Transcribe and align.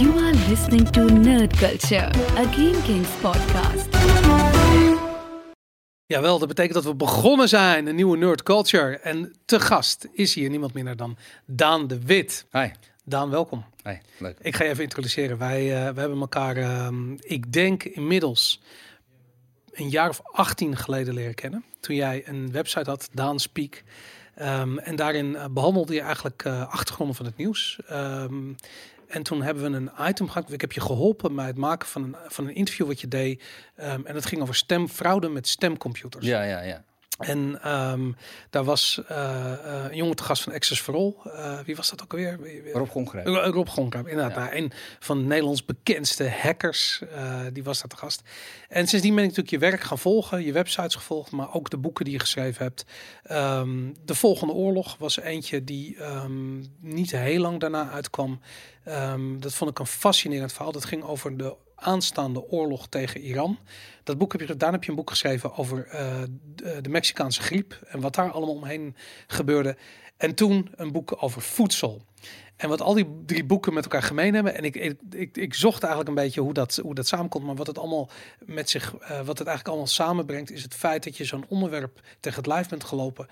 You 0.00 0.18
are 0.18 0.48
listening 0.48 0.90
to 0.90 1.08
Nerd 1.08 1.56
Culture, 1.56 2.10
a 2.36 2.44
Game 2.44 2.82
Kings 2.82 3.08
podcast. 3.08 3.88
Jawel, 6.06 6.38
dat 6.38 6.48
betekent 6.48 6.74
dat 6.74 6.84
we 6.84 6.94
begonnen 6.94 7.48
zijn, 7.48 7.86
een 7.86 7.94
nieuwe 7.94 8.16
Nerd 8.16 8.42
Culture. 8.42 8.98
En 8.98 9.32
te 9.44 9.60
gast 9.60 10.08
is 10.12 10.34
hier 10.34 10.50
niemand 10.50 10.74
minder 10.74 10.96
dan 10.96 11.16
Daan 11.46 11.86
de 11.86 12.04
Wit. 12.04 12.46
Hi. 12.52 12.68
Daan, 13.04 13.30
welkom. 13.30 13.64
Hi, 13.84 13.94
leuk. 14.18 14.38
Ik 14.40 14.56
ga 14.56 14.64
je 14.64 14.70
even 14.70 14.82
introduceren. 14.82 15.38
Wij 15.38 15.60
eh, 15.60 15.94
we 15.94 16.00
hebben 16.00 16.20
elkaar, 16.20 16.56
ehm, 16.56 17.12
ik 17.12 17.52
denk 17.52 17.84
inmiddels 17.84 18.60
een 19.72 19.88
jaar 19.88 20.08
of 20.08 20.20
18 20.32 20.76
geleden 20.76 21.14
leren 21.14 21.34
kennen. 21.34 21.64
Toen 21.80 21.96
jij 21.96 22.22
een 22.26 22.52
website 22.52 22.90
had, 22.90 23.08
Daan 23.12 23.40
Speak. 23.40 23.82
Ehm, 24.34 24.78
en 24.78 24.96
daarin 24.96 25.36
eh, 25.36 25.44
behandelde 25.50 25.94
je 25.94 26.00
eigenlijk 26.00 26.44
eh, 26.44 26.72
achtergronden 26.72 27.16
van 27.16 27.26
het 27.26 27.36
nieuws. 27.36 27.80
Ehm, 27.86 28.52
en 29.10 29.22
toen 29.22 29.42
hebben 29.42 29.70
we 29.70 29.76
een 29.76 30.08
item 30.08 30.28
gehad. 30.28 30.52
Ik 30.52 30.60
heb 30.60 30.72
je 30.72 30.80
geholpen 30.80 31.34
bij 31.34 31.46
het 31.46 31.56
maken 31.56 31.88
van 31.88 32.02
een, 32.02 32.16
van 32.28 32.46
een 32.46 32.54
interview 32.54 32.86
wat 32.86 33.00
je 33.00 33.08
deed. 33.08 33.42
Ehm, 33.76 34.00
en 34.04 34.14
dat 34.14 34.26
ging 34.26 34.42
over 34.42 34.54
stemfraude 34.54 35.28
met 35.28 35.48
stemcomputers. 35.48 36.26
Ja, 36.26 36.42
ja, 36.42 36.62
ja. 36.62 36.84
En 37.20 37.58
ehm, 37.62 38.12
daar 38.50 38.64
was 38.64 39.02
eh, 39.08 39.52
eh, 39.52 39.90
een 39.90 39.96
jongen 39.96 40.16
te 40.16 40.22
gast 40.22 40.42
van 40.42 40.52
Access 40.52 40.80
for 40.80 40.94
All. 40.94 41.14
Eh, 41.24 41.58
wie 41.64 41.76
was 41.76 41.90
dat 41.90 42.02
ook 42.02 42.12
alweer? 42.12 42.38
Rob 42.72 42.88
Gongreep. 42.88 43.26
Uh, 43.26 43.46
Rob 43.46 43.68
Gonkruip, 43.68 44.08
inderdaad. 44.08 44.34
Ja. 44.34 44.42
Nou, 44.42 44.56
een 44.56 44.72
van 44.98 45.26
Nederlands 45.26 45.64
bekendste 45.64 46.28
hackers, 46.28 47.02
die 47.52 47.64
was 47.64 47.78
daar 47.78 47.88
te 47.88 47.96
gast. 47.96 48.22
En 48.68 48.86
sindsdien 48.86 49.14
ben 49.14 49.24
ik 49.24 49.28
natuurlijk 49.28 49.62
je 49.62 49.70
werk 49.70 49.80
gaan 49.80 49.98
volgen, 49.98 50.44
je 50.44 50.52
websites 50.52 50.94
gevolgd, 50.94 51.30
maar 51.30 51.54
ook 51.54 51.70
de 51.70 51.76
boeken 51.76 52.04
die 52.04 52.14
je 52.14 52.20
geschreven 52.20 52.64
hebt. 52.64 52.84
Ehm, 53.22 53.92
de 54.04 54.14
volgende 54.14 54.52
oorlog 54.52 54.96
was 54.98 55.20
eentje 55.20 55.64
die 55.64 55.96
ehm, 55.96 56.58
niet 56.80 57.10
heel 57.10 57.40
lang 57.40 57.60
daarna 57.60 57.90
uitkwam. 57.90 58.40
Dat 59.38 59.54
vond 59.54 59.70
ik 59.70 59.78
een 59.78 59.86
fascinerend 59.86 60.52
verhaal. 60.52 60.72
Dat 60.72 60.84
ging 60.84 61.02
over 61.02 61.36
de 61.36 61.54
aanstaande 61.80 62.48
oorlog 62.48 62.88
tegen 62.88 63.20
Iran. 63.20 63.58
Dat 64.04 64.18
boek 64.18 64.32
heb 64.32 64.40
je, 64.40 64.46
daarna 64.56 64.74
heb 64.74 64.84
je 64.84 64.90
een 64.90 64.96
boek 64.96 65.10
geschreven 65.10 65.56
over 65.56 65.86
eh, 65.86 66.22
de, 66.82 66.88
Mexicaanse 66.88 67.42
griep 67.42 67.78
en 67.86 68.00
wat 68.00 68.14
daar 68.14 68.30
allemaal 68.30 68.54
omheen 68.54 68.96
gebeurde. 69.26 69.76
En 70.16 70.34
toen 70.34 70.68
een 70.76 70.92
boek 70.92 71.22
over 71.22 71.42
voedsel. 71.42 72.02
En 72.56 72.68
wat 72.68 72.80
al 72.80 72.94
die 72.94 73.22
drie 73.26 73.44
boeken 73.44 73.74
met 73.74 73.84
elkaar 73.84 74.02
gemeen 74.02 74.34
hebben. 74.34 74.54
En 74.54 74.64
ik, 74.64 74.76
ik, 75.10 75.36
ik, 75.36 75.54
zocht 75.54 75.82
eigenlijk 75.82 76.08
een 76.08 76.24
beetje 76.24 76.40
hoe 76.40 76.52
dat, 76.52 76.76
hoe 76.82 76.94
dat 76.94 77.06
samenkomt. 77.06 77.44
Maar 77.44 77.54
wat 77.54 77.66
het 77.66 77.78
allemaal 77.78 78.10
met 78.38 78.70
zich, 78.70 78.94
eh, 78.94 79.08
wat 79.08 79.38
het 79.38 79.46
eigenlijk 79.46 79.68
allemaal 79.68 79.86
samenbrengt, 79.86 80.50
is 80.50 80.62
het 80.62 80.74
feit 80.74 81.04
dat 81.04 81.16
je 81.16 81.24
zo'n 81.24 81.44
onderwerp 81.48 82.00
tegen 82.20 82.38
het 82.38 82.46
lijf 82.46 82.68
bent 82.68 82.84
gelopen. 82.84 83.26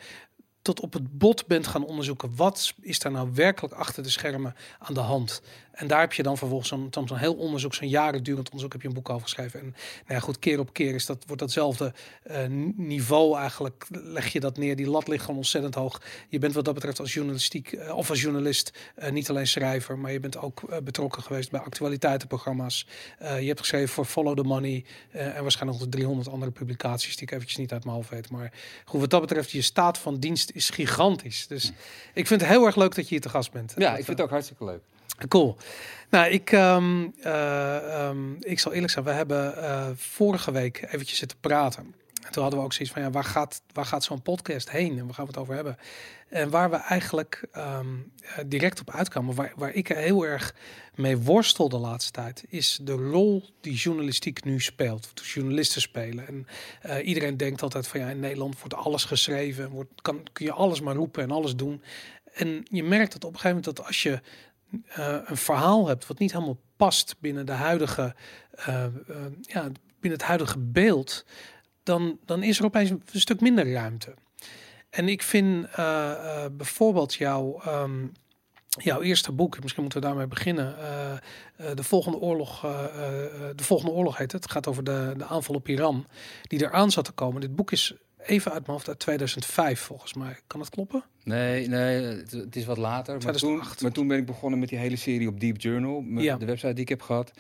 Tot 0.62 0.80
op 0.80 0.92
het 0.92 1.18
bot 1.18 1.46
bent 1.46 1.66
gaan 1.66 1.84
onderzoeken. 1.84 2.36
Wat 2.36 2.74
is 2.80 2.98
daar 2.98 3.12
nou 3.12 3.30
werkelijk 3.34 3.74
achter 3.74 4.02
de 4.02 4.10
schermen 4.10 4.54
aan 4.78 4.94
de 4.94 5.00
hand? 5.00 5.42
En 5.78 5.86
daar 5.86 6.00
heb 6.00 6.12
je 6.12 6.22
dan 6.22 6.38
vervolgens 6.38 6.68
zo'n 6.68 6.90
zo'n 6.90 7.16
heel 7.16 7.34
onderzoek, 7.34 7.74
zo'n 7.74 7.88
jarendurend 7.88 8.46
onderzoek, 8.46 8.72
heb 8.72 8.82
je 8.82 8.88
een 8.88 8.94
boek 8.94 9.08
over 9.08 9.22
geschreven. 9.22 9.60
En 9.60 9.66
nou 9.66 9.74
ja, 10.06 10.18
goed, 10.18 10.38
keer 10.38 10.58
op 10.58 10.72
keer 10.72 10.94
is 10.94 11.06
dat, 11.06 11.24
wordt 11.26 11.42
datzelfde 11.42 11.92
eh, 12.22 12.44
niveau 12.76 13.38
eigenlijk, 13.38 13.86
leg 13.90 14.32
je 14.32 14.40
dat 14.40 14.56
neer. 14.56 14.76
Die 14.76 14.90
lat 14.90 15.08
ligt 15.08 15.20
gewoon 15.20 15.36
ontzettend 15.36 15.74
hoog. 15.74 16.02
Je 16.28 16.38
bent 16.38 16.54
wat 16.54 16.64
dat 16.64 16.74
betreft 16.74 17.00
als 17.00 17.12
journalistiek 17.12 17.72
eh, 17.72 17.96
of 17.96 18.10
als 18.10 18.20
journalist 18.20 18.78
eh, 18.94 19.10
niet 19.10 19.30
alleen 19.30 19.46
schrijver, 19.46 19.98
maar 19.98 20.12
je 20.12 20.20
bent 20.20 20.36
ook 20.36 20.84
betrokken 20.84 21.22
geweest 21.22 21.50
bij 21.50 21.60
actualiteitenprogramma's. 21.60 22.86
Je 23.18 23.46
hebt 23.46 23.60
geschreven 23.60 23.88
voor 23.88 24.04
Follow 24.04 24.36
the 24.36 24.42
Money 24.42 24.84
en 25.10 25.42
waarschijnlijk 25.42 25.80
nog 25.80 25.88
300 25.88 26.28
andere 26.28 26.50
publicaties 26.50 27.16
die 27.16 27.22
ik 27.22 27.32
eventjes 27.32 27.58
niet 27.58 27.72
uit 27.72 27.84
mijn 27.84 27.96
hoofd 27.96 28.10
weet. 28.10 28.30
Maar 28.30 28.52
goed, 28.84 29.00
wat 29.00 29.10
dat 29.10 29.20
betreft, 29.20 29.50
je 29.50 29.62
staat 29.62 29.98
van 29.98 30.18
dienst 30.18 30.50
is 30.50 30.70
gigantisch. 30.70 31.46
Dus 31.46 31.72
ik 32.14 32.26
vind 32.26 32.40
het 32.40 32.50
heel 32.50 32.66
erg 32.66 32.76
leuk 32.76 32.94
dat 32.94 33.04
je 33.04 33.10
hier 33.10 33.20
te 33.20 33.28
gast 33.28 33.52
bent. 33.52 33.74
Ja, 33.76 33.90
Dat, 33.90 33.98
ik 33.98 34.04
vind 34.04 34.18
het 34.18 34.20
ook 34.20 34.32
hartstikke 34.32 34.64
leuk. 34.64 34.82
Cool. 35.28 35.56
Nou, 36.10 36.30
ik, 36.30 36.52
ehm, 36.52 37.06
eh, 37.20 38.06
ehm, 38.06 38.32
ik 38.40 38.58
zal 38.58 38.72
eerlijk 38.72 38.92
zijn. 38.92 39.04
We 39.04 39.10
hebben 39.10 39.56
eh, 39.62 39.86
vorige 39.96 40.52
week 40.52 40.82
eventjes 40.90 41.18
zitten 41.18 41.38
praten. 41.40 41.94
En 42.22 42.32
toen 42.32 42.42
hadden 42.42 42.60
we 42.60 42.66
ook 42.66 42.72
zoiets 42.72 42.94
van, 42.94 43.02
ja, 43.02 43.10
waar 43.10 43.24
gaat, 43.24 43.62
waar 43.72 43.84
gaat 43.84 44.04
zo'n 44.04 44.22
podcast 44.22 44.70
heen? 44.70 44.98
En 44.98 45.04
waar 45.04 45.14
gaan 45.14 45.24
we 45.24 45.30
het 45.30 45.40
over 45.40 45.54
hebben? 45.54 45.78
En 46.28 46.50
waar 46.50 46.70
we 46.70 46.76
eigenlijk 46.76 47.48
ehm, 47.52 47.86
eh, 48.20 48.44
direct 48.46 48.80
op 48.80 48.90
uitkwamen, 48.90 49.34
waar, 49.34 49.52
waar 49.56 49.72
ik 49.72 49.88
heel 49.88 50.26
erg 50.26 50.54
mee 50.94 51.18
worstel 51.18 51.68
de 51.68 51.78
laatste 51.78 52.12
tijd, 52.12 52.44
is 52.48 52.78
de 52.82 52.92
rol 52.92 53.44
die 53.60 53.74
journalistiek 53.74 54.44
nu 54.44 54.60
speelt. 54.60 55.10
De 55.14 55.22
journalisten 55.22 55.80
spelen. 55.80 56.26
En 56.26 56.46
iedereen 57.04 57.36
denkt 57.36 57.62
altijd 57.62 57.86
van, 57.86 58.00
ja, 58.00 58.08
in 58.08 58.20
Nederland 58.20 58.58
wordt 58.58 58.74
alles 58.74 59.04
geschreven. 59.04 59.70
Wordt, 59.70 60.02
kan, 60.02 60.22
kun 60.32 60.44
je 60.44 60.52
alles 60.52 60.80
maar 60.80 60.94
roepen 60.94 61.22
en 61.22 61.30
alles 61.30 61.56
doen. 61.56 61.82
En 62.38 62.66
je 62.70 62.84
merkt 62.84 63.12
dat 63.12 63.24
op 63.24 63.32
een 63.32 63.40
gegeven 63.40 63.56
moment 63.56 63.76
dat 63.76 63.86
als 63.86 64.02
je 64.02 64.20
eh, 64.88 65.16
een 65.24 65.36
verhaal 65.36 65.86
hebt 65.86 66.06
wat 66.06 66.18
niet 66.18 66.32
helemaal 66.32 66.60
past 66.76 67.16
binnen 67.18 67.46
de 67.46 67.52
huidige, 67.52 68.14
eh, 68.50 68.84
eh, 68.84 68.90
ja, 69.40 69.62
binnen 70.00 70.18
het 70.18 70.22
huidige 70.22 70.58
beeld, 70.58 71.24
dan, 71.82 72.18
dan 72.24 72.42
is 72.42 72.58
er 72.58 72.64
opeens 72.64 72.90
een 72.90 73.02
stuk 73.12 73.40
minder 73.40 73.72
ruimte. 73.72 74.14
En 74.90 75.08
ik 75.08 75.22
vind 75.22 75.66
bijvoorbeeld 76.56 77.14
jouw, 77.14 77.60
ehm, 77.60 78.06
jouw 78.68 79.00
eerste 79.00 79.32
boek, 79.32 79.62
misschien 79.62 79.82
moeten 79.82 80.00
we 80.00 80.06
daarmee 80.06 80.26
beginnen. 80.26 80.76
de 81.74 81.82
volgende 81.82 82.18
oorlog, 82.18 82.60
de 82.60 83.64
volgende 83.64 83.92
oorlog 83.92 84.16
heet 84.16 84.32
het. 84.32 84.42
Het 84.42 84.52
gaat 84.52 84.66
over 84.66 84.84
de, 84.84 85.14
de 85.16 85.24
aanval 85.24 85.54
op 85.54 85.68
Iran, 85.68 86.06
die 86.42 86.60
eraan 86.60 86.90
zat 86.90 87.04
te 87.04 87.12
komen. 87.12 87.40
Dit 87.40 87.56
boek 87.56 87.70
is 87.72 87.94
even 88.28 88.52
uit 88.52 88.60
mijn 88.60 88.72
hoofd 88.72 88.88
uit 88.88 88.98
2005 88.98 89.80
volgens 89.80 90.14
mij. 90.14 90.38
Kan 90.46 90.60
dat 90.60 90.70
kloppen? 90.70 91.04
Nee, 91.24 91.68
nee, 91.68 92.02
het, 92.02 92.30
het 92.30 92.56
is 92.56 92.64
wat 92.64 92.76
later. 92.76 93.12
Maar 93.12 93.22
toen, 93.22 93.32
2008. 93.32 93.82
maar 93.82 93.92
toen 93.92 94.08
ben 94.08 94.18
ik 94.18 94.26
begonnen 94.26 94.58
met 94.58 94.68
die 94.68 94.78
hele 94.78 94.96
serie 94.96 95.28
op 95.28 95.40
Deep 95.40 95.60
Journal. 95.60 96.00
met 96.00 96.24
Ja. 96.24 96.36
De 96.36 96.46
website 96.46 96.72
die 96.72 96.82
ik 96.82 96.88
heb 96.88 97.02
gehad. 97.02 97.32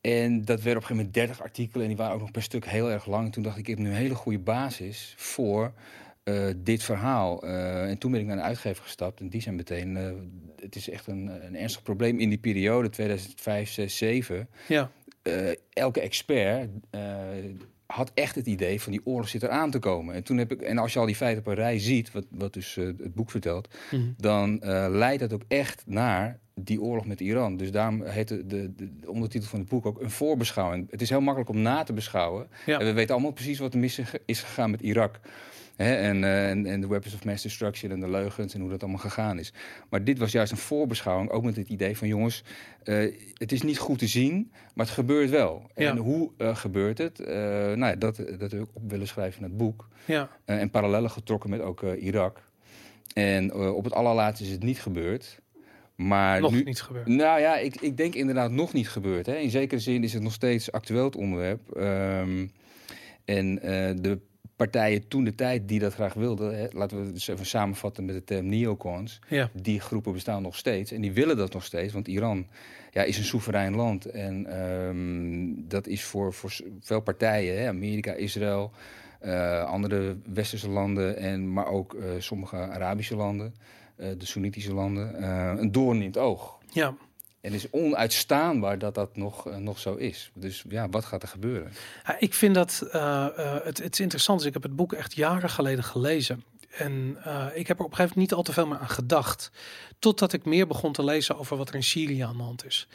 En 0.00 0.44
dat 0.44 0.46
werden 0.46 0.56
op 0.56 0.66
een 0.66 0.72
gegeven 0.72 0.96
moment 0.96 1.14
30 1.14 1.40
artikelen. 1.42 1.82
En 1.82 1.88
die 1.88 1.96
waren 1.98 2.14
ook 2.14 2.20
nog 2.20 2.30
per 2.30 2.42
stuk 2.42 2.66
heel 2.66 2.90
erg 2.90 3.06
lang. 3.06 3.32
Toen 3.32 3.42
dacht 3.42 3.56
ik, 3.56 3.68
ik 3.68 3.76
heb 3.76 3.78
nu 3.78 3.90
een 3.90 3.96
hele 3.96 4.14
goede 4.14 4.38
basis 4.38 5.14
voor 5.16 5.72
eh, 6.22 6.46
dit 6.56 6.82
verhaal. 6.82 7.42
Eh, 7.42 7.88
en 7.88 7.98
toen 7.98 8.10
ben 8.10 8.20
ik 8.20 8.26
naar 8.26 8.36
een 8.36 8.42
uitgever 8.42 8.82
gestapt. 8.82 9.20
En 9.20 9.28
die 9.28 9.40
zijn 9.40 9.54
meteen... 9.54 9.96
eh, 9.96 10.10
het 10.60 10.76
is 10.76 10.90
echt 10.90 11.06
een, 11.06 11.30
een 11.46 11.56
ernstig 11.56 11.82
probleem 11.82 12.18
in 12.18 12.28
die 12.28 12.38
periode, 12.38 12.90
2005, 12.90 13.70
6, 13.70 13.96
7. 13.96 14.48
Ja, 14.68 14.90
elke 15.72 16.00
expert 16.00 16.70
had 17.92 18.10
echt 18.14 18.34
het 18.34 18.46
idee 18.46 18.80
van 18.80 18.92
die 18.92 19.00
oorlog 19.04 19.28
zit 19.28 19.42
eraan 19.42 19.70
te 19.70 19.78
komen. 19.78 20.14
En 20.14 20.22
toen 20.24 20.36
heb 20.38 20.52
ik, 20.52 20.60
en 20.62 20.78
als 20.78 20.92
je 20.92 20.98
al 20.98 21.06
die 21.06 21.14
feiten 21.16 21.40
op 21.42 21.46
een 21.48 21.54
rij 21.54 21.78
ziet, 21.78 22.12
wat, 22.12 22.26
wat 22.30 22.52
dus 22.52 22.76
eh, 22.76 22.84
het 22.84 23.14
boek 23.14 23.30
vertelt, 23.30 23.68
Mhm. 23.90 24.02
dan 24.16 24.60
eh, 24.62 24.86
leidt 24.90 25.20
dat 25.20 25.32
ook 25.32 25.42
echt 25.48 25.82
naar 25.86 26.38
die 26.54 26.80
oorlog 26.82 27.06
met 27.06 27.20
Iran. 27.20 27.56
Dus 27.56 27.70
daarom 27.70 28.02
heet 28.04 28.28
de, 28.28 28.46
de, 28.46 28.74
de 28.74 28.90
ondertitel 29.06 29.48
van 29.48 29.58
het 29.58 29.68
boek 29.68 29.86
ook 29.86 30.00
een 30.00 30.10
voorbeschouwing. 30.10 30.90
Het 30.90 31.00
is 31.00 31.08
heel 31.10 31.20
makkelijk 31.20 31.50
om 31.50 31.60
na 31.60 31.82
te 31.82 31.92
beschouwen. 31.92 32.46
Ja. 32.66 32.78
En 32.78 32.86
we 32.86 32.92
weten 32.92 33.14
allemaal 33.14 33.32
precies 33.32 33.58
wat 33.58 33.72
er 33.72 33.78
mis 33.80 34.00
is 34.24 34.42
gegaan 34.42 34.70
met 34.70 34.80
Irak. 34.80 35.20
Hè, 35.78 35.94
en, 35.94 36.24
eh, 36.24 36.50
en, 36.50 36.66
en 36.66 36.80
de 36.80 36.86
weapons 36.86 37.14
of 37.14 37.24
mass 37.24 37.42
destruction 37.42 37.90
en 37.90 38.00
de 38.00 38.10
leugens 38.10 38.54
en 38.54 38.60
hoe 38.60 38.70
dat 38.70 38.82
allemaal 38.82 39.00
gegaan 39.00 39.38
is. 39.38 39.52
Maar 39.88 40.04
dit 40.04 40.18
was 40.18 40.32
juist 40.32 40.52
een 40.52 40.58
voorbeschouwing, 40.58 41.30
ook 41.30 41.42
met 41.42 41.56
het 41.56 41.68
idee 41.68 41.96
van 41.96 42.08
jongens, 42.08 42.42
eh, 42.82 43.14
het 43.34 43.52
is 43.52 43.62
niet 43.62 43.78
goed 43.78 43.98
te 43.98 44.06
zien, 44.06 44.50
maar 44.74 44.86
het 44.86 44.94
gebeurt 44.94 45.30
wel. 45.30 45.70
Ja. 45.74 45.90
En 45.90 45.96
hoe 45.96 46.30
eh, 46.36 46.56
gebeurt 46.56 46.98
het? 46.98 47.18
Nou 47.18 47.86
ja, 47.86 47.94
dat, 47.94 48.16
dat 48.16 48.50
heb 48.50 48.60
ik 48.60 48.68
op 48.72 48.90
willen 48.90 49.06
schrijven 49.06 49.42
in 49.42 49.48
het 49.48 49.56
boek. 49.56 49.88
ja, 50.04 50.30
en 50.44 50.70
parallellen 50.70 51.10
getrokken 51.10 51.50
met 51.50 51.60
ook 51.60 51.82
Irak. 51.82 52.42
En 53.14 53.54
op 53.54 53.84
het 53.84 53.92
allerlaatste 53.92 54.44
is 54.44 54.50
het 54.50 54.62
niet 54.62 54.80
gebeurd. 54.80 55.40
Maar 55.94 56.40
nog 56.40 56.52
nu, 56.52 56.62
niet 56.62 56.80
gebeurd. 56.80 57.06
nou 57.06 57.40
ja, 57.40 57.56
ik, 57.56 57.80
ik 57.80 57.96
denk 57.96 58.14
inderdaad 58.14 58.50
nog 58.50 58.72
niet 58.72 58.88
gebeurd. 58.88 59.26
Hè. 59.26 59.36
In 59.36 59.50
zekere 59.50 59.80
zin 59.80 60.04
is 60.04 60.12
het 60.12 60.22
nog 60.22 60.32
steeds 60.32 60.72
actueel 60.72 61.04
het 61.04 61.16
onderwerp. 61.16 61.70
Ehm, 61.70 62.46
en 63.24 63.54
de 64.02 64.18
partijen 64.58 65.08
toen 65.08 65.24
de 65.24 65.34
tijd 65.34 65.68
die 65.68 65.80
dat 65.80 65.94
graag 65.94 66.14
wilden, 66.14 66.58
hè, 66.58 66.66
laten 66.72 66.98
we 66.98 67.04
het 67.04 67.14
dus 67.14 67.28
even 67.28 67.46
samenvatten 67.46 68.04
met 68.04 68.14
de 68.14 68.24
term 68.24 68.46
neocons. 68.46 69.20
Ja, 69.28 69.50
Die 69.52 69.80
groepen 69.80 70.12
bestaan 70.12 70.42
nog 70.42 70.56
steeds 70.56 70.92
en 70.92 71.00
die 71.00 71.12
willen 71.12 71.36
dat 71.36 71.52
nog 71.52 71.64
steeds, 71.64 71.92
want 71.92 72.08
Iran 72.08 72.46
ja, 72.90 73.02
is 73.02 73.18
een 73.18 73.24
soeverein 73.24 73.74
land. 73.74 74.04
En 74.06 74.46
ehm, 74.46 75.68
dat 75.68 75.86
is 75.86 76.04
voor, 76.04 76.32
voor 76.32 76.56
veel 76.80 77.00
partijen, 77.00 77.60
hè, 77.60 77.68
Amerika, 77.68 78.12
Israël, 78.12 78.70
eh, 79.20 79.64
andere 79.64 80.16
westerse 80.32 80.68
landen, 80.68 81.16
en, 81.16 81.52
maar 81.52 81.66
ook 81.66 81.94
eh, 81.94 82.02
sommige 82.18 82.56
Arabische 82.56 83.16
landen, 83.16 83.54
eh, 83.96 84.08
de 84.18 84.26
Soenitische 84.26 84.74
landen, 84.74 85.22
eh, 85.22 85.52
een 85.56 85.72
doorn 85.72 86.00
in 86.00 86.06
het 86.06 86.18
oog. 86.18 86.58
ja. 86.72 86.94
En 87.40 87.52
het 87.52 87.64
is 87.64 87.70
onuitstaanbaar 87.70 88.78
dat 88.78 88.94
dat 88.94 89.16
nog, 89.16 89.46
eh, 89.48 89.56
nog 89.56 89.78
zo 89.78 89.94
is. 89.94 90.30
Dus 90.34 90.64
ja, 90.68 90.88
wat 90.88 91.04
gaat 91.04 91.22
er 91.22 91.28
gebeuren? 91.28 91.72
Ja, 92.04 92.16
ik 92.18 92.34
vind 92.34 92.54
dat 92.54 92.88
eh, 92.92 93.26
eh, 93.26 93.64
het, 93.64 93.78
het 93.78 93.92
is 93.92 94.00
interessant. 94.00 94.40
is, 94.40 94.46
Ik 94.46 94.52
heb 94.52 94.62
het 94.62 94.76
boek 94.76 94.92
echt 94.92 95.14
jaren 95.14 95.50
geleden 95.50 95.84
gelezen. 95.84 96.44
En 96.68 97.16
ik 97.54 97.66
heb 97.66 97.78
er 97.78 97.84
op 97.84 97.90
een 97.90 97.96
gegeven 97.96 97.96
moment 97.96 98.16
niet 98.16 98.32
al 98.32 98.42
te 98.42 98.52
veel 98.52 98.66
meer 98.66 98.78
aan 98.78 98.88
gedacht. 98.88 99.50
Totdat 99.98 100.32
ik 100.32 100.44
meer 100.44 100.66
begon 100.66 100.92
te 100.92 101.04
lezen 101.04 101.38
over 101.38 101.56
wat 101.56 101.68
er 101.68 101.74
in 101.74 101.82
Syrië 101.82 102.20
aan 102.20 102.36
de 102.36 102.42
hand 102.42 102.66
is. 102.66 102.88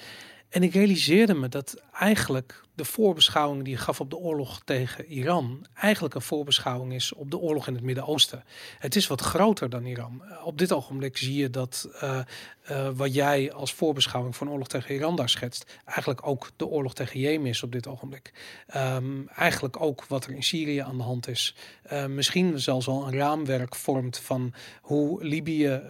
En 0.49 0.63
ik 0.63 0.73
realiseerde 0.73 1.33
me 1.33 1.49
dat 1.49 1.81
eigenlijk 1.93 2.61
de 2.75 2.85
voorbeschouwing 2.85 3.63
die 3.63 3.77
gaf 3.77 3.99
op 3.99 4.09
de 4.09 4.17
oorlog 4.17 4.61
tegen 4.65 5.05
Iran 5.05 5.65
eigenlijk 5.73 6.15
een 6.15 6.21
voorbeschouwing 6.21 6.93
is 6.93 7.13
op 7.13 7.31
de 7.31 7.37
oorlog 7.37 7.67
in 7.67 7.73
het 7.73 7.83
Midden-Oosten. 7.83 8.43
Het 8.79 8.95
is 8.95 9.07
wat 9.07 9.21
groter 9.21 9.69
dan 9.69 9.85
Iran. 9.85 10.21
Op 10.43 10.57
dit 10.57 10.71
ogenblik 10.71 11.17
zie 11.17 11.35
je 11.35 11.49
dat 11.49 11.89
eh, 11.99 12.19
eh, 12.63 12.89
wat 12.95 13.13
jij 13.13 13.51
als 13.51 13.73
voorbeschouwing 13.73 14.35
van 14.35 14.49
oorlog 14.49 14.67
tegen 14.67 14.95
Iran 14.95 15.15
daar 15.15 15.29
schetst, 15.29 15.79
eigenlijk 15.85 16.27
ook 16.27 16.49
de 16.55 16.67
oorlog 16.67 16.93
tegen 16.93 17.19
Jemen 17.19 17.49
is 17.49 17.63
op 17.63 17.71
dit 17.71 17.87
ogenblik. 17.87 18.33
Ehm, 18.67 19.27
eigenlijk 19.27 19.81
ook 19.81 20.05
wat 20.05 20.25
er 20.25 20.31
in 20.31 20.43
Syrië 20.43 20.77
aan 20.77 20.97
de 20.97 21.03
hand 21.03 21.27
is. 21.27 21.55
Eh, 21.83 22.05
misschien 22.05 22.59
zelfs 22.59 22.87
al 22.87 23.07
een 23.07 23.17
raamwerk 23.17 23.75
vormt 23.75 24.17
van 24.17 24.53
hoe 24.81 25.23
Libië 25.23 25.81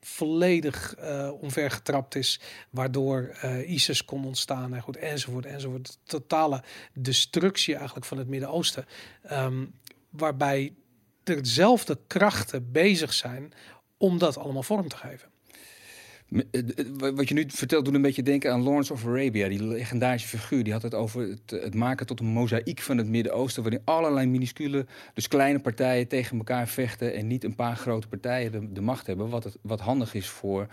volledig 0.00 0.94
omvergetrapt 1.40 2.14
is, 2.14 2.40
waardoor 2.70 3.36
ISIS 3.66 4.04
kon 4.04 4.24
ontstaan 4.24 4.74
en 4.74 4.82
goed, 4.82 4.96
enzovoort, 4.96 5.46
enzovoort. 5.46 5.69
De 5.72 5.92
totale 6.04 6.62
destructie 6.92 7.74
eigenlijk 7.74 8.06
van 8.06 8.18
het 8.18 8.28
Midden-Oosten. 8.28 8.86
Ehm, 9.22 9.66
waarbij 10.10 10.74
dezelfde 11.22 11.98
krachten 12.06 12.72
bezig 12.72 13.12
zijn 13.12 13.52
om 13.96 14.18
dat 14.18 14.36
allemaal 14.36 14.62
vorm 14.62 14.88
te 14.88 14.96
geven. 14.96 15.29
Eh, 16.30 16.60
eh, 16.60 17.14
Wat 17.14 17.28
je 17.28 17.34
nu 17.34 17.44
vertelt 17.48 17.84
doet 17.84 17.94
een 17.94 18.02
beetje 18.02 18.22
denken 18.22 18.52
aan 18.52 18.62
Lawrence 18.62 18.92
of 18.92 19.06
Arabia, 19.06 19.48
die 19.48 19.62
legendarische 19.64 20.28
figuur. 20.28 20.64
Die 20.64 20.72
had 20.72 20.82
het 20.82 20.94
over 20.94 21.28
het, 21.28 21.62
het 21.62 21.74
maken 21.74 22.06
tot 22.06 22.20
een 22.20 22.26
mozaïek 22.26 22.80
van 22.80 22.98
het 22.98 23.08
Midden-Oosten, 23.08 23.62
waarin 23.62 23.82
allerlei 23.84 24.26
minuscule, 24.26 24.86
dus 25.14 25.28
kleine 25.28 25.58
partijen 25.58 26.08
tegen 26.08 26.36
elkaar 26.38 26.68
vechten 26.68 27.14
en 27.14 27.26
niet 27.26 27.44
een 27.44 27.54
paar 27.54 27.76
grote 27.76 28.08
partijen 28.08 28.52
de, 28.52 28.72
de 28.72 28.80
macht 28.80 29.06
hebben. 29.06 29.28
Wat, 29.28 29.44
het, 29.44 29.56
wat 29.62 29.80
handig 29.80 30.14
is 30.14 30.28
voor 30.28 30.66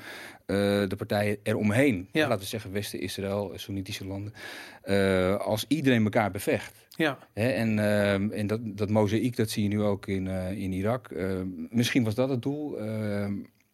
eh, 0.46 0.56
de 0.88 0.96
partijen 0.98 1.38
eromheen. 1.44 2.10
Ja. 2.12 2.28
Laten 2.28 2.40
we 2.40 2.46
zeggen 2.46 2.72
Westen, 2.72 3.00
Israël, 3.00 3.54
eh, 3.54 3.58
Soenitische 3.60 4.08
landen. 4.08 4.34
Eh, 4.82 5.36
als 5.36 5.66
iedereen 5.68 6.04
elkaar 6.04 6.32
bevecht. 6.32 6.86
Ja, 6.90 7.18
Hè, 7.34 7.50
en 7.50 7.80
ehm, 7.80 8.30
en 8.32 8.48
dat, 8.48 8.60
dat 8.64 8.90
mozaïek, 8.90 9.36
dat 9.36 9.50
zie 9.50 9.64
je 9.64 9.70
nu 9.70 9.82
ook 9.82 10.08
in, 10.08 10.28
eh, 10.28 10.52
in 10.52 10.72
Irak. 10.72 11.12
Ehm, 11.12 11.48
misschien 11.70 12.04
was 12.04 12.16
dat 12.16 12.30
het 12.30 12.42
doel. 12.42 12.78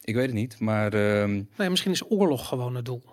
Ik 0.03 0.15
weet 0.15 0.25
het 0.25 0.33
niet, 0.33 0.59
maar 0.59 0.93
ehm, 0.93 1.41
nee, 1.57 1.69
misschien 1.69 1.91
is 1.91 2.11
oorlog 2.11 2.47
gewoon 2.47 2.75
het 2.75 2.85
doel. 2.85 3.03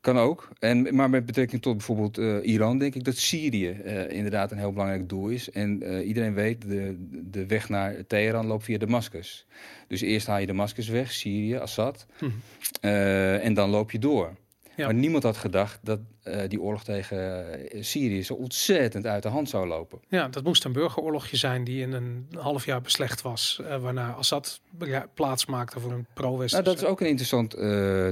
kan 0.00 0.18
ook. 0.18 0.48
En, 0.58 0.94
maar 0.94 1.10
met 1.10 1.26
betrekking 1.26 1.62
tot 1.62 1.76
bijvoorbeeld 1.76 2.18
eh, 2.18 2.46
Iran, 2.46 2.78
denk 2.78 2.94
ik 2.94 3.04
dat 3.04 3.16
Syrië 3.16 3.70
eh, 3.70 4.10
inderdaad 4.10 4.50
een 4.50 4.58
heel 4.58 4.72
belangrijk 4.72 5.08
doel 5.08 5.28
is. 5.28 5.50
En 5.50 5.82
eh, 5.82 6.06
iedereen 6.06 6.34
weet, 6.34 6.68
de, 6.68 6.96
de 7.30 7.46
weg 7.46 7.68
naar 7.68 8.06
Teheran 8.06 8.46
loopt 8.46 8.64
via 8.64 8.78
Damascus. 8.78 9.46
Dus 9.88 10.00
eerst 10.00 10.26
haal 10.26 10.38
je 10.38 10.46
Damascus 10.46 10.88
weg, 10.88 11.12
Syrië, 11.12 11.56
Assad. 11.56 12.06
Hm. 12.18 12.26
Eh, 12.80 13.44
en 13.44 13.54
dan 13.54 13.70
loop 13.70 13.90
je 13.90 13.98
door. 13.98 14.36
Ja. 14.76 14.84
Maar 14.84 14.94
niemand 14.94 15.22
had 15.22 15.36
gedacht 15.36 15.78
dat 15.82 16.00
eh, 16.22 16.48
die 16.48 16.60
oorlog 16.60 16.84
tegen 16.84 17.52
eh, 17.72 17.82
Syrië 17.82 18.22
zo 18.22 18.34
ontzettend 18.34 19.06
uit 19.06 19.22
de 19.22 19.28
hand 19.28 19.48
zou 19.48 19.66
lopen. 19.66 19.98
Ja, 20.08 20.28
dat 20.28 20.44
moest 20.44 20.64
een 20.64 20.72
burgeroorlogje 20.72 21.36
zijn 21.36 21.64
die 21.64 21.80
in 21.80 21.92
een 21.92 22.28
half 22.38 22.64
jaar 22.64 22.80
beslecht 22.80 23.22
was. 23.22 23.60
eh, 23.68 23.80
waarna 23.80 24.12
Assad 24.12 24.60
ja, 24.78 25.06
plaats 25.14 25.46
maakte 25.46 25.80
voor 25.80 25.92
een 25.92 26.06
pro-Westerse. 26.14 26.54
Nou, 26.54 26.76
dat 26.76 26.84
is 26.84 26.90
ook 26.90 27.00
een 27.00 27.06
interessant 27.06 27.50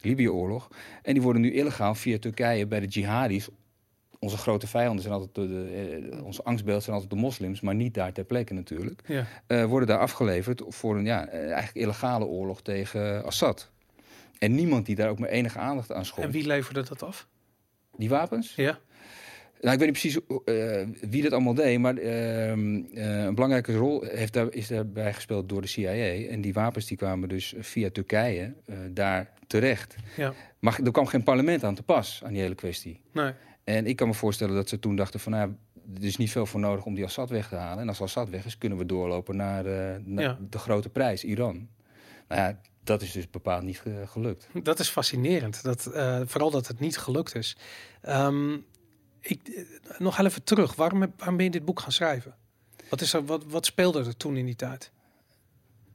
Libië-oorlog, 0.00 0.68
en 1.02 1.12
die 1.12 1.22
worden 1.22 1.42
nu 1.42 1.52
illegaal 1.52 1.94
via 1.94 2.18
Turkije 2.18 2.66
bij 2.66 2.80
de 2.80 2.86
jihadis. 2.86 3.48
Onze 4.18 4.36
grote 4.36 4.66
vijanden 4.66 5.02
zijn 5.02 5.14
altijd 5.14 5.34
de, 5.34 5.48
de, 5.48 6.08
eh, 6.12 6.24
onze 6.24 6.42
angstbeeld 6.42 6.82
zijn 6.82 6.94
altijd 6.94 7.12
de 7.12 7.20
moslims, 7.20 7.60
maar 7.60 7.74
niet 7.74 7.94
daar 7.94 8.12
ter 8.12 8.24
plekke 8.24 8.54
natuurlijk 8.54 9.02
ja. 9.06 9.26
eh, 9.46 9.64
worden 9.64 9.88
daar 9.88 9.98
afgeleverd 9.98 10.62
voor 10.68 10.96
een 10.96 11.04
ja, 11.04 11.26
eh, 11.26 11.40
eigenlijk 11.40 11.74
illegale 11.74 12.24
oorlog 12.24 12.62
tegen 12.62 13.24
Assad. 13.24 13.70
En 14.38 14.54
niemand 14.54 14.86
die 14.86 14.94
daar 14.94 15.08
ook 15.08 15.18
maar 15.18 15.28
enige 15.28 15.58
aandacht 15.58 15.92
aan 15.92 15.98
En 15.98 16.06
schonk. 16.06 16.30
wie 16.32 16.46
leverde 16.46 16.82
dat 16.82 17.02
af? 17.02 17.28
Die 17.96 18.08
wapens? 18.08 18.54
Ja, 18.54 18.78
Nou, 19.60 19.72
ik 19.72 19.78
weet 19.78 19.90
niet 19.90 20.00
precies 20.00 20.18
eh, 20.44 21.08
wie 21.10 21.22
dat 21.22 21.32
allemaal 21.32 21.54
deed, 21.54 21.78
maar 21.78 21.96
ehm, 21.96 22.82
eh, 22.94 23.24
een 23.24 23.34
belangrijke 23.34 23.76
rol 23.76 24.02
heeft 24.02 24.32
daar, 24.32 24.52
is 24.52 24.66
daarbij 24.68 25.12
gespeeld 25.14 25.48
door 25.48 25.60
de 25.60 25.66
CIA. 25.68 26.28
En 26.28 26.40
die 26.40 26.52
wapens 26.52 26.86
die 26.86 26.96
kwamen 26.96 27.28
dus 27.28 27.54
via 27.58 27.90
Turkije 27.90 28.54
eh, 28.66 28.76
daar 28.90 29.32
terecht. 29.46 29.96
ja. 30.16 30.32
Maar 30.58 30.80
er 30.84 30.90
kwam 30.92 31.06
geen 31.06 31.22
parlement 31.22 31.64
aan 31.64 31.74
te 31.74 31.82
pas 31.82 32.20
aan 32.24 32.32
die 32.32 32.42
hele 32.42 32.54
kwestie. 32.54 33.00
Nee. 33.12 33.32
En 33.64 33.86
ik 33.86 33.96
kan 33.96 34.08
me 34.08 34.14
voorstellen 34.14 34.54
dat 34.54 34.68
ze 34.68 34.78
toen 34.78 34.96
dachten 34.96 35.20
van... 35.20 35.32
Nou, 35.32 35.54
er 35.96 36.04
is 36.04 36.16
niet 36.16 36.30
veel 36.30 36.46
voor 36.46 36.60
nodig 36.60 36.84
om 36.84 36.94
die 36.94 37.04
Assad 37.04 37.30
weg 37.30 37.48
te 37.48 37.54
halen. 37.56 37.78
En 37.82 37.88
als 37.88 38.00
Assad 38.00 38.28
weg 38.30 38.44
is, 38.44 38.58
kunnen 38.58 38.78
we 38.78 38.86
doorlopen 38.86 39.36
naar, 39.36 39.64
naar 40.04 40.22
Ja. 40.24 40.38
de 40.50 40.58
grote 40.58 40.88
prijs, 40.88 41.24
Iran. 41.24 41.68
Nou 42.28 42.40
ja, 42.40 42.60
dat 42.86 43.02
is 43.02 43.12
dus 43.12 43.30
bepaald 43.30 43.62
niet 43.62 43.80
ge- 43.80 44.04
gelukt. 44.06 44.48
Dat 44.62 44.78
is 44.78 44.88
fascinerend. 44.88 45.62
Dat, 45.62 45.86
eh, 45.86 46.20
vooral 46.24 46.50
dat 46.50 46.66
het 46.66 46.80
niet 46.80 46.98
gelukt 46.98 47.34
is. 47.34 47.56
Ehm, 48.02 48.52
ik, 49.20 49.48
eh, 49.48 49.98
nog 49.98 50.18
even 50.18 50.42
terug. 50.44 50.74
Waarom, 50.74 50.98
waarom 51.16 51.36
ben 51.36 51.44
je 51.44 51.50
dit 51.50 51.64
boek 51.64 51.80
gaan 51.80 51.92
schrijven? 51.92 52.34
Wat, 52.90 53.00
is 53.00 53.12
er, 53.12 53.24
wat, 53.24 53.44
wat 53.46 53.66
speelde 53.66 54.04
er 54.04 54.16
toen 54.16 54.36
in 54.36 54.44
die 54.46 54.56
tijd? 54.56 54.90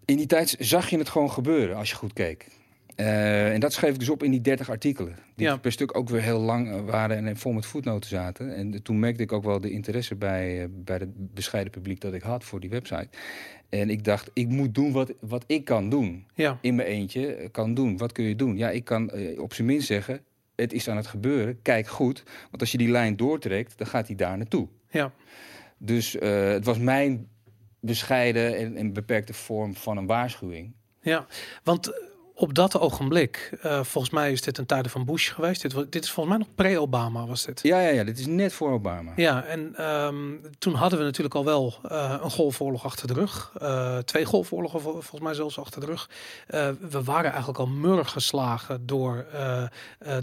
In 0.05 0.17
die 0.17 0.25
tijd 0.25 0.55
zag 0.59 0.89
je 0.89 0.97
het 0.97 1.09
gewoon 1.09 1.31
gebeuren 1.31 1.75
als 1.75 1.89
je 1.89 1.95
goed 1.95 2.13
keek. 2.13 2.47
Eh, 2.95 3.53
en 3.53 3.59
dat 3.59 3.73
schreef 3.73 3.93
ik 3.93 3.99
dus 3.99 4.09
op 4.09 4.23
in 4.23 4.31
die 4.31 4.41
30 4.41 4.69
artikelen. 4.69 5.15
Die 5.35 5.45
Ja. 5.47 5.57
per 5.57 5.71
stuk 5.71 5.97
ook 5.97 6.09
weer 6.09 6.21
heel 6.21 6.39
lang 6.39 6.71
eh, 6.71 6.81
waren 6.85 7.25
en 7.27 7.37
vol 7.37 7.51
met 7.51 7.65
voetnoten 7.65 8.09
zaten. 8.09 8.55
En 8.55 8.71
de- 8.71 8.81
toen 8.81 8.99
merkte 8.99 9.23
ik 9.23 9.31
ook 9.31 9.43
wel 9.43 9.59
de 9.61 9.69
interesse 9.71 10.15
bij, 10.15 10.61
eh, 10.61 10.67
bij 10.71 10.97
het 10.97 11.33
bescheiden 11.33 11.71
publiek 11.71 12.01
dat 12.01 12.13
ik 12.13 12.21
had 12.21 12.43
voor 12.43 12.59
die 12.59 12.69
website. 12.69 13.07
En 13.69 13.89
ik 13.89 14.03
dacht, 14.03 14.29
ik 14.33 14.47
moet 14.47 14.75
doen 14.75 14.91
wat, 14.91 15.13
wat 15.19 15.43
ik 15.47 15.65
kan 15.65 15.89
doen. 15.89 16.25
Ja, 16.33 16.57
in 16.61 16.75
mijn 16.75 16.87
eentje 16.87 17.49
kan 17.51 17.73
doen. 17.73 17.97
Wat 17.97 18.11
kun 18.11 18.23
je 18.25 18.35
doen? 18.35 18.57
Ja, 18.57 18.69
ik 18.69 18.83
kan 18.83 19.11
op 19.37 19.53
zijn 19.53 19.67
minst 19.67 19.87
zeggen, 19.87 20.19
het 20.55 20.73
is 20.73 20.89
aan 20.89 20.97
het 20.97 21.07
gebeuren. 21.07 21.59
Kijk 21.61 21.87
goed, 21.87 22.23
want 22.49 22.61
als 22.61 22.71
je 22.71 22.77
die 22.77 22.89
lijn 22.91 23.15
doortrekt, 23.17 23.77
dan 23.77 23.87
gaat 23.87 24.07
hij 24.07 24.15
daar 24.15 24.37
naartoe. 24.37 24.67
ja, 24.89 25.11
Dus 25.77 26.15
het 26.19 26.65
was 26.65 26.77
mijn 26.77 27.27
bescheiden 27.79 28.57
en, 28.57 28.75
en 28.75 28.93
beperkte 28.93 29.33
vorm 29.33 29.75
van 29.75 29.97
een 29.97 30.05
waarschuwing. 30.05 30.73
ja. 31.01 31.25
Want 31.63 32.09
op 32.41 32.53
dat 32.53 32.79
ogenblik, 32.79 33.57
eh, 33.61 33.83
volgens 33.83 34.13
mij 34.13 34.31
is 34.31 34.41
dit 34.41 34.57
een 34.57 34.65
tijden 34.65 34.91
van 34.91 35.05
Bush 35.05 35.31
geweest. 35.33 35.61
Dit, 35.61 35.91
dit 35.91 36.03
is 36.03 36.11
volgens 36.11 36.37
mij 36.37 36.45
nog 36.45 36.55
pre-Obama 36.55 37.25
was 37.25 37.45
dit. 37.45 37.59
Ja, 37.63 37.79
ja, 37.79 37.89
ja, 37.89 38.03
dit 38.03 38.19
is 38.19 38.25
net 38.25 38.53
voor 38.53 38.71
Obama. 38.71 39.11
Ja, 39.15 39.43
en 39.43 39.75
ehm, 39.75 40.15
toen 40.59 40.73
hadden 40.73 40.99
we 40.99 41.05
natuurlijk 41.05 41.35
al 41.35 41.45
wel 41.45 41.75
eh, 41.89 42.15
een 42.23 42.31
golfoorlog 42.31 42.85
achter 42.85 43.07
de 43.07 43.13
rug. 43.13 43.51
Eh, 43.59 43.97
twee 43.97 44.25
golfoorlogen 44.25 44.81
vol- 44.81 44.91
volgens 44.91 45.21
mij 45.21 45.33
zelfs 45.33 45.59
achter 45.59 45.79
de 45.79 45.85
rug. 45.85 46.09
We 46.89 47.03
waren 47.03 47.29
eigenlijk 47.29 47.59
al 47.59 47.67
murg 47.67 48.11
geslagen 48.11 48.85
door 48.85 49.25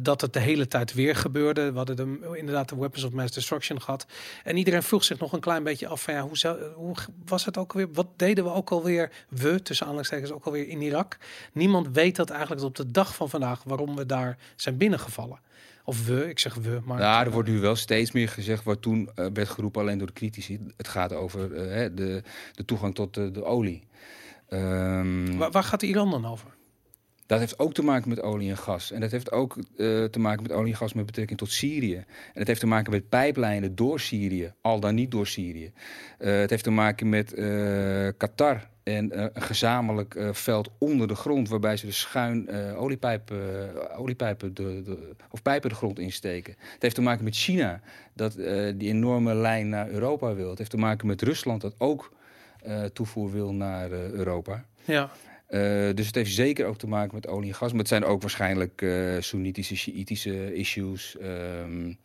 dat 0.03 0.21
het 0.21 0.33
de 0.33 0.41
hele 0.41 0.69
tijd 0.69 0.95
weer 0.95 1.17
gebeurde. 1.17 1.71
We 1.71 1.77
hadden 1.77 1.97
de, 1.97 2.37
inderdaad 2.37 2.69
de 2.69 2.77
weapons 2.77 3.05
of 3.05 3.13
mass 3.13 3.35
destruction 3.35 3.83
gehad. 3.83 4.07
En 4.45 4.57
iedereen 4.57 4.83
vroeg 4.83 5.05
zich 5.05 5.19
nog 5.19 5.33
een 5.33 5.41
klein 5.41 5.63
beetje 5.63 5.87
af 5.89 6.03
van 6.03 6.15
ja, 6.15 6.23
hoe, 6.23 6.39
zou, 6.39 6.59
hoe 6.75 6.97
was 7.27 7.45
het 7.45 7.59
ook 7.59 7.73
alweer? 7.73 7.89
Wat 7.93 8.07
deden 8.17 8.45
we 8.45 8.53
ook 8.53 8.71
alweer? 8.71 9.11
We, 9.29 9.63
tussen 9.63 9.87
aanhalingstekens, 9.87 10.31
ook 10.33 10.45
alweer 10.45 10.69
in 10.69 10.83
Irak. 10.83 11.17
Niemand 11.53 11.89
weet 11.93 12.08
dat 12.17 12.31
eigenlijk 12.31 12.63
op 12.63 12.77
de 12.77 12.91
dag 12.91 13.15
van 13.15 13.29
vandaag 13.29 13.63
waarom 13.63 13.97
we 13.97 14.07
daar 14.07 14.39
zijn 14.57 14.77
binnengevallen. 14.77 15.39
Of 15.85 16.07
we, 16.07 16.29
ik 16.29 16.39
zeg 16.39 16.55
we, 16.55 16.81
maar... 16.85 17.01
Ja, 17.01 17.25
er 17.25 17.31
wordt 17.31 17.49
nu 17.49 17.61
wel 17.61 17.77
steeds 17.77 18.13
meer 18.13 18.29
gezegd, 18.29 18.65
wat 18.65 18.83
toen 18.83 19.11
eh, 19.15 19.27
werd 19.33 19.49
geroepen 19.49 19.81
alleen 19.81 19.99
door 19.99 20.07
de 20.07 20.13
critici. 20.13 20.61
Het 20.77 20.89
gaat 20.89 21.13
over 21.13 21.55
eh, 21.55 21.91
de, 21.95 22.23
de 22.53 22.65
toegang 22.65 22.95
tot 22.95 23.15
de, 23.15 23.31
de 23.31 23.45
olie. 23.45 23.83
Ehm, 24.49 25.37
Waar, 25.37 25.51
waar 25.51 25.65
gaat 25.65 25.83
Iran 25.83 26.11
dan 26.11 26.27
over? 26.27 26.57
Dat 27.29 27.39
heeft 27.39 27.59
ook 27.59 27.75
te 27.75 27.83
maken 27.83 28.09
met 28.09 28.23
olie 28.23 28.51
en 28.51 28.57
gas. 28.57 28.93
En 28.93 29.01
dat 29.01 29.11
heeft 29.11 29.33
ook 29.33 29.57
eh, 29.57 30.05
te 30.05 30.19
maken 30.19 30.43
met 30.43 30.53
olie 30.53 30.73
en 30.73 30.79
gas 30.79 30.93
met 30.93 31.07
betrekking 31.07 31.39
tot 31.39 31.51
Syrië. 31.51 31.97
En 31.97 32.05
het 32.33 32.47
heeft 32.47 32.61
te 32.61 32.67
maken 32.67 32.93
met 32.93 33.09
pijplijnen 33.09 33.75
door 33.75 34.01
Syrië, 34.01 34.53
al 34.61 34.81
dan 34.81 34.95
niet 34.95 35.11
door 35.11 35.27
Syrië. 35.27 35.73
Eh, 36.19 36.39
het 36.39 36.51
heeft 36.51 36.65
te 36.65 36.71
maken 36.71 37.09
met 37.09 37.35
eh, 37.35 38.09
Qatar 38.17 38.69
en 38.83 39.25
een 39.25 39.43
gezamenlijk 39.43 40.19
veld 40.33 40.71
onder 40.79 41.09
de 41.09 41.15
grond, 41.15 41.49
waarbij 41.49 41.77
ze 41.77 41.87
dus 41.87 42.01
schuin 42.01 42.51
oliepijpen, 42.77 43.97
oliepijpen 43.97 44.55
de, 44.55 44.83
de, 44.83 45.15
of 45.31 45.43
pijpen 45.43 45.71
de 45.71 45.77
grond 45.77 45.99
insteken. 45.99 46.55
Het 46.59 46.83
heeft 46.83 46.95
te 46.95 47.01
maken 47.01 47.25
met 47.25 47.37
China, 47.37 47.81
dat 48.15 48.33
die 48.77 48.89
enorme 48.89 49.35
lijn 49.35 49.69
naar 49.69 49.89
Europa 49.89 50.35
wil. 50.35 50.49
Het 50.49 50.59
heeft 50.59 50.71
te 50.71 50.77
maken 50.77 51.07
met 51.07 51.23
Rusland, 51.23 51.61
dat 51.61 51.75
ook 51.79 52.13
toevoer 52.93 53.33
wil 53.33 53.53
naar 53.53 53.91
Europa. 53.91 54.65
Ja, 54.85 55.11
Uh, 55.51 55.61
dus 55.95 56.07
het 56.07 56.15
heeft 56.15 56.35
zeker 56.35 56.67
ook 56.67 56.79
te 56.79 56.87
maken 56.87 57.15
met 57.15 57.27
olie 57.27 57.49
en 57.49 57.55
gas. 57.55 57.71
Maar 57.71 57.81
het 57.81 57.89
zijn 57.89 58.05
ook 58.05 58.21
waarschijnlijk 58.21 58.83
uh, 58.83 59.21
Soenitische, 59.21 59.77
Shiïtische 59.77 60.55
issues. 60.55 61.17
Um, 61.23 61.99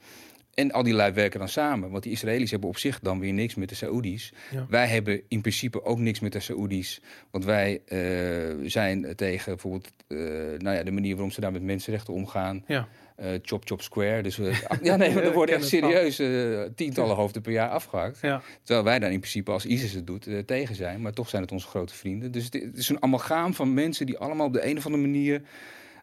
En 0.53 0.71
al 0.71 0.83
die 0.83 0.93
lui 0.93 1.13
werken 1.13 1.39
dan 1.39 1.49
samen. 1.49 1.89
Want 1.89 2.03
die 2.03 2.11
Israëli's 2.11 2.51
hebben 2.51 2.69
op 2.69 2.77
zich 2.77 2.99
dan 2.99 3.19
weer 3.19 3.33
niks 3.33 3.55
met 3.55 3.69
de 3.69 3.75
Saoedi's. 3.75 4.33
Ja. 4.51 4.65
Wij 4.69 4.87
hebben 4.87 5.21
in 5.27 5.41
principe 5.41 5.83
ook 5.83 5.99
niks 5.99 6.19
met 6.19 6.31
de 6.31 6.39
Saoedi's. 6.39 7.01
Want 7.31 7.45
wij 7.45 7.81
eh, 7.85 8.69
zijn 8.69 9.15
tegen 9.15 9.51
bijvoorbeeld 9.51 9.91
eh, 10.07 10.17
nou 10.57 10.75
ja, 10.75 10.83
de 10.83 10.91
manier 10.91 11.13
waarop 11.15 11.33
ze 11.33 11.41
daar 11.41 11.51
met 11.51 11.61
mensenrechten 11.63 12.13
omgaan. 12.13 12.63
Ja. 12.67 12.87
Eh, 13.15 13.31
chop, 13.41 13.61
chop, 13.65 13.81
square. 13.81 14.21
Dus 14.21 14.37
we, 14.37 14.61
ja, 14.81 14.95
nee, 14.95 15.13
maar 15.13 15.23
er 15.23 15.33
worden 15.33 15.55
echt 15.55 15.67
serieus 15.67 16.19
eh, 16.19 16.61
tientallen 16.75 17.15
hoofden 17.15 17.41
per 17.41 17.51
jaar 17.51 17.69
afgehakt. 17.69 18.19
Ja. 18.21 18.41
Terwijl 18.63 18.85
wij 18.85 18.99
daar 18.99 19.11
in 19.11 19.19
principe, 19.19 19.51
als 19.51 19.65
ISIS 19.65 19.93
het 19.93 20.07
doet, 20.07 20.27
eh, 20.27 20.39
tegen 20.39 20.75
zijn. 20.75 21.01
Maar 21.01 21.13
toch 21.13 21.29
zijn 21.29 21.41
het 21.41 21.51
onze 21.51 21.67
grote 21.67 21.93
vrienden. 21.93 22.31
Dus 22.31 22.43
het, 22.43 22.53
het 22.53 22.77
is 22.77 22.89
een 22.89 23.01
amalgaam 23.01 23.53
van 23.53 23.73
mensen 23.73 24.05
die 24.05 24.17
allemaal 24.17 24.47
op 24.47 24.53
de 24.53 24.65
een 24.65 24.77
of 24.77 24.85
andere 24.85 25.03
manier 25.03 25.41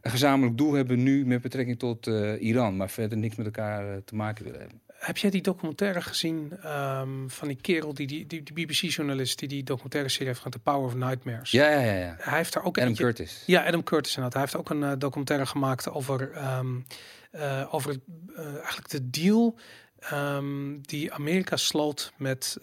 een 0.00 0.10
gezamenlijk 0.10 0.58
doel 0.58 0.72
hebben 0.72 1.02
nu 1.02 1.26
met 1.26 1.40
betrekking 1.40 1.78
tot 1.78 2.06
Iran. 2.38 2.76
Maar 2.76 2.90
verder 2.90 3.18
niks 3.18 3.36
met 3.36 3.46
elkaar 3.46 4.04
te 4.04 4.14
maken 4.14 4.44
willen 4.44 4.60
hebben. 4.60 4.80
Heb 5.00 5.16
jij 5.16 5.30
die 5.30 5.42
documentaire 5.42 6.00
gezien 6.00 6.52
ehm, 6.62 7.28
van 7.28 7.48
die 7.48 7.56
kerel, 7.60 7.94
die, 7.94 8.06
die, 8.06 8.26
die, 8.26 8.42
die 8.42 8.66
BBC-journalist 8.66 9.38
die 9.38 9.48
die 9.48 9.62
documentaire 9.62 10.08
serie 10.10 10.26
heeft 10.26 10.38
gehad, 10.38 10.52
The 10.52 10.58
Power 10.58 10.84
of 10.86 10.94
Nightmares? 10.94 11.50
Ja, 11.50 11.68
ja, 11.70 11.80
ja. 11.80 11.92
ja. 11.94 12.16
Hij 12.18 12.36
heeft 12.36 12.52
daar 12.52 12.64
ook 12.64 12.76
Adam 12.76 12.88
eentje- 12.88 13.04
Curtis. 13.04 13.42
Ja, 13.46 13.66
Adam 13.66 13.82
Curtis 13.82 14.16
inderdaad. 14.16 14.32
Hij 14.32 14.42
heeft 14.42 14.56
ook 14.56 14.70
een 14.70 14.82
eh, 14.90 14.98
documentaire 14.98 15.46
gemaakt 15.46 15.90
over, 15.90 16.30
eh, 16.32 17.74
over 17.74 17.96
eh, 18.36 18.44
eigenlijk 18.54 18.88
de 18.88 19.10
deal 19.10 19.58
ehm, 20.00 20.78
die 20.80 21.12
Amerika 21.12 21.56
sloot 21.56 22.12
met 22.16 22.56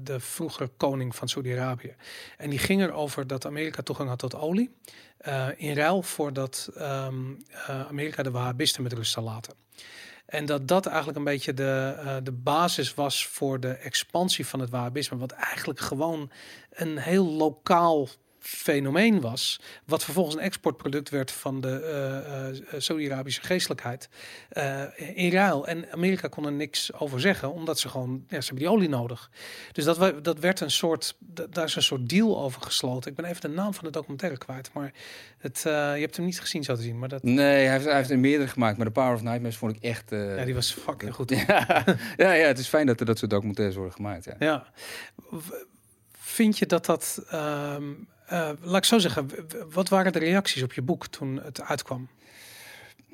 de 0.00 0.16
vroegere 0.18 0.70
koning 0.76 1.16
van 1.16 1.28
Saudi-Arabië. 1.28 1.94
En 2.36 2.50
die 2.50 2.58
ging 2.58 2.82
erover 2.82 3.26
dat 3.26 3.46
Amerika 3.46 3.82
toegang 3.82 4.08
had 4.08 4.18
tot 4.18 4.34
olie. 4.34 4.70
in 5.56 5.74
ruil 5.74 6.02
voor 6.02 6.32
dat 6.32 6.70
ehm, 6.76 7.14
eh, 7.66 7.86
Amerika 7.88 8.22
de 8.22 8.30
Wahhabisten 8.30 8.82
met 8.82 8.92
rust 8.92 9.12
zou 9.12 9.26
laten. 9.26 9.54
En 10.30 10.46
dat 10.46 10.68
dat 10.68 10.86
eigenlijk 10.86 11.18
een 11.18 11.24
beetje 11.24 11.54
de, 11.54 11.94
eh, 11.98 12.16
de 12.22 12.32
basis 12.32 12.94
was 12.94 13.26
voor 13.26 13.60
de 13.60 13.72
expansie 13.72 14.46
van 14.46 14.60
het 14.60 14.70
Wahhabisme. 14.70 15.16
Wat 15.18 15.30
eigenlijk 15.30 15.80
gewoon 15.80 16.30
een 16.70 16.98
heel 16.98 17.26
lokaal 17.26 18.08
fenomeen 18.40 19.20
was. 19.20 19.60
Wat 19.86 20.04
vervolgens 20.04 20.36
een 20.36 20.40
exportproduct 20.42 21.08
werd 21.10 21.30
van 21.32 21.60
de 21.60 21.80
eh, 22.70 22.80
Saudi-Arabische 22.80 23.42
geestelijkheid. 23.42 24.08
in 25.14 25.30
ruil. 25.32 25.66
En 25.66 25.92
Amerika 25.92 26.28
kon 26.28 26.44
er 26.46 26.52
niks 26.52 26.92
over 26.92 27.20
zeggen, 27.20 27.52
omdat 27.52 27.78
ze 27.78 27.88
gewoon, 27.88 28.24
ja, 28.28 28.40
ze 28.40 28.46
hebben 28.46 28.56
die 28.64 28.68
olie 28.74 28.88
nodig. 28.88 29.30
Dus 29.72 29.84
dat, 29.84 30.24
dat 30.24 30.38
werd 30.38 30.60
een 30.60 30.70
soort, 30.70 31.16
da- 31.18 31.46
daar 31.50 31.64
is 31.64 31.76
een 31.76 31.82
soort 31.82 32.08
deal 32.08 32.40
over 32.42 32.62
gesloten. 32.62 33.10
Ik 33.10 33.16
ben 33.16 33.24
even 33.24 33.40
de 33.40 33.48
naam 33.48 33.74
van 33.74 33.84
de 33.84 33.90
documentaire 33.90 34.38
kwijt, 34.38 34.70
maar 34.72 34.92
het, 35.38 35.60
je 35.64 35.70
hebt 36.00 36.16
hem 36.16 36.24
niet 36.24 36.40
gezien 36.40 36.64
zo 36.64 36.74
te 36.74 36.82
zien. 36.82 36.98
Maar 36.98 37.08
dat, 37.08 37.22
Nee, 37.22 37.64
hij 37.64 37.70
heeft, 37.72 37.84
hij 37.84 37.96
heeft 37.96 38.10
er 38.10 38.18
meerdere 38.18 38.48
gemaakt. 38.50 38.76
Maar 38.76 38.86
The 38.86 38.92
Power 38.92 39.14
of 39.14 39.22
Nightmares 39.22 39.56
vond 39.56 39.76
ik 39.76 39.82
echt... 39.82 40.10
ja, 40.10 40.44
die 40.44 40.54
was 40.54 40.72
fucking 40.72 41.14
goed. 41.14 41.30
ja, 41.46 41.84
ja, 42.16 42.32
ja, 42.32 42.46
het 42.46 42.58
is 42.58 42.68
fijn 42.68 42.86
dat 42.86 43.00
er 43.00 43.06
dat 43.06 43.18
soort 43.18 43.30
documentaires 43.30 43.76
worden 43.76 43.94
gemaakt. 43.94 44.24
Ja. 44.24 44.34
Ja. 44.38 44.66
Vind 46.18 46.58
je 46.58 46.66
dat 46.66 46.86
dat... 46.86 47.24
ehm, 47.28 47.82
eh, 47.82 48.19
laat 48.60 48.76
ik 48.76 48.84
zo 48.84 48.98
zeggen, 48.98 49.28
wat 49.70 49.88
waren 49.88 50.12
de 50.12 50.18
reacties 50.18 50.62
op 50.62 50.72
je 50.72 50.82
boek 50.82 51.06
toen 51.06 51.40
het 51.42 51.62
uitkwam? 51.62 52.08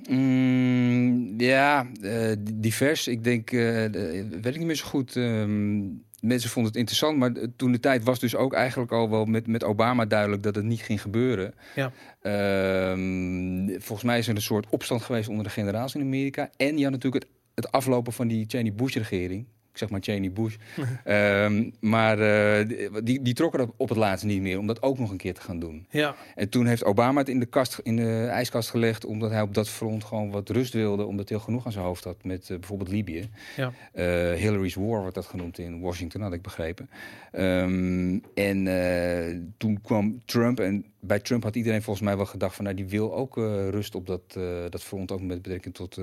Mm, 0.09 1.41
ja, 1.41 1.87
eh, 2.03 2.33
divers. 2.41 3.09
Ik 3.09 3.25
denk, 3.25 3.51
eh, 3.51 3.61
weet 3.61 4.47
ik 4.47 4.57
niet 4.57 4.67
meer 4.67 4.75
zo 4.75 4.87
goed. 4.87 5.17
Ehm, 5.17 5.85
mensen 6.21 6.51
vonden 6.51 6.73
het 6.73 6.81
interessant, 6.81 7.19
maar 7.19 7.33
toen 7.57 7.73
de 7.73 7.81
tijd 7.81 8.05
was 8.05 8.19
dus 8.19 8.37
ook 8.37 8.55
eigenlijk 8.55 8.93
al 8.93 9.11
wel 9.11 9.25
met, 9.25 9.47
met 9.47 9.65
Obama 9.65 10.05
duidelijk 10.05 10.43
dat 10.43 10.55
het 10.55 10.65
niet 10.65 10.81
ging 10.81 11.01
gebeuren. 11.01 11.55
Ja. 11.75 11.93
Ehm, 12.23 13.69
volgens 13.69 14.03
mij 14.03 14.19
is 14.19 14.29
er 14.29 14.35
een 14.35 14.43
soort 14.43 14.67
opstand 14.71 15.03
geweest 15.03 15.29
onder 15.29 15.45
de 15.45 15.51
generaals 15.51 15.95
in 15.95 16.01
Amerika. 16.01 16.51
En 16.57 16.79
je 16.79 16.83
had 16.83 16.93
natuurlijk 16.93 17.25
het, 17.25 17.33
het 17.55 17.73
aflopen 17.73 18.13
van 18.13 18.29
die 18.29 18.45
Cheney-Bush-regering. 18.49 19.47
Ik 19.77 19.83
zeg 19.83 19.91
maar 19.91 20.01
Cheney-Bush. 20.03 20.57
Ehm, 21.05 21.71
maar 21.81 22.19
eh, 22.19 22.69
die, 23.03 23.23
die 23.23 23.35
trokken 23.35 23.59
dat 23.59 23.73
op 23.77 23.89
het 23.89 23.99
laatst 23.99 24.25
niet 24.25 24.41
meer 24.41 24.59
om 24.59 24.67
dat 24.67 24.83
ook 24.83 24.99
nog 24.99 25.11
een 25.11 25.17
keer 25.17 25.35
te 25.35 25.41
gaan 25.41 25.59
doen. 25.59 25.87
Ja, 25.91 26.15
En 26.35 26.49
toen 26.49 26.67
heeft 26.67 26.85
Obama 26.85 27.21
het 27.21 27.29
in 27.29 27.39
de, 27.39 27.47
kast, 27.47 27.81
in 27.83 27.97
de 27.97 28.27
ijskast 28.27 28.71
gelegd, 28.71 29.05
omdat 29.05 29.31
hij 29.31 29.41
op 29.41 29.55
dat 29.55 29.69
front 29.69 30.05
gewoon 30.05 30.31
wat 30.31 30.49
rust 30.49 30.73
wilde, 30.73 31.05
omdat 31.05 31.29
hij 31.29 31.39
al 31.39 31.45
genoeg 31.45 31.67
aan 31.67 31.73
zijn 31.73 31.85
hoofd 31.85 32.05
had 32.05 32.25
met 32.25 32.51
eh, 32.51 32.59
bijvoorbeeld 32.59 32.89
Libië. 32.89 33.29
ja, 33.57 33.73
Eh, 33.93 34.05
Hillary's 34.33 34.75
War 34.75 35.01
wordt 35.01 35.15
dat 35.15 35.27
genoemd 35.27 35.59
in 35.59 35.81
Washington, 35.81 36.21
had 36.21 36.33
ik 36.33 36.43
begrepen. 36.43 36.91
Ehm, 37.33 38.19
en 38.35 39.55
toen 39.57 39.81
kwam 39.83 40.21
Trump 40.25 40.61
en 40.61 40.85
bij 41.01 41.19
Trump 41.21 41.43
had 41.43 41.57
iedereen 41.57 41.83
volgens 41.83 42.07
mij 42.07 42.17
wel 42.17 42.27
gedacht 42.27 42.55
van, 42.55 42.65
nou 42.65 42.77
die 42.77 42.87
wil 42.87 43.15
ook 43.15 43.37
rust 43.71 43.95
op 43.95 44.07
dat, 44.07 44.39
dat 44.71 44.83
front, 44.83 45.13
ook 45.13 45.21
met 45.21 45.43
betrekking 45.43 45.75
tot 45.75 45.97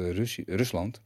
Rusland. 0.46 1.02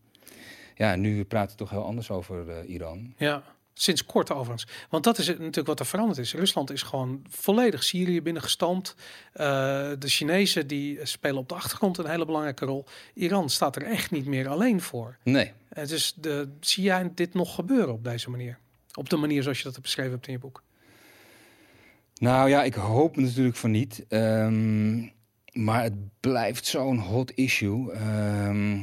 Ja, 0.77 0.95
nu 0.95 1.23
praten 1.23 1.51
we 1.51 1.57
toch 1.57 1.69
heel 1.69 1.85
anders 1.85 2.09
over 2.09 2.49
eh, 2.49 2.69
Iran. 2.69 3.13
ja. 3.17 3.43
Sinds 3.79 4.05
kort 4.05 4.31
overigens. 4.31 4.67
Want 4.89 5.03
dat 5.03 5.17
is 5.17 5.27
het 5.27 5.39
natuurlijk 5.39 5.67
wat 5.67 5.79
er 5.79 5.85
veranderd 5.85 6.17
is. 6.19 6.33
Rusland 6.33 6.71
is 6.71 6.81
gewoon 6.81 7.25
volledig 7.29 7.83
Syrië 7.83 8.21
binnengestoomd. 8.21 8.95
Eh, 9.33 9.45
de 9.99 10.07
Chinezen 10.07 10.67
die 10.67 10.99
spelen 11.05 11.37
op 11.37 11.49
de 11.49 11.55
achtergrond 11.55 11.97
een 11.97 12.09
hele 12.09 12.25
belangrijke 12.25 12.65
rol. 12.65 12.85
Iran 13.13 13.49
staat 13.49 13.75
er 13.75 13.83
echt 13.83 14.11
niet 14.11 14.25
meer 14.25 14.47
alleen 14.47 14.81
voor. 14.81 15.17
Nee, 15.23 15.51
Het 15.69 15.91
is 15.91 16.13
de, 16.15 16.49
zie 16.59 16.83
jij 16.83 17.11
dit 17.15 17.33
nog 17.33 17.55
gebeuren 17.55 17.93
op 17.93 18.03
deze 18.03 18.29
manier? 18.29 18.57
Op 18.93 19.09
de 19.09 19.17
manier 19.17 19.43
zoals 19.43 19.57
je 19.57 19.63
dat 19.63 19.81
beschreven 19.81 20.11
hebt 20.11 20.27
in 20.27 20.33
je 20.33 20.39
boek. 20.39 20.63
Nou 22.15 22.49
ja, 22.49 22.63
ik 22.63 22.73
hoop 22.73 23.15
natuurlijk 23.17 23.57
van 23.57 23.71
niet. 23.71 24.05
Ehm, 24.07 24.97
maar 25.51 25.83
het 25.83 26.19
blijft 26.19 26.65
zo'n 26.65 26.97
hot 26.99 27.31
issue. 27.31 27.91
Ehm, 27.91 28.79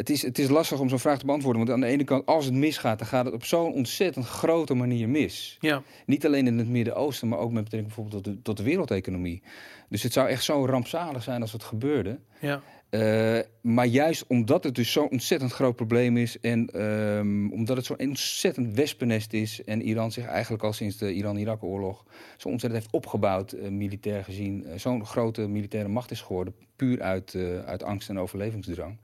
het, 0.00 0.10
is, 0.10 0.22
het 0.22 0.38
is 0.38 0.48
lastig 0.48 0.78
om 0.78 0.88
zo'n 0.88 0.98
vraag 0.98 1.18
te 1.18 1.26
beantwoorden. 1.26 1.66
Want 1.66 1.74
aan 1.74 1.80
de 1.80 1.92
ene 1.92 2.04
kant, 2.04 2.26
als 2.26 2.44
het 2.44 2.54
misgaat, 2.54 2.98
dan 2.98 3.08
gaat 3.08 3.24
het 3.24 3.34
op 3.34 3.44
zo'n 3.44 3.72
ontzettend 3.72 4.26
grote 4.26 4.74
manier 4.74 5.08
mis. 5.08 5.56
Ja, 5.60 5.82
Niet 6.06 6.26
alleen 6.26 6.46
in 6.46 6.58
het 6.58 6.68
Midden-Oosten, 6.68 7.28
maar 7.28 7.38
ook 7.38 7.52
met 7.52 7.64
betrekking 7.64 7.94
bijvoorbeeld 7.94 8.24
tot 8.24 8.34
de, 8.34 8.42
tot 8.42 8.56
de 8.56 8.62
wereldeconomie. 8.62 9.42
Dus 9.88 10.02
het 10.02 10.12
zou 10.12 10.28
echt 10.28 10.44
zo 10.44 10.66
rampzalig 10.66 11.22
zijn 11.22 11.40
als 11.40 11.52
het 11.52 11.64
gebeurde. 11.64 12.18
ja, 12.40 12.62
Eh, 12.90 13.38
maar 13.60 13.86
juist 13.86 14.24
omdat 14.26 14.64
het 14.64 14.74
dus 14.74 14.92
zo'n 14.92 15.10
ontzettend 15.10 15.52
groot 15.52 15.76
probleem 15.76 16.16
is 16.16 16.40
en 16.40 16.66
ehm, 16.66 17.52
omdat 17.52 17.76
het 17.76 17.86
zo'n 17.86 17.98
ontzettend 17.98 18.74
wespennest 18.74 19.32
is 19.32 19.64
en 19.64 19.82
Iran 19.82 20.12
zich 20.12 20.26
eigenlijk 20.26 20.62
al 20.62 20.72
sinds 20.72 20.96
de 20.96 21.12
Iran-Irak-oorlog 21.12 22.04
zo 22.36 22.48
ontzettend 22.48 22.82
heeft 22.82 22.94
opgebouwd, 22.94 23.52
eh, 23.52 23.68
militair 23.68 24.24
gezien, 24.24 24.64
eh, 24.64 24.78
zo'n 24.78 25.06
grote 25.06 25.48
militaire 25.48 25.88
macht 25.88 26.10
is 26.10 26.20
geworden, 26.20 26.54
puur 26.76 27.02
uit, 27.02 27.34
uit 27.66 27.82
angst 27.82 28.08
en 28.08 28.18
overlevingsdrang, 28.18 28.98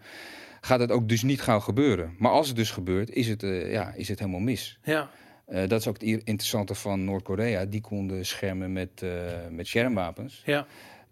gaat 0.66 0.80
het 0.80 0.90
ook 0.90 1.08
dus 1.08 1.22
niet 1.22 1.42
gauw 1.42 1.60
gebeuren. 1.60 2.14
Maar 2.18 2.30
als 2.30 2.46
het 2.46 2.56
dus 2.56 2.70
gebeurt, 2.70 3.10
is 3.10 3.28
het, 3.28 3.42
eh, 3.42 3.72
ja, 3.72 3.92
is 3.94 4.08
het 4.08 4.18
helemaal 4.18 4.40
mis. 4.40 4.78
ja, 4.82 5.10
Eh, 5.46 5.68
dat 5.68 5.80
is 5.80 5.86
ook 5.86 6.00
het 6.00 6.02
interessante 6.02 6.74
van 6.74 7.04
Noord-Korea. 7.04 7.64
Die 7.64 7.80
konden 7.80 8.26
schermen 8.26 8.72
met, 8.72 9.02
eh, 9.02 9.10
met 9.50 9.70
kernwapens. 9.70 10.42
ja, 10.44 10.66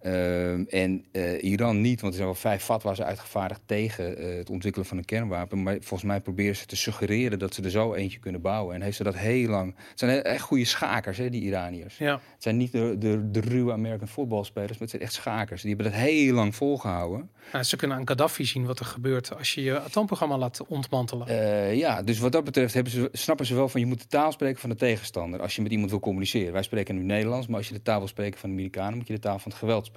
Ehm, 0.04 0.64
en 0.68 1.04
eh, 1.12 1.42
Iran 1.42 1.80
niet, 1.80 2.00
want 2.00 2.12
er 2.12 2.18
zijn 2.18 2.32
wel 2.32 2.40
vijf 2.40 2.62
fatwa's 2.62 3.00
uitgevaardigd 3.00 3.60
tegen 3.66 4.18
eh, 4.18 4.36
het 4.36 4.50
ontwikkelen 4.50 4.86
van 4.86 4.98
een 4.98 5.04
kernwapen. 5.04 5.62
Maar 5.62 5.76
volgens 5.80 6.02
mij 6.02 6.20
proberen 6.20 6.56
ze 6.56 6.66
te 6.66 6.76
suggereren 6.76 7.38
dat 7.38 7.54
ze 7.54 7.62
er 7.62 7.70
zo 7.70 7.94
eentje 7.94 8.18
kunnen 8.18 8.40
bouwen. 8.40 8.74
En 8.74 8.82
heeft 8.82 8.96
ze 8.96 9.02
dat 9.02 9.16
heel 9.16 9.48
lang. 9.48 9.74
Het 9.90 9.98
zijn 9.98 10.22
echt 10.22 10.42
goede 10.42 10.64
schakers, 10.64 11.18
hè, 11.18 11.30
die 11.30 11.42
Iraniërs. 11.42 11.98
ja. 11.98 12.12
Het 12.12 12.42
zijn 12.42 12.56
niet 12.56 12.72
de, 12.72 12.96
de, 12.98 13.30
de 13.30 13.40
ruwe 13.40 13.72
American 13.72 14.08
voetbalspelers, 14.08 14.70
maar 14.70 14.80
het 14.80 14.90
zijn 14.90 15.02
echt 15.02 15.12
schakers. 15.12 15.62
Die 15.62 15.74
hebben 15.74 15.92
dat 15.92 16.00
heel 16.00 16.34
lang 16.34 16.54
volgehouden. 16.54 17.30
Nou, 17.52 17.64
ze 17.64 17.76
kunnen 17.76 17.96
aan 17.96 18.08
Gaddafi 18.08 18.44
zien 18.44 18.66
wat 18.66 18.78
er 18.78 18.86
gebeurt 18.86 19.36
als 19.36 19.54
je 19.54 19.62
je 19.62 19.80
atoomprogramma 19.80 20.38
laat 20.38 20.66
ontmantelen. 20.66 21.26
Eh, 21.26 21.74
ja, 21.74 22.02
dus 22.02 22.18
wat 22.18 22.32
dat 22.32 22.44
betreft 22.44 22.74
hebben 22.74 22.92
ze, 22.92 23.08
snappen 23.12 23.46
ze 23.46 23.54
wel 23.54 23.68
van 23.68 23.80
je 23.80 23.86
moet 23.86 24.00
de 24.00 24.06
taal 24.06 24.32
spreken 24.32 24.60
van 24.60 24.70
de 24.70 24.76
tegenstander. 24.76 25.40
Als 25.40 25.56
je 25.56 25.62
met 25.62 25.72
iemand 25.72 25.90
wil 25.90 26.00
communiceren. 26.00 26.52
Wij 26.52 26.62
spreken 26.62 26.94
nu 26.94 27.02
Nederlands, 27.02 27.46
maar 27.46 27.56
als 27.56 27.68
je 27.68 27.74
de 27.74 27.82
taal 27.82 27.98
wil 27.98 28.08
spreken 28.08 28.40
van 28.40 28.48
de 28.48 28.54
Amerikanen, 28.54 28.98
moet 28.98 29.06
je 29.06 29.14
de 29.14 29.20
taal 29.20 29.38
van 29.38 29.50
het 29.50 29.60
geweld 29.60 29.76
spreken. 29.76 29.92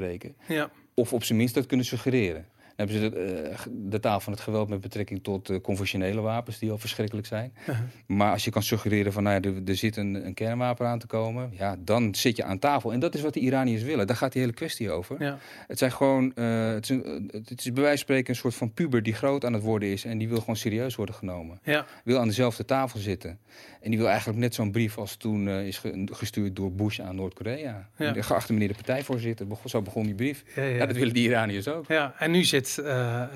Ja, 0.48 0.72
Of 0.94 1.14
op 1.14 1.24
zijn 1.24 1.38
minst 1.38 1.54
dat 1.54 1.66
kunnen 1.66 1.86
suggereren. 1.86 2.46
Hebben 2.78 2.96
ze 2.96 3.10
de, 3.10 3.20
eh, 3.20 3.58
de 3.72 4.00
taal 4.00 4.20
van 4.20 4.34
het 4.34 4.42
geweld 4.42 4.70
met 4.70 4.82
betrekking 4.82 5.24
tot 5.24 5.50
eh, 5.50 5.58
conventionele 5.62 6.22
wapens, 6.22 6.60
die 6.60 6.72
al 6.72 6.78
verschrikkelijk 6.78 7.28
zijn. 7.28 7.54
Uh-huh. 7.60 7.78
Maar 8.08 8.32
als 8.32 8.44
je 8.46 8.52
kan 8.52 8.64
suggereren 8.64 9.14
van, 9.14 9.24
nou 9.24 9.42
ja, 9.42 9.50
er, 9.50 9.62
er 9.66 9.76
zit 9.76 9.98
een, 9.98 10.26
een 10.26 10.34
kernwapen 10.34 10.88
aan 10.88 11.00
te 11.00 11.08
komen, 11.08 11.50
ja, 11.58 11.76
dan 11.80 12.16
zit 12.16 12.36
je 12.38 12.44
aan 12.44 12.60
tafel. 12.60 12.94
En 12.94 13.00
dat 13.00 13.16
is 13.16 13.22
wat 13.22 13.34
de 13.34 13.40
Iraniërs 13.40 13.84
willen. 13.84 14.08
Daar 14.08 14.16
gaat 14.16 14.32
die 14.32 14.42
hele 14.42 14.54
kwestie 14.54 14.92
over. 14.92 15.16
ja, 15.24 15.38
Het 15.68 15.78
zijn 15.78 15.92
gewoon, 15.92 16.34
eh, 16.36 16.68
het, 16.70 16.84
is 16.84 16.90
een- 16.90 17.30
het 17.34 17.60
is 17.60 17.64
bij 17.66 17.74
wijze 17.74 17.88
van 17.88 17.98
spreken 17.98 18.30
een 18.30 18.40
soort 18.40 18.56
van 18.56 18.74
puber 18.74 19.04
die 19.04 19.14
groot 19.14 19.46
aan 19.46 19.54
het 19.54 19.64
worden 19.64 19.90
is 19.90 20.06
en 20.06 20.18
die 20.18 20.28
wil 20.30 20.40
gewoon 20.40 20.56
serieus 20.56 20.96
worden 20.96 21.16
genomen. 21.16 21.60
ja, 21.64 21.86
Wil 22.04 22.20
aan 22.20 22.28
dezelfde 22.28 22.66
tafel 22.66 23.00
zitten. 23.00 23.40
En 23.82 23.90
die 23.90 24.00
wil 24.00 24.10
eigenlijk 24.10 24.40
net 24.40 24.56
zo'n 24.56 24.72
brief 24.72 24.98
als 24.98 25.16
toen 25.16 25.50
is 25.50 25.78
ge- 25.78 26.08
gestuurd 26.12 26.56
door 26.56 26.72
Bush 26.72 27.00
aan 27.00 27.16
Noord-Korea. 27.16 27.90
Ja. 27.98 28.12
De 28.12 28.24
geachte 28.24 28.54
meneer 28.54 28.68
de 28.68 28.74
partijvoorzitter, 28.74 29.48
zo 29.66 29.82
begon 29.82 30.04
die 30.06 30.16
brief. 30.16 30.44
ja, 30.56 30.62
Ja, 30.64 30.68
ja. 30.76 30.86
dat 30.86 30.96
willen 30.96 31.14
die 31.14 31.24
Iraniërs 31.28 31.68
ook. 31.68 31.88
Ja, 31.88 32.14
en 32.20 32.32
nu 32.32 32.44
zit 32.44 32.67
zit 32.68 32.86
eh, 32.86 33.22
eh, 33.22 33.30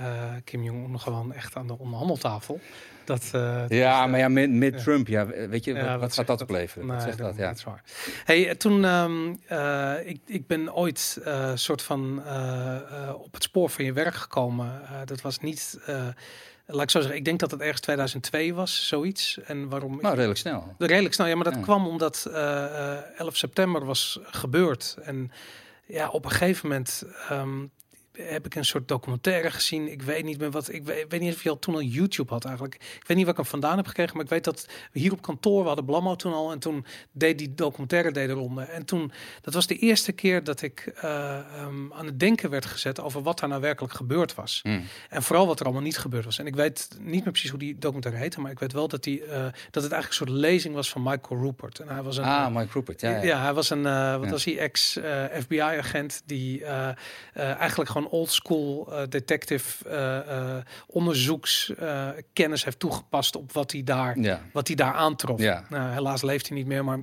Kim 0.44 0.64
Jong-un 0.64 1.00
gewoon 1.00 1.34
echt 1.34 1.56
aan 1.56 1.68
de 1.68 1.78
onderhandeltafel. 1.78 2.60
Dat, 3.04 3.30
eh, 3.32 3.64
Ja, 3.68 4.08
maar 4.08 4.20
ja, 4.20 4.28
met, 4.28 4.52
met 4.52 4.74
Ja. 4.74 4.80
Trump, 4.80 5.08
ja, 5.08 5.26
weet 5.28 5.64
je, 5.64 5.74
Ja, 5.74 5.92
wat, 5.92 6.00
wat 6.00 6.14
gaat 6.14 6.28
dat 6.28 6.42
opleveren? 6.42 6.88
Nee, 6.88 7.00
zegt 7.00 7.18
dat, 7.18 7.36
ja. 7.36 7.48
dat 7.48 7.58
is 7.58 7.64
waar. 7.64 7.84
Hey, 8.24 8.56
toen, 8.56 8.86
ehm, 8.86 9.36
eh, 9.48 9.94
ik, 10.10 10.20
ik 10.26 10.48
ben 10.48 10.74
ooit 10.76 11.20
eh 11.24 11.52
soort 11.56 11.82
van 11.82 12.18
op 13.14 13.34
het 13.34 13.44
spoor 13.44 13.70
van 13.70 13.86
je 13.86 13.94
werk 13.94 14.14
gekomen. 14.16 14.82
Dat 15.06 15.22
was 15.22 15.40
niet, 15.40 15.80
laat 16.66 16.84
ik 16.84 16.90
zo 16.90 17.00
zeggen, 17.00 17.18
ik 17.18 17.26
denk 17.26 17.40
dat 17.40 17.52
het 17.52 17.60
ergens 17.62 17.82
2002 17.82 18.54
was, 18.54 18.88
zoiets. 18.88 19.40
En 19.46 19.70
waarom? 19.70 19.98
Nou, 20.02 20.16
redelijk 20.16 20.40
snel. 20.40 20.76
Redelijk 20.78 21.14
snel, 21.14 21.28
ja, 21.28 21.36
maar 21.36 21.44
dat 21.44 21.56
Ja. 21.56 21.62
kwam 21.62 21.88
omdat 21.88 22.28
eh, 22.34 22.94
eh, 22.94 22.98
11 23.18 23.36
september 23.38 23.86
was 23.86 24.20
gebeurd. 24.24 24.98
En 25.04 25.32
ja, 25.86 26.10
op 26.10 26.26
een 26.26 26.32
gegeven 26.32 26.70
moment 26.70 27.04
ehm, 27.30 27.66
heb 28.12 28.46
ik 28.46 28.56
een 28.56 28.66
soort 28.66 28.88
documentaire 28.88 29.52
gezien. 29.52 29.92
Ik 29.92 30.02
weet 30.02 30.24
niet 30.24 30.40
meer 30.40 30.52
wat. 30.52 30.74
Ik 30.74 30.84
weet, 30.84 31.06
weet 31.10 31.22
niet 31.22 31.34
of 31.34 31.44
je 31.44 31.50
al 31.50 31.60
toen 31.60 31.74
al 31.74 31.82
YouTube 31.82 32.34
had 32.34 32.46
eigenlijk. 32.46 32.76
Ik 32.76 33.04
weet 33.08 33.18
niet 33.18 33.26
waar 33.26 33.36
ik 33.36 33.42
hem 33.42 33.50
vandaan 33.50 33.78
heb 33.78 33.88
gekregen, 33.88 34.14
maar 34.16 34.24
ik 34.24 34.30
weet 34.30 34.44
dat 34.44 34.68
we 34.92 35.00
hier 35.00 35.12
op 35.12 35.22
kantoor 35.22 35.62
we 35.62 35.68
hadden 35.68 35.86
Blammo 35.86 36.16
toen 36.16 36.34
al 36.34 36.52
en 36.52 36.60
toen 36.60 36.86
deed 37.12 37.38
die 37.38 37.54
documentaire 37.56 38.12
deed 38.12 38.28
de 38.28 38.34
ronde. 38.34 38.62
En 38.62 38.86
toen 38.86 39.12
dat 39.42 39.54
was 39.54 39.68
de 39.68 39.78
eerste 39.78 40.12
keer 40.12 40.44
dat 40.44 40.62
ik 40.62 40.92
eh, 40.96 41.38
ehm, 41.38 41.94
aan 41.94 42.06
het 42.06 42.20
denken 42.20 42.50
werd 42.50 42.66
gezet 42.66 43.00
over 43.00 43.22
wat 43.22 43.40
daar 43.40 43.50
nou 43.50 43.62
werkelijk 43.62 43.94
gebeurd 43.94 44.36
was. 44.36 44.60
Hm. 44.64 44.80
En 45.10 45.24
vooral 45.24 45.48
wat 45.48 45.60
er 45.60 45.66
allemaal 45.66 45.84
niet 45.84 45.98
gebeurd 45.98 46.26
was. 46.26 46.40
En 46.40 46.48
ik 46.48 46.56
weet 46.56 46.88
niet 47.00 47.24
meer 47.24 47.32
precies 47.32 47.50
hoe 47.50 47.60
die 47.60 47.78
documentaire 47.78 48.22
heette, 48.22 48.42
maar 48.42 48.52
ik 48.52 48.60
weet 48.60 48.74
wel 48.74 48.88
dat, 48.88 49.04
die, 49.04 49.24
eh, 49.24 49.42
dat 49.72 49.84
het 49.84 49.92
eigenlijk 49.92 50.08
een 50.08 50.28
soort 50.28 50.30
lezing 50.30 50.76
was 50.76 50.90
van 50.90 51.04
Michael 51.04 51.42
Rupert. 51.42 51.80
En 51.80 51.88
hij 51.88 52.02
was 52.02 52.18
een, 52.18 52.24
Ah, 52.24 52.56
Mike 52.56 52.70
Rupert, 52.74 53.02
ja. 53.02 53.10
ja, 53.10 53.24
ja. 53.24 53.42
hij 53.42 53.54
was 53.54 53.70
een, 53.70 53.86
eh, 53.86 54.18
wat 54.18 54.30
was 54.30 54.46
hij, 54.46 54.58
ex-FBI-agent 54.58 56.22
die 56.26 56.66
eh, 56.66 56.88
eh, 56.88 56.96
eigenlijk 57.34 57.90
gewoon 57.90 58.01
oldschool 58.10 58.88
eh 58.92 59.02
detective 59.10 59.90
eh, 59.90 60.18
eh, 60.18 60.64
onderzoekskennis 60.88 62.64
heeft 62.64 62.80
toegepast 62.80 63.36
op 63.36 63.52
wat 63.52 63.72
hij 63.72 63.84
daar, 63.84 64.20
ja. 64.20 64.42
wat 64.54 64.68
hij 64.68 64.76
daar 64.76 64.94
aantrof. 64.94 65.40
Ja. 65.40 65.66
Nou, 65.70 65.92
helaas 65.92 66.22
leeft 66.22 66.48
hij 66.48 66.58
niet 66.58 66.68
meer, 66.68 66.84
maar 66.84 67.00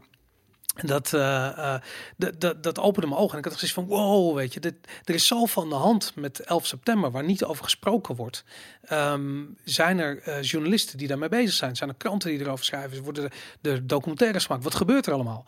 dat, 0.83 1.13
eh, 1.13 1.75
dat, 2.17 2.41
dat, 2.41 2.63
dat 2.63 2.79
opende 2.79 3.07
mijn 3.07 3.21
ogen. 3.21 3.33
En 3.33 3.39
ik 3.39 3.45
had 3.45 3.53
zoiets 3.53 3.73
van, 3.73 3.87
wow, 3.87 4.37
weet 4.37 4.55
je, 4.55 4.61
dit, 4.61 4.75
er 5.05 5.15
is 5.15 5.27
zoveel 5.27 5.63
aan 5.63 5.69
de 5.69 5.75
hand 5.75 6.13
met 6.15 6.41
11 6.41 6.67
september 6.67 7.11
waar 7.11 7.25
niet 7.25 7.45
over 7.45 7.65
gesproken 7.65 8.15
wordt. 8.15 8.45
Ehm, 8.83 9.45
zijn 9.65 9.99
er 9.99 10.41
journalisten 10.41 10.99
die 10.99 11.09
daarmee 11.09 11.29
bezig 11.29 11.53
zijn? 11.55 11.77
Zijn 11.77 11.91
er 11.91 11.97
kranten 11.97 12.31
die 12.31 12.41
erover 12.41 12.65
schrijven? 12.65 13.03
Worden 13.03 13.31
er, 13.63 13.73
er 13.73 13.87
documentaires 13.87 14.45
gemaakt? 14.45 14.65
Wat 14.65 14.75
gebeurt 14.75 15.07
er 15.07 15.13
allemaal? 15.13 15.45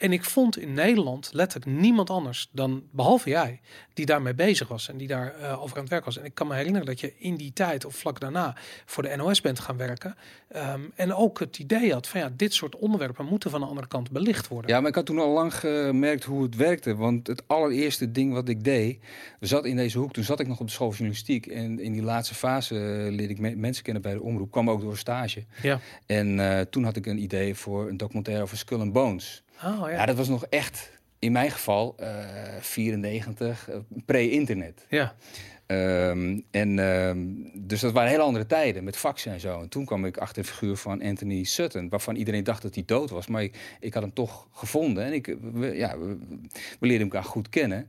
En 0.00 0.12
ik 0.12 0.24
vond 0.24 0.58
in 0.58 0.74
Nederland 0.74 1.30
letterlijk 1.32 1.80
niemand 1.80 2.10
anders 2.10 2.48
dan, 2.52 2.82
behalve 2.90 3.28
jij, 3.28 3.60
die 3.94 4.06
daarmee 4.06 4.34
bezig 4.34 4.68
was 4.68 4.88
en 4.88 4.96
die 4.96 5.08
daar 5.08 5.34
eh, 5.34 5.62
over 5.62 5.76
aan 5.76 5.82
het 5.82 5.90
werk 5.90 6.04
was. 6.04 6.18
En 6.18 6.24
ik 6.24 6.34
kan 6.34 6.46
me 6.46 6.54
herinneren 6.54 6.86
dat 6.86 7.00
je 7.00 7.12
in 7.18 7.36
die 7.36 7.52
tijd 7.52 7.84
of 7.84 7.94
vlak 7.94 8.20
daarna 8.20 8.56
voor 8.86 9.02
de 9.02 9.16
NOS 9.16 9.40
bent 9.40 9.58
gaan 9.60 9.76
werken. 9.76 10.14
Ehm, 10.48 10.80
en 10.94 11.14
ook 11.14 11.38
het 11.38 11.58
idee 11.58 11.92
had 11.92 12.08
van 12.08 12.20
ja, 12.20 12.30
dit 12.36 12.52
soort 12.54 12.76
onderwerpen 12.76 13.26
moeten 13.26 13.50
van 13.50 13.60
de 13.60 13.66
andere 13.66 13.86
kant 13.86 14.10
belicht 14.10 14.48
worden. 14.48 14.70
Ja, 14.70 14.80
maar 14.80 14.88
ik 14.88 14.94
had 14.94 15.06
toen 15.06 15.18
al 15.18 15.30
lang 15.32 15.54
gemerkt 15.54 16.24
hoe 16.24 16.42
het 16.42 16.56
werkte. 16.56 16.96
Want 16.96 17.26
het 17.26 17.42
allereerste 17.46 18.12
ding 18.12 18.32
wat 18.32 18.48
ik 18.48 18.64
deed, 18.64 18.98
we 19.40 19.46
zat 19.46 19.64
in 19.64 19.76
deze 19.76 19.98
hoek. 19.98 20.12
Toen 20.12 20.24
zat 20.24 20.40
ik 20.40 20.46
nog 20.46 20.60
op 20.60 20.66
de 20.66 20.72
school 20.72 20.88
van 20.92 20.96
journalistiek. 20.96 21.46
En 21.46 21.78
in 21.78 21.92
die 21.92 22.02
laatste 22.02 22.34
fase 22.34 22.74
eh, 22.74 22.80
leerde 23.14 23.28
ik 23.32 23.38
me- 23.38 23.54
mensen 23.56 23.82
kennen 23.84 24.02
bij 24.02 24.12
de 24.14 24.22
omroep. 24.22 24.50
Kwam 24.50 24.70
ook 24.70 24.80
door 24.80 24.96
stage. 24.98 25.44
Ja. 25.62 25.80
En 26.06 26.40
eh, 26.40 26.60
toen 26.60 26.84
had 26.84 26.96
ik 26.96 27.06
een 27.06 27.22
idee 27.22 27.54
voor 27.54 27.88
een 27.88 27.96
documentaire 27.96 28.42
over 28.42 28.56
Skull 28.58 28.80
and 28.80 28.92
Bones. 28.92 29.42
Oh 29.64 29.78
Ja, 29.80 29.90
ja. 29.90 30.06
dat 30.06 30.16
was 30.16 30.28
nog 30.28 30.44
echt, 30.46 30.90
in 31.18 31.32
mijn 31.32 31.50
geval, 31.50 31.94
eh 31.98 32.08
94, 32.60 33.70
eh, 33.70 33.76
pre-internet. 34.06 34.86
Ja. 34.88 35.14
Ehm, 35.66 36.40
en 36.50 36.78
ehm, 36.78 37.18
dus 37.54 37.80
dat 37.80 37.92
waren 37.92 38.10
hele 38.10 38.22
andere 38.22 38.46
tijden 38.46 38.84
met 38.84 38.96
faxen 38.96 39.32
en 39.32 39.40
zo. 39.40 39.60
En 39.60 39.68
toen 39.68 39.84
kwam 39.84 40.04
ik 40.04 40.16
achter 40.16 40.42
de 40.42 40.48
figuur 40.48 40.76
van 40.76 41.02
Anthony 41.02 41.44
Sutton, 41.44 41.88
waarvan 41.88 42.16
iedereen 42.16 42.44
dacht 42.44 42.62
dat 42.62 42.74
hij 42.74 42.82
dood 42.86 43.10
was. 43.10 43.26
Maar 43.26 43.42
ik, 43.42 43.76
ik 43.80 43.94
had 43.94 44.02
hem 44.02 44.12
toch 44.12 44.48
gevonden 44.52 45.04
en 45.04 45.12
ik, 45.12 45.36
we, 45.52 45.66
ja, 45.76 45.98
we, 45.98 46.16
we 46.80 46.86
leerden 46.86 47.06
elkaar 47.10 47.24
goed 47.24 47.48
kennen. 47.48 47.88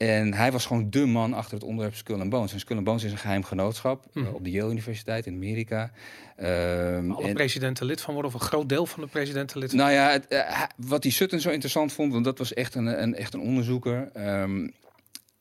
En 0.00 0.34
hij 0.34 0.52
was 0.52 0.66
gewoon 0.66 0.90
de 0.90 1.06
man 1.06 1.32
achter 1.34 1.54
het 1.54 1.62
onderwerp 1.64 1.94
Skull 1.94 2.20
and 2.20 2.30
Bones. 2.30 2.52
En 2.52 2.60
Skull 2.60 2.76
and 2.76 2.84
Bones 2.84 3.04
is 3.04 3.12
een 3.12 3.18
geheim 3.18 3.44
genootschap 3.44 4.04
eh, 4.14 4.22
Mhm. 4.22 4.34
op 4.34 4.44
de 4.44 4.50
Yale 4.50 4.70
Universiteit 4.70 5.26
in 5.26 5.34
Amerika. 5.34 5.90
Ehm, 6.36 7.10
Alle 7.10 7.26
en- 7.28 7.34
presidenten 7.34 7.86
lid 7.86 8.00
van 8.00 8.14
worden, 8.14 8.32
of 8.34 8.40
een 8.40 8.46
groot 8.46 8.68
deel 8.68 8.86
van 8.86 9.00
de 9.02 9.08
presidenten 9.08 9.58
lid. 9.58 9.72
nou 9.72 9.90
ja, 9.92 10.10
het, 10.10 10.28
eh, 10.28 10.62
wat 10.76 11.02
die 11.02 11.12
Sutton 11.12 11.40
zo 11.40 11.50
interessant 11.50 11.92
vond, 11.92 12.12
want 12.12 12.24
dat 12.24 12.38
was 12.38 12.54
echt 12.54 12.74
een, 12.74 13.02
een, 13.02 13.14
echt 13.14 13.34
een 13.34 13.40
onderzoeker. 13.40 14.10
Ehm, 14.14 14.68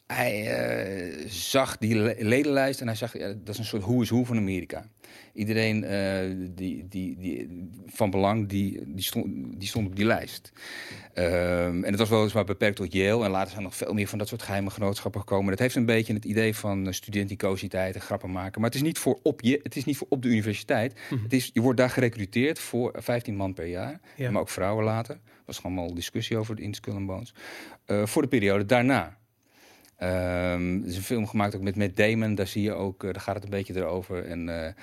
hij 0.08 0.58
eh, 0.58 1.26
zag 1.30 1.78
die 1.78 1.96
le- 1.96 2.16
ledenlijst 2.20 2.82
en 2.82 2.88
hij 2.88 2.96
zag, 2.96 3.18
ja, 3.18 3.28
dat 3.28 3.50
is 3.50 3.58
een 3.58 3.66
soort 3.66 3.84
hoe 3.84 4.02
is 4.04 4.10
hoe 4.10 4.26
van 4.26 4.38
Amerika. 4.38 4.86
Iedereen 5.34 5.84
eh, 5.84 6.36
die, 6.56 6.88
die, 6.88 7.18
die, 7.18 7.68
van 7.86 8.10
belang, 8.10 8.50
die, 8.50 8.82
die, 8.86 9.04
stond, 9.04 9.26
die 9.60 9.68
stond 9.68 9.88
op 9.88 9.96
die 9.96 10.06
lijst. 10.06 10.52
Ehm, 11.14 11.84
en 11.84 11.92
het 11.92 11.98
was 11.98 12.10
weliswaar 12.10 12.44
beperkt 12.44 12.76
tot 12.76 12.94
Yale. 12.94 13.26
En 13.26 13.32
later 13.32 13.48
zijn 13.48 13.58
er 13.58 13.68
nog 13.70 13.76
veel 13.76 13.94
meer 13.94 14.08
van 14.08 14.18
dat 14.18 14.28
soort 14.28 14.42
geheime 14.42 14.70
genootschappen 14.70 15.22
gekomen. 15.22 15.50
Dat 15.50 15.60
heeft 15.60 15.76
een 15.76 15.86
beetje 15.86 16.14
het 16.14 16.26
idee 16.26 16.56
van 16.56 16.88
uh, 16.88 16.92
studenticositeit 16.92 17.96
en 17.96 18.02
grappen 18.02 18.32
maken. 18.32 18.62
Maar 18.62 18.70
het 18.70 18.80
is 18.80 18.86
niet 18.86 18.98
voor 18.98 19.20
op, 19.24 19.42
je, 19.42 19.60
het 19.64 19.76
is 19.76 19.86
niet 19.86 19.98
voor 19.98 20.08
op 20.10 20.22
de 20.22 20.28
universiteit. 20.28 21.00
Mhm. 21.10 21.24
Het 21.24 21.34
is, 21.34 21.50
je 21.54 21.62
wordt 21.62 21.78
daar 21.78 21.90
gerecruiteerd 21.90 22.60
voor 22.60 22.96
15 22.98 23.36
man 23.36 23.54
per 23.54 23.66
jaar. 23.66 24.00
Ja. 24.16 24.32
Maar 24.32 24.42
ook 24.42 24.50
vrouwen 24.50 24.84
later. 24.84 25.16
Er 25.16 25.46
was 25.46 25.56
gewoon 25.56 25.78
allemaal 25.78 25.96
discussie 25.96 26.38
over 26.38 26.60
in 26.60 26.74
Skull 26.74 26.96
and 26.96 27.06
Bones. 27.06 27.34
Eh, 27.86 28.06
voor 28.06 28.22
de 28.22 28.28
periode 28.28 28.66
daarna. 28.66 29.18
Ehm, 30.00 30.82
er 30.82 30.88
is 30.88 30.96
een 30.96 31.04
film 31.04 31.28
gemaakt 31.28 31.56
ook 31.56 31.62
met 31.62 31.76
Matt 31.76 31.96
Damon. 31.96 32.36
Daar 32.36 32.48
zie 32.48 32.64
je 32.64 32.74
ook, 32.74 33.04
eh, 33.04 33.12
daar 33.12 33.22
gaat 33.22 33.36
het 33.36 33.44
een 33.44 33.50
beetje 33.50 33.76
erover. 33.76 34.26
En, 34.26 34.66
eh, 34.66 34.74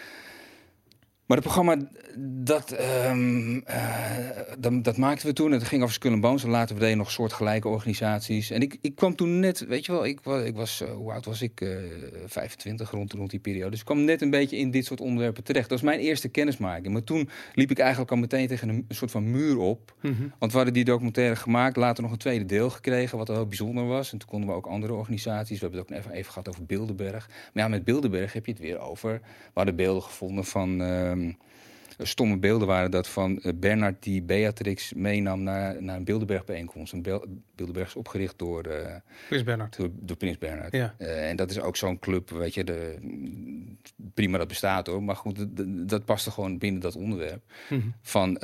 maar 1.26 1.36
het 1.36 1.46
programma, 1.46 1.76
dat, 2.18 2.70
ehm, 2.70 3.58
eh, 3.64 4.16
dat, 4.58 4.84
dat 4.84 4.96
maakten 4.96 5.26
we 5.26 5.32
toen. 5.32 5.52
Het 5.52 5.64
ging 5.64 5.82
over 5.82 5.94
Skull 5.94 6.12
and 6.12 6.20
Bones. 6.20 6.44
En 6.44 6.50
later 6.50 6.74
we 6.74 6.80
deden 6.80 6.96
nog 6.98 7.10
soortgelijke 7.10 7.68
organisaties. 7.68 8.50
En 8.50 8.60
ik, 8.60 8.78
ik 8.80 8.94
kwam 8.94 9.16
toen 9.16 9.40
net, 9.40 9.66
weet 9.66 9.86
je 9.86 9.92
wel, 9.92 10.06
ik, 10.06 10.20
wa- 10.22 10.40
ik 10.42 10.54
was, 10.56 10.80
eh, 10.80 10.90
hoe 10.92 11.12
oud 11.12 11.24
was 11.24 11.42
ik? 11.42 11.60
Eh 11.60 11.68
25 12.26 12.90
rond, 12.90 13.12
rond 13.12 13.30
die 13.30 13.40
periode. 13.40 13.70
Dus 13.70 13.78
ik 13.78 13.84
kwam 13.84 14.04
net 14.04 14.22
een 14.22 14.30
beetje 14.30 14.56
in 14.56 14.70
dit 14.70 14.84
soort 14.84 15.00
onderwerpen 15.00 15.44
terecht. 15.44 15.68
Dat 15.68 15.80
was 15.80 15.88
mijn 15.90 16.00
eerste 16.00 16.28
kennismaking. 16.28 16.92
Maar 16.92 17.04
toen 17.04 17.28
liep 17.54 17.70
ik 17.70 17.78
eigenlijk 17.78 18.10
al 18.10 18.16
meteen 18.16 18.46
tegen 18.46 18.68
een, 18.68 18.84
soort 18.88 19.10
van 19.10 19.30
muur 19.30 19.58
op. 19.58 19.94
Mhm. 20.02 20.22
Want 20.38 20.50
we 20.50 20.56
hadden 20.56 20.74
die 20.74 20.84
documentaire 20.84 21.36
gemaakt, 21.36 21.76
later 21.76 22.02
nog 22.02 22.12
een 22.12 22.18
tweede 22.18 22.44
deel 22.46 22.70
gekregen, 22.70 23.18
wat 23.18 23.28
heel 23.28 23.46
bijzonder 23.46 23.86
was. 23.86 24.12
En 24.12 24.18
toen 24.18 24.28
konden 24.28 24.48
we 24.48 24.54
ook 24.54 24.66
andere 24.66 24.92
organisaties. 24.92 25.60
We 25.60 25.66
hebben 25.66 25.80
het 25.80 25.90
ook 25.92 25.98
even, 25.98 26.10
even 26.12 26.32
gehad 26.32 26.48
over 26.48 26.64
Bilderberg. 26.64 27.28
Maar 27.52 27.62
ja, 27.62 27.68
met 27.68 27.84
Bilderberg 27.84 28.32
heb 28.32 28.46
je 28.46 28.52
het 28.52 28.60
weer 28.60 28.78
over. 28.78 29.12
We 29.12 29.50
hadden 29.54 29.76
beelden 29.76 30.02
gevonden 30.02 30.44
van. 30.44 31.14
Ehm, 31.20 31.32
stomme 32.06 32.38
beelden 32.38 32.66
waren 32.66 32.90
dat 32.90 33.08
van 33.08 33.38
eh, 33.40 33.52
Bernard 33.54 34.02
die 34.02 34.22
Beatrix 34.22 34.92
meenam 34.92 35.42
naar, 35.42 35.82
naar 35.82 35.96
een 35.96 36.04
Bilderberg-bijeenkomst. 36.04 36.92
Een 36.92 37.02
Bilderberg 37.54 37.88
is 37.88 37.96
opgericht 37.96 38.38
door, 38.38 38.62
eh, 38.64 38.94
Prins 39.28 39.44
Bernhard. 39.44 39.76
door, 39.76 39.88
door 39.92 40.16
Prins 40.16 40.38
Bernhard. 40.38 40.72
Ja. 40.72 40.94
Eh, 40.98 41.28
en 41.28 41.36
dat 41.36 41.50
is 41.50 41.60
ook 41.60 41.76
zo'n 41.76 41.98
club, 41.98 42.30
weet 42.30 42.54
je, 42.54 42.64
de, 42.64 42.96
prima 44.14 44.38
dat 44.38 44.48
bestaat 44.48 44.86
hoor. 44.86 45.02
Maar 45.02 45.16
goed, 45.16 45.36
dat- 45.56 45.88
dat 45.88 46.04
paste 46.04 46.30
gewoon 46.30 46.58
binnen 46.58 46.80
dat 46.80 46.96
onderwerp. 46.96 47.42
Mhm. 47.70 47.80
Van 48.02 48.38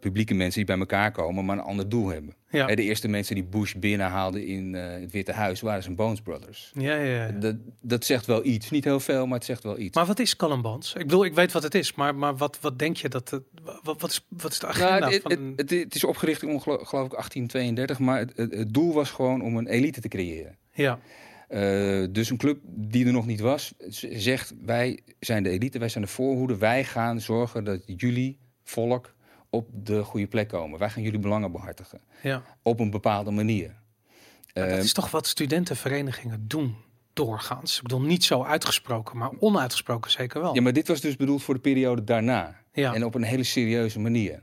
publieke 0.00 0.34
mensen 0.34 0.56
die 0.64 0.64
bij 0.76 0.78
elkaar 0.78 1.12
komen, 1.12 1.44
maar 1.44 1.56
een 1.58 1.62
ander 1.64 1.88
doel 1.88 2.08
hebben. 2.08 2.34
Ja. 2.50 2.66
De 2.66 2.82
eerste 2.82 3.08
mensen 3.08 3.34
die 3.34 3.44
Bush 3.44 3.74
binnenhaalden 3.74 4.46
in 4.46 4.74
eh, 4.74 5.00
het 5.00 5.10
Witte 5.10 5.32
Huis 5.32 5.60
waren 5.60 5.82
zijn 5.82 5.94
Bones 5.94 6.20
Brothers. 6.20 6.70
Ja, 6.74 6.94
ja, 6.94 7.24
ja. 7.24 7.30
Dat, 7.30 7.56
dat 7.80 8.04
zegt 8.04 8.26
wel 8.26 8.44
iets. 8.44 8.70
Niet 8.70 8.84
heel 8.84 9.00
veel, 9.00 9.26
maar 9.26 9.36
het 9.36 9.46
zegt 9.46 9.62
wel 9.62 9.78
iets. 9.78 9.96
Maar 9.96 10.06
wat 10.06 10.18
is 10.18 10.36
Bones? 10.36 10.92
Ik 10.92 11.06
bedoel, 11.06 11.24
ik 11.24 11.34
weet 11.34 11.52
wat 11.52 11.62
het 11.62 11.74
is, 11.74 11.94
maar, 11.94 12.14
maar 12.14 12.36
wat, 12.36 12.58
wat 12.60 12.78
denk 12.78 12.96
je 12.96 13.08
dat 13.08 13.30
het, 13.30 13.42
wat, 13.82 14.00
wat, 14.00 14.10
is, 14.10 14.26
wat 14.28 14.52
is 14.52 14.58
de 14.58 14.66
agenda 14.66 14.98
Nou, 14.98 15.12
het, 15.12 15.22
van... 15.22 15.32
het, 15.32 15.40
het, 15.56 15.70
het 15.70 15.94
is 15.94 16.04
opgericht 16.04 16.42
in 16.42 16.60
geloof 16.60 16.80
ik 16.80 17.10
1832, 17.10 17.98
maar 17.98 18.26
het, 18.34 18.74
doel 18.74 18.92
was 18.92 19.10
gewoon 19.10 19.42
om 19.42 19.56
een 19.56 19.66
elite 19.66 20.00
te 20.00 20.08
creëren. 20.08 20.56
ja, 20.72 20.98
Eh, 21.48 22.04
dus 22.10 22.30
een 22.30 22.36
club 22.36 22.58
die 22.64 23.06
er 23.06 23.12
nog 23.12 23.26
niet 23.26 23.40
was, 23.40 23.72
zegt 24.10 24.54
wij 24.64 25.00
zijn 25.20 25.42
de 25.42 25.50
elite, 25.50 25.78
wij 25.78 25.88
zijn 25.88 26.04
de 26.04 26.10
voorhoede, 26.10 26.56
wij 26.56 26.84
gaan 26.84 27.20
zorgen 27.20 27.64
dat 27.64 27.82
jullie 27.86 28.38
volk 28.64 29.14
op 29.50 29.68
de 29.72 30.04
goede 30.04 30.26
plek 30.26 30.48
komen. 30.48 30.78
Wij 30.78 30.90
gaan 30.90 31.02
jullie 31.02 31.18
belangen 31.18 31.52
behartigen 31.52 32.00
ja. 32.22 32.42
op 32.62 32.80
een 32.80 32.90
bepaalde 32.90 33.30
manier. 33.30 33.68
Maar 34.54 34.68
dat 34.68 34.78
Eh, 34.78 34.84
is 34.84 34.92
toch 34.92 35.10
wat 35.10 35.26
studentenverenigingen 35.26 36.44
doen 36.48 36.76
doorgaans. 37.12 37.76
Ik 37.76 37.82
bedoel, 37.82 38.00
niet 38.00 38.24
zo 38.24 38.42
uitgesproken, 38.42 39.18
maar 39.18 39.30
onuitgesproken 39.38 40.10
zeker 40.10 40.40
wel. 40.40 40.54
Ja, 40.54 40.60
maar 40.62 40.72
dit 40.72 40.88
was 40.88 41.00
dus 41.00 41.16
bedoeld 41.16 41.42
voor 41.42 41.54
de 41.54 41.60
periode 41.60 42.04
daarna. 42.04 42.56
Ja. 42.72 42.94
En 42.94 43.04
op 43.04 43.14
een 43.14 43.22
hele 43.22 43.42
serieuze 43.42 44.00
manier. 44.00 44.42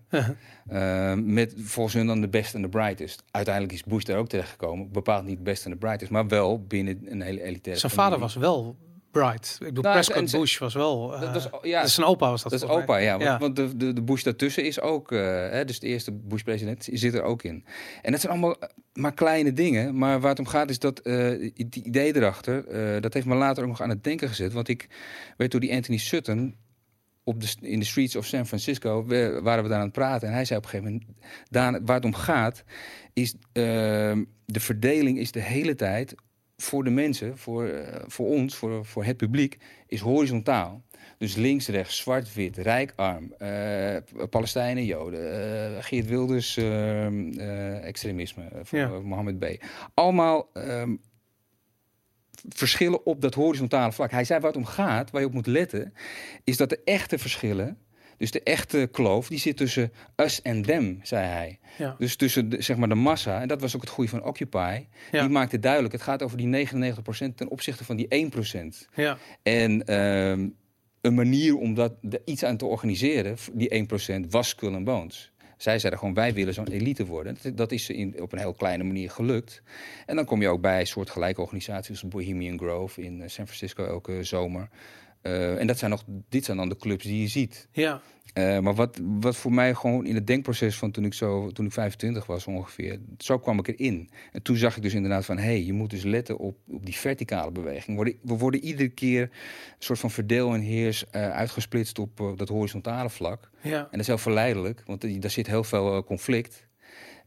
Eh, 0.66 1.14
met 1.14 1.54
volgens 1.58 1.96
hun 1.96 2.08
dan 2.08 2.22
de 2.22 2.28
best 2.30 2.54
en 2.54 2.62
de 2.62 2.70
brightest. 2.70 3.24
Uiteindelijk 3.32 3.74
is 3.74 3.84
Bush 3.84 4.04
daar 4.04 4.18
ook 4.18 4.28
terechtgekomen. 4.28 4.92
Bepaald 4.92 5.26
niet 5.26 5.44
best 5.44 5.66
en 5.66 5.72
de 5.72 5.78
brightest, 5.78 6.12
maar 6.12 6.28
wel 6.28 6.64
binnen 6.64 7.12
een 7.12 7.22
hele 7.22 7.42
elitaire 7.44 7.82
Zijn 7.82 7.92
vader 7.92 8.20
was 8.20 8.36
wel 8.36 8.78
Bright. 9.22 9.58
Ik 9.60 9.66
bedoel, 9.68 9.84
Nou, 9.84 9.96
Prescott 9.96 10.34
en 10.34 10.40
Bush 10.40 10.58
was 10.58 10.74
wel... 10.74 11.14
eh, 11.14 11.22
Dat 11.22 11.34
was, 11.34 11.62
ja, 11.64 11.78
dat 11.80 11.88
is 11.88 11.94
zijn 11.94 12.08
opa 12.08 12.30
was 12.30 12.42
dat 12.44 12.52
Dat 12.52 12.62
is 12.62 12.68
opa, 12.70 12.98
ja. 12.98 13.12
Want, 13.12 13.24
Ja. 13.24 13.38
want 13.38 13.56
de, 13.56 13.78
de, 13.78 13.94
de 13.94 14.02
Bush 14.02 14.24
daartussen 14.24 14.64
is 14.66 14.80
ook, 14.82 15.12
eh, 15.12 15.20
hè, 15.50 15.66
dus 15.66 15.80
de 15.80 15.88
eerste 15.88 16.12
Bush-president 16.12 16.88
zit 16.92 17.14
er 17.14 17.22
ook 17.24 17.44
in. 17.44 17.66
En 18.02 18.12
dat 18.12 18.20
zijn 18.22 18.32
allemaal 18.32 18.60
eh, 18.60 18.70
maar 18.94 19.14
kleine 19.14 19.54
dingen. 19.54 19.98
Maar 19.98 20.20
waar 20.20 20.30
het 20.30 20.40
om 20.40 20.48
gaat 20.48 20.70
is 20.70 20.80
dat 20.80 21.00
eh 21.00 21.52
die 21.56 21.84
idee 21.84 22.16
erachter, 22.16 22.68
eh, 22.68 23.02
dat 23.02 23.14
heeft 23.14 23.26
me 23.26 23.36
later 23.36 23.64
ook 23.64 23.70
nog 23.70 23.82
aan 23.82 23.90
het 23.90 24.04
denken 24.04 24.28
gezet. 24.28 24.54
Want 24.54 24.68
ik 24.68 24.88
weet 25.38 25.52
door 25.52 25.60
die 25.60 25.74
Anthony 25.74 25.98
Sutton 25.98 26.56
op 27.24 27.42
de, 27.42 27.54
in 27.62 27.80
de 27.80 27.86
streets 27.86 28.16
of 28.16 28.26
San 28.26 28.46
Francisco 28.48 29.06
we- 29.06 29.40
waren 29.44 29.64
we 29.64 29.70
daar 29.70 29.78
aan 29.80 29.84
het 29.84 29.94
praten. 29.94 30.28
En 30.28 30.34
hij 30.34 30.46
zei 30.46 30.60
op 30.60 30.66
een 30.66 30.72
gegeven 30.72 30.92
moment, 30.94 31.10
Daan, 31.50 31.86
waar 31.86 31.96
het 31.96 32.06
om 32.06 32.14
gaat, 32.14 32.64
is 33.14 33.36
ehm, 33.52 34.24
de 34.46 34.60
verdeling 34.60 35.20
is 35.20 35.32
de 35.32 35.42
hele 35.42 35.76
tijd 35.76 36.16
voor 36.58 36.84
de 36.84 36.90
mensen, 36.90 37.38
voor, 37.38 37.68
eh, 37.68 38.02
voor 38.08 38.28
ons, 38.28 38.56
voor, 38.56 38.86
voor 38.86 39.04
het 39.04 39.18
publiek, 39.18 39.58
is 39.88 40.00
horizontaal. 40.00 40.84
Dus 41.18 41.36
links, 41.36 41.68
rechts, 41.68 41.98
zwart, 41.98 42.34
wit, 42.34 42.58
rijk, 42.58 42.94
arm, 42.96 43.34
eh, 43.34 43.96
Palestijnen, 44.30 44.86
Joden, 44.86 45.34
eh 45.78 45.84
Geert 45.84 46.08
Wilders, 46.08 46.58
ehm, 46.58 47.32
eh, 47.32 47.86
extremisme, 47.86 48.50
van 48.64 48.80
Ja. 48.80 49.00
Mohammed 49.00 49.40
B. 49.40 49.46
Allemaal 49.94 50.50
ehm, 50.54 50.96
verschillen 52.50 53.06
op 53.06 53.22
dat 53.22 53.34
horizontale 53.34 53.92
vlak. 53.92 54.12
Hij 54.12 54.24
zei 54.24 54.40
waar 54.40 54.50
het 54.50 54.60
om 54.60 54.66
gaat, 54.66 55.12
waar 55.12 55.22
je 55.22 55.28
op 55.28 55.34
moet 55.34 55.48
letten, 55.48 55.94
is 56.44 56.58
dat 56.58 56.70
de 56.70 56.82
echte 56.84 57.18
verschillen, 57.18 57.78
dus 58.18 58.32
de 58.32 58.44
echte 58.44 58.90
kloof, 58.92 59.28
die 59.28 59.40
zit 59.40 59.58
tussen 59.58 59.92
us 60.16 60.42
en 60.42 60.62
them, 60.62 61.00
zei 61.04 61.26
hij. 61.26 61.60
Ja. 61.78 61.96
Dus 62.00 62.16
tussen 62.16 62.50
de, 62.50 62.62
zeg 62.62 62.78
maar 62.78 62.90
de 62.90 62.96
massa, 62.96 63.42
en 63.42 63.48
dat 63.48 63.62
was 63.62 63.76
ook 63.76 63.82
het 63.82 63.90
goede 63.90 64.10
van 64.10 64.24
Occupy, 64.24 64.86
Ja. 65.12 65.22
die 65.22 65.30
maakte 65.30 65.60
duidelijk, 65.60 65.94
het 65.94 66.02
gaat 66.02 66.24
over 66.24 66.38
die 66.38 66.48
99% 66.48 67.36
ten 67.36 67.50
opzichte 67.50 67.86
van 67.86 67.96
die 67.96 68.08
1%. 68.08 68.88
Ja. 68.96 69.18
En 69.44 69.86
ehm, 69.86 70.48
een 71.02 71.14
manier 71.14 71.58
om 71.58 71.74
dat, 71.74 71.94
iets 72.26 72.44
aan 72.44 72.58
te 72.58 72.66
organiseren, 72.66 73.36
die 73.54 73.88
1%, 74.26 74.28
was 74.30 74.50
Skull 74.50 74.74
and 74.74 74.86
Bones. 74.86 75.34
Zij 75.58 75.80
zeiden 75.80 76.00
gewoon, 76.00 76.14
wij 76.16 76.34
willen 76.34 76.54
zo'n 76.54 76.68
elite 76.68 77.06
worden. 77.06 77.38
Dat, 77.42 77.58
dat 77.58 77.72
is 77.72 77.90
in, 77.90 78.22
op 78.22 78.32
een 78.32 78.40
heel 78.40 78.54
kleine 78.54 78.84
manier 78.84 79.12
gelukt. 79.12 79.62
En 80.06 80.16
dan 80.16 80.26
kom 80.26 80.42
je 80.42 80.48
ook 80.48 80.62
bij 80.62 80.86
soortgelijke 80.86 81.42
organisaties 81.42 82.02
als 82.02 82.12
Bohemian 82.12 82.58
Grove 82.58 83.02
in 83.02 83.22
eh, 83.22 83.30
San 83.30 83.46
Francisco 83.46 83.86
elke 83.86 84.24
zomer. 84.24 84.70
Eh, 85.26 85.60
en 85.60 85.68
dat 85.68 85.78
zijn 85.78 85.92
nog, 85.92 86.04
dit 86.30 86.46
zijn 86.46 86.58
dan 86.58 86.70
de 86.70 86.78
clubs 86.78 87.04
die 87.04 87.22
je 87.22 87.28
ziet. 87.28 87.68
Ja. 87.72 88.02
Eh, 88.34 88.60
maar 88.60 88.76
wat, 88.76 89.00
wat 89.04 89.36
voor 89.36 89.54
mij 89.54 89.74
gewoon 89.74 90.06
in 90.06 90.16
het 90.16 90.28
denkproces 90.28 90.78
van 90.78 90.92
toen 90.92 91.06
ik, 91.06 91.14
zo, 91.14 91.52
toen 91.52 91.66
ik 91.66 91.72
25 91.72 92.26
was 92.26 92.48
ongeveer, 92.48 93.00
zo 93.18 93.40
kwam 93.40 93.60
ik 93.60 93.68
erin. 93.68 94.10
En 94.32 94.42
toen 94.42 94.56
zag 94.56 94.76
ik 94.76 94.82
dus 94.82 94.94
inderdaad 94.94 95.26
van, 95.26 95.38
hé, 95.38 95.44
hey, 95.44 95.64
je 95.64 95.74
moet 95.74 95.90
dus 95.90 96.04
letten 96.04 96.38
op, 96.38 96.58
op 96.70 96.86
die 96.86 96.96
verticale 96.96 97.52
beweging. 97.52 97.88
We 97.88 97.94
worden, 97.94 98.14
we 98.22 98.38
worden 98.38 98.64
iedere 98.64 98.90
keer 98.90 99.22
een 99.22 99.30
soort 99.80 100.00
van 100.00 100.12
verdeel 100.12 100.54
en 100.54 100.62
heers 100.62 101.10
eh, 101.10 101.32
uitgesplitst 101.32 102.00
op 102.00 102.34
dat 102.36 102.50
horizontale 102.50 103.10
vlak. 103.10 103.50
Ja. 103.62 103.80
En 103.80 103.88
dat 103.92 104.00
is 104.00 104.08
heel 104.08 104.18
verleidelijk, 104.18 104.84
want 104.86 105.22
daar 105.22 105.32
zit 105.32 105.48
heel 105.48 105.64
veel 105.64 106.04
conflict. 106.04 106.65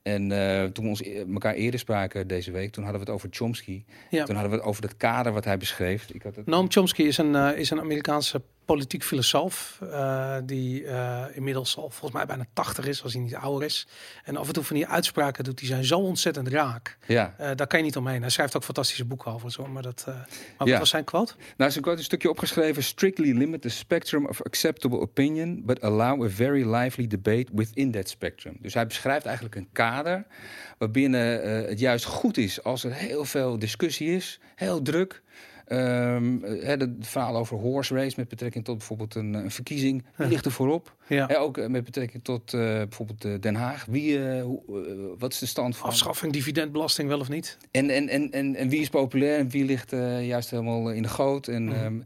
En 0.09 0.33
eh, 0.33 0.65
toen 0.65 0.85
we 0.85 0.91
ons 0.91 1.03
e- 1.03 1.25
elkaar 1.33 1.55
eerder 1.55 1.81
spraken 1.81 2.27
deze 2.27 2.51
week, 2.51 2.73
toen 2.73 2.85
hadden 2.85 3.03
we 3.03 3.07
het 3.07 3.17
over 3.17 3.29
Chomsky. 3.33 3.85
Ja. 4.11 4.25
Toen 4.25 4.35
hadden 4.35 4.53
we 4.53 4.59
het 4.59 4.67
over 4.67 4.83
het 4.83 4.97
kader 4.97 5.33
wat 5.33 5.45
hij 5.45 5.57
beschreef. 5.57 6.11
Ik 6.11 6.23
had 6.23 6.37
het, 6.37 6.47
Noam 6.47 6.71
Chomsky 6.71 7.03
is 7.03 7.19
een, 7.19 7.35
eh, 7.35 7.59
is 7.59 7.71
een 7.71 7.81
Amerikaanse 7.81 8.43
politiek 8.69 9.05
filosoof. 9.05 9.79
eh, 9.83 10.37
die 10.45 10.85
eh, 10.87 11.25
inmiddels 11.33 11.77
al 11.77 11.91
volgens 11.91 12.13
mij 12.13 12.27
bijna 12.27 12.45
80 12.53 12.87
is, 12.87 13.03
als 13.03 13.13
hij 13.13 13.23
niet 13.23 13.35
ouder 13.35 13.67
is. 13.67 13.87
En 14.25 14.37
af 14.37 14.47
en 14.47 14.53
toe 14.53 14.65
van 14.65 14.77
die 14.77 14.87
uitspraken 14.87 15.45
doet, 15.45 15.59
die 15.59 15.67
zijn 15.69 15.85
zo 15.85 15.99
ontzettend 15.99 16.49
raak. 16.49 16.99
ja, 17.07 17.35
Eh, 17.39 17.51
daar 17.55 17.67
kan 17.67 17.79
je 17.79 17.85
niet 17.85 17.97
omheen. 17.97 18.21
Hij 18.21 18.31
schrijft 18.31 18.57
ook 18.57 18.65
fantastische 18.65 19.05
boeken 19.05 19.33
over. 19.33 19.51
Zo, 19.53 19.67
maar 19.67 19.83
dat, 19.83 20.03
maar 20.07 20.27
wat 20.59 20.69
Ja. 20.69 20.79
was 20.79 20.89
zijn 20.89 21.05
quote? 21.05 21.35
Nou, 21.57 21.71
ze 21.71 21.81
had 21.83 21.99
een 21.99 22.05
stukje 22.05 22.31
opgeschreven. 22.31 22.83
Strictly 22.83 23.33
limit 23.33 23.63
the 23.63 23.69
spectrum 23.69 24.27
of 24.27 24.43
acceptable 24.43 24.99
opinion, 25.01 25.63
but 25.65 25.81
allow 25.81 26.25
a 26.25 26.29
very 26.29 26.75
lively 26.75 27.07
debate 27.07 27.47
within 27.53 27.91
that 27.91 28.09
spectrum. 28.09 28.57
Dus 28.61 28.75
hij 28.75 28.87
beschrijft 28.87 29.25
eigenlijk 29.27 29.55
een 29.57 29.69
kader 29.73 30.27
waarbinnen 30.79 31.43
het 31.69 31.79
juist 31.79 32.05
goed 32.05 32.37
is 32.37 32.63
als 32.65 32.85
er 32.85 32.93
heel 32.95 33.25
veel 33.25 33.59
discussie 33.59 34.15
is, 34.17 34.41
heel 34.55 34.83
druk. 34.83 35.23
Eh, 35.69 35.79
hè, 36.43 36.77
het 36.77 36.91
verhaal 37.01 37.37
over 37.37 37.57
horse 37.57 37.95
race 37.95 38.15
met 38.17 38.29
betrekking 38.29 38.65
tot 38.65 38.77
bijvoorbeeld 38.79 39.15
een, 39.15 39.35
een 39.35 39.51
verkiezing. 39.51 40.05
Wie 40.17 40.29
ligt 40.29 40.45
er 40.45 40.53
voorop? 40.53 40.97
Ja. 41.09 41.27
Ook 41.37 41.59
eh, 41.59 41.67
met 41.67 41.85
betrekking 41.85 42.25
tot 42.25 42.55
eh, 42.55 42.61
bijvoorbeeld 42.61 43.25
eh, 43.25 43.33
Den 43.41 43.55
Haag. 43.55 43.85
Wie, 43.85 44.29
eh, 44.29 44.43
hoe, 44.43 44.61
eh, 44.67 44.95
wat 45.19 45.33
is 45.33 45.39
de 45.39 45.47
stand 45.47 45.77
van? 45.77 45.89
Afschaffing, 45.89 46.33
dividendbelasting, 46.33 47.09
wel 47.09 47.21
of 47.21 47.29
niet? 47.29 47.59
En, 47.71 47.91
en, 47.91 48.09
en, 48.09 48.31
en, 48.31 48.57
en 48.57 48.69
wie 48.69 48.81
is 48.81 48.89
populair 48.89 49.39
en 49.39 49.49
wie 49.49 49.65
ligt 49.65 49.93
eh, 49.93 50.27
juist 50.27 50.51
helemaal 50.51 50.91
in 50.91 51.03
de 51.03 51.09
goot. 51.09 51.49
En, 51.49 51.73
ehm, 51.73 52.01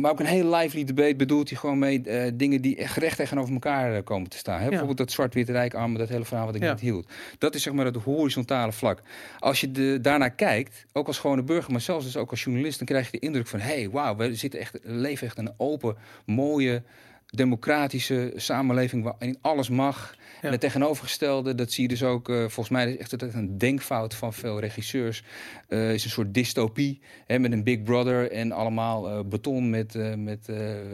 maar 0.00 0.10
ook 0.10 0.20
een 0.20 0.26
heel 0.26 0.54
lively 0.54 0.84
debate 0.84 1.16
bedoelt 1.16 1.48
hij 1.48 1.58
gewoon 1.58 1.78
mee 1.78 2.02
eh, 2.02 2.30
dingen 2.34 2.60
die 2.62 2.76
echt 2.76 2.96
recht 2.96 3.16
tegenover 3.16 3.52
elkaar 3.52 3.94
eh, 3.96 4.04
komen 4.04 4.28
te 4.30 4.36
staan. 4.36 4.60
Hè? 4.60 4.68
Bijvoorbeeld 4.68 4.98
dat 4.98 5.10
zwart-wit 5.12 5.48
rijkarmen, 5.48 5.98
dat 5.98 6.08
hele 6.08 6.24
verhaal 6.24 6.46
wat 6.46 6.54
ik 6.54 6.62
Ja. 6.62 6.68
net 6.68 6.80
hield. 6.80 7.08
Dat 7.38 7.54
is 7.54 7.62
zeg 7.62 7.72
maar 7.72 7.84
het 7.84 7.96
horizontale 7.96 8.72
vlak. 8.72 9.02
Als 9.38 9.60
je 9.60 9.70
de, 9.70 9.98
daarnaar 10.02 10.30
kijkt, 10.30 10.86
ook 10.92 11.06
als 11.06 11.18
gewone 11.18 11.42
burger, 11.42 11.72
maar 11.72 11.80
zelfs 11.80 12.04
dus 12.04 12.16
ook 12.16 12.30
als 12.30 12.44
journalist, 12.44 12.78
dan 12.78 12.86
krijg 12.86 13.04
je 13.10 13.18
de 13.18 13.26
indruk 13.26 13.46
van, 13.46 13.60
hé, 13.60 13.74
hey, 13.74 13.90
wauw, 13.90 14.16
we 14.16 14.34
zitten 14.34 14.60
echt, 14.60 14.78
leven 14.82 15.26
echt 15.26 15.38
een 15.38 15.52
open, 15.56 15.96
mooie, 16.26 16.82
democratische 17.30 18.32
samenleving 18.36 19.04
waarin 19.04 19.38
alles 19.40 19.68
mag. 19.68 20.14
Ja. 20.16 20.46
En 20.46 20.52
het 20.52 20.60
tegenovergestelde, 20.60 21.54
dat 21.54 21.72
zie 21.72 21.82
je 21.82 21.88
dus 21.88 22.02
ook, 22.02 22.28
eh, 22.28 22.36
volgens 22.36 22.68
mij 22.68 22.92
is 22.92 22.96
echt 22.96 23.22
een 23.22 23.58
denkfout 23.58 24.14
van 24.14 24.32
veel 24.32 24.60
regisseurs, 24.60 25.24
eh, 25.68 25.92
is 25.92 26.04
een 26.04 26.10
soort 26.10 26.34
dystopie 26.34 27.00
hè, 27.26 27.38
met 27.38 27.52
een 27.52 27.64
Big 27.64 27.82
Brother 27.82 28.30
en 28.30 28.52
allemaal 28.52 29.08
eh, 29.08 29.24
beton 29.24 29.70
met, 29.70 30.16
met 30.16 30.48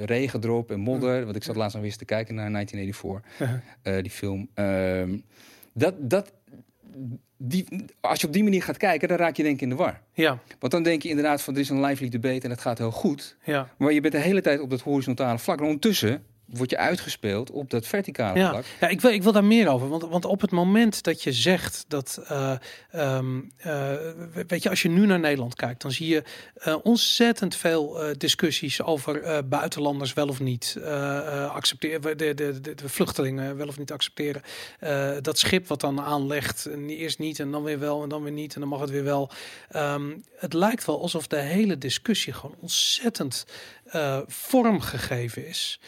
regen 0.05 0.45
erop 0.45 0.71
en 0.71 0.81
modder. 0.81 1.25
Want 1.25 1.37
ik 1.37 1.43
zat 1.43 1.57
laatst 1.57 1.77
nog 1.77 1.85
eens 1.85 1.97
te 1.97 2.05
kijken 2.05 2.35
naar 2.35 2.51
1984, 2.51 3.61
eh, 3.83 4.03
die 4.03 4.11
film. 4.11 4.49
Ehm, 4.55 5.19
dat, 5.73 5.95
dat, 5.99 6.33
die, 7.37 7.67
als 8.01 8.21
je 8.21 8.27
op 8.27 8.33
die 8.33 8.43
manier 8.43 8.63
gaat 8.63 8.77
kijken, 8.77 9.09
dan 9.09 9.17
raak 9.17 9.37
je 9.37 9.43
denk 9.43 9.55
ik 9.55 9.63
in 9.63 9.69
de 9.69 9.75
war. 9.75 10.01
Ja, 10.13 10.39
Want 10.59 10.73
dan 10.73 10.83
denk 10.83 11.03
je 11.03 11.09
inderdaad 11.09 11.43
van, 11.43 11.55
er 11.55 11.61
is 11.61 11.69
een 11.69 11.81
lively 11.81 12.09
debate 12.09 12.41
en 12.41 12.51
het 12.51 12.61
gaat 12.61 12.79
heel 12.79 12.91
goed. 12.91 13.37
ja. 13.45 13.69
Maar 13.79 13.93
je 13.93 14.01
bent 14.01 14.15
de 14.15 14.21
hele 14.21 14.41
tijd 14.41 14.61
op 14.61 14.71
dat 14.71 14.81
horizontale 14.81 15.39
vlak. 15.39 15.59
En 15.59 15.65
ondertussen 15.65 16.25
word 16.47 16.71
je 16.71 16.77
uitgespeeld 16.77 17.51
op 17.51 17.71
dat 17.71 17.87
verticale 17.87 18.39
Ja, 18.39 18.51
vlak. 18.51 18.65
ja 18.81 18.89
ik, 18.89 19.01
wil, 19.01 19.11
ik 19.11 19.23
wil 19.23 19.33
daar 19.33 19.45
meer 19.45 19.69
over. 19.69 19.89
Want, 19.89 20.03
want 20.03 20.25
op 20.25 20.41
het 20.41 20.51
moment 20.51 21.03
dat 21.03 21.23
je 21.23 21.33
zegt 21.33 21.85
dat. 21.89 22.21
eh, 22.29 22.53
ehm, 22.91 23.41
eh, 23.57 23.93
weet 24.47 24.63
je, 24.63 24.69
als 24.71 24.83
je 24.83 24.89
nu 24.89 25.07
naar 25.07 25.21
Nederland 25.21 25.55
kijkt, 25.55 25.83
dan 25.83 25.93
zie 25.93 26.07
je 26.09 26.23
eh, 26.55 26.77
ontzettend 26.83 27.57
veel 27.57 27.99
discussies 28.19 28.83
over 28.83 29.45
buitenlanders 29.49 30.13
wel 30.13 30.29
of 30.29 30.41
niet 30.41 30.77
accepteren. 31.53 32.19
De, 32.19 32.35
de, 32.35 32.61
de, 32.61 32.75
de 32.75 32.89
vluchtelingen 32.89 33.57
wel 33.57 33.69
of 33.69 33.79
niet 33.79 33.93
accepteren. 33.93 34.43
Dat 35.23 35.39
schip 35.39 35.67
wat 35.67 35.81
dan 35.81 36.01
aanlegt, 36.01 36.67
en 36.67 36.89
eerst 36.89 37.19
niet 37.19 37.39
en 37.41 37.51
dan 37.51 37.63
weer 37.63 37.79
wel 37.79 38.03
en 38.03 38.09
dan 38.09 38.23
weer 38.23 38.33
niet 38.33 38.55
en 38.55 38.61
dan 38.61 38.69
mag 38.69 38.81
het 38.81 38.91
weer 38.91 39.05
wel. 39.05 39.31
Ehm, 39.71 40.17
het 40.37 40.53
lijkt 40.53 40.85
wel 40.85 41.01
alsof 41.01 41.27
de 41.27 41.37
hele 41.41 41.79
discussie 41.79 42.33
gewoon 42.33 42.57
ontzettend 42.61 43.45
vormgegeven 44.27 45.47
is. 45.47 45.81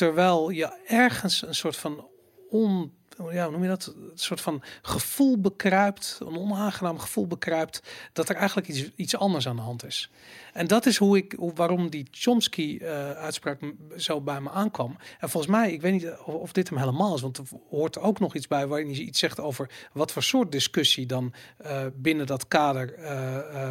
Terwijl 0.00 0.50
je 0.50 0.78
ergens 0.86 1.42
een 1.42 1.54
soort 1.54 1.76
van 1.76 2.08
on, 2.50 2.92
ja, 3.30 3.42
hoe 3.42 3.52
noem 3.52 3.62
je 3.62 3.68
dat? 3.68 3.86
Een 3.86 4.10
soort 4.14 4.40
van 4.40 4.62
gevoel 4.82 5.40
bekruipt, 5.40 6.18
een 6.20 6.38
onaangenaam 6.38 6.98
gevoel 6.98 7.26
bekruipt, 7.26 7.82
dat 8.12 8.28
er 8.28 8.36
eigenlijk 8.36 8.68
iets, 8.68 8.90
iets 8.96 9.16
anders 9.16 9.48
aan 9.48 9.56
de 9.56 9.62
hand 9.62 9.84
is. 9.84 10.10
En 10.52 10.66
dat 10.66 10.86
is 10.86 10.96
hoe 10.96 11.16
ik, 11.16 11.36
waarom 11.54 11.90
die 11.90 12.06
Chomsky-uitspraak 12.10 13.60
zo 13.96 14.20
bij 14.20 14.40
me 14.40 14.50
aankwam. 14.50 14.96
En 15.18 15.30
volgens 15.30 15.52
mij, 15.52 15.72
ik 15.72 15.80
weet 15.80 15.92
niet 15.92 16.10
of, 16.24 16.34
of 16.34 16.52
dit 16.52 16.68
hem 16.68 16.78
helemaal 16.78 17.14
is, 17.14 17.20
want 17.20 17.38
er 17.38 17.44
hoort 17.70 17.98
ook 17.98 18.18
nog 18.18 18.34
iets 18.34 18.46
bij 18.48 18.66
waarin 18.66 18.90
hij 18.90 18.98
iets 18.98 19.18
zegt 19.18 19.40
over 19.40 19.70
wat 19.92 20.12
voor 20.12 20.22
soort 20.22 20.52
discussie 20.52 21.06
dan 21.06 21.32
eh, 21.56 21.86
binnen 21.94 22.26
dat 22.26 22.48
kader 22.48 22.94
eh, 22.94 23.68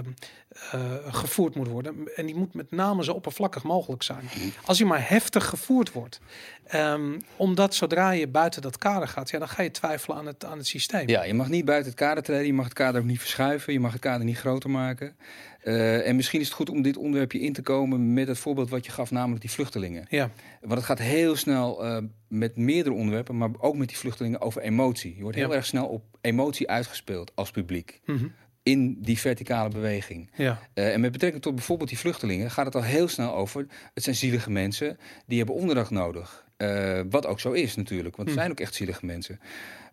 eh, 0.71 0.93
gevoerd 1.07 1.55
moet 1.55 1.67
worden. 1.67 2.15
En 2.15 2.25
die 2.25 2.35
moet 2.35 2.53
met 2.53 2.71
name 2.71 3.03
zo 3.03 3.11
oppervlakkig 3.13 3.63
mogelijk 3.63 4.03
zijn. 4.03 4.29
Als 4.65 4.77
die 4.77 4.85
maar 4.85 5.09
heftig 5.09 5.45
gevoerd 5.45 5.91
wordt. 5.91 6.19
Ehm, 6.63 7.19
omdat 7.35 7.75
zodra 7.75 8.11
je 8.11 8.27
buiten 8.27 8.61
dat 8.61 8.77
kader 8.77 9.07
gaat, 9.07 9.29
ja, 9.29 9.39
dan 9.39 9.47
ga 9.47 9.61
je 9.63 9.71
twijfelen 9.71 10.17
aan 10.17 10.25
het, 10.25 10.45
aan 10.45 10.57
het 10.57 10.67
systeem. 10.67 11.07
Ja, 11.09 11.23
je 11.23 11.33
mag 11.33 11.49
niet 11.49 11.65
buiten 11.65 11.89
het 11.91 11.99
kader 11.99 12.23
treden, 12.23 12.45
je 12.45 12.53
mag 12.53 12.65
het 12.65 12.73
kader 12.73 13.01
ook 13.01 13.07
niet 13.07 13.19
verschuiven, 13.19 13.73
je 13.73 13.79
mag 13.79 13.91
het 13.91 14.01
kader 14.01 14.25
niet 14.25 14.37
groter 14.37 14.69
maken. 14.69 15.15
Eh, 15.59 16.07
en 16.07 16.15
misschien 16.15 16.39
is 16.39 16.45
het 16.45 16.55
goed 16.55 16.69
om 16.69 16.81
dit 16.81 16.97
onderwerpje 16.97 17.39
in 17.39 17.53
te 17.53 17.61
komen 17.61 18.13
met 18.13 18.27
het 18.27 18.37
voorbeeld 18.39 18.69
wat 18.69 18.85
je 18.85 18.91
gaf, 18.91 19.11
namelijk 19.11 19.41
die 19.41 19.51
vluchtelingen. 19.51 20.05
Ja, 20.09 20.29
Want 20.61 20.73
het 20.73 20.83
gaat 20.83 20.99
heel 20.99 21.35
snel 21.35 21.85
eh, 21.85 21.97
met 22.27 22.57
meerdere 22.57 22.95
onderwerpen, 22.95 23.37
maar 23.37 23.49
ook 23.57 23.75
met 23.75 23.87
die 23.87 23.97
vluchtelingen 23.97 24.41
over 24.41 24.61
emotie. 24.61 25.15
Je 25.15 25.21
wordt 25.21 25.37
heel 25.37 25.49
Ja. 25.49 25.55
erg 25.55 25.65
snel 25.65 25.85
op 25.87 26.03
emotie 26.21 26.69
uitgespeeld 26.69 27.31
als 27.35 27.51
publiek. 27.51 27.99
Mhm. 28.05 28.27
In 28.63 28.97
die 29.01 29.19
verticale 29.19 29.69
beweging. 29.69 30.29
ja, 30.35 30.59
Eh, 30.73 30.93
en 30.93 30.99
met 31.01 31.11
betrekking 31.11 31.43
tot 31.43 31.55
bijvoorbeeld 31.55 31.89
die 31.89 31.97
vluchtelingen 31.97 32.51
gaat 32.51 32.65
het 32.65 32.75
al 32.75 32.83
heel 32.83 33.07
snel 33.07 33.35
over. 33.35 33.65
Het 33.93 34.03
zijn 34.03 34.15
zielige 34.15 34.51
mensen 34.51 34.97
die 35.27 35.37
hebben 35.37 35.55
onderdak 35.55 35.89
nodig. 35.89 36.47
Eh, 36.57 37.01
wat 37.09 37.25
ook 37.25 37.39
zo 37.39 37.51
is 37.51 37.75
natuurlijk, 37.75 38.15
want 38.15 38.27
het 38.27 38.37
Hmm. 38.37 38.37
zijn 38.37 38.51
ook 38.51 38.59
echt 38.59 38.75
zielige 38.75 39.05
mensen. 39.05 39.39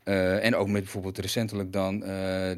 Eh, 0.05 0.45
en 0.45 0.55
ook 0.57 0.69
met 0.69 0.83
bijvoorbeeld 0.83 1.19
recentelijk 1.19 1.73
dan 1.73 1.99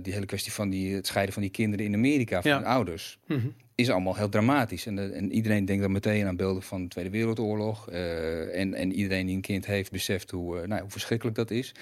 die 0.03 0.13
hele 0.13 0.27
kwestie 0.27 0.53
van 0.53 0.71
die, 0.71 0.95
het 0.95 1.07
scheiden 1.07 1.33
van 1.35 1.43
die 1.43 1.51
kinderen 1.51 1.87
in 1.87 1.95
Amerika 1.95 2.43
van 2.43 2.51
Ja. 2.51 2.57
hun 2.57 2.67
ouders. 2.67 3.19
Mhm. 3.27 3.47
Is 3.75 3.91
allemaal 3.91 4.17
heel 4.17 4.29
dramatisch. 4.29 4.87
En, 4.87 5.15
en 5.15 5.33
iedereen 5.33 5.65
denkt 5.65 5.83
dan 5.83 5.93
meteen 5.93 6.27
aan 6.27 6.37
beelden 6.37 6.63
van 6.63 6.83
de 6.83 6.89
Tweede 6.89 7.11
Wereldoorlog. 7.11 7.91
en, 7.91 8.75
en 8.75 8.93
iedereen 8.93 9.27
die 9.27 9.35
een 9.35 9.41
kind 9.41 9.67
heeft 9.67 9.91
beseft 9.91 10.31
hoe, 10.31 10.67
nou, 10.67 10.81
hoe 10.81 10.91
verschrikkelijk 10.91 11.37
dat 11.37 11.51
is. 11.51 11.75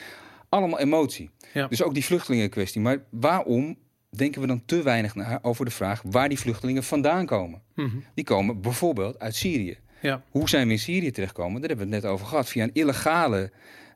Allemaal 0.48 0.78
emotie. 0.80 1.30
Ja. 1.52 1.66
Dus 1.68 1.82
ook 1.82 1.94
die 1.94 2.04
vluchtelingenkwestie. 2.04 2.80
Maar 2.80 3.02
waarom 3.10 3.76
denken 4.16 4.40
we 4.40 4.46
dan 4.46 4.62
te 4.64 4.82
weinig 4.82 5.14
na 5.14 5.38
over 5.42 5.64
de 5.64 5.70
vraag 5.70 6.02
waar 6.04 6.28
die 6.28 6.38
vluchtelingen 6.38 6.84
vandaan 6.84 7.26
komen? 7.26 7.62
Mhm. 7.74 7.96
Die 8.14 8.24
komen 8.24 8.60
bijvoorbeeld 8.60 9.18
uit 9.18 9.34
Syrië. 9.34 9.78
Ja. 10.00 10.22
Hoe 10.30 10.48
zijn 10.48 10.66
we 10.66 10.72
in 10.72 10.78
Syrië 10.78 11.10
terechtgekomen? 11.10 11.60
Daar 11.60 11.68
hebben 11.68 11.88
we 11.88 11.94
het 11.94 12.02
net 12.02 12.12
over 12.12 12.26
gehad. 12.26 12.48
Via 12.48 12.62
een 12.62 12.70
illegale 12.72 13.50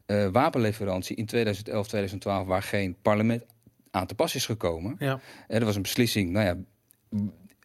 eh, 0.06 0.26
wapenleverantie 0.26 1.16
in 1.16 1.26
2011, 1.26 1.87
2012, 1.87 2.46
waar 2.46 2.62
geen 2.62 2.96
parlement 3.02 3.44
aan 3.90 4.06
te 4.06 4.14
pas 4.14 4.35
is 4.35 4.46
gekomen. 4.46 4.96
Ja. 4.98 5.20
Eh, 5.48 5.59
Er 5.59 5.64
was 5.64 5.76
een 5.76 5.83
beslissing, 5.83 6.30
nou 6.30 6.46
ja, 6.46 6.56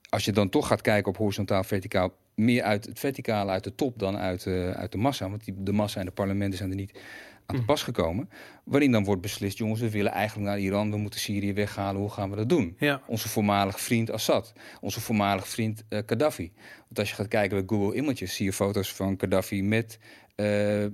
als 0.10 0.26
je 0.26 0.32
dan 0.32 0.50
toch 0.50 0.68
gaat 0.68 0.82
kijken 0.82 1.12
op 1.12 1.18
horizontaal, 1.18 1.64
verticaal, 1.64 2.14
meer 2.36 2.64
uit 2.64 2.86
het 2.86 3.00
verticale, 3.00 3.52
uit 3.52 3.64
de 3.64 3.76
top 3.76 4.00
dan 4.00 4.18
uit, 4.18 4.46
eh, 4.46 4.70
uit 4.70 4.92
de 4.92 4.98
massa. 4.98 5.30
Want 5.30 5.46
die, 5.46 5.54
de 5.58 5.72
massa 5.72 6.00
en 6.00 6.06
de 6.06 6.12
parlementen 6.12 6.58
zijn 6.58 6.70
er 6.70 6.76
niet 6.76 7.00
aan 7.46 7.56
te 7.56 7.62
Mhm. 7.62 7.66
pas 7.66 7.84
gekomen. 7.84 8.30
Waarin 8.64 8.92
dan 8.92 9.04
wordt 9.04 9.22
beslist, 9.22 9.58
jongens, 9.58 9.80
we 9.82 9.90
willen 9.90 10.12
eigenlijk 10.12 10.50
naar 10.50 10.60
Iran, 10.60 10.92
we 10.92 10.98
moeten 10.98 11.20
Syrië 11.20 11.54
weghalen, 11.54 12.02
hoe 12.02 12.10
gaan 12.10 12.30
we 12.30 12.36
dat 12.36 12.50
doen? 12.50 12.76
Ja. 12.80 13.02
Onze 13.08 13.30
voormalig 13.30 13.80
vriend 13.80 14.12
Assad, 14.12 14.54
onze 14.82 15.02
voormalig 15.02 15.48
vriend 15.48 15.84
eh, 15.90 16.00
Gaddafi. 16.06 16.52
Want 16.88 17.00
als 17.00 17.10
je 17.10 17.16
gaat 17.16 17.28
kijken 17.28 17.58
bij 17.66 17.78
Google 17.78 17.96
Images, 17.98 18.36
zie 18.36 18.46
je 18.46 18.54
foto's 18.54 18.94
van 18.94 19.16
Gaddafi 19.20 19.64
met, 19.64 20.00
eh, 20.36 20.86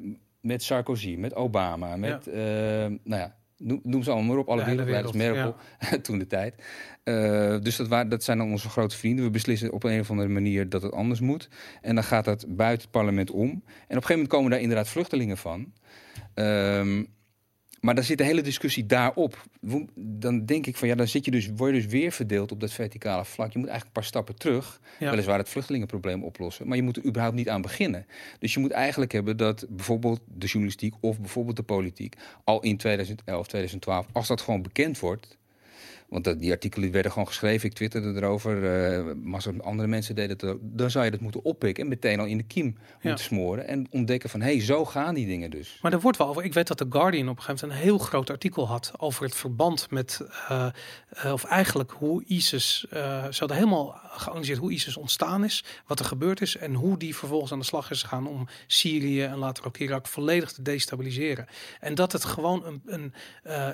met 0.42 0.64
Sarkozy, 0.64 1.16
met 1.16 1.36
Obama, 1.36 1.96
met, 1.96 2.28
eh, 2.28 2.36
nou 3.04 3.22
ja, 3.22 3.36
noem, 3.84 4.04
ze 4.04 4.12
allemaal 4.12 4.30
maar 4.30 4.38
op, 4.38 4.50
alle 4.50 4.64
hele 4.64 4.84
wereldleiders, 4.84 5.18
wereld, 5.18 5.56
Merkel, 5.80 6.02
toen 6.06 6.20
de 6.20 6.28
tijd. 6.28 6.56
Eh, 7.04 7.58
dus 7.60 7.76
dat, 7.76 7.88
waren, 7.88 8.10
dat 8.10 8.24
zijn 8.24 8.38
dan 8.38 8.52
onze 8.52 8.70
grote 8.70 8.98
vrienden. 8.98 9.26
We 9.26 9.32
beslissen 9.32 9.72
op 9.72 9.84
een 9.84 10.00
of 10.00 10.10
andere 10.10 10.30
manier 10.30 10.70
dat 10.70 10.82
het 10.82 10.92
anders 10.92 11.20
moet. 11.20 11.50
En 11.82 11.96
dan 11.96 12.04
gaat 12.04 12.26
dat 12.26 12.46
buiten 12.48 12.82
het 12.82 12.92
parlement 12.92 13.32
om. 13.32 13.50
En 13.50 13.52
op 13.52 13.64
een 13.64 13.88
gegeven 13.88 14.14
moment 14.14 14.30
komen 14.30 14.52
daar 14.52 14.60
inderdaad 14.60 14.88
vluchtelingen 14.88 15.38
van. 15.38 15.74
Ehm, 16.34 17.04
maar 17.82 17.96
dan 17.96 18.04
zit 18.04 18.18
de 18.18 18.24
hele 18.24 18.42
discussie 18.42 18.86
daarop. 18.86 19.44
Dan 19.96 20.46
denk 20.46 20.66
ik 20.66 20.78
van 20.78 20.88
ja, 20.88 20.96
dan 20.96 21.08
zit 21.08 21.26
je 21.26 21.32
dus, 21.32 21.50
word 21.56 21.74
je 21.74 21.82
dus 21.82 21.92
weer 21.92 22.12
verdeeld 22.12 22.52
op 22.52 22.60
dat 22.60 22.72
verticale 22.72 23.26
vlak. 23.26 23.52
Je 23.52 23.60
moet 23.60 23.68
eigenlijk 23.68 23.86
een 23.86 24.02
paar 24.02 24.12
stappen 24.12 24.36
terug. 24.36 24.82
Ja. 25.00 25.10
Weliswaar 25.10 25.38
het 25.38 25.50
vluchtelingenprobleem 25.50 26.24
oplossen. 26.24 26.68
Maar 26.68 26.78
je 26.78 26.84
moet 26.84 26.98
er 26.98 27.06
überhaupt 27.06 27.36
niet 27.36 27.50
aan 27.50 27.62
beginnen. 27.62 28.06
Dus 28.40 28.54
je 28.54 28.60
moet 28.60 28.72
eigenlijk 28.72 29.12
hebben 29.12 29.38
dat 29.38 29.66
bijvoorbeeld 29.70 30.22
de 30.26 30.46
journalistiek 30.46 30.94
of 31.00 31.20
bijvoorbeeld 31.20 31.56
de 31.56 31.64
politiek 31.64 32.16
al 32.44 32.62
in 32.62 32.78
2011, 32.78 33.48
2012, 33.48 34.08
als 34.12 34.28
dat 34.28 34.42
gewoon 34.42 34.62
bekend 34.62 35.00
wordt. 35.00 35.38
Want 36.12 36.24
dat, 36.24 36.40
die 36.40 36.52
artikelen 36.52 36.92
werden 36.92 37.12
gewoon 37.12 37.28
geschreven. 37.28 37.70
Ik 37.70 37.76
twitterde 37.76 38.14
erover. 38.22 39.16
massa 39.18 39.52
andere 39.62 39.88
mensen 39.88 40.16
deden 40.16 40.38
het. 40.50 40.58
Dan 40.62 40.92
zou 40.92 41.06
je 41.06 41.12
dat 41.12 41.20
moeten 41.20 41.44
oppikken 41.44 41.84
en 41.84 41.90
meteen 41.90 42.20
al 42.20 42.26
in 42.26 42.38
de 42.38 42.44
kiem 42.44 42.76
Ja. 42.78 42.84
moeten 43.02 43.26
smoren. 43.26 43.68
En 43.68 43.88
ontdekken 43.92 44.30
van, 44.30 44.42
hé, 44.42 44.52
hey, 44.52 44.62
zo 44.62 44.86
gaan 44.86 45.14
die 45.16 45.28
dingen 45.28 45.50
dus. 45.52 45.80
Maar 45.82 45.94
er 45.94 46.00
wordt 46.00 46.18
wel 46.18 46.28
over. 46.28 46.44
Ik 46.44 46.54
weet 46.54 46.68
dat 46.68 46.78
de 46.78 46.86
Guardian 46.90 47.30
op 47.30 47.38
een 47.38 47.44
gegeven 47.44 47.68
moment 47.68 47.84
een 47.84 47.90
heel 47.90 47.98
groot 47.98 48.30
artikel 48.30 48.68
had 48.68 48.92
over 48.98 49.24
het 49.24 49.36
verband 49.36 49.90
met, 49.90 50.22
eh, 50.48 50.68
of 51.34 51.44
eigenlijk 51.44 51.92
hoe 51.92 52.24
ISIS, 52.26 52.86
eh 52.90 53.00
ze 53.32 53.40
hadden 53.40 53.58
helemaal 53.58 54.00
geanalyseerd 54.12 54.60
hoe 54.60 54.72
ISIS 54.72 54.98
ontstaan 54.98 55.44
is, 55.44 55.64
wat 55.88 56.00
er 56.00 56.06
gebeurd 56.06 56.42
is 56.42 56.58
en 56.58 56.74
hoe 56.74 56.98
die 56.98 57.16
vervolgens 57.16 57.52
aan 57.52 57.60
de 57.60 57.66
slag 57.66 57.92
is 57.92 58.02
gegaan 58.02 58.28
om 58.28 58.48
Syrië 58.68 59.24
en 59.24 59.38
later 59.38 59.66
ook 59.66 59.78
Irak 59.78 60.08
volledig 60.08 60.52
te 60.52 60.62
destabiliseren. 60.62 61.48
En 61.80 61.96
dat 61.96 62.12
het 62.12 62.26
gewoon 62.26 62.66
een, 62.66 62.82
een 62.86 63.14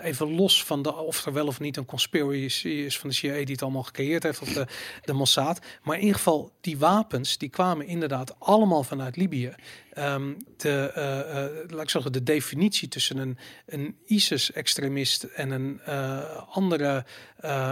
even 0.02 0.36
los 0.36 0.64
van 0.64 0.82
de, 0.82 0.96
of 0.96 1.26
er 1.26 1.34
wel 1.34 1.48
of 1.48 1.60
niet 1.60 1.78
een 1.78 1.86
conspiracy 2.28 2.86
is 2.86 3.00
van 3.00 3.10
de 3.10 3.16
CIA 3.16 3.34
die 3.34 3.52
het 3.52 3.62
allemaal 3.62 3.84
gecreëerd 3.84 4.24
heeft 4.24 4.42
of 4.42 4.54
de, 4.54 4.68
de 5.04 5.14
Mossad. 5.14 5.60
Maar 5.84 5.96
in 5.96 6.02
ieder 6.02 6.18
geval, 6.18 6.52
die 6.62 6.78
wapens 6.78 7.38
die 7.38 7.50
kwamen 7.50 7.88
inderdaad 7.88 8.40
allemaal 8.40 8.84
vanuit 8.84 9.16
Libië. 9.16 9.56
Ehm, 9.98 10.34
de, 10.58 10.92
eh, 10.96 11.44
eh, 11.46 11.70
laat 11.70 11.84
ik 11.84 11.90
zeggen, 11.90 12.12
de 12.12 12.24
definitie 12.24 12.88
tussen 12.88 13.18
een, 13.18 13.38
een 13.66 13.96
ISIS-extremist 14.06 15.24
en 15.24 15.52
een 15.52 15.80
eh, 15.86 16.48
andere 16.50 17.06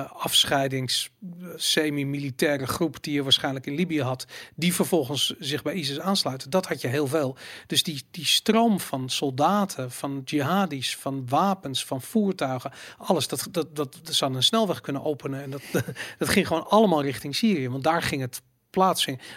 afscheidings 0.09 1.09
semi-militaire 1.55 2.67
groep 2.67 3.03
die 3.03 3.13
je 3.13 3.23
waarschijnlijk 3.23 3.65
in 3.65 3.75
Libië 3.75 4.01
had, 4.01 4.25
die 4.55 4.73
vervolgens 4.73 5.35
zich 5.39 5.61
bij 5.61 5.73
ISIS 5.73 5.99
aansluiten, 5.99 6.49
dat 6.49 6.67
had 6.67 6.81
je 6.81 6.87
heel 6.87 7.07
veel. 7.07 7.37
Dus 7.67 7.83
die, 7.83 8.03
die 8.11 8.25
stroom 8.25 8.79
van 8.79 9.09
soldaten, 9.09 9.91
van 9.91 10.21
jihadis, 10.25 10.95
van 10.95 11.29
wapens, 11.29 11.85
van 11.85 12.01
voertuigen, 12.01 12.71
alles, 12.97 13.27
dat, 13.27 13.47
dat, 13.51 13.75
dat, 13.75 13.99
dat 14.03 14.15
zou 14.15 14.35
een 14.35 14.43
snelweg 14.43 14.81
kunnen 14.81 15.03
openen. 15.03 15.41
En 15.41 15.49
dat, 15.49 15.61
dat 16.19 16.29
ging 16.29 16.47
gewoon 16.47 16.67
allemaal 16.69 17.01
richting 17.01 17.35
Syrië, 17.35 17.69
want 17.69 17.83
daar 17.83 18.01
ging 18.01 18.21
het 18.21 18.41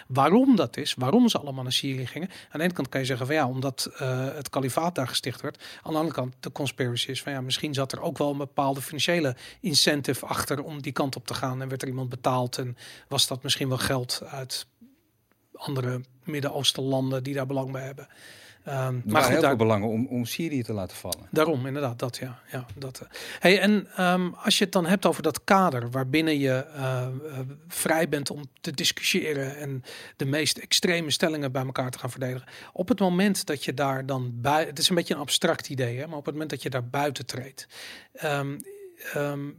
Waarom 0.07 0.55
dat 0.55 0.77
is, 0.77 0.93
waarom 0.97 1.29
ze 1.29 1.39
allemaal 1.39 1.63
naar 1.63 1.71
Syrië 1.71 2.05
gingen. 2.05 2.29
Aan 2.29 2.59
de 2.59 2.63
ene 2.63 2.73
kant 2.73 2.89
kan 2.89 2.99
je 2.99 3.05
zeggen 3.05 3.25
van 3.25 3.35
ja, 3.35 3.47
omdat 3.47 3.89
eh, 3.97 4.25
het 4.33 4.49
kalifaat 4.49 4.95
daar 4.95 5.07
gesticht 5.07 5.41
werd. 5.41 5.63
Aan 5.81 5.91
de 5.91 5.97
andere 5.97 6.15
kant, 6.15 6.35
de 6.39 6.51
conspiracy 6.51 7.09
is 7.09 7.21
van 7.21 7.31
ja, 7.31 7.41
misschien 7.41 7.73
zat 7.73 7.91
er 7.91 8.01
ook 8.01 8.17
wel 8.17 8.31
een 8.31 8.37
bepaalde 8.37 8.81
financiële 8.81 9.35
incentive 9.61 10.25
achter 10.25 10.63
om 10.63 10.81
die 10.81 10.91
kant 10.91 11.15
op 11.15 11.27
te 11.27 11.33
gaan. 11.33 11.61
En 11.61 11.67
werd 11.69 11.81
er 11.81 11.87
iemand 11.87 12.09
betaald 12.09 12.57
en 12.57 12.77
was 13.07 13.27
dat 13.27 13.43
misschien 13.43 13.67
wel 13.67 13.77
geld 13.77 14.21
uit 14.25 14.67
andere 15.53 16.01
Midden-Oosten 16.23 16.83
landen 16.83 17.23
die 17.23 17.33
daar 17.33 17.45
belang 17.45 17.71
bij 17.71 17.85
hebben. 17.85 18.07
Ehm, 18.69 18.99
maar 19.05 19.21
goed, 19.21 19.31
heel 19.31 19.41
daar, 19.41 19.49
veel 19.49 19.57
belangen 19.57 19.87
om, 19.87 20.07
om 20.07 20.25
Syrië 20.25 20.63
te 20.63 20.73
laten 20.73 20.97
vallen. 20.97 21.27
Daarom, 21.31 21.65
inderdaad, 21.65 21.99
dat 21.99 22.17
ja. 22.17 22.39
ja 22.51 22.65
dat, 22.75 22.99
eh. 22.99 23.07
hey, 23.39 23.59
en 23.59 23.87
ehm, 23.95 24.29
als 24.33 24.57
je 24.57 24.63
het 24.63 24.73
dan 24.73 24.85
hebt 24.85 25.05
over 25.05 25.23
dat 25.23 25.43
kader 25.43 25.91
waarbinnen 25.91 26.39
je 26.39 26.65
eh, 26.65 27.01
eh, 27.01 27.09
vrij 27.67 28.09
bent 28.09 28.29
om 28.29 28.41
te 28.61 28.71
discussiëren 28.71 29.57
en 29.57 29.83
de 30.15 30.25
meest 30.25 30.57
extreme 30.57 31.11
stellingen 31.11 31.51
bij 31.51 31.65
elkaar 31.65 31.91
te 31.91 31.99
gaan 31.99 32.11
verdedigen. 32.11 32.47
Op 32.73 32.87
het 32.87 32.99
moment 32.99 33.45
dat 33.45 33.65
je 33.65 33.73
daar 33.73 34.05
dan 34.05 34.31
bij, 34.33 34.65
het 34.65 34.79
is 34.79 34.89
een 34.89 34.95
beetje 34.95 35.13
een 35.13 35.19
abstract 35.19 35.69
idee, 35.69 35.97
hè, 35.97 36.07
maar 36.07 36.17
op 36.17 36.25
het 36.25 36.33
moment 36.33 36.49
dat 36.51 36.63
je 36.63 36.69
daar 36.69 36.89
buiten 36.89 37.25
treedt. 37.25 37.67
ehm, 39.13 39.49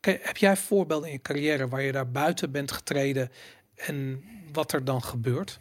heb 0.00 0.36
jij 0.36 0.56
voorbeelden 0.56 1.08
in 1.08 1.14
je 1.14 1.22
carrière 1.22 1.68
waar 1.68 1.82
je 1.82 1.92
daar 1.92 2.10
buiten 2.10 2.50
bent 2.50 2.72
getreden 2.72 3.30
en 3.74 4.24
wat 4.52 4.72
er 4.72 4.84
dan 4.84 5.02
gebeurt? 5.02 5.60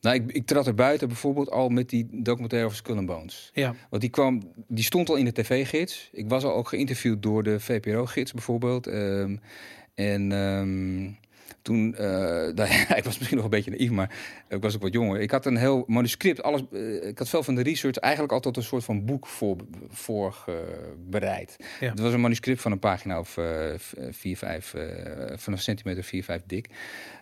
Nou, 0.00 0.16
ik, 0.16 0.32
ik 0.32 0.46
trad 0.46 0.66
er 0.66 0.74
buiten 0.74 1.08
bijvoorbeeld 1.08 1.50
al 1.50 1.68
met 1.68 1.88
die 1.88 2.08
documentaire 2.10 2.66
over 2.66 2.78
Skull 2.78 2.96
and 2.96 3.06
Bones. 3.06 3.50
Ja, 3.54 3.74
Want 3.90 4.02
die, 4.02 4.10
kwam, 4.10 4.52
die 4.68 4.84
stond 4.84 5.08
al 5.08 5.16
in 5.16 5.24
de 5.24 5.32
tv-gids. 5.32 6.08
Ik 6.12 6.28
was 6.28 6.44
al 6.44 6.54
ook 6.54 6.68
geïnterviewd 6.68 7.22
door 7.22 7.42
de 7.42 7.60
VPRO-gids 7.60 8.32
bijvoorbeeld. 8.32 8.86
Ehm, 8.86 9.36
en 9.94 10.32
ehm, 10.32 11.10
toen, 11.66 11.94
eh, 11.94 12.06
nou 12.58 12.68
ik 12.96 13.04
was 13.04 13.16
misschien 13.18 13.36
nog 13.36 13.44
een 13.44 13.50
beetje 13.50 13.70
naïef, 13.70 13.90
maar 13.90 14.14
ik 14.48 14.62
was 14.62 14.74
ook 14.74 14.82
wat 14.82 14.92
jonger. 14.92 15.20
Ik 15.20 15.30
had 15.30 15.46
een 15.46 15.56
heel 15.56 15.84
manuscript, 15.86 16.42
alles, 16.42 16.62
eh, 16.72 17.08
ik 17.08 17.18
had 17.18 17.28
veel 17.28 17.42
van 17.42 17.54
de 17.54 17.62
research 17.62 17.96
eigenlijk 17.96 18.32
altijd 18.32 18.56
een 18.56 18.62
soort 18.62 18.84
van 18.84 19.04
boek 19.04 19.26
voor, 19.26 19.56
voorbereid. 19.88 21.56
Ja. 21.80 21.90
Het 21.90 21.98
was 22.00 22.12
een 22.12 22.20
manuscript 22.20 22.60
van 22.60 22.72
een 22.72 22.78
pagina 22.78 23.18
of 23.18 23.36
eh, 23.36 23.44
v- 23.76 23.92
vier, 24.10 24.36
vijf, 24.36 24.74
eh, 24.74 24.84
van 25.36 25.52
een 25.52 25.58
centimeter, 25.58 26.02
vier, 26.04 26.24
vijf 26.24 26.42
dik. 26.46 26.68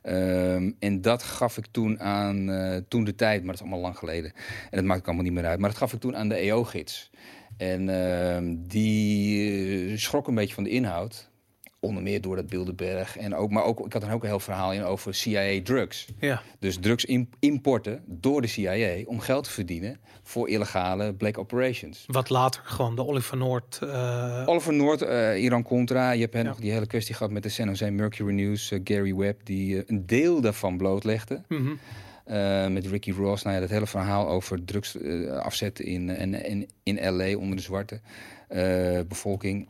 Ehm, 0.02 0.70
en 0.78 1.00
dat 1.00 1.22
gaf 1.22 1.56
ik 1.58 1.66
toen 1.70 2.00
aan, 2.00 2.50
eh, 2.50 2.76
toen 2.88 3.04
de 3.04 3.14
tijd, 3.14 3.38
maar 3.38 3.46
dat 3.46 3.54
is 3.54 3.60
allemaal 3.60 3.80
lang 3.80 3.98
geleden. 3.98 4.32
En 4.70 4.76
dat 4.78 4.84
maakt 4.84 5.06
allemaal 5.06 5.24
niet 5.24 5.32
meer 5.32 5.46
uit. 5.46 5.58
Maar 5.58 5.68
dat 5.70 5.78
gaf 5.78 5.92
ik 5.92 6.00
toen 6.00 6.16
aan 6.16 6.28
de 6.28 6.34
EO-gids. 6.36 7.10
En 7.56 7.88
ehm, 7.88 8.54
die 8.58 9.96
schrok 9.98 10.28
een 10.28 10.34
beetje 10.34 10.54
van 10.54 10.64
de 10.64 10.70
inhoud. 10.70 11.30
Onder 11.84 12.02
meer 12.02 12.20
door 12.20 12.36
dat 12.36 12.46
Bilderberg. 12.46 13.16
En 13.16 13.34
ook, 13.34 13.50
maar 13.50 13.64
ook, 13.64 13.86
ik 13.86 13.92
had 13.92 14.02
dan 14.02 14.10
ook 14.10 14.22
een 14.22 14.28
heel 14.28 14.40
verhaal 14.40 14.72
in 14.72 14.82
over 14.82 15.14
CIA-drugs. 15.14 16.06
ja, 16.18 16.42
Dus 16.58 16.76
drugsimporten 16.80 18.02
door 18.06 18.40
de 18.40 18.46
CIA 18.46 19.02
om 19.06 19.20
geld 19.20 19.44
te 19.44 19.50
verdienen 19.50 19.98
voor 20.22 20.48
illegale 20.48 21.14
black 21.14 21.38
operations. 21.38 22.04
wat 22.06 22.30
later 22.30 22.60
gewoon 22.64 22.94
de 22.96 23.06
Oliver 23.06 23.36
Noord. 23.36 23.78
eh, 23.82 24.42
Oliver 24.46 24.72
Noord, 24.74 25.02
eh, 25.02 25.42
Iran-Contra. 25.42 26.10
Je 26.10 26.20
hebt 26.20 26.34
Ja. 26.34 26.42
nog 26.42 26.58
die 26.60 26.72
hele 26.72 26.86
kwestie 26.86 27.14
gehad 27.14 27.32
met 27.32 27.42
de 27.42 27.48
San 27.48 27.66
Jose 27.68 27.90
Mercury 27.90 28.32
News. 28.34 28.70
eh, 28.70 28.80
Gary 28.84 29.14
Webb, 29.14 29.40
die 29.44 29.82
een 29.90 30.06
deel 30.06 30.40
daarvan 30.40 30.76
blootlegde. 30.76 31.42
Eh, 32.24 32.66
met 32.68 32.86
Ricky 32.86 33.10
Ross. 33.12 33.42
Nou 33.42 33.54
ja, 33.54 33.60
dat 33.60 33.70
hele 33.70 33.86
verhaal 33.86 34.28
over 34.28 34.64
drugs 34.64 34.96
eh, 35.00 35.30
afzetten 35.30 35.84
in, 35.84 36.10
en, 36.10 36.44
in, 36.46 36.68
in 36.82 37.16
LA 37.16 37.36
onder 37.36 37.56
de 37.56 37.62
zwarte 37.62 38.00
bevolking. 39.08 39.68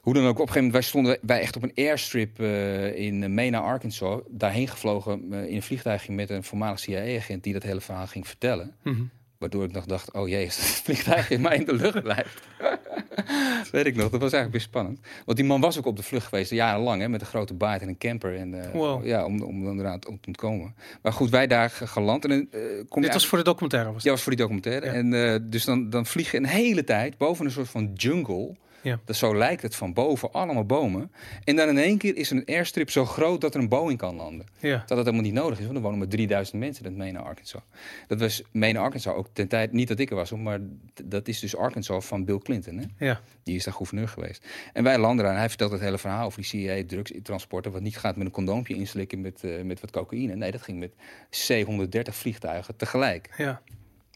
Hoe 0.00 0.14
dan 0.14 0.22
ook, 0.26 0.38
op 0.38 0.46
een 0.46 0.52
gegeven 0.52 0.62
moment, 0.64 0.72
wij 0.72 0.82
stonden 0.82 1.18
wij 1.22 1.40
echt 1.40 1.56
op 1.56 1.62
een 1.62 1.72
airstrip 1.74 2.40
eh, 2.40 2.96
in 2.98 3.34
Mena, 3.34 3.58
Arkansas. 3.58 4.20
Daarheen 4.28 4.68
gevlogen 4.68 5.24
eh, 5.32 5.44
in 5.48 5.54
een 5.54 5.62
vliegtuigje 5.62 6.12
met 6.12 6.30
een 6.30 6.44
voormalig 6.44 6.78
CIA-agent 6.78 7.42
die 7.42 7.52
dat 7.52 7.62
hele 7.62 7.80
verhaal 7.80 8.06
ging 8.06 8.26
vertellen. 8.26 8.74
Mhm. 8.82 9.02
Waardoor 9.38 9.64
ik 9.64 9.72
nog 9.72 9.84
dacht, 9.84 10.12
oh 10.12 10.28
jee, 10.28 10.44
het 10.44 10.54
vliegtuig 10.84 11.30
in 11.30 11.40
mij 11.40 11.56
in 11.56 11.64
de 11.64 11.74
lucht 11.74 12.02
blijft. 12.02 12.40
Weet 13.72 13.86
ik 13.86 13.94
nog, 13.96 14.10
dat 14.10 14.20
was 14.20 14.32
eigenlijk 14.32 14.50
best 14.52 14.64
spannend. 14.64 14.98
Want 15.24 15.38
die 15.38 15.46
man 15.46 15.60
was 15.60 15.78
ook 15.78 15.86
op 15.86 15.96
de 15.96 16.02
vlucht 16.02 16.26
geweest, 16.26 16.50
jarenlang, 16.50 17.00
hè, 17.00 17.08
met 17.08 17.20
een 17.20 17.26
grote 17.26 17.54
baard 17.54 17.82
en 17.82 17.88
een 17.88 17.98
camper. 17.98 18.36
En, 18.36 18.62
eh, 18.64 18.70
Wow. 18.72 19.06
Ja, 19.06 19.24
om, 19.24 19.42
om 19.42 19.64
dan 19.64 19.80
eraan 19.80 19.98
te 19.98 20.08
ontkomen. 20.26 20.74
Maar 21.02 21.12
goed, 21.12 21.30
wij 21.30 21.46
daar 21.46 21.70
ge- 21.70 21.86
geland. 21.86 22.24
En, 22.24 22.48
eh, 22.50 22.60
kom 22.88 23.02
Dit 23.02 23.12
was 23.12 23.26
voor 23.26 23.38
de 23.38 23.44
documentaire. 23.44 23.92
Was 23.92 24.02
Ja, 24.02 24.10
was 24.10 24.22
voor 24.22 24.32
die 24.32 24.40
documentaire. 24.40 24.86
Ja. 24.86 24.92
En 24.92 25.12
eh, 25.32 25.38
dus 25.42 25.64
dan, 25.64 25.90
dan 25.90 26.06
vlieg 26.06 26.30
je 26.30 26.36
een 26.36 26.46
hele 26.46 26.84
tijd 26.84 27.16
boven 27.18 27.44
een 27.44 27.50
soort 27.50 27.68
van 27.68 27.90
jungle. 27.94 28.54
Ja. 28.82 29.00
Dat 29.04 29.16
zo 29.16 29.36
lijkt 29.36 29.62
het 29.62 29.74
van 29.74 29.92
boven, 29.92 30.32
allemaal 30.32 30.64
bomen. 30.64 31.12
En 31.44 31.56
dan 31.56 31.68
in 31.68 31.78
één 31.78 31.98
keer 31.98 32.16
is 32.16 32.30
er 32.30 32.36
een 32.36 32.46
airstrip 32.46 32.90
zo 32.90 33.04
groot 33.04 33.40
dat 33.40 33.54
er 33.54 33.60
een 33.60 33.68
Boeing 33.68 33.98
kan 33.98 34.14
landen. 34.14 34.46
ja. 34.60 34.76
Dat 34.76 34.88
dat 34.88 34.98
helemaal 34.98 35.22
niet 35.22 35.32
nodig 35.32 35.58
is, 35.58 35.64
want 35.64 35.76
er 35.76 35.82
wonen 35.82 35.98
maar 35.98 36.08
3000 36.08 36.58
mensen 36.58 36.84
in 36.84 36.90
het 36.90 36.98
Mena, 36.98 37.20
Arkansas. 37.20 37.62
Dat 38.06 38.20
was 38.20 38.42
Mena, 38.52 38.80
Arkansas, 38.80 39.14
ook 39.14 39.28
ten 39.32 39.48
tijd, 39.48 39.72
niet 39.72 39.88
dat 39.88 39.98
ik 39.98 40.10
er 40.10 40.16
was, 40.16 40.32
maar 40.32 40.60
dat 41.04 41.28
is 41.28 41.40
dus 41.40 41.56
Arkansas 41.56 42.04
van 42.04 42.24
Bill 42.24 42.38
Clinton. 42.38 42.76
Hè? 42.76 43.06
ja. 43.06 43.20
Die 43.42 43.56
is 43.56 43.64
daar 43.64 43.74
gouverneur 43.74 44.08
geweest. 44.08 44.46
En 44.72 44.84
wij 44.84 44.98
landen 44.98 45.24
daar 45.24 45.32
en 45.34 45.38
hij 45.38 45.48
vertelt 45.48 45.72
het 45.72 45.80
hele 45.80 45.98
verhaal 45.98 46.26
over 46.26 46.40
die 46.42 46.50
CIA 46.50 46.82
drugstransporten, 46.86 47.72
wat 47.72 47.80
niet 47.82 47.98
gaat 47.98 48.16
met 48.16 48.26
een 48.26 48.32
condoompje 48.32 48.74
inslikken 48.74 49.20
met, 49.20 49.44
eh, 49.44 49.62
met 49.62 49.80
wat 49.80 49.90
cocaïne. 49.90 50.34
Nee, 50.34 50.50
dat 50.50 50.62
ging 50.62 50.78
met 50.78 50.92
C-130 51.30 52.14
vliegtuigen 52.14 52.76
tegelijk 52.76 53.28
ja. 53.36 53.60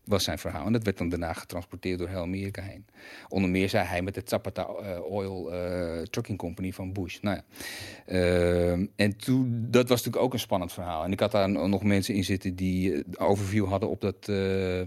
Was 0.05 0.25
zijn 0.25 0.39
verhaal. 0.39 0.67
En 0.67 0.73
dat 0.73 0.85
werd 0.85 0.99
dan 0.99 1.09
daarna 1.09 1.33
getransporteerd 1.33 1.99
door 1.99 2.09
heel 2.09 2.21
Amerika 2.21 2.63
heen. 2.63 2.87
Onder 3.29 3.51
meer 3.51 3.69
zei 3.69 3.87
hij 3.87 4.03
met 4.03 4.15
de 4.15 4.23
Zapata 4.25 4.67
eh, 4.67 5.01
Oil 5.01 5.53
eh, 5.53 6.03
Trucking 6.03 6.39
Company 6.39 6.73
van 6.73 6.93
Bush. 6.93 7.21
Nou 7.21 7.37
ja. 7.37 7.45
Ehm, 8.07 8.87
en 8.97 9.17
toen, 9.17 9.67
dat 9.71 9.89
was 9.89 9.99
natuurlijk 9.99 10.25
ook 10.25 10.33
een 10.33 10.39
spannend 10.39 10.73
verhaal. 10.73 11.05
En 11.05 11.13
ik 11.13 11.21
had 11.21 11.33
daar 11.33 11.51
nog 11.51 11.83
mensen 11.83 12.15
in 12.15 12.25
zitten 12.25 12.57
die 12.57 12.95
eh, 12.95 13.27
overview 13.27 13.67
hadden 13.67 13.89
op 13.89 14.01
dat, 14.01 14.29
eh, 14.29 14.81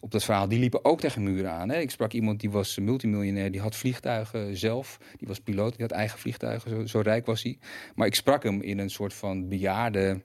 op 0.00 0.10
dat 0.10 0.24
verhaal. 0.24 0.48
Die 0.48 0.58
liepen 0.58 0.84
ook 0.84 1.00
tegen 1.00 1.22
muren 1.22 1.50
aan. 1.50 1.68
Hè. 1.68 1.78
Ik 1.78 1.90
sprak 1.90 2.12
iemand 2.12 2.40
die 2.40 2.50
was 2.50 2.78
multimiljonair, 2.78 3.50
die 3.50 3.60
had 3.60 3.76
vliegtuigen 3.76 4.56
zelf. 4.56 4.98
Die 5.18 5.28
was 5.28 5.40
piloot, 5.40 5.76
die 5.76 5.86
had 5.86 5.90
eigen 5.90 6.18
vliegtuigen, 6.18 6.70
zo, 6.70 6.86
zo 6.86 7.00
rijk 7.00 7.26
was 7.26 7.42
hij. 7.42 7.58
Maar 7.94 8.06
ik 8.06 8.14
sprak 8.14 8.42
hem 8.42 8.60
in 8.60 8.78
een 8.78 8.90
soort 8.90 9.14
van 9.14 9.48
bejaarde 9.48 10.20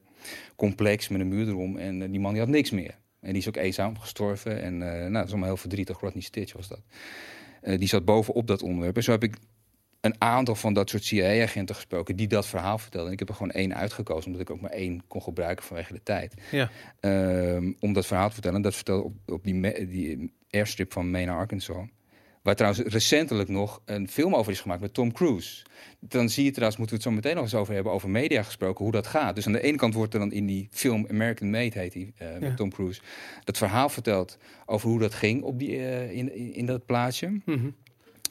complex 0.56 1.08
met 1.08 1.22
een 1.22 1.28
muur 1.28 1.48
erom. 1.48 1.78
En 1.78 2.02
eh, 2.02 2.10
die 2.10 2.20
man 2.20 2.32
die 2.32 2.42
had 2.42 2.50
niks 2.50 2.72
meer. 2.72 2.98
En 3.28 3.34
die 3.34 3.42
is 3.42 3.48
ook 3.48 3.56
eenzaam 3.56 4.00
gestorven. 4.00 4.62
En 4.62 4.82
eh, 4.82 5.00
nou, 5.00 5.14
dat 5.14 5.24
is 5.26 5.30
allemaal 5.30 5.48
heel 5.48 5.58
verdrietig. 5.58 6.00
Rodney 6.00 6.24
Stitch 6.24 6.54
was 6.54 6.68
dat. 6.68 6.82
Eh, 7.62 7.78
die 7.78 7.88
zat 7.88 8.06
bovenop 8.06 8.48
dat 8.48 8.62
onderwerp. 8.62 8.96
En 8.96 9.04
zo 9.04 9.12
heb 9.12 9.24
ik 9.24 9.36
een 10.02 10.16
aantal 10.18 10.56
van 10.56 10.74
dat 10.74 10.90
soort 10.90 11.04
CIA-agenten 11.04 11.76
gesproken 11.76 12.16
die 12.16 12.28
dat 12.28 12.46
verhaal 12.46 12.78
vertelden. 12.78 13.08
En 13.08 13.14
ik 13.14 13.20
heb 13.20 13.30
er 13.30 13.36
gewoon 13.36 13.52
één 13.52 13.76
uitgekozen, 13.76 14.26
omdat 14.26 14.42
ik 14.42 14.50
ook 14.50 14.62
maar 14.62 14.72
één 14.72 15.08
kon 15.08 15.22
gebruiken 15.22 15.66
vanwege 15.66 15.94
de 15.94 16.04
tijd. 16.04 16.34
Ja. 16.52 16.70
Ehm, 17.00 17.74
om 17.80 17.94
dat 17.94 18.06
verhaal 18.06 18.28
te 18.28 18.34
vertellen. 18.34 18.58
En 18.58 18.64
dat 18.64 18.76
vertelde 18.76 19.04
op, 19.04 19.14
op 19.26 19.44
die, 19.44 19.88
die 19.88 20.34
airstrip 20.50 20.94
van 20.94 21.12
Mena, 21.12 21.36
Arkansas. 21.36 21.86
Waar 22.48 22.56
trouwens 22.56 22.84
recentelijk 22.94 23.50
nog 23.50 23.82
een 23.86 24.10
film 24.10 24.36
over 24.36 24.52
is 24.52 24.60
gemaakt 24.60 24.82
met 24.82 24.94
Tom 24.94 25.12
Cruise. 25.14 25.64
Dan 26.00 26.30
zie 26.30 26.44
je 26.44 26.52
trouwens, 26.52 26.78
moeten 26.78 26.98
we 26.98 27.04
het 27.04 27.12
zo 27.14 27.16
meteen 27.20 27.36
nog 27.36 27.44
eens 27.44 27.54
over 27.62 27.74
hebben, 27.74 27.92
over 27.92 28.10
media 28.10 28.44
gesproken, 28.44 28.84
hoe 28.84 28.94
dat 28.94 29.08
gaat. 29.08 29.36
Dus 29.36 29.46
aan 29.46 29.52
de 29.52 29.62
ene 29.62 29.78
kant 29.78 29.94
wordt 29.94 30.14
er 30.14 30.20
dan 30.20 30.32
in 30.32 30.46
die 30.46 30.68
film 30.72 31.06
American 31.10 31.50
Made, 31.50 31.80
heet 31.80 31.92
die, 31.94 32.14
eh, 32.18 32.32
Ja. 32.32 32.40
met 32.40 32.58
Tom 32.58 32.72
Cruise, 32.72 33.02
dat 33.44 33.58
verhaal 33.58 33.90
verteld 33.90 34.38
over 34.66 34.90
hoe 34.90 35.00
dat 35.00 35.14
ging 35.14 35.44
op 35.44 35.60
die, 35.60 35.78
eh, 35.78 36.12
in, 36.12 36.54
in, 36.56 36.66
dat 36.66 36.86
plaatsje. 36.86 37.28
Mhm. 37.46 37.70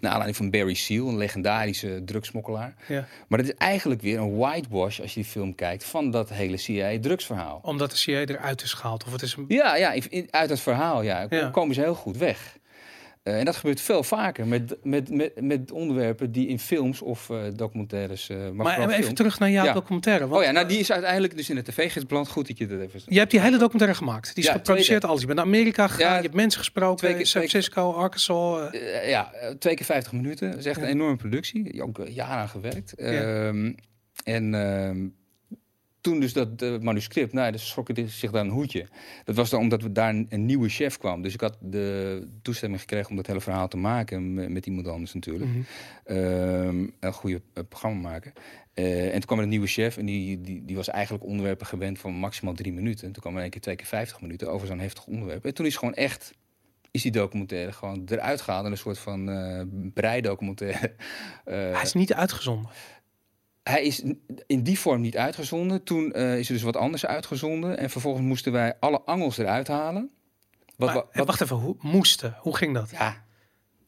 Naar 0.00 0.10
aanleiding 0.10 0.36
van 0.36 0.50
Barry 0.50 0.74
Seal, 0.74 1.08
een 1.08 1.16
legendarische 1.16 2.02
drugsmokkelaar. 2.04 2.74
ja. 2.88 3.06
Maar 3.28 3.38
het 3.38 3.48
is 3.48 3.54
eigenlijk 3.54 4.00
weer 4.02 4.18
een 4.18 4.36
whitewash, 4.36 5.00
als 5.00 5.14
je 5.14 5.20
die 5.20 5.30
film 5.30 5.54
kijkt, 5.54 5.84
van 5.84 6.10
dat 6.10 6.28
hele 6.30 6.56
CIA-drugsverhaal. 6.56 7.58
Omdat 7.62 7.90
de 7.90 7.96
CIA 7.96 8.20
eruit 8.24 8.62
is 8.62 8.72
gehaald. 8.72 9.04
Of 9.04 9.12
het 9.12 9.22
is 9.22 9.34
een... 9.36 9.44
Ja, 9.48 9.76
ja 9.76 9.92
in- 9.92 10.10
in- 10.10 10.28
uit 10.30 10.50
het 10.50 10.60
verhaal 10.60 11.02
ja, 11.02 11.26
Ja. 11.30 11.48
komen 11.48 11.74
ze 11.74 11.80
heel 11.80 11.94
goed 11.94 12.16
weg. 12.16 12.56
Eh, 13.26 13.38
en 13.38 13.44
dat 13.44 13.56
gebeurt 13.56 13.80
veel 13.80 14.02
vaker 14.02 14.46
met, 14.46 14.76
met, 14.82 15.10
met, 15.10 15.40
met 15.40 15.70
onderwerpen 15.72 16.32
die 16.32 16.46
in 16.48 16.58
films 16.58 17.02
of 17.02 17.30
eh, 17.30 17.38
documentaires. 17.54 18.28
eh, 18.28 18.36
maar 18.36 18.52
Maar 18.54 18.80
even 18.88 19.02
film- 19.02 19.14
terug 19.14 19.38
naar 19.38 19.50
jouw 19.50 19.64
Ja. 19.64 19.72
documentaire. 19.72 20.26
Want 20.26 20.40
Oh 20.40 20.46
ja, 20.46 20.50
nou 20.52 20.68
die 20.68 20.78
is 20.78 20.92
uiteindelijk 20.92 21.36
dus 21.36 21.48
in 21.50 21.54
de 21.54 21.62
tv-gids 21.62 22.06
beland. 22.06 22.28
Goed 22.28 22.46
dat 22.46 22.58
je 22.58 22.66
dat 22.66 22.80
even. 22.80 23.00
Je 23.06 23.18
hebt 23.18 23.30
die 23.30 23.40
hele 23.40 23.58
documentaire 23.58 23.96
gemaakt. 23.96 24.34
Die 24.34 24.44
is 24.44 24.50
Ja, 24.50 24.56
geproduceerd 24.56 25.04
alles. 25.04 25.20
Je 25.20 25.26
bent 25.26 25.38
naar 25.38 25.46
Amerika 25.46 25.86
gegaan. 25.86 26.08
Ja, 26.10 26.16
je 26.16 26.22
hebt 26.22 26.34
mensen 26.34 26.58
gesproken. 26.60 26.96
twee 26.96 27.10
keer- 27.10 27.20
in 27.20 27.26
San 27.26 27.40
keer- 27.40 27.50
Francisco, 27.50 27.92
Arkansas. 27.92 28.70
ja, 29.06 29.32
twee 29.58 29.74
keer 29.74 29.86
50 29.86 30.12
minuten. 30.12 30.50
Dat 30.50 30.58
is 30.58 30.66
echt 30.66 30.80
een 30.80 30.88
enorme 30.88 31.16
productie. 31.16 31.82
Ook 31.82 32.00
jaren 32.08 32.36
aan 32.36 32.48
gewerkt. 32.48 32.94
Ehm, 32.94 33.72
en 34.24 34.54
ehm, 34.54 35.06
toen 36.06 36.20
dus 36.20 36.32
dat 36.32 36.62
eh, 36.62 36.78
manuscript, 36.78 37.32
nou, 37.32 37.52
dus 37.52 37.68
schrokken 37.68 38.08
zich 38.08 38.30
daar 38.30 38.44
een 38.44 38.50
hoedje. 38.50 38.86
Dat 39.24 39.36
was 39.36 39.50
dan 39.50 39.60
omdat 39.60 39.82
we 39.82 39.92
daar 39.92 40.08
een, 40.08 40.26
een 40.28 40.46
nieuwe 40.46 40.68
chef 40.68 40.98
kwam. 40.98 41.22
Dus 41.22 41.34
ik 41.34 41.40
had 41.40 41.56
de 41.60 42.28
toestemming 42.42 42.80
gekregen 42.80 43.10
om 43.10 43.16
dat 43.16 43.26
hele 43.26 43.40
verhaal 43.40 43.68
te 43.68 43.76
maken 43.76 44.34
me- 44.34 44.48
met 44.48 44.66
iemand 44.66 44.86
anders 44.88 45.14
natuurlijk. 45.14 45.50
Ehm, 46.04 46.86
een 47.00 47.12
goede 47.12 47.40
eh, 47.54 47.62
programma 47.68 48.00
maken. 48.08 48.32
Eh, 48.74 49.04
en 49.06 49.12
toen 49.12 49.20
kwam 49.20 49.38
er 49.38 49.44
een 49.44 49.50
nieuwe 49.50 49.66
chef 49.66 49.96
en 49.96 50.06
die, 50.06 50.40
die, 50.40 50.64
die 50.64 50.76
was 50.76 50.88
eigenlijk 50.88 51.24
onderwerpen 51.24 51.66
gewend 51.66 51.98
van 51.98 52.12
maximaal 52.12 52.54
drie 52.54 52.72
minuten. 52.72 53.06
En 53.06 53.12
toen 53.12 53.22
kwam 53.22 53.36
er 53.36 53.44
een 53.44 53.50
keer 53.50 53.60
twee 53.60 53.76
keer 53.76 53.86
50 53.86 54.20
minuten 54.20 54.50
over 54.50 54.66
zo'n 54.66 54.78
heftig 54.78 55.06
onderwerp. 55.06 55.44
En 55.44 55.54
toen 55.54 55.66
is 55.66 55.76
gewoon 55.76 55.94
echt, 55.94 56.34
is 56.90 57.02
die 57.02 57.12
documentaire 57.12 57.72
gewoon 57.72 58.02
eruit 58.06 58.40
gehaald. 58.40 58.64
En 58.64 58.70
een 58.70 58.76
soort 58.78 58.98
van 58.98 59.30
eh 59.30 59.62
breidocumentaire. 59.94 60.92
Hij 61.44 61.82
is 61.82 61.92
niet 61.92 62.14
uitgezonden. 62.14 62.70
Hij 63.70 63.82
is 63.82 64.02
in 64.46 64.62
die 64.62 64.78
vorm 64.78 65.00
niet 65.00 65.16
uitgezonden. 65.16 65.82
Toen 65.82 66.12
eh, 66.12 66.38
is 66.38 66.46
er 66.48 66.54
dus 66.54 66.62
wat 66.62 66.76
anders 66.76 67.06
uitgezonden. 67.06 67.78
En 67.78 67.90
vervolgens 67.90 68.24
moesten 68.26 68.52
wij 68.52 68.74
alle 68.80 69.00
angels 69.00 69.38
eruit 69.38 69.68
halen. 69.68 70.10
Wat, 70.76 70.94
Maar, 70.94 71.04
wat, 71.12 71.26
wacht 71.26 71.40
even, 71.40 71.56
hoe 71.56 71.76
moesten? 71.80 72.36
Hoe 72.40 72.56
ging 72.56 72.74
dat? 72.74 72.90
ja, 72.90 73.24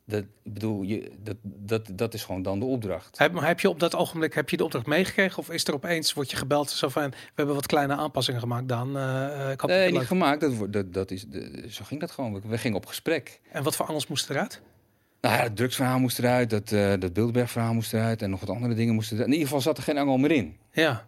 dat, 0.05 0.25
bedoel, 0.45 0.83
je, 0.83 1.13
dat, 1.23 1.37
dat, 1.43 1.89
dat 1.93 2.15
is 2.15 2.25
gewoon 2.25 2.43
dan 2.43 2.59
de 2.59 2.65
opdracht. 2.65 3.19
Heb, 3.19 3.33
maar 3.33 3.47
heb 3.47 3.61
je 3.61 3.69
op 3.69 3.81
dat 3.81 3.95
ogenblik 3.95 4.35
heb 4.35 4.51
je 4.51 4.57
de 4.57 4.65
opdracht 4.65 4.87
meegekregen? 4.87 5.39
Of 5.39 5.51
is 5.51 5.65
er 5.65 5.75
opeens, 5.75 6.13
word 6.13 6.31
je 6.31 6.37
gebeld 6.37 6.71
zo 6.71 6.89
van, 6.89 7.11
we 7.11 7.17
hebben 7.35 7.55
wat 7.55 7.67
kleine 7.67 7.95
aanpassingen 7.95 8.41
gemaakt 8.41 8.69
dan. 8.69 8.97
eh, 8.97 9.45
eh, 9.45 9.51
ik 9.51 9.61
had 9.61 9.71
Nee, 9.71 9.93
niet 9.93 10.01
gemaakt. 10.07 10.41
Dat, 10.41 10.73
dat, 10.73 10.93
dat 10.95 11.11
is, 11.11 11.25
de, 11.27 11.65
zo 11.69 11.85
ging 11.85 12.01
dat 12.01 12.11
gewoon. 12.11 12.33
We, 12.35 12.41
we 12.49 12.59
gingen 12.59 12.77
op 12.77 12.87
gesprek. 12.87 13.41
En 13.53 13.63
wat 13.63 13.77
voor 13.77 13.87
angels 13.87 14.07
moesten 14.07 14.35
eruit? 14.35 14.61
Nou 15.21 15.37
ja, 15.37 15.43
het 15.43 15.57
drugsverhaal 15.57 15.99
moest 15.99 16.19
eruit, 16.19 16.51
dat, 16.51 16.73
eh 16.73 16.93
dat 16.99 17.13
Bilderberg-verhaal 17.13 17.75
moest 17.75 17.93
eruit 17.95 18.23
en 18.23 18.31
nog 18.31 18.41
wat 18.41 18.51
andere 18.51 18.75
dingen 18.75 18.95
moesten 18.95 19.15
eruit. 19.17 19.29
In 19.33 19.39
ieder 19.39 19.49
geval 19.49 19.63
zat 19.65 19.77
er 19.77 19.83
geen 19.83 19.99
angel 19.99 20.17
meer 20.19 20.31
in. 20.31 20.57
Ja, 20.73 21.07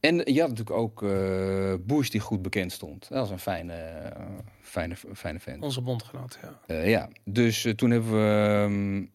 En 0.00 0.16
je 0.16 0.40
had 0.40 0.48
natuurlijk 0.48 0.76
ook 0.76 1.02
eh 1.02 1.74
Bush 1.80 2.08
die 2.08 2.20
goed 2.20 2.42
bekend 2.42 2.72
stond. 2.72 3.08
Dat 3.08 3.18
was 3.18 3.30
een 3.30 3.38
fijne, 3.38 3.72
eh, 3.72 4.22
fijne, 4.62 4.94
fijne 5.14 5.40
vent. 5.40 5.62
onze 5.62 5.80
bondgenoot. 5.80 6.38
Ja. 6.66 6.82
Ja, 6.82 7.08
dus 7.24 7.72
toen 7.76 7.90
hebben 7.90 8.12
we... 8.12 8.54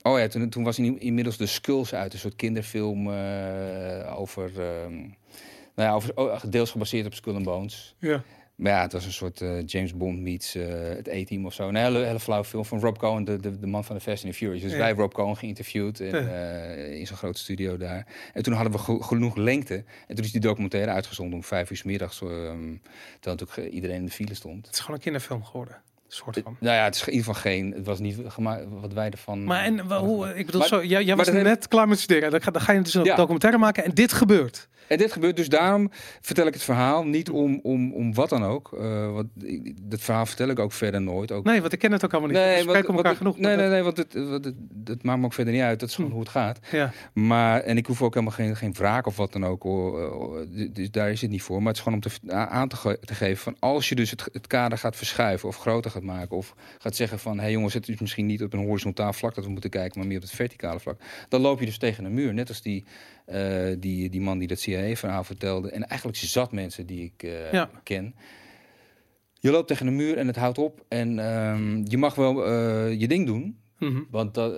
ehm, 0.04 0.12
oh 0.14 0.20
ja, 0.20 0.28
toen, 0.28 0.50
toen 0.50 0.64
was 0.64 0.80
in, 0.80 1.00
inmiddels 1.00 1.38
de 1.38 1.46
Skulls 1.46 1.94
uit. 1.94 2.14
Een 2.14 2.20
soort 2.20 2.36
kinderfilm 2.36 3.08
over... 4.16 4.52
ehm, 4.62 4.96
nou 5.76 5.90
ja, 5.90 5.94
over, 5.94 6.12
oh, 6.16 6.42
deels 6.50 6.72
gebaseerd 6.72 7.06
op 7.06 7.14
Skull 7.14 7.36
and 7.36 7.44
Bones. 7.44 7.96
ja. 8.00 8.24
Maar 8.56 8.72
ja, 8.72 8.82
het 8.82 8.92
was 8.92 9.06
een 9.06 9.12
soort 9.14 9.42
eh, 9.42 9.66
James 9.66 9.96
Bond 9.98 10.20
meets 10.20 10.56
eh, 10.56 10.64
het 10.80 11.10
A-team 11.10 11.46
of 11.46 11.54
zo. 11.54 11.68
Een 11.68 11.76
hele, 11.76 12.00
hele 12.06 12.20
flauwe 12.20 12.46
film 12.46 12.66
van 12.66 12.80
Rob 12.80 12.98
Cohen, 12.98 13.24
de, 13.24 13.38
de, 13.40 13.60
de 13.60 13.68
man 13.68 13.84
van 13.84 13.96
de 13.96 14.02
Fast 14.02 14.24
and 14.24 14.32
the 14.34 14.38
Furious. 14.40 14.62
Dus 14.62 14.72
Ja. 14.72 14.78
wij 14.78 14.92
Rob 14.94 15.12
Cohen 15.12 15.38
geïnterviewd 15.38 16.00
eh, 16.00 17.00
in 17.00 17.08
zo'n 17.08 17.18
grote 17.18 17.40
studio 17.40 17.78
daar. 17.78 18.08
En 18.34 18.44
toen 18.44 18.54
hadden 18.54 18.72
we 18.74 18.78
ge- 18.80 19.04
genoeg 19.04 19.36
lengte. 19.36 19.84
En 20.08 20.16
toen 20.16 20.26
is 20.26 20.32
die 20.32 20.42
documentaire 20.42 20.92
uitgezonden 20.92 21.36
om 21.36 21.44
vijf 21.44 21.70
uur 21.72 21.78
's 21.78 21.84
middags. 21.84 22.22
ehm 22.22 22.30
terwijl 23.20 23.38
natuurlijk 23.46 23.74
iedereen 23.74 23.96
in 23.96 24.06
de 24.06 24.12
file 24.12 24.34
stond. 24.34 24.66
Het 24.66 24.76
is 24.76 24.80
gewoon 24.82 24.96
een 24.96 25.02
kinderfilm 25.02 25.44
geworden. 25.44 25.82
Soort 26.14 26.40
van. 26.44 26.56
Nou 26.60 26.76
ja, 26.76 26.84
het 26.84 26.96
is 26.96 27.02
in 27.02 27.14
ieder 27.14 27.26
geval 27.26 27.42
geen... 27.42 27.72
Het 27.76 27.86
was 27.86 28.00
niet 28.00 28.18
gemaakt 28.28 28.64
wat 28.82 28.94
wij 28.94 29.10
ervan... 29.10 29.44
Maar 29.44 29.64
en 29.64 29.80
hoe, 29.80 30.28
ik 30.38 30.46
bedoel, 30.46 30.60
Maar- 30.60 30.70
zo, 30.70 30.84
jij, 30.84 31.04
jij 31.04 31.16
was 31.16 31.32
net 31.32 31.68
klaar 31.68 31.88
met 31.88 32.00
studeren. 32.00 32.32
Dan 32.32 32.42
ga, 32.42 32.52
dan 32.52 32.62
ga 32.62 32.72
je 32.72 32.82
dus 32.82 32.94
een 32.94 33.04
Ja. 33.04 33.16
documentaire 33.16 33.60
maken 33.60 33.84
en 33.84 33.92
dit 33.94 34.14
gebeurt. 34.14 34.70
En 34.88 34.98
dit 34.98 35.12
gebeurt 35.12 35.36
dus 35.36 35.50
daarom 35.50 35.90
vertel 36.22 36.48
ik 36.48 36.54
het 36.54 36.64
verhaal 36.64 37.04
niet 37.04 37.30
om, 37.30 37.60
om, 37.64 37.94
om 37.94 38.14
wat 38.14 38.30
dan 38.30 38.44
ook. 38.44 38.74
Eh 38.80 39.12
want 39.14 39.28
ik- 39.44 39.74
dat 39.82 40.02
verhaal 40.02 40.26
vertel 40.26 40.48
ik 40.50 40.60
ook 40.60 40.72
verder 40.72 41.02
nooit. 41.02 41.32
Ook 41.32 41.44
Nee, 41.46 41.62
want 41.62 41.74
ik 41.74 41.80
ken 41.80 41.92
het 41.92 42.06
ook 42.06 42.12
allemaal 42.14 42.30
niet. 42.30 42.40
we 42.40 42.46
want- 42.46 42.60
spreken 42.62 42.86
want 42.88 42.98
elkaar 42.98 43.16
genoeg. 43.16 43.38
Nee, 43.38 43.56
nee, 43.56 43.68
nee, 43.70 43.82
want 43.84 43.98
het, 43.98 44.14
want 44.14 44.46
het, 44.46 44.56
dat 44.72 45.04
maakt 45.04 45.20
me 45.20 45.26
ook 45.26 45.34
verder 45.34 45.54
niet 45.54 45.62
uit. 45.62 45.80
Dat 45.80 45.90
is 45.90 45.96
gewoon 45.96 46.10
Hm. 46.10 46.16
hoe 46.16 46.26
het 46.26 46.34
gaat. 46.34 46.60
Ja, 46.72 46.92
Maar, 47.14 47.60
en 47.62 47.78
ik 47.78 47.86
hoef 47.86 48.02
ook 48.02 48.14
helemaal 48.14 48.36
geen, 48.36 48.56
geen 48.56 48.74
wraak 48.74 49.06
of 49.08 49.18
wat 49.18 49.34
dan 49.34 49.46
ook. 49.46 49.64
Hoor. 49.64 50.02
Eh, 50.46 50.68
Dus 50.74 50.92
daar 50.92 51.12
is 51.12 51.22
het 51.22 51.30
niet 51.30 51.42
voor. 51.42 51.58
Maar 51.58 51.68
het 51.68 51.78
is 51.78 51.84
gewoon 51.84 52.02
om 52.04 52.10
te, 52.30 52.34
aan 52.36 52.68
te, 52.68 52.76
ge- 52.76 53.00
te 53.02 53.16
geven 53.16 53.38
van 53.44 53.56
als 53.60 53.90
je 53.90 53.96
dus 53.96 54.12
het, 54.12 54.30
het 54.32 54.48
kader 54.48 54.78
gaat 54.78 54.96
verschuiven 54.96 55.48
of 55.50 55.58
groter 55.58 55.92
gaat 55.92 56.01
maken. 56.04 56.38
Of 56.38 56.56
gaat 56.78 56.96
zeggen 56.96 57.20
van 57.20 57.36
hé 57.36 57.42
hey 57.42 57.52
jongens, 57.52 57.74
het 57.74 57.90
is 57.90 58.00
misschien 58.00 58.26
niet 58.26 58.44
op 58.44 58.54
een 58.54 58.66
horizontaal 58.66 59.14
vlak 59.14 59.36
dat 59.36 59.46
we 59.46 59.52
moeten 59.52 59.70
kijken, 59.70 60.00
maar 60.00 60.08
meer 60.08 60.18
op 60.18 60.24
het 60.24 60.32
verticale 60.32 60.80
vlak. 60.80 61.02
Dan 61.30 61.42
loop 61.42 61.60
je 61.60 61.66
dus 61.66 61.78
tegen 61.78 62.06
een 62.06 62.14
muur. 62.14 62.34
Net 62.34 62.48
als 62.48 62.62
die, 62.62 62.86
eh, 63.26 63.76
die, 63.80 64.10
die 64.10 64.22
man 64.22 64.38
die 64.38 64.48
dat 64.48 64.60
CIA-verhaal 64.60 65.24
vertelde. 65.24 65.72
En 65.72 65.88
eigenlijk 65.88 66.20
zat 66.20 66.52
mensen 66.52 66.86
die 66.86 67.04
ik 67.04 67.24
eh, 67.24 67.52
Ja. 67.52 67.70
ken. 67.84 68.16
Je 69.34 69.52
loopt 69.52 69.68
tegen 69.68 69.88
een 69.88 69.96
muur 69.96 70.18
en 70.18 70.28
het 70.28 70.36
houdt 70.36 70.58
op. 70.58 70.86
En 70.88 71.20
ehm, 71.20 71.82
je 71.88 71.98
mag 71.98 72.16
wel 72.16 72.46
eh, 72.46 73.00
je 73.00 73.08
ding 73.08 73.26
doen. 73.26 73.60
Mhm. 73.78 74.02
Want, 74.10 74.34
dat, 74.34 74.54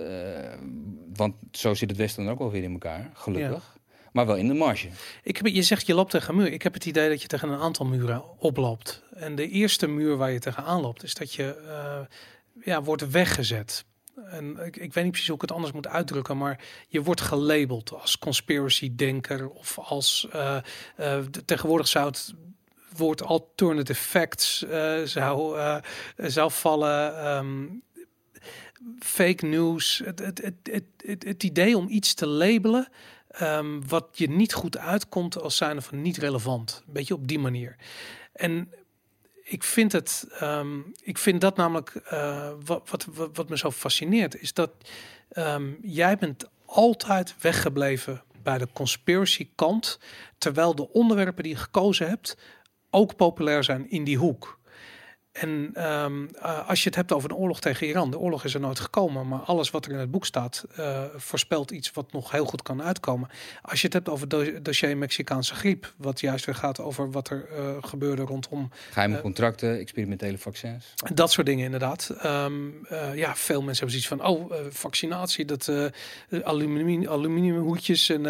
want 1.14 1.34
zo 1.50 1.74
zit 1.74 1.90
het 1.90 1.98
Westen 1.98 2.24
dan 2.24 2.32
ook 2.32 2.38
wel 2.38 2.50
weer 2.50 2.62
in 2.62 2.72
elkaar, 2.72 3.10
gelukkig. 3.14 3.76
Maar 4.14 4.26
wel 4.26 4.36
in 4.36 4.48
de 4.48 4.54
marge. 4.54 4.88
Ik 5.22 5.36
heb, 5.36 5.46
je 5.46 5.62
zegt 5.62 5.86
je 5.86 5.94
loopt 5.94 6.10
tegen 6.10 6.28
een 6.28 6.40
muur. 6.40 6.52
Ik 6.52 6.62
heb 6.62 6.74
het 6.74 6.86
idee 6.86 7.08
dat 7.08 7.22
je 7.22 7.28
tegen 7.28 7.48
een 7.48 7.60
aantal 7.60 7.86
muren 7.86 8.38
oploopt. 8.38 9.02
En 9.14 9.34
de 9.34 9.48
eerste 9.48 9.86
muur 9.86 10.16
waar 10.16 10.30
je 10.30 10.38
tegenaan 10.38 10.80
loopt, 10.80 11.02
is 11.02 11.14
dat 11.14 11.34
je 11.34 11.54
eh, 11.68 12.16
ja, 12.64 12.82
wordt 12.82 13.10
weggezet. 13.10 13.84
en 14.24 14.58
ik, 14.58 14.76
ik 14.76 14.92
weet 14.92 15.04
niet 15.04 15.10
precies 15.10 15.26
hoe 15.26 15.36
ik 15.36 15.42
het 15.42 15.52
anders 15.52 15.72
moet 15.72 15.86
uitdrukken, 15.86 16.36
maar 16.36 16.60
je 16.88 17.02
wordt 17.02 17.20
gelabeld 17.20 17.92
als 17.92 18.18
conspiracy-denker 18.18 19.48
of 19.48 19.78
als 19.78 20.28
eh, 20.32 20.56
eh, 20.96 21.18
tegenwoordig 21.44 21.88
zou 21.88 22.06
het 22.06 22.34
woord 22.96 23.22
alternative 23.22 24.00
facts 24.00 24.64
zou, 25.04 25.58
zou 26.16 26.50
vallen. 26.50 27.16
ehm, 27.16 27.66
fake 28.98 29.46
news. 29.46 30.02
Het, 30.04 30.18
het, 30.18 30.52
het, 30.62 31.24
het 31.24 31.42
idee 31.42 31.76
om 31.76 31.88
iets 31.88 32.14
te 32.14 32.26
labelen 32.26 32.88
ehm, 33.38 33.80
wat 33.86 34.08
je 34.12 34.30
niet 34.30 34.52
goed 34.52 34.78
uitkomt 34.78 35.40
als 35.40 35.56
zijnde 35.56 35.82
van 35.82 36.02
niet 36.02 36.16
relevant. 36.16 36.82
Een 36.86 36.92
beetje 36.92 37.14
op 37.14 37.28
die 37.28 37.38
manier. 37.38 37.76
En 38.32 38.72
ik 39.42 39.62
vind 39.62 39.92
het, 39.92 40.26
ehm, 40.38 40.78
ik 41.02 41.18
vind 41.18 41.40
dat 41.40 41.56
namelijk 41.56 41.94
eh, 41.94 42.50
wat, 42.64 42.90
wat, 42.90 43.06
wat, 43.34 43.48
me 43.48 43.58
zo 43.58 43.70
fascineert, 43.70 44.40
is 44.40 44.52
dat 44.52 44.70
ehm, 45.28 45.72
jij 45.82 46.16
bent 46.16 46.44
altijd 46.64 47.34
weggebleven 47.40 48.22
bij 48.42 48.58
de 48.58 48.68
conspiracy 48.72 49.48
kant, 49.54 49.98
terwijl 50.38 50.74
de 50.74 50.92
onderwerpen 50.92 51.42
die 51.42 51.52
je 51.52 51.58
gekozen 51.58 52.08
hebt 52.08 52.36
ook 52.90 53.16
populair 53.16 53.64
zijn 53.64 53.90
in 53.90 54.04
die 54.04 54.18
hoek. 54.18 54.58
En 55.34 55.70
ehm, 55.74 56.26
eh, 56.42 56.68
als 56.68 56.82
je 56.82 56.88
het 56.88 56.94
hebt 56.94 57.12
over 57.12 57.30
een 57.30 57.36
oorlog 57.36 57.60
tegen 57.60 57.86
Iran, 57.86 58.10
de 58.10 58.18
oorlog 58.18 58.44
is 58.44 58.54
er 58.54 58.60
nooit 58.60 58.80
gekomen, 58.80 59.28
maar 59.28 59.38
alles 59.38 59.70
wat 59.70 59.86
er 59.86 59.92
in 59.92 59.98
het 59.98 60.10
boek 60.10 60.26
staat 60.26 60.64
eh, 60.76 61.02
voorspelt 61.16 61.70
iets 61.70 61.90
wat 61.92 62.12
nog 62.12 62.30
heel 62.30 62.44
goed 62.44 62.62
kan 62.62 62.82
uitkomen. 62.82 63.28
Als 63.62 63.80
je 63.80 63.86
het 63.86 63.94
hebt 63.94 64.08
over 64.08 64.28
do 64.28 64.62
dossier 64.62 64.96
Mexicaanse 64.96 65.54
griep, 65.54 65.92
wat 65.96 66.20
juist 66.20 66.44
weer 66.44 66.54
gaat 66.54 66.80
over 66.80 67.10
wat 67.10 67.28
er 67.30 67.46
eh, 67.56 67.64
gebeurde 67.80 68.22
rondom 68.22 68.70
Geheime 68.90 69.16
Eh, 69.16 69.22
contracten, 69.22 69.78
experimentele 69.78 70.38
vaccins. 70.38 70.94
dat 71.14 71.32
soort 71.32 71.46
dingen 71.46 71.64
inderdaad. 71.64 72.14
Ehm, 72.20 72.52
eh, 72.88 73.14
ja, 73.14 73.36
veel 73.36 73.62
mensen 73.62 73.86
hebben 73.86 74.02
zoiets 74.02 74.08
van, 74.08 74.26
oh, 74.26 74.52
vaccinatie, 74.70 75.44
dat 75.44 75.70
aluminium, 76.42 77.08
aluminiumhoedjes 77.08 78.08
en 78.08 78.26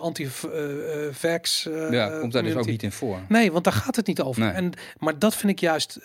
anti-vax. 0.00 1.68
ja, 1.90 2.18
komt 2.20 2.32
daar 2.32 2.42
dus 2.42 2.54
ook 2.54 2.66
niet 2.66 2.82
in 2.82 2.92
voor. 2.92 3.18
Nee, 3.28 3.52
want 3.52 3.64
daar 3.64 3.72
gaat 3.72 3.96
het 3.96 4.06
niet 4.06 4.20
over. 4.20 4.42
Nee. 4.42 4.50
En, 4.50 4.72
maar 4.98 5.18
dat 5.18 5.34
vind 5.34 5.52
ik 5.52 5.60
juist 5.60 5.98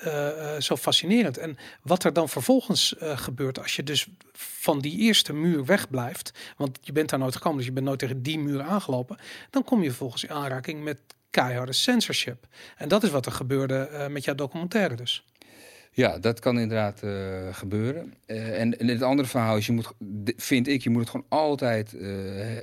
eh, 0.44 0.62
zo 0.62 0.76
fascinerend. 0.76 1.38
En 1.38 1.58
wat 1.82 2.04
er 2.04 2.14
dan 2.14 2.30
vervolgens 2.30 2.98
eh, 2.98 3.18
gebeurt 3.18 3.60
als 3.60 3.76
je 3.76 3.84
dus 3.84 4.08
van 4.34 4.80
die 4.80 4.98
eerste 4.98 5.34
muur 5.34 5.66
wegblijft, 5.66 6.32
want 6.58 6.80
je 6.82 6.92
bent 6.92 7.10
daar 7.10 7.20
nooit 7.20 7.36
gekomen, 7.36 7.58
dus 7.58 7.68
je 7.68 7.74
bent 7.74 7.86
nooit 7.86 8.00
tegen 8.00 8.24
die 8.24 8.40
muur 8.40 8.62
aangelopen, 8.62 9.18
dan 9.50 9.64
kom 9.64 9.82
je 9.82 9.88
vervolgens 9.90 10.24
in 10.24 10.30
aanraking 10.30 10.84
met 10.84 11.00
keiharde 11.30 11.74
censorship. 11.74 12.48
En 12.78 12.88
dat 12.88 13.04
is 13.04 13.10
wat 13.10 13.26
er 13.26 13.32
gebeurde 13.32 13.76
eh, 13.76 14.08
met 14.08 14.24
jouw 14.24 14.36
documentaire 14.36 14.96
dus. 14.96 15.26
Ja, 15.92 16.20
dat 16.20 16.40
kan 16.40 16.60
inderdaad 16.60 17.02
gebeuren. 17.56 18.14
En, 18.26 18.80
en 18.80 18.88
het 18.88 19.02
andere 19.02 19.28
verhaal 19.28 19.58
is, 19.58 19.66
je 19.66 19.72
moet, 19.72 19.92
vind 20.26 20.68
ik, 20.68 20.82
je 20.84 20.90
moet 20.90 21.02
het 21.02 21.10
gewoon 21.10 21.26
altijd 21.30 21.96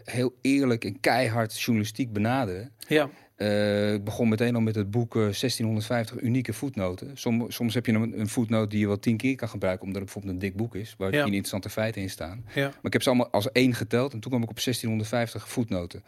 heel 0.05 0.35
eerlijk 0.41 0.85
en 0.85 1.01
keihard 1.01 1.61
journalistiek 1.61 2.13
benaderen. 2.13 2.73
Ja, 2.89 3.11
Eh, 3.41 3.93
ik 3.93 4.05
begon 4.05 4.29
meteen 4.29 4.55
al 4.55 4.61
met 4.61 4.75
het 4.75 4.91
boek 4.91 5.17
eh, 5.17 5.21
1650 5.21 6.21
unieke 6.21 6.53
voetnoten. 6.53 7.11
Som, 7.15 7.51
soms 7.51 7.75
heb 7.75 7.87
je 7.87 7.93
een, 7.93 8.21
een 8.21 8.29
voetnoot 8.29 8.71
die 8.71 8.81
je 8.81 8.87
wel 8.87 8.99
tien 8.99 9.17
keer 9.17 9.37
kan 9.37 9.49
gebruiken, 9.49 9.87
omdat 9.87 10.03
het 10.03 10.13
bijvoorbeeld 10.13 10.35
een 10.43 10.49
dik 10.49 10.57
boek 10.59 10.75
is, 10.75 10.95
waar 10.99 11.13
Ja. 11.13 11.25
interessante 11.25 11.71
feiten 11.71 12.03
in 12.03 12.11
staan. 12.11 12.45
ja, 12.55 12.63
Maar 12.67 12.75
ik 12.83 12.93
heb 12.93 13.03
ze 13.03 13.09
allemaal 13.09 13.31
als 13.31 13.53
één 13.53 13.75
geteld 13.75 14.13
en 14.13 14.21
toen 14.21 14.31
kwam 14.31 14.43
ik 14.43 14.51
op 14.51 14.61
1650 14.61 15.49
voetnoten. 15.49 16.03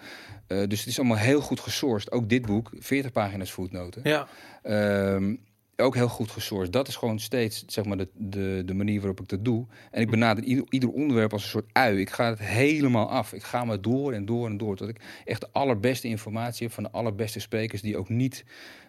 Eh, 0.46 0.58
dus 0.68 0.78
het 0.78 0.88
is 0.88 0.98
allemaal 0.98 1.16
heel 1.16 1.40
goed 1.40 1.60
gesourced. 1.60 2.12
Ook 2.12 2.28
dit 2.28 2.46
boek, 2.46 2.70
40 2.78 3.12
pagina's 3.12 3.52
voetnoten. 3.52 4.00
ja, 4.04 4.26
Ehm, 4.62 5.34
ook 5.76 5.94
heel 5.94 6.08
goed 6.08 6.30
gesourced. 6.30 6.72
Dat 6.72 6.88
is 6.88 6.96
gewoon 6.96 7.18
steeds 7.20 7.64
zeg 7.66 7.84
maar, 7.84 7.96
de, 7.96 8.08
de, 8.14 8.62
de 8.66 8.74
manier 8.74 8.98
waarop 8.98 9.20
ik 9.20 9.28
dat 9.28 9.44
doe. 9.44 9.66
En 9.90 10.00
ik 10.00 10.10
benader 10.10 10.44
ieder, 10.44 10.64
ieder 10.68 10.90
onderwerp 10.90 11.32
als 11.32 11.42
een 11.42 11.48
soort 11.48 11.70
ui. 11.72 12.00
Ik 12.00 12.10
ga 12.10 12.28
het 12.28 12.38
helemaal 12.38 13.08
af. 13.10 13.32
Ik 13.32 13.42
ga 13.42 13.64
maar 13.64 13.80
door 13.80 14.12
en 14.12 14.24
door 14.24 14.46
en 14.46 14.56
door. 14.56 14.76
Tot 14.76 14.88
ik 14.88 15.00
echt 15.24 15.40
de 15.40 15.48
allerbeste 15.52 16.08
informatie 16.08 16.66
heb 16.66 16.74
van 16.74 16.82
de 16.82 16.90
allerbeste 16.90 17.40
sprekers 17.40 17.82
die 17.82 17.96
ook 17.96 18.08
niet 18.08 18.44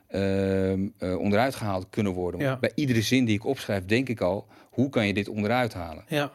eh, 0.07 0.71
onderuit 1.19 1.55
gehaald 1.55 1.87
kunnen 1.89 2.13
worden. 2.13 2.39
Ja. 2.41 2.57
Bij 2.59 2.71
iedere 2.75 3.01
zin 3.01 3.25
die 3.25 3.35
ik 3.35 3.45
opschrijf, 3.45 3.85
denk 3.85 4.09
ik 4.09 4.21
al, 4.21 4.47
hoe 4.69 4.89
kan 4.89 5.07
je 5.07 5.13
dit 5.13 5.27
onderuit 5.27 5.73
halen? 5.73 6.03
ja, 6.07 6.31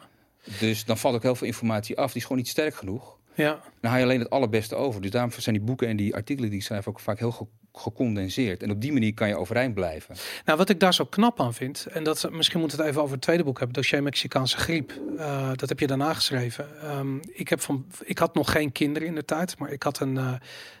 Dus 0.59 0.85
dan 0.85 0.97
valt 0.97 1.15
ook 1.15 1.23
heel 1.23 1.35
veel 1.35 1.47
informatie 1.47 1.97
af. 1.97 2.07
Die 2.07 2.15
is 2.15 2.21
gewoon 2.23 2.37
niet 2.37 2.47
sterk 2.47 2.75
genoeg. 2.75 3.17
ja, 3.33 3.59
Dan 3.81 3.89
haal 3.91 3.97
je 3.99 4.03
alleen 4.05 4.19
het 4.19 4.29
allerbeste 4.29 4.75
over. 4.75 5.01
Dus 5.01 5.11
daarom 5.11 5.31
zijn 5.31 5.55
die 5.55 5.63
boeken 5.65 5.87
en 5.87 5.95
die 5.97 6.15
artikelen 6.15 6.49
die 6.49 6.59
ik 6.59 6.65
schrijf 6.65 6.87
ook 6.87 6.99
vaak 6.99 7.19
heel 7.19 7.31
ge- 7.31 7.45
gecondenseerd. 7.73 8.63
En 8.63 8.71
op 8.71 8.81
die 8.81 8.93
manier 8.93 9.13
kan 9.13 9.27
je 9.27 9.37
overeind 9.37 9.73
blijven. 9.73 10.15
Nou, 10.45 10.57
wat 10.57 10.69
ik 10.69 10.79
daar 10.79 10.93
zo 10.93 11.05
knap 11.05 11.39
aan 11.39 11.53
vind, 11.53 11.87
en 11.91 12.03
dat 12.03 12.29
misschien 12.31 12.59
moeten 12.59 12.77
we 12.77 12.83
het 12.83 12.91
even 12.91 13.03
over 13.03 13.15
het 13.15 13.23
tweede 13.23 13.43
boek 13.43 13.57
hebben, 13.57 13.75
dossier 13.75 14.03
Mexicaanse 14.03 14.57
griep. 14.57 14.93
Eh, 15.17 15.49
dat 15.55 15.69
heb 15.69 15.79
je 15.79 15.87
daarna 15.87 16.13
geschreven. 16.13 16.67
Ehm, 16.81 17.17
ik, 17.31 17.49
heb 17.49 17.61
van, 17.61 17.85
ik 18.03 18.17
had 18.17 18.33
nog 18.33 18.51
geen 18.51 18.71
kinderen 18.71 19.07
in 19.07 19.15
de 19.15 19.25
tijd, 19.25 19.57
maar 19.57 19.71
ik 19.71 19.83
had 19.83 19.99
een 19.99 20.17
eh, 20.17 20.33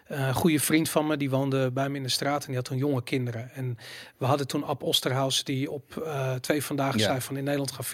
eh, 0.09 0.35
goede 0.35 0.59
vriend 0.59 0.89
van 0.89 1.07
me, 1.07 1.17
die 1.17 1.29
woonde 1.29 1.71
bij 1.71 1.89
me 1.89 1.97
in 1.97 2.03
de 2.03 2.09
straat 2.09 2.41
en 2.41 2.47
die 2.47 2.55
had 2.55 2.65
toen 2.65 2.77
jonge 2.77 3.03
kinderen. 3.03 3.51
En 3.53 3.77
we 4.17 4.25
hadden 4.25 4.47
toen 4.47 4.63
Ab 4.63 4.83
Osterhaus, 4.83 5.43
die 5.43 5.71
op 5.71 5.97
eh, 5.97 6.33
twee 6.33 6.63
vandaag 6.63 6.97
Ja. 6.97 7.03
zei 7.03 7.21
van 7.21 7.37
in 7.37 7.43
Nederland 7.43 7.71
gaan 7.71 7.85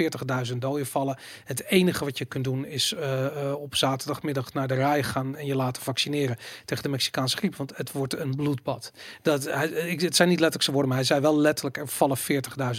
40.000 0.51 0.57
doden 0.57 0.85
vallen. 0.85 1.17
Het 1.43 1.65
enige 1.65 2.03
wat 2.05 2.17
je 2.17 2.25
kunt 2.25 2.43
doen 2.43 2.65
is 2.65 2.93
eh, 2.93 3.53
op 3.57 3.75
zaterdagmiddag 3.75 4.53
naar 4.53 4.67
de 4.67 4.73
RAI 4.73 5.03
gaan 5.03 5.35
en 5.35 5.45
je 5.45 5.55
laten 5.55 5.81
vaccineren 5.81 6.37
tegen 6.65 6.83
de 6.83 6.89
Mexicaanse 6.89 7.37
griep, 7.37 7.55
want 7.55 7.77
het 7.77 7.91
wordt 7.91 8.17
een 8.17 8.35
bloedbad. 8.35 8.91
Dat, 9.21 9.43
hij, 9.43 9.67
ik, 9.67 10.01
het 10.01 10.15
zijn 10.15 10.29
niet 10.29 10.39
letterlijk 10.39 10.63
zijn 10.63 10.75
woorden, 10.75 10.87
maar 10.95 10.97
hij 10.97 11.07
zei 11.07 11.21
wel 11.21 11.37
letterlijk 11.37 11.77
er 11.77 11.87
vallen 11.87 12.17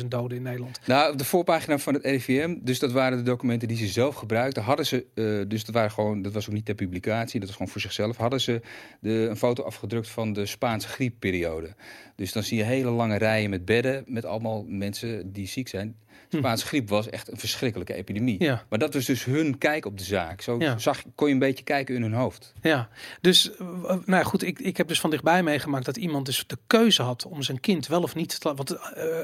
40.000 0.00 0.06
doden 0.08 0.36
in 0.36 0.42
Nederland. 0.42 0.80
Nou, 0.86 1.16
de 1.16 1.24
voorpagina 1.24 1.78
van 1.78 1.94
het 1.94 2.04
RIVM, 2.04 2.56
dus 2.60 2.78
dat 2.78 2.92
waren 2.92 3.18
de 3.18 3.24
documenten 3.24 3.68
die 3.68 3.76
ze 3.76 3.86
zelf 3.86 4.14
gebruikten, 4.14 4.62
hadden 4.62 4.86
ze, 4.86 5.44
dus 5.48 5.64
dat 5.64 5.74
waren 5.74 5.90
gewoon, 5.90 6.22
dat 6.22 6.32
was 6.32 6.46
ook 6.48 6.54
niet 6.54 6.64
ter 6.64 6.74
publicatie, 6.74 7.38
dat 7.40 7.48
was 7.48 7.56
gewoon 7.56 7.72
voor 7.72 7.80
zichzelf, 7.80 8.16
hadden 8.16 8.40
ze 8.40 8.60
de, 9.00 9.25
een 9.28 9.36
foto 9.36 9.62
afgedrukt 9.62 10.08
van 10.08 10.32
de 10.32 10.46
Spaanse 10.46 10.88
griepperiode. 10.88 11.74
Dus 12.16 12.32
dan 12.32 12.42
zie 12.42 12.56
je 12.58 12.64
hele 12.64 12.90
lange 12.90 13.16
rijen 13.16 13.50
met 13.50 13.64
bedden, 13.64 14.04
met 14.06 14.24
allemaal 14.24 14.64
mensen 14.68 15.32
die 15.32 15.46
ziek 15.46 15.68
zijn. 15.68 15.96
Spaanse 16.28 16.66
griep 16.66 16.88
was 16.88 17.10
echt 17.10 17.30
een 17.30 17.38
verschrikkelijke 17.38 17.94
epidemie. 17.94 18.42
Ja. 18.44 18.64
Maar 18.68 18.78
dat 18.78 18.94
was 18.94 19.04
dus 19.04 19.24
hun 19.24 19.58
kijk 19.58 19.84
op 19.86 19.98
de 19.98 20.04
zaak. 20.04 20.40
Zo 20.40 20.56
Ja. 20.58 20.78
zag, 20.78 21.02
kon 21.14 21.26
je 21.28 21.32
een 21.32 21.38
beetje 21.38 21.64
kijken 21.64 21.94
in 21.94 22.02
hun 22.02 22.12
hoofd. 22.12 22.52
Ja, 22.62 22.88
dus 23.20 23.50
uh, 23.50 23.58
nou 23.88 24.02
ja, 24.06 24.22
goed, 24.22 24.42
ik, 24.42 24.58
ik 24.58 24.76
heb 24.76 24.88
dus 24.88 25.00
van 25.00 25.10
dichtbij 25.10 25.42
meegemaakt 25.42 25.84
dat 25.84 25.96
iemand 25.96 26.26
dus 26.26 26.44
de 26.46 26.58
keuze 26.66 27.02
had 27.02 27.26
om 27.26 27.42
zijn 27.42 27.60
kind 27.60 27.86
wel 27.86 28.02
of 28.02 28.14
niet 28.14 28.40
te. 28.40 28.54
Want 28.54 28.70
uh, 28.72 28.78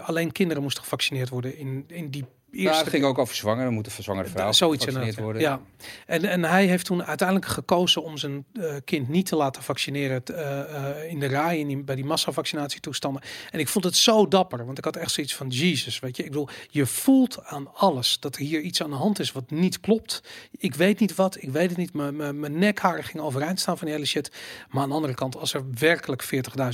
alleen 0.09 0.33
kinderen 0.33 0.63
moesten 0.63 0.83
gevaccineerd 0.83 1.29
worden 1.29 1.59
in, 1.59 1.85
in 1.87 2.11
die 2.11 2.25
eerste. 2.53 2.79
Het 2.79 2.89
ging 2.89 3.05
ook 3.05 3.19
over 3.19 3.35
zwangeren, 3.35 3.73
moeten 3.73 3.93
zwangere 4.03 4.29
vrouwen 4.29 4.55
Zoiets 4.55 4.85
gevaccineerd 4.85 5.19
worden. 5.19 5.43
Ja, 5.43 5.61
en, 6.07 6.25
en 6.25 6.45
hij 6.45 6.67
heeft 6.67 6.85
toen 6.85 7.05
uiteindelijk 7.05 7.49
gekozen 7.49 8.03
om 8.03 8.19
zijn 8.19 8.45
uh, 8.53 8.75
kind 8.85 9.09
niet 9.09 9.27
te 9.27 9.37
laten 9.37 9.63
vaccineren 9.63 10.23
uh, 10.31 11.11
in 11.11 11.21
de 11.21 11.27
RAI, 11.27 11.61
in 11.61 11.67
die, 11.67 11.83
bij 11.83 11.95
die 11.95 12.05
massavaccinatietoestanden. 12.05 13.23
En 13.51 13.59
ik 13.59 13.69
vond 13.69 13.85
het 13.85 13.97
zo 13.97 14.29
dapper, 14.29 14.67
want 14.67 14.79
ik 14.79 14.85
had 14.85 14.97
echt 14.97 15.11
zoiets 15.11 15.35
van, 15.35 15.49
Jezus, 15.49 15.99
weet 15.99 16.17
je, 16.17 16.23
ik 16.25 16.31
bedoel, 16.31 16.49
je 16.69 16.87
voelt 16.87 17.45
aan 17.45 17.75
alles 17.75 18.21
dat 18.21 18.37
er 18.37 18.43
hier 18.43 18.61
iets 18.61 18.83
aan 18.83 18.91
de 18.91 18.97
hand 18.97 19.19
is 19.19 19.33
wat 19.33 19.51
niet 19.51 19.81
klopt. 19.81 20.23
Ik 20.59 20.75
weet 20.75 20.99
niet 21.01 21.15
wat, 21.15 21.43
ik 21.43 21.51
weet 21.51 21.69
het 21.69 21.79
niet, 21.79 21.93
mijn 21.93 22.59
nekharen 22.59 23.05
gingen 23.05 23.25
overeind 23.25 23.61
staan 23.61 23.79
van 23.79 23.87
die 23.87 23.97
hele 23.97 24.09
shit. 24.09 24.31
Maar 24.69 24.83
aan 24.83 24.89
de 24.89 24.95
andere 24.95 25.15
kant, 25.15 25.37
als 25.37 25.55
er 25.55 25.65
werkelijk 25.79 26.25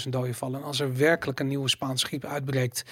40.000 0.04 0.08
doden 0.08 0.34
vallen, 0.34 0.60
en 0.60 0.66
als 0.66 0.80
er 0.80 0.96
werkelijk 0.96 1.40
een 1.40 1.48
nieuwe 1.48 1.68
Spaanse 1.68 2.06
griep 2.06 2.24
uitbreekt 2.24 2.84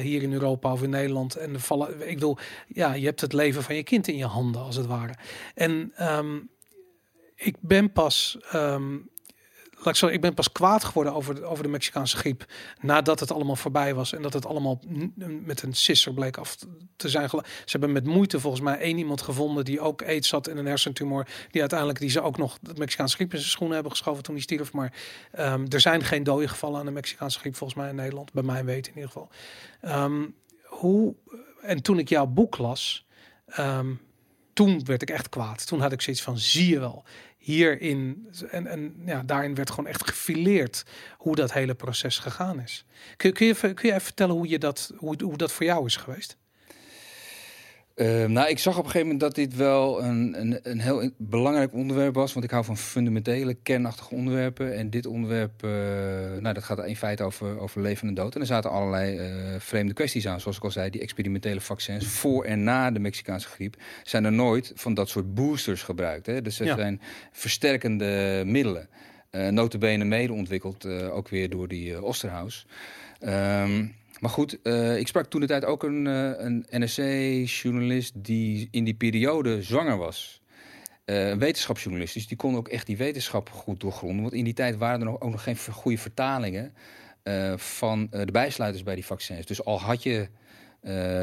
hier 0.00 0.22
in 0.22 0.32
Europa 0.32 0.72
of 0.72 0.82
in 0.82 0.90
Nederland, 0.90 1.36
en 1.36 1.54
er 1.54 1.60
vallen, 1.60 2.08
ik 2.10 2.20
ja, 2.68 2.92
je 2.92 3.04
hebt 3.04 3.20
het 3.20 3.32
leven 3.32 3.62
van 3.62 3.74
je 3.74 3.82
kind 3.82 4.08
in 4.08 4.16
je 4.16 4.26
handen, 4.26 4.62
als 4.62 4.76
het 4.76 4.86
ware. 4.86 5.14
En 5.54 5.92
um, 6.00 6.50
ik 7.34 7.56
ben 7.60 7.92
pas, 7.92 8.38
um, 8.54 9.10
ik, 9.84 9.94
zo, 9.94 10.06
ik 10.06 10.20
ben 10.20 10.34
pas 10.34 10.52
kwaad 10.52 10.84
geworden 10.84 11.14
over, 11.14 11.44
over 11.44 11.62
de 11.64 11.70
Mexicaanse 11.70 12.16
griep 12.16 12.44
nadat 12.80 13.20
het 13.20 13.32
allemaal 13.32 13.56
voorbij 13.56 13.94
was 13.94 14.12
en 14.12 14.22
dat 14.22 14.32
het 14.32 14.46
allemaal 14.46 14.80
met 15.44 15.62
een 15.62 15.74
sisser 15.74 16.14
bleek 16.14 16.36
af 16.36 16.56
te 16.96 17.08
zijn. 17.08 17.28
Ze 17.28 17.42
hebben 17.64 17.92
met 17.92 18.06
moeite 18.06 18.40
volgens 18.40 18.62
mij 18.62 18.78
één 18.78 18.98
iemand 18.98 19.22
gevonden 19.22 19.64
die 19.64 19.80
ook 19.80 20.02
aids 20.02 20.30
had 20.30 20.46
en 20.46 20.56
een 20.56 20.66
hersentumor, 20.66 21.26
die 21.50 21.60
uiteindelijk 21.60 21.98
die 21.98 22.10
ze 22.10 22.20
ook 22.20 22.36
nog 22.36 22.58
de 22.60 22.72
Mexicaanse 22.76 23.16
griep 23.16 23.32
in 23.32 23.38
zijn 23.38 23.50
schoenen 23.50 23.74
hebben 23.74 23.92
geschoven 23.92 24.22
toen 24.22 24.34
hij 24.34 24.42
stierf. 24.42 24.72
Maar 24.72 24.92
um, 25.38 25.66
er 25.68 25.80
zijn 25.80 26.02
geen 26.02 26.22
dode 26.22 26.48
gevallen 26.48 26.78
aan 26.78 26.86
de 26.86 26.92
Mexicaanse 26.92 27.38
griep 27.38 27.56
volgens 27.56 27.78
mij 27.78 27.88
in 27.88 27.96
Nederland, 27.96 28.32
bij 28.32 28.42
mij 28.42 28.64
weten 28.64 28.92
in 28.92 28.98
ieder 28.98 29.12
geval. 29.12 29.30
Hoe 30.64 31.14
en 31.64 31.82
toen 31.82 31.98
ik 31.98 32.08
jouw 32.08 32.26
boek 32.26 32.58
las, 32.58 33.06
um, 33.58 34.00
toen 34.52 34.84
werd 34.84 35.02
ik 35.02 35.10
echt 35.10 35.28
kwaad. 35.28 35.66
Toen 35.66 35.80
had 35.80 35.92
ik 35.92 36.00
zoiets 36.00 36.22
van, 36.22 36.38
zie 36.38 36.68
je 36.68 36.78
wel, 36.78 37.04
hierin, 37.38 38.28
en, 38.50 38.66
en 38.66 39.02
ja, 39.06 39.22
daarin 39.22 39.54
werd 39.54 39.70
gewoon 39.70 39.86
echt 39.86 40.08
gefileerd 40.08 40.84
hoe 41.16 41.36
dat 41.36 41.52
hele 41.52 41.74
proces 41.74 42.18
gegaan 42.18 42.60
is. 42.60 42.84
Kun, 43.16 43.32
kun, 43.32 43.46
je, 43.46 43.54
kun 43.54 43.74
je 43.88 43.88
even 43.88 44.00
vertellen 44.00 44.34
hoe, 44.34 44.48
je 44.48 44.58
dat, 44.58 44.92
hoe, 44.96 45.22
hoe 45.22 45.36
dat 45.36 45.52
voor 45.52 45.66
jou 45.66 45.86
is 45.86 45.96
geweest? 45.96 46.36
Uh, 47.96 48.24
nou, 48.24 48.48
ik 48.48 48.58
zag 48.58 48.72
op 48.78 48.84
een 48.84 48.90
gegeven 48.90 49.06
moment 49.06 49.20
dat 49.20 49.34
dit 49.34 49.56
wel 49.56 50.02
een, 50.02 50.40
een, 50.40 50.58
een 50.62 50.80
heel 50.80 51.10
belangrijk 51.16 51.72
onderwerp 51.72 52.14
was. 52.14 52.32
Want 52.32 52.44
ik 52.44 52.50
hou 52.50 52.64
van 52.64 52.76
fundamentele, 52.76 53.54
kernachtige 53.54 54.14
onderwerpen. 54.14 54.74
En 54.76 54.90
dit 54.90 55.06
onderwerp, 55.06 55.62
eh, 55.64 55.70
nou, 56.40 56.54
dat 56.54 56.64
gaat 56.64 56.84
in 56.86 56.96
feite 56.96 57.22
over, 57.22 57.58
over 57.60 57.80
leven 57.80 58.08
en 58.08 58.14
dood. 58.14 58.34
En 58.34 58.40
er 58.40 58.46
zaten 58.46 58.70
allerlei 58.70 59.18
eh, 59.18 59.54
vreemde 59.58 59.92
kwesties 59.92 60.26
aan. 60.26 60.40
Zoals 60.40 60.56
ik 60.56 60.62
al 60.64 60.70
zei, 60.70 60.90
die 60.90 61.00
experimentele 61.00 61.60
vaccins 61.60 62.06
voor 62.06 62.44
en 62.44 62.64
na 62.64 62.90
de 62.90 62.98
Mexicaanse 62.98 63.48
griep... 63.48 63.76
zijn 64.02 64.24
er 64.24 64.32
nooit 64.32 64.72
van 64.74 64.94
dat 64.94 65.08
soort 65.08 65.34
boosters 65.34 65.82
gebruikt. 65.82 66.26
Hè? 66.26 66.42
Dus 66.42 66.56
dat 66.56 66.66
Ja. 66.66 66.76
zijn 66.76 67.00
versterkende 67.32 68.42
middelen. 68.46 68.88
Eh 69.30 69.48
notabene 69.48 70.04
mede 70.04 70.32
ontwikkeld, 70.32 70.86
ook 70.86 71.28
weer 71.28 71.50
door 71.50 71.68
die 71.68 72.02
Osterhaus. 72.02 72.66
Ehm, 73.20 73.86
maar 74.24 74.32
goed, 74.32 74.62
eh, 74.62 74.98
ik 74.98 75.06
sprak 75.06 75.26
toen 75.26 75.40
de 75.40 75.46
tijd 75.46 75.64
ook 75.64 75.82
een, 75.82 76.06
eh, 76.06 76.30
een 76.36 76.66
NRC-journalist 76.70 78.12
die 78.16 78.68
in 78.70 78.84
die 78.84 78.94
periode 78.94 79.62
zwanger 79.62 79.96
was. 79.96 80.42
Eh, 81.04 81.28
een 81.28 81.38
wetenschapsjournalist, 81.38 82.14
dus 82.14 82.26
die 82.26 82.36
kon 82.36 82.56
ook 82.56 82.68
echt 82.68 82.86
die 82.86 82.96
wetenschap 82.96 83.50
goed 83.50 83.80
doorgronden. 83.80 84.22
Want 84.22 84.34
in 84.34 84.44
die 84.44 84.52
tijd 84.52 84.76
waren 84.76 85.00
er 85.00 85.06
nog, 85.06 85.20
ook 85.20 85.30
nog 85.30 85.42
geen 85.42 85.56
goede 85.56 85.98
vertalingen 85.98 86.74
van 87.56 88.06
de 88.10 88.32
bijsluiters 88.32 88.82
bij 88.82 88.94
die 88.94 89.06
vaccins. 89.06 89.46
Dus 89.46 89.64
al 89.64 89.80
had 89.80 90.02
je 90.02 90.28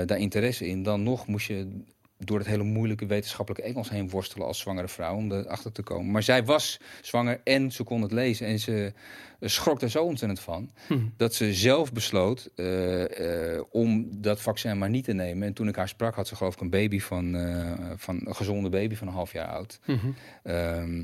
daar 0.06 0.18
interesse 0.18 0.68
in, 0.68 0.84
dan 0.84 1.04
nog 1.04 1.28
moest 1.28 1.48
je 1.48 1.84
door 2.26 2.38
het 2.38 2.48
hele 2.48 2.64
moeilijke 2.64 3.06
wetenschappelijke 3.06 3.68
Engels 3.68 3.90
heen 3.90 4.10
worstelen 4.10 4.48
als 4.48 4.60
zwangere 4.60 4.88
vrouw 4.88 5.16
om 5.16 5.32
erachter 5.32 5.72
te 5.72 5.84
komen. 5.84 6.12
Maar 6.12 6.24
zij 6.24 6.46
was 6.46 6.80
zwanger 7.02 7.42
en 7.44 7.72
ze 7.72 7.84
kon 7.84 8.02
het 8.02 8.12
lezen 8.12 8.48
en 8.48 8.60
ze 8.60 8.94
eh, 9.40 9.50
schrok 9.50 9.82
er 9.82 9.90
zo 9.90 10.04
ontzettend 10.04 10.40
van 10.40 10.72
Hm. 10.88 11.00
dat 11.18 11.34
ze 11.34 11.54
zelf 11.54 11.94
besloot 11.94 12.50
eh, 12.56 13.54
eh, 13.56 13.64
om 13.70 14.08
dat 14.22 14.42
vaccin 14.42 14.78
maar 14.78 14.90
niet 14.90 15.04
te 15.04 15.14
nemen. 15.14 15.48
En 15.48 15.54
toen 15.54 15.68
ik 15.68 15.76
haar 15.76 15.88
sprak, 15.88 16.16
had 16.16 16.28
ze 16.28 16.36
geloof 16.36 16.54
ik 16.54 16.62
een 16.62 16.70
baby 16.70 17.00
van, 17.00 17.36
van 17.96 18.22
een 18.26 18.36
gezonde 18.36 18.70
baby 18.70 18.96
van 18.96 19.08
een 19.08 19.14
half 19.14 19.32
jaar 19.32 19.48
oud. 19.48 19.80
Ehm, 20.44 21.04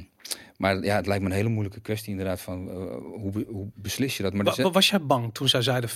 maar 0.58 0.84
ja, 0.84 0.96
het 0.96 1.08
lijkt 1.08 1.24
me 1.24 1.30
een 1.30 1.36
hele 1.36 1.50
moeilijke 1.50 1.80
kwestie 1.80 2.12
inderdaad 2.12 2.42
van 2.42 2.70
eh, 2.70 2.76
hoe, 3.22 3.46
hoe 3.48 3.68
beslis 3.76 4.18
je 4.18 4.24
dat? 4.24 4.34
Maar 4.34 4.46
Wa- 4.46 4.52
zijn- 4.54 4.68
wa- 4.68 4.74
was 4.74 4.90
jij 4.90 5.02
bang 5.02 5.34
toen 5.34 5.48
zij 5.50 5.62
zeiden 5.62 5.90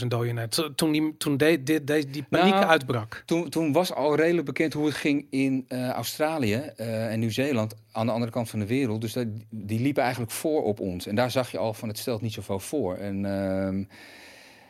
40.000 0.00 0.06
doden 0.08 0.34
net? 0.34 0.70
Toen 0.74 0.92
die, 0.92 1.16
toen 1.16 1.36
de, 1.36 1.62
die 1.62 2.22
paniek 2.30 2.54
Nou, 2.54 2.64
uitbrak? 2.66 3.22
Toen, 3.26 3.48
toen 3.48 3.72
was 3.72 3.92
al 3.92 4.16
redelijk 4.16 4.46
bekend 4.46 4.72
hoe 4.72 4.86
het 4.86 4.94
ging 4.94 5.26
in 5.30 5.64
eh, 5.68 5.88
Australië 5.88 6.54
eh, 6.54 7.12
en 7.12 7.20
Nieuw-Zeeland 7.20 7.74
aan 7.92 8.06
de 8.06 8.12
andere 8.12 8.32
kant 8.32 8.50
van 8.50 8.58
de 8.58 8.66
wereld. 8.66 9.00
Dus 9.00 9.12
dat, 9.12 9.26
die 9.50 9.80
liepen 9.80 10.02
eigenlijk 10.02 10.32
voor 10.32 10.62
op 10.64 10.80
ons. 10.80 11.06
En 11.06 11.14
daar 11.14 11.30
zag 11.30 11.50
je 11.50 11.58
al 11.58 11.74
van 11.74 11.88
het 11.88 11.98
stelt 11.98 12.20
niet 12.22 12.32
zoveel 12.32 12.60
voor. 12.60 12.96
En, 12.96 13.24
ehm, 13.24 13.84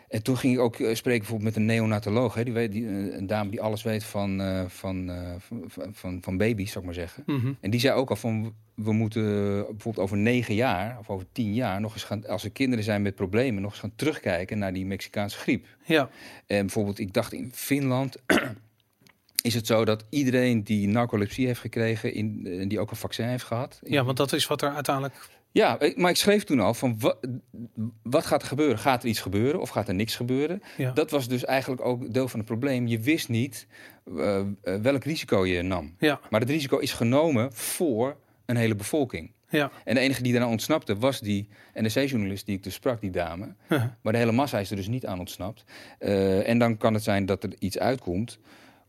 en 0.09 0.23
toen 0.23 0.37
ging 0.37 0.55
ik 0.55 0.61
ook 0.61 0.81
eh, 0.81 0.95
spreken 0.95 1.21
bijvoorbeeld 1.21 1.55
met 1.55 1.57
een 1.57 1.67
neonatoloog. 1.67 2.35
Hè, 2.35 2.45
die 2.45 2.53
weet, 2.53 2.73
die, 2.73 2.87
eh, 2.87 3.17
een 3.17 3.27
dame 3.27 3.51
die 3.51 3.61
alles 3.61 3.83
weet 3.83 4.05
van, 4.05 4.41
eh, 4.41 4.65
van, 4.67 5.11
van, 5.67 5.91
van, 5.93 6.19
van, 6.23 6.37
baby's, 6.37 6.69
zou 6.73 6.79
ik 6.79 6.85
maar 6.85 6.95
zeggen. 6.95 7.23
Mhm. 7.27 7.53
En 7.61 7.71
die 7.71 7.81
zei 7.81 7.95
ook 7.95 8.11
al 8.11 8.17
van 8.17 8.55
we 8.75 8.93
moeten 8.93 9.23
bijvoorbeeld 9.67 9.99
over 9.99 10.17
negen 10.17 10.55
jaar 10.55 10.99
of 10.99 11.11
over 11.11 11.27
tien 11.33 11.55
jaar 11.55 11.81
nog 11.81 11.93
eens 11.93 12.05
gaan, 12.05 12.27
als 12.27 12.45
er 12.45 12.51
kinderen 12.51 12.85
zijn 12.85 13.03
met 13.03 13.15
problemen, 13.15 13.63
nog 13.63 13.71
eens 13.71 13.81
gaan 13.81 13.93
terugkijken 13.97 14.59
naar 14.59 14.73
die 14.73 14.87
Mexicaanse 14.87 15.39
griep. 15.39 15.67
Ja, 15.85 16.11
En 16.47 16.61
bijvoorbeeld, 16.61 16.99
ik 16.99 17.13
dacht 17.13 17.33
in 17.33 17.51
Finland 17.55 18.17
is 19.43 19.55
het 19.55 19.67
zo 19.67 19.85
dat 19.85 20.05
iedereen 20.11 20.65
die 20.65 20.89
narcolepsie 20.89 21.47
heeft 21.47 21.61
gekregen, 21.61 22.15
in, 22.15 22.69
die 22.69 22.81
ook 22.81 22.91
een 22.91 22.97
vaccin 22.97 23.27
heeft 23.27 23.45
gehad. 23.45 23.81
ja, 23.85 24.05
want 24.05 24.17
dat 24.17 24.33
is 24.33 24.47
wat 24.47 24.63
er 24.63 24.71
uiteindelijk... 24.71 25.29
Ja, 25.53 25.79
maar 25.97 26.11
ik 26.11 26.17
schreef 26.17 26.45
toen 26.45 26.61
al 26.61 26.75
van 26.75 26.99
wa- 26.99 27.17
wat 28.03 28.27
gaat 28.27 28.43
er 28.43 28.49
gebeuren? 28.49 28.79
Gaat 28.79 29.03
er 29.03 29.09
iets 29.09 29.21
gebeuren 29.21 29.61
of 29.61 29.69
gaat 29.69 29.89
er 29.89 29.95
niks 29.95 30.17
gebeuren? 30.17 30.63
Ja. 30.77 30.91
Dat 30.93 31.11
was 31.11 31.29
dus 31.29 31.45
eigenlijk 31.45 31.85
ook 31.85 32.13
deel 32.13 32.29
van 32.29 32.39
het 32.39 32.49
probleem. 32.49 32.87
Je 32.87 33.01
wist 33.01 33.29
niet 33.29 33.67
eh, 34.17 34.39
eh, 34.39 34.47
welk 34.63 35.05
risico 35.05 35.47
je 35.47 35.63
nam. 35.63 35.95
Ja, 35.99 36.21
Maar 36.31 36.41
het 36.41 36.51
risico 36.51 36.79
is 36.79 36.93
genomen 36.93 37.53
voor 37.53 38.17
een 38.47 38.57
hele 38.57 38.75
bevolking. 38.75 39.33
ja. 39.49 39.71
En 39.85 39.95
de 39.95 40.01
enige 40.01 40.23
die 40.23 40.33
daarna 40.33 40.49
ontsnapte 40.49 40.97
was 40.99 41.21
die 41.21 41.49
NRC-journalist 41.75 42.47
die 42.47 42.57
ik 42.57 42.63
dus 42.63 42.75
sprak, 42.75 43.01
die 43.01 43.11
dame. 43.11 43.55
Huh. 43.69 43.85
Maar 44.03 44.13
de 44.13 44.19
hele 44.19 44.33
massa 44.33 44.59
is 44.59 44.71
er 44.71 44.77
dus 44.77 44.89
niet 44.89 45.07
aan 45.07 45.19
ontsnapt. 45.19 45.65
Eh, 45.99 46.49
en 46.49 46.59
dan 46.59 46.77
kan 46.77 46.95
het 46.95 47.03
zijn 47.03 47.27
dat 47.27 47.43
er 47.43 47.53
iets 47.59 47.79
uitkomt. 47.79 48.39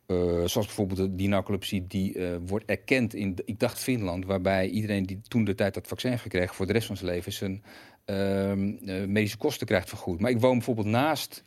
Eh, 0.09 0.15
zoals 0.45 0.65
bijvoorbeeld 0.65 1.17
de- 1.17 1.27
narcolepsie 1.27 1.87
die 1.87 2.13
eh, 2.13 2.37
wordt 2.45 2.65
erkend 2.65 3.13
in, 3.13 3.35
ik 3.45 3.59
dacht 3.59 3.79
Finland, 3.79 4.25
waarbij 4.25 4.69
iedereen 4.69 5.03
die 5.03 5.21
toen 5.27 5.43
de 5.43 5.55
tijd 5.55 5.73
dat 5.73 5.87
vaccin 5.87 6.19
gekregen 6.19 6.55
voor 6.55 6.65
de 6.65 6.73
rest 6.73 6.87
van 6.87 6.97
zijn 6.97 7.11
leven 7.11 7.31
zijn 7.31 7.63
ehm, 8.05 8.71
eh, 8.85 9.05
medische 9.05 9.37
kosten 9.37 9.67
krijgt 9.67 9.89
vergoed. 9.89 10.19
Maar 10.19 10.31
ik 10.31 10.39
woon 10.39 10.53
bijvoorbeeld 10.57 10.87
naast, 10.87 11.43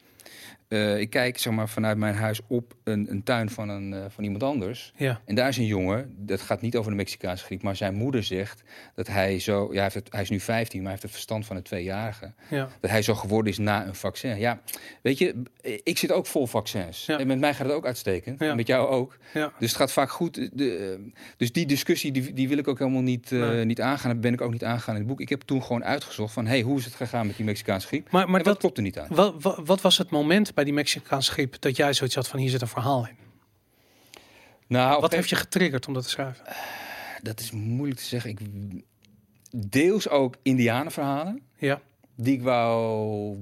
eh, 0.73 0.99
ik 1.01 1.11
kijk 1.11 1.39
zeg 1.39 1.53
maar 1.53 1.69
vanuit 1.69 1.97
mijn 1.99 2.15
huis 2.15 2.41
op 2.47 2.75
een, 2.85 3.07
een 3.11 3.23
tuin 3.23 3.51
van, 3.51 3.69
een, 3.69 3.93
eh, 3.93 4.01
van 4.09 4.25
iemand 4.25 4.43
anders. 4.43 4.93
Ja, 4.97 5.21
En 5.25 5.35
daar 5.35 5.49
is 5.49 5.57
een 5.57 5.67
jongen, 5.67 6.15
dat 6.19 6.41
gaat 6.41 6.61
niet 6.61 6.77
over 6.77 6.91
de 6.91 6.97
Mexicaanse 6.97 7.45
griep, 7.45 7.63
maar 7.63 7.77
zijn 7.77 7.95
moeder 7.95 8.23
zegt 8.23 8.63
dat 8.95 9.07
hij 9.07 9.39
zo, 9.39 9.63
ja, 9.67 9.73
hij, 9.73 9.83
heeft 9.83 9.95
het, 9.95 10.09
hij 10.13 10.23
is 10.23 10.31
nu 10.31 10.41
15, 10.41 10.73
maar 10.83 10.83
hij 10.83 10.91
heeft 10.91 11.03
het 11.03 11.13
verstand 11.13 11.47
van 11.47 11.57
een 11.57 11.63
tweejarige. 11.63 12.33
ja. 12.51 12.69
Dat 12.81 12.91
hij 12.91 13.03
zo 13.03 13.15
geworden 13.15 13.53
is 13.53 13.59
na 13.59 13.87
een 13.87 13.95
vaccin. 13.95 14.39
Ja, 14.39 14.61
weet 15.03 15.19
je, 15.19 15.43
ik 15.83 15.99
zit 15.99 16.13
ook 16.13 16.27
vol 16.27 16.47
vaccins. 16.47 17.07
Ja. 17.07 17.19
En 17.19 17.27
met 17.27 17.39
mij 17.39 17.55
gaat 17.55 17.67
het 17.67 17.75
ook 17.75 17.87
uitstekend. 17.87 18.41
Ja. 18.41 18.51
En 18.51 18.57
met 18.57 18.67
jou 18.67 18.89
ook. 18.89 19.17
ja. 19.35 19.53
Dus 19.59 19.69
het 19.69 19.79
gaat 19.79 19.93
vaak 19.93 20.11
goed. 20.11 20.35
De, 20.59 20.77
eh, 20.77 21.13
dus 21.37 21.53
die 21.53 21.67
discussie 21.67 22.13
die, 22.13 22.33
die 22.33 22.49
wil 22.49 22.59
ik 22.59 22.69
ook 22.69 22.79
helemaal 22.79 23.03
niet, 23.03 23.33
eh, 23.33 23.39
Nee. 23.39 23.65
niet 23.65 23.81
aangaan. 23.81 24.11
Dat 24.13 24.21
ben 24.21 24.33
ik 24.33 24.41
ook 24.41 24.53
niet 24.53 24.65
aangaan 24.65 24.95
in 24.95 25.01
het 25.01 25.09
boek. 25.11 25.21
Ik 25.21 25.29
heb 25.29 25.41
toen 25.41 25.63
gewoon 25.63 25.85
uitgezocht 25.85 26.33
van, 26.33 26.47
hey, 26.47 26.61
hoe 26.61 26.79
is 26.79 26.85
het 26.85 26.95
gegaan 26.95 27.27
met 27.27 27.37
die 27.37 27.45
Mexicaanse 27.45 27.87
griep? 27.87 28.11
Maar, 28.11 28.27
maar 28.31 28.41
en 28.41 28.45
wat 28.45 28.45
dat, 28.45 28.59
klopt 28.59 28.77
er 28.77 28.83
niet 28.83 28.99
aan? 28.99 29.07
wat, 29.11 29.35
wat, 29.43 29.61
wat 29.65 29.81
was 29.81 29.99
het 29.99 30.11
moment 30.11 30.55
bij 30.55 30.62
die 30.65 30.73
Mexicaanse 30.73 31.31
griep 31.33 31.57
dat 31.61 31.77
jij 31.77 31.93
zoiets 31.93 32.15
had 32.15 32.29
van 32.29 32.39
hier 32.39 32.51
zit 32.51 32.61
een 32.61 32.69
verhaal 32.69 33.07
in? 33.07 33.17
Nou, 34.67 35.01
Wat 35.01 35.13
heeft 35.13 35.29
je 35.29 35.37
getriggerd 35.37 35.87
om 35.87 35.95
dat 35.95 36.03
te 36.03 36.09
schrijven? 36.09 36.45
dat 37.23 37.41
is 37.41 37.51
moeilijk 37.51 38.01
te 38.01 38.07
zeggen. 38.07 38.31
Ik, 38.31 38.39
deels 39.71 40.09
ook 40.09 40.37
indianenverhalen 40.43 41.43
Ja, 41.57 41.81
die 42.17 42.35
ik 42.35 42.43
wou 42.43 43.37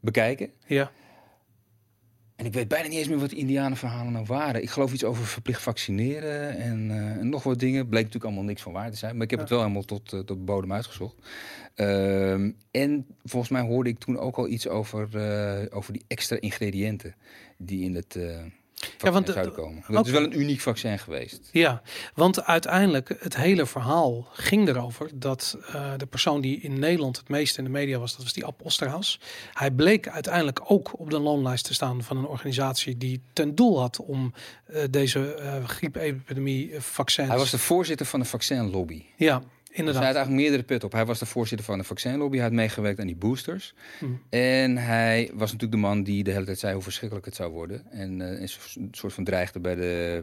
bekijken. 0.00 0.52
ja, 0.66 0.90
En 2.42 2.48
ik 2.48 2.54
weet 2.54 2.68
bijna 2.68 2.88
niet 2.88 2.98
eens 2.98 3.08
meer 3.08 3.18
wat 3.18 3.30
die 3.30 3.38
indianenverhalen 3.38 4.12
nou 4.12 4.24
waren. 4.26 4.62
Ik 4.62 4.70
geloof 4.70 4.92
iets 4.92 5.04
over 5.04 5.24
verplicht 5.26 5.62
vaccineren 5.62 6.56
en, 6.56 6.90
eh, 6.90 6.96
en 6.96 7.28
nog 7.28 7.42
wat 7.42 7.58
dingen. 7.58 7.88
Bleek 7.88 7.98
natuurlijk 8.04 8.24
allemaal 8.24 8.44
niks 8.44 8.62
van 8.62 8.72
waar 8.72 8.90
te 8.90 8.96
zijn. 8.96 9.14
Maar 9.14 9.24
ik 9.24 9.30
heb 9.30 9.38
Ja. 9.38 9.44
het 9.44 9.54
wel 9.54 9.62
helemaal 9.62 9.84
tot, 9.84 10.08
tot 10.08 10.28
de 10.28 10.34
bodem 10.34 10.72
uitgezocht. 10.72 11.14
Ehm, 11.74 12.50
en 12.70 13.06
volgens 13.24 13.52
mij 13.52 13.62
hoorde 13.62 13.90
ik 13.90 13.98
toen 13.98 14.18
ook 14.18 14.36
al 14.36 14.48
iets 14.48 14.68
over, 14.68 15.08
eh, 15.16 15.76
over 15.76 15.92
die 15.92 16.04
extra 16.06 16.36
ingrediënten 16.40 17.14
die 17.58 17.84
in 17.84 17.94
het 17.94 18.18
vaccin 18.86 19.12
want 19.12 19.26
de- 19.26 19.32
zouden 19.32 19.54
komen. 19.54 20.04
Is 20.04 20.10
wel 20.10 20.22
een 20.22 20.40
uniek 20.40 20.60
vaccin 20.60 20.98
geweest. 20.98 21.48
ja. 21.52 21.82
Want 22.14 22.44
uiteindelijk, 22.44 23.16
het 23.18 23.36
hele 23.36 23.66
verhaal 23.66 24.28
ging 24.32 24.68
erover 24.68 25.10
dat 25.14 25.58
eh, 25.66 25.92
de 25.96 26.06
persoon 26.06 26.40
die 26.40 26.60
in 26.60 26.78
Nederland 26.78 27.16
het 27.16 27.28
meest 27.28 27.58
in 27.58 27.64
de 27.64 27.70
media 27.70 27.98
was, 27.98 28.12
dat 28.12 28.22
was 28.22 28.32
die 28.32 28.44
Ab 28.44 28.60
Osterhaus. 28.62 29.20
Hij 29.52 29.70
bleek 29.70 30.08
uiteindelijk 30.08 30.60
ook 30.66 30.98
op 31.00 31.10
de 31.10 31.18
loonlijst 31.18 31.64
te 31.64 31.74
staan 31.74 32.02
van 32.02 32.16
een 32.16 32.26
organisatie 32.26 32.98
die 32.98 33.22
ten 33.32 33.54
doel 33.54 33.80
had 33.80 34.00
om 34.00 34.32
eh, 34.66 34.82
deze 34.90 35.34
eh 35.34 35.64
griepepidemie 35.64 36.70
vaccins... 36.78 37.28
Hij 37.28 37.38
was 37.38 37.50
de 37.50 37.58
voorzitter 37.58 38.06
van 38.06 38.20
de 38.20 38.26
vaccinlobby. 38.26 39.02
Ja, 39.16 39.42
Dus 39.72 39.80
hij 39.80 39.86
inderdaad. 39.86 40.14
had 40.14 40.26
eigenlijk 40.26 40.42
meerdere 40.42 40.62
pet 40.62 40.84
op. 40.84 40.92
Hij 40.92 41.06
was 41.06 41.18
de 41.18 41.26
voorzitter 41.26 41.66
van 41.66 41.78
de 41.78 41.84
vaccinlobby. 41.84 42.36
Hij 42.36 42.44
had 42.44 42.54
meegewerkt 42.54 43.00
aan 43.00 43.06
die 43.06 43.16
boosters. 43.16 43.74
Hm. 43.98 44.06
En 44.28 44.76
hij 44.76 45.30
was 45.32 45.52
natuurlijk 45.52 45.72
de 45.72 45.88
man 45.88 46.02
die 46.02 46.24
de 46.24 46.30
hele 46.30 46.44
tijd 46.44 46.58
zei 46.58 46.72
hoe 46.74 46.82
verschrikkelijk 46.82 47.26
het 47.26 47.34
zou 47.34 47.52
worden. 47.52 47.90
En 47.90 48.20
eh, 48.20 48.40
een 48.40 48.88
soort 48.90 49.12
van 49.12 49.24
dreigde 49.24 49.60
bij 49.60 49.74
de, 49.74 50.22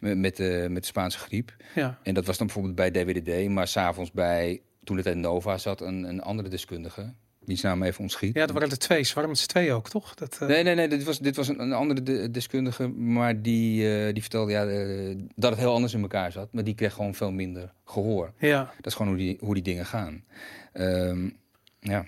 met, 0.00 0.18
met, 0.18 0.36
de, 0.36 0.66
met 0.70 0.82
de 0.82 0.88
Spaanse 0.88 1.18
griep. 1.18 1.56
Ja, 1.74 1.98
En 2.02 2.14
dat 2.14 2.26
was 2.26 2.38
dan 2.38 2.46
bijvoorbeeld 2.46 2.74
bij 2.74 2.90
DWDD. 2.90 3.48
Maar 3.48 3.68
s'avonds 3.68 4.10
bij, 4.10 4.60
toen 4.84 4.96
het 4.96 5.06
in 5.06 5.20
Nova 5.20 5.58
zat, 5.58 5.80
een, 5.80 6.04
een 6.04 6.22
andere 6.22 6.48
deskundige. 6.48 7.14
Wiens 7.44 7.60
naam 7.62 7.82
even 7.82 8.00
ontschiet. 8.00 8.34
ja, 8.34 8.40
dat 8.46 8.50
waren 8.54 8.70
er 8.70 8.78
twee. 8.78 9.02
Ze 9.02 9.14
waren 9.14 9.28
met 9.30 9.38
z'n 9.38 9.46
twee 9.46 9.72
ook, 9.72 9.88
toch? 9.88 10.14
Dat, 10.14 10.38
eh, 10.40 10.48
Nee, 10.48 10.62
nee, 10.62 10.74
nee. 10.74 10.88
Dit 10.88 11.04
was, 11.04 11.18
dit 11.18 11.36
was 11.36 11.48
een, 11.48 11.60
een 11.62 11.72
andere 11.72 12.02
de- 12.02 12.30
deskundige. 12.30 12.88
Maar 12.88 13.42
die, 13.42 13.94
eh, 14.06 14.12
die 14.12 14.22
vertelde 14.22 14.52
ja, 14.52 14.66
eh, 14.66 15.16
dat 15.36 15.50
het 15.50 15.58
heel 15.60 15.72
anders 15.74 15.94
in 15.94 16.00
elkaar 16.02 16.32
zat. 16.32 16.52
Maar 16.52 16.64
die 16.64 16.74
kreeg 16.74 16.92
gewoon 16.94 17.14
veel 17.14 17.30
minder 17.32 17.72
gehoor. 17.84 18.32
Ja, 18.38 18.72
Dat 18.76 18.86
is 18.86 18.94
gewoon 18.94 19.08
hoe 19.08 19.20
die, 19.20 19.36
hoe 19.40 19.54
die 19.54 19.62
dingen 19.62 19.86
gaan. 19.86 20.24
Ehm, 20.72 21.28
ja. 21.80 22.04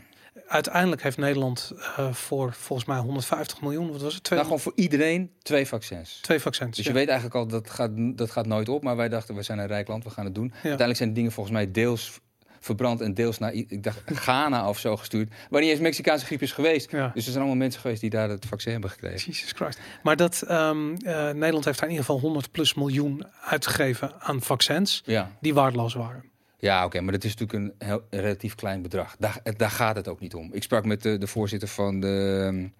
uiteindelijk 0.46 1.02
heeft 1.02 1.16
Nederland 1.18 1.72
voor 2.12 2.52
volgens 2.52 2.88
mij 2.88 2.98
150 2.98 3.60
miljoen, 3.60 3.90
wat 3.92 4.00
was 4.02 4.14
het? 4.14 4.22
Twee, 4.24 4.38
Nou, 4.38 4.50
gewoon 4.50 4.64
voor 4.64 4.72
iedereen 4.82 5.30
twee 5.42 5.66
vaccins. 5.66 6.18
twee 6.20 6.40
vaccins. 6.40 6.76
Dus 6.76 6.84
ja. 6.84 6.90
je 6.90 6.96
weet 6.98 7.08
eigenlijk 7.08 7.36
al, 7.38 7.46
dat 7.46 7.70
gaat, 7.70 7.90
dat 7.94 8.30
gaat 8.30 8.46
nooit 8.46 8.68
op. 8.68 8.82
Maar 8.82 8.96
wij 8.96 9.08
dachten, 9.08 9.34
we 9.34 9.42
zijn 9.42 9.58
een 9.58 9.66
rijk 9.66 9.88
land, 9.88 10.04
we 10.04 10.10
gaan 10.10 10.24
het 10.24 10.34
doen. 10.34 10.52
Uiteindelijk 10.52 10.96
zijn 10.96 11.08
de 11.08 11.14
dingen 11.14 11.32
volgens 11.32 11.54
mij 11.54 11.70
deels 11.70 12.20
verbrand 12.64 13.00
en 13.00 13.14
deels 13.14 13.38
naar, 13.38 13.52
ik 13.52 13.82
dacht, 13.82 14.00
Ghana 14.06 14.68
of 14.68 14.78
zo 14.78 14.96
gestuurd. 14.96 15.32
Waar 15.50 15.60
niet 15.60 15.70
eens 15.70 15.80
Mexicaanse 15.80 16.26
griep 16.26 16.42
is 16.42 16.52
geweest. 16.52 16.90
Ja. 16.90 17.10
Dus 17.14 17.24
er 17.24 17.30
zijn 17.30 17.36
allemaal 17.36 17.56
mensen 17.56 17.80
geweest 17.80 18.00
die 18.00 18.10
daar 18.10 18.28
het 18.28 18.46
vaccin 18.46 18.72
hebben 18.72 18.90
gekregen. 18.90 19.32
Jesus 19.32 19.52
Christ. 19.52 19.80
Maar 20.02 20.16
dat 20.16 20.42
ehm, 20.42 20.94
eh, 20.94 21.30
Nederland 21.30 21.64
heeft 21.64 21.78
daar 21.78 21.88
in 21.88 21.94
ieder 21.94 22.04
geval 22.04 22.20
100 22.20 22.50
plus 22.50 22.74
miljoen 22.74 23.26
uitgegeven 23.44 24.12
aan 24.18 24.42
vaccins 24.42 25.02
Ja, 25.04 25.30
die 25.40 25.54
waardeloos 25.54 25.94
waren. 25.94 26.24
ja 26.58 26.84
oké, 26.84 27.00
maar 27.00 27.12
dat 27.12 27.24
is 27.24 27.36
natuurlijk 27.36 27.74
een, 27.80 27.88
heel, 27.88 28.02
relatief 28.10 28.54
klein 28.54 28.82
bedrag. 28.82 29.16
Daar, 29.18 29.40
daar 29.56 29.70
gaat 29.70 29.96
het 29.96 30.08
ook 30.08 30.20
niet 30.20 30.34
om. 30.34 30.48
Ik 30.52 30.62
sprak 30.62 30.84
met 30.84 31.02
de, 31.02 31.18
de 31.18 31.26
voorzitter 31.26 31.68
van 31.68 32.00
de, 32.00 32.70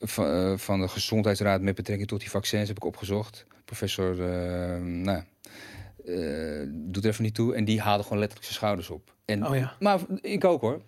van, 0.00 0.26
eh, 0.26 0.52
van 0.56 0.80
de 0.80 0.88
gezondheidsraad 0.88 1.60
met 1.60 1.74
betrekking 1.74 2.08
tot 2.08 2.20
die 2.20 2.30
vaccins 2.30 2.68
heb 2.68 2.76
ik 2.76 2.84
opgezocht. 2.84 3.46
Professor, 3.64 4.10
eh, 4.10 4.80
nou, 4.82 5.22
eh, 6.06 6.66
doet 6.68 7.04
er 7.04 7.10
even 7.10 7.22
niet 7.24 7.34
toe. 7.34 7.54
En 7.54 7.64
die 7.64 7.80
haalde 7.80 8.02
gewoon 8.02 8.18
letterlijk 8.18 8.48
zijn 8.48 8.58
schouders 8.58 8.90
op. 8.90 9.12
En, 9.24 9.46
Oh 9.46 9.56
ja. 9.56 9.72
Maar 9.80 9.98
ik 10.20 10.44
ook 10.44 10.60
hoor. 10.60 10.74
Ik 10.76 10.82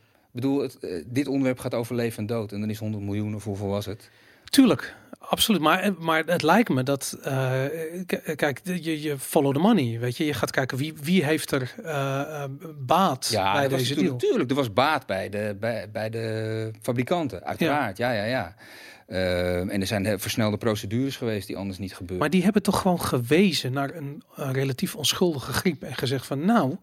bedoel, 0.45 0.63
het, 0.63 0.79
eh, 0.79 1.05
dit 1.07 1.27
onderwerp 1.27 1.59
gaat 1.59 1.75
over 1.75 1.95
leven 1.95 2.19
en 2.19 2.27
dood. 2.27 2.53
En 2.53 2.61
dan 2.61 2.71
is 2.71 2.79
100 2.79 3.05
miljoen 3.05 3.35
of 3.35 3.45
hoeveel 3.45 3.69
was 3.69 3.87
het? 3.87 4.11
Tuurlijk, 4.45 4.95
absoluut. 5.19 5.61
Maar, 5.61 5.93
maar 5.99 6.23
het 6.27 6.43
lijkt 6.43 6.69
me 6.69 6.83
dat, 6.83 7.19
eh, 7.23 7.65
k- 8.07 8.37
kijk, 8.37 8.61
je, 8.65 9.03
je 9.03 9.19
follow 9.19 9.53
the 9.55 9.59
money, 9.61 9.99
weet 9.99 10.17
je. 10.17 10.25
Je 10.25 10.35
gaat 10.35 10.51
kijken 10.51 10.79
wie, 10.79 10.95
wie 11.03 11.25
heeft 11.25 11.51
er 11.51 11.75
eh, 11.85 12.21
eh, 12.43 12.51
baat 12.79 13.29
bij 13.33 13.69
deze 13.69 13.95
deal. 13.95 14.03
natuurlijk, 14.03 14.19
tuurlijk, 14.19 14.51
er 14.51 14.57
was 14.57 14.73
baat 14.73 15.07
bij 15.07 15.29
de, 15.29 15.57
bij, 15.61 15.91
bij 15.91 16.11
de 16.11 16.71
fabrikanten, 16.83 17.45
uiteraard. 17.45 17.97
Ja, 17.97 18.13
ja, 18.13 18.25
ja. 18.25 18.55
Eh, 19.09 19.59
en 19.59 19.81
er 19.81 19.87
zijn 19.87 20.21
versnelde 20.21 20.57
procedures 20.57 21.17
geweest 21.17 21.47
die 21.47 21.57
anders 21.57 21.79
niet 21.79 21.95
gebeuren. 21.95 22.19
Maar 22.19 22.31
die 22.31 22.43
hebben 22.43 22.63
toch 22.63 22.81
gewoon 22.81 23.01
gewezen 23.01 23.73
naar 23.73 23.95
een, 23.95 24.23
eh, 24.37 24.51
relatief 24.53 24.97
onschuldige 24.97 25.53
griep 25.53 25.83
en 25.83 25.95
gezegd 25.95 26.27
van 26.27 26.45
nou, 26.45 26.77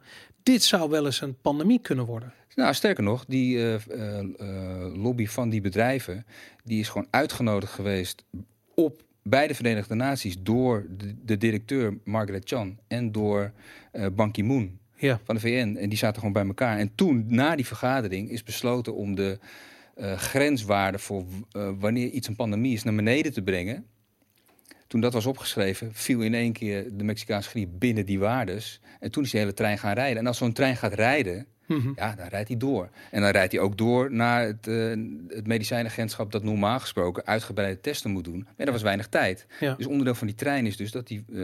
dit 0.44 0.64
zou 0.64 0.90
wel 0.90 1.06
eens 1.06 1.22
een 1.22 1.38
pandemie 1.42 1.80
kunnen 1.82 2.06
worden. 2.06 2.34
Nou, 2.56 2.74
sterker 2.74 3.04
nog, 3.04 3.26
die 3.26 3.58
eh, 3.58 3.74
eh, 3.74 4.20
eh, 4.20 4.96
lobby 4.96 5.28
van 5.28 5.50
die 5.50 5.62
bedrijven, 5.62 6.26
die 6.64 6.80
is 6.80 6.90
gewoon 6.90 7.08
uitgenodigd 7.10 7.74
geweest 7.74 8.26
op 8.76 9.04
bij 9.24 9.48
de 9.48 9.56
Verenigde 9.56 9.96
Naties 9.96 10.36
door 10.40 10.86
de, 10.98 11.16
de 11.26 11.38
directeur 11.38 11.98
Margaret 12.04 12.50
Chan 12.50 12.78
en 12.88 13.12
door 13.12 13.52
eh, 13.92 14.06
Ban 14.16 14.32
Ki-moon 14.32 14.80
Ja, 14.96 15.20
van 15.24 15.36
de 15.36 15.42
VN. 15.42 15.78
En 15.80 15.90
die 15.90 15.98
zaten 15.98 16.18
gewoon 16.18 16.34
bij 16.34 16.46
elkaar. 16.46 16.78
En 16.78 16.92
toen, 16.96 17.26
na 17.28 17.56
die 17.56 17.66
vergadering, 17.66 18.30
is 18.30 18.44
besloten 18.44 18.96
om 18.96 19.16
de 19.16 19.40
eh, 19.96 20.18
grenswaarde 20.18 21.00
voor 21.00 21.26
eh, 21.52 21.70
wanneer 21.80 22.10
iets 22.10 22.28
een 22.28 22.36
pandemie 22.36 22.74
is 22.74 22.84
naar 22.84 22.96
beneden 22.96 23.34
te 23.34 23.42
brengen. 23.42 23.86
Toen 24.88 25.02
dat 25.02 25.14
was 25.14 25.26
opgeschreven, 25.26 25.94
viel 25.94 26.22
in 26.22 26.34
één 26.34 26.54
keer 26.54 26.98
de 26.98 27.04
Mexicaanse 27.04 27.50
griep 27.50 27.70
binnen 27.74 28.06
die 28.06 28.20
waardes. 28.20 28.82
En 29.00 29.12
toen 29.12 29.24
is 29.24 29.32
die 29.32 29.40
hele 29.40 29.54
trein 29.54 29.78
gaan 29.78 29.94
rijden. 29.94 30.18
En 30.18 30.28
als 30.28 30.38
zo'n 30.38 30.54
trein 30.54 30.76
gaat 30.78 30.94
rijden, 30.94 31.46
Mhm. 31.68 31.92
ja, 31.96 32.16
dan 32.16 32.28
rijdt 32.28 32.48
hij 32.48 32.58
door. 32.58 32.90
En 33.12 33.22
dan 33.22 33.30
rijdt 33.30 33.52
hij 33.52 33.62
ook 33.62 33.78
door 33.78 34.12
naar 34.14 34.42
het, 34.46 34.68
eh, 34.68 34.76
het 35.28 35.48
medicijnagentschap 35.48 36.32
dat 36.32 36.44
normaal 36.44 36.80
gesproken 36.80 37.26
uitgebreide 37.26 37.82
testen 37.82 38.12
moet 38.12 38.24
doen. 38.24 38.48
Maar 38.58 38.66
er 38.66 38.72
was 38.72 38.82
weinig 38.82 39.08
tijd. 39.08 39.46
ja, 39.60 39.74
Dus 39.76 39.86
onderdeel 39.86 40.16
van 40.16 40.28
die 40.28 40.36
trein 40.36 40.66
is 40.66 40.78
dus 40.78 40.92
dat 40.92 41.08
die 41.08 41.26
eh, 41.34 41.40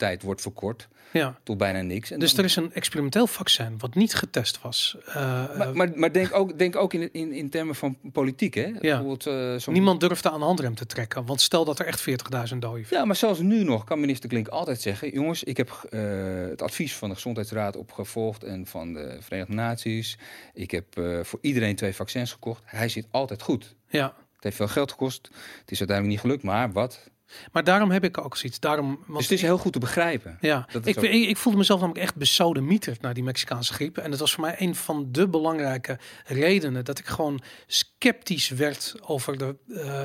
testtijd 0.00 0.22
wordt 0.22 0.40
verkort 0.40 0.88
ja. 1.12 1.38
tot 1.42 1.58
bijna 1.58 1.80
niks. 1.80 2.10
En 2.10 2.18
Dus 2.18 2.30
dan- 2.30 2.38
er 2.38 2.44
is 2.44 2.56
een 2.56 2.72
experimenteel 2.72 3.26
vaccin 3.26 3.78
wat 3.78 3.94
niet 3.94 4.14
getest 4.14 4.60
was. 4.62 4.96
Eh, 5.06 5.14
maar, 5.56 5.74
maar, 5.74 5.90
maar 5.94 6.12
denk 6.12 6.34
ook, 6.34 6.58
denk 6.58 6.76
ook 6.76 6.94
in, 6.94 7.12
in, 7.12 7.32
in 7.32 7.50
termen 7.50 7.74
van 7.74 7.98
politiek, 8.12 8.54
hè? 8.54 8.70
Bijvoorbeeld, 8.80 9.26
eh, 9.26 9.54
zo'n- 9.56 9.72
niemand 9.72 10.00
durfde 10.00 10.30
aan 10.30 10.38
de 10.38 10.44
handrem 10.44 10.74
te 10.74 10.86
trekken. 10.86 11.26
Want 11.26 11.40
stel 11.40 11.64
dat 11.64 11.78
er 11.78 11.86
echt 11.86 12.00
40.000 12.00 12.62
doden 12.62 12.86
Ja, 12.90 13.04
maar 13.04 13.16
zelfs 13.16 13.40
nu 13.40 13.64
nog 13.64 13.84
kan 13.84 14.00
minister 14.00 14.28
Klink 14.28 14.48
altijd 14.48 14.80
zeggen... 14.80 15.10
jongens, 15.12 15.42
ik 15.44 15.56
heb 15.56 15.86
eh, 15.90 16.00
het 16.48 16.62
advies 16.62 16.94
van 16.96 17.08
de 17.08 17.14
Gezondheidsraad 17.14 17.76
opgevolgd... 17.76 18.44
en 18.44 18.66
van 18.66 18.92
de 18.92 19.16
Verenigde 19.20 19.54
Naties. 19.54 20.18
Ik 20.54 20.70
heb 20.70 20.86
voor 21.22 21.38
iedereen 21.42 21.76
twee 21.76 21.94
vaccins 21.94 22.32
gekocht. 22.32 22.62
Hij 22.66 22.88
zit 22.88 23.06
altijd 23.10 23.42
goed. 23.42 23.74
Ja, 23.88 24.14
Het 24.34 24.44
heeft 24.44 24.56
veel 24.56 24.68
geld 24.68 24.90
gekost. 24.90 25.28
Het 25.60 25.70
is 25.70 25.78
uiteindelijk 25.78 26.08
niet 26.08 26.20
gelukt, 26.20 26.42
maar 26.42 26.72
wat? 26.72 27.10
Maar 27.52 27.64
daarom 27.64 27.90
heb 27.90 28.04
ik 28.04 28.18
ook 28.24 28.36
zoiets. 28.36 28.60
Daarom, 28.60 28.86
want 29.06 29.06
Dus 29.18 29.22
het 29.28 29.30
is 29.38 29.42
heel 29.42 29.58
goed 29.58 29.72
te 29.72 29.78
begrijpen. 29.78 30.38
Ja, 30.40 30.66
ik, 30.84 30.98
ook- 30.98 31.04
ik, 31.04 31.28
ik 31.28 31.36
voelde 31.36 31.58
mezelf 31.58 31.80
namelijk 31.80 32.04
echt 32.04 32.14
besodemieterd 32.16 33.00
naar 33.00 33.14
die 33.14 33.22
Mexicaanse 33.22 33.72
griep. 33.72 33.98
En 33.98 34.10
dat 34.10 34.20
was 34.20 34.32
voor 34.34 34.44
mij 34.44 34.54
een 34.58 34.74
van 34.74 35.08
de 35.10 35.28
belangrijke 35.28 35.98
redenen 36.26 36.84
dat 36.84 36.98
ik 36.98 37.06
gewoon 37.06 37.40
sceptisch 37.66 38.48
werd 38.48 38.94
over 39.02 39.38
de 39.38 39.56
eh, 39.74 40.02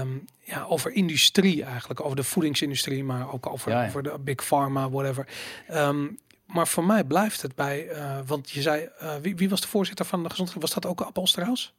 ehm, 0.00 0.08
ja, 0.40 0.64
over 0.64 0.92
industrie 0.92 1.64
eigenlijk, 1.64 2.00
over 2.04 2.16
de 2.16 2.22
voedingsindustrie, 2.24 3.04
maar 3.04 3.32
ook 3.32 3.46
over, 3.46 3.70
Ja, 3.72 3.80
ja. 3.82 3.88
over 3.88 4.02
de 4.02 4.16
big 4.20 4.44
pharma, 4.46 4.90
whatever. 4.90 5.26
Ehm, 5.68 6.06
maar 6.46 6.68
voor 6.68 6.84
mij 6.84 7.04
blijft 7.04 7.42
het 7.42 7.54
bij, 7.54 7.88
eh, 7.88 8.18
want 8.26 8.50
je 8.50 8.62
zei, 8.62 8.88
eh, 8.98 9.14
wie, 9.22 9.36
wie 9.36 9.48
was 9.48 9.60
de 9.60 9.68
voorzitter 9.68 10.04
van 10.04 10.22
de 10.22 10.30
gezondheid? 10.30 10.60
Was 10.60 10.74
dat 10.74 10.86
ook 10.86 11.16
Osterhaus? 11.16 11.74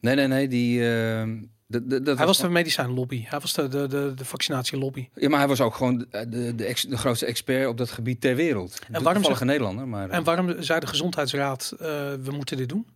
Nee, 0.00 0.14
nee, 0.14 0.26
nee. 0.26 0.48
Die, 0.48 0.88
eh, 0.90 1.28
dat- 1.66 2.04
dat 2.04 2.16
Hij 2.16 2.26
was 2.26 2.38
de 2.38 2.48
medicijnlobby. 2.48 3.24
Hij 3.26 3.40
was 3.40 3.52
de, 3.52 3.68
de, 3.68 3.86
de, 3.86 4.12
de 4.14 4.24
vaccinatielobby. 4.24 5.08
Ja, 5.14 5.28
maar 5.28 5.38
hij 5.38 5.48
was 5.48 5.60
ook 5.60 5.74
gewoon 5.74 5.98
de, 6.10 6.28
de, 6.28 6.54
de, 6.54 6.64
ex- 6.64 6.82
de 6.82 6.96
grootste 6.96 7.26
expert 7.26 7.66
op 7.68 7.76
dat 7.76 7.90
gebied 7.90 8.20
ter 8.20 8.34
wereld. 8.36 8.78
En 8.90 9.02
waarom 9.02 9.24
een 9.40 9.46
Nederlander, 9.46 9.88
maar... 9.88 10.10
En 10.10 10.24
waarom 10.24 10.62
zei 10.62 10.80
de 10.80 10.86
gezondheidsraad, 10.86 11.72
eh, 11.78 11.86
we 12.22 12.30
moeten 12.30 12.56
dit 12.56 12.68
doen? 12.68 12.86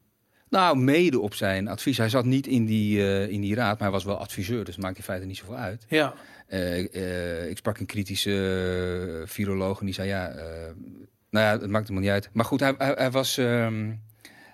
Nou, 0.48 0.76
mede 0.78 1.20
op 1.20 1.34
zijn 1.34 1.68
advies. 1.68 1.96
Hij 1.98 2.08
zat 2.08 2.24
niet 2.24 2.46
in 2.46 2.64
die, 2.66 2.98
eh, 3.02 3.28
in 3.28 3.40
die 3.40 3.54
raad, 3.54 3.72
maar 3.78 3.82
hij 3.88 3.90
was 3.90 4.04
wel 4.04 4.16
adviseur. 4.18 4.64
Dus 4.64 4.74
het 4.74 4.84
maakt 4.84 4.96
in 4.96 5.02
feite 5.02 5.26
niet 5.26 5.36
zoveel 5.36 5.56
uit. 5.56 5.84
Ja, 5.88 6.14
Eh, 6.46 6.94
eh, 6.94 7.50
ik 7.50 7.56
sprak 7.56 7.78
een 7.78 7.86
kritische 7.86 8.30
eh, 9.22 9.28
viroloog 9.28 9.78
en 9.80 9.84
die 9.86 9.94
zei 9.94 10.08
ja, 10.08 10.28
eh, 10.28 10.44
nou 11.30 11.44
ja, 11.46 11.50
het 11.52 11.70
maakt 11.70 11.88
helemaal 11.88 12.00
niet 12.02 12.10
uit. 12.10 12.28
Maar 12.32 12.44
goed, 12.44 12.60
hij, 12.60 12.74
hij, 12.78 12.94
hij 12.96 13.10
was, 13.10 13.38
ehm, 13.38 13.88
eh, 13.88 13.94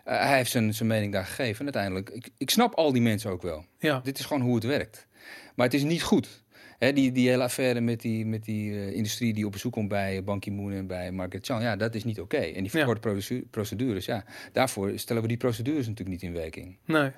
hij 0.06 0.36
heeft 0.36 0.50
zijn, 0.50 0.74
zijn 0.74 0.88
mening 0.88 1.12
daar 1.12 1.24
gegeven. 1.24 1.58
En 1.66 1.74
uiteindelijk, 1.74 2.10
ik, 2.10 2.28
ik 2.38 2.50
snap 2.50 2.74
al 2.74 2.92
die 2.92 3.02
mensen 3.02 3.30
ook 3.30 3.42
wel. 3.42 3.64
ja. 3.78 4.00
Dit 4.04 4.18
is 4.18 4.24
gewoon 4.24 4.42
hoe 4.42 4.54
het 4.54 4.64
werkt. 4.64 5.06
Maar 5.54 5.66
het 5.66 5.74
is 5.74 5.82
niet 5.82 6.02
goed. 6.02 6.44
Die, 6.78 7.12
die 7.12 7.28
hele 7.28 7.42
affaire 7.42 7.80
met 7.80 8.00
die, 8.00 8.26
met 8.26 8.44
die 8.44 8.72
eh, 8.72 8.92
industrie 8.94 9.32
die 9.34 9.46
op 9.46 9.52
bezoek 9.52 9.72
komt 9.72 9.88
bij 9.88 10.24
Ban 10.24 10.40
Ki-moon 10.40 10.72
en 10.72 10.86
bij 10.86 11.10
Margaret 11.12 11.46
Chan, 11.46 11.62
ja, 11.62 11.76
dat 11.76 11.94
is 11.94 12.04
niet 12.04 12.20
oké. 12.20 12.36
En 12.36 12.60
die 12.62 12.70
verkorte 12.70 13.00
procedu- 13.00 13.46
procedures, 13.50 14.04
ja, 14.04 14.24
daarvoor 14.52 14.92
stellen 14.94 15.22
we 15.22 15.28
die 15.28 15.36
procedures 15.36 15.86
natuurlijk 15.86 16.22
niet 16.22 16.30
in 16.30 16.32
werking. 16.38 16.76
Nee. 16.84 17.10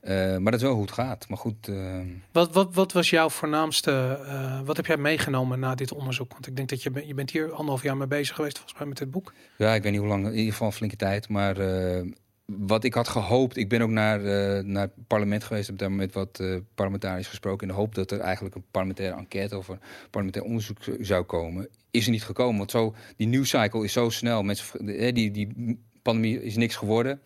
Eh, 0.00 0.14
maar 0.36 0.52
dat 0.52 0.54
is 0.54 0.62
wel 0.62 0.72
hoe 0.72 0.82
het 0.82 0.92
gaat. 0.92 1.28
Maar 1.28 1.38
goed, 1.38 1.68
eh, 1.68 2.00
Wat, 2.32 2.52
wat, 2.52 2.74
wat 2.74 2.92
was 2.92 3.10
jouw 3.10 3.28
voornaamste, 3.30 4.20
eh, 4.26 4.60
wat 4.64 4.76
heb 4.76 4.86
jij 4.86 4.96
meegenomen 4.96 5.58
na 5.58 5.74
dit 5.74 5.92
onderzoek? 5.92 6.32
Want 6.32 6.46
ik 6.46 6.56
denk 6.56 6.68
dat 6.68 6.82
je, 6.82 6.90
ben- 6.90 7.06
je 7.06 7.14
bent 7.14 7.30
hier 7.30 7.50
anderhalf 7.50 7.82
jaar 7.82 7.96
mee 7.96 8.06
bezig 8.06 8.36
geweest 8.36 8.56
volgens 8.58 8.78
mij 8.78 8.88
met 8.88 8.98
dit 8.98 9.10
boek. 9.10 9.32
Ja, 9.56 9.74
ik 9.74 9.82
weet 9.82 9.92
niet 9.92 10.00
hoe 10.00 10.10
lang, 10.10 10.26
in 10.26 10.34
ieder 10.34 10.52
geval 10.52 10.66
een 10.66 10.72
flinke 10.72 10.96
tijd. 10.96 11.28
Maar 11.28 11.56
eh, 11.58 12.02
wat 12.46 12.84
ik 12.84 12.94
had 12.94 13.08
gehoopt, 13.08 13.56
ik 13.56 13.68
ben 13.68 13.82
ook 13.82 13.90
naar, 13.90 14.24
eh, 14.24 14.64
naar 14.64 14.82
het 14.82 15.06
parlement 15.06 15.44
geweest, 15.44 15.66
heb 15.66 15.78
daar 15.78 15.92
met 15.92 16.12
wat 16.12 16.40
eh, 16.40 16.56
parlementariërs 16.74 17.28
gesproken. 17.28 17.68
In 17.68 17.74
de 17.74 17.80
hoop 17.80 17.94
dat 17.94 18.10
er 18.10 18.20
eigenlijk 18.20 18.54
een 18.54 18.64
parlementaire 18.70 19.16
enquête 19.16 19.56
of 19.56 19.68
een 19.68 19.80
parlementair 20.10 20.44
onderzoek 20.44 20.78
zou 21.00 21.24
komen. 21.24 21.68
Is 21.90 22.04
er 22.04 22.10
niet 22.10 22.24
gekomen, 22.24 22.58
want 22.58 22.70
zo, 22.70 22.94
die 23.16 23.26
nieuwscycle 23.26 23.84
is 23.84 23.92
zo 23.92 24.08
snel. 24.08 24.42
Mensen, 24.42 24.86
die, 25.14 25.30
die 25.30 25.78
pandemie 26.02 26.42
is 26.42 26.56
niks 26.56 26.76
geworden. 26.76 27.20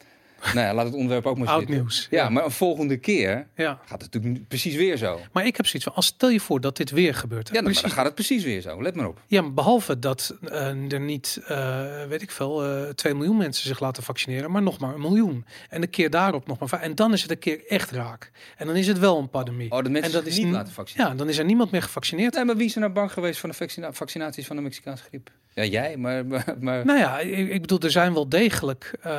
Nou 0.54 0.66
ja, 0.66 0.74
laat 0.74 0.84
het 0.84 0.94
onderwerp 0.94 1.26
ook 1.26 1.38
maar 1.38 1.48
Oud 1.48 1.58
zitten. 1.58 1.76
nieuws. 1.76 2.06
Ja, 2.10 2.28
maar 2.28 2.44
een 2.44 2.50
volgende 2.50 2.96
keer 2.96 3.46
ja. 3.54 3.80
gaat 3.86 4.02
het 4.02 4.14
natuurlijk 4.14 4.48
precies 4.48 4.74
weer 4.74 4.96
zo. 4.96 5.20
Maar 5.32 5.46
ik 5.46 5.56
heb 5.56 5.66
zoiets 5.66 5.84
van, 5.84 5.94
als 5.94 6.06
stel 6.06 6.28
je 6.28 6.40
voor 6.40 6.60
dat 6.60 6.76
dit 6.76 6.90
weer 6.90 7.14
gebeurt. 7.14 7.48
Ja, 7.48 7.54
dan, 7.54 7.62
Precies. 7.64 7.82
dan 7.82 7.90
gaat 7.90 8.04
het 8.04 8.14
precies 8.14 8.44
weer 8.44 8.60
zo. 8.60 8.82
Let 8.82 8.94
maar 8.94 9.06
op. 9.08 9.20
Ja, 9.26 9.42
maar 9.42 9.54
behalve 9.54 9.98
dat 9.98 10.34
eh, 10.44 10.92
er 10.92 11.00
niet, 11.00 11.40
eh, 11.46 12.04
weet 12.08 12.22
ik 12.22 12.30
veel, 12.30 12.64
eh 12.64 12.88
2 12.94 13.14
miljoen 13.14 13.36
mensen 13.36 13.66
zich 13.66 13.80
laten 13.80 14.02
vaccineren, 14.02 14.50
maar 14.50 14.62
nog 14.62 14.78
maar 14.78 14.94
een 14.94 15.00
miljoen. 15.00 15.44
En 15.68 15.80
de 15.80 15.86
keer 15.86 16.10
daarop 16.10 16.46
nog 16.46 16.58
maar. 16.58 16.80
En 16.80 16.94
dan 16.94 17.12
is 17.12 17.22
het 17.22 17.30
een 17.30 17.38
keer 17.38 17.66
echt 17.68 17.90
raak. 17.90 18.30
En 18.56 18.66
dan 18.66 18.76
is 18.76 18.86
het 18.86 18.98
wel 18.98 19.18
een 19.18 19.30
pandemie. 19.30 19.70
Oh, 19.72 19.82
de 19.82 19.90
mensen 19.90 20.12
en 20.12 20.18
dat 20.18 20.26
is 20.26 20.38
niet 20.38 20.52
laten 20.52 20.72
vaccineren. 20.72 21.10
Ja, 21.12 21.16
dan 21.18 21.28
is 21.28 21.38
er 21.38 21.44
niemand 21.44 21.70
meer 21.70 21.82
gevaccineerd. 21.82 22.34
Nee, 22.34 22.44
maar 22.44 22.56
wie 22.56 22.66
is 22.66 22.74
er 22.74 22.80
nou 22.80 22.92
bang 22.92 23.12
geweest 23.12 23.40
van 23.40 23.48
de 23.50 23.54
vaccina- 23.56 23.92
vaccinaties 23.92 24.46
van 24.46 24.56
de 24.56 24.62
Mexicaanse 24.62 25.02
griep? 25.04 25.30
Ja, 25.58 25.64
jij, 25.64 25.96
maar... 25.96 26.26
maar, 26.30 26.54
maar- 26.60 26.84
Nou 26.84 26.98
ja, 26.98 27.18
ik, 27.18 27.60
bedoel, 27.60 27.78
er 27.80 27.90
zijn 27.90 28.12
wel 28.14 28.28
degelijk. 28.28 28.94
eh, 29.00 29.10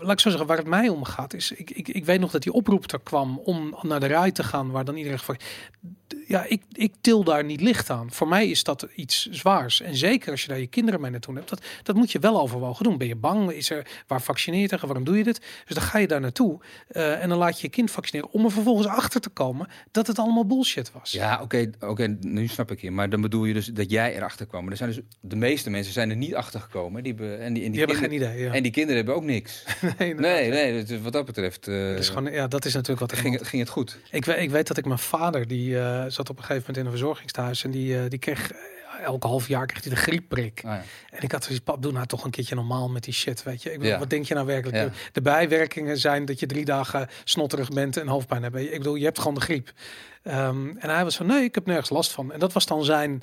laat 0.00 0.12
ik 0.12 0.20
zo 0.20 0.28
zeggen, 0.28 0.46
waar 0.48 0.56
het 0.56 0.66
mij 0.66 0.88
om 0.88 1.04
gaat, 1.04 1.34
is. 1.34 1.52
Ik, 1.52 1.70
ik, 1.70 1.88
ik 1.88 2.04
weet 2.04 2.20
nog 2.20 2.30
dat 2.30 2.42
die 2.42 2.52
oproep 2.52 2.92
er 2.92 3.00
kwam 3.00 3.38
om 3.38 3.76
naar 3.82 4.00
de 4.00 4.06
rij 4.06 4.32
te 4.32 4.42
gaan, 4.44 4.70
waar 4.70 4.84
dan 4.84 4.96
iedereen. 4.96 5.18
Ja, 6.26 6.44
ik, 6.44 6.62
ik 6.72 6.92
til 7.00 7.24
daar 7.24 7.44
niet 7.44 7.60
licht 7.60 7.90
aan. 7.90 8.12
Voor 8.12 8.28
mij 8.28 8.48
is 8.48 8.62
dat 8.62 8.86
iets 8.94 9.28
zwaars. 9.30 9.80
En 9.80 9.96
zeker 9.96 10.30
als 10.30 10.42
je 10.42 10.48
daar 10.48 10.58
je 10.58 10.66
kinderen 10.66 11.00
mee 11.00 11.10
naartoe 11.10 11.34
hebt, 11.34 11.48
dat, 11.48 11.62
dat 11.82 11.96
moet 11.96 12.12
je 12.12 12.18
wel 12.18 12.40
overwogen 12.40 12.84
doen. 12.84 12.98
Ben 12.98 13.06
je 13.06 13.16
bang? 13.16 13.50
Is 13.50 13.70
er, 13.70 13.86
waar 14.06 14.22
vaccineer 14.22 14.60
je 14.60 14.68
tegen? 14.68 14.86
Waarom 14.86 15.04
doe 15.04 15.16
je 15.16 15.24
dit? 15.24 15.40
Dus 15.66 15.76
dan 15.76 15.84
ga 15.84 15.98
je 15.98 16.06
daar 16.06 16.20
naartoe 16.20 16.60
eh, 16.88 17.22
en 17.22 17.28
dan 17.28 17.38
laat 17.38 17.60
je 17.60 17.66
je 17.66 17.72
kind 17.72 17.90
vaccineren 17.90 18.30
om 18.32 18.44
er 18.44 18.50
vervolgens 18.50 18.86
achter 18.86 19.20
te 19.20 19.28
komen 19.28 19.68
dat 19.90 20.06
het 20.06 20.18
allemaal 20.18 20.46
bullshit 20.46 20.92
was. 20.92 21.12
Ja, 21.12 21.42
oké, 21.42 21.70
oké, 21.80 22.16
nu 22.20 22.46
snap 22.46 22.70
ik 22.70 22.80
je. 22.80 22.90
Maar 22.90 23.10
dan 23.10 23.20
bedoel 23.20 23.44
je 23.44 23.54
dus 23.54 23.66
dat 23.66 23.90
jij 23.90 24.16
erachter 24.16 24.46
kwam. 24.46 24.62
Maar 24.62 24.70
er 24.70 24.78
zijn 24.78 24.90
dus, 24.90 25.00
de 25.20 25.36
meeste 25.36 25.70
mensen 25.70 25.92
zijn 25.92 26.10
er 26.10 26.16
niet 26.16 26.34
achter 26.34 26.60
gekomen. 26.60 27.02
Die 27.02 27.14
hebben, 27.14 27.40
en 27.40 27.52
die, 27.52 27.64
en 27.64 27.72
Die 27.72 27.94
geen 27.94 28.12
idee. 28.12 28.38
Ja. 28.38 28.52
En 28.52 28.62
die 28.62 28.72
kinderen 28.72 28.96
hebben 28.96 29.14
ook 29.14 29.24
niks. 29.24 29.64
nee, 29.98 30.14
Nee, 30.14 30.50
nee, 30.50 30.84
dus 30.84 31.00
wat 31.00 31.12
dat 31.12 31.24
betreft 31.24 31.68
eh, 31.68 31.88
Dat 31.88 31.98
is, 31.98 32.08
gewoon, 32.08 32.32
ja, 32.32 32.46
dat 32.48 32.64
is 32.64 32.72
natuurlijk 32.72 33.00
wat 33.00 33.10
er 33.10 33.16
ging, 33.16 33.38
het, 33.38 33.46
ging 33.46 33.62
het 33.62 33.70
goed. 33.70 33.98
Ik 34.10 34.24
weet, 34.24 34.38
ik 34.38 34.50
weet 34.50 34.66
dat 34.66 34.76
ik 34.76 34.84
mijn 34.84 34.98
vader, 34.98 35.46
die 35.46 35.78
eh, 35.78 36.04
zat 36.16 36.30
op 36.30 36.36
een 36.36 36.44
gegeven 36.44 36.60
moment 36.66 36.76
in 36.78 36.84
een 36.84 36.98
verzorgingstehuis 36.98 37.64
en 37.64 37.70
die, 37.70 37.98
eh, 38.02 38.08
die 38.10 38.18
kreeg 38.18 38.52
eh, 38.52 38.58
elke 39.04 39.26
half 39.26 39.48
jaar 39.48 39.66
kreeg 39.66 39.82
hij 39.84 39.92
de 39.94 39.98
griepprik. 40.00 40.60
Ah, 40.64 40.70
ja. 40.72 40.82
En 41.10 41.22
ik 41.22 41.32
had 41.32 41.44
zoiets, 41.44 41.64
pap, 41.64 41.82
doe 41.82 41.92
nou 41.92 42.06
toch 42.06 42.24
een 42.24 42.30
keertje 42.30 42.54
normaal 42.54 42.88
met 42.88 43.04
die 43.04 43.14
shit, 43.14 43.42
weet 43.42 43.62
je. 43.62 43.70
Ik 43.72 43.76
bedoel, 43.78 43.92
Ja. 43.92 43.98
wat 43.98 44.10
denk 44.10 44.24
je 44.24 44.34
nou 44.34 44.46
werkelijk? 44.46 44.76
Ja. 44.76 44.88
De, 45.12 45.22
bijwerkingen 45.22 45.98
zijn 45.98 46.24
dat 46.24 46.40
je 46.40 46.46
drie 46.46 46.64
dagen 46.64 47.08
snotterig 47.24 47.68
bent 47.68 47.96
en 47.96 48.08
hoofdpijn 48.08 48.42
hebt. 48.42 48.56
Ik 48.56 48.78
bedoel, 48.78 48.94
je 48.94 49.04
hebt 49.04 49.18
gewoon 49.18 49.34
de 49.34 49.40
griep. 49.40 49.72
Ehm, 50.22 50.68
en 50.78 50.90
hij 50.90 51.04
was 51.04 51.16
van, 51.16 51.26
nee, 51.26 51.44
ik 51.44 51.54
heb 51.54 51.66
nergens 51.66 51.90
last 51.90 52.12
van. 52.12 52.32
En 52.32 52.38
dat 52.38 52.52
was 52.52 52.66
dan 52.66 52.84
zijn, 52.84 53.22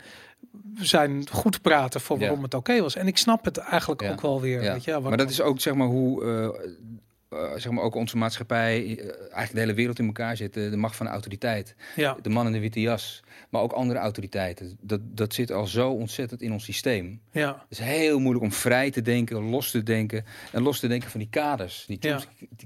zijn 0.80 1.28
goed 1.32 1.62
praten 1.62 2.02
voor 2.02 2.20
waarom 2.20 2.44
het 2.44 2.54
oké 2.54 2.82
was. 2.82 2.96
En 2.96 3.08
ik 3.08 3.18
snap 3.18 3.46
het 3.46 3.58
eigenlijk 3.58 4.02
ook 4.02 4.22
wel 4.22 4.42
weer, 4.42 4.64
Ja. 4.64 4.74
weet 4.74 4.84
je. 4.84 4.92
ja, 4.92 5.00
Maar 5.00 5.18
dat 5.18 5.30
is 5.30 5.42
ook 5.42 5.60
zeg 5.60 5.74
maar 5.74 5.88
hoe, 5.88 6.24
eh, 6.26 6.70
eh, 7.36 7.52
zeg 7.60 7.72
maar 7.72 7.84
ook 7.84 7.96
onze 7.96 8.18
maatschappij, 8.18 8.78
eh, 8.82 9.06
eigenlijk 9.10 9.54
de 9.54 9.60
hele 9.60 9.74
wereld 9.74 10.00
in 10.00 10.06
elkaar 10.06 10.38
zit. 10.38 10.54
De, 10.54 10.70
de 10.70 10.78
macht 10.78 10.96
van 10.96 11.06
de 11.06 11.12
autoriteit. 11.12 11.76
Ja, 11.96 12.18
De 12.22 12.30
man 12.30 12.46
in 12.46 12.52
de 12.52 12.60
witte 12.60 12.82
jas. 12.82 13.24
Maar 13.50 13.62
ook 13.62 13.72
andere 13.72 14.00
autoriteiten. 14.00 14.78
Dat, 14.82 15.00
dat 15.04 15.34
zit 15.34 15.52
al 15.52 15.66
zo 15.68 15.90
ontzettend 15.92 16.42
in 16.42 16.52
ons 16.54 16.64
systeem. 16.64 17.22
ja, 17.32 17.66
Het 17.70 17.80
is 17.80 17.86
heel 17.86 18.20
moeilijk 18.20 18.46
om 18.46 18.52
vrij 18.52 18.92
te 18.92 19.02
denken, 19.02 19.50
los 19.50 19.72
te 19.72 19.84
denken. 19.84 20.26
En 20.52 20.62
los 20.62 20.80
te 20.80 20.88
denken 20.88 21.10
van 21.10 21.20
die 21.20 21.30
kaders, 21.30 21.84
die 21.88 21.98
Ja. 22.00 22.20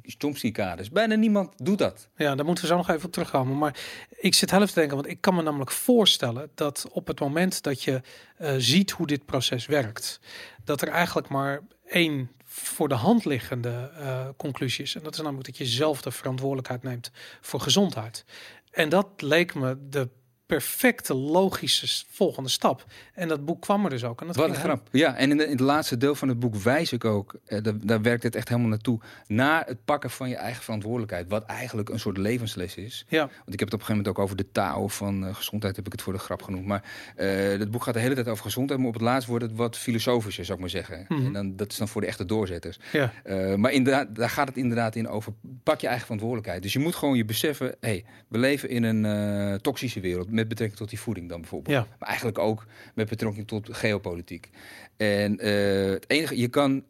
Chomsky-kaders. 0.03 0.89
Bijna 0.89 1.15
niemand 1.15 1.53
doet 1.57 1.78
dat. 1.78 2.09
ja, 2.15 2.36
daar 2.36 2.45
moeten 2.45 2.63
we 2.63 2.70
zo 2.70 2.78
nog 2.78 2.89
even 2.89 3.05
op 3.05 3.11
terugkomen. 3.11 3.57
Maar 3.57 3.80
ik 4.20 4.34
zit 4.34 4.51
half 4.51 4.68
te 4.72 4.80
denken, 4.80 4.95
want 4.95 5.09
ik 5.09 5.22
kan 5.22 5.36
me 5.36 5.41
namelijk 5.41 5.72
voorstellen 5.72 6.49
dat 6.55 6.88
op 6.91 7.07
het 7.07 7.20
moment 7.20 7.63
dat 7.63 7.84
je 7.84 8.01
eh, 8.38 8.53
ziet 8.57 8.91
hoe 8.91 9.07
dit 9.07 9.26
proces 9.26 9.65
werkt, 9.65 10.20
dat 10.63 10.82
er 10.82 10.88
eigenlijk 10.88 11.28
maar 11.30 11.61
één 11.88 12.32
voor 12.64 12.88
de 12.88 12.95
hand 12.95 13.26
liggende 13.26 13.91
eh, 13.95 14.28
conclusie 14.38 14.84
is. 14.84 14.95
En 14.95 15.03
dat 15.03 15.14
is 15.14 15.22
namelijk 15.22 15.45
dat 15.45 15.58
je 15.58 15.66
zelf 15.66 16.01
de 16.01 16.12
verantwoordelijkheid 16.12 16.84
neemt 16.84 17.12
voor 17.41 17.60
gezondheid. 17.60 18.26
En 18.72 18.89
dat 18.89 19.08
leek 19.18 19.53
me 19.53 19.78
de 19.89 20.10
perfecte 20.48 21.14
logische 21.14 22.06
volgende 22.10 22.50
stap. 22.50 22.86
En 23.14 23.28
dat 23.28 23.45
boek 23.45 23.62
kwam 23.62 23.84
er 23.84 23.89
dus 23.89 24.04
ook. 24.04 24.22
En 24.22 24.28
dat 24.28 24.36
Wat 24.36 24.50
een 24.50 24.56
grap. 24.56 24.88
Ja, 24.91 25.16
en 25.16 25.32
in, 25.32 25.38
de- 25.38 25.43
in 25.43 25.52
het 25.52 25.60
laatste 25.60 25.98
deel 25.98 26.16
van 26.16 26.28
het 26.28 26.39
boek 26.39 26.56
wijs 26.56 26.91
ik 26.91 27.06
ook, 27.06 27.36
eh, 27.45 27.64
daar, 27.64 27.74
daar 27.82 28.02
werkt 28.02 28.24
het 28.24 28.36
echt 28.36 28.48
helemaal 28.50 28.70
naartoe, 28.70 29.00
naar 29.28 29.66
het 29.66 29.86
pakken 29.86 30.10
van 30.10 30.30
je 30.30 30.36
eigen 30.36 30.64
verantwoordelijkheid. 30.64 31.30
Wat 31.30 31.45
eigenlijk 31.45 31.89
een 31.89 32.00
soort 32.00 32.18
levensles 32.18 32.76
is. 32.76 33.06
Ja, 33.08 33.20
Want 33.20 33.54
ik 33.54 33.60
heb 33.60 33.72
het 33.72 33.74
op 33.74 33.80
een 33.80 33.86
gegeven 33.86 33.95
moment 33.95 34.08
ook 34.18 34.20
over 34.24 34.36
de 34.36 34.52
taal 34.52 34.89
van 34.89 35.26
eh, 35.28 35.36
gezondheid, 35.36 35.76
heb 35.76 35.86
ik 35.86 35.91
het 35.91 36.02
voor 36.02 36.14
de 36.14 36.20
grap 36.20 36.41
genoemd. 36.41 36.66
Maar 36.66 36.84
eh 37.16 37.36
het 37.48 37.72
boek 37.72 37.84
gaat 37.84 37.93
de 37.93 38.00
hele 38.00 38.16
tijd 38.16 38.28
over 38.28 38.43
gezondheid, 38.43 38.80
maar 38.80 38.88
op 38.88 38.93
het 38.93 39.04
laatst 39.04 39.28
wordt 39.28 39.43
het 39.43 39.56
wat 39.56 39.78
filosofischer, 39.78 40.43
zou 40.45 40.56
ik 40.58 40.62
maar 40.64 40.74
zeggen. 40.74 41.06
Mhm. 41.08 41.26
En 41.26 41.34
dan, 41.34 41.56
dat 41.56 41.72
is 41.72 41.78
dan 41.78 41.88
voor 41.88 42.02
de 42.02 42.08
echte 42.08 42.26
doorzetters. 42.26 42.80
ja, 42.91 43.14
Eh, 43.24 43.56
maar 43.56 43.72
inderdaad, 43.72 44.16
daar 44.16 44.30
gaat 44.30 44.48
het 44.48 44.58
inderdaad 44.58 44.95
in 44.95 45.08
over. 45.08 45.34
Pak 45.64 45.80
je 45.80 45.86
eigen 45.88 46.04
verantwoordelijkheid. 46.06 46.62
Dus 46.64 46.74
je 46.74 46.80
moet 46.80 46.95
gewoon 46.95 47.18
je 47.18 47.26
beseffen: 47.26 47.76
hé, 47.80 48.04
we 48.28 48.38
leven 48.38 48.70
in 48.70 48.84
een 48.84 49.62
toxische 49.62 50.00
wereld. 50.00 50.32
Met 50.38 50.48
betrekking 50.48 50.80
tot 50.80 50.90
die 50.90 51.00
voeding 51.00 51.30
dan 51.30 51.42
bijvoorbeeld. 51.42 51.76
Ja. 51.76 51.88
Maar 52.00 52.08
eigenlijk 52.08 52.38
ook 52.38 52.66
met 52.96 53.10
betrekking 53.10 53.48
tot 53.48 53.70
geopolitiek. 53.72 54.50
En 54.98 55.40
eh, 55.40 55.90
het 55.90 56.10
enige, 56.10 56.38
je 56.38 56.48
kan. 56.48 56.84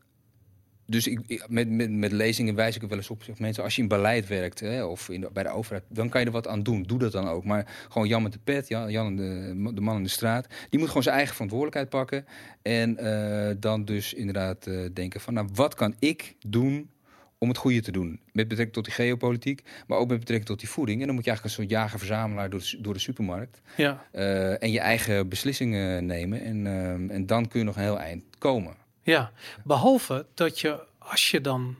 Dus 0.85 1.07
ik, 1.07 1.45
met, 1.47 1.69
met, 1.69 1.91
met 1.91 2.11
lezingen 2.11 2.55
wijs 2.55 2.75
ik 2.75 2.81
er 2.81 2.87
wel 2.87 2.97
eens 2.97 3.09
op. 3.09 3.23
Zeg, 3.23 3.39
mensen, 3.39 3.63
als 3.63 3.75
je 3.75 3.81
in 3.81 3.87
beleid 3.87 4.27
werkt 4.27 4.59
hè, 4.59 4.83
of 4.83 5.09
in 5.09 5.21
de, 5.21 5.29
bij 5.33 5.43
de 5.43 5.49
overheid, 5.49 5.83
dan 5.89 6.09
kan 6.09 6.21
je 6.21 6.27
er 6.27 6.33
wat 6.33 6.47
aan 6.47 6.63
doen. 6.63 6.83
Doe 6.83 6.99
dat 6.99 7.11
dan 7.11 7.27
ook. 7.27 7.43
Maar 7.43 7.87
gewoon 7.89 8.07
Jan 8.07 8.23
met 8.23 8.33
de 8.33 8.39
pet, 8.43 8.67
Jan, 8.67 8.91
Jan 8.91 9.15
de, 9.15 9.71
de 9.73 9.81
man 9.81 9.97
in 9.97 10.03
de 10.03 10.09
straat, 10.09 10.47
die 10.69 10.79
moet 10.79 10.87
gewoon 10.87 11.03
zijn 11.03 11.15
eigen 11.15 11.33
verantwoordelijkheid 11.33 11.89
pakken. 11.89 12.25
En 12.61 12.97
eh, 12.97 13.55
dan 13.59 13.85
dus 13.85 14.13
inderdaad 14.13 14.67
eh, 14.67 14.79
denken 14.93 15.21
van, 15.21 15.33
nou, 15.33 15.47
wat 15.53 15.75
kan 15.75 15.95
ik 15.99 16.35
doen 16.45 16.89
om 17.37 17.47
het 17.47 17.57
goede 17.57 17.81
te 17.81 17.91
doen? 17.91 18.19
Met 18.31 18.47
betrekking 18.47 18.73
tot 18.73 18.85
die 18.85 18.93
geopolitiek, 18.93 19.61
maar 19.87 19.97
ook 19.97 20.07
met 20.09 20.19
betrekking 20.19 20.49
tot 20.49 20.59
die 20.59 20.69
voeding. 20.69 20.99
En 20.99 21.05
dan 21.05 21.15
moet 21.15 21.23
je 21.25 21.29
eigenlijk 21.29 21.59
een 21.59 21.63
soort 21.65 21.79
jager-verzamelaar 21.79 22.49
door 22.49 22.75
door 22.79 22.93
de 22.93 22.99
supermarkt. 22.99 23.61
ja, 23.75 24.05
eh, 24.11 24.63
en 24.63 24.71
je 24.71 24.79
eigen 24.79 25.29
beslissingen 25.29 26.05
nemen. 26.05 26.41
En, 26.41 26.67
ehm, 26.67 27.09
en 27.09 27.25
dan 27.25 27.47
kun 27.47 27.59
je 27.59 27.65
nog 27.65 27.75
een 27.75 27.81
heel 27.81 27.99
eind 27.99 28.23
komen. 28.37 28.75
ja. 29.01 29.31
Behalve 29.63 30.25
dat 30.33 30.59
je, 30.59 30.83
als 30.97 31.31
je 31.31 31.41
dan 31.41 31.75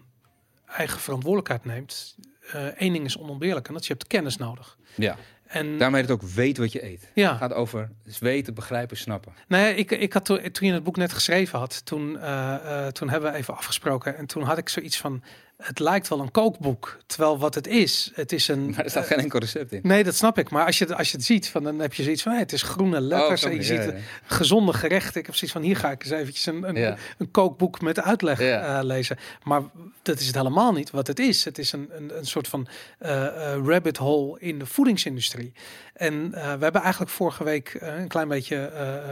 eigen 0.68 1.00
verantwoordelijkheid 1.00 1.66
neemt, 1.66 2.16
eh 2.52 2.66
één 2.66 2.94
ding 2.94 3.06
is 3.06 3.18
onontbeerlijk. 3.18 3.68
En 3.68 3.74
dat 3.74 3.82
is 3.82 3.88
je 3.88 3.94
hebt 3.94 4.08
kennis 4.08 4.38
nodig. 4.38 4.78
Ja. 4.96 5.16
En 5.48 5.78
Daarmee 5.78 6.02
het 6.02 6.12
ook 6.12 6.22
weet 6.22 6.58
wat 6.58 6.72
je 6.72 6.84
eet. 6.86 7.12
ja, 7.16 7.30
Het 7.30 7.38
gaat 7.38 7.54
over 7.54 7.90
dus 8.04 8.20
weten, 8.20 8.54
begrijpen, 8.54 8.98
snappen. 8.98 9.34
Nou 9.48 9.64
ja, 9.64 9.70
ik, 9.70 9.92
ik 9.92 10.14
had 10.14 10.26
toen, 10.26 10.52
toen 10.52 10.68
je 10.68 10.74
het 10.74 10.84
boek 10.84 10.98
net 10.98 11.14
geschreven 11.14 11.60
had, 11.60 11.86
toen, 11.86 12.20
eh, 12.20 12.88
toen 12.88 13.10
hebben 13.10 13.32
we 13.32 13.38
even 13.38 13.56
afgesproken. 13.58 14.18
En 14.18 14.26
toen 14.26 14.44
had 14.44 14.58
ik 14.58 14.70
zoiets 14.70 14.98
van, 14.98 15.24
het 15.58 15.80
lijkt 15.80 16.08
wel 16.08 16.20
een 16.20 16.32
kookboek. 16.32 16.98
Terwijl 17.06 17.38
wat 17.38 17.56
het 17.56 17.68
is, 17.68 18.12
het 18.14 18.32
is 18.32 18.48
een... 18.48 18.70
Maar 18.70 18.84
er 18.84 18.90
staat 18.90 19.04
eh, 19.04 19.10
geen 19.10 19.20
enkel 19.20 19.40
recept 19.40 19.72
in. 19.72 19.80
Nee, 19.84 20.04
dat 20.04 20.16
snap 20.16 20.38
ik. 20.38 20.50
Maar 20.50 20.66
als 20.66 20.78
je, 20.78 20.96
als 20.96 21.12
je 21.12 21.18
het 21.18 21.26
ziet, 21.26 21.50
van, 21.50 21.64
dan 21.64 21.80
heb 21.80 21.94
je 21.94 22.04
zoiets 22.04 22.22
van, 22.22 22.32
hey, 22.32 22.42
het 22.42 22.52
is 22.52 22.62
groene 22.62 23.02
letters. 23.02 23.44
Oh, 23.44 23.50
en 23.50 23.56
je 23.56 23.64
ziet 23.64 23.84
ja, 23.84 23.94
gezonde 24.24 24.74
gerechten. 24.74 25.20
Ik 25.20 25.26
heb 25.26 25.36
zoiets 25.36 25.58
van, 25.58 25.62
hier 25.62 25.78
ga 25.78 25.92
ik 25.92 26.04
eens 26.04 26.12
eventjes 26.12 26.46
een, 26.46 26.70
een, 26.70 26.76
Ja. 26.76 26.98
een 27.18 27.32
kookboek 27.32 27.82
met 27.82 28.00
uitleg 28.00 28.40
eh, 28.40 28.80
lezen. 28.82 29.18
Maar 29.44 29.62
dat 30.02 30.20
is 30.20 30.26
het 30.28 30.36
helemaal 30.36 30.74
niet 30.74 30.92
wat 30.92 31.08
het 31.08 31.20
is. 31.20 31.46
Het 31.46 31.58
is 31.58 31.72
een, 31.72 31.90
een, 31.92 32.18
een 32.18 32.26
soort 32.26 32.48
van 32.48 32.68
eh, 33.00 33.28
rabbit 33.66 33.98
hole 33.98 34.40
in 34.40 34.60
de 34.60 34.66
voedingsindustrie. 34.66 35.54
En 35.94 36.32
we 36.32 36.38
hebben 36.40 36.82
eigenlijk 36.82 37.12
vorige 37.12 37.44
week 37.44 37.78
een 37.80 38.08
klein 38.08 38.28
beetje, 38.28 38.72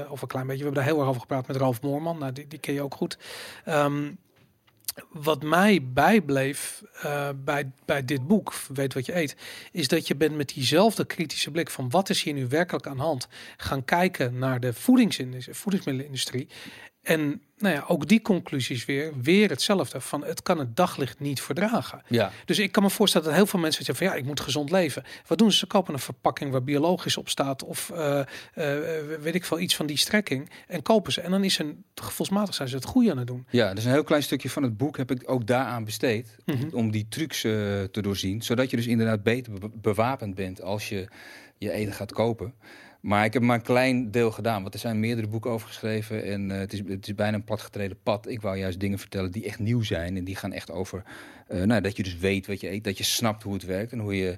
of 0.10 0.22
een 0.22 0.28
klein 0.28 0.48
beetje, 0.48 0.64
we 0.64 0.66
hebben 0.66 0.84
daar 0.84 0.92
heel 0.92 1.00
erg 1.00 1.10
over 1.10 1.22
gepraat 1.22 1.48
met 1.48 1.58
Ralf 1.58 1.82
Moorman. 1.82 2.18
Nou, 2.18 2.32
die, 2.32 2.48
die 2.48 2.60
ken 2.60 2.74
je 2.74 2.82
ook 2.82 2.96
goed. 2.96 3.18
Ehm, 3.66 4.04
wat 5.10 5.44
mij 5.44 5.84
bijbleef 5.94 6.84
eh, 7.02 7.30
bij, 7.36 7.72
bij 7.86 8.06
dit 8.06 8.28
boek, 8.28 8.54
Weet 8.74 8.94
wat 8.94 9.06
je 9.06 9.16
eet, 9.16 9.36
is 9.72 9.88
dat 9.88 10.08
je 10.08 10.16
bent 10.16 10.36
met 10.36 10.54
diezelfde 10.54 11.06
kritische 11.06 11.52
blik 11.52 11.70
van 11.70 11.90
wat 11.90 12.10
is 12.10 12.24
hier 12.24 12.34
nu 12.34 12.48
werkelijk 12.48 12.88
aan 12.88 12.98
de 12.98 13.04
hand, 13.04 13.28
gaan 13.58 13.86
kijken 13.86 14.38
naar 14.38 14.60
de 14.60 14.74
voedingsindustrie, 14.74 15.56
voedingsmiddelenindustrie. 15.56 16.48
En 17.06 17.42
nou 17.58 17.76
ja, 17.76 17.84
ook 17.88 18.08
die 18.08 18.22
conclusies 18.22 18.86
weer, 18.86 19.12
weer 19.22 19.50
hetzelfde 19.50 20.02
van 20.02 20.24
het 20.24 20.42
kan 20.42 20.60
het 20.60 20.76
daglicht 20.76 21.20
niet 21.20 21.42
verdragen. 21.42 22.02
Ja. 22.08 22.32
Dus 22.46 22.60
ik 22.60 22.72
kan 22.72 22.84
me 22.84 22.90
voorstellen 22.90 23.28
dat 23.28 23.36
heel 23.36 23.46
veel 23.46 23.60
mensen 23.60 23.86
zeggen 23.86 24.06
van 24.06 24.16
ja, 24.16 24.22
ik 24.22 24.28
moet 24.28 24.40
gezond 24.40 24.72
leven. 24.72 25.04
Wat 25.28 25.38
doen 25.38 25.52
ze? 25.52 25.58
Ze 25.58 25.66
kopen 25.66 25.94
een 25.94 26.00
verpakking 26.00 26.52
waar 26.52 26.64
biologisch 26.64 27.18
op 27.18 27.30
staat 27.30 27.64
of 27.64 27.90
eh, 27.90 28.20
eh, 28.20 28.26
weet 29.22 29.36
ik 29.36 29.46
veel, 29.46 29.60
iets 29.60 29.76
van 29.76 29.86
die 29.86 29.98
strekking 29.98 30.50
en 30.68 30.82
kopen 30.82 31.12
ze. 31.14 31.22
En 31.22 31.32
dan 31.32 31.44
is 31.44 31.58
een 31.60 31.84
gevoelsmatig 31.96 32.54
zijn 32.56 32.68
ze 32.68 32.76
het 32.76 32.86
goede 32.86 33.12
aan 33.12 33.18
het 33.18 33.28
doen. 33.28 33.46
ja, 33.50 33.74
dus 33.74 33.86
een 33.86 33.92
heel 33.92 34.04
klein 34.04 34.24
stukje 34.24 34.50
van 34.50 34.64
het 34.64 34.78
boek 34.78 34.98
heb 34.98 35.12
ik 35.12 35.24
ook 35.26 35.48
daaraan 35.48 35.84
besteed. 35.86 36.36
Mhm. 36.46 36.68
Om 36.72 36.92
die 36.92 37.06
trucs 37.10 37.44
eh, 37.44 37.52
te 37.84 38.02
doorzien. 38.02 38.42
Zodat 38.42 38.70
je 38.70 38.76
dus 38.76 38.88
inderdaad 38.88 39.24
beter 39.24 39.54
be- 39.54 39.70
bewapend 39.74 40.36
bent 40.36 40.62
als 40.62 40.90
je 40.90 41.08
je 41.58 41.72
eten 41.72 41.94
gaat 41.94 42.12
kopen. 42.14 42.54
Maar 43.06 43.26
ik 43.26 43.34
heb 43.34 43.42
maar 43.42 43.56
een 43.56 43.62
klein 43.62 44.12
deel 44.12 44.32
gedaan. 44.32 44.62
Want 44.62 44.74
er 44.74 44.80
zijn 44.80 45.00
meerdere 45.00 45.28
boeken 45.28 45.52
over 45.52 45.68
geschreven. 45.68 46.24
En 46.24 46.52
eh, 46.52 46.58
het, 46.58 46.74
is, 46.74 46.82
het 46.88 47.08
is 47.08 47.16
bijna 47.16 47.38
een 47.38 47.44
platgetreden 47.44 47.98
pad. 48.04 48.28
Ik 48.28 48.42
wou 48.42 48.58
juist 48.58 48.80
dingen 48.80 49.00
vertellen 49.00 49.32
die 49.32 49.46
echt 49.46 49.60
nieuw 49.60 49.82
zijn. 49.82 50.18
En 50.18 50.24
die 50.24 50.36
gaan 50.36 50.52
echt 50.54 50.72
over 50.72 51.04
eh, 51.48 51.64
nou, 51.64 51.82
dat 51.82 51.98
je 51.98 52.04
dus 52.04 52.18
weet 52.18 52.48
wat 52.48 52.62
je 52.62 52.72
eet. 52.72 52.84
Dat 52.84 52.98
je 52.98 53.04
snapt 53.04 53.44
hoe 53.44 53.54
het 53.54 53.66
werkt. 53.66 53.92
En 53.92 54.00
hoe 54.00 54.16
je 54.18 54.38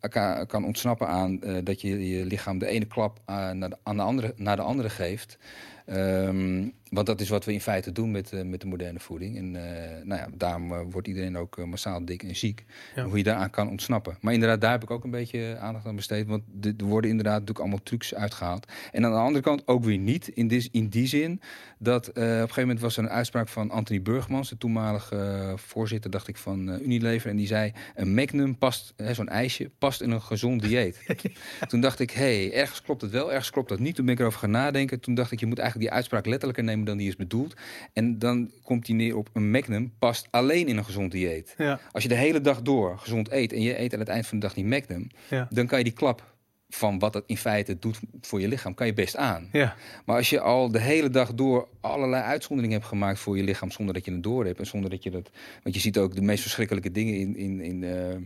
ka- 0.00 0.44
kan 0.44 0.64
ontsnappen 0.64 1.08
aan 1.08 1.40
dat 1.62 1.80
je 1.80 2.08
je 2.08 2.24
lichaam 2.24 2.58
de 2.58 2.66
ene 2.66 2.84
klap 2.84 3.20
naar, 3.26 3.70
de, 3.70 3.76
aan 3.82 3.96
de 3.96 4.02
andere, 4.02 4.32
naar 4.36 4.56
de 4.56 4.62
andere 4.62 4.90
geeft. 4.90 5.38
Ehm, 5.86 6.68
want 6.94 7.06
dat 7.06 7.20
is 7.20 7.28
wat 7.28 7.44
we 7.44 7.52
in 7.52 7.60
feite 7.60 7.92
doen 7.92 8.10
met, 8.10 8.32
eh, 8.32 8.42
met 8.42 8.60
de 8.60 8.66
moderne 8.66 9.00
voeding. 9.00 9.36
En 9.36 9.56
eh, 9.56 10.04
nou 10.04 10.20
ja, 10.20 10.28
daarom 10.34 10.72
eh, 10.72 10.80
wordt 10.90 11.08
iedereen 11.08 11.36
ook 11.36 11.66
massaal 11.66 12.04
dik 12.04 12.22
en 12.22 12.36
ziek. 12.36 12.64
Ja. 12.94 13.02
En 13.02 13.08
Hoe 13.08 13.18
je 13.18 13.24
daaraan 13.24 13.50
kan 13.50 13.68
ontsnappen. 13.68 14.16
Maar 14.20 14.32
inderdaad, 14.32 14.60
daar 14.60 14.70
heb 14.70 14.82
ik 14.82 14.90
ook 14.90 15.04
een 15.04 15.10
beetje 15.10 15.56
aandacht 15.60 15.86
aan 15.86 15.96
besteed. 15.96 16.26
Want 16.26 16.42
er 16.60 16.84
worden 16.84 17.10
inderdaad 17.10 17.32
natuurlijk 17.32 17.58
allemaal 17.58 17.82
trucs 17.82 18.14
uitgehaald. 18.14 18.72
En 18.92 19.04
aan 19.04 19.10
de 19.10 19.18
andere 19.18 19.44
kant 19.44 19.62
ook 19.66 19.84
weer 19.84 19.98
niet. 19.98 20.28
In, 20.28 20.48
dis- 20.48 20.68
in 20.70 20.88
die 20.88 21.06
zin 21.06 21.40
dat 21.78 22.08
op 22.08 22.16
een 22.16 22.22
gegeven 22.22 22.60
moment 22.60 22.80
was 22.80 22.96
er 22.96 23.02
een 23.02 23.10
uitspraak 23.10 23.48
van 23.48 23.70
Anthony 23.70 24.02
Burgmans, 24.02 24.48
de 24.48 24.58
toenmalige 24.58 25.52
voorzitter, 25.56 26.10
dacht 26.10 26.28
ik, 26.28 26.36
van 26.36 26.80
Unilever. 26.82 27.30
En 27.30 27.36
die 27.36 27.46
zei: 27.46 27.72
een 27.94 28.14
Magnum 28.14 28.58
past, 28.58 28.94
zo'n 29.12 29.28
ijsje, 29.28 29.70
past 29.78 30.00
in 30.00 30.10
een 30.10 30.22
gezond 30.22 30.62
dieet. 30.62 31.00
Toen 31.68 31.80
dacht 31.80 32.00
ik, 32.00 32.10
hé, 32.10 32.46
hey, 32.46 32.52
ergens 32.52 32.82
klopt 32.82 33.02
het 33.02 33.10
wel, 33.10 33.32
ergens 33.32 33.50
klopt 33.50 33.68
dat 33.68 33.78
niet. 33.78 33.94
Toen 33.94 34.04
ben 34.04 34.14
ik 34.14 34.20
erover 34.20 34.38
gaan 34.38 34.50
nadenken. 34.50 35.00
Toen 35.00 35.14
dacht 35.14 35.32
ik, 35.32 35.40
je 35.40 35.46
moet 35.46 35.58
eigenlijk 35.58 35.88
die 35.88 35.96
uitspraak 35.96 36.26
letterlijker 36.26 36.64
nemen 36.64 36.83
dan 36.84 36.96
die 36.96 37.08
is 37.08 37.16
bedoeld. 37.16 37.54
En 37.92 38.18
dan 38.18 38.50
komt 38.62 38.86
die 38.86 38.94
neer 38.94 39.16
op 39.16 39.28
een 39.32 39.50
Magnum 39.50 39.92
past 39.98 40.28
alleen 40.30 40.66
in 40.66 40.76
een 40.76 40.84
gezond 40.84 41.12
dieet. 41.12 41.54
Ja, 41.58 41.80
Als 41.92 42.02
je 42.02 42.08
de 42.08 42.14
hele 42.14 42.40
dag 42.40 42.62
door 42.62 42.98
gezond 42.98 43.30
eet 43.30 43.52
en 43.52 43.62
je 43.62 43.80
eet 43.80 43.92
aan 43.92 43.98
het 43.98 44.08
eind 44.08 44.26
van 44.26 44.38
de 44.38 44.46
dag 44.46 44.54
die 44.54 44.64
Magnum, 44.64 45.06
ja, 45.30 45.48
dan 45.50 45.66
kan 45.66 45.78
je 45.78 45.84
die 45.84 45.92
klap 45.92 46.33
van 46.74 46.98
wat 46.98 47.14
het 47.14 47.24
in 47.26 47.36
feite 47.36 47.78
doet 47.78 48.00
voor 48.20 48.40
je 48.40 48.48
lichaam, 48.48 48.74
kan 48.74 48.86
je 48.86 48.92
best 48.94 49.16
aan. 49.16 49.48
ja, 49.52 49.76
Maar 50.04 50.16
als 50.16 50.30
je 50.30 50.40
al 50.40 50.70
de 50.70 50.80
hele 50.80 51.10
dag 51.10 51.34
door 51.34 51.68
allerlei 51.80 52.22
uitzonderingen 52.22 52.76
hebt 52.76 52.88
gemaakt 52.88 53.18
voor 53.18 53.36
je 53.36 53.42
lichaam 53.42 53.70
zonder 53.70 53.94
dat 53.94 54.04
je 54.04 54.10
het 54.12 54.22
door 54.22 54.44
hebt 54.46 54.58
en 54.58 54.66
zonder 54.66 54.90
dat 54.90 55.02
je 55.02 55.10
dat, 55.10 55.30
want 55.62 55.74
je 55.74 55.80
ziet 55.80 55.98
ook 55.98 56.14
de 56.14 56.22
meest 56.22 56.42
verschrikkelijke 56.42 56.90
dingen 56.90 57.14
in 57.14 57.36
in 57.36 57.60
in 57.60 57.84
eh, 57.84 58.16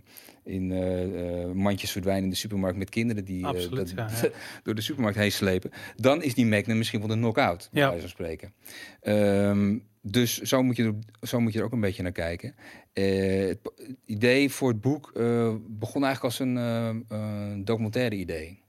in 0.44 0.72
eh, 0.72 1.42
eh, 1.42 1.50
mandjes 1.52 1.90
verdwijnen 1.92 2.24
in 2.24 2.30
de 2.30 2.36
supermarkt 2.36 2.78
met 2.78 2.88
kinderen 2.88 3.24
die 3.24 3.46
Absoluut, 3.46 3.96
dat- 3.96 4.10
ja, 4.12 4.22
ja. 4.22 4.28
door 4.64 4.74
de 4.74 4.80
supermarkt 4.80 5.18
heen 5.18 5.32
slepen, 5.32 5.70
dan 5.96 6.22
is 6.22 6.34
die 6.34 6.46
Magnum 6.46 6.76
misschien 6.78 6.98
wel 6.98 7.08
de 7.08 7.14
knock-out, 7.14 7.68
bij 7.72 7.82
Ja. 7.82 7.86
wijze 7.88 8.00
van 8.00 8.10
spreken. 8.10 8.52
Ehm, 9.00 9.76
dus 10.10 10.40
zo 10.40 10.62
moet, 10.62 10.76
je 10.76 10.98
zo 11.20 11.40
moet 11.40 11.52
je 11.52 11.58
er 11.58 11.64
ook 11.64 11.72
een 11.72 11.80
beetje 11.80 12.02
naar 12.02 12.12
kijken. 12.12 12.54
Eh, 12.92 13.46
het 13.46 13.58
idee 14.04 14.50
voor 14.50 14.68
het 14.68 14.80
boek 14.80 15.10
eh, 15.14 15.54
begon 15.68 16.04
eigenlijk 16.04 16.24
als 16.24 16.38
een 16.38 16.56
eh, 16.56 16.88
eh, 16.88 17.58
documentaire 17.64 18.16
idee. 18.16 18.62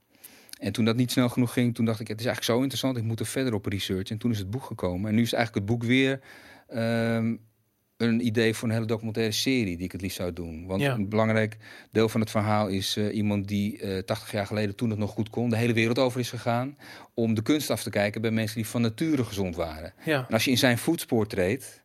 En 0.58 0.72
toen 0.72 0.84
dat 0.84 0.96
niet 0.96 1.10
snel 1.10 1.28
genoeg 1.28 1.52
ging, 1.52 1.74
toen 1.74 1.84
dacht 1.84 2.00
ik, 2.00 2.08
het 2.08 2.20
is 2.20 2.26
eigenlijk 2.26 2.56
zo 2.56 2.62
interessant, 2.62 2.96
ik 2.96 3.04
moet 3.04 3.20
er 3.20 3.26
verder 3.26 3.54
op 3.54 3.66
researchen. 3.66 4.14
En 4.14 4.18
toen 4.18 4.30
is 4.30 4.38
het 4.38 4.50
boek 4.50 4.64
gekomen. 4.64 5.08
En 5.08 5.14
nu 5.14 5.22
is 5.22 5.32
eigenlijk 5.32 5.66
het 5.66 5.76
boek 5.76 5.88
weer 5.88 6.20
ehm, 6.68 7.36
een 8.00 8.26
idee 8.26 8.54
voor 8.54 8.68
een 8.68 8.74
hele 8.74 8.86
documentaire 8.86 9.32
serie 9.32 9.76
die 9.76 9.84
ik 9.84 9.92
het 9.92 10.00
liefst 10.00 10.16
zou 10.16 10.32
doen. 10.32 10.66
Want 10.66 10.80
Ja. 10.82 10.94
een 10.94 11.08
belangrijk 11.08 11.56
deel 11.92 12.08
van 12.08 12.20
het 12.20 12.30
verhaal 12.30 12.68
is 12.68 12.96
eh, 12.96 13.14
iemand 13.16 13.48
die 13.48 13.78
eh 13.78 13.98
80 14.02 14.32
jaar 14.32 14.46
geleden, 14.46 14.76
toen 14.76 14.90
het 14.90 14.98
nog 14.98 15.10
goed 15.10 15.30
kon, 15.30 15.50
de 15.50 15.56
hele 15.56 15.72
wereld 15.72 15.98
over 15.98 16.20
is 16.20 16.30
gegaan 16.30 16.76
om 17.14 17.34
de 17.34 17.42
kunst 17.42 17.70
af 17.70 17.82
te 17.82 17.90
kijken 17.90 18.20
bij 18.20 18.30
mensen 18.30 18.56
die 18.56 18.66
van 18.66 18.80
nature 18.82 19.24
gezond 19.24 19.56
waren. 19.56 19.92
ja, 20.04 20.24
En 20.28 20.34
als 20.34 20.44
je 20.44 20.50
in 20.50 20.58
zijn 20.58 20.78
voetspoor 20.78 21.26
treedt 21.26 21.79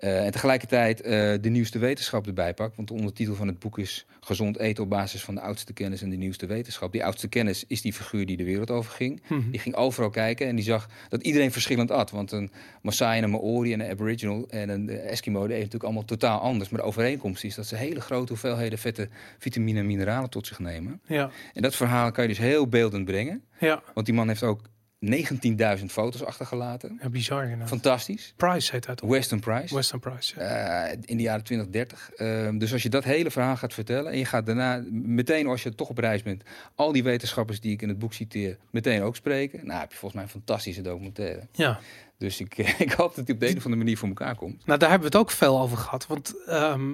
Eh, 0.00 0.24
en 0.24 0.30
tegelijkertijd 0.30 1.00
eh, 1.00 1.10
de 1.40 1.48
nieuwste 1.48 1.78
wetenschap 1.78 2.26
erbij 2.26 2.54
pak. 2.54 2.76
Want 2.76 2.88
de 2.88 2.94
ondertitel 2.94 3.34
van 3.34 3.46
het 3.46 3.58
boek 3.58 3.78
is 3.78 4.06
Gezond 4.20 4.58
eten 4.58 4.84
op 4.84 4.90
basis 4.90 5.22
van 5.22 5.34
de 5.34 5.40
oudste 5.40 5.72
kennis 5.72 6.02
en 6.02 6.10
de 6.10 6.16
nieuwste 6.16 6.46
wetenschap. 6.46 6.92
Die 6.92 7.04
oudste 7.04 7.28
kennis 7.28 7.64
is 7.66 7.82
die 7.82 7.92
figuur 7.92 8.26
die 8.26 8.36
de 8.36 8.44
wereld 8.44 8.70
over 8.70 8.92
ging. 8.92 9.22
Mhm. 9.28 9.50
Die 9.50 9.60
ging 9.60 9.74
overal 9.74 10.10
kijken 10.10 10.46
en 10.46 10.56
die 10.56 10.64
zag 10.64 10.88
dat 11.08 11.22
iedereen 11.22 11.52
verschillend 11.52 11.90
at. 11.90 12.10
Want 12.10 12.32
een 12.32 12.50
Maasai 12.82 13.18
en 13.18 13.24
een 13.24 13.30
Maori 13.30 13.72
en 13.72 13.80
een 13.80 13.90
Aboriginal 13.90 14.48
en 14.48 14.68
een 14.68 14.88
Eskimo... 14.88 15.38
die 15.38 15.48
eten 15.48 15.58
natuurlijk 15.58 15.84
allemaal 15.84 16.04
totaal 16.04 16.40
anders. 16.40 16.70
Maar 16.70 16.80
de 16.80 16.86
overeenkomst 16.86 17.44
is 17.44 17.54
dat 17.54 17.66
ze 17.66 17.76
hele 17.76 18.00
grote 18.00 18.32
hoeveelheden 18.32 18.78
vetten, 18.78 19.10
vitamine 19.38 19.78
en 19.78 19.86
mineralen 19.86 20.30
tot 20.30 20.46
zich 20.46 20.58
nemen. 20.58 21.00
Ja, 21.06 21.30
En 21.54 21.62
dat 21.62 21.76
verhaal 21.76 22.10
kan 22.10 22.22
je 22.22 22.28
dus 22.28 22.38
heel 22.38 22.68
beeldend 22.68 23.04
brengen. 23.04 23.44
ja. 23.58 23.82
Want 23.94 24.06
die 24.06 24.14
man 24.14 24.28
heeft 24.28 24.42
ook 24.42 24.60
19.000 25.06 25.84
foto's 25.86 26.24
achtergelaten. 26.24 26.98
ja 27.02 27.08
bizar 27.08 27.42
inderdaad. 27.42 27.68
Fantastisch. 27.68 28.32
Price 28.36 28.70
heet 28.72 28.86
dat. 28.86 29.00
Western 29.00 29.40
Price. 29.40 29.74
Western 29.74 30.00
Price. 30.00 30.40
Ja. 30.40 30.86
Eh, 30.86 30.98
in 31.04 31.16
de 31.16 31.22
jaren 31.22 31.44
20, 31.44 31.68
30. 31.68 32.10
Ehm, 32.16 32.58
dus 32.58 32.72
als 32.72 32.82
je 32.82 32.88
dat 32.88 33.04
hele 33.04 33.30
verhaal 33.30 33.56
gaat 33.56 33.74
vertellen 33.74 34.12
en 34.12 34.18
je 34.18 34.24
gaat 34.24 34.46
daarna 34.46 34.84
meteen 34.90 35.46
als 35.46 35.62
je 35.62 35.74
toch 35.74 35.88
op 35.88 35.98
reis 35.98 36.22
bent, 36.22 36.42
al 36.74 36.92
die 36.92 37.02
wetenschappers 37.02 37.60
die 37.60 37.72
ik 37.72 37.82
in 37.82 37.88
het 37.88 37.98
boek 37.98 38.12
citeer, 38.12 38.58
meteen 38.70 39.02
ook 39.02 39.16
spreken. 39.16 39.66
Nou, 39.66 39.80
heb 39.80 39.90
je 39.90 39.96
volgens 39.96 40.14
mij 40.14 40.22
een 40.22 40.40
fantastische 40.40 40.82
documentaire. 40.82 41.46
ja. 41.52 41.80
Dus 42.18 42.40
ik, 42.40 42.58
ik 42.86 42.92
hoop 42.92 43.14
dat 43.14 43.26
die 43.26 43.34
op 43.34 43.40
de 43.40 43.48
een 43.48 43.56
of 43.56 43.64
andere 43.64 43.82
manier 43.82 43.98
voor 43.98 44.08
elkaar 44.08 44.34
komt. 44.34 44.66
Nou, 44.66 44.78
daar 44.78 44.90
hebben 44.90 45.10
we 45.10 45.16
het 45.16 45.26
ook 45.26 45.30
veel 45.30 45.60
over 45.60 45.76
gehad. 45.76 46.06
Want 46.06 46.34
ehm, 46.46 46.90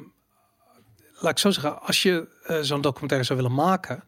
laat 1.14 1.30
ik 1.30 1.38
zo 1.38 1.50
zeggen, 1.50 1.82
als 1.82 2.02
je 2.02 2.28
eh, 2.46 2.58
zo'n 2.60 2.80
documentaire 2.80 3.26
zou 3.26 3.38
willen 3.38 3.54
maken, 3.54 4.04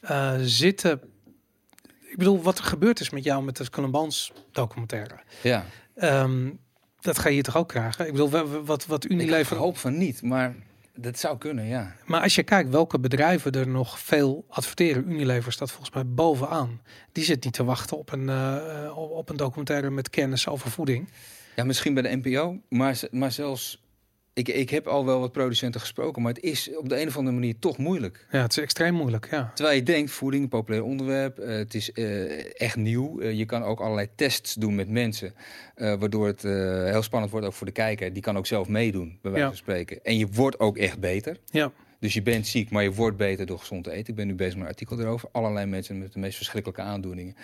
eh, 0.00 0.34
zitten. 0.40 1.00
Ik 2.10 2.16
bedoel, 2.16 2.42
wat 2.42 2.58
er 2.58 2.64
gebeurd 2.64 3.00
is 3.00 3.10
met 3.10 3.24
jou 3.24 3.42
met 3.44 3.56
de 3.56 3.70
Columbans 3.70 4.32
documentaire. 4.52 5.14
Ja, 5.42 5.64
Ehm, 5.94 6.50
dat 7.00 7.18
ga 7.18 7.28
je 7.28 7.34
hier 7.34 7.42
toch 7.42 7.56
ook 7.56 7.68
krijgen? 7.68 8.06
Ik 8.06 8.12
bedoel, 8.12 8.30
wa- 8.30 8.46
wa- 8.46 8.62
wat, 8.62 8.86
wat 8.86 9.04
ik 9.04 9.10
Unilever. 9.10 9.56
hoop 9.56 9.76
van 9.78 9.98
niet, 9.98 10.22
maar 10.22 10.54
dat 10.94 11.18
zou 11.18 11.38
kunnen, 11.38 11.66
ja. 11.66 11.94
Maar 12.06 12.22
als 12.22 12.34
je 12.34 12.42
kijkt 12.42 12.70
welke 12.70 12.98
bedrijven 13.00 13.52
er 13.52 13.68
nog 13.68 13.98
veel 13.98 14.44
adverteren, 14.48 15.10
Unilever 15.10 15.52
staat 15.52 15.70
volgens 15.70 15.94
mij 15.94 16.06
bovenaan. 16.06 16.80
Die 17.12 17.24
zit 17.24 17.44
niet 17.44 17.52
te 17.52 17.64
wachten 17.64 17.98
op 17.98 18.12
een, 18.12 18.28
eh, 18.28 18.96
op 18.96 19.28
een 19.28 19.36
documentaire 19.36 19.90
met 19.90 20.10
kennis 20.10 20.48
over 20.48 20.70
voeding. 20.70 21.08
Ja, 21.56 21.64
misschien 21.64 21.94
bij 21.94 22.02
de 22.02 22.16
NPO, 22.22 22.56
maar, 22.68 23.00
maar 23.10 23.32
zelfs... 23.32 23.82
Ik, 24.40 24.48
ik 24.48 24.70
heb 24.70 24.86
al 24.86 25.04
wel 25.04 25.20
wat 25.20 25.32
producenten 25.32 25.80
gesproken, 25.80 26.22
maar 26.22 26.32
het 26.32 26.42
is 26.42 26.76
op 26.76 26.88
de 26.88 27.00
een 27.00 27.06
of 27.08 27.16
andere 27.16 27.36
manier 27.36 27.58
toch 27.58 27.78
moeilijk. 27.78 28.26
Ja, 28.30 28.42
het 28.42 28.50
is 28.50 28.58
extreem 28.58 28.94
moeilijk. 28.94 29.28
Ja, 29.30 29.50
Terwijl 29.54 29.76
je 29.76 29.82
denkt, 29.82 30.10
voeding, 30.10 30.42
een 30.42 30.48
populair 30.48 30.82
onderwerp, 30.84 31.38
eh, 31.38 31.56
het 31.56 31.74
is 31.74 31.92
eh, 31.92 32.60
echt 32.60 32.76
nieuw. 32.76 33.20
Eh, 33.20 33.32
je 33.38 33.44
kan 33.46 33.62
ook 33.62 33.80
allerlei 33.80 34.08
tests 34.14 34.54
doen 34.54 34.74
met 34.74 34.88
mensen, 34.88 35.34
waardoor 35.74 36.26
het 36.26 36.42
heel 36.92 37.02
spannend 37.02 37.32
wordt 37.32 37.46
ook 37.46 37.52
voor 37.52 37.66
de 37.66 37.72
kijker. 37.72 38.12
Die 38.12 38.22
kan 38.22 38.36
ook 38.36 38.46
zelf 38.46 38.68
meedoen, 38.68 39.08
bij 39.22 39.30
wijze 39.30 39.38
Ja. 39.38 39.46
van 39.46 39.56
spreken. 39.56 39.98
En 40.04 40.18
je 40.18 40.26
wordt 40.28 40.60
ook 40.60 40.76
echt 40.76 40.98
beter. 41.00 41.36
ja, 41.50 41.72
Dus 42.00 42.14
je 42.14 42.22
bent 42.22 42.46
ziek, 42.46 42.70
maar 42.70 42.82
je 42.82 42.92
wordt 42.92 43.16
beter 43.16 43.46
door 43.46 43.58
gezond 43.58 43.84
te 43.84 43.90
eten. 43.90 44.08
Ik 44.08 44.14
ben 44.14 44.26
nu 44.26 44.34
bezig 44.34 44.54
met 44.54 44.62
een 44.62 44.68
artikel 44.68 45.00
erover. 45.00 45.28
Allerlei 45.32 45.66
mensen 45.66 45.98
met 45.98 46.12
de 46.12 46.18
meest 46.18 46.36
verschrikkelijke 46.36 46.82
aandoeningen, 46.82 47.34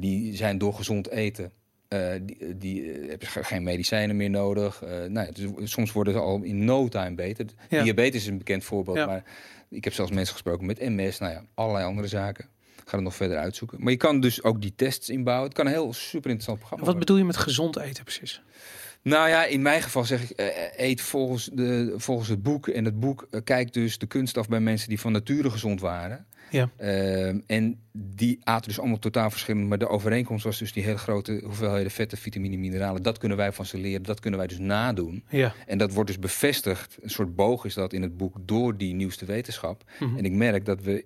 die 0.00 0.36
zijn 0.36 0.58
door 0.58 0.74
gezond 0.74 1.10
eten. 1.10 1.52
Eh, 1.88 2.08
die 2.22 2.56
die 2.58 2.92
eh, 2.92 3.08
hebben 3.08 3.28
ge- 3.28 3.44
geen 3.44 3.62
medicijnen 3.62 4.16
meer 4.16 4.30
nodig. 4.30 4.82
Eh, 4.82 4.90
nou 4.90 5.26
ja, 5.26 5.32
dus 5.32 5.70
soms 5.72 5.92
worden 5.92 6.12
ze 6.12 6.18
al 6.18 6.42
in 6.42 6.64
no 6.64 6.88
time 6.88 7.14
beter. 7.14 7.46
Ja. 7.68 7.82
Diabetes 7.82 8.20
is 8.22 8.26
een 8.28 8.38
bekend 8.38 8.64
voorbeeld. 8.64 8.96
Ja. 8.96 9.06
Maar 9.06 9.24
ik 9.70 9.84
heb 9.84 9.92
zelfs 9.92 10.10
mensen 10.12 10.32
gesproken 10.32 10.66
met 10.66 10.80
MS. 10.80 11.18
Nou 11.18 11.32
ja, 11.32 11.44
allerlei 11.54 11.84
andere 11.86 12.08
zaken. 12.08 12.48
Ga 12.84 12.96
het 12.96 13.04
nog 13.04 13.14
verder 13.14 13.36
uitzoeken. 13.36 13.78
Maar 13.82 13.90
je 13.92 13.98
kan 13.98 14.20
dus 14.20 14.42
ook 14.42 14.60
die 14.62 14.72
tests 14.76 15.08
inbouwen. 15.08 15.46
Het 15.48 15.56
kan 15.56 15.66
een 15.66 15.72
heel 15.72 15.92
super 15.92 16.30
interessant 16.30 16.58
programma 16.58 16.84
wat 16.84 16.94
worden. 16.94 17.00
bedoel 17.00 17.16
je 17.16 17.24
met 17.24 17.36
gezond 17.36 17.76
eten 17.78 18.04
precies? 18.04 18.42
Nou 19.04 19.28
ja, 19.28 19.44
in 19.44 19.62
mijn 19.62 19.82
geval 19.82 20.04
zeg 20.04 20.22
ik, 20.22 20.30
eh, 20.30 20.46
eet 20.76 21.00
volgens, 21.00 21.50
de, 21.52 21.94
volgens 21.96 22.28
het 22.28 22.42
boek. 22.42 22.68
En 22.68 22.84
het 22.84 23.00
boek 23.00 23.26
eh, 23.30 23.40
kijkt 23.44 23.74
dus 23.74 23.98
de 23.98 24.06
kunst 24.06 24.36
af 24.36 24.48
bij 24.48 24.60
mensen 24.60 24.88
die 24.88 25.00
van 25.00 25.12
nature 25.12 25.50
gezond 25.50 25.80
waren. 25.80 26.26
Ja. 26.50 26.70
Ehm, 26.76 27.40
en 27.46 27.80
die 27.92 28.40
aten 28.42 28.68
dus 28.68 28.78
allemaal 28.78 28.98
totaal 28.98 29.30
verschillend. 29.30 29.68
Maar 29.68 29.78
de 29.78 29.88
overeenkomst 29.88 30.44
was 30.44 30.58
dus 30.58 30.72
die 30.72 30.82
hele 30.82 30.98
grote 30.98 31.40
hoeveelheden 31.44 31.90
vetten, 31.90 32.18
vitamine, 32.18 32.56
mineralen. 32.56 33.02
Dat 33.02 33.18
kunnen 33.18 33.36
wij 33.36 33.52
van 33.52 33.66
ze 33.66 33.78
leren. 33.78 34.02
Dat 34.02 34.20
kunnen 34.20 34.38
wij 34.38 34.48
dus 34.48 34.58
nadoen. 34.58 35.24
Ja, 35.28 35.54
En 35.66 35.78
dat 35.78 35.92
wordt 35.92 36.08
dus 36.08 36.18
bevestigd. 36.18 36.96
Een 37.00 37.10
soort 37.10 37.34
boog 37.34 37.64
is 37.64 37.74
dat 37.74 37.92
in 37.92 38.02
het 38.02 38.16
boek 38.16 38.36
door 38.40 38.76
die 38.76 38.94
nieuwste 38.94 39.24
wetenschap. 39.24 39.84
Mhm. 39.98 40.16
En 40.16 40.24
ik 40.24 40.32
merk 40.32 40.64
dat 40.64 40.80
we 40.82 41.04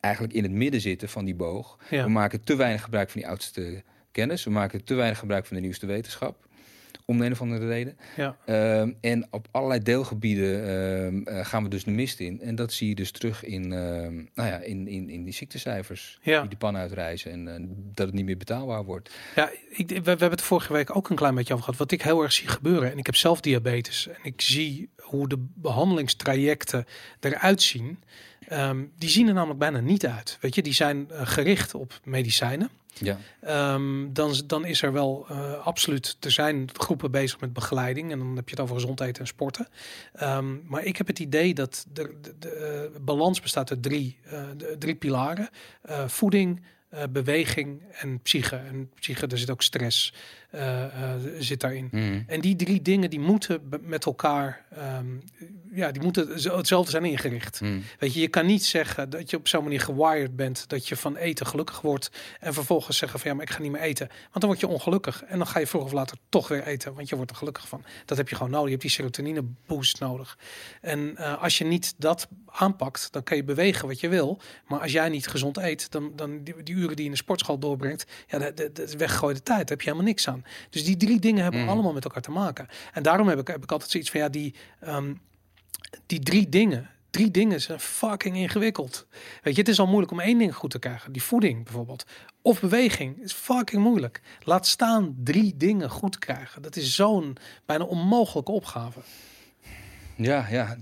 eigenlijk 0.00 0.34
in 0.34 0.42
het 0.42 0.52
midden 0.52 0.80
zitten 0.80 1.08
van 1.08 1.24
die 1.24 1.34
boog. 1.34 1.78
ja. 1.90 2.04
We 2.04 2.10
maken 2.10 2.44
te 2.44 2.56
weinig 2.56 2.82
gebruik 2.82 3.10
van 3.10 3.20
die 3.20 3.30
oudste 3.30 3.82
kennis. 4.10 4.44
We 4.44 4.50
maken 4.50 4.84
te 4.84 4.94
weinig 4.94 5.18
gebruik 5.18 5.46
van 5.46 5.56
de 5.56 5.62
nieuwste 5.62 5.86
wetenschap. 5.86 6.48
Om 7.10 7.18
de 7.18 7.24
een 7.24 7.32
of 7.32 7.40
andere 7.40 7.66
reden. 7.66 7.96
ja. 8.16 8.36
Ehm, 8.44 8.92
en 9.00 9.26
op 9.30 9.48
allerlei 9.50 9.82
deelgebieden 9.82 10.68
ehm, 10.68 11.22
eh, 11.22 11.44
gaan 11.44 11.62
we 11.62 11.68
dus 11.68 11.84
de 11.84 11.90
mist 11.90 12.20
in. 12.20 12.40
En 12.40 12.54
dat 12.54 12.72
zie 12.72 12.88
je 12.88 12.94
dus 12.94 13.10
terug 13.10 13.44
in, 13.44 13.72
ehm, 13.72 14.14
nou 14.34 14.48
ja, 14.48 14.58
in, 14.58 14.88
in, 14.88 15.08
in 15.08 15.24
die 15.24 15.32
ziektecijfers. 15.32 16.18
Ja. 16.22 16.40
Die 16.40 16.50
de 16.50 16.56
pan 16.56 16.76
uitreizen. 16.76 17.30
En 17.30 17.48
eh, 17.48 17.64
dat 17.94 18.06
het 18.06 18.14
niet 18.14 18.24
meer 18.24 18.36
betaalbaar 18.36 18.84
wordt. 18.84 19.10
Ja, 19.36 19.50
ik, 19.70 19.88
we, 19.88 20.00
we 20.02 20.10
hebben 20.10 20.30
het 20.30 20.42
vorige 20.42 20.72
week 20.72 20.96
ook 20.96 21.10
een 21.10 21.16
klein 21.16 21.34
beetje 21.34 21.52
over 21.52 21.64
gehad. 21.64 21.80
Wat 21.80 21.92
ik 21.92 22.02
heel 22.02 22.22
erg 22.22 22.32
zie 22.32 22.48
gebeuren. 22.48 22.92
En 22.92 22.98
ik 22.98 23.06
heb 23.06 23.16
zelf 23.16 23.40
diabetes. 23.40 24.08
En 24.08 24.18
ik 24.22 24.40
zie 24.40 24.90
hoe 24.96 25.28
de 25.28 25.46
behandelingstrajecten 25.54 26.86
eruit 27.20 27.62
zien. 27.62 27.98
Ehm, 28.50 28.84
die 28.98 29.08
zien 29.08 29.28
er 29.28 29.34
namelijk 29.34 29.58
bijna 29.58 29.80
niet 29.80 30.06
uit. 30.06 30.38
Weet 30.40 30.54
je, 30.54 30.62
die 30.62 30.72
zijn 30.72 31.10
eh, 31.10 31.20
gericht 31.26 31.74
op 31.74 32.00
medicijnen. 32.04 32.70
Ja. 32.94 33.18
Ehm, 33.40 34.12
dan, 34.12 34.34
dan 34.46 34.64
is 34.64 34.82
er 34.82 34.92
wel 34.92 35.26
eh, 35.28 35.52
absoluut, 35.66 36.16
er 36.20 36.30
zijn 36.30 36.68
groepen 36.72 37.10
bezig 37.10 37.40
met 37.40 37.52
begeleiding 37.52 38.12
en 38.12 38.18
dan 38.18 38.36
heb 38.36 38.48
je 38.48 38.54
het 38.54 38.64
over 38.64 38.74
gezond 38.74 39.00
eten 39.00 39.20
en 39.20 39.26
sporten. 39.26 39.68
Ehm, 40.12 40.54
maar 40.66 40.84
ik 40.84 40.96
heb 40.96 41.06
het 41.06 41.18
idee 41.18 41.54
dat 41.54 41.86
de, 41.92 42.18
de, 42.22 42.34
de 42.38 42.48
eh, 42.94 43.00
balans 43.00 43.40
bestaat 43.40 43.70
uit 43.70 43.82
drie, 43.82 44.18
de- 44.56 44.76
drie 44.78 44.94
pilaren. 44.94 45.48
Voeding, 46.06 46.62
beweging 47.10 47.82
en 47.92 48.20
psyche. 48.20 48.56
En 48.56 48.90
psyche, 48.94 49.26
er 49.26 49.38
zit 49.38 49.50
ook 49.50 49.62
stress 49.62 50.12
zit 51.38 51.60
daarin. 51.60 51.88
Mhm. 51.90 52.22
En 52.26 52.40
die 52.40 52.56
drie 52.56 52.82
dingen 52.82 53.10
die 53.10 53.20
moeten 53.20 53.60
met 53.80 54.04
elkaar, 54.04 54.64
ehm, 54.70 55.06
ja, 55.72 55.90
die 55.90 56.02
moeten 56.02 56.28
hetzelfde 56.28 56.90
zijn 56.90 57.04
ingericht. 57.04 57.60
Mhm. 57.60 57.78
Weet 57.98 58.14
je, 58.14 58.20
je 58.20 58.28
kan 58.28 58.46
niet 58.46 58.64
zeggen 58.64 59.10
dat 59.10 59.30
je 59.30 59.36
op 59.36 59.48
zo'n 59.48 59.62
manier 59.62 59.80
gewired 59.80 60.36
bent 60.36 60.68
dat 60.68 60.88
je 60.88 60.96
van 60.96 61.16
eten 61.16 61.46
gelukkig 61.46 61.80
wordt 61.80 62.10
en 62.40 62.54
vervolgens 62.54 62.96
zeggen 62.96 63.20
van 63.20 63.30
ja, 63.30 63.36
maar 63.36 63.46
ik 63.46 63.50
ga 63.50 63.60
niet 63.62 63.72
meer 63.72 63.80
eten. 63.80 64.06
Want 64.06 64.40
dan 64.40 64.46
word 64.46 64.60
je 64.60 64.68
ongelukkig 64.68 65.24
en 65.24 65.38
dan 65.38 65.46
ga 65.46 65.58
je 65.58 65.66
vroeg 65.66 65.84
of 65.84 65.92
later 65.92 66.16
toch 66.28 66.48
weer 66.48 66.66
eten, 66.66 66.94
want 66.94 67.08
je 67.08 67.16
wordt 67.16 67.30
er 67.30 67.36
gelukkig 67.36 67.68
van. 67.68 67.84
Dat 68.04 68.16
heb 68.16 68.28
je 68.28 68.34
gewoon 68.34 68.50
nodig. 68.50 68.64
Je 68.64 68.70
hebt 68.70 68.82
die 68.82 68.90
serotonine 68.90 69.42
boost 69.66 70.00
nodig. 70.00 70.38
En 70.80 71.16
eh, 71.16 71.42
als 71.42 71.58
je 71.58 71.64
niet 71.64 71.94
dat 71.96 72.28
aanpakt, 72.46 73.12
dan 73.12 73.22
kan 73.22 73.36
je 73.36 73.44
bewegen 73.44 73.88
wat 73.88 74.00
je 74.00 74.08
wil. 74.08 74.40
Maar 74.66 74.80
als 74.80 74.92
jij 74.92 75.08
niet 75.08 75.26
gezond 75.26 75.56
eet, 75.56 75.90
dan, 75.90 76.12
dan 76.16 76.42
die, 76.44 76.62
die 76.62 76.74
uren 76.74 76.88
die 76.88 76.98
je 76.98 77.04
in 77.04 77.10
de 77.10 77.16
sportschool 77.16 77.58
doorbrengt, 77.58 78.06
ja, 78.26 78.38
dat, 78.38 78.56
dat, 78.56 78.76
dat 78.76 78.88
is 78.88 78.94
weggegooide 78.94 79.42
tijd. 79.42 79.58
Daar 79.58 79.68
heb 79.68 79.80
je 79.80 79.86
helemaal 79.86 80.08
niks 80.08 80.28
aan. 80.28 80.39
Dus 80.70 80.84
die 80.84 80.96
drie 80.96 81.18
dingen 81.20 81.42
hebben 81.42 81.60
Mm. 81.60 81.68
allemaal 81.68 81.92
met 81.92 82.04
elkaar 82.04 82.22
te 82.22 82.30
maken. 82.30 82.68
En 82.92 83.02
daarom 83.02 83.28
heb 83.28 83.38
ik, 83.38 83.46
heb 83.46 83.62
ik 83.62 83.72
altijd 83.72 83.90
zoiets 83.90 84.10
van 84.10 84.20
ja, 84.20 84.28
die, 84.28 84.54
ehm, 84.80 85.14
die 86.06 86.20
drie 86.20 86.48
dingen. 86.48 86.90
Drie 87.10 87.30
dingen 87.30 87.60
zijn 87.60 87.80
fucking 87.80 88.36
ingewikkeld. 88.36 89.06
Weet 89.42 89.54
je, 89.54 89.60
het 89.60 89.70
is 89.70 89.78
al 89.78 89.86
moeilijk 89.86 90.12
om 90.12 90.20
één 90.20 90.38
ding 90.38 90.54
goed 90.54 90.70
te 90.70 90.78
krijgen. 90.78 91.12
Die 91.12 91.22
voeding 91.22 91.64
bijvoorbeeld. 91.64 92.04
Of 92.42 92.60
beweging 92.60 93.22
is 93.22 93.32
fucking 93.32 93.82
moeilijk. 93.82 94.20
Laat 94.44 94.66
staan 94.66 95.16
drie 95.24 95.56
dingen 95.56 95.90
goed 95.90 96.18
krijgen. 96.18 96.62
Dat 96.62 96.76
is 96.76 96.94
zo'n 96.94 97.36
bijna 97.66 97.84
onmogelijke 97.84 98.52
opgave. 98.52 99.00
Ja, 100.22 100.46
ja, 100.50 100.76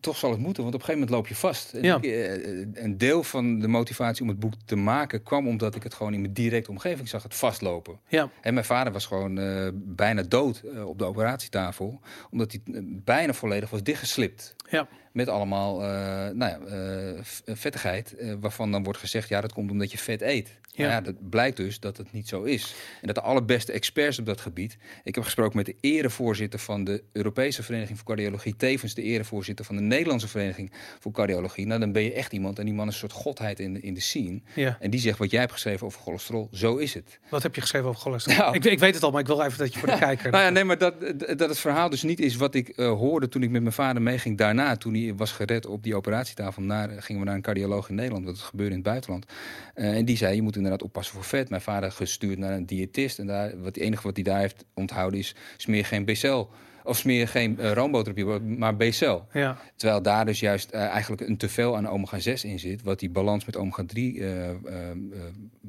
toch 0.00 0.16
zal 0.16 0.30
het 0.30 0.40
moeten, 0.40 0.62
want 0.62 0.74
op 0.74 0.80
een 0.80 0.86
gegeven 0.86 1.08
moment 1.08 1.10
loop 1.10 1.26
je 1.28 1.34
vast. 1.34 1.72
En 1.72 1.82
Ja. 1.82 2.00
eh, 2.00 2.66
een 2.84 2.98
deel 2.98 3.22
van 3.22 3.58
de 3.58 3.68
motivatie 3.68 4.22
om 4.22 4.28
het 4.28 4.38
boek 4.38 4.52
te 4.64 4.76
maken 4.76 5.22
kwam 5.22 5.48
omdat 5.48 5.74
ik 5.74 5.82
het 5.82 5.94
gewoon 5.94 6.14
in 6.14 6.20
mijn 6.20 6.32
directe 6.32 6.70
omgeving 6.70 7.08
zag, 7.08 7.22
het 7.22 7.34
vastlopen. 7.34 7.98
Ja, 8.08 8.30
En 8.40 8.54
mijn 8.54 8.66
vader 8.66 8.92
was 8.92 9.06
gewoon 9.06 9.38
eh, 9.38 9.68
bijna 9.74 10.22
dood 10.22 10.62
eh, 10.74 10.88
op 10.88 10.98
de 10.98 11.04
operatietafel, 11.04 12.00
omdat 12.30 12.52
hij 12.52 12.60
bijna 13.04 13.32
volledig 13.32 13.70
was 13.70 13.82
dichtgeslipt. 13.82 14.54
Ja, 14.70 14.88
Met 15.12 15.28
allemaal 15.28 15.82
eh, 15.82 15.88
nou 16.34 16.38
ja, 16.38 16.58
eh, 16.66 17.18
v- 17.22 17.40
vettigheid, 17.46 18.16
eh, 18.16 18.32
waarvan 18.40 18.70
dan 18.72 18.82
wordt 18.82 18.98
gezegd, 18.98 19.28
ja, 19.28 19.40
dat 19.40 19.52
komt 19.52 19.70
omdat 19.70 19.92
je 19.92 19.98
vet 19.98 20.22
eet. 20.22 20.48
Ja. 20.48 20.84
Ja. 20.84 20.90
ja, 20.90 21.00
dat 21.00 21.30
blijkt 21.30 21.56
dus 21.56 21.80
dat 21.80 21.96
het 21.96 22.12
niet 22.12 22.28
zo 22.28 22.42
is. 22.42 22.74
En 23.00 23.06
dat 23.06 23.14
de 23.14 23.20
allerbeste 23.20 23.72
experts 23.72 24.18
op 24.18 24.26
dat 24.26 24.40
gebied. 24.40 24.76
Ik 25.04 25.14
heb 25.14 25.24
gesproken 25.24 25.56
met 25.56 25.66
de 25.66 25.74
erevoorzitter 25.80 26.58
van 26.58 26.84
de 26.84 27.02
Europese 27.12 27.62
Vereniging 27.62 27.98
voor 27.98 28.06
Cardiologie, 28.06 28.56
tevens 28.56 28.94
de 28.94 29.02
erevoorzitter 29.02 29.64
van 29.64 29.76
de 29.76 29.82
Nederlandse 29.82 30.28
Vereniging 30.28 30.72
voor 30.98 31.12
Cardiologie. 31.12 31.66
Nou, 31.66 31.80
dan 31.80 31.92
ben 31.92 32.02
je 32.02 32.12
echt 32.12 32.32
iemand 32.32 32.58
en 32.58 32.64
die 32.64 32.74
man 32.74 32.86
is 32.86 32.92
een 32.92 32.98
soort 32.98 33.12
godheid 33.12 33.60
in 33.60 33.74
de, 33.74 33.80
in 33.80 33.94
de 33.94 34.00
scene. 34.00 34.40
ja. 34.54 34.76
En 34.80 34.90
die 34.90 35.00
zegt 35.00 35.18
wat 35.18 35.30
jij 35.30 35.40
hebt 35.40 35.52
geschreven 35.52 35.86
over 35.86 36.00
cholesterol, 36.00 36.48
zo 36.52 36.76
is 36.76 36.94
het. 36.94 37.18
Wat 37.28 37.42
heb 37.42 37.54
je 37.54 37.60
geschreven 37.60 37.88
over 37.88 38.00
cholesterol? 38.00 38.38
Nou. 38.38 38.54
ik, 38.54 38.64
ik 38.64 38.78
weet 38.78 38.94
het 38.94 39.02
al, 39.02 39.10
maar 39.10 39.20
ik 39.20 39.26
wil 39.26 39.42
even 39.42 39.58
dat 39.58 39.72
je 39.72 39.78
voor 39.78 39.88
de 39.88 39.98
kijker... 40.08 40.30
Nou 40.30 40.44
ja, 40.44 40.50
nee, 40.50 40.64
maar 40.64 40.78
dat, 40.78 40.94
dat 41.38 41.48
het 41.48 41.58
verhaal 41.58 41.90
dus 41.90 42.02
niet 42.02 42.20
is 42.20 42.36
wat 42.36 42.54
ik 42.54 42.68
eh, 42.68 42.88
hoorde 42.90 43.28
toen 43.28 43.42
ik 43.42 43.50
met 43.50 43.62
mijn 43.62 43.74
vader 43.74 44.02
meeging. 44.02 44.38
Daarna, 44.38 44.57
toen 44.78 44.94
hij 44.94 45.14
was 45.14 45.32
gered 45.32 45.66
op 45.66 45.82
die 45.82 45.96
operatietafel, 45.96 46.62
naar, 46.62 46.88
gingen 47.02 47.20
we 47.20 47.26
naar 47.26 47.36
een 47.36 47.42
cardioloog 47.42 47.88
in 47.88 47.94
Nederland. 47.94 48.26
Dat 48.26 48.38
gebeurde 48.38 48.70
in 48.70 48.78
het 48.78 48.88
buitenland. 48.88 49.26
Eh, 49.74 49.96
en 49.96 50.04
die 50.04 50.16
zei, 50.16 50.34
je 50.34 50.42
moet 50.42 50.56
inderdaad 50.56 50.82
oppassen 50.82 51.14
voor 51.14 51.24
vet. 51.24 51.50
Mijn 51.50 51.62
vader 51.62 51.92
gestuurd 51.92 52.38
naar 52.38 52.52
een 52.52 52.66
diëtist. 52.66 53.18
En 53.18 53.26
daar, 53.26 53.56
wat 53.56 53.64
het 53.64 53.76
enige 53.76 54.02
wat 54.02 54.14
hij 54.14 54.24
daar 54.24 54.40
heeft 54.40 54.64
onthouden 54.74 55.18
is, 55.18 55.34
smeer 55.56 55.84
geen 55.84 56.04
BCL 56.04 56.46
Of 56.88 56.96
smeer 56.96 57.18
je 57.18 57.26
geen 57.26 57.56
uh, 57.60 57.72
roomboter 57.72 58.34
op 58.34 58.42
maar 58.42 58.76
B-cel. 58.76 59.26
Ja. 59.32 59.58
Terwijl 59.76 60.02
daar 60.02 60.26
dus 60.26 60.40
juist 60.40 60.74
uh, 60.74 60.80
eigenlijk 60.80 61.22
een 61.22 61.36
teveel 61.36 61.76
aan 61.76 61.86
omega-6 61.88 62.40
in 62.42 62.58
zit, 62.58 62.82
wat 62.82 62.98
die 62.98 63.10
balans 63.10 63.44
met 63.44 63.56
omega-3 63.56 63.98
uh, 63.98 64.50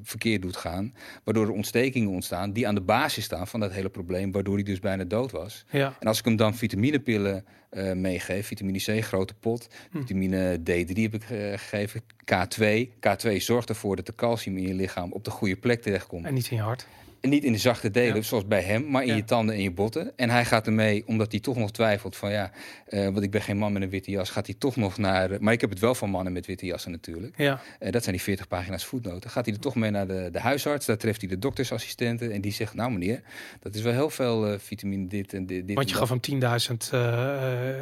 verkeerd 0.04 0.42
doet 0.42 0.58
gaan. 0.58 0.94
Waardoor 1.24 1.46
er 1.46 1.52
ontstekingen 1.52 2.10
ontstaan 2.10 2.54
die 2.54 2.68
aan 2.68 2.76
de 2.76 2.82
basis 2.82 3.24
staan 3.24 3.48
van 3.48 3.60
dat 3.60 3.72
hele 3.72 3.90
probleem, 3.90 4.32
waardoor 4.32 4.56
hij 4.56 4.64
dus 4.64 4.80
bijna 4.80 5.04
dood 5.04 5.32
was. 5.32 5.66
Ja. 5.72 5.94
En 6.00 6.08
als 6.08 6.20
ik 6.20 6.26
hem 6.26 6.36
dan 6.36 6.56
vitaminepillen 6.56 7.46
meegeef, 7.94 8.48
vitamine 8.48 8.80
C, 8.80 9.04
grote 9.04 9.34
pot, 9.34 9.68
Hm. 9.92 9.98
vitamine 9.98 10.58
D3 10.60 11.02
heb 11.02 11.14
ik 11.14 11.24
gegeven, 11.24 12.02
K2. 12.26 12.90
K2 13.00 13.36
zorgt 13.36 13.70
ervoor 13.70 13.96
dat 13.96 14.06
de 14.06 14.16
calcium 14.16 14.58
in 14.58 14.68
je 14.68 14.74
lichaam 14.74 15.12
op 15.12 15.24
de 15.24 15.32
goede 15.32 15.56
plek 15.56 15.82
terechtkomt. 15.82 16.26
En 16.26 16.34
niet 16.34 16.50
in 16.50 16.58
je 16.58 16.64
hart. 16.64 16.88
Niet 17.22 17.44
in 17.44 17.52
de 17.52 17.58
zachte 17.58 17.92
delen, 17.92 18.16
Ja. 18.16 18.22
zoals 18.22 18.48
bij 18.48 18.62
hem, 18.62 18.90
maar 18.90 19.02
in 19.02 19.08
Ja. 19.08 19.16
je 19.16 19.24
tanden 19.24 19.56
en 19.56 19.62
je 19.62 19.72
botten. 19.72 20.12
En 20.16 20.30
hij 20.30 20.46
gaat 20.46 20.66
ermee, 20.68 21.04
omdat 21.08 21.32
hij 21.32 21.40
toch 21.40 21.56
nog 21.58 21.72
twijfelt 21.72 22.16
van 22.16 22.32
ja, 22.32 22.52
eh, 22.88 23.04
want 23.04 23.22
ik 23.22 23.32
ben 23.32 23.42
geen 23.42 23.58
man 23.58 23.74
met 23.74 23.82
een 23.82 23.90
witte 23.90 24.12
jas, 24.12 24.30
gaat 24.30 24.46
hij 24.46 24.56
toch 24.60 24.76
nog 24.76 24.98
naar. 24.98 25.30
Maar 25.40 25.54
ik 25.54 25.62
heb 25.62 25.70
het 25.70 25.80
wel 25.80 25.96
van 25.96 26.10
mannen 26.10 26.34
met 26.34 26.46
witte 26.46 26.66
jassen 26.66 26.92
natuurlijk. 26.92 27.34
Ja. 27.38 27.62
Eh, 27.80 27.92
dat 27.92 28.04
zijn 28.04 28.16
die 28.16 28.24
40 28.24 28.48
pagina's 28.48 28.86
voetnoten. 28.86 29.30
Gaat 29.30 29.46
hij 29.46 29.54
er 29.54 29.60
toch 29.60 29.76
mee 29.76 29.92
naar 29.92 30.08
de, 30.08 30.30
de 30.32 30.40
huisarts, 30.40 30.86
daar 30.86 30.98
treft 30.98 31.20
hij 31.22 31.30
de 31.30 31.40
doktersassistenten 31.40 32.32
en 32.32 32.42
die 32.42 32.52
zegt, 32.52 32.74
nou 32.74 32.92
meneer, 32.92 33.22
dat 33.60 33.76
is 33.76 33.82
wel 33.82 33.94
heel 33.94 34.10
veel 34.10 34.48
eh, 34.48 34.60
vitamine 34.60 35.08
dit 35.08 35.34
en 35.34 35.46
dit. 35.46 35.74
Want 35.74 35.90
je 35.90 35.96
gaf 35.96 36.10
dat." 36.10 36.26
hem 36.26 36.40
10.000 36.40 36.94
uh, 36.94 37.00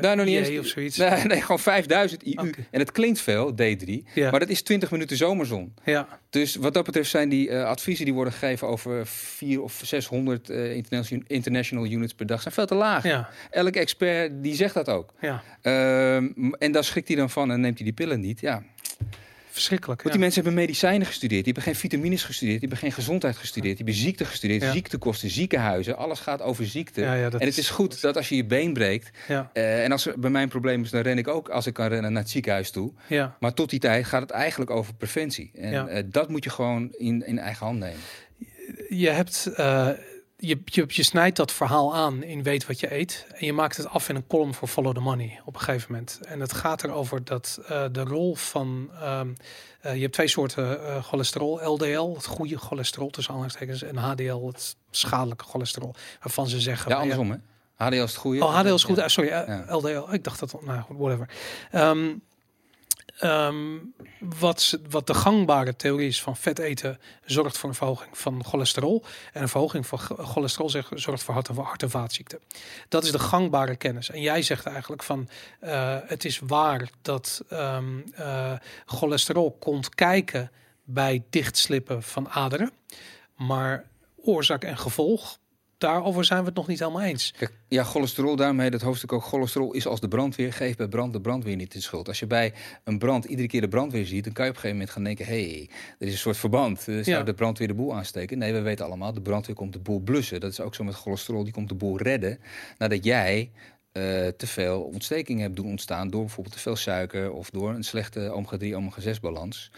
Nou, 0.02 0.16
nog 0.16 0.26
niet 0.26 0.36
IE 0.48 0.50
eens. 0.52 0.60
of 0.60 0.66
zoiets. 0.66 0.98
Nee, 0.98 1.24
nee, 1.24 1.42
gewoon 1.42 1.60
5000 1.60 2.24
IU. 2.24 2.52
En 2.72 2.80
het 2.80 2.92
klinkt 2.92 3.20
veel, 3.22 3.52
D3, 3.52 4.04
Ja. 4.14 4.32
maar 4.32 4.40
dat 4.40 4.50
is 4.50 4.62
20 4.62 4.92
minuten 4.92 5.18
zomerzon. 5.18 5.74
Ja. 5.86 6.08
Dus 6.30 6.56
wat 6.56 6.74
dat 6.74 6.86
betreft 6.86 7.10
zijn 7.10 7.30
die 7.30 7.50
eh, 7.50 7.64
adviezen 7.64 8.06
die 8.06 8.14
worden 8.14 8.34
gegeven 8.34 8.68
over 8.68 9.08
4 9.28 9.62
of 9.62 9.82
600 9.84 10.50
eh, 10.50 10.76
international, 10.76 11.24
international 11.28 11.86
units 11.86 12.14
per 12.14 12.26
dag 12.26 12.42
zijn 12.42 12.54
veel 12.54 12.66
te 12.66 12.76
laag. 12.76 13.04
Ja. 13.04 13.30
Elke 13.50 13.80
expert 13.80 14.44
die 14.44 14.56
zegt 14.56 14.74
dat 14.74 14.90
ook. 14.90 15.14
Ja. 15.22 15.44
Ehm, 15.62 16.52
en 16.60 16.72
daar 16.72 16.84
schrikt 16.84 17.08
hij 17.08 17.18
dan 17.18 17.30
van 17.30 17.52
en 17.52 17.62
neemt 17.62 17.76
hij 17.76 17.86
die 17.86 17.96
pillen 17.96 18.20
niet. 18.20 18.40
Ja. 18.40 18.64
Verschrikkelijk. 19.58 20.02
Want 20.02 20.14
die 20.14 20.24
mensen 20.24 20.44
hebben 20.44 20.62
medicijnen 20.62 21.08
gestudeerd, 21.08 21.44
die 21.44 21.54
hebben 21.54 21.74
geen 21.74 21.82
vitamines 21.82 22.24
gestudeerd, 22.24 22.60
die 22.60 22.70
hebben 22.70 22.90
geen 22.90 22.98
gezondheid 23.04 23.38
gestudeerd, 23.38 23.78
die 23.78 23.86
hebben 23.86 24.04
ziekte 24.04 24.26
gestudeerd, 24.26 24.64
ziektekosten, 24.64 25.30
ziekenhuizen, 25.30 25.98
alles 25.98 26.20
gaat 26.20 26.42
over 26.42 26.66
ziekte. 26.66 27.04
En 27.04 27.32
het 27.32 27.58
is 27.58 27.70
goed 27.70 28.02
dat 28.02 28.18
als 28.18 28.30
je 28.30 28.36
je 28.36 28.46
been 28.46 28.74
breekt, 28.74 29.10
eh, 29.28 29.84
en 29.84 29.92
als 29.92 30.06
er 30.06 30.20
bij 30.20 30.30
mij 30.30 30.42
een 30.42 30.50
probleem 30.50 30.84
is, 30.84 30.90
dan 30.90 31.02
ren 31.02 31.18
ik 31.18 31.28
ook 31.28 31.50
als 31.50 31.68
ik 31.68 31.74
kan 31.74 31.88
rennen 31.88 32.14
naar 32.14 32.22
het 32.22 32.32
ziekenhuis 32.32 32.72
toe. 32.72 32.92
Ja. 33.08 33.36
Maar 33.40 33.54
tot 33.54 33.70
die 33.70 33.80
tijd 33.80 34.06
gaat 34.06 34.22
het 34.22 34.32
eigenlijk 34.32 34.72
over 34.72 34.94
preventie. 34.94 35.52
En 35.56 35.88
eh, 35.88 36.04
dat 36.06 36.30
moet 36.30 36.44
je 36.44 36.50
gewoon 36.50 36.92
in, 36.92 37.26
in 37.26 37.40
eigen 37.40 37.66
hand 37.66 37.80
nemen. 37.80 38.00
Je 38.90 39.10
hebt... 39.10 39.46
eh, 39.56 39.90
je, 40.40 40.62
je, 40.66 40.84
je 40.88 41.04
snijdt 41.04 41.38
dat 41.38 41.52
verhaal 41.52 41.96
aan 41.96 42.24
in 42.24 42.44
Weet 42.44 42.66
wat 42.68 42.80
je 42.80 42.96
eet. 42.96 43.28
En 43.34 43.46
je 43.46 43.54
maakt 43.54 43.78
het 43.78 43.88
af 43.90 44.10
in 44.10 44.16
een 44.16 44.28
column 44.28 44.54
voor 44.54 44.68
Follow 44.68 44.94
the 44.94 45.00
Money 45.00 45.42
op 45.46 45.54
een 45.56 45.62
gegeven 45.62 45.92
moment. 45.92 46.20
En 46.28 46.40
het 46.40 46.54
gaat 46.54 46.84
erover 46.84 47.24
dat 47.24 47.60
eh, 47.68 47.86
de 47.92 48.04
rol 48.04 48.36
van. 48.36 48.90
ehm, 49.02 49.28
eh, 49.82 49.96
je 49.96 50.02
hebt 50.02 50.14
twee 50.14 50.28
soorten 50.28 51.04
cholesterol: 51.04 51.64
LDL, 51.74 52.14
het 52.14 52.26
goede 52.26 52.58
cholesterol 52.58 53.10
tussen 53.10 53.34
aanhalingstekens, 53.34 53.84
en 53.84 53.98
HDL, 53.98 54.46
het 54.48 54.76
schadelijke 54.92 55.44
cholesterol. 55.44 55.96
Waarvan 56.22 56.48
ze 56.48 56.60
zeggen. 56.60 56.92
Ja, 56.92 56.98
andersom 56.98 57.32
hè? 57.32 57.38
HDL 57.76 57.96
is 57.96 58.02
het 58.02 58.16
goede. 58.16 58.44
Oh, 58.44 58.56
HDL 58.60 58.74
is 58.74 58.84
goed. 58.84 58.96
Ja. 58.98 59.04
Eh, 59.04 59.10
Sorry, 59.10 59.30
Ja. 59.30 59.66
LDL. 59.70 60.14
Ik 60.14 60.24
dacht 60.24 60.40
dat. 60.40 60.62
Nou 60.66 60.82
whatever. 60.90 61.30
Ehm, 61.72 62.08
ehm, 63.20 63.78
wat, 64.20 64.80
wat 64.90 65.08
de 65.08 65.14
gangbare 65.14 65.76
theorie 65.76 66.08
is 66.08 66.22
van 66.22 66.38
vet 66.38 66.60
eten 66.60 67.00
zorgt 67.26 67.58
voor 67.58 67.70
een 67.70 67.76
verhoging 67.76 68.18
van 68.18 68.46
cholesterol. 68.46 69.04
En 69.34 69.42
een 69.42 69.50
verhoging 69.50 69.88
van 69.88 70.00
cho- 70.00 70.16
cholesterol 70.16 70.70
zorgt 70.90 71.24
voor 71.24 71.34
hart- 71.34 71.48
hart- 71.48 71.84
en 71.84 71.90
vaatziekten. 71.90 72.40
Dat 72.90 73.04
is 73.04 73.12
de 73.12 73.20
gangbare 73.20 73.76
kennis. 73.76 74.10
En 74.10 74.22
jij 74.22 74.42
zegt 74.42 74.66
eigenlijk 74.66 75.04
van 75.04 75.30
eh, 75.60 75.98
het 76.06 76.26
is 76.26 76.40
waar 76.40 76.90
dat 77.02 77.44
ehm, 77.50 78.00
eh, 78.14 78.54
cholesterol 78.86 79.52
komt 79.60 79.96
kijken 79.96 80.52
bij 80.84 81.24
dichtslippen 81.30 82.04
van 82.04 82.30
aderen. 82.30 82.72
Maar 83.36 83.86
oorzaak 84.16 84.64
en 84.64 84.78
gevolg, 84.78 85.38
daarover 85.78 86.26
zijn 86.26 86.40
we 86.40 86.46
het 86.46 86.56
nog 86.56 86.68
niet 86.68 86.80
helemaal 86.80 87.02
eens. 87.02 87.34
Kijk, 87.38 87.52
ja, 87.68 87.84
cholesterol, 87.84 88.36
daarom 88.36 88.60
heet 88.60 88.74
het 88.74 88.82
hoofdstuk 88.82 89.14
ook 89.14 89.24
cholesterol 89.24 89.74
is 89.74 89.88
als 89.88 90.00
de 90.00 90.08
brandweer. 90.08 90.54
Geef 90.54 90.76
bij 90.76 90.88
brand 90.88 91.14
de 91.14 91.22
brandweer 91.22 91.56
niet 91.56 91.72
de 91.72 91.82
schuld. 91.82 92.08
Als 92.08 92.20
je 92.20 92.28
bij 92.28 92.54
een 92.84 92.98
brand 92.98 93.26
iedere 93.26 93.48
keer 93.48 93.62
de 93.62 93.68
brandweer 93.68 94.06
ziet, 94.06 94.24
dan 94.24 94.34
kan 94.34 94.46
je 94.46 94.52
op 94.52 94.56
een 94.56 94.62
gegeven 94.62 94.78
moment 94.78 94.90
gaan 94.90 95.04
denken, 95.04 95.26
hé, 95.26 95.50
hey, 95.50 95.70
er 96.00 96.08
is 96.08 96.12
een 96.14 96.18
soort 96.20 96.38
verband. 96.38 96.78
Eh, 96.80 96.86
Zou 96.86 97.04
Ja. 97.10 97.24
de 97.24 97.34
brandweer 97.34 97.68
de 97.68 97.74
boel 97.74 97.96
aansteken? 97.96 98.38
Nee, 98.38 98.54
we 98.54 98.62
weten 98.62 98.86
allemaal, 98.86 99.14
de 99.14 99.22
brandweer 99.22 99.56
komt 99.56 99.74
de 99.74 99.80
boel 99.80 100.00
blussen. 100.00 100.40
Dat 100.40 100.52
is 100.52 100.60
ook 100.60 100.76
zo 100.76 100.84
met 100.84 100.96
cholesterol, 100.96 101.44
die 101.44 101.54
komt 101.54 101.70
de 101.70 101.76
boel 101.76 101.98
redden. 101.98 102.40
Nadat 102.78 103.04
jij 103.04 103.52
eh, 103.98 104.28
te 104.28 104.48
veel 104.48 104.82
ontstekingen 104.82 105.42
hebt 105.42 105.56
doen 105.56 105.66
ontstaan 105.66 106.10
door 106.10 106.22
bijvoorbeeld 106.22 106.56
te 106.56 106.62
veel 106.62 106.76
suiker 106.76 107.32
of 107.32 107.50
door 107.50 107.70
een 107.70 107.84
slechte 107.84 108.30
omega-3, 108.32 108.76
omega-6 108.76 109.20
balans. 109.22 109.72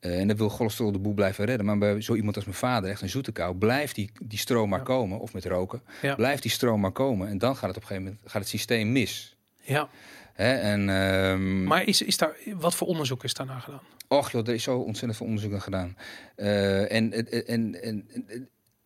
Eh, 0.00 0.20
en 0.20 0.28
dan 0.28 0.36
wil 0.36 0.48
cholesterol 0.48 0.92
de 0.92 0.98
boel 0.98 1.14
blijven 1.14 1.44
redden. 1.44 1.66
Maar 1.66 1.78
bij 1.78 2.00
zo 2.00 2.14
iemand 2.14 2.36
als 2.36 2.44
mijn 2.44 2.56
vader, 2.56 2.90
echt 2.90 3.02
een 3.02 3.08
zoete 3.08 3.32
kou, 3.32 3.54
blijft 3.56 3.94
die, 3.94 4.10
die 4.22 4.38
stroom 4.38 4.68
maar 4.68 4.78
Ja. 4.78 4.84
komen. 4.84 5.18
Of 5.18 5.32
met 5.32 5.44
roken. 5.44 5.82
Ja. 6.02 6.14
Blijft 6.14 6.42
die 6.42 6.50
stroom 6.50 6.80
maar 6.80 6.92
komen. 6.92 7.28
En 7.28 7.38
dan 7.38 7.56
gaat 7.56 7.68
het 7.68 7.76
op 7.76 7.82
een 7.82 7.88
gegeven 7.88 8.04
moment 8.12 8.30
gaat 8.30 8.40
het 8.40 8.50
systeem 8.50 8.92
mis. 8.92 9.36
Ja, 9.62 9.88
Hè? 10.32 10.54
En, 10.54 10.88
ehm, 10.88 11.64
maar 11.64 11.84
is, 11.84 12.02
is 12.02 12.16
daar, 12.16 12.36
wat 12.56 12.74
voor 12.74 12.86
onderzoek 12.86 13.24
is 13.24 13.34
daarna 13.34 13.58
gedaan? 13.58 13.80
Och 14.08 14.30
joh, 14.30 14.48
er 14.48 14.54
is 14.54 14.62
zo 14.62 14.78
ontzettend 14.78 15.16
veel 15.16 15.26
onderzoek 15.26 15.52
aan 15.52 15.60
gedaan. 15.62 15.96
Eh, 16.36 16.92
en, 16.92 17.12
en, 17.12 17.46
en, 17.46 17.82
en, 17.82 18.08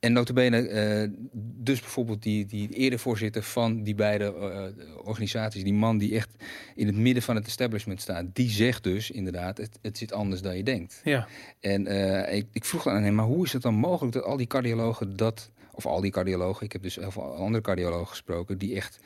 en, 0.01 0.09
en 0.09 0.13
notabene, 0.13 0.69
eh, 0.69 1.09
dus 1.63 1.81
bijvoorbeeld 1.81 2.23
die, 2.23 2.47
die 2.47 2.69
eerder 2.69 2.99
voorzitter 2.99 3.43
van 3.43 3.83
die 3.83 3.95
beide 3.95 4.25
eh, 4.25 5.07
organisaties, 5.07 5.63
die 5.65 5.75
man 5.75 5.99
die 5.99 6.15
echt 6.15 6.31
in 6.75 6.87
het 6.87 6.97
midden 6.97 7.23
van 7.23 7.37
het 7.37 7.47
establishment 7.47 8.01
staat, 8.01 8.25
die 8.33 8.51
zegt 8.51 8.83
dus 8.83 9.11
inderdaad, 9.11 9.59
het, 9.59 9.79
het 9.83 9.99
zit 9.99 10.13
anders 10.13 10.43
dan 10.43 10.57
je 10.57 10.63
denkt. 10.63 11.01
Ja, 11.05 11.29
En 11.61 11.87
eh, 11.87 12.37
ik, 12.37 12.47
ik 12.53 12.65
vroeg 12.65 12.83
dan 12.83 12.93
aan 12.93 13.03
hem, 13.03 13.15
maar 13.15 13.25
hoe 13.25 13.45
is 13.45 13.53
het 13.53 13.63
dan 13.63 13.75
mogelijk 13.75 14.15
dat 14.15 14.25
al 14.25 14.37
die 14.37 14.47
cardiologen 14.47 15.17
dat, 15.17 15.51
of 15.73 15.87
al 15.87 16.01
die 16.01 16.11
cardiologen, 16.11 16.65
ik 16.65 16.73
heb 16.73 16.83
dus 16.83 16.97
heel 16.97 17.11
veel 17.11 17.35
andere 17.35 17.63
cardiologen 17.63 18.09
gesproken, 18.09 18.59
die 18.59 18.77
echt 18.77 18.99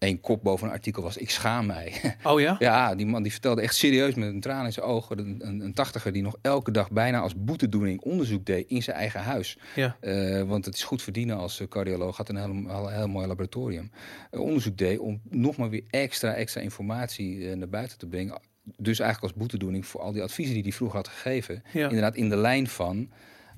één 0.00 0.20
kop 0.20 0.42
boven 0.42 0.66
een 0.66 0.72
artikel 0.72 1.02
was, 1.02 1.16
ik 1.16 1.30
schaam 1.30 1.66
mij. 1.66 1.92
oh 2.24 2.40
ja? 2.40 2.56
Ja, 2.58 2.94
die 2.94 3.06
man 3.06 3.22
die 3.22 3.32
vertelde 3.32 3.60
echt 3.60 3.74
serieus 3.76 4.14
met 4.14 4.28
een 4.28 4.40
traan 4.40 4.64
in 4.64 4.72
zijn 4.72 4.86
ogen. 4.86 5.18
Een, 5.18 5.36
een, 5.38 5.60
een 5.60 5.72
tachtiger 5.72 6.12
die 6.12 6.22
nog 6.22 6.36
elke 6.42 6.70
dag 6.70 6.90
bijna 6.90 7.20
als 7.20 7.34
boetedoening 7.36 8.00
onderzoek 8.00 8.44
deed 8.44 8.68
in 8.68 8.82
zijn 8.82 8.96
eigen 8.96 9.20
huis. 9.20 9.58
Ja, 9.74 9.96
Eh, 10.00 10.42
want 10.42 10.64
het 10.64 10.74
is 10.74 10.82
goed 10.82 11.02
verdienen 11.02 11.36
als 11.36 11.60
eh, 11.60 11.68
cardioloog. 11.68 12.16
Had 12.16 12.28
een 12.28 12.36
heel, 12.36 12.88
heel, 12.88 13.08
mooi 13.08 13.26
laboratorium. 13.26 13.90
Eh, 14.30 14.40
onderzoek 14.40 14.76
deed 14.76 14.98
om 14.98 15.20
nog 15.30 15.56
maar 15.56 15.70
weer 15.70 15.84
extra, 15.90 16.34
extra 16.34 16.60
informatie 16.60 17.56
naar 17.56 17.68
buiten 17.68 17.98
te 17.98 18.06
brengen. 18.06 18.40
Dus 18.76 18.98
eigenlijk 18.98 19.32
als 19.32 19.42
boetedoening 19.42 19.86
voor 19.86 20.00
al 20.00 20.12
die 20.12 20.22
adviezen 20.22 20.54
die 20.54 20.62
hij 20.62 20.72
vroeger 20.72 20.96
had 20.96 21.08
gegeven. 21.08 21.62
ja. 21.72 21.84
Inderdaad 21.84 22.14
in 22.16 22.28
de 22.28 22.36
lijn 22.36 22.68
van... 22.68 23.10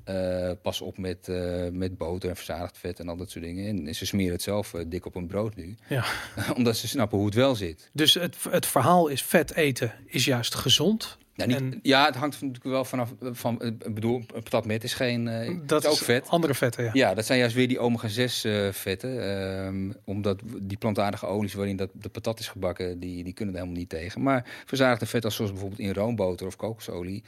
eh, 0.04 0.50
pas 0.62 0.80
op 0.80 0.98
met, 0.98 1.28
eh, 1.28 1.66
met 1.72 1.98
boter 1.98 2.28
en 2.28 2.36
verzadigd 2.36 2.78
vet 2.78 3.00
en 3.00 3.08
al 3.08 3.16
dat 3.16 3.30
soort 3.30 3.44
dingen. 3.44 3.86
En 3.86 3.94
ze 3.94 4.06
smeren 4.06 4.32
het 4.32 4.42
zelf 4.42 4.74
eh, 4.74 4.84
dik 4.86 5.06
op 5.06 5.14
een 5.14 5.26
brood 5.26 5.56
nu. 5.56 5.74
ja. 5.88 6.04
Omdat 6.56 6.76
ze 6.76 6.88
snappen 6.88 7.18
hoe 7.18 7.26
het 7.26 7.34
wel 7.34 7.54
zit. 7.54 7.90
Dus 7.92 8.14
het, 8.14 8.36
het 8.50 8.66
verhaal 8.66 9.08
is 9.08 9.22
vet 9.22 9.54
eten 9.54 9.92
is 10.06 10.24
juist 10.24 10.54
gezond. 10.54 11.18
Ja, 11.34 11.46
niet, 11.46 11.56
En- 11.56 11.78
ja, 11.82 12.04
het 12.04 12.14
hangt 12.14 12.34
natuurlijk 12.40 12.64
wel 12.64 12.84
vanaf. 12.84 13.12
Van, 13.20 13.60
eh, 13.60 13.66
ik 13.66 13.94
bedoel, 13.94 14.22
patat 14.26 14.66
met 14.66 14.84
is 14.84 14.94
geen. 14.94 15.28
eh, 15.28 15.50
Dat 15.66 15.84
is 15.84 15.90
ook 15.90 15.96
vet. 15.96 16.28
andere 16.28 16.54
vetten, 16.54 16.84
ja. 16.84 16.90
Ja, 16.92 17.14
dat 17.14 17.26
zijn 17.26 17.38
juist 17.38 17.54
weer 17.54 17.68
die 17.68 17.78
omega-6 17.78 18.44
eh, 18.44 18.68
vetten. 18.72 19.22
ehm, 19.22 19.92
omdat 20.04 20.40
die 20.60 20.76
plantaardige 20.76 21.26
olies 21.26 21.54
waarin 21.54 21.76
dat 21.76 21.88
de 21.92 22.08
patat 22.08 22.38
is 22.40 22.48
gebakken, 22.48 22.98
die, 23.00 23.24
die 23.24 23.32
kunnen 23.32 23.54
er 23.54 23.60
helemaal 23.60 23.80
niet 23.80 23.90
tegen. 23.90 24.22
Maar 24.22 24.44
verzadigde 24.66 25.06
vetten 25.06 25.32
zoals 25.32 25.50
bijvoorbeeld 25.50 25.80
in 25.80 25.92
roomboter 25.92 26.46
of 26.46 26.56
kokosolie, 26.56 27.22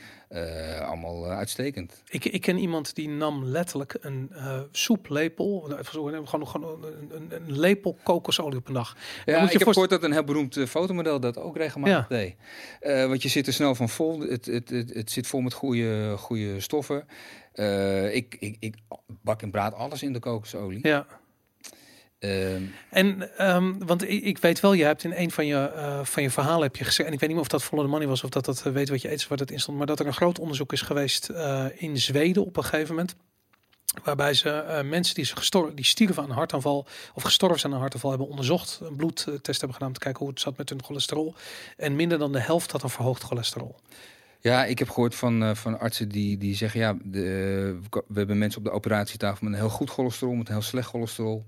allemaal 0.80 1.26
uitstekend. 1.30 2.02
Ik, 2.08 2.24
ik 2.24 2.40
ken 2.40 2.58
iemand 2.58 2.94
die 2.94 3.08
nam 3.08 3.44
letterlijk 3.44 3.96
een 4.00 4.30
soeplepel, 4.72 5.70
eh, 5.78 5.84
gewoon, 5.84 6.28
gewoon, 6.28 6.48
gewoon 6.48 6.84
een, 6.84 7.10
een, 7.16 7.28
een 7.46 7.58
lepel 7.58 7.96
kokosolie 8.02 8.58
op 8.58 8.68
een 8.68 8.74
dag. 8.74 8.96
Ja, 9.24 9.40
moet 9.40 9.52
ik 9.52 9.58
heb 9.58 9.68
gehoord 9.68 9.90
dat 9.90 10.02
een 10.02 10.12
heel 10.12 10.24
beroemd 10.24 10.58
fotomodel 10.68 11.20
dat 11.20 11.38
ook 11.38 11.56
regelmatig 11.56 12.06
deed. 12.06 12.34
Eh, 12.80 13.06
want 13.06 13.22
je 13.22 13.28
zit 13.28 13.46
er 13.46 13.52
snel 13.52 13.74
van 13.74 13.88
vol. 13.94 14.20
Het, 14.20 14.46
het, 14.46 14.70
het, 14.70 14.94
het 14.94 15.10
zit 15.10 15.26
vol 15.26 15.40
met 15.40 15.52
goede, 15.52 16.14
goede 16.18 16.60
stoffen. 16.60 17.06
Eh, 17.52 18.14
ik, 18.14 18.36
ik, 18.38 18.56
ik 18.60 18.74
bak 19.22 19.42
en 19.42 19.50
braad 19.50 19.74
alles 19.74 20.02
in 20.02 20.12
de 20.12 20.18
kokosolie. 20.18 20.78
Ja. 20.82 21.06
Ehm, 22.18 22.62
En, 22.90 23.38
ehm, 23.38 23.78
want 23.78 24.02
ik, 24.02 24.22
ik 24.22 24.38
weet 24.38 24.60
wel, 24.60 24.72
je 24.72 24.84
hebt 24.84 25.04
in 25.04 25.12
een 25.12 25.30
van 25.30 25.46
je, 25.46 25.56
eh, 25.56 26.04
van 26.04 26.22
je 26.22 26.30
verhalen 26.30 26.62
heb 26.62 26.76
je 26.76 26.84
gezegd, 26.84 27.08
en 27.08 27.14
ik 27.14 27.20
weet 27.20 27.28
niet 27.28 27.38
meer 27.38 27.48
of 27.50 27.60
dat 27.60 27.68
the 27.68 27.88
Money 27.88 28.06
was 28.06 28.24
of 28.24 28.30
dat 28.30 28.44
dat 28.44 28.66
eh, 28.66 28.72
weet 28.72 28.88
wat 28.88 29.02
je 29.02 29.10
eet, 29.12 29.28
waar 29.28 29.38
dat 29.38 29.50
in 29.50 29.60
stond, 29.60 29.78
maar 29.78 29.86
dat 29.86 30.00
er 30.00 30.06
een 30.06 30.12
groot 30.12 30.38
onderzoek 30.38 30.72
is 30.72 30.82
geweest 30.82 31.30
in 31.74 31.98
Zweden 31.98 32.44
op 32.44 32.56
een 32.56 32.64
gegeven 32.64 32.94
moment. 32.94 33.16
Waarbij 34.02 34.34
ze 34.34 34.50
eh, 34.50 34.84
mensen 34.84 35.14
die, 35.14 35.24
gestorven, 35.24 35.76
die 35.76 35.84
stierven 35.84 36.22
aan 36.22 36.28
een 36.28 36.36
hartaanval 36.36 36.86
of 37.14 37.22
gestorven 37.22 37.58
zijn 37.58 37.72
aan 37.72 37.78
een 37.78 37.82
hartaanval 37.82 38.10
hebben 38.10 38.28
onderzocht, 38.28 38.80
een 38.82 38.96
bloedtest 38.96 39.60
hebben 39.60 39.72
gedaan 39.72 39.88
om 39.88 39.94
te 39.94 40.00
kijken 40.00 40.20
hoe 40.20 40.30
het 40.30 40.40
zat 40.40 40.56
met 40.56 40.68
hun 40.68 40.84
cholesterol. 40.84 41.34
En 41.76 41.96
minder 41.96 42.18
dan 42.18 42.32
de 42.32 42.40
helft 42.40 42.70
had 42.70 42.82
een 42.82 42.88
verhoogd 42.88 43.22
cholesterol. 43.22 43.76
Ja, 44.40 44.64
ik 44.64 44.78
heb 44.78 44.88
gehoord 44.88 45.14
van, 45.14 45.42
eh, 45.42 45.54
van 45.54 45.78
artsen 45.78 46.08
die, 46.08 46.38
die 46.38 46.54
zeggen... 46.54 46.80
ja, 46.80 46.96
de, 47.02 47.78
we 47.90 48.18
hebben 48.18 48.38
mensen 48.38 48.58
op 48.58 48.64
de 48.64 48.72
operatietafel 48.72 49.38
met 49.40 49.52
een 49.52 49.58
heel 49.58 49.68
goed 49.68 49.90
cholesterol... 49.90 50.34
met 50.34 50.48
een 50.48 50.54
heel 50.54 50.62
slecht 50.62 50.88
cholesterol. 50.88 51.44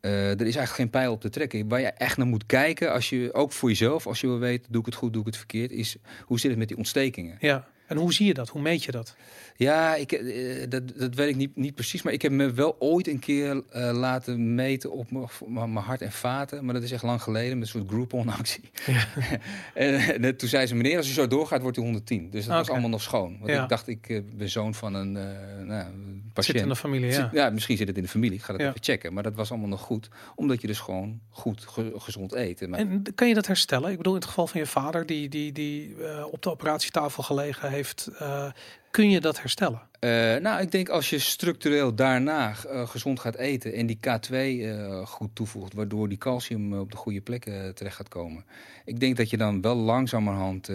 Eh, 0.00 0.30
er 0.30 0.46
is 0.46 0.56
eigenlijk 0.56 0.74
geen 0.74 0.90
pijl 0.90 1.12
op 1.12 1.20
te 1.20 1.30
trekken. 1.30 1.68
Waar 1.68 1.80
je 1.80 1.86
echt 1.86 2.16
naar 2.16 2.26
moet 2.26 2.46
kijken, 2.46 2.92
als 2.92 3.08
je, 3.08 3.30
ook 3.32 3.52
voor 3.52 3.68
jezelf, 3.68 4.06
als 4.06 4.20
je 4.20 4.26
wil 4.26 4.38
weten, 4.38 4.72
doe 4.72 4.80
ik 4.80 4.86
het 4.86 4.94
goed, 4.94 5.12
doe 5.12 5.20
ik 5.20 5.26
het 5.26 5.36
verkeerd, 5.36 5.70
is 5.70 5.96
hoe 6.24 6.40
zit 6.40 6.50
het 6.50 6.58
met 6.58 6.68
die 6.68 6.76
ontstekingen? 6.76 7.36
Ja. 7.40 7.66
En 7.86 7.96
hoe 7.96 8.12
zie 8.12 8.26
je 8.26 8.34
dat? 8.34 8.48
Hoe 8.48 8.62
meet 8.62 8.84
je 8.84 8.90
dat? 8.92 9.16
Ja, 9.56 9.94
ik, 9.94 10.12
eh, 10.12 10.66
dat, 10.68 10.82
dat 10.98 11.14
weet 11.14 11.28
ik 11.28 11.36
niet, 11.36 11.56
niet 11.56 11.74
precies. 11.74 12.02
Maar 12.02 12.12
ik 12.12 12.22
heb 12.22 12.32
me 12.32 12.52
wel 12.52 12.76
ooit 12.78 13.08
een 13.08 13.18
keer 13.18 13.62
eh, 13.70 13.90
laten 13.92 14.54
meten 14.54 14.92
op 14.92 15.10
mijn- 15.46 15.76
hart 15.76 16.02
en 16.02 16.12
vaten. 16.12 16.64
Maar 16.64 16.74
dat 16.74 16.82
is 16.82 16.92
echt 16.92 17.02
lang 17.02 17.22
geleden 17.22 17.58
met 17.58 17.66
een 17.66 17.80
soort 17.80 17.88
Groupon 17.90 18.28
actie. 18.28 18.70
en, 19.74 20.22
en 20.22 20.36
toen 20.36 20.48
zei 20.48 20.66
ze, 20.66 20.74
meneer, 20.74 20.96
als 20.96 21.08
u 21.08 21.12
zo 21.12 21.26
doorgaat, 21.26 21.62
wordt 21.62 21.76
u 21.76 21.80
110. 21.80 22.30
Dus 22.30 22.46
dat 22.46 22.56
was 22.56 22.70
allemaal 22.70 22.88
nog 22.88 23.02
schoon. 23.02 23.36
Want 23.38 23.50
Ja. 23.50 23.62
ik 23.62 23.68
dacht, 23.68 23.88
ik 23.88 24.08
eh, 24.08 24.20
ben 24.32 24.48
zoon 24.50 24.74
van 24.74 24.94
een, 24.94 25.16
eh 25.16 25.22
nou, 25.64 25.84
een 25.86 26.22
Zit 26.24 26.32
patiënt. 26.32 26.56
in 26.58 26.68
de 26.68 26.76
familie, 26.76 27.10
ja. 27.10 27.30
Ja, 27.32 27.50
misschien 27.50 27.76
zit 27.76 27.88
het 27.88 27.96
in 27.96 28.02
de 28.02 28.08
familie. 28.08 28.36
Ik 28.38 28.42
ga 28.44 28.52
dat 28.52 28.60
Ja. 28.60 28.68
even 28.68 28.82
checken. 28.82 29.12
Maar 29.12 29.22
dat 29.22 29.34
was 29.34 29.50
allemaal 29.50 29.68
nog 29.68 29.80
goed. 29.80 30.08
Omdat 30.34 30.60
je 30.60 30.66
dus 30.66 30.78
gewoon 30.78 31.20
goed, 31.30 31.64
ge- 31.68 31.92
gezond 31.96 32.32
eet. 32.34 32.62
En 32.62 32.70
mijn- 32.70 32.88
En 33.06 33.14
kan 33.14 33.28
je 33.28 33.34
dat 33.34 33.46
herstellen? 33.46 33.90
Ik 33.90 33.96
bedoel, 33.96 34.12
in 34.12 34.18
het 34.18 34.28
geval 34.28 34.46
van 34.46 34.60
je 34.60 34.66
vader, 34.66 35.06
die, 35.06 35.28
die, 35.28 35.52
die 35.52 35.94
eh, 36.04 36.24
op 36.30 36.42
de 36.42 36.50
operatietafel 36.50 37.22
gelegen 37.22 37.70
heeft, 37.74 38.06
eh, 38.18 38.50
kun 38.90 39.10
je 39.10 39.20
dat 39.20 39.40
herstellen? 39.40 39.82
Eh, 40.04 40.10
nou, 40.36 40.60
ik 40.60 40.70
denk 40.70 40.88
als 40.88 41.10
je 41.10 41.18
structureel 41.18 41.94
daarna 41.94 42.54
eh, 42.68 42.88
gezond 42.88 43.20
gaat 43.20 43.34
eten 43.34 43.72
en 43.72 43.86
die 43.86 43.96
K2 43.96 44.30
eh, 44.30 45.06
goed 45.06 45.30
toevoegt, 45.34 45.74
waardoor 45.74 46.08
die 46.08 46.18
calcium 46.18 46.78
op 46.78 46.90
de 46.90 46.96
goede 46.96 47.20
plekken 47.20 47.74
terecht 47.74 47.96
gaat 47.96 48.08
komen. 48.08 48.44
Ik 48.84 49.00
denk 49.00 49.16
dat 49.16 49.30
je 49.30 49.36
dan 49.36 49.60
wel 49.60 49.76
langzamerhand 49.76 50.70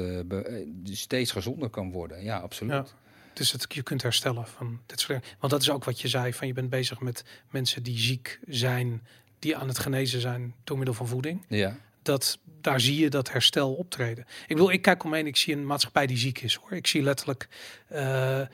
steeds 0.84 1.32
gezonder 1.32 1.70
kan 1.70 1.92
worden. 1.92 2.24
Ja, 2.24 2.40
absoluut. 2.40 2.74
Ja. 2.74 2.86
Dus 3.34 3.52
het, 3.52 3.66
je 3.68 3.84
kunt 3.84 4.02
herstellen 4.02 4.48
van 4.48 4.80
dit 4.86 5.00
soort. 5.00 5.36
Want 5.40 5.52
dat 5.52 5.62
is 5.62 5.70
ook 5.70 5.84
wat 5.84 6.02
je 6.02 6.08
zei, 6.08 6.34
van 6.34 6.48
je 6.48 6.54
bent 6.54 6.70
bezig 6.70 7.00
met 7.00 7.24
mensen 7.50 7.84
die 7.84 7.98
ziek 7.98 8.40
zijn, 8.48 9.02
die 9.40 9.58
aan 9.58 9.68
het 9.68 9.80
genezen 9.80 10.22
zijn 10.22 10.54
door 10.64 10.78
middel 10.78 10.96
van 10.96 11.08
voeding. 11.08 11.46
Ja. 11.48 11.78
Dat 12.02 12.40
daar 12.62 12.80
zie 12.80 13.00
je 13.00 13.10
dat 13.10 13.32
herstel 13.32 13.74
optreden. 13.74 14.26
Ik 14.42 14.56
bedoel, 14.56 14.72
ik 14.72 14.82
kijk 14.82 15.04
omheen, 15.04 15.28
ik 15.28 15.38
zie 15.38 15.54
een 15.56 15.66
maatschappij 15.66 16.08
die 16.08 16.18
ziek 16.18 16.42
is 16.42 16.56
hoor. 16.56 16.72
Ik 16.72 16.88
zie 16.88 17.02
letterlijk, 17.02 17.48
eh, 17.88 18.42
eh, 18.42 18.48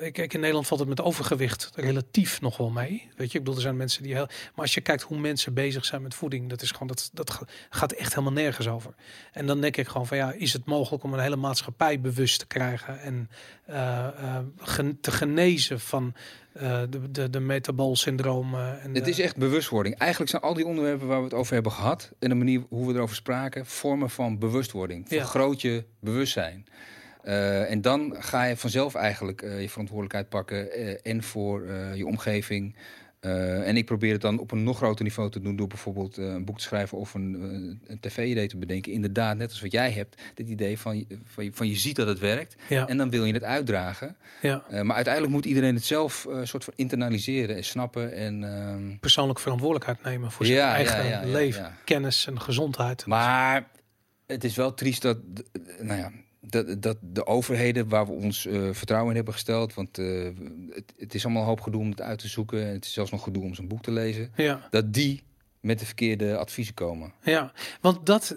ik, 0.00 0.12
kijk, 0.12 0.34
in 0.34 0.40
Nederland 0.40 0.66
valt 0.66 0.80
het 0.80 0.88
met 0.88 1.00
overgewicht 1.00 1.70
relatief 1.74 2.40
nog 2.40 2.56
wel 2.56 2.70
mee. 2.70 3.08
Weet 3.16 3.32
je, 3.32 3.38
ik 3.38 3.44
bedoel, 3.44 3.54
er 3.54 3.60
zijn 3.60 3.76
mensen 3.76 4.02
die 4.02 4.14
heel. 4.14 4.26
Maar 4.26 4.64
als 4.64 4.74
je 4.74 4.80
kijkt 4.80 5.02
hoe 5.02 5.18
mensen 5.18 5.54
bezig 5.54 5.84
zijn 5.84 6.02
met 6.02 6.14
voeding, 6.14 6.48
dat 6.48 6.62
is 6.62 6.70
gewoon 6.70 6.88
dat 6.88 7.10
dat 7.12 7.30
ga- 7.30 7.46
gaat 7.70 7.92
echt 7.92 8.14
helemaal 8.14 8.42
nergens 8.42 8.68
over. 8.68 8.94
En 9.32 9.46
dan 9.46 9.60
denk 9.60 9.76
ik 9.76 9.88
gewoon 9.88 10.06
van 10.06 10.16
ja, 10.16 10.32
is 10.32 10.52
het 10.52 10.64
mogelijk 10.64 11.04
om 11.04 11.12
een 11.12 11.20
hele 11.20 11.36
maatschappij 11.36 12.00
bewust 12.00 12.38
te 12.38 12.46
krijgen 12.46 13.00
en 13.00 13.30
eh, 13.66 14.38
te 15.00 15.10
genezen 15.10 15.80
van 15.80 16.14
eh, 16.60 16.80
de, 16.90 17.10
de, 17.10 17.30
de 17.30 17.40
metaboolsyndromen. 17.40 18.80
En 18.82 18.94
Het 18.94 19.04
de- 19.04 19.10
is 19.10 19.20
echt 19.20 19.36
bewustwording. 19.36 19.96
Eigenlijk 19.98 20.30
zijn 20.30 20.42
al 20.42 20.54
die 20.54 20.66
onderwerpen 20.66 21.06
waar 21.06 21.18
we 21.18 21.24
het 21.24 21.34
over 21.34 21.54
hebben 21.54 21.72
gehad 21.72 22.12
en 22.18 22.28
de 22.28 22.34
manier 22.34 22.62
hoe 22.68 22.86
we 22.86 22.94
erover 22.94 23.16
spraken, 23.16 23.66
vormen 23.66 24.10
van 24.10 24.38
bewustwording. 24.38 25.04
Ja. 25.08 25.16
Vergroot 25.18 25.60
je 25.60 25.84
bewustzijn. 26.00 26.64
Eh, 27.22 27.70
en 27.70 27.80
dan 27.80 28.16
ga 28.18 28.44
je 28.44 28.56
vanzelf 28.56 28.94
eigenlijk 28.94 29.42
eh, 29.42 29.60
je 29.60 29.68
verantwoordelijkheid 29.68 30.28
pakken 30.28 30.72
eh, 30.72 31.12
en 31.12 31.22
voor 31.22 31.62
eh, 31.66 31.94
je 31.94 32.06
omgeving. 32.06 32.76
Eh, 33.20 33.68
en 33.68 33.76
ik 33.76 33.84
probeer 33.86 34.12
het 34.12 34.20
dan 34.20 34.38
op 34.38 34.50
een 34.52 34.62
nog 34.62 34.76
groter 34.76 35.04
niveau 35.04 35.30
te 35.30 35.40
doen 35.40 35.56
door 35.56 35.66
bijvoorbeeld 35.66 36.18
eh, 36.18 36.24
een 36.26 36.44
boek 36.44 36.56
te 36.56 36.62
schrijven 36.62 36.98
of 36.98 37.14
een, 37.14 37.34
eh, 37.34 37.90
een 37.90 38.00
tv-idee 38.00 38.46
te 38.48 38.56
bedenken. 38.56 38.92
Inderdaad, 38.92 39.36
net 39.36 39.50
als 39.50 39.60
wat 39.60 39.72
jij 39.72 39.90
hebt, 39.90 40.22
dit 40.34 40.48
idee 40.48 40.78
van, 40.78 40.98
je- 40.98 41.06
van, 41.24 41.44
je, 41.44 41.50
van 41.52 41.68
je 41.68 41.76
ziet 41.76 41.96
dat 41.96 42.06
het 42.06 42.18
werkt 42.18 42.56
ja, 42.68 42.88
en 42.88 42.96
dan 42.96 43.10
wil 43.10 43.24
je 43.24 43.32
het 43.32 43.44
uitdragen. 43.44 44.16
ja, 44.42 44.64
maar 44.82 44.94
uiteindelijk 44.94 45.34
moet 45.34 45.44
iedereen 45.44 45.74
het 45.74 45.84
zelf 45.84 46.26
soort 46.42 46.64
van 46.64 46.72
internaliseren 46.76 47.56
en 47.56 47.64
snappen. 47.64 48.12
En, 48.12 48.44
ehm, 48.44 48.98
persoonlijke 49.00 49.42
verantwoordelijkheid 49.42 50.02
nemen 50.02 50.30
voor 50.30 50.46
zijn 50.46 50.58
Ja, 50.58 50.74
eigen 50.74 51.30
leven, 51.30 51.74
kennis 51.84 52.26
en 52.26 52.40
gezondheid. 52.40 53.06
Maar 53.06 53.68
het 54.26 54.44
is 54.44 54.56
wel 54.56 54.74
triest 54.74 55.02
dat, 55.02 55.18
nou 55.80 55.98
ja, 55.98 56.10
dat, 56.50 56.82
dat 56.82 56.96
de 57.00 57.26
overheden 57.26 57.88
waar 57.88 58.06
we 58.06 58.12
ons 58.12 58.46
eh, 58.46 58.68
vertrouwen 58.72 59.10
in 59.10 59.16
hebben 59.16 59.34
gesteld, 59.34 59.74
want 59.74 59.98
eh, 59.98 60.28
het, 60.70 60.92
het 60.98 61.14
is 61.14 61.24
allemaal 61.24 61.42
een 61.42 61.48
hoop 61.48 61.60
gedoe 61.60 61.80
om 61.80 61.90
het 61.90 62.00
uit 62.00 62.18
te 62.18 62.28
zoeken. 62.28 62.66
En 62.66 62.72
het 62.72 62.84
is 62.84 62.92
zelfs 62.92 63.10
nog 63.10 63.22
gedoe 63.22 63.42
om 63.42 63.54
zo'n 63.54 63.68
boek 63.68 63.82
te 63.82 63.90
lezen. 63.90 64.32
Ja, 64.36 64.68
Dat 64.70 64.92
die 64.92 65.22
met 65.60 65.78
de 65.78 65.86
verkeerde 65.86 66.36
adviezen 66.36 66.74
komen. 66.74 67.12
ja, 67.22 67.52
want 67.80 68.06
dat, 68.06 68.36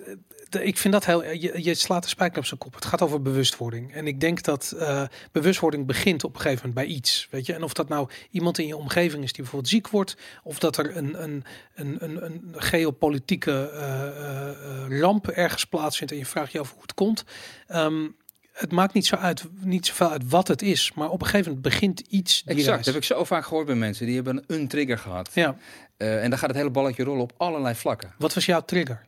ik 0.55 0.77
vind 0.77 0.93
dat 0.93 1.05
heel, 1.05 1.23
je, 1.23 1.63
je 1.63 1.73
slaat 1.73 2.03
de 2.03 2.09
spijker 2.09 2.37
op 2.37 2.45
zijn 2.45 2.59
kop. 2.59 2.75
Het 2.75 2.85
gaat 2.85 3.01
over 3.01 3.21
bewustwording. 3.21 3.93
En 3.93 4.07
ik 4.07 4.19
denk 4.19 4.43
dat 4.43 4.71
eh, 4.77 5.03
bewustwording 5.31 5.85
begint 5.85 6.23
op 6.23 6.35
een 6.35 6.41
gegeven 6.41 6.67
moment 6.67 6.87
bij 6.87 6.95
iets. 6.95 7.27
Weet 7.31 7.45
je, 7.45 7.53
en 7.53 7.63
of 7.63 7.73
dat 7.73 7.89
nou 7.89 8.09
iemand 8.31 8.57
in 8.57 8.67
je 8.67 8.77
omgeving 8.77 9.23
is 9.23 9.33
die 9.33 9.41
bijvoorbeeld 9.41 9.71
ziek 9.71 9.87
wordt, 9.87 10.17
of 10.43 10.59
dat 10.59 10.77
er 10.77 10.97
een, 10.97 11.23
een, 11.23 11.43
een, 11.75 12.03
een, 12.03 12.25
een 12.25 12.53
geopolitieke 12.55 13.69
eh, 13.73 14.07
eh, 14.07 14.49
eh, 14.49 14.99
ramp 14.99 15.27
ergens 15.27 15.65
plaatsvindt 15.65 16.13
en 16.13 16.19
je 16.19 16.25
vraagt 16.25 16.51
je 16.51 16.59
af 16.59 16.71
hoe 16.71 16.81
het 16.81 16.93
komt. 16.93 17.23
Ehm, 17.67 18.07
het 18.51 18.71
maakt 18.71 18.93
niet 18.93 19.05
zo 19.05 19.15
uit, 19.15 19.45
niet 19.59 19.85
zoveel 19.85 20.09
uit 20.09 20.29
wat 20.29 20.47
het 20.47 20.61
is, 20.61 20.93
maar 20.93 21.09
op 21.09 21.21
een 21.21 21.27
gegeven 21.27 21.53
moment 21.53 21.71
begint 21.73 21.99
iets. 21.99 22.43
die 22.43 22.55
Exact, 22.55 22.77
dat 22.77 22.85
heb 22.85 22.95
ik 22.95 23.03
zo 23.03 23.23
vaak 23.23 23.45
gehoord 23.45 23.65
bij 23.65 23.75
mensen. 23.75 24.05
Die 24.05 24.15
hebben 24.15 24.43
een 24.47 24.67
trigger 24.67 24.97
gehad. 24.97 25.29
Ja, 25.33 25.57
Eh, 26.03 26.23
en 26.23 26.29
dan 26.29 26.39
gaat 26.39 26.49
het 26.49 26.57
hele 26.57 26.69
balletje 26.69 27.03
rollen 27.03 27.21
op 27.21 27.33
allerlei 27.37 27.75
vlakken. 27.75 28.13
wat 28.17 28.33
was 28.33 28.45
jouw 28.45 28.61
trigger? 28.61 29.05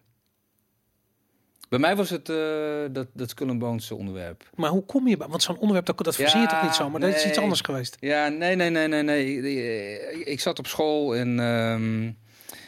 Bij 1.70 1.80
mij 1.80 1.95
was 1.95 2.09
het 2.09 2.30
eh, 2.30 2.36
dat, 2.91 3.07
dat 3.13 3.30
Skull 3.30 3.49
and 3.49 3.59
Bones 3.59 3.91
onderwerp. 3.91 4.49
Maar 4.55 4.70
hoe 4.70 4.86
kom 4.86 5.07
je 5.07 5.18
bij? 5.18 5.28
Want 5.28 5.43
zo'n 5.43 5.57
onderwerp, 5.57 5.86
dat, 5.86 5.97
dat 5.97 6.16
verzin 6.16 6.41
je 6.41 6.47
toch 6.47 6.61
niet 6.63 6.74
zo? 6.76 6.89
Maar 6.89 6.99
dat 6.99 7.16
is 7.16 7.26
iets 7.26 7.38
anders 7.38 7.61
geweest. 7.61 7.97
Ja, 7.99 8.28
nee, 8.28 8.55
nee, 8.55 8.70
nee, 8.70 8.88
nee, 8.88 9.03
nee. 9.03 10.24
Ik- 10.24 10.39
zat 10.39 10.59
op 10.59 10.68
school 10.68 11.16
en, 11.16 11.39
ehm, 11.39 12.11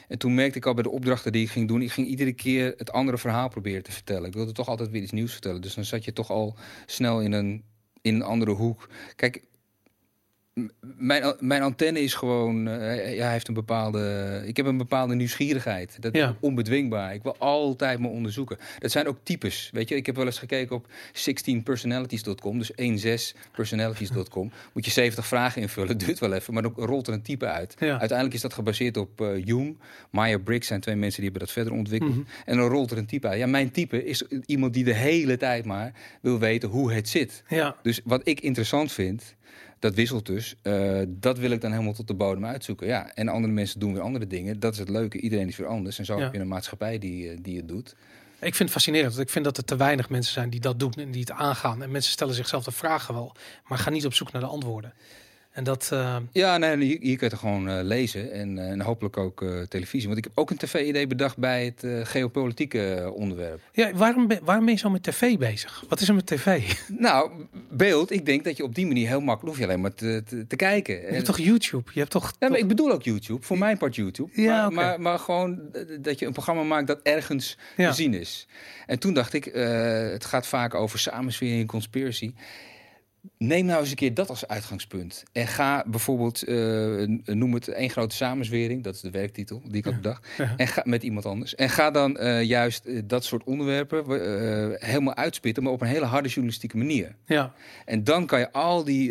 en 0.08 0.18
toen 0.18 0.34
merkte 0.36 0.58
ik 0.58 0.66
al 0.66 0.74
bij 0.74 0.84
de 0.84 0.90
opdrachten 0.90 1.32
die 1.32 1.44
ik 1.44 1.50
ging 1.50 1.68
doen, 1.68 1.82
ik 1.82 1.92
ging 1.92 2.08
iedere 2.08 2.34
keer 2.34 2.74
het 2.78 2.92
andere 2.92 3.18
verhaal 3.18 3.50
proberen 3.50 3.84
te 3.84 3.92
vertellen. 3.92 4.26
Ik 4.28 4.34
wilde 4.34 4.52
toch 4.52 4.68
altijd 4.68 4.90
weer 4.90 5.02
iets 5.02 5.12
nieuws 5.12 5.32
vertellen. 5.32 5.62
Dus 5.62 5.74
dan 5.74 5.84
zat 5.86 6.04
je 6.06 6.14
toch 6.14 6.30
al 6.30 6.56
snel 6.86 7.22
in 7.22 7.32
een, 7.32 7.64
in 8.02 8.16
een 8.16 8.22
andere 8.24 8.52
hoek. 8.52 8.90
Kijk, 9.16 9.44
mijn, 10.82 11.36
mijn 11.40 11.62
antenne 11.62 12.00
is 12.00 12.14
gewoon, 12.14 12.68
eh, 12.68 13.16
ja, 13.16 13.24
hij 13.24 13.32
heeft 13.32 13.48
een 13.48 13.54
bepaalde, 13.54 14.44
ik 14.46 14.58
heb 14.58 14.66
een 14.66 14.78
bepaalde 14.78 15.16
nieuwsgierigheid. 15.16 15.98
Dat 16.02 16.16
Ja. 16.16 16.30
is 16.30 16.36
onbedwingbaar. 16.40 17.14
Ik 17.14 17.24
wil 17.24 17.36
altijd 17.38 18.00
me 18.00 18.08
onderzoeken. 18.08 18.58
Dat 18.80 18.92
zijn 18.92 19.08
ook 19.08 19.18
types, 19.24 19.70
weet 19.74 19.90
je. 19.90 19.96
Ik 19.96 20.06
heb 20.06 20.16
wel 20.16 20.26
eens 20.26 20.40
gekeken 20.40 20.76
op 20.76 20.88
16personalities.com, 21.14 22.58
dus 22.58 22.72
16personalities.com. 22.72 24.52
Moet 24.74 24.86
je 24.86 24.92
70 24.92 25.28
vragen 25.28 25.62
invullen, 25.62 25.98
duurt 26.06 26.20
wel 26.20 26.34
even, 26.34 26.54
maar 26.54 26.64
dan 26.64 26.74
rolt 26.76 27.08
er 27.08 27.14
een 27.14 27.22
type 27.22 27.46
uit. 27.46 27.76
Ja. 27.80 27.90
Uiteindelijk 27.90 28.34
is 28.34 28.42
dat 28.42 28.54
gebaseerd 28.54 28.98
op 28.98 29.22
eh 29.22 29.46
Jung. 29.46 29.78
Myers-Briggs 30.12 30.68
zijn 30.68 30.80
twee 30.82 30.96
mensen 30.96 31.22
die 31.22 31.30
hebben 31.30 31.48
dat 31.48 31.56
verder 31.56 31.74
ontwikkeld. 31.74 32.12
Mhm. 32.16 32.22
En 32.46 32.58
dan 32.58 32.70
rolt 32.70 32.92
er 32.92 32.98
een 32.98 33.06
type 33.06 33.28
uit. 33.28 33.40
Ja, 33.40 33.48
mijn 33.48 33.72
type 33.72 34.06
is 34.06 34.24
iemand 34.46 34.74
die 34.74 34.84
de 34.84 34.94
hele 34.94 35.38
tijd 35.38 35.66
maar 35.66 35.92
wil 36.22 36.40
weten 36.40 36.70
hoe 36.70 36.94
het 36.94 37.10
zit. 37.10 37.44
Ja, 37.48 37.76
Dus 37.82 38.02
wat 38.04 38.22
ik 38.24 38.40
interessant 38.40 38.92
vind, 38.92 39.36
dat 39.80 39.94
wisselt 39.96 40.26
dus. 40.26 40.56
eh, 40.62 41.02
dat 41.08 41.38
wil 41.38 41.52
ik 41.52 41.62
dan 41.62 41.72
helemaal 41.72 41.94
tot 41.94 42.08
de 42.08 42.14
bodem 42.14 42.46
uitzoeken. 42.46 42.88
Ja, 42.88 43.14
en 43.14 43.28
andere 43.28 43.54
mensen 43.54 43.80
doen 43.80 43.94
weer 43.94 44.02
andere 44.02 44.28
dingen. 44.28 44.60
Dat 44.60 44.74
is 44.74 44.80
het 44.80 44.90
leuke. 44.90 45.20
Iedereen 45.20 45.48
is 45.48 45.58
weer 45.58 45.68
anders. 45.68 46.00
En 46.00 46.06
zo 46.06 46.18
Ja. 46.18 46.24
heb 46.24 46.34
je 46.34 46.40
een 46.40 46.48
maatschappij 46.48 47.00
die, 47.00 47.30
eh, 47.30 47.38
die 47.42 47.58
het 47.58 47.68
doet. 47.68 47.96
ik 48.40 48.56
vind 48.56 48.58
het 48.60 48.70
fascinerend. 48.72 49.14
want 49.14 49.26
Ik 49.28 49.34
vind 49.34 49.46
dat 49.46 49.58
er 49.58 49.64
te 49.66 49.76
weinig 49.76 50.10
mensen 50.10 50.34
zijn 50.34 50.50
die 50.50 50.60
dat 50.60 50.80
doen 50.80 50.92
en 50.94 51.12
die 51.12 51.22
het 51.22 51.32
aangaan. 51.32 51.82
En 51.84 51.92
mensen 51.92 52.12
stellen 52.12 52.34
zichzelf 52.34 52.64
de 52.64 52.72
vragen 52.72 53.14
wel, 53.14 53.36
maar 53.68 53.78
gaan 53.78 53.94
niet 53.94 54.06
op 54.06 54.14
zoek 54.14 54.32
naar 54.32 54.42
de 54.42 54.48
antwoorden. 54.48 54.94
En 55.58 55.64
dat, 55.64 55.90
eh, 55.94 56.16
Ja, 56.32 56.58
nee, 56.58 56.78
hier, 56.78 56.98
hier 57.00 57.18
kun 57.18 57.28
je 57.28 57.34
het 57.34 57.34
gewoon 57.34 57.70
eh, 57.70 57.84
lezen. 57.84 58.32
En, 58.32 58.58
eh, 58.58 58.70
en 58.70 58.82
hopelijk 58.82 59.18
ook 59.18 59.46
televisie. 59.70 60.06
Want 60.08 60.18
ik 60.18 60.24
heb 60.24 60.34
ook 60.38 60.50
een 60.50 60.58
tv-idee 60.58 61.08
bedacht 61.08 61.38
bij 61.38 61.66
het 61.66 62.08
geopolitieke 62.08 63.12
onderwerp. 63.16 63.62
ja, 63.74 63.94
waarom, 63.94 64.28
ben, 64.28 64.40
waarom 64.44 64.66
ben 64.66 64.74
je 64.74 64.80
zo 64.80 64.90
met 64.90 65.04
tv 65.04 65.38
bezig? 65.38 65.84
Wat 65.90 66.00
is 66.02 66.08
er 66.10 66.16
met 66.16 66.26
tv? 66.26 66.62
Nou, 66.88 67.32
beeld. 67.70 68.12
Ik 68.12 68.26
denk 68.26 68.44
dat 68.44 68.58
je 68.58 68.64
op 68.64 68.76
die 68.76 68.86
manier 68.88 69.08
heel 69.08 69.20
makkelijk... 69.22 69.48
hoef 69.56 69.58
je 69.58 69.64
alleen 69.72 69.82
maar 69.82 69.94
te, 69.94 70.24
te, 70.26 70.48
te 70.48 70.56
kijken. 70.56 70.96
Je 70.96 71.02
En- 71.02 71.14
hebt 71.14 71.26
toch 71.26 71.38
YouTube? 71.38 71.92
Je 71.94 72.00
hebt 72.00 72.12
toch... 72.12 72.34
Ja, 72.40 72.50
maar 72.50 72.60
ik 72.60 72.68
bedoel 72.68 72.92
ook 72.92 73.04
YouTube. 73.04 73.42
Voor 73.46 73.58
mijn 73.58 73.78
part 73.78 73.96
YouTube. 73.96 74.30
Ja, 74.42 74.62
maar, 74.70 74.72
maar, 74.74 75.02
maar 75.02 75.20
gewoon 75.20 75.60
dat 76.02 76.20
je 76.20 76.26
een 76.26 76.34
programma 76.34 76.64
maakt 76.64 76.88
dat 76.88 77.00
ergens 77.04 77.58
Ja. 77.78 77.90
te 77.90 77.96
zien 77.96 78.14
is. 78.14 78.48
En 78.86 79.00
toen 79.00 79.14
dacht 79.14 79.34
ik, 79.34 79.44
het 80.14 80.26
gaat 80.26 80.48
vaak 80.48 80.74
over 80.74 81.00
samenswering 81.00 81.62
en 81.62 81.68
conspiracy. 81.68 82.34
Neem 83.38 83.66
nou 83.66 83.80
eens 83.80 83.90
een 83.90 83.96
keer 83.96 84.14
dat 84.14 84.30
als 84.30 84.48
uitgangspunt. 84.48 85.24
En 85.32 85.48
ga 85.48 85.84
bijvoorbeeld, 85.88 86.44
eh, 86.44 86.56
noem 87.36 87.54
het 87.54 87.68
één 87.68 87.90
grote 87.90 88.16
samenzwering. 88.16 88.84
Dat 88.84 88.96
is 88.96 89.02
de 89.02 89.12
werktitel 89.12 89.62
die 89.66 89.78
ik 89.78 89.86
had 89.86 89.96
bedacht. 89.96 90.28
Ja. 90.38 90.54
En 90.58 90.68
ga 90.68 90.82
met 90.86 91.04
iemand 91.04 91.26
anders. 91.26 91.56
En 91.56 91.70
ga 91.70 91.92
dan 91.92 92.18
eh, 92.18 92.44
juist 92.44 92.86
eh, 92.86 93.02
dat 93.06 93.26
soort 93.26 93.44
onderwerpen 93.44 94.06
helemaal 94.80 95.16
uitspitten. 95.16 95.64
Maar 95.64 95.72
op 95.72 95.82
een 95.82 95.88
hele 95.88 96.06
harde 96.06 96.28
journalistieke 96.28 96.78
manier. 96.78 97.16
Ja, 97.26 97.54
En 97.86 98.04
dan 98.04 98.26
kan 98.26 98.40
je 98.40 98.52
al 98.52 98.84
die 98.84 99.10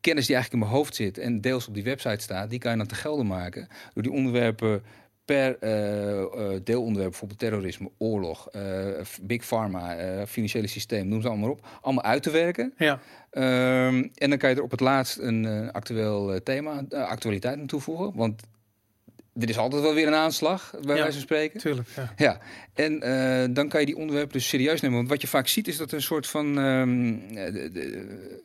kennis 0.00 0.26
die 0.26 0.34
eigenlijk 0.34 0.52
in 0.52 0.58
mijn 0.58 0.70
hoofd 0.70 0.94
zit 0.94 1.18
en 1.18 1.40
deels 1.40 1.68
op 1.68 1.74
die 1.74 1.82
website 1.82 2.22
staat, 2.22 2.50
die 2.50 2.58
kan 2.58 2.70
je 2.70 2.76
dan 2.78 2.86
te 2.86 2.94
gelden 2.94 3.26
maken 3.26 3.68
door 3.94 4.02
die 4.02 4.12
onderwerpen 4.12 4.82
per 5.26 5.56
eh, 5.60 6.20
eh, 6.20 6.28
deelonderwerp, 6.64 7.10
bijvoorbeeld 7.10 7.38
terrorisme, 7.40 7.90
oorlog, 7.98 8.48
eh, 8.50 8.60
big 9.22 9.44
pharma, 9.44 9.96
eh, 9.96 10.26
financiële 10.26 10.66
systeem, 10.66 11.08
noem 11.08 11.20
ze 11.20 11.28
allemaal 11.28 11.50
op, 11.50 11.66
allemaal 11.80 12.04
uit 12.04 12.22
te 12.22 12.30
werken. 12.30 12.74
ja, 12.76 13.00
Ehm, 13.30 14.04
en 14.14 14.28
dan 14.30 14.38
kan 14.38 14.50
je 14.50 14.56
er 14.56 14.62
op 14.62 14.70
het 14.70 14.80
laatst 14.80 15.18
een 15.18 15.70
actueel 15.72 16.42
thema, 16.42 16.84
actualiteit 16.90 17.58
aan 17.58 17.66
toevoegen. 17.66 18.12
Want 18.14 18.42
er 19.40 19.48
is 19.48 19.58
altijd 19.58 19.82
wel 19.82 19.94
weer 19.94 20.06
een 20.06 20.14
aanslag, 20.14 20.70
bij 20.70 20.80
Ja. 20.96 21.00
wijze 21.00 21.12
van 21.12 21.20
spreken. 21.20 21.60
Tuurlijk, 21.60 21.88
ja. 21.96 22.12
Ja, 22.16 22.38
en 22.74 22.98
dan 23.54 23.68
kan 23.68 23.80
je 23.80 23.86
die 23.86 23.96
onderwerpen 23.96 24.32
dus 24.32 24.48
serieus 24.48 24.80
nemen. 24.80 24.96
Want 24.96 25.08
wat 25.08 25.20
je 25.20 25.26
vaak 25.26 25.48
ziet 25.48 25.68
is 25.68 25.76
dat 25.76 25.88
er 25.90 25.96
een 25.96 26.02
soort 26.02 26.26
van... 26.26 26.58
ehm, 26.58 27.14
eh, 27.36 27.52
de- 27.52 27.70
de- 27.72 28.42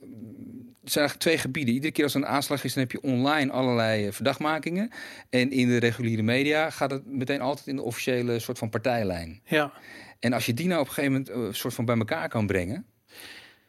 het 0.82 0.92
zijn 0.92 1.06
eigenlijk 1.06 1.20
twee 1.20 1.38
gebieden. 1.38 1.74
Iedere 1.74 1.92
keer 1.94 2.04
als 2.04 2.14
er 2.14 2.22
een 2.22 2.28
aanslag 2.28 2.64
is, 2.64 2.74
dan 2.74 2.84
heb 2.84 2.92
je 2.92 3.02
online 3.02 3.52
allerlei 3.52 4.06
eh, 4.08 4.12
verdachtmakingen. 4.14 4.92
En 5.30 5.52
in 5.52 5.68
de 5.68 5.78
reguliere 5.78 6.22
media 6.22 6.70
gaat 6.70 6.92
het 6.92 7.06
meteen 7.06 7.42
altijd 7.42 7.68
in 7.68 7.76
de 7.76 7.82
officiële 7.82 8.40
soort 8.40 8.58
van 8.58 8.70
partijlijn. 8.70 9.42
ja. 9.46 9.72
En 10.20 10.34
als 10.34 10.46
je 10.46 10.54
die 10.54 10.68
nou 10.68 10.82
op 10.82 10.88
een 10.88 10.94
gegeven 10.94 11.12
moment 11.18 11.30
eh, 11.36 11.42
een 11.48 11.56
soort 11.56 11.74
van 11.74 11.86
bij 11.86 11.98
elkaar 11.98 12.30
kan 12.30 12.48
brengen... 12.48 12.86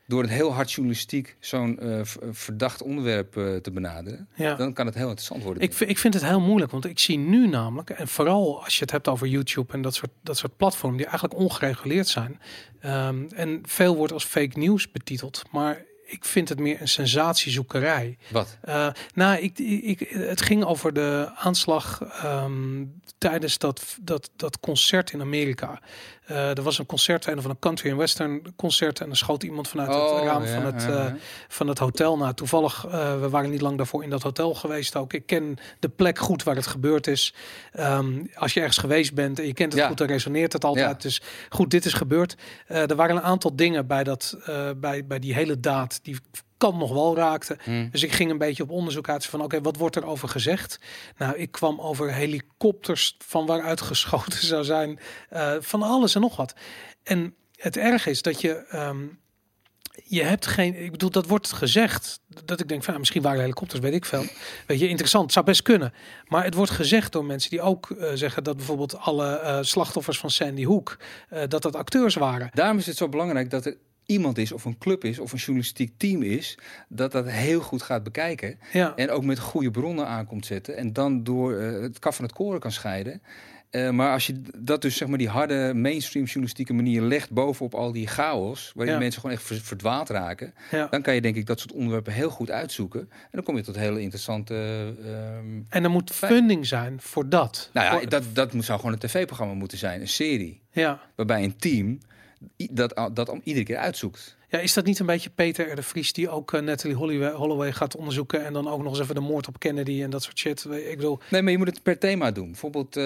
door 0.06 0.22
het 0.22 0.30
heel 0.30 0.52
hard 0.55 0.72
journalistiek 0.72 1.36
zo'n 1.40 1.78
eh, 1.78 2.01
verdacht 2.30 2.82
onderwerp 2.82 3.36
eh, 3.36 3.55
te 3.56 3.70
benaderen... 3.70 4.28
ja. 4.34 4.55
dan 4.55 4.72
kan 4.72 4.86
het 4.86 4.94
heel 4.94 5.05
interessant 5.06 5.43
worden. 5.43 5.62
Ik, 5.62 5.72
vind- 5.72 5.90
ik 5.90 5.98
vind 5.98 6.14
het 6.14 6.24
heel 6.24 6.40
moeilijk, 6.40 6.70
want 6.72 6.84
ik 6.84 6.98
zie 6.98 7.18
nu 7.18 7.48
namelijk, 7.48 7.90
en 7.90 8.09
vooral 8.09 8.64
als 8.64 8.74
je 8.76 8.80
het 8.82 8.90
hebt 8.90 9.09
over 9.09 9.26
YouTube 9.26 9.72
en 9.72 9.82
dat 9.82 9.94
soort, 9.94 10.10
dat 10.22 10.39
soort 10.39 10.56
platformen 10.56 10.97
die 10.98 11.06
eigenlijk 11.06 11.40
ongereguleerd 11.40 12.09
zijn. 12.09 12.40
ehm, 12.80 13.24
en 13.34 13.59
veel 13.62 13.97
wordt 13.97 14.12
als 14.12 14.24
fake 14.24 14.59
news 14.59 14.90
betiteld, 14.90 15.43
maar 15.51 15.82
ik 16.12 16.24
vind 16.24 16.48
het 16.48 16.59
meer 16.59 16.80
een 16.80 16.89
sensatiezoekerij. 16.89 18.18
Wat? 18.30 18.59
Eh, 18.60 18.89
nou, 19.14 19.39
ik, 19.39 19.59
ik, 19.59 20.01
het 20.09 20.43
ging 20.43 20.64
over 20.64 20.93
de 20.93 21.30
aanslag 21.34 22.02
ehm, 22.02 22.84
tijdens 23.18 23.59
dat, 23.59 23.97
dat, 24.01 24.30
dat 24.36 24.60
concert 24.60 25.12
in 25.12 25.20
Amerika. 25.20 25.80
Eh, 26.23 26.57
er 26.57 26.62
was 26.62 26.78
een 26.78 26.86
concert, 26.86 27.27
een 27.27 27.39
of 27.39 27.44
een 27.44 27.59
country 27.59 27.90
en 27.90 27.97
western 27.97 28.43
concert, 28.57 29.01
en 29.01 29.11
er 29.11 29.16
schoot 29.16 29.43
iemand 29.43 29.69
vanuit 29.69 29.89
het 29.89 29.99
Oh, 29.99 30.24
raam 30.24 30.44
ja, 30.44 30.55
van 30.55 30.65
het, 30.65 30.82
ja, 30.82 31.07
eh, 31.07 31.12
van 31.49 31.69
het 31.69 31.78
hotel. 31.78 32.16
Nou, 32.16 32.35
toevallig, 32.35 32.86
eh, 32.86 33.20
we 33.20 33.28
waren 33.28 33.51
niet 33.51 33.61
lang 33.61 33.77
daarvoor 33.77 34.03
in 34.03 34.11
dat 34.11 34.23
hotel 34.23 34.55
geweest 34.55 34.97
ook. 34.97 35.12
Ik 35.12 35.27
ken 35.27 35.57
de 35.78 35.89
plek 35.89 36.19
goed 36.19 36.43
waar 36.43 36.57
het 36.57 36.66
gebeurd 36.66 37.07
is. 37.07 37.35
Ehm, 37.73 38.24
als 38.35 38.55
je 38.55 38.61
ergens 38.61 38.78
geweest 38.78 39.15
bent 39.15 39.39
en 39.39 39.47
je 39.47 39.55
kent 39.55 39.73
het 39.73 39.85
goed, 39.85 39.99
dan 39.99 40.07
resoneert 40.07 40.53
het 40.53 40.65
altijd. 40.65 41.03
Dus 41.03 41.23
goed, 41.49 41.70
dit 41.70 41.85
is 41.85 41.93
gebeurd. 41.93 42.36
Er 42.66 42.97
waren 42.97 43.16
een 43.16 43.23
aantal 43.23 43.57
dingen 43.57 43.86
bij, 43.86 44.05
dat, 44.05 44.39
bij, 44.77 45.07
bij 45.07 45.19
die 45.19 45.35
hele 45.35 45.61
daad 45.61 45.99
die 46.03 46.16
kan 46.62 46.78
nog 46.78 46.93
wel 46.93 47.16
raakte. 47.16 47.59
Hm. 47.64 47.89
Dus 47.90 48.02
ik 48.02 48.12
ging 48.12 48.30
een 48.30 48.39
beetje 48.39 48.62
op 48.62 48.70
onderzoek 48.70 49.09
uit 49.09 49.26
van 49.26 49.43
oké, 49.43 49.60
wat 49.60 49.76
wordt 49.76 49.97
er 49.97 50.05
over 50.05 50.28
gezegd? 50.28 50.78
Nou, 51.16 51.36
ik 51.36 51.52
kwam 51.52 51.80
over 51.80 52.12
helikopters 52.12 53.16
van 53.18 53.47
waaruit 53.47 53.80
geschoten 53.90 54.47
zou 54.47 54.64
zijn, 54.64 54.98
eh, 55.28 55.55
van 55.60 55.82
alles 55.82 56.14
en 56.14 56.20
nog 56.20 56.36
wat. 56.36 56.55
En 57.02 57.34
het 57.56 57.76
erg 57.76 58.06
is 58.06 58.22
dat 58.22 58.40
je 58.40 58.66
ehm, 58.68 59.06
je 60.05 60.22
hebt 60.22 60.47
geen, 60.47 60.84
ik 60.84 60.90
bedoel, 60.90 61.10
dat 61.10 61.26
wordt 61.26 61.52
gezegd 61.52 62.20
dat 62.44 62.60
ik 62.60 62.68
denk 62.68 62.80
van 62.80 62.89
nou, 62.89 62.98
misschien 62.98 63.22
waren 63.22 63.40
helikopters, 63.40 63.80
weet 63.80 63.94
ik 63.94 64.05
veel. 64.05 64.24
Weet 64.66 64.80
je, 64.80 64.89
interessant, 64.89 65.32
zou 65.32 65.44
best 65.44 65.62
kunnen. 65.62 65.93
Maar 66.26 66.44
het 66.44 66.55
wordt 66.55 66.70
gezegd 66.70 67.12
door 67.12 67.24
mensen 67.24 67.51
die 67.51 67.60
ook 67.60 67.90
eh, 67.90 68.10
zeggen 68.14 68.44
dat 68.44 68.56
bijvoorbeeld 68.56 68.98
alle 68.98 69.39
eh, 69.39 69.59
slachtoffers 69.60 70.18
van 70.18 70.30
Sandy 70.30 70.64
Hook 70.64 70.97
dat 71.48 71.62
dat 71.62 71.76
acteurs 71.76 72.14
waren. 72.14 72.51
Daarom 72.52 72.78
is 72.78 72.86
het 72.86 72.97
zo 72.97 73.09
belangrijk 73.09 73.51
dat 73.51 73.66
er 73.66 73.76
iemand 74.07 74.39
is, 74.39 74.53
of 74.53 74.65
een 74.65 74.79
club 74.79 75.05
is, 75.05 75.19
of 75.19 75.33
een 75.33 75.39
journalistiek 75.39 75.93
team 75.97 76.23
is, 76.23 76.59
dat 76.89 77.12
dat 77.12 77.31
heel 77.31 77.61
goed 77.61 77.83
gaat 77.83 78.03
bekijken. 78.03 78.59
Ja, 78.73 78.93
En 78.97 79.11
ook 79.11 79.24
met 79.24 79.39
goede 79.39 79.70
bronnen 79.70 80.07
aankomt 80.07 80.47
zetten. 80.47 80.77
En 80.77 80.93
dan 80.93 81.24
door 81.24 81.57
eh, 81.57 81.81
het 81.81 81.99
kaf 81.99 82.16
van 82.16 82.24
het 82.24 82.35
koren 82.35 82.61
kan 82.61 82.73
scheiden. 82.73 83.23
Eh, 83.70 83.91
maar 83.91 84.12
als 84.12 84.27
je 84.27 84.43
dat 84.59 84.83
dus 84.83 84.97
zeg 84.97 85.09
maar 85.09 85.19
die 85.19 85.29
harde 85.29 85.73
mainstream 85.74 86.24
journalistieke 86.24 86.73
manier 86.73 87.03
legt 87.03 87.31
bovenop 87.31 87.74
al 87.74 87.93
die 87.93 88.07
chaos, 88.07 88.73
waarin 88.74 88.95
Ja. 88.95 89.01
mensen 89.01 89.20
gewoon 89.20 89.37
echt 89.37 89.47
ver- 89.47 89.61
verdwaald 89.61 90.09
raken, 90.09 90.55
ja. 90.70 90.87
dan 90.91 91.03
kan 91.03 91.15
je 91.15 91.20
denk 91.20 91.37
ik 91.37 91.47
dat 91.47 91.61
soort 91.61 91.73
onderwerpen 91.73 92.12
heel 92.12 92.31
goed 92.31 92.51
uitzoeken. 92.51 93.01
En 93.01 93.29
dan 93.31 93.43
kom 93.43 93.57
je 93.57 93.62
tot 93.62 93.77
hele 93.77 94.01
interessante. 94.01 94.55
ehm, 95.05 95.61
En 95.69 95.85
er 95.85 95.91
moet 95.91 96.11
funding 96.11 96.66
zijn 96.66 97.01
voor 97.01 97.29
dat. 97.29 97.70
nou 97.73 97.87
ja, 97.87 97.93
Voor- 97.99 98.09
dat, 98.09 98.24
dat 98.33 98.53
moet- 98.53 98.65
zou 98.65 98.79
gewoon 98.79 98.95
een 98.95 99.01
tv-programma 99.01 99.55
moeten 99.55 99.79
zijn, 99.79 100.01
een 100.01 100.09
serie. 100.09 100.61
ja. 100.70 101.01
Waarbij 101.16 101.45
een 101.45 101.57
team 101.57 101.99
dat, 102.56 103.10
dat 103.12 103.28
om 103.28 103.40
iedere 103.44 103.64
keer 103.64 103.77
uitzoekt. 103.77 104.36
Ja, 104.53 104.59
is 104.59 104.73
dat 104.73 104.85
niet 104.85 104.99
een 104.99 105.07
beetje 105.07 105.31
Peter 105.31 105.70
R. 105.73 105.77
de 105.77 105.83
Vries 105.83 106.12
die 106.12 106.29
ook 106.31 106.53
uh, 106.53 106.61
Natalie 106.61 106.97
Holloway, 106.97 107.31
Holloway 107.33 107.73
gaat 107.73 107.97
onderzoeken 107.97 108.45
en 108.45 108.53
dan 108.53 108.69
ook 108.69 108.83
nog 108.83 108.93
eens 108.93 109.01
even 109.01 109.15
de 109.15 109.20
moord 109.20 109.49
op 109.49 109.59
Kennedy 109.59 110.03
en 110.03 110.11
dat 110.11 110.23
soort 110.23 110.39
shit? 110.39 110.65
Ik 110.91 110.97
bedoel, 110.97 111.19
Nee, 111.31 111.43
maar 111.43 111.53
je 111.53 111.59
moet 111.59 111.66
het 111.66 111.83
per 111.83 111.99
thema 111.99 112.31
doen. 112.31 112.47
Bijvoorbeeld 112.47 112.97
eh, 112.97 113.03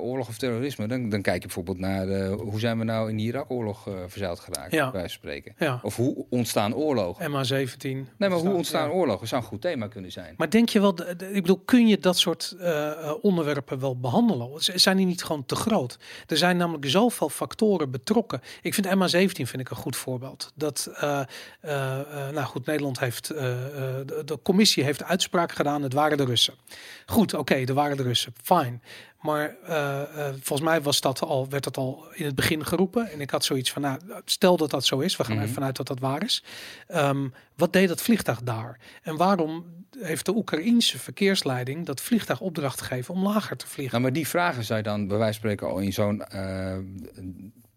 oorlog 0.00 0.28
of 0.28 0.38
terrorisme. 0.38 0.86
Dan, 0.86 1.08
dan 1.08 1.22
kijk 1.22 1.36
je 1.36 1.46
bijvoorbeeld 1.46 1.78
naar 1.78 2.08
eh, 2.08 2.32
hoe 2.34 2.60
zijn 2.60 2.78
we 2.78 2.84
nou 2.84 3.10
in 3.10 3.16
de 3.16 3.22
Irak-oorlog 3.22 3.86
eh 3.88 3.94
verzeild 4.06 4.40
geraakt, 4.40 4.72
Ja. 4.72 4.90
bij 4.90 5.08
spreken. 5.08 5.54
ja, 5.58 5.80
Of 5.82 5.96
hoe 5.96 6.26
ontstaan 6.30 6.74
oorlogen. 6.74 7.30
MH17. 7.30 7.80
Nee, 7.82 8.04
maar 8.16 8.30
hoe 8.30 8.54
ontstaan 8.54 8.88
ja. 8.88 8.94
oorlogen 8.94 9.28
zou 9.28 9.42
een 9.42 9.48
goed 9.48 9.60
thema 9.60 9.86
kunnen 9.88 10.12
zijn. 10.12 10.34
Maar 10.36 10.50
denk 10.50 10.68
je 10.68 10.80
wel, 10.80 10.94
de- 10.94 11.16
de- 11.16 11.26
ik 11.32 11.42
bedoel, 11.42 11.60
kun 11.64 11.86
je 11.86 11.98
dat 11.98 12.18
soort 12.18 12.54
eh, 12.60 12.90
eh, 12.90 13.12
onderwerpen 13.22 13.78
wel 13.80 13.96
behandelen? 13.98 14.48
Zijn 14.58 14.96
die 14.96 15.06
niet 15.06 15.24
gewoon 15.24 15.46
te 15.46 15.56
groot? 15.56 15.98
Er 16.26 16.36
zijn 16.36 16.56
namelijk 16.56 16.88
zoveel 16.88 17.28
factoren 17.28 17.90
betrokken. 17.90 18.40
Ik 18.62 18.74
vind 18.74 18.86
MH17 18.86 19.30
vind 19.46 19.58
ik 19.60 19.70
een 19.70 19.76
goed 19.76 19.96
voorbeeld. 19.96 20.52
Dat, 20.54 20.85
eh, 20.86 21.20
eh, 21.60 22.00
eh, 22.00 22.34
nou 22.34 22.46
goed, 22.46 22.66
Nederland 22.66 22.98
heeft, 23.00 23.26
de, 23.28 24.22
de 24.24 24.38
commissie 24.42 24.84
heeft 24.84 25.02
uitspraak 25.02 25.52
gedaan. 25.52 25.82
Het 25.82 25.92
waren 25.92 26.16
de 26.16 26.24
Russen. 26.24 26.54
Goed, 27.06 27.34
oké, 27.34 27.54
er 27.54 27.74
waren 27.74 27.96
de 27.96 28.02
Russen. 28.02 28.32
Fine. 28.42 28.78
Maar 29.20 29.56
volgens 30.30 30.60
mij 30.68 30.82
was 30.82 31.00
dat 31.00 31.20
al, 31.20 31.48
werd 31.48 31.64
dat 31.64 31.76
al 31.76 32.04
in 32.12 32.24
het 32.24 32.34
begin 32.34 32.64
geroepen. 32.66 33.10
En 33.10 33.20
ik 33.20 33.30
had 33.30 33.44
zoiets 33.44 33.72
van, 33.72 33.82
nou, 33.82 33.98
stel 34.24 34.56
dat 34.56 34.70
dat 34.70 34.84
zo 34.84 34.98
is. 34.98 35.16
We 35.16 35.24
gaan 35.24 35.36
Mhm. 35.36 35.44
ervan 35.44 35.64
uit 35.64 35.76
dat 35.76 35.86
dat 35.86 35.98
waar 35.98 36.24
is. 36.24 36.44
Ehm, 36.86 37.28
wat 37.56 37.72
deed 37.72 37.88
dat 37.88 38.02
vliegtuig 38.02 38.42
daar? 38.42 38.80
En 39.02 39.16
waarom 39.16 39.64
heeft 39.98 40.24
de 40.26 40.34
Oekraïense 40.36 40.98
verkeersleiding 40.98 41.86
dat 41.86 42.00
vliegtuig 42.00 42.40
opdracht 42.40 42.80
gegeven 42.80 43.14
om 43.14 43.22
lager 43.22 43.56
te 43.56 43.66
vliegen? 43.66 43.90
Nou, 43.90 44.02
maar 44.02 44.12
die 44.12 44.28
vragen 44.28 44.64
zou 44.64 44.78
je 44.78 44.84
dan 44.84 45.08
bij 45.08 45.18
wijze 45.18 45.40
van 45.40 45.50
spreken 45.50 45.74
al 45.74 45.78
in 45.78 45.92
zo'n 45.92 46.22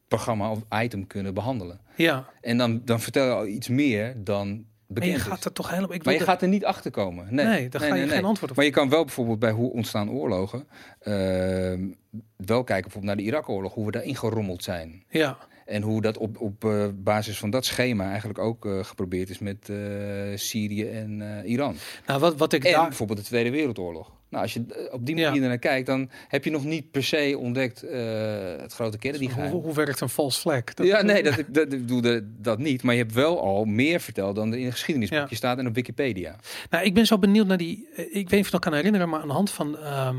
programma 0.09 0.51
of 0.51 0.59
item 0.83 1.07
kunnen 1.07 1.33
behandelen. 1.33 1.79
Ja, 1.95 2.29
En 2.41 2.57
dan, 2.57 2.81
dan 2.85 2.99
vertel 2.99 3.25
je 3.25 3.31
al 3.33 3.45
iets 3.47 3.67
meer 3.67 4.13
dan 4.23 4.47
maar 4.47 4.63
bekend 4.87 5.11
je 5.11 5.17
is. 5.19 5.23
gaat 5.23 5.45
er 5.45 5.51
toch 5.53 5.69
helemaal... 5.69 5.93
Ik 5.93 6.03
Maar 6.03 6.13
je 6.13 6.19
gaat 6.19 6.41
er 6.41 6.47
niet 6.47 6.65
achter 6.65 6.91
komen. 6.91 7.27
Nee, 7.29 7.45
Nee, 7.45 7.69
daar 7.69 7.81
ga 7.81 7.95
je 7.95 8.07
geen 8.07 8.25
antwoord 8.25 8.51
op. 8.51 8.57
Maar 8.57 8.65
je 8.65 8.71
kan 8.71 8.89
wel 8.89 9.03
bijvoorbeeld 9.05 9.39
bij 9.39 9.51
hoe 9.51 9.71
ontstaan 9.71 10.09
oorlogen... 10.11 10.67
ehm, 10.99 11.87
wel 12.35 12.63
kijken 12.63 12.83
bijvoorbeeld 12.83 13.03
naar 13.03 13.15
de 13.15 13.21
Irak-oorlog... 13.31 13.73
hoe 13.73 13.85
we 13.85 13.91
daarin 13.91 14.15
gerommeld 14.15 14.63
zijn. 14.63 15.03
Ja, 15.09 15.37
En 15.65 15.81
hoe 15.81 16.01
dat 16.01 16.17
op, 16.17 16.41
op 16.41 16.65
eh, 16.65 16.85
basis 16.95 17.37
van 17.39 17.49
dat 17.49 17.65
schema 17.65 18.07
eigenlijk 18.09 18.39
ook 18.39 18.65
eh, 18.65 18.83
geprobeerd 18.83 19.29
is 19.29 19.39
met 19.39 19.69
eh, 19.69 19.77
Syrië 20.35 20.89
en 20.89 21.21
Iran. 21.45 21.75
nou 22.05 22.19
wat, 22.19 22.35
wat 22.37 22.53
ik 22.53 22.63
En 22.63 22.71
daar... 22.71 22.87
bijvoorbeeld 22.87 23.19
de 23.19 23.25
Tweede 23.25 23.49
Wereldoorlog. 23.51 24.11
Nou, 24.29 24.43
als 24.43 24.53
je 24.53 24.63
eh, 24.87 24.93
op 24.93 25.05
die 25.05 25.15
Ja. 25.15 25.29
manier 25.29 25.47
naar 25.47 25.57
kijkt, 25.57 25.87
dan 25.87 26.09
heb 26.27 26.43
je 26.43 26.51
nog 26.51 26.63
niet 26.63 26.91
per 26.91 27.03
se 27.03 27.35
ontdekt 27.39 27.83
eh, 27.83 27.99
het 28.61 28.73
grote 28.73 28.97
Kennedy 28.97 29.29
Hoe, 29.29 29.61
hoe 29.61 29.73
werkt 29.73 29.99
een 30.01 30.09
false 30.09 30.39
flag? 30.39 30.63
Dat- 30.63 30.85
Ja, 30.87 31.01
nee, 31.01 31.23
dat, 31.23 31.35
dat, 31.47 31.69
bedoelde 31.69 32.23
dat 32.41 32.57
niet. 32.59 32.83
Maar 32.83 32.93
je 32.95 33.01
hebt 33.01 33.13
wel 33.13 33.39
al 33.41 33.65
meer 33.65 33.99
verteld 33.99 34.35
dan 34.35 34.51
er 34.51 34.59
in 34.59 34.65
een 34.65 34.71
geschiedenisboekje 34.71 35.27
Ja. 35.29 35.35
staat 35.37 35.57
en 35.57 35.67
op 35.67 35.75
Wikipedia. 35.75 36.35
Nou, 36.69 36.85
ik 36.85 36.93
ben 36.93 37.05
zo 37.05 37.17
benieuwd 37.17 37.47
naar 37.47 37.57
die. 37.57 37.87
eh, 37.95 38.05
Ik 38.05 38.13
weet 38.13 38.31
niet 38.31 38.39
of 38.39 38.45
je 38.45 38.51
nog 38.51 38.61
kan 38.61 38.73
herinneren, 38.73 39.09
maar 39.09 39.21
aan 39.21 39.27
de 39.27 39.33
hand 39.33 39.51
van 39.51 39.77
eh, 39.77 40.09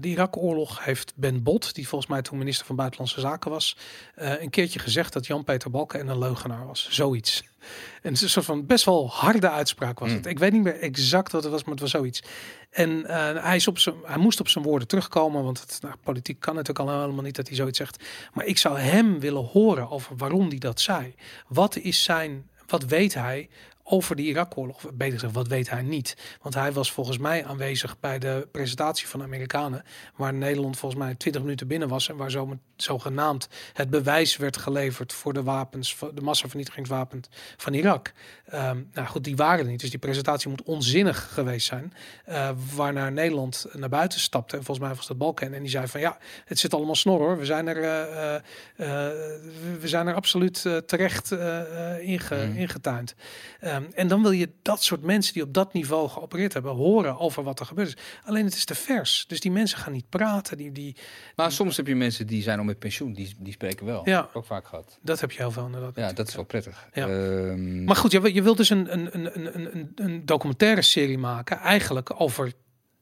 de 0.00 0.08
Irak-oorlog 0.08 0.84
heeft 0.84 1.12
Ben 1.16 1.42
Bot, 1.42 1.74
die 1.74 1.88
volgens 1.88 2.10
mij 2.10 2.22
toen 2.22 2.38
minister 2.38 2.66
van 2.66 2.76
Buitenlandse 2.76 3.20
Zaken 3.20 3.50
was, 3.50 3.76
een 4.14 4.50
keertje 4.50 4.78
gezegd 4.78 5.12
dat 5.12 5.26
Jan-Peter 5.26 5.70
Balken 5.70 6.08
een 6.08 6.18
leugenaar 6.18 6.66
was. 6.66 6.88
Zoiets. 6.90 7.44
En 8.02 8.10
het 8.10 8.12
is 8.12 8.22
een 8.22 8.28
soort 8.28 8.44
van 8.46 8.66
best 8.66 8.84
wel 8.84 9.08
harde 9.10 9.50
uitspraak 9.50 9.98
was 9.98 10.08
Hmm. 10.08 10.16
het. 10.18 10.26
Ik 10.26 10.38
weet 10.38 10.52
niet 10.52 10.62
meer 10.62 10.78
exact 10.80 11.32
wat 11.32 11.42
het 11.42 11.52
was, 11.52 11.62
maar 11.62 11.70
het 11.72 11.80
was 11.80 11.90
zoiets. 11.90 12.22
En 12.74 13.06
eh, 13.06 13.44
hij, 13.44 13.62
op 13.66 13.78
zijn, 13.78 13.94
hij 14.04 14.18
moest 14.18 14.40
op 14.40 14.48
zijn 14.48 14.64
woorden 14.64 14.88
terugkomen, 14.88 15.44
want 15.44 15.60
het, 15.60 15.78
nou, 15.82 15.94
politiek 16.02 16.40
kan 16.40 16.54
natuurlijk 16.54 16.88
al 16.88 17.00
helemaal 17.00 17.24
niet 17.24 17.36
dat 17.36 17.46
hij 17.46 17.56
zoiets 17.56 17.78
zegt. 17.78 18.04
Maar 18.32 18.44
ik 18.44 18.58
zou 18.58 18.78
hem 18.78 19.20
willen 19.20 19.44
horen 19.44 19.90
over 19.90 20.16
waarom 20.16 20.48
hij 20.48 20.58
dat 20.58 20.80
zei. 20.80 21.14
Wat 21.48 21.76
is 21.76 22.02
zijn, 22.02 22.48
wat 22.66 22.84
weet 22.84 23.14
hij 23.14 23.48
over 23.84 24.16
de 24.16 24.22
Irak-oorlog? 24.22 24.80
Beter 24.94 25.12
gezegd, 25.14 25.32
wat 25.34 25.48
weet 25.48 25.70
hij 25.70 25.82
niet? 25.82 26.16
Want 26.42 26.54
hij 26.54 26.72
was 26.72 26.92
volgens 26.92 27.18
mij 27.18 27.44
aanwezig 27.44 28.00
bij 28.00 28.18
de 28.18 28.48
presentatie 28.52 29.06
van 29.08 29.20
de 29.20 29.26
Amerikanen, 29.26 29.84
waar 30.16 30.34
Nederland 30.34 30.76
volgens 30.78 31.00
mij 31.00 31.14
20 31.14 31.42
minuten 31.42 31.66
binnen 31.66 31.88
was 31.88 32.08
en 32.08 32.16
waar 32.16 32.30
zo, 32.30 32.58
zogenaamd 32.76 33.48
het 33.72 33.90
bewijs 33.90 34.36
werd 34.36 34.56
geleverd 34.56 35.12
voor 35.12 35.32
de 35.32 35.42
wapens, 35.42 35.96
de 36.14 36.20
massavernietigingswapens 36.20 37.28
van 37.56 37.72
Irak. 37.72 38.12
Ehm, 38.46 38.78
nou 38.92 39.06
goed, 39.08 39.24
die 39.24 39.36
waren 39.36 39.64
er 39.64 39.70
niet, 39.70 39.80
dus 39.80 39.90
die 39.90 39.98
presentatie 39.98 40.48
moet 40.48 40.62
onzinnig 40.62 41.32
geweest 41.32 41.66
zijn. 41.66 41.92
Eh 42.24 42.50
waarna 42.74 43.08
Nederland 43.10 43.66
naar 43.72 43.88
buiten 43.88 44.20
stapte. 44.20 44.56
En 44.56 44.64
volgens 44.64 44.86
mij 44.86 44.96
was 44.96 45.06
dat 45.06 45.18
Balken. 45.18 45.54
En 45.54 45.60
die 45.60 45.70
zei 45.70 45.86
van 45.86 46.00
ja, 46.00 46.18
het 46.44 46.58
zit 46.58 46.74
allemaal 46.74 46.94
snor 46.94 47.18
hoor. 47.18 47.38
We 47.38 47.44
zijn 47.44 47.68
er, 47.68 47.82
eh, 47.82 48.34
eh, 48.34 48.42
we 49.80 49.88
zijn 49.88 50.06
er 50.06 50.14
absoluut 50.14 50.62
terecht 50.86 51.30
inge, 52.00 52.46
Mhm. 52.46 52.56
ingetuind. 52.56 53.14
Ehm, 53.74 53.84
en 53.94 54.08
dan 54.08 54.22
wil 54.22 54.30
je 54.30 54.48
dat 54.62 54.82
soort 54.82 55.02
mensen 55.02 55.32
die 55.34 55.42
op 55.42 55.54
dat 55.54 55.72
niveau 55.72 56.08
geopereerd 56.08 56.52
hebben, 56.52 56.72
horen 56.72 57.18
over 57.18 57.42
wat 57.42 57.60
er 57.60 57.66
gebeurd 57.66 57.88
is. 57.88 57.96
Alleen 58.24 58.44
het 58.44 58.54
is 58.54 58.64
te 58.64 58.74
vers. 58.74 59.24
Dus 59.28 59.40
die 59.40 59.50
mensen 59.50 59.78
gaan 59.78 59.92
niet 59.92 60.08
praten. 60.08 60.56
Die, 60.56 60.72
die, 60.72 60.96
Maar 61.36 61.52
soms 61.52 61.76
heb 61.76 61.86
je 61.86 61.94
mensen 61.94 62.26
die 62.26 62.42
zijn 62.42 62.58
al 62.58 62.64
met 62.64 62.78
pensioen, 62.78 63.12
die, 63.12 63.34
die 63.38 63.52
spreken 63.52 63.86
wel. 63.86 64.08
Ja. 64.08 64.28
Ook 64.32 64.44
vaak 64.44 64.66
gehad. 64.66 64.98
dat 65.02 65.20
heb 65.20 65.30
je 65.30 65.38
heel 65.38 65.50
veel 65.50 65.66
inderdaad. 65.66 65.96
Ja, 65.96 66.12
dat 66.12 66.28
is 66.28 66.34
wel 66.34 66.44
prettig. 66.44 66.88
Ja. 66.92 67.08
Ehm, 67.08 67.84
Maar 67.84 67.96
goed, 67.96 68.12
je, 68.12 68.20
wil- 68.20 68.32
je 68.34 68.42
wilt 68.42 68.56
dus 68.56 68.70
een, 68.70 68.92
een, 68.92 69.08
een, 69.14 69.36
een, 69.54 69.76
een, 69.76 69.92
een 69.94 70.26
documentaire 70.26 70.82
serie 70.82 71.18
maken, 71.18 71.58
eigenlijk 71.58 72.20
over 72.20 72.52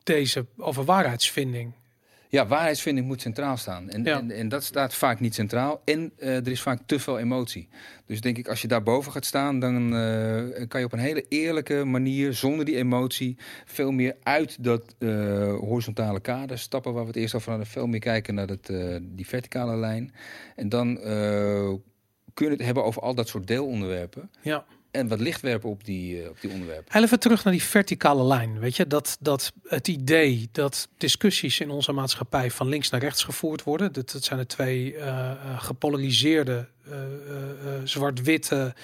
deze 0.02 0.46
over 0.56 0.84
waarheidsvinding. 0.84 1.72
Ja, 2.32 2.46
waarheidsvinding 2.46 3.06
moet 3.06 3.20
centraal 3.20 3.56
staan. 3.56 3.90
En, 3.90 4.04
Ja. 4.04 4.18
en, 4.18 4.30
en 4.30 4.48
dat 4.48 4.64
staat 4.64 4.94
vaak 4.94 5.20
niet 5.20 5.34
centraal. 5.34 5.82
En 5.84 6.12
eh, 6.18 6.36
er 6.36 6.48
is 6.50 6.60
vaak 6.62 6.80
te 6.86 6.98
veel 6.98 7.18
emotie. 7.18 7.68
Dus 8.06 8.20
denk 8.20 8.38
ik, 8.38 8.48
als 8.48 8.62
je 8.62 8.68
daarboven 8.68 9.12
gaat 9.12 9.24
staan, 9.24 9.58
dan 9.58 9.96
eh, 9.96 10.68
kan 10.68 10.80
je 10.80 10.86
op 10.86 10.92
een 10.92 10.98
hele 10.98 11.24
eerlijke 11.28 11.84
manier, 11.84 12.34
zonder 12.34 12.64
die 12.64 12.76
emotie, 12.76 13.36
veel 13.64 13.90
meer 13.90 14.16
uit 14.22 14.64
dat 14.64 14.94
eh, 14.98 15.08
horizontale 15.54 16.20
kader 16.20 16.58
stappen 16.58 16.92
waar 16.92 17.02
we 17.02 17.08
het 17.08 17.16
eerst 17.16 17.34
over 17.34 17.48
hadden. 17.48 17.66
Veel 17.68 17.86
meer 17.86 18.00
kijken 18.00 18.34
naar 18.34 18.46
dat, 18.46 18.66
die 19.02 19.26
verticale 19.26 19.76
lijn. 19.76 20.12
En 20.56 20.68
dan 20.68 20.94
kun 22.34 22.46
je 22.46 22.50
het 22.52 22.62
hebben 22.62 22.84
over 22.84 23.02
al 23.02 23.14
dat 23.14 23.28
soort 23.28 23.46
deelonderwerpen. 23.46 24.30
Ja. 24.42 24.64
En 24.92 25.08
wat 25.08 25.20
licht 25.20 25.40
werpen 25.40 25.70
op 25.70 25.84
die, 25.84 26.22
eh, 26.22 26.28
op 26.28 26.40
die 26.40 26.50
onderwerpen. 26.50 26.94
En 26.94 27.02
even 27.02 27.20
terug 27.20 27.44
naar 27.44 27.52
die 27.52 27.62
verticale 27.62 28.24
lijn. 28.24 28.58
Weet 28.58 28.76
je, 28.76 28.86
dat, 28.86 29.16
dat 29.20 29.52
het 29.66 29.88
idee 29.88 30.48
dat 30.52 30.88
discussies 30.96 31.60
in 31.60 31.70
onze 31.70 31.92
maatschappij 31.92 32.50
van 32.50 32.68
links 32.68 32.90
naar 32.90 33.00
rechts 33.00 33.24
gevoerd 33.24 33.62
worden. 33.62 33.92
Dat, 33.92 34.10
dat 34.10 34.24
zijn 34.24 34.38
de 34.38 34.46
twee 34.46 34.94
eh, 34.96 35.30
eh, 35.30 35.62
gepolariseerde 35.62 36.68
zwart-witte 37.84 38.74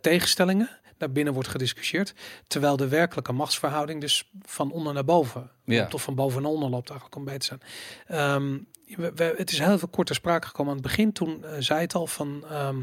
tegenstellingen. 0.00 0.70
Daarbinnen 0.98 1.32
wordt 1.34 1.48
gediscussieerd. 1.48 2.14
Terwijl 2.46 2.76
de 2.76 2.88
werkelijke 2.88 3.32
machtsverhouding 3.32 4.00
dus 4.00 4.30
van 4.42 4.72
onder 4.72 4.94
naar 4.94 5.04
boven 5.04 5.50
Ja. 5.64 5.80
loopt. 5.80 5.94
Of 5.94 6.02
van 6.02 6.14
boven 6.14 6.42
naar 6.42 6.50
onder 6.50 6.70
loopt 6.70 6.88
eigenlijk 6.90 7.18
om 7.18 7.24
bij 7.24 7.38
te 7.38 7.46
zijn. 7.46 7.60
Ehm, 8.06 8.58
we, 8.96 9.12
we- 9.14 9.34
het 9.36 9.50
is 9.52 9.58
heel 9.58 9.78
veel 9.78 9.88
korte 9.88 10.14
sprake 10.14 10.46
gekomen 10.46 10.72
aan 10.72 10.78
het 10.78 10.86
begin. 10.86 11.12
Toen 11.12 11.44
zei 11.58 11.80
het 11.80 11.94
al 11.94 12.06
van 12.06 12.44
ehm, 12.50 12.76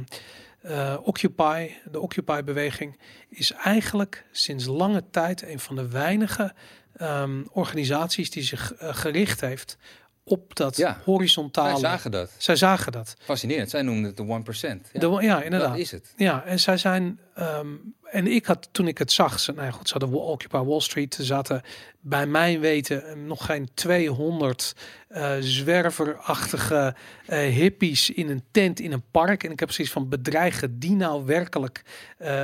eh, 0.61 0.97
Occupy, 1.03 1.69
de 1.91 1.99
Occupy-beweging, 1.99 2.99
is 3.29 3.51
eigenlijk 3.51 4.25
sinds 4.31 4.65
lange 4.65 5.03
tijd 5.11 5.41
een 5.47 5.59
van 5.59 5.75
de 5.75 5.87
weinige 5.87 6.53
ehm, 6.95 7.43
organisaties 7.51 8.29
die 8.29 8.43
zich 8.43 8.73
eh, 8.73 8.95
gericht 8.95 9.41
heeft 9.41 9.77
op 10.23 10.55
dat 10.55 10.77
Ja, 10.77 11.01
horizontale. 11.03 11.69
Wij 11.71 11.79
zagen 11.79 12.11
dat. 12.11 12.31
Zij 12.37 12.55
zagen 12.55 12.91
dat. 12.91 13.13
Fascinerend. 13.21 13.69
Zij 13.69 13.81
noemden 13.81 14.03
het 14.05 14.17
de 14.17 14.23
1%. 14.23 14.91
Ja, 14.93 14.99
De- 14.99 15.17
ja, 15.21 15.41
inderdaad. 15.41 15.69
dat 15.69 15.77
is 15.77 15.91
het. 15.91 16.13
Ja, 16.15 16.43
en 16.43 16.59
zij 16.59 16.77
zijn. 16.77 17.19
Ehm, 17.33 17.67
en 18.11 18.27
ik 18.27 18.45
had 18.45 18.69
toen 18.71 18.87
ik 18.87 18.97
het 18.97 19.11
zag, 19.11 19.39
ze, 19.39 19.51
nou 19.51 19.65
ja, 19.65 19.71
goed, 19.71 19.87
ze 19.87 19.97
hadden 19.97 20.19
Occupy 20.19 20.57
Wall 20.57 20.79
Street. 20.79 21.17
Zaten 21.21 21.61
bij 22.01 22.27
mijn 22.27 22.59
weten 22.59 23.07
eh, 23.07 23.15
nog 23.15 23.45
geen 23.45 23.69
200 23.73 24.75
eh, 25.07 25.33
zwerverachtige 25.39 26.95
eh, 27.25 27.39
hippies 27.39 28.09
in 28.09 28.29
een 28.29 28.43
tent 28.51 28.79
in 28.79 28.91
een 28.91 29.03
park. 29.11 29.43
En 29.43 29.51
ik 29.51 29.59
heb 29.59 29.67
precies 29.67 29.91
van 29.91 30.09
bedreigen 30.09 30.79
die 30.79 30.95
nou 30.95 31.25
werkelijk 31.25 31.81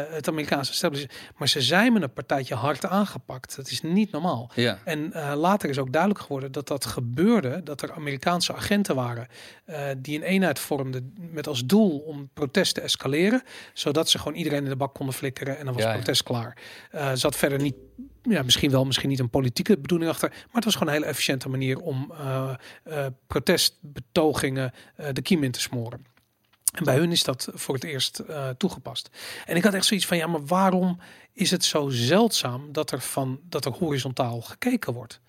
het 0.09 0.27
Amerikaanse 0.27 0.71
establishment. 0.71 1.19
Maar 1.37 1.47
ze 1.47 1.61
zijn 1.61 1.93
me 1.93 2.01
een 2.01 2.13
partijtje 2.13 2.55
hard 2.55 2.85
aangepakt. 2.85 3.55
Dat 3.55 3.69
is 3.69 3.81
niet 3.81 4.11
normaal. 4.11 4.51
Ja. 4.53 4.79
En 4.83 5.11
later 5.35 5.69
is 5.69 5.77
ook 5.77 5.91
duidelijk 5.91 6.21
geworden 6.21 6.51
dat 6.51 6.67
dat 6.67 6.85
gebeurde, 6.85 7.63
dat 7.63 7.81
er 7.81 7.91
Amerikaanse 7.91 8.53
agenten 8.53 8.95
waren 8.95 9.27
die 9.97 10.17
een 10.17 10.23
eenheid 10.23 10.59
vormden 10.59 11.13
met 11.31 11.47
als 11.47 11.65
doel 11.65 11.97
om 11.99 12.29
protest 12.33 12.73
te 12.73 12.81
escaleren, 12.81 13.43
zodat 13.73 14.09
ze 14.09 14.17
gewoon 14.17 14.37
iedereen 14.37 14.63
in 14.63 14.69
de 14.69 14.76
bak 14.77 14.93
konden 14.93 15.15
flikkeren 15.15 15.57
en 15.57 15.65
dan 15.65 15.73
was 15.73 15.83
het 15.83 15.91
ja. 15.91 15.97
protest 15.97 16.23
klaar. 16.23 16.57
Eh 16.91 17.11
zat 17.13 17.35
verder 17.35 17.61
niet, 17.61 17.75
ja, 18.21 18.43
misschien 18.43 18.71
wel, 18.71 18.85
misschien 18.85 19.09
niet 19.09 19.19
een 19.19 19.29
politieke 19.29 19.77
bedoeling 19.77 20.11
achter, 20.11 20.29
maar 20.29 20.39
het 20.51 20.63
was 20.63 20.73
gewoon 20.73 20.87
een 20.87 20.99
hele 20.99 21.11
efficiënte 21.11 21.49
manier 21.49 21.79
om 21.79 22.13
eh, 22.17 22.53
eh, 22.83 23.05
protestbetogingen 23.27 24.73
de 25.11 25.21
kiem 25.21 25.43
in 25.43 25.51
te 25.51 25.61
smoren. 25.61 26.05
En 26.71 26.83
bij 26.83 26.97
hun 26.97 27.11
is 27.11 27.23
dat 27.23 27.47
voor 27.53 27.75
het 27.75 27.83
eerst 27.83 28.23
toegepast. 28.57 29.09
En 29.45 29.55
ik 29.55 29.63
had 29.63 29.73
echt 29.73 29.85
zoiets 29.85 30.05
van, 30.05 30.17
ja, 30.17 30.27
maar 30.27 30.45
waarom 30.45 30.99
is 31.33 31.51
het 31.51 31.63
zo 31.63 31.89
zeldzaam 31.89 32.71
dat 32.71 32.91
er, 32.91 33.01
van, 33.01 33.39
dat 33.43 33.65
er 33.65 33.71
horizontaal 33.71 34.41
gekeken 34.41 34.93
wordt? 34.93 35.19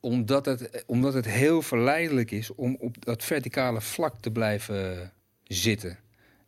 Omdat, 0.00 0.44
het, 0.46 0.84
omdat 0.86 1.14
het 1.14 1.24
heel 1.24 1.62
verleidelijk 1.62 2.30
is 2.30 2.54
om 2.54 2.76
op 2.80 3.04
dat 3.04 3.24
verticale 3.24 3.80
vlak 3.80 4.14
te 4.20 4.30
blijven 4.30 5.12
zitten. 5.48 5.98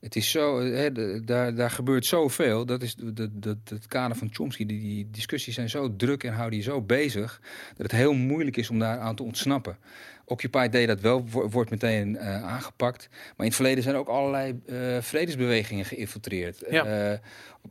Het 0.01 0.17
is 0.17 0.31
zo, 0.31 0.61
hè, 0.61 0.93
de- 0.93 1.23
daar, 1.25 1.55
daar 1.55 1.71
gebeurt 1.71 2.07
zoveel. 2.07 2.67
Dat 2.67 2.83
is 2.83 2.95
de, 2.95 3.13
de, 3.13 3.31
de- 3.41 3.57
het 3.65 3.87
kader 3.87 4.17
van 4.17 4.29
Chomsky. 4.33 4.67
Die, 4.67 4.81
die 4.81 5.09
discussies 5.11 5.55
zijn 5.55 5.69
zo 5.71 5.97
druk 5.97 6.25
en 6.25 6.33
houden 6.33 6.59
je 6.59 6.65
zo 6.65 6.81
bezig. 6.83 7.41
dat 7.69 7.83
het 7.91 7.93
heel 8.01 8.13
moeilijk 8.13 8.57
is 8.57 8.71
om 8.71 8.79
daar 8.79 8.99
aan 8.99 9.15
te 9.17 9.23
ontsnappen. 9.23 9.77
Occupy 10.25 10.69
deed 10.69 10.87
dat 10.89 11.01
wel, 11.01 11.29
wo- 11.29 11.49
wordt 11.49 11.71
meteen 11.71 12.17
eh, 12.17 12.43
aangepakt. 12.45 13.09
Maar 13.11 13.35
in 13.37 13.45
het 13.45 13.55
verleden 13.55 13.83
zijn 13.83 13.97
ook 13.97 14.09
allerlei 14.09 14.61
eh, 14.67 14.77
vredesbewegingen 15.01 15.85
geïnfiltreerd. 15.85 16.63
Ja. 16.71 16.85
Eh, 17.13 17.19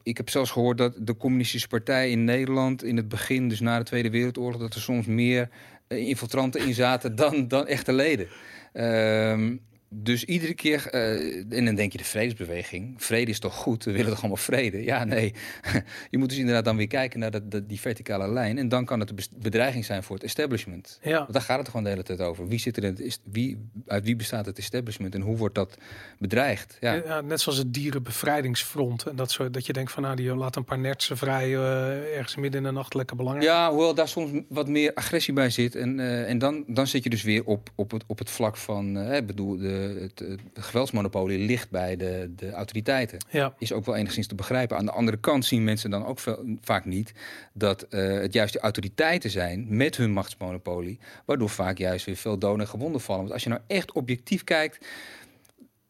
ik 0.04 0.18
heb 0.18 0.30
zelfs 0.30 0.52
gehoord 0.52 0.78
dat 0.78 0.96
de 1.00 1.18
Communistische 1.18 1.68
Partij 1.68 2.12
in 2.12 2.24
Nederland 2.24 2.84
in 2.84 2.98
het 2.98 3.08
begin, 3.10 3.48
dus 3.48 3.60
na 3.60 3.78
de 3.78 3.84
Tweede 3.86 4.10
Wereldoorlog, 4.10 4.62
dat 4.62 4.74
er 4.74 4.82
soms 4.82 5.06
meer 5.06 5.50
infiltranten 5.88 6.66
in 6.68 6.74
zaten 6.74 7.16
dan, 7.16 7.48
dan 7.48 7.68
echte 7.68 7.94
leden. 7.94 8.28
Ehm, 8.74 9.56
dus 9.90 10.24
iedere 10.24 10.53
keer, 10.53 10.88
eh, 10.88 11.57
en 11.57 11.66
dan 11.66 11.76
denk 11.76 11.91
je 11.91 11.98
de 11.98 12.03
vredesbeweging, 12.03 12.94
vrede 12.98 13.32
is 13.32 13.40
toch 13.40 13.56
goed, 13.56 13.84
we 13.84 13.91
willen 13.91 14.10
toch 14.10 14.20
allemaal 14.20 14.38
vrede? 14.38 14.84
Ja, 14.84 15.03
nee. 15.03 15.34
je 16.11 16.18
moet 16.18 16.30
dus 16.30 16.38
inderdaad 16.38 16.66
dan 16.66 16.78
weer 16.78 16.88
kijken 16.88 17.20
naar 17.20 17.32
dat, 17.32 17.52
dat, 17.52 17.70
die 17.70 17.80
verticale 17.80 18.28
lijn 18.32 18.57
en 18.57 18.70
dan 18.70 18.86
kan 18.86 18.99
het 18.99 19.10
een 19.10 19.18
bedreiging 19.38 19.86
zijn 19.86 20.03
voor 20.03 20.16
het 20.16 20.26
establishment. 20.26 20.99
Ja. 21.02 21.18
Want 21.18 21.34
daar 21.34 21.41
gaat 21.41 21.57
het 21.60 21.68
gewoon 21.68 21.84
de 21.84 21.90
hele 21.90 22.03
tijd 22.03 22.22
over. 22.22 22.48
Wie 22.48 22.60
zit 22.60 22.78
er 22.78 22.84
in 22.84 22.90
het, 22.90 22.99
is- 22.99 23.20
wie, 23.24 23.70
uit 23.88 24.03
wie 24.06 24.16
bestaat 24.16 24.45
het 24.45 24.57
establishment 24.57 25.16
en 25.16 25.22
hoe 25.22 25.38
wordt 25.38 25.56
dat 25.56 25.78
bedreigd? 26.20 26.78
Ja. 26.80 26.94
Ja. 26.94 27.22
net 27.22 27.41
zoals 27.41 27.57
het 27.57 27.74
dierenbevrijdingsfront. 27.74 29.03
En 29.03 29.16
dat, 29.16 29.32
soort, 29.32 29.53
dat 29.53 29.66
je 29.66 29.74
denkt 29.74 29.91
van 29.91 30.03
nou, 30.03 30.16
die 30.16 30.36
laat 30.36 30.56
een 30.56 30.64
paar 30.64 30.80
nertsen 30.80 31.18
vrij 31.18 31.45
eh, 31.56 32.18
ergens 32.18 32.36
midden 32.36 32.61
in 32.61 32.68
de 32.68 32.74
nacht 32.74 32.94
lekker 32.94 33.16
belangrijk. 33.16 33.48
Ja, 33.48 33.70
hoewel 33.70 33.94
daar 33.94 34.07
soms 34.07 34.41
wat 34.49 34.68
meer 34.68 34.94
agressie 34.94 35.34
bij 35.34 35.49
zit. 35.49 35.76
En, 35.76 35.99
eh, 35.99 36.30
en 36.30 36.38
dan, 36.38 36.64
dan 36.68 36.88
zit 36.88 37.03
je 37.03 37.10
dus 37.10 37.24
weer 37.24 37.44
op, 37.45 37.70
op, 37.76 37.91
het, 37.91 38.03
op 38.07 38.20
het 38.20 38.30
vlak 38.30 38.57
van... 38.57 38.98
ik 38.98 39.26
bedoel, 39.28 39.57
de, 39.57 39.79
het, 39.80 40.20
het 40.20 40.40
geweldsmonopolie 40.54 41.40
ligt 41.40 41.70
bij 41.70 41.96
de, 41.96 42.32
de 42.36 42.52
autoriteiten. 42.52 43.18
Ja. 43.30 43.54
Is 43.58 43.74
ook 43.74 43.86
wel 43.86 43.96
enigszins 43.96 44.28
te 44.28 44.36
begrijpen. 44.36 44.78
Aan 44.78 44.86
de 44.86 44.92
andere 44.92 45.18
kant 45.18 45.46
zien 45.46 45.64
mensen 45.64 45.90
dan 45.90 46.06
ook 46.06 46.20
veel, 46.20 46.58
vaak 46.62 46.86
niet... 46.86 47.14
dat 47.54 47.82
eh, 47.82 48.14
het 48.14 48.34
juist 48.34 48.54
de 48.54 48.60
autoriteiten 48.60 49.30
zijn 49.30 49.66
met 49.70 49.98
hun 49.98 50.12
machtsmonopolie... 50.12 51.00
waardoor 51.26 51.50
vaak 51.50 51.78
juist 51.78 52.06
weer 52.06 52.16
veel 52.16 52.38
doden 52.38 52.62
en 52.62 52.68
gewonden 52.68 53.02
vallen. 53.02 53.22
Want 53.22 53.34
als 53.34 53.44
je 53.44 53.50
nou 53.50 53.62
echt 53.68 53.92
objectief 53.92 54.44
kijkt... 54.44 54.86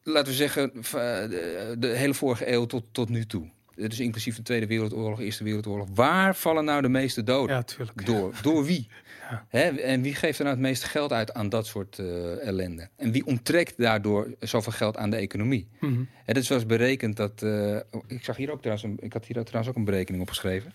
laten 0.02 0.28
we 0.28 0.36
zeggen, 0.36 0.72
eh, 0.74 0.82
de, 0.82 1.76
de 1.78 1.88
hele 1.88 2.14
vorige 2.14 2.52
eeuw 2.52 2.66
tot, 2.66 2.84
tot 2.92 3.08
nu 3.08 3.26
toe... 3.26 3.48
Dus 3.88 4.00
inclusief 4.00 4.36
de 4.36 4.42
Tweede 4.42 4.66
Wereldoorlog, 4.66 5.20
Eerste 5.20 5.44
Wereldoorlog. 5.44 5.88
Waar 5.94 6.34
vallen 6.34 6.64
nou 6.64 6.82
de 6.82 6.88
meeste 6.88 7.22
doden? 7.22 7.56
Ja, 7.56 7.62
tuurlijk. 7.62 8.06
Door, 8.06 8.34
door 8.42 8.64
wie? 8.64 8.88
Ja. 9.30 9.46
Hè? 9.48 9.60
En 9.68 10.02
wie 10.02 10.14
geeft 10.14 10.38
er 10.38 10.44
nou 10.44 10.56
het 10.56 10.64
meeste 10.66 10.86
geld 10.86 11.12
uit 11.12 11.34
aan 11.34 11.48
dat 11.48 11.66
soort 11.66 11.98
eh, 11.98 12.46
ellende? 12.46 12.88
En 12.96 13.12
wie 13.12 13.26
onttrekt 13.26 13.74
daardoor 13.76 14.34
zoveel 14.40 14.72
geld 14.72 14.96
aan 14.96 15.10
de 15.10 15.16
economie? 15.16 15.68
Mhm. 15.80 16.02
Het 16.24 16.36
is 16.36 16.48
wel 16.48 16.58
eens 16.58 16.66
berekend 16.66 17.16
dat. 17.16 17.42
eh, 17.42 17.76
ik 18.06 18.24
zag 18.24 18.36
hier 18.36 18.50
ook 18.50 18.58
trouwens, 18.60 18.86
een, 18.86 18.98
ik 19.00 19.12
had 19.12 19.24
hier 19.26 19.44
trouwens 19.44 19.68
ook 19.68 19.76
een 19.76 19.84
berekening 19.84 20.22
opgeschreven. 20.22 20.72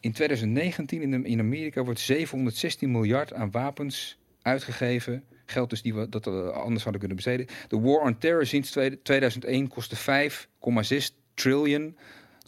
In 0.00 0.12
2019 0.12 1.02
in, 1.02 1.10
de- 1.10 1.28
in 1.28 1.38
Amerika 1.40 1.84
wordt 1.84 2.00
716 2.00 2.90
miljard 2.90 3.32
aan 3.32 3.50
wapens 3.50 4.18
uitgegeven. 4.42 5.24
Geld 5.46 5.70
dus 5.70 5.82
die 5.82 5.94
we 5.94 6.08
dat 6.08 6.24
we 6.24 6.50
anders 6.52 6.82
hadden 6.82 6.98
kunnen 7.00 7.16
besteden. 7.16 7.46
De 7.68 7.80
war 7.80 8.00
on 8.00 8.18
terror 8.18 8.46
sinds 8.46 8.70
tweede- 8.70 9.02
2001 9.02 9.68
kostte 9.68 9.96
5,6 9.96 11.10
triljoen 11.34 11.96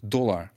dollar. 0.03 0.51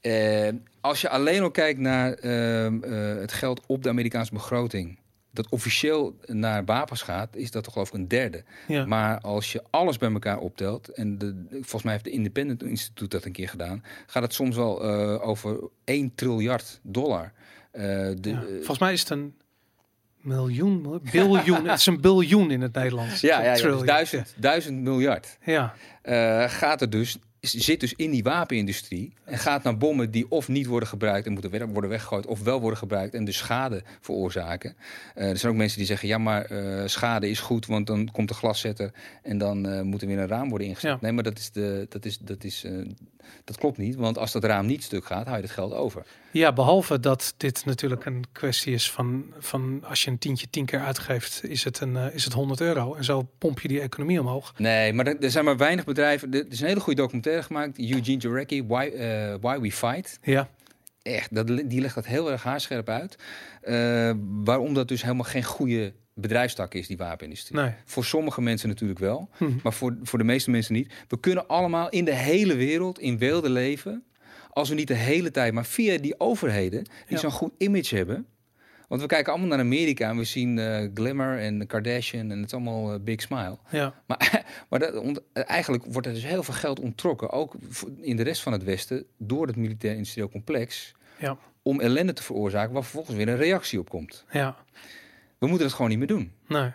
Eh, 0.00 0.48
als 0.80 1.00
je 1.00 1.08
alleen 1.08 1.42
al 1.42 1.50
kijkt 1.50 1.78
naar 1.78 2.12
ehm, 2.12 2.82
eh, 2.84 3.20
het 3.20 3.32
geld 3.32 3.60
op 3.66 3.82
de 3.82 3.88
Amerikaanse 3.88 4.32
begroting, 4.32 4.98
dat 5.32 5.48
officieel 5.48 6.16
naar 6.26 6.64
wapens 6.64 7.02
gaat, 7.02 7.36
is 7.36 7.50
dat 7.50 7.64
toch 7.64 7.72
geloof 7.72 7.88
ik 7.88 7.94
een 7.94 8.08
derde. 8.08 8.44
Ja. 8.68 8.84
Maar 8.86 9.20
als 9.20 9.52
je 9.52 9.62
alles 9.70 9.96
bij 9.98 10.12
elkaar 10.12 10.38
optelt, 10.38 10.88
en 10.88 11.18
de, 11.18 11.44
volgens 11.50 11.82
mij 11.82 11.92
heeft 11.92 12.04
de 12.04 12.10
Independent 12.10 12.62
Instituut 12.62 13.10
dat 13.10 13.24
een 13.24 13.32
keer 13.32 13.48
gedaan, 13.48 13.84
gaat 14.06 14.22
het 14.22 14.34
soms 14.34 14.56
wel 14.56 14.82
eh, 14.84 15.28
over 15.28 15.58
1 15.84 16.14
triljard 16.14 16.80
dollar. 16.82 17.32
Eh, 17.70 17.82
de, 17.82 18.30
Ja. 18.30 18.40
Volgens 18.56 18.78
mij 18.78 18.92
is 18.92 19.00
het 19.00 19.10
een 19.10 19.34
miljoen, 20.20 20.80
mil- 20.80 21.00
biljoen. 21.12 21.66
het 21.68 21.78
is 21.78 21.86
een 21.86 22.00
biljoen 22.00 22.50
in 22.50 22.60
het 22.60 22.72
Nederlands. 22.74 23.20
ja, 23.20 23.42
ja, 23.42 23.54
ja, 23.54 23.62
dus 23.62 23.82
duizend, 23.82 24.34
duizend 24.36 24.78
miljard. 24.80 25.38
Ja, 25.44 25.74
gaat 26.48 26.80
er 26.80 26.90
dus, 26.90 27.18
zit 27.40 27.80
dus 27.80 27.94
in 27.94 28.10
die 28.10 28.22
wapenindustrie 28.22 29.12
en 29.24 29.38
gaat 29.38 29.62
naar 29.62 29.78
bommen 29.78 30.10
die 30.10 30.30
of 30.30 30.48
niet 30.48 30.66
worden 30.66 30.88
gebruikt 30.88 31.26
en 31.26 31.32
moeten 31.32 31.72
worden 31.72 31.90
weggegooid, 31.90 32.26
of 32.26 32.42
wel 32.42 32.60
worden 32.60 32.78
gebruikt 32.78 33.14
en 33.14 33.24
dus 33.24 33.36
schade 33.36 33.82
veroorzaken. 34.00 34.76
Eh, 35.14 35.28
er 35.28 35.36
zijn 35.36 35.52
ook 35.52 35.58
mensen 35.58 35.78
die 35.78 35.86
zeggen, 35.86 36.08
ja, 36.08 36.18
maar 36.18 36.44
eh, 36.44 36.86
schade 36.86 37.30
is 37.30 37.40
goed, 37.40 37.66
want 37.66 37.86
dan 37.86 38.08
komt 38.12 38.28
de 38.28 38.34
glaszetter 38.34 38.92
en 39.22 39.38
dan 39.38 39.68
eh, 39.68 39.80
moet 39.80 40.02
er 40.02 40.08
weer 40.08 40.18
een 40.18 40.28
raam 40.28 40.48
worden 40.48 40.66
ingezet. 40.66 40.90
Ja. 40.90 40.98
Nee, 41.00 41.12
maar 41.12 41.24
dat, 41.24 41.38
is 41.38 41.50
de, 41.50 41.86
dat, 41.88 42.04
is, 42.04 42.18
dat, 42.18 42.44
is, 42.44 42.66
dat 43.44 43.56
klopt 43.56 43.78
niet, 43.78 43.94
want 43.94 44.18
als 44.18 44.32
dat 44.32 44.44
raam 44.44 44.66
niet 44.66 44.82
stuk 44.82 45.04
gaat, 45.04 45.24
hou 45.24 45.36
je 45.36 45.42
het 45.42 45.52
geld 45.52 45.72
over. 45.72 46.06
Ja, 46.32 46.52
behalve 46.52 47.00
dat 47.00 47.34
dit 47.36 47.64
natuurlijk 47.64 48.04
een 48.04 48.24
kwestie 48.32 48.74
is 48.74 48.90
van, 48.90 49.24
van 49.38 49.84
als 49.84 50.02
je 50.02 50.10
een 50.10 50.18
tientje 50.18 50.50
tien 50.50 50.64
keer 50.64 50.80
uitgeeft, 50.80 51.44
is 51.44 51.64
het, 51.64 51.80
een, 51.80 51.96
eh, 51.96 52.14
is 52.14 52.24
het 52.24 52.32
100 52.32 52.60
euro. 52.60 52.94
En 52.94 53.04
zo 53.04 53.28
pomp 53.38 53.60
je 53.60 53.68
die 53.68 53.80
economie 53.80 54.20
omhoog. 54.20 54.52
Nee, 54.56 54.92
maar 54.92 55.06
er, 55.06 55.18
er 55.20 55.30
zijn 55.30 55.44
maar 55.44 55.56
weinig 55.56 55.84
bedrijven. 55.84 56.32
Er 56.32 56.46
is 56.48 56.60
een 56.60 56.66
hele 56.66 56.80
goede 56.80 57.00
documentaire 57.00 57.42
gemaakt, 57.42 57.78
Eugene 57.78 58.16
Jarecki, 58.18 58.64
Why, 58.66 58.90
eh, 58.96 59.34
Why 59.40 59.58
We 59.60 59.72
Fight. 59.72 60.18
Ja, 60.22 60.48
echt, 61.02 61.34
dat, 61.34 61.46
die 61.46 61.80
legt 61.80 61.94
dat 61.94 62.06
heel 62.06 62.30
erg 62.30 62.42
haarscherp 62.42 62.88
uit. 62.88 63.16
Uh, 63.64 64.12
waarom 64.44 64.74
dat 64.74 64.88
dus 64.88 65.02
helemaal 65.02 65.24
geen 65.24 65.44
goede 65.44 65.92
bedrijfstak 66.14 66.74
is, 66.74 66.86
die 66.86 66.96
wapenindustrie. 66.96 67.60
Nee. 67.60 67.72
Voor 67.84 68.04
sommige 68.04 68.40
mensen 68.40 68.68
natuurlijk 68.68 68.98
wel, 68.98 69.28
Hm. 69.36 69.50
maar 69.62 69.72
voor, 69.72 69.96
voor 70.02 70.18
de 70.18 70.24
meeste 70.24 70.50
mensen 70.50 70.74
niet. 70.74 70.92
We 71.08 71.20
kunnen 71.20 71.46
allemaal 71.48 71.88
in 71.88 72.04
de 72.04 72.14
hele 72.14 72.54
wereld 72.56 72.98
in 72.98 73.18
weelde 73.18 73.50
leven, 73.50 74.04
als 74.50 74.68
we 74.68 74.74
niet 74.74 74.88
de 74.88 74.94
hele 74.94 75.30
tijd, 75.30 75.52
maar 75.52 75.64
via 75.64 75.98
die 75.98 76.20
overheden 76.20 76.82
die 76.84 76.92
Ja. 77.06 77.16
zo'n 77.18 77.30
goed 77.30 77.52
image 77.58 77.96
hebben. 77.96 78.26
Want 78.88 79.02
we 79.02 79.08
kijken 79.08 79.32
allemaal 79.32 79.50
naar 79.50 79.58
Amerika 79.66 80.08
en 80.08 80.16
we 80.16 80.24
zien 80.24 80.58
eh, 80.58 80.88
Glimmer 80.94 81.38
en 81.38 81.66
Kardashian 81.66 82.30
en 82.30 82.36
het 82.38 82.46
is 82.46 82.52
allemaal 82.54 82.92
eh, 82.92 83.00
big 83.00 83.20
smile. 83.20 83.58
Ja, 83.70 83.94
Maar, 84.06 84.44
maar 84.68 84.78
dat, 84.78 85.22
eigenlijk 85.32 85.84
wordt 85.84 86.06
er 86.06 86.14
dus 86.14 86.24
heel 86.24 86.42
veel 86.42 86.54
geld 86.54 86.80
ontrokken, 86.80 87.30
ook 87.30 87.54
in 88.00 88.16
de 88.16 88.22
rest 88.22 88.42
van 88.42 88.52
het 88.52 88.64
Westen, 88.64 89.04
door 89.18 89.46
het 89.46 89.56
militair-industrieel 89.56 90.28
complex, 90.28 90.94
ja, 91.18 91.36
om 91.62 91.80
ellende 91.80 92.12
te 92.12 92.22
veroorzaken 92.22 92.72
waar 92.72 92.82
vervolgens 92.82 93.16
weer 93.16 93.28
een 93.28 93.36
reactie 93.36 93.78
op 93.78 93.88
komt. 93.90 94.24
ja. 94.30 94.56
We 95.38 95.46
moeten 95.46 95.66
dat 95.66 95.74
gewoon 95.76 95.90
niet 95.90 95.98
meer 95.98 96.06
doen. 96.08 96.32
Nee. 96.48 96.70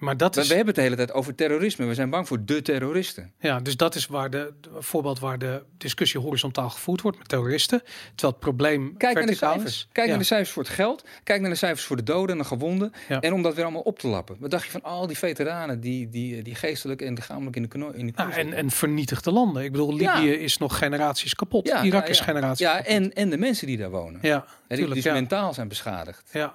Maar 0.00 0.16
dat 0.16 0.36
is, 0.36 0.48
we 0.48 0.54
hebben 0.54 0.66
het 0.66 0.76
de 0.76 0.82
hele 0.82 0.96
tijd 0.96 1.12
over 1.12 1.34
terrorisme. 1.34 1.86
We 1.86 1.94
zijn 1.94 2.10
bang 2.10 2.26
voor 2.28 2.44
de 2.44 2.62
terroristen. 2.62 3.32
ja, 3.38 3.60
dus 3.60 3.76
dat 3.76 3.94
is 3.94 4.06
waar 4.06 4.30
de, 4.30 4.52
voorbeeld 4.78 5.18
waar 5.18 5.38
de 5.38 5.62
discussie 5.78 6.20
horizontaal 6.20 6.70
gevoerd 6.70 7.00
wordt 7.00 7.18
met 7.18 7.28
terroristen. 7.28 7.82
Terwijl 8.14 8.32
het 8.32 8.38
probleem 8.38 8.96
Kijk 8.96 9.14
naar 9.14 9.26
de 9.26 9.34
cijfers. 9.34 9.64
is. 9.64 9.88
Kijk 9.92 10.06
ja. 10.06 10.12
naar 10.12 10.20
de 10.20 10.26
cijfers 10.28 10.50
voor 10.50 10.62
het 10.62 10.72
geld. 10.72 11.04
Kijk 11.24 11.40
naar 11.40 11.50
de 11.50 11.56
cijfers 11.56 11.84
voor 11.86 11.96
de 11.96 12.02
doden 12.02 12.36
en 12.36 12.42
de 12.42 12.48
gewonden. 12.48 12.92
Ja. 13.08 13.20
En 13.20 13.32
om 13.32 13.42
dat 13.42 13.54
weer 13.54 13.64
allemaal 13.64 13.82
op 13.82 13.98
te 13.98 14.06
lappen. 14.08 14.36
Wat 14.38 14.50
dacht 14.50 14.64
je 14.64 14.70
van 14.70 14.82
al 14.82 15.06
die 15.06 15.18
veteranen 15.18 15.80
die, 15.80 16.08
die, 16.08 16.42
die 16.42 16.54
geestelijk 16.54 17.02
en 17.02 17.14
lichamelijk 17.14 17.56
in 17.56 17.62
de 17.62 17.68
knooi 17.68 17.96
in 17.96 18.06
de 18.06 18.12
Nou, 18.16 18.32
en, 18.32 18.52
en 18.52 18.70
vernietigde 18.70 19.30
landen. 19.30 19.64
Ik 19.64 19.72
bedoel, 19.72 19.98
Ja. 19.98 20.18
Libië 20.18 20.32
is 20.32 20.58
nog 20.58 20.78
generaties 20.78 21.34
kapot. 21.34 21.66
Ja, 21.66 21.82
Irak 21.82 22.08
is 22.08 22.20
generaties 22.20 22.66
Ja, 22.66 22.72
kapot. 22.76 22.86
en, 22.92 23.12
en 23.12 23.30
de 23.30 23.38
mensen 23.38 23.66
die 23.66 23.76
daar 23.76 23.90
wonen. 23.90 24.18
Ja, 24.22 24.44
Hè, 24.68 24.76
die 24.76 24.84
tuurlijk, 24.84 25.02
ja. 25.06 25.12
mentaal 25.12 25.54
zijn 25.54 25.68
beschadigd. 25.68 26.28
ja. 26.32 26.54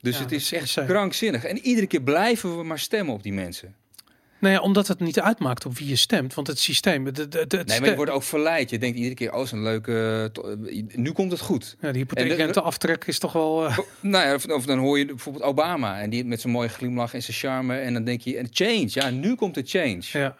Dus 0.00 0.16
Ja, 0.16 0.22
het 0.22 0.32
is 0.32 0.52
echt 0.52 0.84
krankzinnig. 0.86 1.44
En 1.44 1.58
iedere 1.58 1.86
keer 1.86 2.02
blijven 2.02 2.56
we 2.56 2.62
maar 2.64 2.78
stemmen 2.78 3.14
op 3.14 3.22
die 3.22 3.32
mensen. 3.32 3.74
Nou 4.40 4.54
ja, 4.54 4.60
omdat 4.60 4.86
het 4.88 5.00
niet 5.00 5.20
uitmaakt 5.20 5.66
op 5.66 5.78
wie 5.78 5.88
je 5.88 5.96
stemt. 5.96 6.34
Want 6.34 6.46
het 6.46 6.58
systeem... 6.58 7.06
Het, 7.06 7.16
het, 7.16 7.34
het 7.34 7.66
Nee, 7.66 7.80
maar 7.80 7.88
je 7.88 7.96
wordt 7.96 8.10
ook 8.10 8.22
verleid. 8.22 8.70
Je 8.70 8.78
denkt 8.78 8.96
iedere 8.96 9.14
keer, 9.14 9.32
oh, 9.32 9.46
zo'n 9.46 9.62
leuke... 9.62 10.30
to- 10.32 10.56
Nu 10.94 11.12
komt 11.12 11.30
het 11.30 11.40
goed. 11.40 11.76
ja, 11.80 11.92
die 11.92 12.00
hypotheekrenteaftrek 12.00 13.04
is 13.06 13.18
toch 13.18 13.32
wel... 13.32 13.66
eh, 13.66 13.78
Nou 14.00 14.26
ja, 14.26 14.34
of, 14.34 14.46
of 14.46 14.64
dan 14.66 14.78
hoor 14.78 14.98
je 14.98 15.04
bijvoorbeeld 15.06 15.44
Obama 15.44 16.00
en 16.00 16.10
die 16.10 16.24
met 16.24 16.40
zijn 16.40 16.52
mooie 16.52 16.68
glimlach 16.68 17.14
en 17.14 17.22
zijn 17.22 17.36
charme. 17.36 17.76
En 17.78 17.92
dan 17.92 18.04
denk 18.04 18.20
je, 18.20 18.36
en 18.38 18.48
change, 18.50 18.86
ja, 18.90 19.10
nu 19.10 19.34
komt 19.34 19.54
de 19.54 19.62
change. 19.64 20.00
ja, 20.02 20.36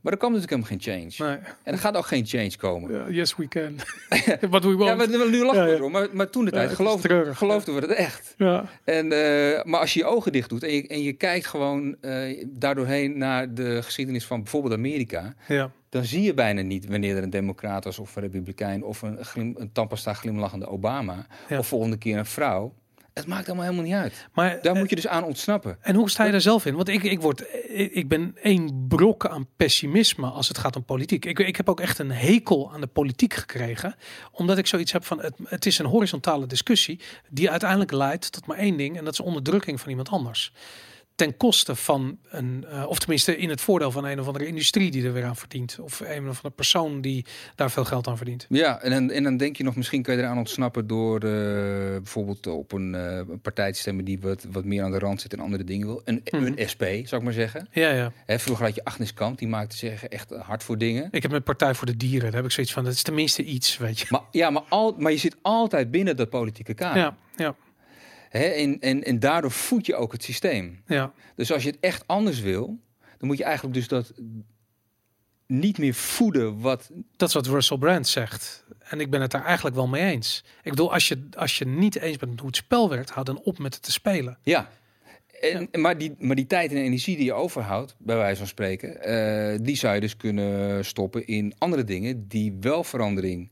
Maar 0.00 0.12
er 0.12 0.18
komt 0.18 0.34
natuurlijk 0.34 0.68
helemaal 0.68 0.80
geen 0.80 1.12
change. 1.16 1.30
nee. 1.30 1.38
En 1.62 1.72
er 1.72 1.78
gaat 1.78 1.96
ook 1.96 2.06
geen 2.06 2.26
change 2.26 2.56
komen. 2.56 3.14
Yes, 3.14 3.36
we 3.36 3.48
can. 3.48 3.74
But 4.50 4.64
we 4.64 4.72
won't. 4.72 4.84
Ja, 4.88 4.94
maar 4.94 5.08
nu 5.30 5.44
lachen 5.44 5.64
we 5.64 5.74
erom. 5.74 5.92
Maar, 5.92 6.08
maar 6.12 6.30
toen 6.30 6.44
de 6.44 6.50
tijd 6.50 6.70
geloofden, 6.70 7.36
geloofden 7.36 7.74
we 7.74 7.80
het 7.80 7.90
echt. 7.90 8.34
Ja, 8.36 8.64
En, 8.84 9.12
eh, 9.12 9.64
maar 9.64 9.80
als 9.80 9.92
je 9.94 9.98
je 10.00 10.06
ogen 10.06 10.32
dicht 10.32 10.48
doet 10.48 10.62
en 10.62 10.72
je, 10.74 10.86
en 10.86 11.02
je 11.02 11.12
kijkt 11.12 11.46
gewoon 11.46 11.96
eh, 12.00 12.44
daardoorheen 12.46 13.18
naar 13.18 13.54
de 13.54 13.82
geschiedenis 13.82 14.26
van 14.26 14.42
bijvoorbeeld 14.42 14.74
Amerika, 14.74 15.34
ja. 15.48 15.70
dan 15.88 16.04
zie 16.04 16.22
je 16.22 16.34
bijna 16.34 16.60
niet 16.60 16.86
wanneer 16.86 17.16
er 17.16 17.22
een 17.22 17.30
democraat 17.30 17.84
was 17.84 17.98
of 17.98 18.16
een 18.16 18.22
republikein 18.22 18.84
of 18.84 19.02
een, 19.02 19.24
glim, 19.24 19.54
een 19.58 19.72
tandpasta 19.72 20.12
glimlachende 20.12 20.66
Obama 20.66 21.26
Ja. 21.48 21.58
of 21.58 21.66
volgende 21.66 21.96
keer 21.98 22.18
een 22.18 22.26
vrouw. 22.26 22.74
Het 23.18 23.26
maakt 23.26 23.46
allemaal 23.46 23.64
helemaal 23.64 23.84
niet 23.84 23.94
uit. 23.94 24.28
Maar, 24.32 24.58
Daar 24.62 24.72
eh, 24.72 24.80
moet 24.80 24.90
je 24.90 24.96
dus 24.96 25.06
aan 25.06 25.24
ontsnappen. 25.24 25.78
En 25.80 25.94
hoe 25.94 26.10
sta 26.10 26.24
je 26.24 26.30
daar 26.30 26.40
zelf 26.40 26.66
in? 26.66 26.74
Want 26.74 26.88
ik, 26.88 27.02
ik, 27.02 27.20
word, 27.20 27.40
ik, 27.68 27.92
ik 27.92 28.08
ben 28.08 28.36
één 28.42 28.86
brok 28.88 29.26
aan 29.26 29.48
pessimisme 29.56 30.26
als 30.26 30.48
het 30.48 30.58
gaat 30.58 30.76
om 30.76 30.84
politiek. 30.84 31.24
Ik, 31.24 31.38
ik 31.38 31.56
heb 31.56 31.68
ook 31.68 31.80
echt 31.80 31.98
een 31.98 32.10
hekel 32.10 32.72
aan 32.72 32.80
de 32.80 32.86
politiek 32.86 33.34
gekregen. 33.34 33.94
Omdat 34.32 34.58
ik 34.58 34.66
zoiets 34.66 34.92
heb 34.92 35.04
van, 35.04 35.20
het, 35.20 35.34
het 35.44 35.66
is 35.66 35.78
een 35.78 35.86
horizontale 35.86 36.46
discussie 36.46 37.00
die 37.28 37.50
uiteindelijk 37.50 37.92
leidt 37.92 38.32
tot 38.32 38.46
maar 38.46 38.56
één 38.56 38.76
ding. 38.76 38.96
En 38.96 39.04
dat 39.04 39.12
is 39.12 39.20
onderdrukking 39.20 39.80
van 39.80 39.90
iemand 39.90 40.08
anders. 40.08 40.52
Ten 41.18 41.36
koste 41.36 41.74
van 41.74 42.18
een, 42.30 42.64
eh, 42.70 42.86
of 42.88 42.98
tenminste 42.98 43.36
in 43.36 43.48
het 43.48 43.60
voordeel 43.60 43.90
van 43.90 44.04
een 44.04 44.20
of 44.20 44.26
andere 44.26 44.46
industrie 44.46 44.90
die 44.90 45.04
er 45.06 45.12
weer 45.12 45.24
aan 45.24 45.36
verdient. 45.36 45.78
Of 45.80 46.00
een 46.00 46.20
of 46.20 46.26
andere 46.36 46.50
persoon 46.50 47.00
die 47.00 47.24
daar 47.54 47.70
veel 47.70 47.84
geld 47.84 48.06
aan 48.06 48.16
verdient. 48.16 48.46
Ja, 48.48 48.80
en 48.80 48.90
dan, 48.90 49.10
en 49.10 49.22
dan 49.22 49.36
denk 49.36 49.56
je 49.56 49.64
nog, 49.64 49.76
misschien 49.76 50.02
kun 50.02 50.14
je 50.16 50.22
eraan 50.22 50.38
ontsnappen 50.38 50.86
door 50.86 51.14
eh, 51.20 51.30
bijvoorbeeld 51.96 52.46
op 52.46 52.72
een, 52.72 52.92
een 52.92 53.40
partij 53.40 53.72
te 53.72 53.78
stemmen 53.78 54.04
die 54.04 54.20
wat, 54.20 54.46
wat 54.50 54.64
meer 54.64 54.82
aan 54.82 54.90
de 54.90 54.98
rand 54.98 55.20
zit 55.20 55.32
en 55.32 55.40
andere 55.40 55.64
dingen 55.64 55.86
wil. 55.86 56.02
Een, 56.04 56.22
Mhm. 56.30 56.44
een 56.44 56.68
SP, 56.72 56.82
zou 56.82 57.16
ik 57.16 57.22
maar 57.22 57.32
zeggen. 57.32 57.68
Ja, 57.72 57.90
ja. 57.90 58.12
Hè, 58.26 58.38
vroeger 58.38 58.64
had 58.64 58.74
je 58.74 58.84
Agnes 58.84 59.14
Kamp, 59.14 59.38
die 59.38 59.48
maakte 59.48 59.76
zich 59.76 60.04
echt 60.04 60.30
hard 60.30 60.62
voor 60.64 60.78
dingen. 60.78 61.08
Ik 61.10 61.22
heb 61.22 61.30
met 61.30 61.44
Partij 61.44 61.74
voor 61.74 61.86
de 61.86 61.96
Dieren, 61.96 62.26
daar 62.26 62.36
heb 62.36 62.44
ik 62.44 62.50
zoiets 62.50 62.72
van, 62.72 62.84
dat 62.84 62.92
is 62.92 63.02
tenminste 63.02 63.44
iets, 63.44 63.76
weet 63.78 63.98
je. 63.98 64.06
Maar, 64.08 64.20
ja, 64.30 64.50
maar, 64.50 64.62
al, 64.68 64.94
maar 64.98 65.12
je 65.12 65.18
zit 65.18 65.36
altijd 65.42 65.90
binnen 65.90 66.16
dat 66.16 66.30
politieke 66.30 66.74
kader. 66.74 67.02
Ja, 67.02 67.16
ja, 67.36 67.54
Hè, 68.28 68.44
en, 68.44 68.80
en, 68.80 69.04
en 69.04 69.18
daardoor 69.18 69.50
voed 69.50 69.86
je 69.86 69.96
ook 69.96 70.12
het 70.12 70.22
systeem. 70.22 70.82
ja. 70.86 71.12
Dus 71.34 71.52
als 71.52 71.62
je 71.62 71.70
het 71.70 71.78
echt 71.80 72.06
anders 72.06 72.40
wil, 72.40 72.78
dan 73.18 73.28
moet 73.28 73.38
je 73.38 73.44
eigenlijk 73.44 73.74
dus 73.74 73.88
dat 73.88 74.12
niet 75.46 75.78
meer 75.78 75.94
voeden 75.94 76.60
wat... 76.60 76.90
Dat 77.16 77.28
is 77.28 77.34
wat 77.34 77.46
Russell 77.46 77.78
Brand 77.78 78.08
zegt. 78.08 78.64
En 78.78 79.00
ik 79.00 79.10
ben 79.10 79.20
het 79.20 79.30
daar 79.30 79.44
eigenlijk 79.44 79.76
wel 79.76 79.86
mee 79.88 80.12
eens. 80.12 80.44
Ik 80.62 80.70
bedoel, 80.70 80.92
als 80.92 81.08
je, 81.08 81.28
als 81.36 81.58
je 81.58 81.66
niet 81.66 81.96
eens 81.96 82.16
bent 82.16 82.30
met 82.30 82.40
hoe 82.40 82.48
het 82.48 82.56
spel 82.56 82.88
werkt, 82.88 83.10
hou 83.10 83.24
dan 83.24 83.40
op 83.42 83.58
met 83.58 83.74
het 83.74 83.82
te 83.82 83.92
spelen. 83.92 84.38
Ja. 84.42 84.70
En, 85.40 85.68
Maar, 85.72 85.98
die, 85.98 86.14
maar 86.18 86.36
die 86.36 86.46
tijd 86.46 86.70
en 86.70 86.76
energie 86.76 87.16
die 87.16 87.24
je 87.24 87.32
overhoudt, 87.32 87.94
bij 87.98 88.16
wijze 88.16 88.38
van 88.38 88.46
spreken, 88.46 89.02
eh, 89.02 89.58
die 89.62 89.76
zou 89.76 89.94
je 89.94 90.00
dus 90.00 90.16
kunnen 90.16 90.84
stoppen 90.84 91.26
in 91.26 91.54
andere 91.58 91.84
dingen 91.84 92.28
die 92.28 92.56
wel 92.60 92.84
verandering 92.84 93.50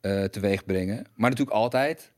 eh 0.00 0.24
teweeg 0.24 0.64
brengen. 0.64 1.06
Maar 1.14 1.30
natuurlijk 1.30 1.56
altijd 1.56 2.12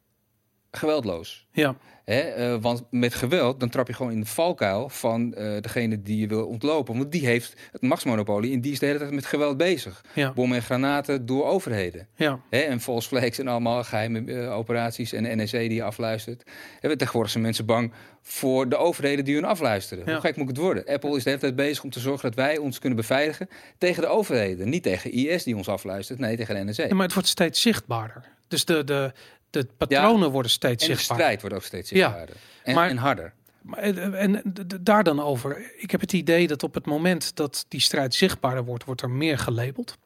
geweldloos. 0.71 1.47
Ja, 1.53 1.77
Hè? 2.05 2.21
eh, 2.21 2.57
want 2.61 2.85
met 2.91 3.15
geweld, 3.15 3.61
dan 3.61 3.69
trap 3.69 3.87
je 3.87 3.93
gewoon 3.93 4.13
in 4.13 4.21
de 4.21 4.27
valkuil 4.27 4.89
van 4.89 5.35
eh, 5.35 5.61
degene 5.61 6.03
die 6.03 6.19
je 6.19 6.27
wil 6.27 6.47
ontlopen. 6.47 6.97
Want 6.97 7.13
die 7.13 7.27
heeft 7.27 7.55
het 7.73 7.83
machtsmonopolie 7.83 8.53
en 8.53 8.61
die 8.61 8.73
is 8.73 8.79
de 8.79 8.87
hele 8.87 8.99
tijd 8.99 9.11
met 9.11 9.27
geweld 9.27 9.57
bezig. 9.57 10.05
ja, 10.15 10.33
Bommen 10.33 10.57
en 10.57 10.63
granaten 10.63 11.27
door 11.27 11.47
overheden. 11.47 12.07
ja. 12.17 12.41
Hè? 12.51 12.59
En 12.59 12.81
false 12.81 13.09
flags 13.09 13.39
en 13.39 13.49
allemaal 13.49 13.85
geheime 13.85 14.33
eh, 14.33 14.57
operaties 14.57 15.13
en 15.13 15.23
de 15.23 15.35
NSC 15.43 15.53
die 15.53 15.75
je 15.75 15.83
afluistert. 15.83 16.43
Hebben 16.81 16.99
tegenwoordig 16.99 17.33
zijn 17.33 17.45
mensen 17.45 17.67
bang 17.67 17.93
voor 18.23 18.69
de 18.69 18.77
overheden 18.77 19.25
die 19.25 19.35
hun 19.35 19.45
afluisteren. 19.45 20.05
Ja. 20.07 20.13
Hoe 20.13 20.21
gek 20.21 20.37
moet 20.37 20.49
het 20.49 20.57
worden? 20.57 20.85
Apple 20.87 21.17
is 21.17 21.23
de 21.23 21.29
hele 21.31 21.43
tijd 21.43 21.57
bezig 21.57 21.85
om 21.85 21.91
te 21.91 22.01
zorgen 22.01 22.23
dat 22.29 22.35
wij 22.35 22.59
ons 22.59 22.79
kunnen 22.79 22.99
beveiligen 22.99 23.49
tegen 23.79 24.03
de 24.03 24.09
overheden. 24.09 24.69
Niet 24.69 24.83
tegen 24.83 25.13
IS 25.13 25.43
die 25.45 25.57
ons 25.57 25.69
afluistert, 25.69 26.19
nee, 26.19 26.37
tegen 26.37 26.55
de 26.55 26.71
NSC. 26.71 26.79
Ja, 26.89 26.95
maar 26.95 27.05
het 27.05 27.15
wordt 27.15 27.29
steeds 27.29 27.61
zichtbaarder. 27.61 28.25
Dus 28.49 28.65
de, 28.65 28.85
de, 28.85 29.13
de 29.51 29.67
patronen 29.77 30.31
worden 30.31 30.51
steeds 30.51 30.89
en 30.89 30.95
de 30.95 31.01
strijd 31.01 31.41
wordt 31.41 31.57
ook 31.57 31.63
steeds 31.63 31.91
Ja. 31.91 31.97
zichtbaarder. 31.97 32.37
En, 32.63 32.75
Maar- 32.75 32.89
en 32.89 32.97
harder. 32.97 33.33
Maar, 33.63 33.79
eh, 33.79 34.23
En 34.23 34.43
d- 34.53 34.69
d- 34.71 34.77
daar 34.87 35.05
dan 35.05 35.21
over. 35.21 35.73
Ik 35.77 35.91
heb 35.91 36.01
het 36.01 36.13
idee 36.13 36.47
dat 36.47 36.63
op 36.63 36.75
het 36.75 36.87
moment 36.87 37.37
dat 37.37 37.65
die 37.69 37.81
strijd 37.81 38.15
zichtbaarder 38.15 38.65
wordt, 38.65 38.85
wordt 38.85 39.01
er 39.03 39.11
meer 39.11 39.39
gelabeld. 39.39 39.99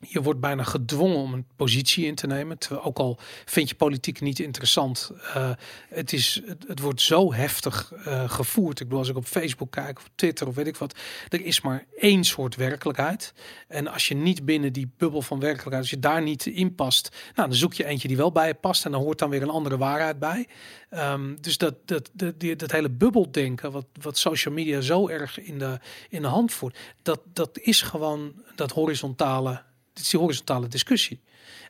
Je 0.00 0.22
wordt 0.22 0.40
bijna 0.40 0.62
gedwongen 0.62 1.16
om 1.16 1.32
een 1.32 1.46
positie 1.56 2.06
in 2.06 2.14
te 2.14 2.26
nemen. 2.26 2.58
Ook 2.82 2.98
al 2.98 3.18
vind 3.44 3.68
je 3.68 3.74
politiek 3.74 4.20
niet 4.20 4.38
interessant. 4.38 5.10
eh, 5.34 5.50
het, 5.88 6.12
is, 6.12 6.42
het, 6.66 6.80
wordt 6.80 7.00
zo 7.00 7.32
heftig 7.32 7.92
eh, 7.92 8.30
gevoerd. 8.30 8.80
Ik 8.80 8.86
bedoel, 8.86 8.98
als 8.98 9.08
ik 9.08 9.16
op 9.16 9.24
Facebook 9.24 9.70
kijk 9.70 9.98
of 9.98 10.10
Twitter 10.14 10.46
of 10.46 10.54
weet 10.54 10.66
ik 10.66 10.76
wat. 10.76 10.98
Er 11.28 11.44
is 11.44 11.60
maar 11.60 11.84
één 11.96 12.24
soort 12.24 12.56
werkelijkheid. 12.56 13.34
En 13.68 13.88
als 13.88 14.08
je 14.08 14.14
niet 14.14 14.44
binnen 14.44 14.72
die 14.72 14.90
bubbel 14.96 15.22
van 15.22 15.40
werkelijkheid, 15.40 15.82
als 15.82 15.90
je 15.90 15.98
daar 15.98 16.22
niet 16.22 16.46
in 16.46 16.74
past. 16.74 17.08
Nou, 17.34 17.48
dan 17.48 17.58
zoek 17.58 17.74
je 17.74 17.84
eentje 17.84 18.08
die 18.08 18.16
wel 18.16 18.32
bij 18.32 18.46
je 18.46 18.54
past. 18.54 18.84
En 18.84 18.90
dan 18.90 19.02
hoort 19.02 19.18
dan 19.18 19.30
weer 19.30 19.42
een 19.42 19.48
andere 19.48 19.76
waarheid 19.76 20.18
bij. 20.18 20.46
Ehm, 20.90 21.36
dus 21.40 21.58
dat, 21.58 21.74
dat, 21.84 22.10
dat, 22.12 22.40
dat 22.56 22.72
hele 22.72 22.90
bubbeldenken, 22.90 23.72
wat, 23.72 23.86
wat 24.00 24.18
social 24.18 24.54
media 24.54 24.80
zo 24.80 25.08
erg 25.08 25.40
in 25.40 25.58
de, 25.58 25.78
in 26.08 26.22
de 26.22 26.28
hand 26.28 26.52
voert, 26.52 26.78
dat, 27.02 27.20
dat 27.32 27.58
is 27.58 27.82
gewoon 27.82 28.32
dat 28.54 28.70
horizontale, 28.70 29.62
dit 29.98 30.06
is 30.06 30.10
die 30.10 30.20
horizontale 30.20 30.68
discussie. 30.68 31.20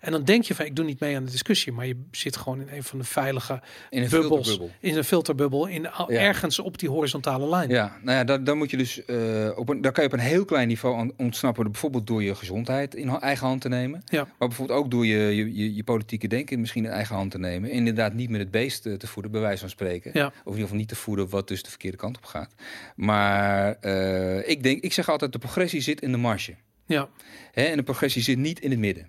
En 0.01 0.13
dan 0.13 0.25
denk 0.25 0.45
je 0.45 0.55
van, 0.55 0.65
ik 0.65 0.77
doe 0.77 0.85
niet 0.85 1.01
mee 1.01 1.17
aan 1.17 1.25
de 1.25 1.31
discussie, 1.31 1.73
maar 1.73 1.87
je 1.87 2.03
zit 2.11 2.37
gewoon 2.37 2.61
in 2.61 2.69
een 2.77 2.83
van 2.83 2.99
de 2.99 3.05
veilige 3.05 3.63
In 3.91 4.03
een 4.03 4.09
bubbels, 4.09 4.47
filterbubbel. 4.47 4.77
in 4.81 4.97
een 4.97 5.05
filterbubbel, 5.05 5.67
in, 5.67 5.83
Ja. 5.83 6.07
ergens 6.09 6.59
op 6.59 6.79
die 6.79 6.89
horizontale 6.89 7.49
lijn. 7.49 7.69
Ja, 7.69 7.97
nou 8.03 8.19
ja, 8.19 8.25
daar, 8.25 8.45
daar 8.45 8.57
moet 8.57 8.71
je 8.71 8.77
dus 8.77 9.05
eh, 9.05 9.51
op 9.57 9.69
een, 9.69 9.81
daar 9.81 9.93
kan 9.93 10.05
je 10.05 10.11
op 10.11 10.19
een 10.19 10.25
heel 10.25 10.45
klein 10.45 10.69
niveau 10.69 11.13
ontsnappen, 11.17 11.63
door 11.63 11.73
bijvoorbeeld 11.73 12.07
door 12.07 12.23
je 12.23 12.35
gezondheid 12.35 12.95
in 12.95 13.09
eigen 13.09 13.47
hand 13.47 13.61
te 13.61 13.69
nemen. 13.69 14.03
Ja. 14.05 14.25
Maar 14.39 14.49
bijvoorbeeld 14.49 14.79
ook 14.79 14.91
door 14.91 15.07
je, 15.07 15.19
je, 15.19 15.55
je, 15.55 15.75
je 15.75 15.85
politieke 15.85 16.29
denken 16.29 16.61
misschien 16.61 16.85
in 16.85 16.91
eigen 16.91 17.15
hand 17.17 17.31
te 17.31 17.39
nemen. 17.39 17.71
En 17.71 17.77
inderdaad 17.77 18.13
niet 18.13 18.31
met 18.31 18.41
het 18.41 18.51
beest 18.51 18.87
eh, 18.87 18.95
te 18.95 19.07
voeden, 19.07 19.33
bij 19.33 19.41
wijze 19.41 19.61
van 19.61 19.71
spreken. 19.71 20.11
Ja. 20.15 20.27
Of 20.27 20.33
in 20.35 20.45
ieder 20.45 20.61
geval 20.63 20.77
niet 20.79 20.89
te 20.89 20.97
voeden 20.97 21.29
wat 21.29 21.49
dus 21.49 21.63
de 21.63 21.69
verkeerde 21.71 21.97
kant 21.97 22.17
op 22.17 22.25
gaat. 22.25 22.55
Maar 22.97 23.77
eh, 23.81 24.49
ik 24.49 24.63
denk, 24.63 24.83
ik 24.83 24.93
zeg 24.93 25.09
altijd, 25.09 25.33
de 25.33 25.39
progressie 25.39 25.81
zit 25.81 26.01
in 26.01 26.11
de 26.13 26.19
marge. 26.19 26.55
Ja, 26.89 27.09
Hè? 27.53 27.63
En 27.65 27.77
de 27.77 27.83
progressie 27.83 28.23
zit 28.23 28.39
niet 28.39 28.61
in 28.61 28.71
het 28.71 28.79
midden. 28.79 29.09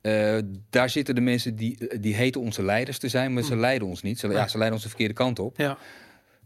Eh, 0.00 0.38
daar 0.70 0.90
zitten 0.90 1.14
de 1.14 1.20
mensen 1.20 1.56
die, 1.56 1.98
die 2.00 2.14
heten 2.14 2.40
onze 2.40 2.62
leiders 2.62 2.98
te 2.98 3.08
zijn, 3.08 3.32
maar 3.32 3.42
ze 3.42 3.52
Hm. 3.52 3.60
leiden 3.60 3.88
ons 3.88 4.02
niet. 4.02 4.18
Ze, 4.18 4.28
ja, 4.28 4.48
ze 4.48 4.54
leiden 4.56 4.72
ons 4.74 4.82
de 4.82 4.88
verkeerde 4.88 5.14
kant 5.14 5.38
op. 5.38 5.56
ja, 5.58 5.78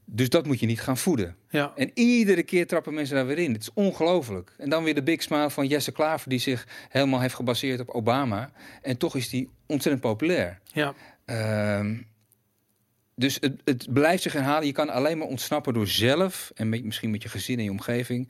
Dus 0.05 0.28
dat 0.28 0.47
moet 0.47 0.60
je 0.60 0.66
niet 0.66 0.80
gaan 0.80 0.97
voeden. 0.97 1.36
Ja. 1.48 1.72
En 1.76 1.90
iedere 1.94 2.43
keer 2.43 2.66
trappen 2.66 2.94
mensen 2.94 3.16
daar 3.16 3.26
weer 3.26 3.38
in. 3.38 3.52
Het 3.52 3.62
is 3.62 3.70
ongelooflijk. 3.74 4.52
En 4.59 4.68
dan 4.70 4.84
weer 4.84 4.94
de 4.94 5.02
big 5.02 5.22
smile 5.22 5.51
van 5.51 5.66
Jesse 5.66 5.93
Klaver, 5.93 6.28
die 6.28 6.38
zich 6.38 6.66
helemaal 6.88 7.20
heeft 7.20 7.34
gebaseerd 7.34 7.80
op 7.80 7.88
Obama. 7.88 8.51
En 8.82 8.97
toch 8.97 9.16
is 9.16 9.28
die 9.28 9.51
ontzettend 9.66 10.02
populair. 10.05 10.60
Ja. 10.72 10.94
Ehm, 11.24 11.97
dus 13.14 13.36
het, 13.40 13.60
het 13.64 13.93
blijft 13.93 14.22
zich 14.22 14.32
herhalen. 14.32 14.66
Je 14.66 14.72
kan 14.72 14.88
alleen 14.88 15.18
maar 15.18 15.28
ontsnappen 15.28 15.74
door 15.74 15.86
zelf 15.88 16.51
en 16.55 16.68
met, 16.68 16.84
misschien 16.84 17.10
met 17.10 17.22
je 17.22 17.28
gezin 17.28 17.59
en 17.59 17.64
je 17.64 17.70
omgeving 17.70 18.28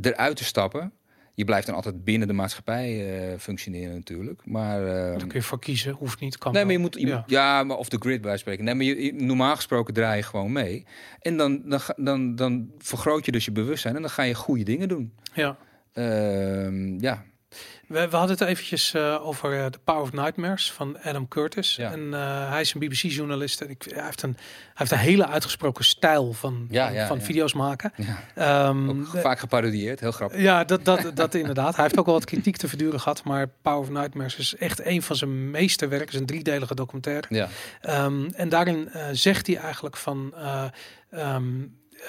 eruit 0.00 0.36
te 0.36 0.44
stappen. 0.44 0.92
Je 1.38 1.44
blijft 1.44 1.66
dan 1.66 1.74
altijd 1.74 2.04
binnen 2.04 2.28
de 2.28 2.34
maatschappij 2.34 2.86
eh, 3.32 3.38
functioneren 3.38 3.94
natuurlijk. 3.94 4.40
Maar, 4.44 4.80
uh, 4.80 4.86
Daar 4.92 5.16
kun 5.16 5.28
je 5.32 5.42
voor 5.42 5.58
kiezen, 5.60 5.92
hoeft 5.92 6.20
niet, 6.20 6.38
kan 6.38 6.52
nee, 6.52 6.64
maar 6.64 6.72
je 6.72 6.78
moet, 6.78 6.94
je 6.94 7.06
ja. 7.06 7.16
moet- 7.16 7.30
ja, 7.30 7.64
maar 7.64 7.76
of 7.76 7.88
de 7.88 7.96
grid 8.00 8.20
bij 8.20 8.36
spreken. 8.36 8.64
Nee, 8.64 8.74
maar 8.74 8.84
je, 8.84 9.12
normaal 9.14 9.54
gesproken 9.56 9.94
draai 9.94 10.16
je 10.16 10.22
gewoon 10.22 10.52
mee. 10.52 10.86
En 11.20 11.36
dan, 11.36 11.62
dan, 11.64 11.80
dan, 11.96 12.34
dan 12.34 12.70
vergroot 12.78 13.24
je 13.24 13.32
dus 13.32 13.44
je 13.44 13.52
bewustzijn 13.52 13.94
en 13.96 14.00
dan 14.00 14.10
ga 14.10 14.22
je 14.22 14.34
goede 14.34 14.62
dingen 14.64 14.88
doen. 14.88 15.12
ja. 15.34 15.56
Ehm, 15.92 16.98
ja, 17.00 17.24
We, 17.88 18.08
we 18.08 18.16
hadden 18.16 18.36
het 18.38 18.48
eventjes 18.48 18.94
eh, 18.94 19.26
over 19.26 19.58
eh, 19.58 19.66
The 19.66 19.78
Power 19.84 20.02
of 20.02 20.12
Nightmares 20.12 20.72
van 20.72 20.98
Adam 21.02 21.28
Curtis. 21.28 21.76
Ja. 21.76 21.92
En 21.92 22.14
eh, 22.14 22.50
hij 22.50 22.60
is 22.60 22.74
een 22.74 22.80
BBC-journalist. 22.80 23.60
En 23.60 23.70
ik, 23.70 23.86
hij, 23.94 24.04
heeft 24.04 24.22
een, 24.22 24.36
hij 24.38 24.72
heeft 24.74 24.90
een 24.90 24.98
hele 24.98 25.26
uitgesproken 25.26 25.84
stijl 25.84 26.32
van, 26.32 26.66
Ja, 26.70 26.84
van, 26.86 26.94
ja, 26.94 27.06
van 27.06 27.18
ja. 27.18 27.24
video's 27.24 27.52
maken. 27.52 27.92
ja. 27.96 28.18
Ehm, 28.68 29.04
vaak 29.04 29.38
geparodieerd, 29.38 30.00
heel 30.00 30.12
grappig. 30.12 30.40
ja, 30.40 30.64
dat, 30.64 30.84
dat, 30.84 31.10
dat 31.14 31.34
inderdaad. 31.34 31.74
Hij 31.74 31.84
heeft 31.84 31.98
ook 31.98 32.04
wel 32.06 32.14
wat 32.14 32.24
kritiek 32.24 32.56
te 32.56 32.68
verduren 32.68 33.00
gehad. 33.00 33.24
Maar 33.24 33.48
Power 33.62 33.78
of 33.80 33.88
Nightmares 33.90 34.36
is 34.36 34.54
echt 34.56 34.84
een 34.84 35.02
van 35.02 35.16
zijn 35.16 35.50
meeste 35.50 35.86
werken. 35.88 36.06
Het 36.06 36.14
is 36.14 36.20
een 36.20 36.26
driedelige 36.26 36.74
documentaire. 36.74 37.26
Ja, 37.28 37.48
Ehm, 37.80 38.28
en 38.34 38.48
daarin 38.48 38.90
zegt 39.12 39.46
hij 39.46 39.56
eigenlijk 39.56 39.96
van. 39.96 40.32
eh, 40.36 40.64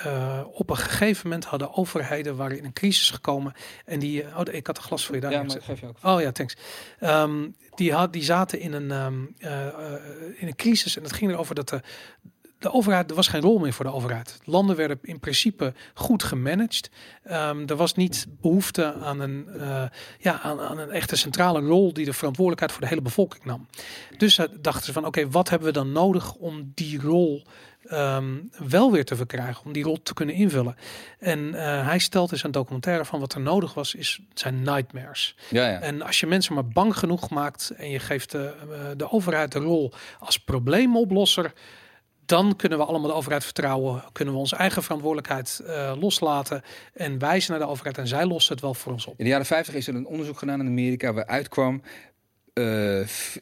eh, 0.03 0.41
op 0.51 0.69
een 0.69 0.77
gegeven 0.77 1.27
moment 1.27 1.45
hadden 1.45 1.73
overheden 1.73 2.35
waren 2.35 2.57
in 2.57 2.65
een 2.65 2.73
crisis 2.73 3.09
gekomen. 3.09 3.53
En 3.85 3.99
die. 3.99 4.23
eh, 4.23 4.39
oh, 4.39 4.53
ik 4.53 4.67
had 4.67 4.77
een 4.77 4.83
glas 4.83 5.05
voor 5.05 5.15
je 5.15 5.21
daar. 5.21 5.31
ja 5.31 5.43
maar 5.43 5.61
geef 5.61 5.79
je 5.79 5.87
ook. 5.87 5.97
Oh 6.03 6.21
ja, 6.21 6.31
thanks. 6.31 6.55
Ehm, 6.99 7.47
die, 7.75 7.93
had, 7.93 8.13
die 8.13 8.23
zaten 8.23 8.59
in 8.59 8.73
een, 8.73 8.91
eh, 9.39 9.61
in 10.35 10.47
een 10.47 10.55
crisis 10.55 10.97
en 10.97 11.03
het 11.03 11.13
ging 11.13 11.31
erover 11.31 11.55
dat 11.55 11.69
de, 11.69 11.81
de 12.59 12.71
overheid, 12.71 13.09
er 13.09 13.15
was 13.15 13.27
geen 13.27 13.41
rol 13.41 13.59
meer 13.59 13.73
voor 13.73 13.85
de 13.85 13.93
overheid. 13.93 14.39
Landen 14.43 14.75
werden 14.75 14.99
in 15.01 15.19
principe 15.19 15.73
goed 15.93 16.23
gemanaged. 16.23 16.89
Ehm, 17.23 17.67
er 17.67 17.75
was 17.75 17.93
niet 17.93 18.25
behoefte 18.41 18.93
aan 18.93 19.19
een, 19.19 19.47
ja, 20.19 20.41
aan, 20.41 20.59
aan 20.59 20.77
een 20.77 20.91
echte 20.91 21.15
centrale 21.15 21.59
rol 21.59 21.93
die 21.93 22.05
de 22.05 22.13
verantwoordelijkheid 22.13 22.71
voor 22.71 22.81
de 22.81 22.87
hele 22.87 23.01
bevolking 23.01 23.45
nam. 23.45 23.67
Dus 24.17 24.37
eh, 24.37 24.45
dachten 24.61 24.85
ze 24.85 24.93
van 24.93 25.05
oké, 25.05 25.29
wat 25.29 25.49
hebben 25.49 25.67
we 25.67 25.73
dan 25.73 25.91
nodig 25.91 26.33
om 26.33 26.71
die 26.73 27.01
rol 27.01 27.43
ehm, 27.89 28.37
wel 28.69 28.91
weer 28.91 29.05
te 29.05 29.15
verkrijgen, 29.15 29.65
om 29.65 29.73
die 29.73 29.83
rol 29.83 30.01
te 30.01 30.13
kunnen 30.13 30.35
invullen. 30.35 30.75
En 31.19 31.53
eh, 31.55 31.85
hij 31.85 31.99
stelt 31.99 32.31
in 32.31 32.37
zijn 32.37 32.51
documentaire 32.51 33.05
van 33.05 33.19
wat 33.19 33.33
er 33.33 33.41
nodig 33.41 33.73
was, 33.73 33.95
is, 33.95 34.19
zijn 34.33 34.61
nightmares. 34.61 35.35
Ja, 35.49 35.69
ja. 35.69 35.79
En 35.79 36.01
als 36.01 36.19
je 36.19 36.27
mensen 36.27 36.53
maar 36.53 36.67
bang 36.67 36.97
genoeg 36.97 37.29
maakt 37.29 37.69
en 37.77 37.89
je 37.89 37.99
geeft 37.99 38.31
de, 38.31 38.53
eh, 38.71 38.79
de 38.97 39.11
overheid 39.11 39.51
de 39.51 39.59
rol 39.59 39.93
als 40.19 40.39
probleemoplosser, 40.39 41.53
dan 42.25 42.55
kunnen 42.55 42.77
we 42.77 42.85
allemaal 42.85 43.09
de 43.09 43.15
overheid 43.15 43.43
vertrouwen. 43.43 44.03
Kunnen 44.11 44.33
we 44.33 44.39
onze 44.39 44.55
eigen 44.55 44.83
verantwoordelijkheid 44.83 45.61
eh, 45.65 45.93
loslaten 45.99 46.61
en 46.93 47.19
wijzen 47.19 47.51
naar 47.51 47.59
de 47.59 47.67
overheid 47.67 47.97
en 47.97 48.07
zij 48.07 48.25
lossen 48.25 48.53
het 48.53 48.61
wel 48.61 48.73
voor 48.73 48.91
ons 48.91 49.05
op. 49.05 49.13
In 49.17 49.23
de 49.23 49.29
jaren 49.29 49.45
50 49.45 49.73
is 49.73 49.87
er 49.87 49.95
een 49.95 50.05
onderzoek 50.05 50.37
gedaan 50.37 50.59
in 50.59 50.67
Amerika 50.67 51.13
waaruit 51.13 51.47
kwam: 51.47 51.81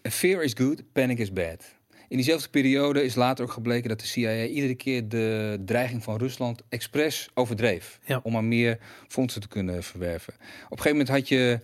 fear 0.03 0.44
is 0.44 0.53
good, 0.53 0.91
panic 0.91 1.18
is 1.18 1.34
bad. 1.34 1.76
In 2.10 2.16
diezelfde 2.16 2.50
periode 2.50 3.04
is 3.04 3.16
later 3.16 3.46
ook 3.46 3.52
gebleken 3.52 3.90
dat 3.90 4.00
de 4.00 4.06
CIA 4.06 4.46
iedere 4.46 4.76
keer 4.76 5.10
de 5.10 5.58
dreiging 5.66 6.04
van 6.04 6.18
Rusland 6.18 6.62
expres 6.70 7.30
overdreef. 7.34 8.00
Ja. 8.06 8.20
Om 8.24 8.32
maar 8.34 8.44
meer 8.44 8.78
fondsen 9.08 9.42
te 9.42 9.48
kunnen 9.48 9.84
verwerven. 9.84 10.34
Op 10.34 10.78
een 10.78 10.78
gegeven 10.84 10.92
moment 10.98 11.10
had 11.10 11.28
je. 11.28 11.60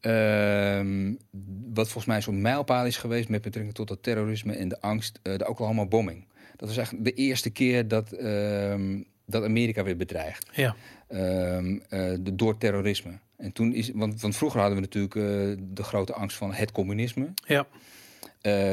ehm, 0.00 1.12
wat 1.74 1.84
volgens 1.84 2.04
mij 2.04 2.20
zo'n 2.20 2.40
mijlpaal 2.40 2.86
is 2.86 2.96
geweest 2.96 3.28
met 3.28 3.42
betrekking 3.42 3.74
tot 3.74 3.88
het 3.88 4.02
terrorisme 4.02 4.52
en 4.52 4.68
de 4.68 4.80
angst, 4.80 5.20
eh, 5.22 5.36
de 5.38 5.48
Oklahoma 5.48 5.86
bombing. 5.86 6.24
Dat 6.56 6.68
was 6.68 6.76
eigenlijk 6.76 7.06
de 7.06 7.12
eerste 7.22 7.50
keer 7.50 7.88
dat, 7.88 8.12
ehm, 8.12 9.00
dat 9.26 9.44
Amerika 9.44 9.84
werd 9.84 9.98
bedreigd 9.98 10.48
Ja, 10.52 10.76
ehm, 11.08 11.78
eh, 11.88 12.12
de, 12.20 12.34
door 12.34 12.58
terrorisme. 12.58 13.18
En 13.36 13.52
toen 13.52 13.74
is, 13.74 13.90
want, 13.94 14.20
want 14.20 14.36
vroeger 14.36 14.60
hadden 14.60 14.78
we 14.78 14.84
natuurlijk 14.84 15.14
eh, 15.14 15.22
de 15.74 15.82
grote 15.82 16.12
angst 16.12 16.36
van 16.36 16.52
het 16.52 16.72
communisme, 16.72 17.28
ja, 17.46 17.66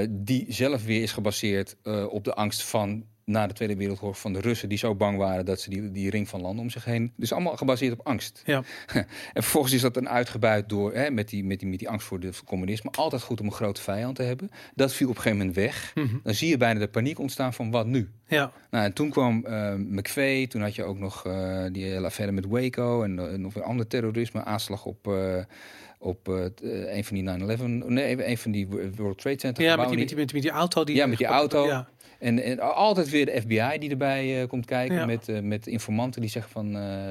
die 0.10 0.46
zelf 0.50 0.86
weer 0.86 1.02
is 1.02 1.12
gebaseerd 1.12 1.76
eh, 1.84 2.06
op 2.10 2.24
de 2.24 2.34
angst 2.34 2.64
van 2.64 3.06
na 3.26 3.48
de 3.48 3.54
Tweede 3.54 3.76
Wereldoorlog 3.76 4.20
van 4.20 4.34
de 4.34 4.40
Russen, 4.40 4.70
die 4.70 4.78
zo 4.78 4.96
bang 4.96 5.18
waren 5.18 5.46
dat 5.46 5.62
ze 5.62 5.70
die, 5.70 5.92
die 5.92 6.10
ring 6.10 6.30
van 6.30 6.42
landen 6.42 6.64
om 6.64 6.70
zich 6.70 6.86
heen. 6.86 7.14
Dus 7.16 7.32
allemaal 7.32 7.58
gebaseerd 7.58 8.00
op 8.00 8.08
angst. 8.08 8.42
ja, 8.46 8.64
En 9.34 9.42
vervolgens 9.44 9.74
is 9.74 9.82
dat 9.82 9.94
dan 9.94 10.10
uitgebuit 10.10 10.70
door, 10.70 10.94
hè, 10.94 11.12
met, 11.12 11.30
die, 11.30 11.44
met, 11.44 11.60
die, 11.60 11.70
met 11.70 11.80
die 11.80 11.90
angst 11.90 12.08
voor 12.08 12.20
de 12.20 12.34
voor 12.34 12.48
communisme, 12.48 12.92
altijd 12.92 13.22
goed 13.22 13.40
om 13.40 13.46
een 13.46 13.52
grote 13.52 13.82
vijand 13.82 14.16
te 14.16 14.24
hebben. 14.24 14.50
Dat 14.76 14.94
viel 14.94 15.10
op 15.10 15.16
een 15.16 15.22
gegeven 15.22 15.46
moment 15.46 15.56
weg. 15.56 15.92
mhm, 15.96 16.18
Dan 16.24 16.34
zie 16.34 16.50
je 16.50 16.58
bijna 16.58 16.80
de 16.80 16.88
paniek 16.88 17.20
ontstaan 17.20 17.54
van 17.54 17.72
wat 17.72 17.86
nu? 17.86 18.10
ja, 18.28 18.52
Nou, 18.70 18.86
en 18.86 18.94
toen 18.94 19.10
kwam 19.10 19.46
eh 19.46 19.74
McVeigh, 19.76 20.50
toen 20.50 20.62
had 20.62 20.76
je 20.76 20.84
ook 20.84 21.00
nog 21.00 21.26
eh, 21.26 21.64
die 21.72 21.84
hele 21.84 22.06
affaire 22.06 22.34
met 22.34 22.46
Waco 22.46 23.04
en 23.04 23.20
eh, 23.20 23.38
nog 23.38 23.54
weer 23.54 23.64
ander 23.64 23.88
terrorisme, 23.88 24.44
aanslag 24.44 24.86
op, 24.86 25.08
eh, 25.08 25.44
op 26.04 26.28
eh, 26.30 26.46
eh, 26.46 26.96
een 26.96 27.04
van 27.04 27.16
die 27.16 27.58
9-11, 27.58 27.64
nee, 27.88 28.28
een 28.28 28.38
van 28.38 28.52
die 28.52 28.68
World 28.96 29.18
Trade 29.18 29.40
Center. 29.40 29.64
ja 29.64 29.76
met, 29.76 29.90
die, 29.90 29.98
met, 29.98 30.08
die, 30.08 30.18
met, 30.18 30.28
die, 30.28 30.36
met 30.36 30.44
die 30.44 30.52
auto. 30.52 30.84
Die 30.84 30.96
Ja, 30.96 31.06
met 31.06 31.18
die 31.18 31.28
auto. 31.28 31.66
Ja, 31.66 31.88
En, 32.20 32.44
en 32.44 32.60
altijd 32.60 33.10
weer 33.10 33.26
de 33.26 33.42
FBI 33.42 33.78
die 33.80 33.90
erbij 33.90 34.42
eh, 34.42 34.48
komt 34.48 34.66
kijken 34.66 34.96
Ja. 34.96 35.06
met, 35.06 35.30
eh, 35.30 35.40
met 35.40 35.68
informanten 35.68 36.22
die 36.22 36.30
zeggen 36.30 36.52
van 36.52 36.68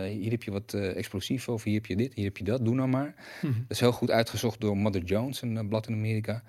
hier 0.06 0.31
heb 0.31 0.43
je 0.43 0.51
wat 0.51 0.74
explosieven 0.74 1.52
of 1.52 1.62
hier 1.62 1.74
heb 1.74 1.86
je 1.86 1.97
dit, 1.97 2.14
hier 2.14 2.24
heb 2.24 2.36
je 2.36 2.44
dat, 2.44 2.64
doe 2.64 2.74
nou 2.74 2.89
maar. 2.89 3.14
mhm, 3.43 3.52
Dat 3.52 3.70
is 3.70 3.81
heel 3.81 3.93
goed 3.93 4.10
uitgezocht 4.10 4.60
door 4.60 4.77
Mother 4.77 5.02
Jones, 5.02 5.43
een 5.43 5.69
blad 5.69 5.89
in 5.89 5.94
Amerika. 5.94 6.43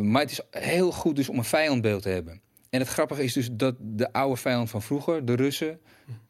Maar 0.00 0.22
het 0.22 0.30
is 0.30 0.40
heel 0.50 0.92
goed 0.92 1.16
dus 1.16 1.28
om 1.28 1.38
een 1.38 1.44
vijandbeeld 1.44 2.02
te 2.02 2.08
hebben. 2.08 2.40
En 2.70 2.80
het 2.80 2.88
grappige 2.88 3.24
is 3.24 3.32
dus 3.32 3.48
dat 3.52 3.74
de 3.80 4.12
oude 4.12 4.36
vijand 4.36 4.70
van 4.70 4.82
vroeger, 4.82 5.24
de 5.24 5.34
Russen, 5.34 5.78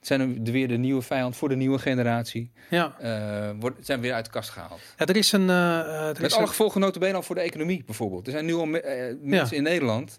zijn 0.00 0.20
er 0.20 0.52
weer 0.52 0.68
de 0.68 0.76
nieuwe 0.76 1.02
vijand 1.02 1.36
voor 1.36 1.48
de 1.48 1.56
nieuwe 1.56 1.78
generatie. 1.78 2.50
ja. 2.70 2.96
eh, 3.00 3.50
wordt, 3.60 3.86
zijn 3.86 4.00
weer 4.00 4.12
uit 4.12 4.24
de 4.24 4.30
kast 4.30 4.50
gehaald. 4.50 4.80
ja, 4.98 5.06
er 5.06 5.16
is 5.16 5.32
een. 5.32 5.50
eh, 5.50 6.06
er 6.06 6.06
Met 6.20 6.30
is 6.30 6.36
alle 6.36 6.46
gevolgen 6.46 6.80
notabene 6.80 7.14
al 7.14 7.22
voor 7.22 7.34
de 7.34 7.40
economie 7.40 7.82
bijvoorbeeld. 7.86 8.26
Er 8.26 8.32
zijn 8.32 8.44
nu 8.44 8.54
al 8.54 8.66
me- 8.66 9.18
mensen 9.22 9.56
in 9.56 9.62
Nederland 9.62 10.18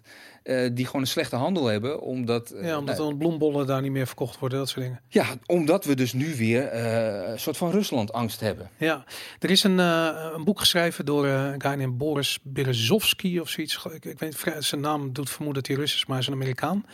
die 0.72 0.86
gewoon 0.86 1.00
een 1.00 1.06
slechte 1.06 1.36
handel 1.36 1.64
hebben. 1.66 2.00
Omdat, 2.00 2.54
ja, 2.62 2.78
omdat 2.78 2.96
nou, 2.96 3.08
dan 3.08 3.18
bloembollen 3.18 3.66
daar 3.66 3.82
niet 3.82 3.90
meer 3.92 4.06
verkocht 4.06 4.38
worden, 4.38 4.58
dat 4.58 4.68
soort 4.68 4.84
dingen. 4.84 5.00
ja, 5.08 5.26
omdat 5.46 5.84
we 5.84 5.94
dus 5.94 6.12
nu 6.12 6.34
weer 6.36 6.74
een 6.74 7.38
soort 7.40 7.56
van 7.56 7.70
Rusland 7.70 8.12
angst 8.12 8.40
hebben. 8.40 8.70
Ja, 8.76 9.04
er 9.38 9.50
is 9.50 9.64
een, 9.64 9.78
een 9.78 10.44
boek 10.44 10.58
geschreven 10.58 11.04
door 11.06 11.26
een 11.26 11.60
guy 11.62 11.70
named 11.74 11.98
Boris 11.98 12.38
Berezovsky 12.42 13.38
of 13.38 13.48
zoiets. 13.48 13.86
Ik, 13.94 14.04
ik 14.04 14.18
weet 14.18 14.44
zijn 14.58 14.80
naam 14.80 15.12
doet 15.12 15.30
vermoeden 15.30 15.62
dat 15.62 15.72
hij 15.72 15.80
Rus 15.80 15.94
is, 15.94 16.00
maar 16.06 16.16
hij 16.16 16.26
is 16.26 16.26
een 16.26 16.40
Amerikaan. 16.40 16.84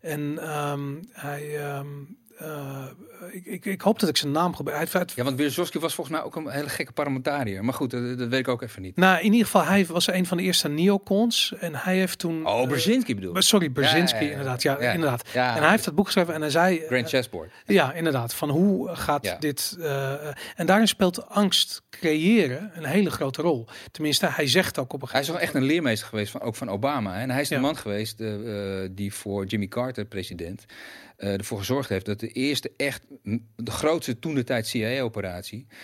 En 0.00 0.38
ehm, 0.38 1.02
hij, 1.12 1.58
ehm, 1.64 1.88
eh, 2.38 2.84
ik, 3.32 3.44
ik, 3.44 3.64
ik 3.64 3.80
hoop 3.80 3.98
dat 4.00 4.08
ik 4.08 4.16
zijn 4.16 4.32
naam 4.32 4.54
gebruik. 4.56 4.92
Hij 4.92 5.02
Ja, 5.14 5.24
want 5.24 5.36
Wierzowski 5.36 5.78
was 5.78 5.94
volgens 5.94 6.16
mij 6.16 6.24
ook 6.26 6.36
een 6.36 6.48
hele 6.50 6.68
gekke 6.68 6.92
parlementariër. 6.92 7.64
Maar 7.64 7.74
goed, 7.74 7.90
dat, 7.90 8.18
dat 8.18 8.28
weet 8.28 8.38
ik 8.40 8.48
ook 8.48 8.62
even 8.62 8.82
niet. 8.82 8.96
Nou, 8.96 9.18
in 9.18 9.24
ieder 9.24 9.44
geval, 9.44 9.64
hij 9.64 9.86
was 9.86 10.06
een 10.06 10.26
van 10.26 10.36
de 10.36 10.42
eerste 10.42 10.68
neocons 10.68 11.54
en 11.60 11.74
hij 11.74 11.96
heeft 11.96 12.18
toen. 12.18 12.46
Oh, 12.46 12.62
eh, 12.62 12.68
Brzezinski 12.68 13.14
bedoel 13.14 13.36
ik. 13.36 13.42
Sorry, 13.42 13.68
Brzezinski, 13.68 14.24
Ja, 14.24 14.30
ja, 14.30 14.30
ja. 14.30 14.34
inderdaad. 14.34 14.62
Ja, 14.62 14.94
inderdaad. 14.94 15.22
En 15.34 15.62
hij 15.62 15.70
heeft 15.70 15.84
het 15.84 15.94
boek 15.94 16.04
geschreven 16.06 16.34
en 16.34 16.40
hij 16.40 16.50
zei. 16.50 16.78
eh, 16.78 16.86
Grand 16.86 17.08
Chessboard. 17.08 17.50
Ja, 17.66 17.92
inderdaad. 17.92 18.34
Van 18.34 18.48
hoe 18.50 18.88
gaat 18.94 19.36
dit. 19.40 19.76
en 20.56 20.66
daarin 20.66 20.88
speelt 20.88 21.28
angst 21.28 21.82
creëren 21.90 22.70
een 22.74 22.84
hele 22.84 23.10
grote 23.10 23.42
rol. 23.42 23.66
Tenminste, 23.90 24.26
hij 24.30 24.46
zegt 24.46 24.78
ook 24.78 24.92
op 24.92 25.02
een 25.02 25.08
Hij 25.10 25.20
is 25.20 25.26
gegeven 25.26 25.46
wel 25.48 25.54
echt 25.54 25.54
een 25.64 25.74
leermeester 25.74 26.08
geweest, 26.08 26.30
van, 26.30 26.40
ook 26.40 26.56
van 26.56 26.68
Obama. 26.68 27.14
hè. 27.14 27.20
En 27.20 27.30
hij 27.30 27.40
is 27.40 27.48
de 27.48 27.58
man 27.58 27.76
geweest 27.76 28.22
die 28.90 29.14
voor 29.14 29.44
Jimmy 29.44 29.66
Carter, 29.66 30.04
president, 30.04 30.64
ervoor 31.18 31.58
gezorgd 31.58 31.88
heeft 31.88 32.06
dat 32.06 32.20
de 32.20 32.28
eerste 32.28 32.72
echt, 32.76 33.04
de 33.56 33.70
grootste 33.70 34.18
toen 34.18 34.34
de 34.34 34.44
tijd 34.44 34.66
CIA-operatie 34.66 35.66
eh, 35.68 35.76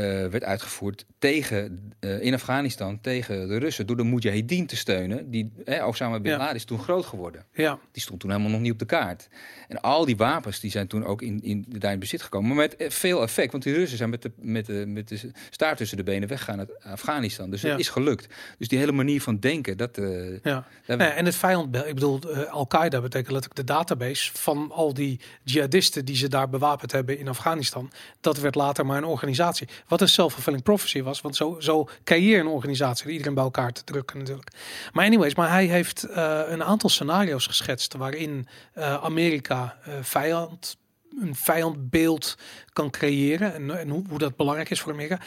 werd 0.00 0.44
uitgevoerd 0.44 1.04
tegen, 1.18 1.92
eh, 2.00 2.20
in 2.22 2.34
Afghanistan 2.34 3.00
tegen 3.00 3.48
de 3.48 3.56
Russen 3.58 3.86
door 3.86 3.96
de 3.96 4.04
Mujahideen 4.04 4.66
te 4.66 4.76
steunen. 4.76 5.30
Die, 5.30 5.52
eh, 5.64 5.86
Osama 5.86 6.20
Bin 6.20 6.32
Ja. 6.32 6.38
Laden 6.38 6.54
is 6.54 6.64
toen 6.64 6.78
groot 6.78 7.04
geworden. 7.06 7.44
Ja, 7.52 7.78
Die 7.92 8.02
stond 8.02 8.20
toen 8.20 8.30
helemaal 8.30 8.50
nog 8.52 8.60
niet 8.60 8.72
op 8.72 8.78
de 8.78 8.84
kaart. 8.84 9.28
En 9.68 9.80
al 9.80 10.04
die 10.04 10.16
wapens 10.16 10.60
die 10.60 10.70
zijn 10.70 10.86
toen 10.86 11.04
ook 11.04 11.22
in, 11.22 11.42
in, 11.42 11.64
daar 11.68 11.92
in 11.92 11.98
bezit 11.98 12.22
gekomen. 12.22 12.48
Maar 12.48 12.56
met 12.56 12.76
eh, 12.76 12.90
veel 12.90 13.22
effect. 13.22 13.52
Want 13.52 13.64
die 13.64 13.74
Russen 13.74 13.98
zijn 13.98 14.10
met 14.10 14.22
de, 14.22 14.30
met 14.36 14.66
de, 14.66 14.84
met 14.86 15.08
de 15.08 15.30
staart 15.50 15.76
tussen 15.76 15.96
de 15.96 16.02
benen 16.02 16.28
weggegaan 16.28 16.58
uit 16.58 16.84
Afghanistan. 16.84 17.50
Dus 17.50 17.60
Ja. 17.60 17.70
het 17.70 17.80
is 17.80 17.88
gelukt. 17.88 18.26
Dus 18.58 18.68
die 18.68 18.78
hele 18.78 18.92
manier 18.92 19.22
van 19.22 19.38
denken, 19.38 19.76
dat... 19.76 19.98
eh, 19.98 20.38
ja. 20.42 20.66
Nee, 20.86 20.96
en 21.08 21.24
het 21.24 21.34
vijandbeeld, 21.34 21.86
ik 21.86 21.94
bedoel, 21.94 22.20
eh, 22.20 22.52
Al-Qaeda 22.52 23.00
betekent 23.00 23.32
letterlijk 23.32 23.66
de 23.66 23.72
database 23.74 24.30
van 24.34 24.70
al 24.72 24.94
die 24.94 25.20
jihadisten 25.44 26.04
die 26.04 26.16
ze 26.16 26.28
daar 26.28 26.48
bewapend 26.48 26.92
hebben 26.92 27.18
in 27.18 27.28
Afghanistan, 27.28 27.90
dat 28.20 28.38
werd 28.38 28.54
later 28.54 28.86
maar 28.86 28.96
een 28.96 29.04
organisatie. 29.04 29.68
Wat 29.88 30.00
een 30.00 30.08
self-fulfilling 30.08 30.62
prophecy 30.62 31.02
was, 31.02 31.20
want 31.20 31.36
zo, 31.36 31.56
zo 31.58 31.88
creëer 32.04 32.30
je 32.30 32.38
een 32.38 32.46
organisatie, 32.46 33.10
iedereen 33.10 33.34
bij 33.34 33.44
elkaar 33.44 33.72
te 33.72 33.84
drukken 33.84 34.18
natuurlijk. 34.18 34.50
Maar 34.92 35.04
anyways, 35.04 35.34
maar 35.34 35.50
hij 35.50 35.66
heeft 35.66 36.06
uh, 36.08 36.40
een 36.46 36.62
aantal 36.62 36.90
scenario's 36.90 37.46
geschetst 37.46 37.94
waarin 37.94 38.46
uh, 38.78 38.94
Amerika 38.94 39.78
uh, 39.88 39.94
vijand 40.00 40.76
een 41.20 41.34
vijandbeeld 41.34 42.38
kan 42.72 42.90
creëren. 42.90 43.54
En, 43.54 43.78
en 43.78 43.88
hoe, 43.88 44.04
hoe, 44.08 44.18
dat 44.18 44.36
belangrijk 44.36 44.70
is 44.70 44.80
voor 44.80 44.92
Amerika 44.92 45.20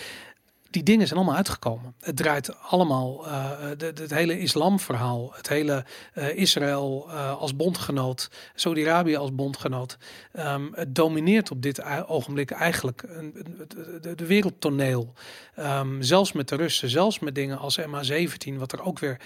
die 0.76 0.84
dingen 0.84 1.07
zijn 1.07 1.19
allemaal 1.19 1.38
uitgekomen. 1.38 1.95
Het 1.99 2.18
draait 2.18 2.61
allemaal, 2.61 3.27
uh, 3.27 3.49
het 3.77 4.14
hele 4.14 4.39
islamverhaal, 4.39 5.34
het 5.35 5.49
hele 5.49 5.85
uh, 6.14 6.35
Israël 6.38 7.06
uh, 7.07 7.38
als 7.38 7.56
bondgenoot, 7.56 8.30
Saudi-Arabië 8.56 9.15
als 9.15 9.35
bondgenoot. 9.35 9.97
Um, 10.39 10.72
het 10.73 10.95
domineert 10.95 11.52
op 11.52 11.61
dit 11.61 11.84
ogenblik 12.07 12.52
eigenlijk 12.52 13.03
een, 13.07 13.34
de, 14.02 14.15
de, 14.15 14.26
wereldtoneel. 14.26 15.14
Um, 15.60 16.02
zelfs 16.02 16.31
met 16.31 16.49
de 16.49 16.56
Russen, 16.56 16.89
zelfs 16.89 17.19
met 17.19 17.35
dingen 17.35 17.57
als 17.57 17.80
MH17, 17.80 18.56
wat 18.57 18.72
er 18.72 18.84
ook 18.84 18.99
weer 18.99 19.19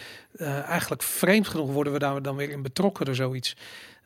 eigenlijk 0.65 1.03
vreemd 1.03 1.47
genoeg 1.47 1.71
worden 1.71 1.93
we 1.93 1.99
daar 1.99 2.21
dan 2.21 2.35
weer 2.35 2.49
in 2.49 2.61
betrokken 2.61 3.05
door 3.05 3.15
zoiets. 3.15 3.55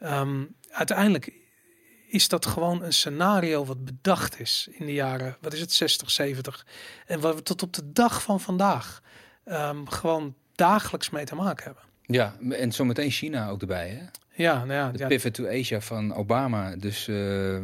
Um, 0.04 0.56
uiteindelijk 0.70 1.43
is 2.14 2.28
dat 2.28 2.46
gewoon 2.46 2.84
een 2.84 2.94
scenario 2.94 3.66
wat 3.66 3.86
bedacht 3.86 4.40
is 4.40 4.68
in 4.72 4.86
de 4.86 4.94
jaren, 4.94 5.38
wat 5.42 5.54
is 5.54 5.60
het, 5.60 5.74
60, 5.74 6.12
70. 6.12 6.66
En 7.06 7.20
waar 7.20 7.36
we 7.36 7.44
tot 7.44 7.62
op 7.62 7.74
de 7.74 7.92
dag 7.92 8.22
van 8.22 8.40
vandaag 8.40 9.02
um, 9.46 9.90
gewoon 9.90 10.36
dagelijks 10.56 11.10
mee 11.10 11.26
te 11.26 11.36
maken 11.36 11.64
hebben. 11.64 11.84
Ja, 12.06 12.36
en 12.50 12.72
zometeen 12.72 13.12
China 13.12 13.50
ook 13.50 13.62
erbij, 13.62 13.90
hè? 13.90 14.06
Ja, 14.44 14.58
nou 14.58 14.74
ja. 14.74 14.92
De 14.92 14.98
ja. 14.98 15.08
pivot 15.08 15.34
to 15.34 15.48
Asia 15.48 15.82
van 15.82 16.14
Obama. 16.14 16.76
Dus 16.76 17.08
uh, 17.08 17.60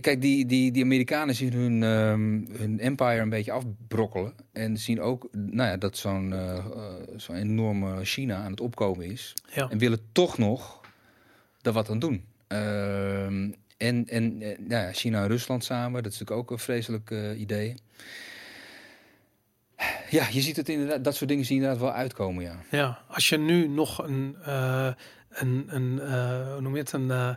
kijk, 0.00 0.20
die, 0.20 0.46
die, 0.46 0.72
die 0.72 0.82
Amerikanen 0.82 1.34
zien 1.34 1.52
hun, 1.52 1.82
uh, 1.82 2.58
hun 2.58 2.80
empire 2.80 3.20
een 3.20 3.28
beetje 3.28 3.52
afbrokkelen. 3.52 4.34
En 4.52 4.76
zien 4.76 5.00
ook 5.00 5.28
nou 5.32 5.70
ja, 5.70 5.76
dat 5.76 5.96
zo'n 5.96 6.30
uh, 6.30 6.66
zo'n 7.16 7.36
enorme 7.36 8.04
China 8.04 8.36
aan 8.36 8.50
het 8.50 8.60
opkomen 8.60 9.10
is. 9.10 9.34
Ja. 9.54 9.68
En 9.70 9.78
willen 9.78 10.00
toch 10.12 10.38
nog 10.38 10.80
daar 11.60 11.72
wat 11.72 11.90
aan 11.90 11.98
doen. 11.98 12.30
Uh, 12.52 13.24
en 13.76 14.06
en 14.06 14.38
nou 14.38 14.56
ja, 14.68 14.92
China 14.92 15.22
en 15.22 15.28
Rusland 15.28 15.64
samen, 15.64 16.02
dat 16.02 16.12
is 16.12 16.18
natuurlijk 16.18 16.40
ook 16.40 16.50
een 16.50 16.64
vreselijk 16.64 17.10
uh, 17.10 17.40
idee. 17.40 17.74
Ja, 20.10 20.26
je 20.30 20.40
ziet 20.40 20.56
het 20.56 20.68
inderdaad, 20.68 21.04
dat 21.04 21.16
soort 21.16 21.30
dingen 21.30 21.44
zien 21.44 21.56
inderdaad 21.56 21.80
wel 21.80 21.92
uitkomen, 21.92 22.44
ja. 22.44 22.56
Ja, 22.70 23.02
als 23.08 23.28
je 23.28 23.38
nu 23.38 23.68
nog 23.68 24.04
een, 24.04 24.36
uh, 24.46 24.92
een, 25.28 25.64
een 25.68 25.98
hoe 26.52 26.60
noem 26.60 26.72
je 26.72 26.80
het, 26.80 26.92
een, 26.92 27.10
een 27.10 27.36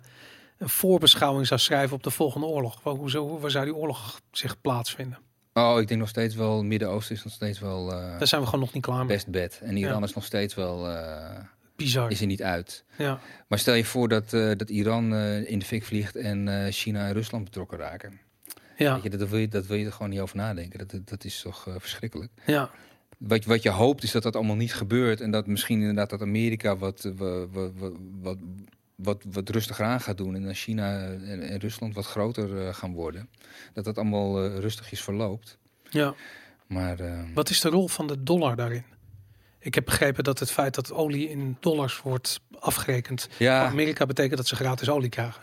voorbeschouwing 0.69 1.47
zou 1.47 1.59
schrijven 1.59 1.95
op 1.95 2.03
de 2.03 2.11
volgende 2.11 2.47
oorlog, 2.47 2.81
waar, 2.83 2.93
hoe, 2.93 3.09
zo, 3.09 3.39
waar 3.39 3.51
zou 3.51 3.65
die 3.65 3.75
oorlog 3.75 4.21
zich 4.31 4.61
plaatsvinden? 4.61 5.17
Oh, 5.53 5.79
ik 5.79 5.87
denk 5.87 5.99
nog 5.99 6.09
steeds 6.09 6.35
wel, 6.35 6.63
Midden-Oosten 6.63 7.15
is 7.15 7.23
nog 7.23 7.33
steeds 7.33 7.59
wel... 7.59 7.85
Daar 7.85 8.27
zijn 8.27 8.41
we 8.41 8.47
gewoon 8.47 8.61
nog 8.61 8.73
niet 8.73 8.83
klaar 8.83 8.97
mee. 8.97 9.07
Best 9.07 9.27
bed. 9.27 9.59
En 9.63 9.77
Iran 9.77 9.99
ja. 9.99 10.05
is 10.05 10.13
nog 10.13 10.25
steeds 10.25 10.55
wel... 10.55 10.87
Bizar. 11.75 12.11
Is 12.11 12.21
er 12.21 12.27
niet 12.27 12.43
uit. 12.43 12.83
Ja. 12.97 13.19
Maar 13.47 13.59
stel 13.59 13.73
je 13.73 13.85
voor 13.85 14.07
dat, 14.07 14.33
uh, 14.33 14.51
dat 14.55 14.69
Iran 14.69 15.13
uh, 15.13 15.49
in 15.49 15.59
de 15.59 15.65
fik 15.65 15.83
vliegt 15.83 16.15
en 16.15 16.47
uh, 16.47 16.65
China 16.69 17.07
en 17.07 17.13
Rusland 17.13 17.43
betrokken 17.43 17.77
raken. 17.77 18.19
Ja. 18.77 18.93
Weet 18.93 19.03
je, 19.03 19.17
dat, 19.17 19.29
wil 19.29 19.39
je, 19.39 19.47
dat 19.47 19.65
wil 19.65 19.77
je 19.77 19.85
er 19.85 19.91
gewoon 19.91 20.09
niet 20.09 20.19
over 20.19 20.37
nadenken. 20.37 20.87
Dat, 20.87 21.07
dat 21.07 21.23
is 21.23 21.41
toch 21.41 21.67
verschrikkelijk. 21.77 22.31
Ja. 22.45 22.69
Wat, 23.17 23.45
wat 23.45 23.63
je 23.63 23.69
hoopt 23.69 24.03
is 24.03 24.11
dat 24.11 24.23
dat 24.23 24.35
allemaal 24.35 24.55
niet 24.55 24.73
gebeurt. 24.73 25.21
En 25.21 25.31
dat 25.31 25.47
misschien 25.47 25.79
inderdaad 25.79 26.09
dat 26.09 26.21
Amerika 26.21 26.77
wat, 26.77 27.11
wat, 27.15 27.49
wat, 27.51 27.71
wat, 28.21 28.37
wat, 28.95 29.23
wat 29.31 29.49
rustiger 29.49 29.85
aan 29.85 30.01
gaat 30.01 30.17
doen. 30.17 30.35
En 30.35 30.43
dan 30.43 30.53
China 30.53 31.07
en, 31.07 31.41
en 31.41 31.59
Rusland 31.59 31.95
wat 31.95 32.05
groter 32.05 32.73
gaan 32.73 32.93
worden. 32.93 33.29
Dat 33.73 33.85
dat 33.85 33.97
allemaal 33.97 34.47
rustigjes 34.47 35.01
verloopt. 35.01 35.57
Ja. 35.89 36.13
Maar, 36.67 36.97
wat 37.33 37.49
is 37.49 37.61
de 37.61 37.69
rol 37.69 37.87
van 37.87 38.07
de 38.07 38.23
dollar 38.23 38.55
daarin? 38.55 38.83
Ik 39.65 39.75
heb 39.75 39.85
begrepen 39.85 40.23
dat 40.23 40.39
het 40.39 40.51
feit 40.51 40.75
dat 40.75 40.91
olie 40.93 41.29
in 41.29 41.57
dollars 41.59 42.01
wordt 42.01 42.41
afgerekend. 42.59 43.27
Ja. 43.37 43.59
Voor 43.61 43.69
Amerika 43.71 44.05
betekent 44.05 44.37
dat 44.37 44.47
ze 44.47 44.55
gratis 44.55 44.89
olie 44.89 45.09
krijgen. 45.09 45.41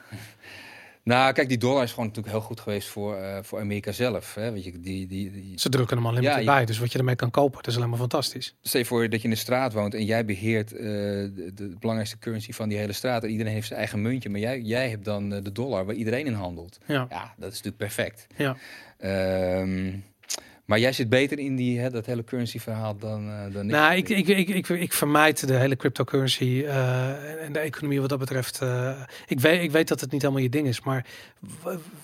Nou, 1.05 1.33
kijk, 1.33 1.49
die 1.49 1.59
dollar 1.59 1.83
is 1.83 1.91
gewoon 1.91 2.07
natuurlijk 2.07 2.35
heel 2.35 2.45
goed 2.45 2.61
geweest 2.61 2.89
voor, 2.89 3.19
uh, 3.19 3.39
voor 3.43 3.61
Amerika 3.61 3.93
zelf. 3.93 4.35
Hè? 4.35 4.53
Weet 4.53 4.65
je, 4.65 4.81
die, 4.81 5.07
die, 5.07 5.31
die... 5.31 5.59
Ze 5.59 5.69
drukken 5.69 5.97
hem 5.97 6.07
alleen 6.07 6.23
maar 6.23 6.45
bij, 6.45 6.61
je- 6.61 6.67
dus 6.67 6.79
wat 6.79 6.93
je 6.93 6.99
ermee 6.99 7.17
kan 7.17 7.31
kopen, 7.31 7.57
dat 7.57 7.67
is 7.67 7.77
alleen 7.77 7.89
maar 7.89 7.99
fantastisch. 7.99 8.55
Stel 8.63 8.81
je 8.81 8.87
voor 8.87 9.09
dat 9.09 9.19
je 9.21 9.25
in 9.25 9.35
de 9.35 9.41
straat 9.41 9.73
woont 9.73 9.95
en 9.95 10.05
jij 10.05 10.25
beheert 10.25 10.73
eh, 10.73 10.79
de, 10.81 11.51
de 11.55 11.77
belangrijkste 11.79 12.19
currency 12.19 12.53
van 12.53 12.69
die 12.69 12.79
hele 12.79 12.93
straat. 12.93 13.23
En 13.25 13.31
iedereen 13.31 13.53
heeft 13.53 13.67
zijn 13.67 13.79
eigen 13.79 14.03
muntje, 14.03 14.29
maar 14.31 14.41
jij, 14.41 14.61
jij 14.61 14.89
hebt 14.91 15.05
dan 15.05 15.33
eh, 15.35 15.43
de 15.43 15.53
dollar 15.53 15.85
waar 15.85 15.95
iedereen 15.95 16.27
in 16.27 16.33
handelt. 16.33 16.79
Ja, 16.87 17.07
Ja, 17.11 17.35
dat 17.37 17.53
is 17.53 17.63
natuurlijk 17.63 17.77
perfect. 17.77 18.27
ja. 18.37 18.57
Ehm, 18.99 19.93
maar 20.73 20.81
jij 20.81 20.93
zit 20.93 21.09
beter 21.09 21.39
in 21.39 21.57
die, 21.57 21.79
hè, 21.79 21.91
dat 21.91 22.07
hele 22.07 22.25
currency 22.25 22.59
verhaal 22.59 22.97
dan, 22.97 23.29
eh, 23.29 23.53
dan 23.53 23.67
Nou, 23.67 23.97
ik, 23.97 24.09
ik, 24.09 24.29
ik, 24.29 24.49
ik, 24.49 24.69
ik 24.69 24.93
vermijd 24.93 25.47
de 25.47 25.55
hele 25.55 25.77
cryptocurrency 25.77 26.63
eh, 26.67 27.45
en 27.45 27.53
de 27.53 27.59
economie 27.59 28.01
wat 28.01 28.09
dat 28.09 28.19
betreft. 28.19 28.61
eh, 28.61 29.01
ik, 29.27 29.41
weet, 29.41 29.63
ik 29.63 29.71
weet 29.71 29.89
dat 29.89 30.01
het 30.01 30.13
niet 30.13 30.23
helemaal 30.23 30.43
je 30.43 30.49
ding 30.49 30.67
is, 30.67 30.81
maar 30.81 31.07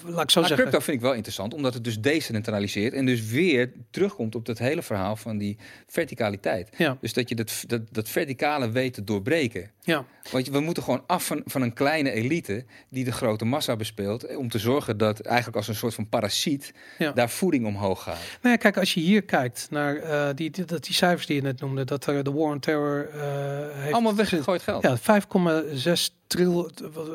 laat 0.04 0.22
ik 0.22 0.30
zo 0.30 0.40
Maar 0.40 0.48
zeggen. 0.48 0.56
crypto 0.56 0.80
vind 0.80 0.96
ik 0.96 1.02
wel 1.02 1.14
interessant, 1.14 1.54
omdat 1.54 1.74
het 1.74 1.84
dus 1.84 2.00
decentraliseert 2.00 2.92
en 2.92 3.06
dus 3.06 3.30
weer 3.30 3.72
terugkomt 3.90 4.34
op 4.34 4.46
dat 4.46 4.58
hele 4.58 4.82
verhaal 4.82 5.16
van 5.16 5.38
die 5.38 5.58
verticaliteit. 5.86 6.70
Ja, 6.76 6.96
Dus 7.00 7.12
dat 7.12 7.28
je 7.28 7.34
dat, 7.34 7.64
dat, 7.66 7.82
dat 7.90 8.08
verticale 8.08 8.70
weet 8.70 8.94
te 8.94 9.04
doorbreken. 9.04 9.70
Ja. 9.88 10.04
Want 10.30 10.48
we 10.48 10.60
moeten 10.60 10.82
gewoon 10.82 11.02
af 11.06 11.26
van, 11.26 11.42
van 11.44 11.62
een 11.62 11.72
kleine 11.72 12.10
elite 12.10 12.64
die 12.88 13.04
de 13.04 13.12
grote 13.12 13.44
massa 13.44 13.76
bespeelt. 13.76 14.24
eh, 14.24 14.38
Om 14.38 14.48
te 14.48 14.58
zorgen 14.58 14.96
dat 14.98 15.20
eigenlijk 15.20 15.56
als 15.56 15.68
een 15.68 15.74
soort 15.74 15.94
van 15.94 16.08
parasiet 16.08 16.72
Ja. 16.98 17.12
daar 17.12 17.30
voeding 17.30 17.66
omhoog 17.66 18.02
gaat. 18.02 18.18
Nou 18.42 18.54
ja, 18.54 18.56
kijk, 18.56 18.76
als 18.78 18.94
je 18.94 19.00
hier 19.00 19.22
kijkt 19.22 19.66
naar 19.70 19.96
eh, 19.96 20.28
die, 20.34 20.50
die, 20.50 20.64
dat, 20.64 20.84
die 20.84 20.94
cijfers 20.94 21.26
die 21.26 21.36
je 21.36 21.42
net 21.42 21.60
noemde, 21.60 21.84
dat 21.84 22.06
er 22.06 22.24
de 22.24 22.32
War 22.32 22.50
on 22.52 22.60
Terror 22.60 23.08
eh, 23.08 23.20
heeft. 23.82 23.92
Allemaal 23.92 24.14
weggegooid 24.14 24.62
geld. 24.62 24.82
Ja, 24.82 24.98
5,6 24.98 26.16
triljoen, 26.28 26.70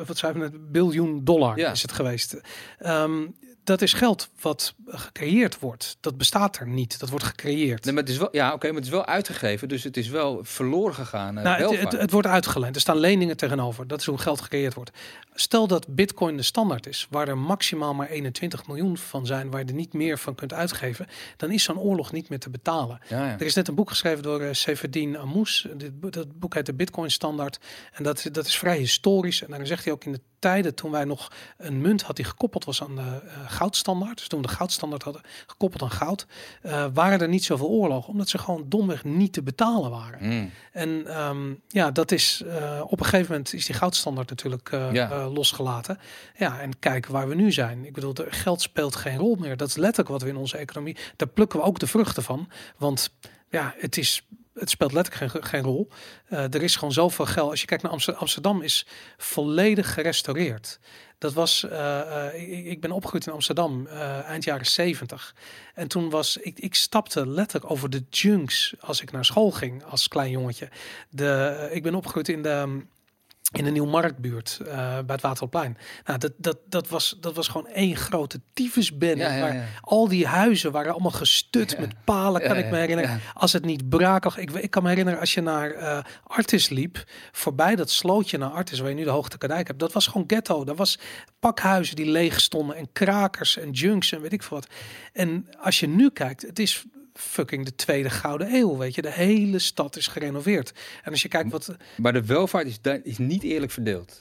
wat, 0.06 0.16
zijn 0.18 0.32
we 0.32 0.38
net, 0.38 0.72
biljoen 0.72 1.24
dollar 1.24 1.58
Ja. 1.58 1.70
is 1.70 1.82
het 1.82 1.92
geweest. 1.92 2.40
Ehm, 2.78 3.26
dat 3.64 3.82
is 3.82 3.92
geld 3.92 4.28
wat 4.40 4.74
gecreëerd 4.86 5.58
wordt. 5.58 5.96
Dat 6.00 6.16
bestaat 6.18 6.56
er 6.58 6.66
niet. 6.68 6.98
Dat 7.00 7.08
wordt 7.08 7.24
gecreëerd. 7.24 7.84
Nee, 7.84 7.94
maar 7.94 8.02
het 8.02 8.12
is 8.12 8.18
wel, 8.18 8.28
ja, 8.32 8.52
oké, 8.52 8.66
maar 8.66 8.74
het 8.76 8.84
is 8.84 8.90
wel 8.90 9.06
uitgegeven, 9.06 9.68
dus 9.68 9.84
het 9.84 9.96
is 9.96 10.08
wel 10.08 10.38
verloren 10.42 10.94
gegaan. 10.94 11.38
eh, 11.38 11.44
Nou, 11.44 11.62
het, 11.76 11.80
het, 11.92 12.00
het 12.00 12.10
wordt 12.10 12.28
uitgeleend. 12.28 12.74
Er 12.74 12.80
staan 12.80 12.98
leningen 12.98 13.36
tegenover. 13.36 13.86
Dat 13.86 14.00
is 14.00 14.06
hoe 14.06 14.18
geld 14.18 14.40
gecreëerd 14.40 14.74
wordt. 14.74 14.90
Stel 15.34 15.66
dat 15.66 15.86
Bitcoin 15.94 16.36
de 16.36 16.42
standaard 16.42 16.86
is, 16.86 17.06
waar 17.10 17.28
er 17.28 17.38
maximaal 17.38 17.94
maar 17.94 18.08
21 18.08 18.66
miljoen 18.66 18.96
van 18.98 19.26
zijn, 19.26 19.50
waar 19.50 19.60
je 19.60 19.66
er 19.66 19.72
niet 19.74 19.92
meer 19.92 20.18
van 20.18 20.34
kunt 20.34 20.52
uitgeven, 20.52 21.06
dan 21.36 21.50
is 21.50 21.62
zo'n 21.62 21.78
oorlog 21.78 22.12
niet 22.12 22.28
meer 22.28 22.38
te 22.38 22.50
betalen. 22.50 22.98
ja, 23.08 23.26
ja. 23.26 23.32
Er 23.38 23.46
is 23.46 23.54
net 23.54 23.68
een 23.68 23.74
boek 23.74 23.88
geschreven 23.88 24.22
door 24.22 24.42
uh, 24.42 24.48
Seferdin 24.52 25.18
Amous. 25.18 25.66
Dit, 25.76 25.92
dat 26.12 26.38
boek 26.38 26.54
heet 26.54 26.66
de 26.66 26.74
Bitcoin 26.74 27.10
Standaard. 27.10 27.58
En 27.92 28.02
dat, 28.04 28.28
dat 28.32 28.46
is 28.46 28.56
vrij 28.58 28.76
historisch. 28.78 29.02
En 29.04 29.46
dan 29.48 29.66
zegt 29.66 29.84
hij 29.84 29.92
ook 29.92 30.04
in 30.04 30.12
de 30.12 30.20
tijden 30.38 30.74
toen 30.74 30.90
wij 30.90 31.04
nog 31.04 31.32
een 31.56 31.80
munt 31.80 32.02
had 32.02 32.16
die 32.16 32.24
gekoppeld 32.24 32.64
was 32.64 32.82
aan 32.82 32.96
de 32.96 33.02
eh, 33.02 33.38
goudstandaard. 33.46 34.18
Dus 34.18 34.28
toen 34.28 34.40
we 34.40 34.46
de 34.46 34.52
goudstandaard 34.52 35.02
hadden 35.02 35.22
gekoppeld 35.46 35.82
aan 35.82 35.90
goud, 35.90 36.26
eh, 36.62 36.86
waren 36.94 37.20
er 37.20 37.28
niet 37.28 37.44
zoveel 37.44 37.68
oorlogen, 37.68 38.12
omdat 38.12 38.28
ze 38.28 38.38
gewoon 38.38 38.64
domweg 38.68 39.04
niet 39.04 39.32
te 39.32 39.42
betalen 39.42 39.90
waren. 39.90 40.18
Mm. 40.20 40.50
En 40.72 41.06
ehm, 41.06 41.54
ja, 41.68 41.90
dat 41.90 42.12
is 42.12 42.42
eh, 42.46 42.80
op 42.84 43.00
een 43.00 43.06
gegeven 43.06 43.30
moment 43.30 43.52
is 43.52 43.66
die 43.66 43.74
goudstandaard 43.74 44.28
natuurlijk 44.28 44.70
Ja. 44.92 45.28
losgelaten. 45.28 45.98
Ja, 46.36 46.60
en 46.60 46.78
kijken 46.78 47.12
waar 47.12 47.28
we 47.28 47.34
nu 47.34 47.52
zijn. 47.52 47.84
Ik 47.84 47.92
bedoel, 47.92 48.14
de 48.14 48.26
geld 48.28 48.60
speelt 48.60 48.96
geen 48.96 49.18
rol 49.18 49.34
meer. 49.34 49.56
Dat 49.56 49.68
is 49.68 49.76
letterlijk 49.76 50.08
wat 50.08 50.22
we 50.22 50.28
in 50.28 50.36
onze 50.36 50.56
economie. 50.56 50.96
Daar 51.16 51.28
plukken 51.28 51.58
we 51.58 51.64
ook 51.64 51.78
de 51.78 51.86
vruchten 51.86 52.22
van. 52.22 52.48
Want 52.76 53.10
ja, 53.48 53.74
het 53.78 53.96
is. 53.96 54.26
Het 54.54 54.70
speelt 54.70 54.92
letterlijk 54.92 55.46
geen, 55.46 55.62
rol. 55.62 55.88
Eh, 56.26 56.54
er 56.54 56.62
is 56.62 56.76
gewoon 56.76 56.92
zoveel 56.92 57.26
geld. 57.26 57.50
Als 57.50 57.60
je 57.60 57.66
kijkt 57.66 57.82
naar 57.82 58.16
Amsterdam, 58.16 58.62
is 58.62 58.86
volledig 59.16 59.94
gerestaureerd. 59.94 60.78
Dat 61.18 61.32
was, 61.32 61.64
eh, 61.64 62.26
eh, 62.26 62.58
ik, 62.58 62.64
ik 62.64 62.80
ben 62.80 62.90
opgegroeid 62.90 63.26
in 63.26 63.32
Amsterdam 63.32 63.86
eind 63.86 64.44
jaren 64.44 64.66
70. 64.66 65.34
En 65.74 65.88
toen 65.88 66.10
was 66.10 66.36
ik, 66.36 66.58
ik 66.58 66.74
stapte 66.74 67.28
letterlijk 67.28 67.70
over 67.70 67.90
de 67.90 68.04
junks 68.10 68.74
als 68.80 69.00
ik 69.00 69.12
naar 69.12 69.24
school 69.24 69.50
ging 69.50 69.84
als 69.84 70.08
klein 70.08 70.30
jongetje. 70.30 70.68
De, 71.10 71.68
ik 71.72 71.82
ben 71.82 71.94
opgegroeid 71.94 72.28
in 72.28 72.42
de 72.42 72.82
in 73.52 73.64
de 73.64 73.70
Nieuwmarktbuurt 73.70 74.60
eh 74.66 74.76
bij 74.76 75.14
het 75.14 75.20
Waterplein. 75.20 75.78
Nou, 76.04 76.18
dat, 76.18 76.32
dat, 76.36 76.58
dat, 76.68 76.88
was, 76.88 77.16
dat 77.20 77.34
was 77.34 77.48
gewoon 77.48 77.66
één 77.66 77.96
grote 77.96 78.40
tyfusbende. 78.52 79.22
Ja, 79.22 79.34
ja, 79.34 79.40
waar 79.40 79.54
ja. 79.54 79.64
al 79.80 80.08
die 80.08 80.26
huizen 80.26 80.72
waren 80.72 80.92
allemaal 80.92 81.10
gestut 81.10 81.78
met 81.78 82.04
palen, 82.04 82.42
kan 82.42 82.56
ik 82.56 82.70
me 82.70 82.76
herinneren. 82.76 83.20
Als 83.34 83.52
het 83.52 83.64
niet 83.64 83.88
brakig. 83.88 84.38
Ik, 84.38 84.50
ik 84.50 84.70
kan 84.70 84.82
me 84.82 84.88
herinneren 84.88 85.20
als 85.20 85.34
je 85.34 85.40
naar 85.40 85.70
eh 85.70 86.04
Artis 86.26 86.68
liep, 86.68 87.04
voorbij 87.32 87.76
dat 87.76 87.90
slootje 87.90 88.38
naar 88.38 88.50
Artis, 88.50 88.78
waar 88.78 88.88
je 88.88 88.94
nu 88.94 89.04
de 89.04 89.10
Hoogte 89.10 89.38
Kadijk 89.38 89.66
hebt. 89.66 89.80
Dat 89.80 89.92
was 89.92 90.06
gewoon 90.06 90.24
ghetto. 90.26 90.64
Dat 90.64 90.76
was 90.76 90.98
pakhuizen 91.38 91.96
die 91.96 92.10
leeg 92.10 92.40
stonden 92.40 92.76
en 92.76 92.88
krakers 92.92 93.58
en 93.58 93.70
junks 93.70 94.12
en 94.12 94.20
weet 94.20 94.32
ik 94.32 94.42
veel 94.42 94.56
wat. 94.56 94.68
En 95.12 95.48
als 95.60 95.80
je 95.80 95.88
nu 95.88 96.10
kijkt, 96.10 96.42
het 96.42 96.58
is 96.58 96.84
fucking 97.14 97.64
de 97.64 97.74
tweede 97.74 98.10
gouden 98.10 98.54
eeuw, 98.54 98.76
weet 98.76 98.94
je. 98.94 99.02
De 99.02 99.12
hele 99.12 99.58
stad 99.58 99.96
is 99.96 100.06
gerenoveerd. 100.06 100.72
En 101.02 101.10
als 101.10 101.22
je 101.22 101.28
kijkt 101.28 101.50
wat... 101.50 101.76
Maar 101.96 102.12
de 102.12 102.24
welvaart 102.24 102.66
is, 102.66 102.78
is 103.02 103.18
niet 103.18 103.42
eerlijk 103.42 103.72
verdeeld. 103.72 104.20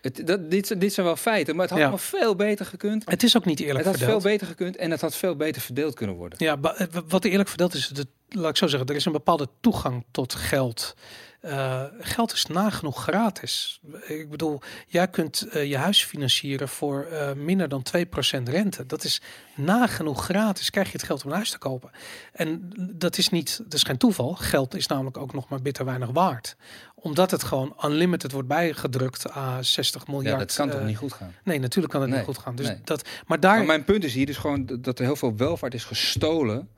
Het, 0.00 0.26
dat, 0.26 0.50
dit, 0.50 0.80
dit 0.80 0.92
zijn 0.92 1.06
wel 1.06 1.16
feiten, 1.16 1.54
maar 1.56 1.62
het 1.64 1.72
had 1.74 1.82
Ja. 1.82 1.88
wel 1.88 1.98
veel 1.98 2.34
beter 2.36 2.66
gekund. 2.66 3.10
Het 3.10 3.22
is 3.22 3.36
ook 3.36 3.44
niet 3.44 3.60
eerlijk 3.60 3.78
Het 3.78 3.86
had 3.86 3.96
verdeeld. 3.96 4.22
veel 4.22 4.30
beter 4.30 4.46
gekund 4.46 4.76
en 4.76 4.90
het 4.90 5.00
had 5.00 5.16
veel 5.16 5.36
beter 5.36 5.62
verdeeld 5.62 5.94
kunnen 5.94 6.16
worden. 6.16 6.38
Ja, 6.44 6.58
eh, 6.60 6.86
wat 7.08 7.24
eerlijk 7.24 7.48
verdeeld 7.48 7.74
is, 7.74 7.88
dat, 7.88 8.06
laat 8.28 8.50
ik 8.50 8.56
zo 8.56 8.66
zeggen, 8.66 8.88
er 8.88 8.94
is 8.94 9.04
een 9.04 9.12
bepaalde 9.12 9.48
toegang 9.60 10.04
tot 10.10 10.34
geld. 10.34 10.94
Eh, 11.40 11.82
geld 12.00 12.32
is 12.32 12.46
nagenoeg 12.46 13.02
gratis. 13.02 13.80
Ik 14.06 14.30
bedoel, 14.30 14.60
jij 14.86 15.08
kunt 15.08 15.42
eh, 15.42 15.68
je 15.68 15.76
huis 15.76 16.04
financieren 16.04 16.68
voor 16.68 17.04
eh, 17.04 17.32
minder 17.32 17.68
dan 17.68 17.82
2% 17.82 18.42
rente. 18.42 18.86
Dat 18.86 19.04
is 19.04 19.20
nagenoeg 19.54 20.24
gratis. 20.24 20.70
Krijg 20.70 20.86
je 20.86 20.92
het 20.92 21.06
geld 21.06 21.24
om 21.24 21.30
een 21.30 21.36
huis 21.36 21.50
te 21.50 21.58
kopen. 21.58 21.90
En 22.32 22.72
dat 22.76 23.18
is 23.18 23.28
niet, 23.28 23.60
dat 23.62 23.74
is 23.74 23.82
geen 23.82 23.96
toeval. 23.96 24.34
Geld 24.34 24.74
is 24.74 24.86
namelijk 24.86 25.16
ook 25.16 25.32
nog 25.32 25.48
maar 25.48 25.62
bitter 25.62 25.84
weinig 25.84 26.10
waard. 26.10 26.56
Omdat 26.94 27.30
het 27.30 27.42
gewoon 27.42 27.76
unlimited 27.84 28.32
wordt 28.32 28.48
bijgedrukt 28.48 29.30
aan 29.30 29.64
60 29.64 30.06
miljard. 30.06 30.32
Ja, 30.32 30.38
dat 30.38 30.54
kan 30.54 30.70
toch 30.70 30.84
niet 30.84 30.96
goed 30.96 31.12
gaan. 31.12 31.34
Nee, 31.44 31.58
natuurlijk 31.58 31.92
kan 31.92 32.00
het 32.00 32.10
Nee, 32.10 32.18
niet 32.18 32.28
goed 32.28 32.38
gaan. 32.38 32.54
Dus 32.54 32.66
nee. 32.66 32.80
dat, 32.84 33.08
maar 33.26 33.40
daar, 33.40 33.56
Maar 33.56 33.66
mijn 33.66 33.84
punt 33.84 34.04
is 34.04 34.14
hier 34.14 34.26
dus 34.26 34.36
gewoon 34.36 34.66
dat 34.80 34.98
er 34.98 35.04
heel 35.04 35.16
veel 35.16 35.36
welvaart 35.36 35.74
is 35.74 35.84
gestolen 35.84 36.68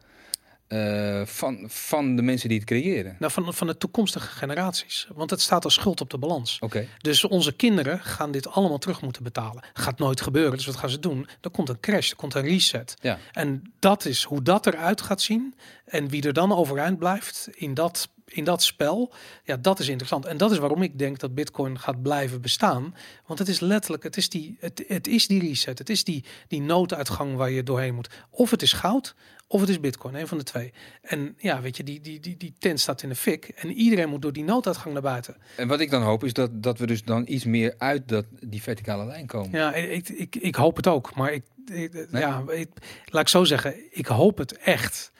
eh, 0.72 1.26
van, 1.26 1.64
van 1.66 2.16
de 2.16 2.22
mensen 2.22 2.48
die 2.48 2.58
het 2.58 2.66
creëren. 2.66 3.16
Nou, 3.18 3.32
van, 3.32 3.54
van 3.54 3.66
de 3.66 3.76
toekomstige 3.76 4.26
generaties. 4.28 5.08
Want 5.14 5.30
het 5.30 5.40
staat 5.40 5.64
als 5.64 5.74
schuld 5.74 6.00
op 6.00 6.10
de 6.10 6.18
balans. 6.18 6.58
Oké. 6.60 6.86
Dus 6.98 7.24
onze 7.24 7.52
kinderen 7.52 8.00
gaan 8.00 8.30
dit 8.30 8.48
allemaal 8.48 8.78
terug 8.78 9.02
moeten 9.02 9.22
betalen. 9.22 9.64
Gaat 9.72 9.98
nooit 9.98 10.20
gebeuren. 10.20 10.56
Dus 10.56 10.66
wat 10.66 10.76
gaan 10.76 10.90
ze 10.90 10.98
doen? 10.98 11.28
Er 11.40 11.50
komt 11.50 11.68
een 11.68 11.80
crash, 11.80 12.10
er 12.10 12.16
komt 12.16 12.34
een 12.34 12.42
reset. 12.42 12.94
Ja. 13.00 13.18
En 13.32 13.72
dat 13.78 14.04
is 14.04 14.22
hoe 14.22 14.42
dat 14.42 14.66
eruit 14.66 15.00
gaat 15.00 15.20
zien. 15.20 15.54
En 15.84 16.08
wie 16.08 16.22
er 16.22 16.32
dan 16.32 16.54
overeind 16.54 16.98
blijft 16.98 17.48
in 17.52 17.74
dat, 17.74 18.08
in 18.26 18.44
dat 18.44 18.62
spel. 18.62 19.12
Ja, 19.44 19.56
dat 19.56 19.78
is 19.78 19.88
interessant. 19.88 20.24
En 20.26 20.36
dat 20.36 20.50
is 20.50 20.58
waarom 20.58 20.82
ik 20.82 20.98
denk 20.98 21.18
dat 21.18 21.34
Bitcoin 21.34 21.78
gaat 21.78 22.02
blijven 22.02 22.40
bestaan. 22.40 22.94
Want 23.26 23.38
het 23.38 23.48
is 23.48 23.60
letterlijk, 23.60 24.02
het 24.02 24.16
is 24.16 24.28
die, 24.28 24.56
het, 24.60 24.84
het 24.88 25.06
is 25.06 25.26
die 25.26 25.40
reset. 25.40 25.78
Het 25.78 25.90
is 25.90 26.04
die, 26.04 26.24
die 26.48 26.60
nooduitgang 26.60 27.36
waar 27.36 27.50
je 27.50 27.62
doorheen 27.62 27.94
moet. 27.94 28.08
Of 28.30 28.50
het 28.50 28.62
is 28.62 28.72
goud, 28.72 29.14
of 29.46 29.60
het 29.60 29.68
is 29.68 29.80
Bitcoin. 29.80 30.14
Een 30.14 30.26
van 30.28 30.38
de 30.38 30.44
twee. 30.44 30.72
En 31.02 31.34
ja, 31.38 31.60
weet 31.60 31.76
je, 31.76 31.82
die, 31.84 32.00
die, 32.00 32.20
die, 32.20 32.36
die 32.36 32.54
tent 32.58 32.80
staat 32.80 33.02
in 33.02 33.08
de 33.08 33.14
fik. 33.14 33.48
En 33.48 33.72
iedereen 33.72 34.08
moet 34.08 34.22
door 34.22 34.32
die 34.32 34.44
nooduitgang 34.44 34.92
naar 34.92 35.02
buiten. 35.02 35.36
En 35.56 35.68
wat 35.68 35.80
ik 35.80 35.90
dan 35.90 36.02
hoop 36.02 36.24
is 36.24 36.32
dat, 36.32 36.62
dat 36.62 36.78
we 36.78 36.86
dus 36.86 37.02
dan 37.04 37.24
iets 37.28 37.44
meer 37.44 37.74
uit 37.78 38.08
dat, 38.08 38.24
die 38.40 38.62
verticale 38.62 39.04
lijn 39.04 39.26
komen. 39.26 39.58
Ja, 39.58 39.74
ik, 39.74 40.08
ik, 40.08 40.36
ik 40.36 40.54
hoop 40.54 40.76
het 40.76 40.86
ook. 40.86 41.14
Maar 41.14 41.32
ik, 41.32 41.42
ik- 41.66 42.06
Nee? 42.10 42.22
ja, 42.22 42.44
ik, 42.48 42.68
laat 43.04 43.22
ik 43.22 43.28
zo 43.28 43.44
zeggen, 43.44 43.74
ik 43.90 44.06
hoop 44.06 44.38
het 44.38 44.56
echt. 44.58 45.12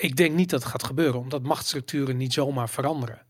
Ik 0.00 0.16
denk 0.16 0.34
niet 0.34 0.50
dat 0.50 0.62
het 0.62 0.70
gaat 0.70 0.84
gebeuren, 0.84 1.20
omdat 1.20 1.42
machtsstructuren 1.42 2.16
niet 2.16 2.32
zomaar 2.32 2.68
veranderen. 2.68 3.22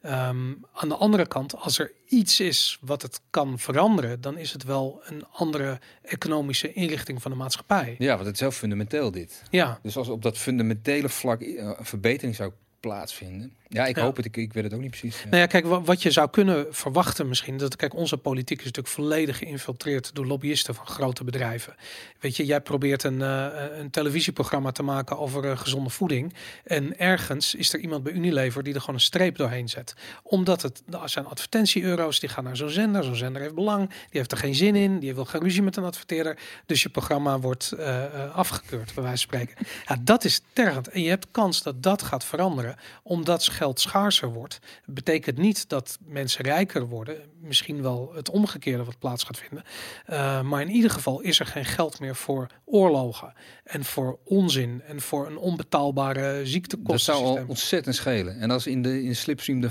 Ehm, 0.00 0.52
aan 0.72 0.88
de 0.88 0.94
andere 0.94 1.26
kant, 1.26 1.56
als 1.56 1.78
er 1.78 1.92
iets 2.06 2.40
is 2.40 2.78
wat 2.80 3.02
het 3.02 3.20
kan 3.30 3.58
veranderen, 3.58 4.20
dan 4.20 4.38
is 4.38 4.52
het 4.52 4.64
wel 4.64 5.02
een 5.04 5.26
andere 5.32 5.80
economische 6.02 6.72
inrichting 6.72 7.22
van 7.22 7.30
de 7.30 7.36
maatschappij. 7.36 7.94
Ja, 7.98 8.14
want 8.14 8.26
het 8.26 8.34
is 8.34 8.40
heel 8.40 8.50
fundamenteel 8.50 9.10
dit. 9.10 9.42
Ja, 9.50 9.78
Dus 9.82 9.96
als 9.96 10.08
op 10.08 10.22
dat 10.22 10.38
fundamentele 10.38 11.08
vlak 11.08 11.40
eh, 11.40 11.72
een 11.78 11.84
verbetering 11.84 12.34
zou 12.34 12.52
plaatsvinden. 12.80 13.56
Ja, 13.68 13.86
ik 13.86 13.96
Ja. 13.96 14.02
hoop 14.02 14.16
het. 14.16 14.24
Ik, 14.24 14.36
ik 14.36 14.52
weet 14.52 14.64
het 14.64 14.74
ook 14.74 14.80
niet 14.80 14.90
precies. 14.90 15.24
Nou 15.24 15.36
ja, 15.36 15.46
kijk, 15.46 15.66
wa- 15.66 15.82
wat 15.82 16.02
je 16.02 16.10
zou 16.10 16.30
kunnen 16.30 16.66
verwachten 16.70 17.28
misschien, 17.28 17.56
dat 17.56 17.76
kijk, 17.76 17.94
onze 17.94 18.16
politiek 18.16 18.58
is 18.58 18.64
natuurlijk 18.64 18.94
volledig 18.94 19.38
geïnfiltreerd 19.38 20.14
door 20.14 20.26
lobbyisten 20.26 20.74
van 20.74 20.86
grote 20.86 21.24
bedrijven. 21.24 21.74
Weet 22.20 22.36
je, 22.36 22.44
jij 22.46 22.60
probeert 22.60 23.02
een, 23.02 23.22
eh, 23.22 23.46
een 23.78 23.90
televisieprogramma 23.90 24.72
te 24.72 24.82
maken 24.82 25.18
over 25.18 25.50
eh, 25.50 25.58
gezonde 25.58 25.90
voeding 25.90 26.34
en 26.64 26.98
ergens 26.98 27.54
is 27.54 27.72
er 27.72 27.80
iemand 27.80 28.02
bij 28.02 28.12
Unilever 28.12 28.62
die 28.62 28.74
er 28.74 28.80
gewoon 28.80 28.94
een 28.94 29.00
streep 29.00 29.36
doorheen 29.36 29.68
zet. 29.68 29.94
Omdat 30.22 30.62
het, 30.62 30.82
er 31.02 31.08
zijn 31.08 31.26
advertentie-euro's, 31.26 32.20
die 32.20 32.28
gaan 32.28 32.44
naar 32.44 32.56
zo'n 32.56 32.68
zender, 32.70 33.04
zo'n 33.04 33.14
zender 33.16 33.42
heeft 33.42 33.54
belang, 33.54 33.88
die 33.88 33.96
heeft 34.10 34.32
er 34.32 34.38
geen 34.38 34.54
zin 34.54 34.76
in, 34.76 34.98
die 34.98 35.14
wil 35.14 35.24
geen 35.24 35.40
ruzie 35.40 35.62
met 35.62 35.76
een 35.76 35.84
adverteerder, 35.84 36.38
dus 36.66 36.82
je 36.82 36.88
programma 36.88 37.38
wordt 37.40 37.72
eh, 37.72 38.34
afgekeurd, 38.34 38.94
bij 38.94 39.02
wijze 39.04 39.26
van 39.28 39.38
spreken. 39.38 39.54
Ja, 39.88 39.96
dat 40.00 40.24
is 40.24 40.40
tergend 40.52 40.88
en 40.88 41.02
je 41.02 41.08
hebt 41.08 41.26
kans 41.30 41.62
dat 41.62 41.82
dat 41.82 42.02
gaat 42.02 42.24
veranderen, 42.24 42.76
omdat 43.02 43.42
geld 43.56 43.80
schaarser 43.80 44.32
wordt. 44.32 44.58
Betekent 44.84 45.38
niet 45.38 45.68
dat 45.68 45.98
mensen 46.04 46.44
rijker 46.44 46.86
worden. 46.86 47.16
Misschien 47.40 47.82
wel 47.82 48.12
het 48.14 48.30
omgekeerde 48.30 48.84
wat 48.84 48.98
plaats 48.98 49.24
gaat 49.24 49.38
vinden. 49.38 49.64
Uh, 50.10 50.42
maar 50.42 50.60
in 50.60 50.70
ieder 50.70 50.90
geval 50.90 51.20
is 51.20 51.40
er 51.40 51.46
geen 51.46 51.64
geld 51.64 52.00
meer 52.00 52.16
voor 52.16 52.46
oorlogen. 52.64 53.32
En 53.64 53.84
voor 53.84 54.18
onzin. 54.24 54.82
En 54.86 55.00
voor 55.00 55.26
een 55.26 55.38
onbetaalbare 55.38 56.38
Dat 56.38 56.46
ziektekosten. 56.46 57.14
zou 57.14 57.24
al 57.26 57.44
ontzettend 57.46 57.94
schelen. 57.94 58.40
En 58.40 58.50
als 58.50 58.66
in 58.66 58.82
de, 58.82 59.02
in 59.02 59.08
de 59.08 59.14
slipstream 59.14 59.60
de, 59.60 59.70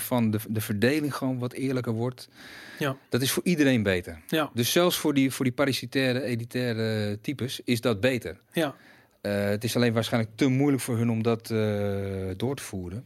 de 0.49 0.62
verdeling 0.62 1.16
gewoon 1.16 1.40
wat 1.40 1.53
eerlijker 1.53 1.94
wordt. 1.94 2.28
Ja. 2.80 2.98
Dat 3.10 3.22
is 3.22 3.32
voor 3.32 3.44
iedereen 3.45 3.84
beter. 3.84 4.22
Ja, 4.28 4.49
Dus 4.53 4.72
zelfs 4.72 4.98
voor 4.98 5.14
die, 5.14 5.32
voor 5.32 5.45
die 5.45 5.53
parasitaire, 5.53 6.22
elitaire 6.22 7.20
types 7.22 7.60
is 7.64 7.82
dat 7.82 7.99
beter. 7.99 8.38
ja. 8.53 8.76
Eh, 9.22 9.45
het 9.45 9.64
is 9.64 9.76
alleen 9.76 9.94
waarschijnlijk 9.94 10.36
te 10.36 10.48
moeilijk 10.48 10.84
voor 10.84 10.98
hun 10.98 11.10
om 11.10 11.24
dat 11.24 11.52
eh, 11.52 11.57
door 12.38 12.56
te 12.56 12.64
voeren. 12.64 13.06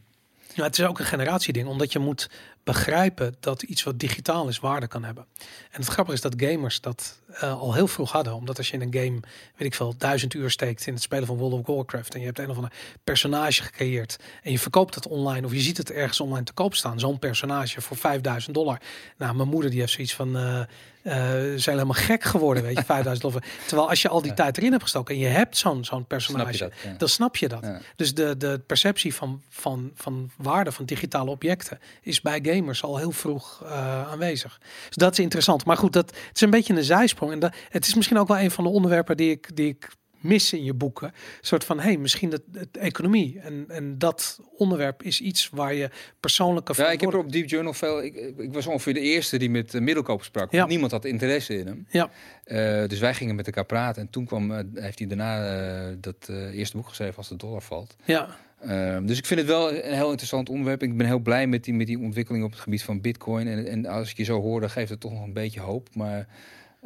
Ja, 0.54 0.62
het 0.62 0.78
is 0.78 0.84
ook 0.84 0.98
een 0.98 1.04
generatieding, 1.04 1.68
omdat 1.68 1.92
je 1.92 1.98
moet 1.98 2.30
begrijpen 2.64 3.34
dat 3.40 3.62
iets 3.62 3.82
wat 3.82 3.98
digitaal 3.98 4.48
is 4.48 4.58
waarde 4.58 4.86
kan 4.86 5.04
hebben. 5.04 5.26
En 5.70 5.80
het 5.80 5.86
grappige 5.86 6.16
is 6.16 6.22
dat 6.22 6.34
gamers 6.36 6.80
dat 6.80 7.20
uh, 7.32 7.60
al 7.60 7.74
heel 7.74 7.86
vroeg 7.86 8.12
hadden. 8.12 8.34
Omdat 8.34 8.58
als 8.58 8.68
je 8.68 8.76
in 8.76 8.80
een 8.80 8.94
game, 8.94 9.20
weet 9.56 9.66
ik 9.66 9.74
veel, 9.74 9.94
duizend 9.98 10.34
uur 10.34 10.50
steekt 10.50 10.86
in 10.86 10.92
het 10.92 11.02
spelen 11.02 11.26
van 11.26 11.36
World 11.36 11.68
of 11.68 11.74
Warcraft 11.74 12.14
en 12.14 12.20
je 12.20 12.26
hebt 12.26 12.38
een 12.38 12.50
of 12.50 12.56
ander 12.56 12.72
personage 13.04 13.62
gecreëerd 13.62 14.18
en 14.42 14.52
je 14.52 14.58
verkoopt 14.58 14.94
het 14.94 15.06
online 15.06 15.46
of 15.46 15.52
je 15.52 15.60
ziet 15.60 15.76
het 15.76 15.90
ergens 15.90 16.20
online 16.20 16.44
te 16.44 16.52
koop 16.52 16.74
staan, 16.74 17.00
zo'n 17.00 17.18
personage 17.18 17.80
voor 17.80 17.96
5000 17.96 18.54
dollar. 18.54 18.80
Nou, 19.16 19.34
mijn 19.34 19.48
moeder 19.48 19.70
die 19.70 19.80
heeft 19.80 19.92
zoiets 19.92 20.14
van, 20.14 20.36
uh, 20.36 20.60
uh, 21.02 21.12
zijn 21.56 21.60
helemaal 21.64 21.92
gek 21.92 22.24
geworden, 22.24 22.62
weet 22.62 22.78
je, 22.78 22.84
5000 22.94 23.32
dollar. 23.32 23.48
Terwijl 23.66 23.88
als 23.88 24.02
je 24.02 24.08
al 24.08 24.20
die 24.20 24.30
ja. 24.30 24.36
tijd 24.36 24.56
erin 24.56 24.70
hebt 24.70 24.82
gestoken 24.82 25.14
en 25.14 25.20
je 25.20 25.26
hebt 25.26 25.56
zo'n 25.56 25.84
zo'n 25.84 26.06
personage, 26.06 26.52
snap 26.56 26.70
dat, 26.70 26.78
ja. 26.82 26.98
dan 26.98 27.08
snap 27.08 27.36
je 27.36 27.48
dat. 27.48 27.62
Ja. 27.62 27.80
Dus 27.96 28.14
de, 28.14 28.36
de 28.36 28.60
perceptie 28.66 29.14
van, 29.14 29.42
van, 29.48 29.90
van 29.94 30.30
waarde 30.36 30.72
van 30.72 30.84
digitale 30.84 31.30
objecten 31.30 31.78
is 32.02 32.20
bij 32.20 32.40
gamers 32.42 32.82
al 32.82 32.96
heel 32.96 33.12
vroeg 33.12 33.60
uh, 33.62 34.10
aanwezig. 34.10 34.60
Dus 34.86 34.96
dat 34.96 35.12
is 35.12 35.18
interessant. 35.18 35.64
Maar 35.64 35.76
goed, 35.76 35.92
dat, 35.92 36.10
het 36.10 36.34
is 36.34 36.40
een 36.40 36.50
beetje 36.50 36.74
een 36.74 36.84
zijsprong. 36.84 37.32
En 37.32 37.38
dat, 37.38 37.54
het 37.68 37.86
is 37.86 37.94
misschien 37.94 38.18
ook 38.18 38.28
wel 38.28 38.38
een 38.38 38.50
van 38.50 38.64
de 38.64 38.70
onderwerpen 38.70 39.16
die 39.16 39.30
ik, 39.30 39.56
die 39.56 39.68
ik 39.68 39.88
mis 40.20 40.52
in 40.52 40.64
je 40.64 40.74
boeken. 40.74 41.08
Een 41.08 41.14
soort 41.40 41.64
van, 41.64 41.80
hey, 41.80 41.96
misschien 41.96 42.30
de, 42.30 42.42
de 42.50 42.68
economie. 42.78 43.40
En, 43.40 43.64
en 43.68 43.98
dat 43.98 44.40
onderwerp 44.56 45.02
is 45.02 45.20
iets 45.20 45.50
waar 45.52 45.74
je 45.74 45.90
persoonlijke... 46.20 46.72
Ja, 46.76 46.90
ik 46.90 47.00
heb 47.00 47.12
er 47.12 47.18
op 47.18 47.32
Deep 47.32 47.48
Journal 47.48 47.72
veel... 47.72 48.02
Ik, 48.02 48.16
ik 48.36 48.52
was 48.52 48.66
ongeveer 48.66 48.94
de 48.94 49.00
eerste 49.00 49.38
die 49.38 49.50
met 49.50 49.74
uh, 49.74 49.80
middelkoop 49.80 50.24
sprak. 50.24 50.52
Ja. 50.52 50.66
Niemand 50.66 50.92
had 50.92 51.04
interesse 51.04 51.58
in 51.58 51.66
hem. 51.66 51.86
Ja. 51.90 52.10
Uh, 52.46 52.88
dus 52.88 52.98
wij 52.98 53.14
gingen 53.14 53.34
met 53.34 53.46
elkaar 53.46 53.66
praten. 53.66 54.02
En 54.02 54.10
toen 54.10 54.26
kwam, 54.26 54.50
uh, 54.50 54.58
heeft 54.74 54.98
hij 54.98 55.08
daarna 55.08 55.94
dat 56.00 56.28
eerste 56.52 56.76
boek 56.76 56.88
geschreven, 56.88 57.16
Als 57.16 57.28
de 57.28 57.36
dollar 57.36 57.62
valt. 57.62 57.96
Ja. 58.04 58.36
Uh, 58.66 58.98
dus 59.02 59.18
ik 59.18 59.26
vind 59.26 59.40
het 59.40 59.48
wel 59.48 59.74
een 59.74 59.94
heel 59.94 60.10
interessant 60.10 60.48
onderwerp. 60.48 60.82
Ik 60.82 60.96
ben 60.96 61.06
heel 61.06 61.18
blij 61.18 61.46
met 61.46 61.64
die, 61.64 61.74
met 61.74 61.86
die 61.86 61.98
ontwikkeling 61.98 62.44
op 62.44 62.50
het 62.50 62.60
gebied 62.60 62.82
van 62.82 63.00
bitcoin. 63.00 63.48
En, 63.48 63.66
en 63.66 63.86
als 63.86 64.10
ik 64.10 64.16
je 64.16 64.24
zo 64.24 64.40
hoor, 64.40 64.60
dan 64.60 64.70
geeft 64.70 64.90
het 64.90 65.00
toch 65.00 65.12
nog 65.12 65.22
een 65.22 65.32
beetje 65.32 65.60
hoop. 65.60 65.88
Maar 65.94 66.26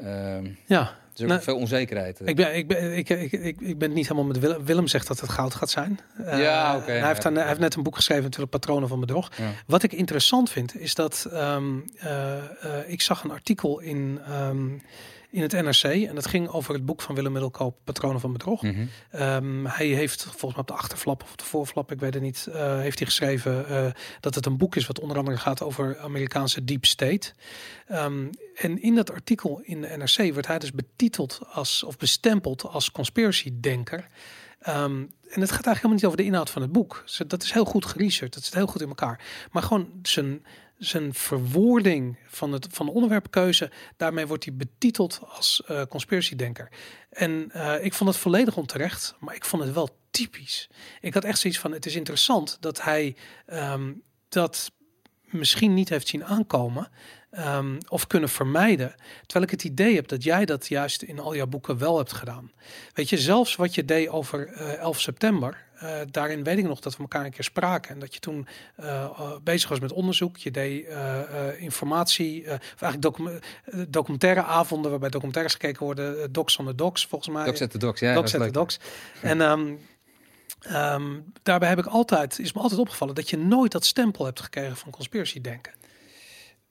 uh, 0.02 0.36
ja. 0.66 0.96
Er 1.14 1.20
is 1.20 1.22
ook 1.22 1.28
nou, 1.28 1.42
veel 1.42 1.56
onzekerheid. 1.56 2.20
Ik 2.24 2.36
ben, 2.36 2.56
ik, 2.56 2.68
ben, 2.68 2.96
ik, 2.96 3.08
ik, 3.08 3.32
ik, 3.32 3.60
ik 3.60 3.78
ben 3.78 3.88
het 3.88 3.96
niet 3.96 4.08
helemaal 4.08 4.28
met 4.28 4.38
Willem. 4.38 4.64
Willem 4.64 4.86
zegt 4.86 5.06
dat 5.06 5.20
het 5.20 5.30
goud 5.30 5.54
gaat 5.54 5.70
zijn. 5.70 6.00
Uh, 6.20 6.38
ja, 6.38 6.74
oké. 6.74 6.82
Okay, 6.82 6.98
hij, 6.98 7.08
heeft 7.08 7.22
dan, 7.22 7.34
hij 7.34 7.46
heeft 7.46 7.60
net 7.60 7.74
een 7.74 7.82
boek 7.82 7.96
geschreven, 7.96 8.24
natuurlijk 8.24 8.50
Patronen 8.50 8.88
van 8.88 9.00
Bedrog. 9.00 9.30
Wat 9.66 9.82
ik 9.82 9.92
interessant 9.92 10.50
vind, 10.50 10.80
is 10.80 10.94
dat 10.94 11.28
um, 11.32 11.84
ik 12.86 13.00
zag 13.00 13.24
een 13.24 13.30
artikel 13.30 13.80
in... 13.80 14.20
Um, 14.30 14.82
in 15.34 15.42
het 15.42 15.52
NRC. 15.52 15.82
En 15.82 16.14
dat 16.14 16.26
ging 16.26 16.48
over 16.48 16.74
het 16.74 16.86
boek 16.86 17.02
van 17.02 17.14
Willem 17.14 17.32
Middelkoop, 17.32 17.76
Patronen 17.84 18.20
van 18.20 18.32
Bedrog. 18.32 18.62
Mm 18.62 18.74
-hmm. 19.10 19.20
um, 19.20 19.66
hij 19.66 19.86
heeft 19.86 20.22
volgens 20.22 20.52
mij 20.52 20.60
op 20.60 20.66
de 20.66 20.72
achterflap 20.72 21.22
of 21.22 21.36
de 21.36 21.44
voorflap, 21.44 21.92
ik 21.92 22.00
weet 22.00 22.14
het 22.14 22.22
niet, 22.22 22.46
uh, 22.48 22.78
heeft 22.78 22.98
hij 22.98 23.06
geschreven 23.06 23.64
uh, 23.70 23.86
dat 24.20 24.34
het 24.34 24.46
een 24.46 24.56
boek 24.56 24.76
is 24.76 24.86
wat 24.86 25.00
onder 25.00 25.18
andere 25.18 25.36
gaat 25.36 25.62
over 25.62 25.98
Amerikaanse 25.98 26.64
deep 26.64 26.84
state. 26.84 27.32
Um, 27.92 28.30
en 28.54 28.82
in 28.82 28.94
dat 28.94 29.10
artikel 29.10 29.60
in 29.62 29.80
de 29.80 29.96
NRC 29.96 30.34
werd 30.34 30.46
hij 30.46 30.58
dus 30.58 30.72
betiteld 30.72 31.40
als 31.50 31.82
of 31.82 31.96
bestempeld 31.96 32.62
als 32.62 32.90
conspiracy-denker. 32.90 34.08
Um, 34.68 35.10
en 35.34 35.40
het 35.40 35.50
gaat 35.50 35.66
eigenlijk 35.66 35.74
helemaal 35.74 35.94
niet 35.94 36.04
over 36.04 36.16
de 36.16 36.24
inhoud 36.24 36.50
van 36.50 36.62
het 36.62 36.72
boek. 36.72 37.04
Dat 37.26 37.42
is 37.42 37.52
heel 37.52 37.64
goed 37.64 37.86
geresearched, 37.86 38.34
dat 38.34 38.44
zit 38.44 38.54
heel 38.54 38.66
goed 38.66 38.80
in 38.80 38.88
elkaar. 38.88 39.20
Maar 39.52 39.62
gewoon 39.62 39.88
zijn, 40.02 40.44
zijn 40.78 41.14
verwoording 41.14 42.18
van, 42.26 42.52
het, 42.52 42.66
van 42.70 42.86
de 42.86 42.92
onderwerpkeuze, 42.92 43.70
daarmee 43.96 44.26
wordt 44.26 44.44
hij 44.44 44.54
betiteld 44.54 45.20
als 45.28 45.62
uh, 45.70 45.82
conspiracy-denker. 45.88 46.68
En 47.10 47.50
uh, 47.56 47.84
ik 47.84 47.94
vond 47.94 48.10
het 48.10 48.18
volledig 48.18 48.56
onterecht, 48.56 49.14
maar 49.20 49.34
ik 49.34 49.44
vond 49.44 49.62
het 49.62 49.74
wel 49.74 49.98
typisch. 50.10 50.70
Ik 51.00 51.14
had 51.14 51.24
echt 51.24 51.38
zoiets 51.38 51.60
van, 51.60 51.72
het 51.72 51.86
is 51.86 51.96
interessant 51.96 52.56
dat 52.60 52.82
hij 52.82 53.16
um, 53.46 54.02
dat 54.28 54.72
misschien 55.22 55.74
niet 55.74 55.88
heeft 55.88 56.08
zien 56.08 56.24
aankomen. 56.24 56.88
ehm, 57.30 57.78
of 57.88 58.06
kunnen 58.06 58.28
vermijden. 58.28 58.94
Terwijl 59.26 59.44
ik 59.44 59.50
het 59.50 59.64
idee 59.64 59.94
heb 59.94 60.08
dat 60.08 60.22
jij 60.22 60.44
dat 60.44 60.66
juist 60.68 61.02
in 61.02 61.18
al 61.18 61.36
jouw 61.36 61.46
boeken 61.46 61.78
wel 61.78 61.96
hebt 61.96 62.12
gedaan. 62.12 62.52
Weet 62.92 63.08
je, 63.08 63.18
zelfs 63.18 63.56
wat 63.56 63.74
je 63.74 63.84
deed 63.84 64.08
over 64.08 64.46
eh 64.46 64.72
11 64.72 65.00
september. 65.00 65.64
Eh, 65.84 66.00
daarin 66.10 66.44
weet 66.44 66.58
ik 66.58 66.64
nog 66.64 66.80
dat 66.80 66.96
we 66.96 67.02
elkaar 67.02 67.24
een 67.24 67.30
keer 67.30 67.44
spraken. 67.44 67.94
En 67.94 67.98
dat 67.98 68.14
je 68.14 68.20
toen 68.20 68.46
eh, 68.76 69.04
eh, 69.04 69.30
bezig 69.42 69.68
was 69.68 69.80
met 69.80 69.92
onderzoek. 69.92 70.36
Je 70.36 70.50
deed 70.50 70.86
informatie, 71.58 72.44
of 72.52 72.82
eigenlijk 72.82 73.02
docu 73.02 73.40
documentaire 73.88 74.42
avonden 74.42 74.90
waarbij 74.90 75.10
documentaires 75.10 75.52
gekeken 75.52 75.84
worden. 75.84 76.32
Docs 76.32 76.56
on 76.56 76.66
the 76.66 76.74
Docs, 76.74 77.06
volgens 77.06 77.34
mij. 77.34 77.44
Docs 77.44 77.62
at 77.62 77.70
the 77.70 77.78
Docs, 77.78 78.00
ja. 78.00 78.14
Docs 78.14 78.32
dat 78.32 78.40
at 78.40 78.46
the. 78.46 78.52
Docs. 78.52 78.78
En 79.22 79.40
ehm, 79.40 79.74
ehm, 80.60 81.20
daarbij 81.42 81.68
heb 81.68 81.78
ik 81.78 81.86
altijd, 81.86 82.38
is 82.38 82.52
me 82.52 82.60
altijd 82.60 82.80
opgevallen 82.80 83.14
dat 83.14 83.30
je 83.30 83.38
nooit 83.38 83.72
dat 83.72 83.84
stempel 83.84 84.24
hebt 84.24 84.40
gekregen 84.40 84.76
van 84.76 84.90
conspiracy 84.90 85.40
denken. 85.40 85.72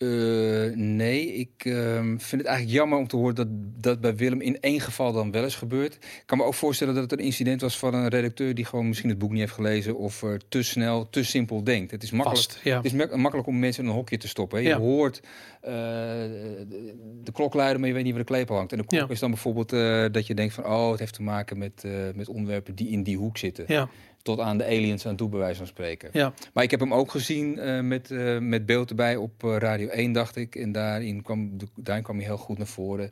Eh, 0.07 0.75
nee, 0.77 1.33
ik 1.33 1.49
ehm, 1.65 2.05
vind 2.17 2.41
het 2.41 2.45
eigenlijk 2.45 2.77
jammer 2.77 2.97
om 2.97 3.07
te 3.07 3.15
horen 3.15 3.35
dat 3.35 3.47
dat 3.77 4.01
bij 4.01 4.15
Willem 4.15 4.41
in 4.41 4.59
één 4.59 4.79
geval 4.81 5.11
dan 5.13 5.31
wel 5.31 5.43
eens 5.43 5.55
gebeurt. 5.55 5.93
Ik 5.93 6.23
kan 6.25 6.37
me 6.37 6.43
ook 6.43 6.53
voorstellen 6.53 6.93
dat 6.93 7.03
het 7.03 7.19
een 7.19 7.25
incident 7.25 7.61
was 7.61 7.77
van 7.79 7.93
een 7.93 8.07
redacteur 8.07 8.55
die 8.55 8.65
gewoon 8.65 8.87
misschien 8.87 9.09
het 9.09 9.17
boek 9.17 9.29
niet 9.31 9.39
heeft 9.39 9.51
gelezen 9.53 9.97
of 9.97 10.21
er 10.23 10.41
te 10.49 10.63
snel, 10.63 11.09
te 11.09 11.23
simpel 11.23 11.63
denkt. 11.63 11.91
Het 11.91 12.03
is 12.03 12.11
makkelijk. 12.11 12.43
Vast, 12.43 12.59
ja. 12.63 12.75
Het 12.75 12.85
is 12.85 12.91
mak- 12.93 13.15
makkelijk 13.15 13.47
om 13.47 13.59
mensen 13.59 13.83
in 13.83 13.89
een 13.89 13.95
hokje 13.95 14.17
te 14.17 14.27
stoppen. 14.27 14.57
hè. 14.57 14.63
Je 14.63 14.69
Ja. 14.69 14.77
hoort 14.79 15.21
eh, 15.61 15.71
de, 15.71 16.93
de 17.23 17.31
klok 17.31 17.53
luiden, 17.53 17.79
maar 17.79 17.89
je 17.89 17.95
weet 17.95 18.03
niet 18.03 18.13
waar 18.13 18.21
de 18.21 18.27
klepel 18.27 18.55
hangt. 18.55 18.71
En 18.71 18.77
de 18.77 18.85
klok 18.85 19.01
Ja. 19.07 19.09
is 19.13 19.19
dan 19.19 19.29
bijvoorbeeld 19.31 19.73
eh, 19.73 20.05
dat 20.11 20.27
je 20.27 20.33
denkt 20.33 20.53
van, 20.53 20.65
oh, 20.65 20.89
het 20.91 20.99
heeft 20.99 21.13
te 21.13 21.21
maken 21.21 21.57
met, 21.57 21.83
eh, 21.83 21.91
met 22.15 22.27
onderwerpen 22.29 22.75
die 22.75 22.89
in 22.89 23.03
die 23.03 23.17
hoek 23.17 23.37
zitten. 23.37 23.65
Ja, 23.67 23.89
Tot 24.23 24.39
aan 24.39 24.57
de 24.57 24.65
aliens 24.65 25.05
aan 25.07 25.15
toe, 25.15 25.29
bij 25.29 25.39
wijze 25.39 25.57
van 25.57 25.67
spreken. 25.67 26.09
ja, 26.13 26.33
Maar 26.53 26.63
ik 26.63 26.71
heb 26.71 26.79
hem 26.79 26.93
ook 26.93 27.11
gezien 27.11 27.59
eh, 27.59 27.79
met, 27.81 28.11
eh, 28.11 28.37
met 28.39 28.65
beeld 28.65 28.89
erbij 28.89 29.15
op 29.15 29.43
eh, 29.43 29.55
Radio 29.57 29.87
1, 29.87 30.11
dacht 30.11 30.35
ik. 30.35 30.55
En 30.55 30.71
daarin 30.71 31.21
kwam, 31.21 31.57
de- 31.57 31.67
daarin 31.75 32.03
kwam 32.03 32.15
hij 32.17 32.25
heel 32.25 32.37
goed 32.37 32.57
naar 32.57 32.67
voren. 32.67 33.11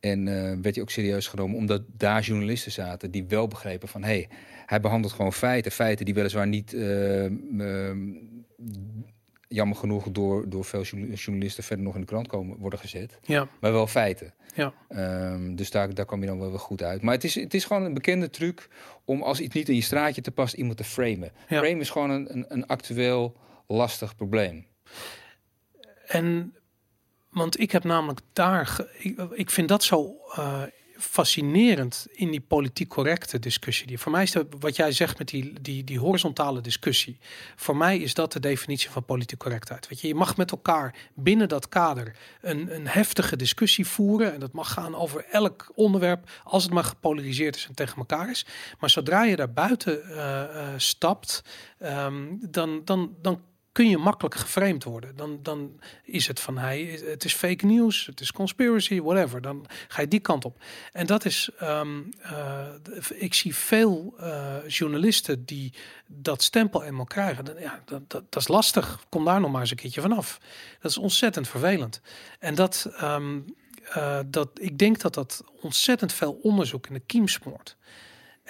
En 0.00 0.24
werd 0.62 0.74
hij 0.74 0.80
ook 0.80 0.90
serieus 0.90 1.26
genomen, 1.26 1.56
omdat 1.56 1.82
daar 1.96 2.22
journalisten 2.22 2.72
zaten 2.72 3.10
die 3.10 3.24
wel 3.28 3.48
begrepen 3.48 3.88
van... 3.88 4.02
hé, 4.02 4.08
hey, 4.08 4.28
hij 4.66 4.80
behandelt 4.80 5.12
gewoon 5.12 5.32
feiten. 5.32 5.72
Feiten 5.72 6.04
die 6.04 6.14
weliswaar 6.14 6.46
niet, 6.46 6.72
eh, 6.74 7.24
ehm, 7.24 7.98
jammer 9.52 9.76
genoeg, 9.76 10.10
door, 10.10 10.48
door 10.48 10.64
veel 10.64 10.82
journa- 10.82 11.14
journalisten 11.14 11.64
verder 11.64 11.84
nog 11.84 11.94
in 11.94 12.00
de 12.00 12.06
krant 12.06 12.26
komen, 12.28 12.58
worden 12.58 12.78
gezet. 12.78 13.18
ja, 13.22 13.48
Maar 13.60 13.72
wel 13.72 13.86
feiten. 13.86 14.34
ja. 14.54 14.72
Ehm, 14.88 15.54
dus 15.54 15.70
daar, 15.70 15.94
daar 15.94 16.04
kwam 16.04 16.20
je 16.20 16.26
dan 16.26 16.38
wel 16.38 16.50
weer 16.50 16.58
goed 16.58 16.82
uit. 16.82 17.02
Maar 17.02 17.14
het 17.14 17.24
is, 17.24 17.34
het 17.34 17.54
is 17.54 17.64
gewoon 17.64 17.82
een 17.84 17.94
bekende 17.94 18.30
truc 18.30 18.68
om 19.04 19.22
als 19.22 19.40
iets 19.40 19.54
niet 19.54 19.68
in 19.68 19.74
je 19.74 19.80
straatje 19.82 20.20
te 20.20 20.30
past, 20.30 20.54
iemand 20.54 20.76
te 20.76 20.84
framen. 20.84 21.32
Ja. 21.48 21.58
Frame 21.60 21.80
is 21.80 21.90
gewoon 21.90 22.10
een, 22.10 22.32
een, 22.34 22.44
een 22.48 22.66
actueel 22.66 23.36
lastig 23.66 24.16
probleem. 24.16 24.66
En 26.06 26.54
want 27.30 27.60
ik 27.60 27.70
heb 27.70 27.84
namelijk 27.84 28.20
daar, 28.32 28.86
ik, 28.98 29.18
ik 29.32 29.50
vind 29.50 29.68
dat 29.68 29.82
zo 29.82 30.14
eh, 30.34 30.62
fascinerend 31.00 32.06
in 32.12 32.30
die 32.30 32.40
politiek 32.40 32.88
correcte 32.88 33.38
discussie. 33.38 33.86
Die, 33.86 33.98
voor 33.98 34.12
mij 34.12 34.22
is 34.22 34.32
dat 34.32 34.46
wat 34.58 34.76
jij 34.76 34.92
zegt 34.92 35.18
met 35.18 35.28
die, 35.28 35.60
die, 35.60 35.84
die 35.84 35.98
horizontale 35.98 36.60
discussie. 36.60 37.18
Voor 37.56 37.76
mij 37.76 37.98
is 37.98 38.14
dat 38.14 38.32
de 38.32 38.40
definitie 38.40 38.90
van 38.90 39.04
politiek 39.04 39.38
correctheid. 39.38 39.88
Weet 39.88 40.00
je, 40.00 40.08
je 40.08 40.14
mag 40.14 40.36
met 40.36 40.50
elkaar 40.50 40.94
binnen 41.14 41.48
dat 41.48 41.68
kader 41.68 42.16
een, 42.40 42.74
een 42.74 42.86
heftige 42.86 43.36
discussie 43.36 43.86
voeren. 43.86 44.32
En 44.32 44.40
dat 44.40 44.52
mag 44.52 44.72
gaan 44.72 44.94
over 44.94 45.24
elk 45.30 45.72
onderwerp, 45.74 46.30
als 46.44 46.62
het 46.62 46.72
maar 46.72 46.84
gepolariseerd 46.84 47.56
is 47.56 47.66
en 47.66 47.74
tegen 47.74 47.96
elkaar 47.96 48.30
is. 48.30 48.46
Maar 48.78 48.90
zodra 48.90 49.24
je 49.24 49.36
daar 49.36 49.52
buiten 49.52 50.04
eh, 50.04 50.42
eh, 50.42 50.68
stapt, 50.76 51.44
ehm, 51.78 52.26
dan, 52.40 52.80
dan, 52.84 53.14
dan 53.22 53.40
kun 53.72 53.88
je 53.88 53.98
makkelijk 53.98 54.34
geframed 54.34 54.84
worden. 54.84 55.16
Dan, 55.16 55.38
dan 55.42 55.80
is 56.04 56.26
het 56.26 56.40
van 56.40 56.58
hij, 56.58 57.00
het 57.04 57.24
is 57.24 57.34
fake 57.34 57.66
news, 57.66 58.06
het 58.06 58.20
is 58.20 58.32
conspiracy, 58.32 59.00
whatever. 59.00 59.40
Dan 59.40 59.66
ga 59.88 60.00
je 60.00 60.08
die 60.08 60.20
kant 60.20 60.44
op. 60.44 60.62
En 60.92 61.06
dat 61.06 61.24
is, 61.24 61.50
ehm, 61.58 62.00
eh, 62.18 62.66
ik 63.14 63.34
zie 63.34 63.54
veel 63.54 64.14
eh, 64.18 64.56
journalisten 64.66 65.44
die 65.44 65.72
dat 66.06 66.42
stempel 66.42 66.84
eenmaal 66.84 67.04
krijgen. 67.04 67.44
Dan, 67.44 67.58
ja, 67.58 67.82
dat, 67.84 68.10
dat, 68.10 68.32
dat 68.32 68.42
is 68.42 68.48
lastig. 68.48 69.04
Kom 69.08 69.24
daar 69.24 69.40
nog 69.40 69.50
maar 69.50 69.60
eens 69.60 69.70
een 69.70 69.76
keertje 69.76 70.00
vanaf. 70.00 70.40
Dat 70.80 70.90
is 70.90 70.98
ontzettend 70.98 71.48
vervelend. 71.48 72.00
En 72.38 72.54
dat, 72.54 72.90
ehm, 72.96 73.40
eh, 73.84 74.20
dat, 74.26 74.50
ik 74.54 74.78
denk 74.78 75.00
dat 75.00 75.14
dat 75.14 75.44
ontzettend 75.60 76.12
veel 76.12 76.38
onderzoek 76.42 76.86
in 76.86 76.94
de 76.94 77.02
kiem 77.06 77.28
smoort. 77.28 77.76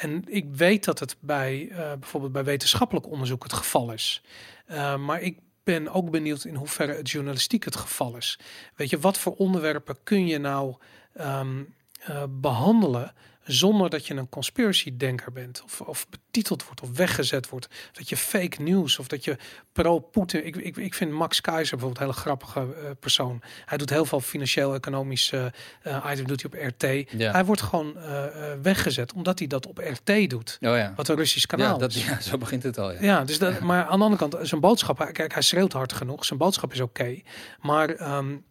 En 0.01 0.25
ik 0.27 0.47
weet 0.55 0.85
dat 0.85 0.99
het 0.99 1.17
bij 1.21 1.69
eh, 1.71 1.77
bijvoorbeeld 1.77 2.33
bij 2.33 2.45
wetenschappelijk 2.45 3.07
onderzoek 3.07 3.43
het 3.43 3.53
geval 3.53 3.93
is. 3.93 4.23
Uh, 4.71 4.97
maar 4.97 5.21
ik 5.21 5.39
ben 5.65 5.89
ook 5.89 6.11
benieuwd 6.11 6.45
in 6.45 6.55
hoeverre 6.55 6.95
het 6.95 7.11
journalistiek 7.11 7.65
het 7.65 7.77
geval 7.77 8.17
is. 8.17 8.39
Weet 8.77 8.91
je, 8.91 8.99
wat 8.99 9.19
voor 9.19 9.35
onderwerpen 9.35 9.97
kun 10.03 10.27
je 10.27 10.39
nou 10.39 10.77
um, 11.21 11.75
uh, 12.11 12.23
behandelen 12.29 13.13
zonder 13.53 13.91
dat 13.91 14.07
je 14.07 14.15
een 14.15 14.29
conspiracy-denker 14.29 15.33
bent 15.33 15.63
of, 15.65 15.81
of 15.81 16.07
betiteld 16.09 16.65
wordt 16.65 16.81
of 16.81 16.97
weggezet 16.97 17.49
wordt. 17.49 17.69
Dat 17.93 18.09
je 18.09 18.17
fake 18.17 18.63
news 18.63 18.99
of 18.99 19.09
dat 19.09 19.25
je 19.25 19.37
pro-Poetin. 19.73 20.47
Ik, 20.47 20.57
ik, 20.57 20.77
ik 20.77 20.95
vind 20.95 21.13
Max 21.13 21.41
Keizer 21.41 21.77
bijvoorbeeld 21.77 22.01
een 22.01 22.15
hele 22.15 22.27
grappige 22.27 22.61
uh, 22.61 22.91
persoon. 23.01 23.43
Hij 23.65 23.79
doet 23.79 23.91
heel 23.91 24.05
veel 24.05 24.21
financieel-economische 24.21 25.53
uh, 25.87 26.07
item 26.11 26.27
doet 26.27 26.43
hij 26.43 26.69
op 26.69 26.75
RT. 26.75 27.11
Ja. 27.19 27.33
Hij 27.33 27.45
wordt 27.45 27.63
gewoon 27.63 27.95
uh, 27.97 28.25
weggezet 28.63 29.13
omdat 29.13 29.39
hij 29.39 29.49
dat 29.49 29.67
op 29.67 29.79
RT 29.79 30.31
doet. 30.31 30.59
Oh 30.61 30.77
ja. 30.77 30.93
Wat 30.97 31.09
een 31.09 31.17
Russisch 31.17 31.47
kanaal 31.47 31.73
ja, 31.73 31.79
dat, 31.79 31.95
is. 31.95 32.05
Ja, 32.07 32.21
zo 32.21 32.39
begint 32.39 32.63
het 32.63 32.79
al. 32.79 32.93
Ja, 32.93 32.99
ja 33.01 33.25
dus 33.25 33.39
dat, 33.39 33.61
maar 33.61 33.85
aan 33.85 33.99
de 33.99 34.05
andere 34.05 34.29
kant, 34.29 34.49
zijn 34.49 34.61
boodschap, 34.61 35.11
kijk, 35.13 35.33
hij 35.33 35.43
schreeuwt 35.43 35.73
hard 35.73 35.93
genoeg. 35.93 36.25
Zijn 36.25 36.39
boodschap 36.39 36.73
is 36.73 36.81
oké. 36.81 37.01
Okay, 37.01 37.25
maar 37.61 38.17
um, 38.17 38.45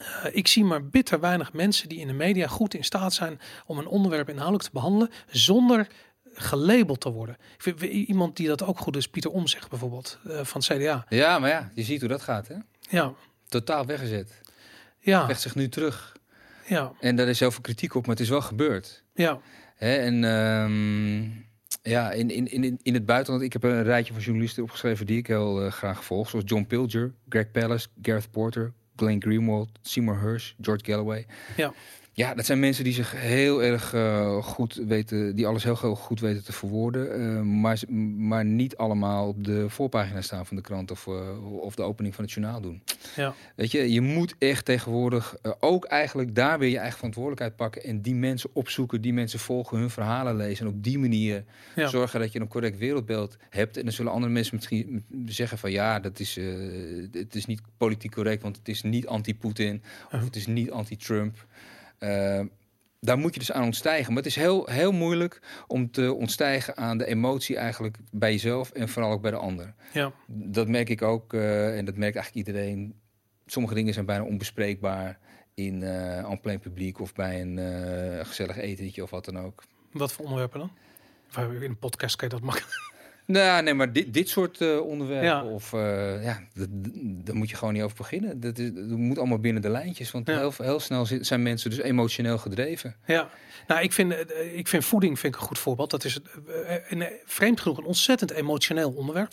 uh, 0.00 0.06
ik 0.32 0.48
zie 0.48 0.64
maar 0.64 0.86
bitter 0.86 1.20
weinig 1.20 1.52
mensen 1.52 1.88
die 1.88 1.98
in 1.98 2.06
de 2.06 2.12
media 2.12 2.46
goed 2.46 2.74
in 2.74 2.84
staat 2.84 3.12
zijn 3.12 3.40
om 3.66 3.78
een 3.78 3.86
onderwerp 3.86 4.28
inhoudelijk 4.28 4.64
te 4.64 4.72
behandelen 4.72 5.10
zonder 5.26 5.88
gelabeld 6.34 7.00
te 7.00 7.10
worden. 7.10 7.36
Ik 7.54 7.62
vind, 7.62 7.80
iemand 7.82 8.36
die 8.36 8.46
dat 8.46 8.62
ook 8.62 8.78
goed 8.78 8.96
is, 8.96 9.08
Pieter 9.08 9.30
Omzicht 9.30 9.68
bijvoorbeeld, 9.70 10.18
uh, 10.26 10.40
van 10.44 10.62
het 10.66 10.78
CDA. 10.78 11.06
Ja, 11.08 11.38
maar 11.38 11.50
ja, 11.50 11.70
je 11.74 11.82
ziet 11.82 12.00
hoe 12.00 12.08
dat 12.08 12.22
gaat, 12.22 12.48
hè? 12.48 12.56
Ja. 12.80 13.14
Totaal 13.48 13.86
weggezet. 13.86 14.40
Ja. 15.00 15.26
Legt 15.26 15.40
zich 15.40 15.54
nu 15.54 15.68
terug. 15.68 16.16
Ja. 16.66 16.92
En 17.00 17.16
daar 17.16 17.28
is 17.28 17.38
zoveel 17.38 17.60
kritiek 17.60 17.94
op, 17.94 18.06
maar 18.06 18.14
het 18.14 18.24
is 18.24 18.30
wel 18.30 18.40
gebeurd. 18.40 19.02
Ja. 19.14 19.40
Hè, 19.74 19.94
en 19.96 20.24
um, 20.24 21.46
ja, 21.82 22.12
in, 22.12 22.30
in, 22.30 22.46
in, 22.46 22.78
in 22.82 22.94
het 22.94 23.06
buitenland, 23.06 23.44
ik 23.44 23.52
heb 23.52 23.62
een 23.62 23.82
rijtje 23.82 24.12
van 24.12 24.22
journalisten 24.22 24.62
opgeschreven 24.62 25.06
die 25.06 25.18
ik 25.18 25.26
heel 25.26 25.64
uh, 25.64 25.72
graag 25.72 26.04
volg. 26.04 26.28
Zoals 26.28 26.44
John 26.48 26.64
Pilger, 26.64 27.14
Greg 27.28 27.50
Pallas, 27.50 27.88
Gareth 28.02 28.30
Porter, 28.30 28.72
Glenn 28.96 29.20
Greenwald, 29.20 29.70
Seymour 29.82 30.20
Hersh, 30.20 30.54
George 30.60 30.82
Galloway. 30.84 31.26
Ja. 31.56 31.72
Ja, 32.16 32.34
dat 32.34 32.46
zijn 32.46 32.58
mensen 32.60 32.84
die 32.84 32.92
zich 32.92 33.12
heel 33.20 33.62
erg 33.62 33.92
uh, 33.92 34.42
goed 34.42 34.74
weten, 34.74 35.36
die 35.36 35.46
alles 35.46 35.64
heel, 35.64 35.78
heel 35.80 35.94
goed 35.94 36.20
weten 36.20 36.44
te 36.44 36.52
verwoorden, 36.52 37.20
uh, 37.20 37.40
maar, 37.40 37.80
maar 38.16 38.44
niet 38.44 38.76
allemaal 38.76 39.28
op 39.28 39.44
de 39.44 39.68
voorpagina 39.68 40.22
staan 40.22 40.46
van 40.46 40.56
de 40.56 40.62
krant 40.62 40.90
of, 40.90 41.06
uh, 41.06 41.60
of 41.60 41.74
de 41.74 41.82
opening 41.82 42.14
van 42.14 42.24
het 42.24 42.32
journaal 42.32 42.60
doen. 42.60 42.82
Ja. 43.16 43.34
Weet 43.56 43.70
je, 43.70 43.92
je 43.92 44.00
moet 44.00 44.34
echt 44.38 44.64
tegenwoordig 44.64 45.36
ook 45.60 45.84
eigenlijk 45.84 46.34
daar 46.34 46.58
weer 46.58 46.68
je 46.68 46.78
eigen 46.78 46.96
verantwoordelijkheid 46.96 47.56
pakken 47.56 47.82
en 47.82 48.02
die 48.02 48.14
mensen 48.14 48.50
opzoeken, 48.52 49.00
die 49.00 49.12
mensen 49.12 49.38
volgen, 49.38 49.78
hun 49.78 49.90
verhalen 49.90 50.36
lezen 50.36 50.66
en 50.66 50.72
op 50.72 50.82
die 50.82 50.98
manier 50.98 51.44
ja. 51.76 51.88
zorgen 51.88 52.20
dat 52.20 52.32
je 52.32 52.40
een 52.40 52.48
correct 52.48 52.78
wereldbeeld 52.78 53.36
hebt. 53.50 53.76
En 53.76 53.82
dan 53.82 53.92
zullen 53.92 54.12
andere 54.12 54.32
mensen 54.32 54.54
misschien 54.54 55.04
zeggen 55.26 55.58
van 55.58 55.70
ja, 55.70 56.00
dat 56.00 56.18
is, 56.18 56.38
het 57.12 57.34
is 57.34 57.46
niet 57.46 57.60
politiek 57.76 58.12
correct, 58.12 58.42
want 58.42 58.56
het 58.56 58.68
is 58.68 58.82
niet 58.82 59.06
anti-Poetin 59.06 59.82
of 60.12 60.24
het 60.24 60.36
is 60.36 60.46
niet 60.46 60.70
anti-Trump. 60.70 61.46
Uh, 62.04 62.40
daar 63.00 63.18
moet 63.18 63.34
je 63.34 63.38
dus 63.38 63.52
aan 63.52 63.64
ontstijgen. 63.64 64.12
Maar 64.12 64.22
het 64.22 64.30
is 64.30 64.36
heel, 64.36 64.66
heel 64.66 64.92
moeilijk 64.92 65.40
om 65.66 65.90
te 65.90 66.12
ontstijgen 66.12 66.76
aan 66.76 66.98
de 66.98 67.06
emotie 67.06 67.56
eigenlijk 67.56 67.98
bij 68.10 68.30
jezelf 68.32 68.70
en 68.70 68.88
vooral 68.88 69.12
ook 69.12 69.22
bij 69.22 69.30
de 69.30 69.36
ander. 69.36 69.74
Ja. 69.92 70.12
Dat 70.26 70.68
merk 70.68 70.88
ik 70.88 71.02
ook 71.02 71.32
uh, 71.32 71.78
en 71.78 71.84
dat 71.84 71.96
merkt 71.96 72.16
eigenlijk 72.16 72.46
iedereen. 72.46 72.94
Sommige 73.46 73.74
dingen 73.74 73.94
zijn 73.94 74.06
bijna 74.06 74.24
onbespreekbaar 74.24 75.18
in 75.54 75.80
uh, 75.80 76.30
en 76.30 76.40
plein 76.40 76.60
publiek 76.60 77.00
of 77.00 77.14
bij 77.14 77.40
een 77.40 77.56
uh, 77.56 78.24
gezellig 78.24 78.56
etentje 78.56 79.02
of 79.02 79.10
wat 79.10 79.24
dan 79.24 79.38
ook. 79.38 79.64
Wat 79.92 80.12
voor 80.12 80.24
onderwerpen 80.24 80.58
dan? 80.58 80.70
In 81.54 81.62
een 81.62 81.78
podcast 81.78 82.16
kan 82.16 82.28
je 82.28 82.34
dat 82.34 82.44
makkelijk. 82.44 82.93
Nou, 83.26 83.62
nee, 83.62 83.74
maar 83.74 83.92
dit, 83.92 84.14
dit 84.14 84.28
soort 84.28 84.60
uh, 84.60 84.80
onderwerpen, 84.80 85.28
ja. 85.28 85.44
of 85.44 85.72
uh, 85.72 86.24
ja, 86.24 86.42
daar 87.24 87.34
moet 87.34 87.50
je 87.50 87.56
gewoon 87.56 87.74
niet 87.74 87.82
over 87.82 87.96
beginnen. 87.96 88.40
Dat, 88.40 88.58
is, 88.58 88.72
dat 88.72 88.98
moet 88.98 89.18
allemaal 89.18 89.38
binnen 89.38 89.62
de 89.62 89.68
lijntjes, 89.68 90.10
want 90.10 90.26
ja. 90.26 90.38
heel, 90.38 90.52
heel 90.56 90.80
snel 90.80 91.06
zijn 91.20 91.42
mensen 91.42 91.70
dus 91.70 91.78
emotioneel 91.78 92.38
gedreven. 92.38 92.96
Ja, 93.06 93.28
nou, 93.66 93.82
ik 93.82 93.92
vind, 93.92 94.14
ik 94.54 94.68
vind 94.68 94.84
voeding 94.84 95.18
vind 95.18 95.34
ik 95.34 95.40
een 95.40 95.46
goed 95.46 95.58
voorbeeld. 95.58 95.90
Dat 95.90 96.04
is 96.04 96.18
een, 96.88 97.08
vreemd 97.24 97.60
genoeg 97.60 97.78
een 97.78 97.84
ontzettend 97.84 98.30
emotioneel 98.30 98.90
onderwerp. 98.90 99.32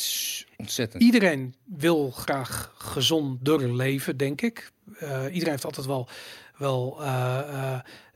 Ontzettend. 0.58 1.04
Iedereen 1.04 1.56
wil 1.66 2.12
graag 2.12 2.74
gezonder 2.78 3.76
leven, 3.76 4.18
denk 4.18 4.42
ik. 4.42 4.72
Uh, 5.04 5.24
iedereen 5.32 5.50
heeft 5.50 5.66
altijd 5.66 5.86
wel, 5.86 6.10
wel 6.58 7.02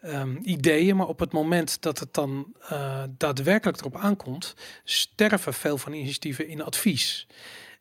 um, 0.05 0.39
ideeën, 0.43 0.95
maar 0.95 1.07
op 1.07 1.19
het 1.19 1.31
moment 1.31 1.81
dat 1.81 1.99
het 1.99 2.13
dan 2.13 2.53
uh, 2.71 3.03
daadwerkelijk 3.17 3.79
erop 3.79 3.97
aankomt, 3.97 4.55
sterven 4.83 5.53
veel 5.53 5.77
van 5.77 5.93
initiatieven 5.93 6.47
in 6.47 6.63
advies. 6.63 7.27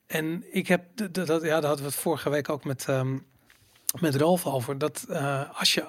En 0.06 0.44
ik 0.51 0.68
heb, 0.68 0.84
dat, 1.12 1.28
ja, 1.28 1.36
daar 1.38 1.52
hadden 1.52 1.84
we 1.84 1.90
het 1.90 1.94
vorige 1.94 2.30
week 2.30 2.48
ook 2.48 2.64
met, 2.64 2.86
um, 2.88 3.26
met 4.01 4.14
Ralf 4.14 4.46
over 4.46 4.78
dat 4.78 5.06
eh, 5.09 5.59
als 5.59 5.74
je 5.74 5.84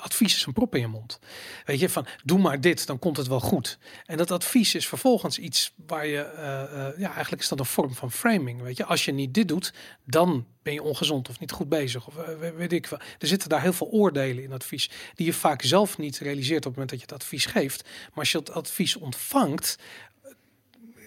advies 0.00 0.34
is 0.36 0.46
een 0.46 0.52
prop 0.52 0.74
in 0.74 0.80
je 0.80 0.86
mond. 0.86 1.18
Weet 1.64 1.80
je, 1.80 1.88
van 1.88 2.06
doe 2.24 2.38
maar 2.38 2.60
dit, 2.60 2.86
dan 2.86 2.98
komt 2.98 3.16
het 3.16 3.26
wel 3.26 3.40
goed. 3.40 3.78
En 4.04 4.16
dat 4.16 4.30
advies 4.30 4.74
is 4.74 4.88
vervolgens 4.88 5.38
iets 5.38 5.72
waar 5.86 6.06
je, 6.06 6.20
eh, 6.20 6.62
eh, 6.62 6.98
ja, 6.98 7.12
eigenlijk 7.12 7.42
is 7.42 7.48
dat 7.48 7.58
een 7.58 7.64
vorm 7.66 7.94
van 7.94 8.12
framing. 8.12 8.62
Weet 8.62 8.76
je, 8.76 8.84
als 8.84 9.04
je 9.04 9.12
niet 9.12 9.34
dit 9.34 9.48
doet, 9.48 9.72
dan 10.04 10.46
ben 10.62 10.72
je 10.72 10.82
ongezond 10.82 11.28
of 11.28 11.40
niet 11.40 11.52
goed 11.52 11.68
bezig. 11.68 12.06
Of 12.06 12.16
eh, 12.16 12.38
we- 12.38 12.52
weet 12.52 12.72
ik 12.72 12.86
wel. 12.86 12.98
Er 13.18 13.26
zitten 13.26 13.48
daar 13.48 13.62
heel 13.62 13.72
veel 13.72 13.86
oordelen 13.90 14.42
in 14.44 14.52
advies, 14.52 14.90
die 15.14 15.26
je 15.26 15.32
vaak 15.32 15.62
zelf 15.62 15.98
niet 15.98 16.18
realiseert 16.18 16.58
op 16.58 16.64
het 16.64 16.72
moment 16.72 16.90
dat 16.90 16.98
je 16.98 17.04
het 17.04 17.14
advies 17.14 17.46
geeft. 17.46 17.82
Maar 17.84 18.18
als 18.18 18.32
je 18.32 18.38
het 18.38 18.50
advies 18.52 18.96
ontvangt, 18.96 19.76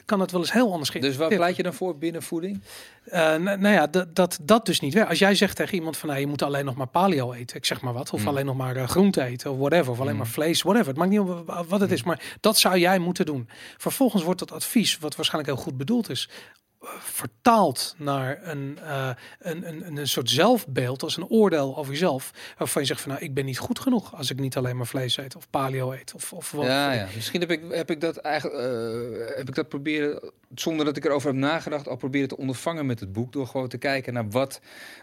kan 0.05 0.19
het 0.19 0.31
wel 0.31 0.39
eens 0.41 0.51
heel 0.51 0.71
anders 0.71 0.89
Dus 0.89 0.91
waar 0.93 1.01
geïnterpreteerd 1.01 1.39
pleit 1.41 1.55
je 1.55 1.63
dan 1.63 1.73
voor 1.73 1.97
binnen 1.97 2.23
voeding? 2.23 2.61
eh, 3.05 3.19
nou, 3.19 3.57
nou 3.57 3.67
ja, 3.73 3.88
dat, 3.88 4.15
dat 4.15 4.39
dat 4.41 4.65
dus 4.65 4.80
niet 4.80 4.93
werkt. 4.93 5.09
Als 5.09 5.19
jij 5.19 5.35
zegt 5.35 5.55
tegen 5.55 5.75
iemand 5.75 5.97
van, 5.97 6.09
nou, 6.09 6.21
je 6.21 6.27
moet 6.27 6.41
alleen 6.41 6.65
nog 6.65 6.75
maar 6.75 6.88
paleo 6.88 7.34
eten, 7.34 7.57
ik 7.57 7.65
zeg 7.65 7.81
maar 7.81 7.93
wat, 7.93 8.11
of 8.11 8.21
Mm. 8.21 8.27
alleen 8.27 8.45
nog 8.45 8.55
maar 8.55 8.75
eh, 8.75 8.88
groente 8.88 9.23
eten, 9.23 9.51
of 9.51 9.57
whatever, 9.57 9.91
of 9.91 9.99
alleen 9.99 10.11
Mm. 10.11 10.17
maar 10.17 10.27
vlees, 10.27 10.61
whatever. 10.61 10.88
Het 10.88 10.97
maakt 10.97 11.09
niet 11.09 11.19
om 11.19 11.45
wa- 11.45 11.63
wat 11.63 11.80
het 11.80 11.91
is, 11.91 12.03
maar 12.03 12.38
dat 12.39 12.57
zou 12.57 12.77
jij 12.77 12.99
moeten 12.99 13.25
doen. 13.25 13.49
Vervolgens 13.77 14.23
wordt 14.23 14.39
dat 14.39 14.51
advies, 14.51 14.97
wat 14.97 15.15
waarschijnlijk 15.15 15.53
heel 15.55 15.63
goed 15.63 15.77
bedoeld 15.77 16.09
is, 16.09 16.30
vertaald 16.88 17.95
naar 17.97 18.39
een, 18.43 18.80
eh, 18.84 19.10
een, 19.39 19.68
een, 19.68 19.97
een 19.97 20.07
soort 20.07 20.30
zelfbeeld, 20.30 21.03
als 21.03 21.18
een 21.18 21.27
oordeel 21.27 21.77
over 21.77 21.91
jezelf, 21.91 22.31
waarvan 22.57 22.81
je 22.81 22.88
zegt 22.88 23.01
van, 23.01 23.11
nou, 23.11 23.23
ik 23.23 23.34
ben 23.34 23.45
niet 23.45 23.57
goed 23.60 23.80
genoeg 23.80 24.15
als 24.15 24.30
ik 24.30 24.39
niet 24.39 24.57
alleen 24.57 24.77
maar 24.77 24.88
vlees 24.88 25.18
eet, 25.18 25.35
of 25.35 25.49
paleo 25.49 25.91
eet, 25.91 26.14
of, 26.15 26.34
of 26.34 26.51
wat. 26.51 26.65
Ja, 26.65 26.91
ja. 26.91 27.07
Misschien 27.15 27.39
heb 27.39 27.51
ik, 27.51 27.61
heb 27.69 27.91
ik 27.91 28.01
dat 28.01 28.18
eigenlijk 28.18 28.61
eh, 28.64 29.38
heb 29.38 29.47
ik 29.47 29.55
dat 29.55 29.69
proberen, 29.69 30.31
zonder 30.55 30.85
dat 30.85 30.97
ik 30.97 31.05
erover 31.05 31.27
heb 31.30 31.38
nagedacht, 31.38 31.88
al 31.88 31.95
proberen 31.95 32.27
te 32.27 32.38
ondervangen 32.38 32.85
met 32.85 32.99
het 32.99 33.14
boek. 33.14 33.31
Door 33.34 33.47
gewoon 33.47 33.68
te 33.68 33.77
kijken 33.77 34.14
naar 34.14 34.30
wat, 34.30 34.61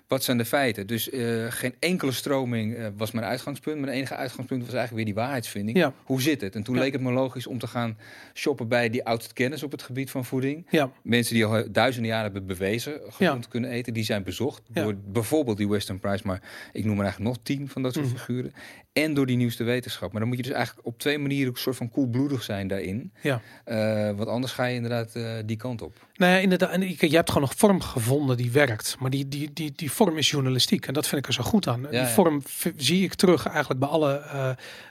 wat 0.09 0.24
zijn 0.24 0.39
de 0.39 0.44
feiten. 0.44 0.86
Dus 0.86 1.11
eh, 1.11 1.47
geen 1.48 1.74
enkele 1.78 2.12
stroming 2.12 2.90
was 2.97 3.11
mijn 3.11 3.27
uitgangspunt. 3.27 3.81
Mijn 3.81 3.93
enige 3.93 4.15
uitgangspunt 4.15 4.65
was 4.65 4.74
eigenlijk 4.74 5.05
weer 5.05 5.15
die 5.15 5.23
waarheidsvinding. 5.23 5.78
Ja. 5.78 5.93
Hoe 6.05 6.23
zit 6.23 6.40
het? 6.40 6.55
En 6.55 6.62
toen 6.62 6.74
Ja. 6.74 6.81
leek 6.81 6.93
het 6.93 7.01
me 7.01 7.12
logisch 7.12 7.47
om 7.47 7.59
te 7.59 7.66
gaan 7.66 7.98
shoppen 8.35 8.69
bij 8.69 8.90
die 8.90 9.05
oudste 9.05 9.35
kennis 9.35 9.62
op 9.62 9.70
het 9.73 9.82
gebied 9.82 10.11
van 10.11 10.24
voeding. 10.24 10.66
Ja, 10.70 10.90
Mensen 11.02 11.35
die 11.35 11.44
al 11.44 11.69
duizenden 11.72 12.10
jaren 12.10 12.24
hebben 12.32 12.47
bewezen 12.47 12.92
gezond 13.09 13.44
Ja. 13.44 13.51
kunnen 13.51 13.70
eten, 13.70 13.94
die 13.94 14.05
zijn 14.05 14.22
bezocht 14.22 14.62
Ja. 14.72 14.82
door 14.82 14.94
bijvoorbeeld 14.97 15.56
die 15.56 15.68
Western 15.68 15.98
Price, 15.98 16.26
maar 16.26 16.42
ik 16.72 16.84
noem 16.84 16.97
er 16.97 17.02
eigenlijk 17.05 17.34
nog 17.34 17.44
tien 17.44 17.68
van 17.68 17.82
dat 17.82 17.92
soort 17.94 18.06
Mhm. 18.06 18.16
figuren. 18.16 18.52
En 18.93 19.15
door 19.15 19.27
die 19.27 19.37
nieuwste 19.37 19.65
wetenschap. 19.65 20.11
Maar 20.11 20.21
dan 20.21 20.29
moet 20.29 20.39
je 20.39 20.43
dus 20.43 20.53
eigenlijk 20.53 20.87
op 20.87 20.99
twee 20.99 21.19
manieren 21.19 21.49
ook 21.49 21.55
een 21.55 21.61
soort 21.61 21.77
van 21.77 21.91
koelbloedig 21.91 22.43
zijn 22.43 22.69
daarin. 22.69 23.12
ja. 23.23 23.41
Eh, 23.65 24.17
want 24.17 24.29
anders 24.29 24.53
ga 24.53 24.65
je 24.65 24.75
inderdaad 24.75 25.15
eh, 25.15 25.33
die 25.45 25.57
kant 25.57 25.83
op. 25.83 26.07
Nou 26.15 26.33
ja, 26.33 26.39
inderdaad. 26.39 26.71
En 26.71 26.89
je, 26.89 27.17
hebt 27.17 27.31
gewoon 27.31 27.49
een 27.49 27.57
vorm 27.57 27.81
gevonden 27.81 28.37
die 28.37 28.51
werkt. 28.51 28.97
Maar 28.99 29.11
die, 29.11 29.29
die, 29.29 29.53
die, 29.53 29.73
die 29.77 29.91
vorm 29.91 30.17
is 30.19 30.31
journalistiek. 30.31 30.87
En 30.87 30.95
dat 30.95 31.07
vind 31.07 31.21
ik 31.21 31.27
er 31.27 31.33
zo 31.33 31.43
goed 31.43 31.67
aan. 31.67 31.81
Ja, 31.81 31.89
die 31.89 31.99
ja. 31.99 32.07
vorm 32.07 32.43
zie 32.77 33.05
ik 33.05 33.15
terug 33.15 33.47
eigenlijk 33.47 33.81
bij 33.81 33.89
alle 33.89 34.15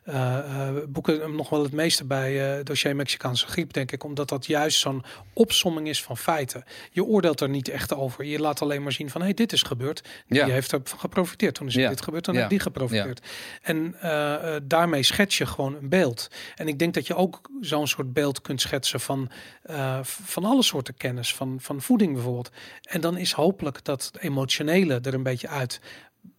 eh, 0.04 0.70
boeken. 0.90 1.36
Nog 1.36 1.50
wel 1.50 1.64
het 1.64 1.72
meeste 1.72 2.06
bij 2.06 2.64
dossier 2.64 2.96
Mexicaanse 2.96 3.48
griep, 3.48 3.74
denk 3.74 3.92
ik. 3.92 4.04
Omdat 4.04 4.30
dat 4.30 4.46
juist 4.46 4.80
zo'n 4.80 5.04
opsomming 5.34 5.88
is 5.88 6.04
van 6.04 6.18
feiten. 6.18 6.64
Je 6.92 7.04
oordeelt 7.04 7.42
er 7.42 7.50
niet 7.50 7.68
echt 7.68 7.94
over. 7.94 8.26
Je 8.26 8.40
laat 8.40 8.62
alleen 8.62 8.84
maar 8.84 8.92
zien 8.92 9.10
van, 9.10 9.22
hé, 9.22 9.28
hey, 9.28 9.36
dit 9.36 9.52
is 9.52 9.64
gebeurd. 9.64 10.04
Die 10.28 10.40
Ja. 10.40 10.46
heeft 10.48 10.72
er 10.72 10.80
van 10.84 11.00
geprofiteerd. 11.00 11.56
Toen 11.56 11.68
is 11.68 11.74
dit 11.74 12.02
gebeurd, 12.02 12.26
dan 12.26 12.36
heeft 12.36 12.50
die 12.50 12.60
geprofiteerd. 12.60 13.28
En 13.62 13.89
eh, 14.00 14.56
eh, 14.56 14.62
daarmee 14.64 15.04
schets 15.04 15.38
je 15.38 15.46
gewoon 15.46 15.76
een 15.76 15.90
beeld. 15.90 16.28
En 16.56 16.68
ik 16.68 16.80
denk 16.80 16.94
dat 16.94 17.08
je 17.08 17.16
ook 17.16 17.50
zo'n 17.62 17.88
soort 17.88 18.14
beeld 18.14 18.42
kunt 18.42 18.62
schetsen 18.62 19.00
van, 19.00 19.30
eh, 19.62 20.00
van 20.04 20.46
alle 20.46 20.64
soorten 20.64 20.98
kennis, 20.98 21.36
van, 21.36 21.58
van 21.62 21.82
voeding 21.82 22.14
bijvoorbeeld. 22.14 22.52
En 22.84 23.02
dan 23.02 23.18
is 23.18 23.32
hopelijk 23.32 23.84
dat 23.84 24.12
emotionele 24.20 25.00
er 25.00 25.14
een 25.14 25.24
beetje 25.24 25.48
uit. 25.48 25.82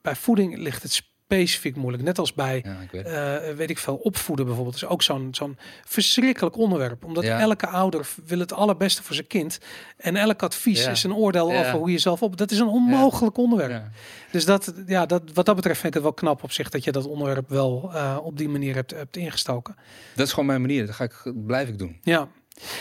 Bij 0.02 0.16
voeding 0.16 0.56
ligt 0.56 0.82
het 0.82 0.92
specifiek 1.34 1.76
moeilijk. 1.76 2.02
Net 2.02 2.18
als 2.18 2.34
bij, 2.34 2.60
Ja, 2.64 2.80
ik 2.80 2.90
weet 2.90 3.04
het. 3.04 3.42
eh, 3.42 3.54
weet 3.56 3.70
ik 3.70 3.78
veel, 3.78 3.96
opvoeden 3.96 4.46
bijvoorbeeld. 4.46 4.74
is 4.74 4.84
ook 4.84 5.02
zo'n 5.02 5.28
zo'n 5.30 5.56
verschrikkelijk 5.86 6.56
onderwerp. 6.56 7.04
Omdat 7.04 7.24
Ja. 7.24 7.38
elke 7.40 7.66
ouder 7.66 8.08
wil 8.24 8.38
het 8.38 8.52
allerbeste 8.52 9.02
voor 9.02 9.14
zijn 9.14 9.26
kind. 9.26 9.58
En 9.96 10.16
elk 10.16 10.42
advies 10.42 10.84
Ja. 10.84 10.90
is 10.90 11.02
een 11.04 11.14
oordeel 11.14 11.50
over 11.52 11.72
hoe 11.72 11.90
je 11.90 11.98
zelf 11.98 12.22
op... 12.22 12.36
Dat 12.36 12.50
is 12.50 12.58
een 12.58 12.66
onmogelijk 12.68 13.36
onderwerp. 13.36 13.70
Ja. 13.70 13.90
Dus 14.30 14.44
dat, 14.44 14.72
ja, 14.86 15.06
dat, 15.06 15.22
wat 15.34 15.46
dat 15.46 15.56
betreft 15.56 15.80
vind 15.80 15.88
ik 15.88 15.94
het 15.94 16.02
wel 16.02 16.12
knap 16.12 16.42
op 16.42 16.52
zich 16.52 16.70
dat 16.70 16.84
je 16.84 16.92
dat 16.92 17.06
onderwerp 17.06 17.48
wel 17.48 17.90
eh, 17.94 18.18
op 18.22 18.36
die 18.38 18.48
manier 18.48 18.74
hebt, 18.74 18.90
hebt 18.90 19.16
ingestoken. 19.16 19.76
Dat 20.14 20.26
is 20.26 20.32
gewoon 20.32 20.46
mijn 20.48 20.60
manier. 20.60 20.86
Dat 20.86 20.94
ga 20.94 21.04
ik, 21.04 21.32
blijf 21.46 21.68
ik 21.68 21.78
doen. 21.78 21.98
Ja. 22.02 22.28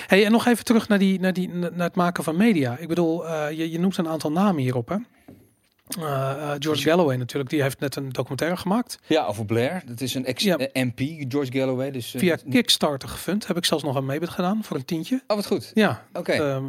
Hey, 0.08 0.26
en 0.26 0.32
nog 0.32 0.46
even 0.48 0.66
terug 0.66 0.88
naar, 0.88 1.00
die, 1.00 1.20
naar, 1.20 1.34
die, 1.34 1.50
naar 1.54 1.72
het 1.74 1.96
maken 1.96 2.24
van 2.24 2.38
media. 2.38 2.78
Ik 2.78 2.88
bedoel, 2.88 3.28
eh, 3.28 3.58
je, 3.58 3.72
je 3.72 3.80
noemt 3.80 3.98
een 3.98 4.08
aantal 4.08 4.32
namen 4.32 4.62
hierop, 4.62 4.88
hè? 4.90 4.96
Eh, 5.98 6.32
eh, 6.32 6.56
George 6.60 6.82
Galloway 6.82 7.16
natuurlijk, 7.16 7.50
die 7.50 7.62
heeft 7.62 7.80
net 7.80 7.96
een 7.96 8.10
documentaire 8.10 8.58
gemaakt. 8.58 9.00
Ja, 9.08 9.26
over 9.26 9.46
Blair. 9.46 9.84
Dat 9.86 10.02
is 10.02 10.14
een 10.14 10.26
ex 10.26 10.44
Ja. 10.44 10.58
eh, 10.58 10.84
MP, 10.86 11.00
George 11.32 11.52
Galloway. 11.52 11.92
Dus, 11.92 12.14
Via 12.18 12.38
Kickstarter 12.50 13.10
gefund. 13.10 13.48
Heb 13.48 13.58
ik 13.58 13.66
zelfs 13.66 13.84
nog 13.84 13.96
aan 13.96 14.06
mee 14.06 14.28
gedaan 14.28 14.64
voor 14.64 14.78
een 14.78 14.86
tientje. 14.86 15.22
Oh, 15.28 15.36
wat 15.36 15.46
goed. 15.46 15.72
Ja, 15.74 16.06
Oké. 16.14 16.32
ehm, 16.32 16.64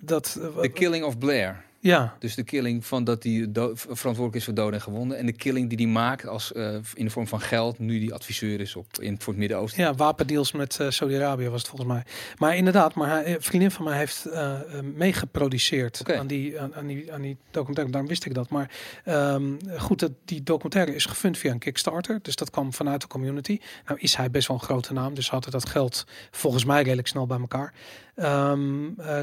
dat... 0.00 0.38
eh, 0.40 0.60
The 0.62 0.68
Killing 0.68 1.04
of 1.04 1.18
Blair. 1.18 1.64
Ja, 1.84 2.16
Dus 2.18 2.34
de 2.34 2.42
killing 2.42 2.86
van 2.86 3.04
dat 3.04 3.22
hij 3.22 3.48
verantwoordelijk 3.74 4.34
is 4.34 4.44
voor 4.44 4.54
doden 4.54 4.74
en 4.74 4.80
gewonden. 4.80 5.18
En 5.18 5.26
de 5.26 5.32
killing 5.32 5.68
die 5.68 5.78
hij 5.78 5.86
maakt 5.86 6.26
als, 6.26 6.52
eh, 6.52 6.74
in 6.94 7.04
de 7.04 7.10
vorm 7.10 7.26
van 7.26 7.40
geld, 7.40 7.78
nu 7.78 7.98
die 7.98 8.14
adviseur 8.14 8.60
is 8.60 8.76
op, 8.76 8.86
in, 8.98 9.20
voor 9.20 9.32
het 9.32 9.38
Midden-Oosten. 9.40 9.82
Ja, 9.82 9.94
wapendeals 9.94 10.52
met 10.52 10.80
eh, 10.80 10.90
Saudi-Arabië 10.90 11.48
was 11.48 11.60
het 11.60 11.68
volgens 11.68 11.90
mij. 11.90 12.02
Maar 12.38 12.56
inderdaad, 12.56 12.94
maar 12.94 13.08
hij, 13.08 13.34
een 13.34 13.42
vriendin 13.42 13.70
van 13.70 13.84
mij 13.84 13.98
heeft 13.98 14.24
eh, 14.24 14.54
eh, 14.54 14.84
meegeproduceerd 14.94 16.12
aan, 16.12 16.26
die, 16.26 16.60
aan, 16.60 16.74
aan 16.74 16.86
die, 16.86 17.12
aan 17.12 17.22
die 17.22 17.36
documentaire. 17.50 17.92
Daarom 17.92 18.10
wist 18.10 18.24
ik 18.24 18.34
dat. 18.34 18.48
Maar 18.48 18.70
ehm, 19.04 19.52
goed, 19.78 19.98
dat, 20.00 20.12
die 20.24 20.42
documentaire 20.42 20.94
is 20.94 21.04
gefund 21.04 21.38
via 21.38 21.50
een 21.50 21.58
Kickstarter. 21.58 22.18
Dus 22.22 22.36
dat 22.36 22.50
kwam 22.50 22.72
vanuit 22.72 23.00
de 23.00 23.06
community. 23.06 23.60
Nou 23.86 24.00
is 24.00 24.16
hij 24.16 24.30
best 24.30 24.48
wel 24.48 24.56
een 24.56 24.62
grote 24.62 24.92
naam. 24.92 25.14
Dus 25.14 25.30
had 25.30 25.42
hij 25.42 25.52
dat 25.52 25.68
geld 25.68 26.06
volgens 26.30 26.64
mij 26.64 26.82
redelijk 26.82 27.08
snel 27.08 27.26
bij 27.26 27.38
elkaar. 27.38 27.72
Eh, 28.14 28.52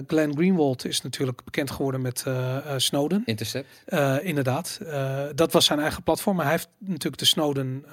Glenn 0.07 0.35
Greenwald 0.35 0.85
is 0.85 1.01
natuurlijk 1.01 1.43
bekend 1.43 1.71
geworden 1.71 2.01
met 2.01 2.23
eh, 2.25 2.57
eh, 2.57 2.73
Snowden. 2.77 3.21
Intercept. 3.25 3.67
Inderdaad, 4.21 4.79
dat 5.35 5.51
was 5.51 5.65
zijn 5.65 5.79
eigen 5.79 6.03
platform. 6.03 6.35
Maar 6.35 6.45
hij 6.45 6.53
heeft 6.53 6.69
natuurlijk 6.77 7.17
de 7.17 7.25
Snowden 7.25 7.85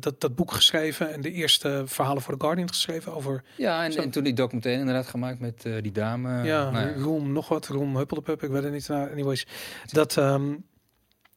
dat, 0.00 0.20
dat 0.20 0.34
boek 0.34 0.52
geschreven 0.52 1.12
en 1.12 1.20
de 1.20 1.32
eerste 1.32 1.82
verhalen 1.86 2.22
voor 2.22 2.34
The 2.34 2.40
Guardian 2.40 2.68
geschreven 2.68 3.14
over 3.14 3.44
Ja, 3.56 3.84
en, 3.84 4.10
toen 4.10 4.24
die 4.24 4.32
documentaire 4.32 4.80
inderdaad 4.80 5.06
gemaakt 5.06 5.40
met 5.40 5.62
die 5.80 5.92
dame. 5.92 6.42
ja, 6.44 6.70
nou 6.70 6.86
ja. 6.88 6.94
Roem 6.94 7.32
nog 7.32 7.48
wat, 7.48 7.66
Roem 7.66 7.96
Huppeldepup, 7.96 8.42
ik 8.42 8.50
weet 8.50 8.62
het 8.62 8.72
niet. 8.72 8.88
Nou, 8.88 9.10
anyways, 9.10 9.46
dat 9.92 10.16
ehm, 10.16 10.54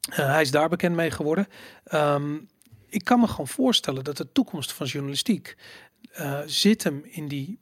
eh, 0.09 0.25
hij 0.31 0.41
is 0.41 0.51
daar 0.51 0.69
bekend 0.69 0.95
mee 0.95 1.11
geworden. 1.11 1.47
Ehm, 1.83 2.37
ik 2.89 3.03
kan 3.03 3.19
me 3.19 3.27
gewoon 3.27 3.47
voorstellen 3.47 4.03
dat 4.03 4.17
de 4.17 4.31
toekomst 4.31 4.73
van 4.73 4.87
journalistiek 4.87 5.55
zit 6.45 6.83
hem 6.83 7.01
in 7.03 7.27
die, 7.27 7.59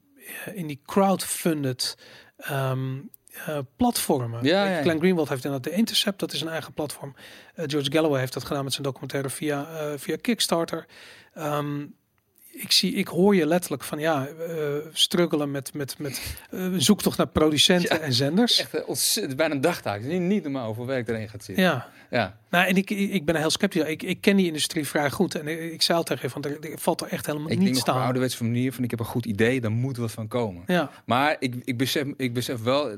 in 0.54 0.68
die 0.68 0.82
crowdfunded 0.86 1.98
ehm, 2.38 2.98
eh, 3.46 3.58
platformen. 3.76 4.44
Ja, 4.44 4.66
je, 4.66 4.70
ja. 4.76 4.82
Glenn 4.82 5.00
Greenwald 5.00 5.30
heeft 5.30 5.46
inderdaad 5.46 5.72
de 5.72 5.78
Intercept, 5.78 6.20
dat 6.20 6.34
is 6.34 6.42
een 6.42 6.48
eigen 6.48 6.74
platform. 6.74 7.16
Eh, 7.56 7.66
George 7.68 7.92
Galloway 7.92 8.20
heeft 8.20 8.34
dat 8.34 8.44
gedaan 8.44 8.64
met 8.64 8.74
zijn 8.74 8.86
documentaire 8.86 9.30
via, 9.30 9.68
eh, 9.68 9.98
via 9.98 10.16
Kickstarter. 10.22 10.86
Ehm, 11.34 11.86
ik, 12.62 12.72
zie, 12.72 12.94
ik 12.94 13.08
hoor 13.08 13.36
je 13.36 13.46
letterlijk 13.46 13.84
van 13.84 14.00
ja, 14.00 14.28
eh 14.28 14.56
struggelen 14.94 15.52
met, 15.52 15.74
met, 15.74 15.96
met 15.98 16.36
een 16.50 16.82
zoektocht 16.82 17.18
naar 17.18 17.28
producenten 17.28 17.96
Ja. 17.98 18.02
en 18.02 18.14
zenders. 18.14 18.60
Echt 18.60 18.74
eh, 18.74 18.88
ontzettend, 18.88 19.36
bijna 19.38 19.54
een 19.56 19.62
dagtaak. 19.62 20.02
Niet, 20.02 20.22
niet 20.22 20.44
normaal 20.44 20.66
hoeveel 20.66 20.86
werk 20.86 21.08
erin 21.10 21.30
gaat 21.30 21.44
zitten. 21.44 21.64
Ja, 21.64 21.88
Ja. 22.12 22.38
nou 22.50 22.68
en 22.68 22.76
ik, 22.76 22.90
ik 22.90 23.26
ben 23.26 23.36
heel 23.36 23.50
sceptisch. 23.50 23.84
Ik, 23.84 24.04
ik 24.04 24.22
ken 24.22 24.36
die 24.36 24.46
industrie 24.46 24.88
vrij 24.88 25.10
goed 25.12 25.36
en 25.36 25.48
ik, 25.48 25.60
ik 25.72 25.82
zei 25.82 25.98
al 25.98 26.04
tegen 26.04 26.24
je 26.24 26.30
van 26.30 26.44
er, 26.44 26.72
er 26.72 26.80
valt 26.80 27.02
er 27.02 27.08
echt 27.08 27.26
helemaal 27.26 27.50
Ik 27.50 27.54
denk 27.58 27.68
niets 27.70 27.78
nog 27.80 27.82
op 27.82 27.88
een 27.88 27.94
staan. 27.94 28.04
ouderwetse 28.06 28.44
manier 28.44 28.74
van 28.74 28.84
ik 28.84 28.90
heb 28.90 29.00
een 29.00 29.06
goed 29.06 29.26
idee, 29.26 29.62
daar 29.62 29.72
moet 29.72 29.98
wat 29.98 30.12
van 30.12 30.28
komen. 30.28 30.64
Ja, 30.68 30.92
Maar 31.06 31.36
ik, 31.40 31.56
ik, 31.64 31.78
besef, 31.78 32.08
ik 32.18 32.34
besef 32.34 32.62
wel, 32.64 32.96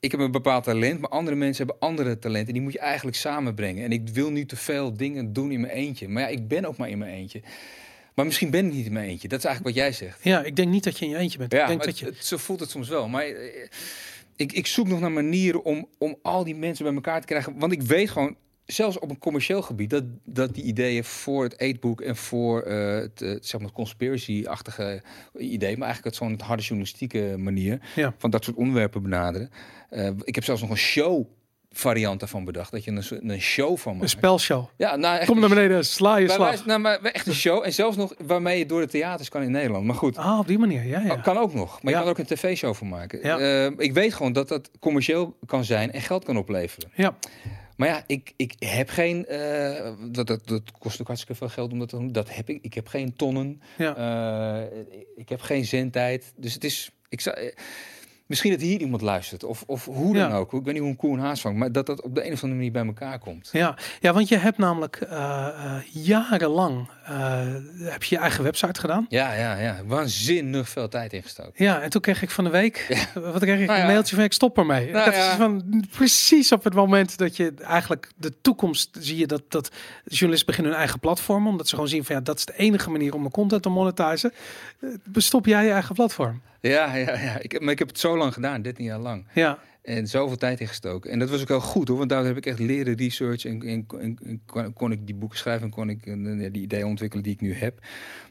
ik 0.00 0.10
heb 0.10 0.20
een 0.20 0.30
bepaald 0.30 0.64
talent, 0.64 1.00
maar 1.00 1.10
andere 1.10 1.36
mensen 1.36 1.66
hebben 1.66 1.88
andere 1.88 2.18
talenten. 2.18 2.52
Die 2.52 2.62
moet 2.62 2.72
je 2.72 2.78
eigenlijk 2.78 3.16
samenbrengen. 3.16 3.84
En 3.84 3.92
ik 3.92 4.08
wil 4.08 4.30
nu 4.30 4.46
te 4.46 4.56
veel 4.56 4.96
dingen 4.96 5.32
doen 5.32 5.52
in 5.52 5.60
mijn 5.60 5.72
eentje. 5.72 6.08
Maar 6.08 6.22
ja, 6.22 6.28
ik 6.28 6.48
ben 6.48 6.64
ook 6.64 6.76
maar 6.76 6.88
in 6.88 6.98
mijn 6.98 7.12
eentje. 7.14 7.42
Maar 8.14 8.24
misschien 8.24 8.50
ben 8.50 8.66
ik 8.66 8.72
niet 8.72 8.86
in 8.86 8.92
mijn 8.92 9.08
eentje. 9.08 9.28
Dat 9.28 9.38
is 9.38 9.44
eigenlijk 9.44 9.76
wat 9.76 9.84
jij 9.84 9.92
zegt. 9.92 10.24
ja, 10.24 10.42
ik 10.44 10.56
denk 10.56 10.68
niet 10.68 10.84
dat 10.84 10.98
je 10.98 11.04
in 11.04 11.10
je 11.10 11.16
eentje 11.16 11.38
bent. 11.38 11.52
Ja, 11.52 11.62
ik 11.62 11.68
denk 11.68 11.84
dat 11.84 11.98
je, 11.98 12.04
het- 12.04 12.16
het- 12.16 12.24
zo 12.26 12.36
voelt 12.36 12.60
het 12.60 12.70
soms 12.70 12.88
wel. 12.88 13.08
Maar 13.08 13.24
eh, 13.24 13.68
ik, 14.36 14.52
ik 14.52 14.66
zoek 14.66 14.88
nog 14.88 15.00
naar 15.00 15.12
manieren 15.12 15.64
om, 15.64 15.88
om 15.98 16.16
al 16.22 16.44
die 16.44 16.54
mensen 16.54 16.84
bij 16.84 16.94
elkaar 16.94 17.20
te 17.20 17.26
krijgen. 17.26 17.58
Want 17.58 17.72
ik 17.72 17.82
weet 17.82 18.10
gewoon, 18.10 18.36
zelfs 18.64 18.98
op 18.98 19.10
een 19.10 19.18
commercieel 19.18 19.62
gebied, 19.62 19.90
dat, 19.90 20.04
dat 20.24 20.54
die 20.54 20.64
ideeën 20.64 21.04
voor 21.04 21.42
het 21.44 21.60
eetboek 21.60 22.00
en 22.00 22.16
voor 22.16 22.62
eh, 22.62 22.94
het, 22.94 23.22
eh, 23.22 23.36
zeg 23.40 23.60
maar 23.60 23.72
conspiracy-achtige 23.72 25.02
idee, 25.38 25.76
maar 25.76 25.86
eigenlijk 25.88 26.04
het 26.04 26.28
zo'n 26.28 26.40
harde 26.46 26.62
journalistieke 26.62 27.34
manier 27.38 27.80
Ja. 27.94 28.14
van 28.18 28.30
dat 28.30 28.44
soort 28.44 28.56
onderwerpen 28.56 29.02
benaderen. 29.02 29.50
Ik 30.24 30.34
heb 30.34 30.44
zelfs 30.44 30.60
nog 30.60 30.70
een 30.70 30.76
show 30.76 31.26
variant 31.72 32.20
daarvan 32.20 32.44
bedacht, 32.44 32.70
dat 32.72 32.84
je 32.84 32.90
een, 32.90 33.30
een 33.30 33.40
show 33.40 33.76
van 33.78 33.92
een 33.92 33.98
maakt. 33.98 34.10
spelshow. 34.10 34.64
Ja, 34.76 34.96
nou, 34.96 35.16
echt 35.18 35.26
Kom 35.26 35.40
naar 35.40 35.50
een- 35.50 35.56
beneden, 35.56 35.84
sla 35.84 36.16
je 36.16 36.28
slag. 36.28 36.66
nou, 36.66 36.80
maar 36.80 36.98
echt 37.00 37.26
een 37.26 37.34
show. 37.34 37.64
En 37.64 37.72
zelfs 37.72 37.96
nog 37.96 38.14
waarmee 38.24 38.58
je 38.58 38.66
door 38.66 38.80
de 38.80 38.86
theaters 38.86 39.28
kan 39.28 39.42
in 39.42 39.50
Nederland. 39.50 39.84
Maar 39.84 39.94
goed, 39.96 40.16
Ah, 40.16 40.38
op 40.38 40.46
die 40.46 40.58
manier, 40.58 40.84
ja, 40.86 41.00
ja. 41.00 41.12
Oh, 41.12 41.22
Kan 41.22 41.38
ook 41.38 41.54
nog. 41.54 41.82
Maar 41.82 41.92
Ja. 41.92 41.98
je 41.98 42.04
kan 42.04 42.04
er 42.04 42.10
ook 42.10 42.18
een 42.30 42.36
tv-show 42.36 42.74
van 42.74 42.88
maken. 42.88 43.18
Ja. 43.22 43.38
Eh, 43.38 43.70
ik 43.76 43.92
weet 43.92 44.14
gewoon 44.14 44.32
dat 44.32 44.48
dat 44.48 44.70
commercieel 44.80 45.36
kan 45.46 45.64
zijn 45.64 45.92
en 45.92 46.00
geld 46.00 46.24
kan 46.24 46.36
opleveren. 46.36 46.90
Ja, 46.94 47.16
Maar 47.76 47.88
ja, 47.88 48.02
ik, 48.06 48.32
ik 48.36 48.54
heb 48.58 48.88
geen. 48.88 49.26
eh, 49.26 49.90
dat, 50.10 50.26
dat, 50.26 50.46
dat 50.48 50.62
kost 50.78 51.00
ook 51.00 51.06
hartstikke 51.06 51.38
veel 51.38 51.48
geld 51.48 51.72
om 51.72 51.78
dat 51.78 51.88
te 51.88 51.96
doen. 51.96 52.12
Dat 52.12 52.34
heb 52.34 52.48
ik. 52.48 52.58
Ik 52.62 52.74
heb 52.74 52.86
geen 52.88 53.16
tonnen. 53.16 53.62
Ja. 53.78 53.96
Eh, 53.96 54.78
ik 55.16 55.28
heb 55.28 55.40
geen 55.40 55.64
zendtijd. 55.64 56.32
Dus 56.36 56.54
het 56.54 56.64
is. 56.64 56.90
Ik 57.08 57.20
zou, 57.20 57.52
misschien 58.32 58.50
dat 58.52 58.60
hier 58.60 58.80
iemand 58.80 59.02
luistert. 59.02 59.44
Of, 59.44 59.64
of 59.66 59.84
hoe 59.84 60.14
dan 60.14 60.28
Ja. 60.28 60.36
ook. 60.36 60.52
Ik 60.52 60.64
weet 60.64 60.72
niet 60.72 60.82
hoe 60.82 60.90
een 60.90 60.96
koe 60.96 61.12
een 61.12 61.18
haas 61.20 61.40
vangt. 61.40 61.58
Maar 61.58 61.72
dat 61.72 61.86
dat 61.86 62.02
op 62.02 62.14
de 62.14 62.20
een 62.26 62.32
of 62.32 62.42
andere 62.42 62.54
manier 62.54 62.72
bij 62.72 62.86
elkaar 62.86 63.18
komt. 63.18 63.48
Ja, 63.52 63.76
ja 64.00 64.12
want 64.12 64.28
je 64.28 64.36
hebt 64.36 64.58
namelijk 64.58 64.96
eh, 64.96 65.46
eh, 65.48 65.82
jarenlang 65.92 66.88
heb 67.78 68.02
je 68.02 68.14
je 68.14 68.20
eigen 68.20 68.44
website 68.44 68.80
gedaan. 68.80 69.06
Ja, 69.08 69.32
ja, 69.34 69.56
ja. 69.58 69.76
Waanzinnig 69.86 70.68
veel 70.68 70.88
tijd 70.88 71.12
ingestoken. 71.12 71.52
Ja, 71.64 71.80
en 71.80 71.90
toen 71.90 72.00
kreeg 72.00 72.22
ik 72.22 72.30
van 72.30 72.44
de 72.44 72.50
week, 72.50 72.86
wat 73.14 73.40
kreeg 73.42 73.60
ik 73.60 73.66
Nou 73.66 73.78
een 73.80 73.86
ja. 73.86 73.92
mailtje 73.92 74.14
van 74.14 74.24
ik 74.24 74.32
stop 74.32 74.58
ermee. 74.58 74.90
Nou 74.90 75.04
dat 75.04 75.14
ja. 75.14 75.30
is 75.30 75.36
van 75.36 75.84
precies 75.90 76.52
op 76.52 76.64
het 76.64 76.74
moment 76.74 77.18
dat 77.18 77.36
je 77.36 77.54
eigenlijk 77.62 78.08
de 78.16 78.32
toekomst 78.42 78.96
zie 79.00 79.16
je 79.16 79.26
dat 79.26 79.42
dat 79.48 79.70
journalisten 80.04 80.46
beginnen 80.46 80.72
hun 80.72 80.80
eigen 80.80 81.00
platform, 81.00 81.46
omdat 81.46 81.68
ze 81.68 81.74
gewoon 81.74 81.90
zien 81.90 82.04
van 82.04 82.14
ja 82.16 82.20
dat 82.22 82.38
is 82.38 82.44
de 82.44 82.54
enige 82.56 82.90
manier 82.90 83.14
om 83.14 83.20
mijn 83.20 83.32
content 83.32 83.62
te 83.62 83.68
monetizen. 83.68 84.32
Eh, 84.80 84.88
Bestop 85.04 85.46
jij 85.46 85.64
je 85.64 85.70
eigen 85.70 85.94
platform? 85.94 86.42
Ja, 86.60 86.94
ja, 86.94 87.18
ja. 87.18 87.38
Ik, 87.38 87.52
heb- 87.52 87.62
maar 87.62 87.72
ik 87.72 87.78
heb 87.78 87.88
het 87.88 87.98
zo 87.98 88.16
lang 88.16 88.32
gedaan, 88.32 88.62
13 88.62 88.84
jaar 88.84 88.98
lang. 88.98 89.24
Ja, 89.32 89.58
En 89.82 90.06
zoveel 90.06 90.36
tijd 90.36 90.60
ingestoken. 90.60 91.10
En 91.10 91.18
dat 91.18 91.30
was 91.30 91.40
ook 91.40 91.48
heel 91.48 91.60
goed 91.60 91.88
hoor, 91.88 91.96
want 91.98 92.10
daar 92.10 92.24
heb 92.24 92.36
ik 92.36 92.46
echt 92.46 92.58
leren 92.58 92.96
research 92.96 93.44
en, 93.44 93.62
en, 93.62 93.86
en- 94.00 94.72
kon, 94.72 94.92
ik 94.92 95.06
die 95.06 95.14
boeken 95.14 95.38
schrijven 95.38 95.64
en 95.64 95.70
kon 95.70 95.88
ik 95.88 96.06
eh, 96.06 96.52
die 96.52 96.62
ideeën 96.62 96.86
ontwikkelen 96.86 97.24
die 97.24 97.32
ik 97.32 97.40
nu 97.40 97.54
heb. 97.54 97.86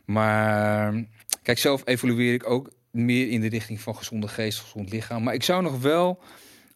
Maar 0.06 1.06
kijk, 1.44 1.58
zelf 1.58 1.82
evolueer 1.86 2.34
ik 2.34 2.50
ook 2.50 2.72
meer 2.92 3.30
in 3.30 3.42
de 3.42 3.48
richting 3.48 3.80
van 3.80 3.96
gezonde 3.96 4.28
geest, 4.28 4.60
gezond 4.60 4.92
lichaam. 4.92 5.24
Maar 5.24 5.34
ik 5.34 5.44
zou 5.44 5.64
nog 5.64 5.82
wel 5.82 6.20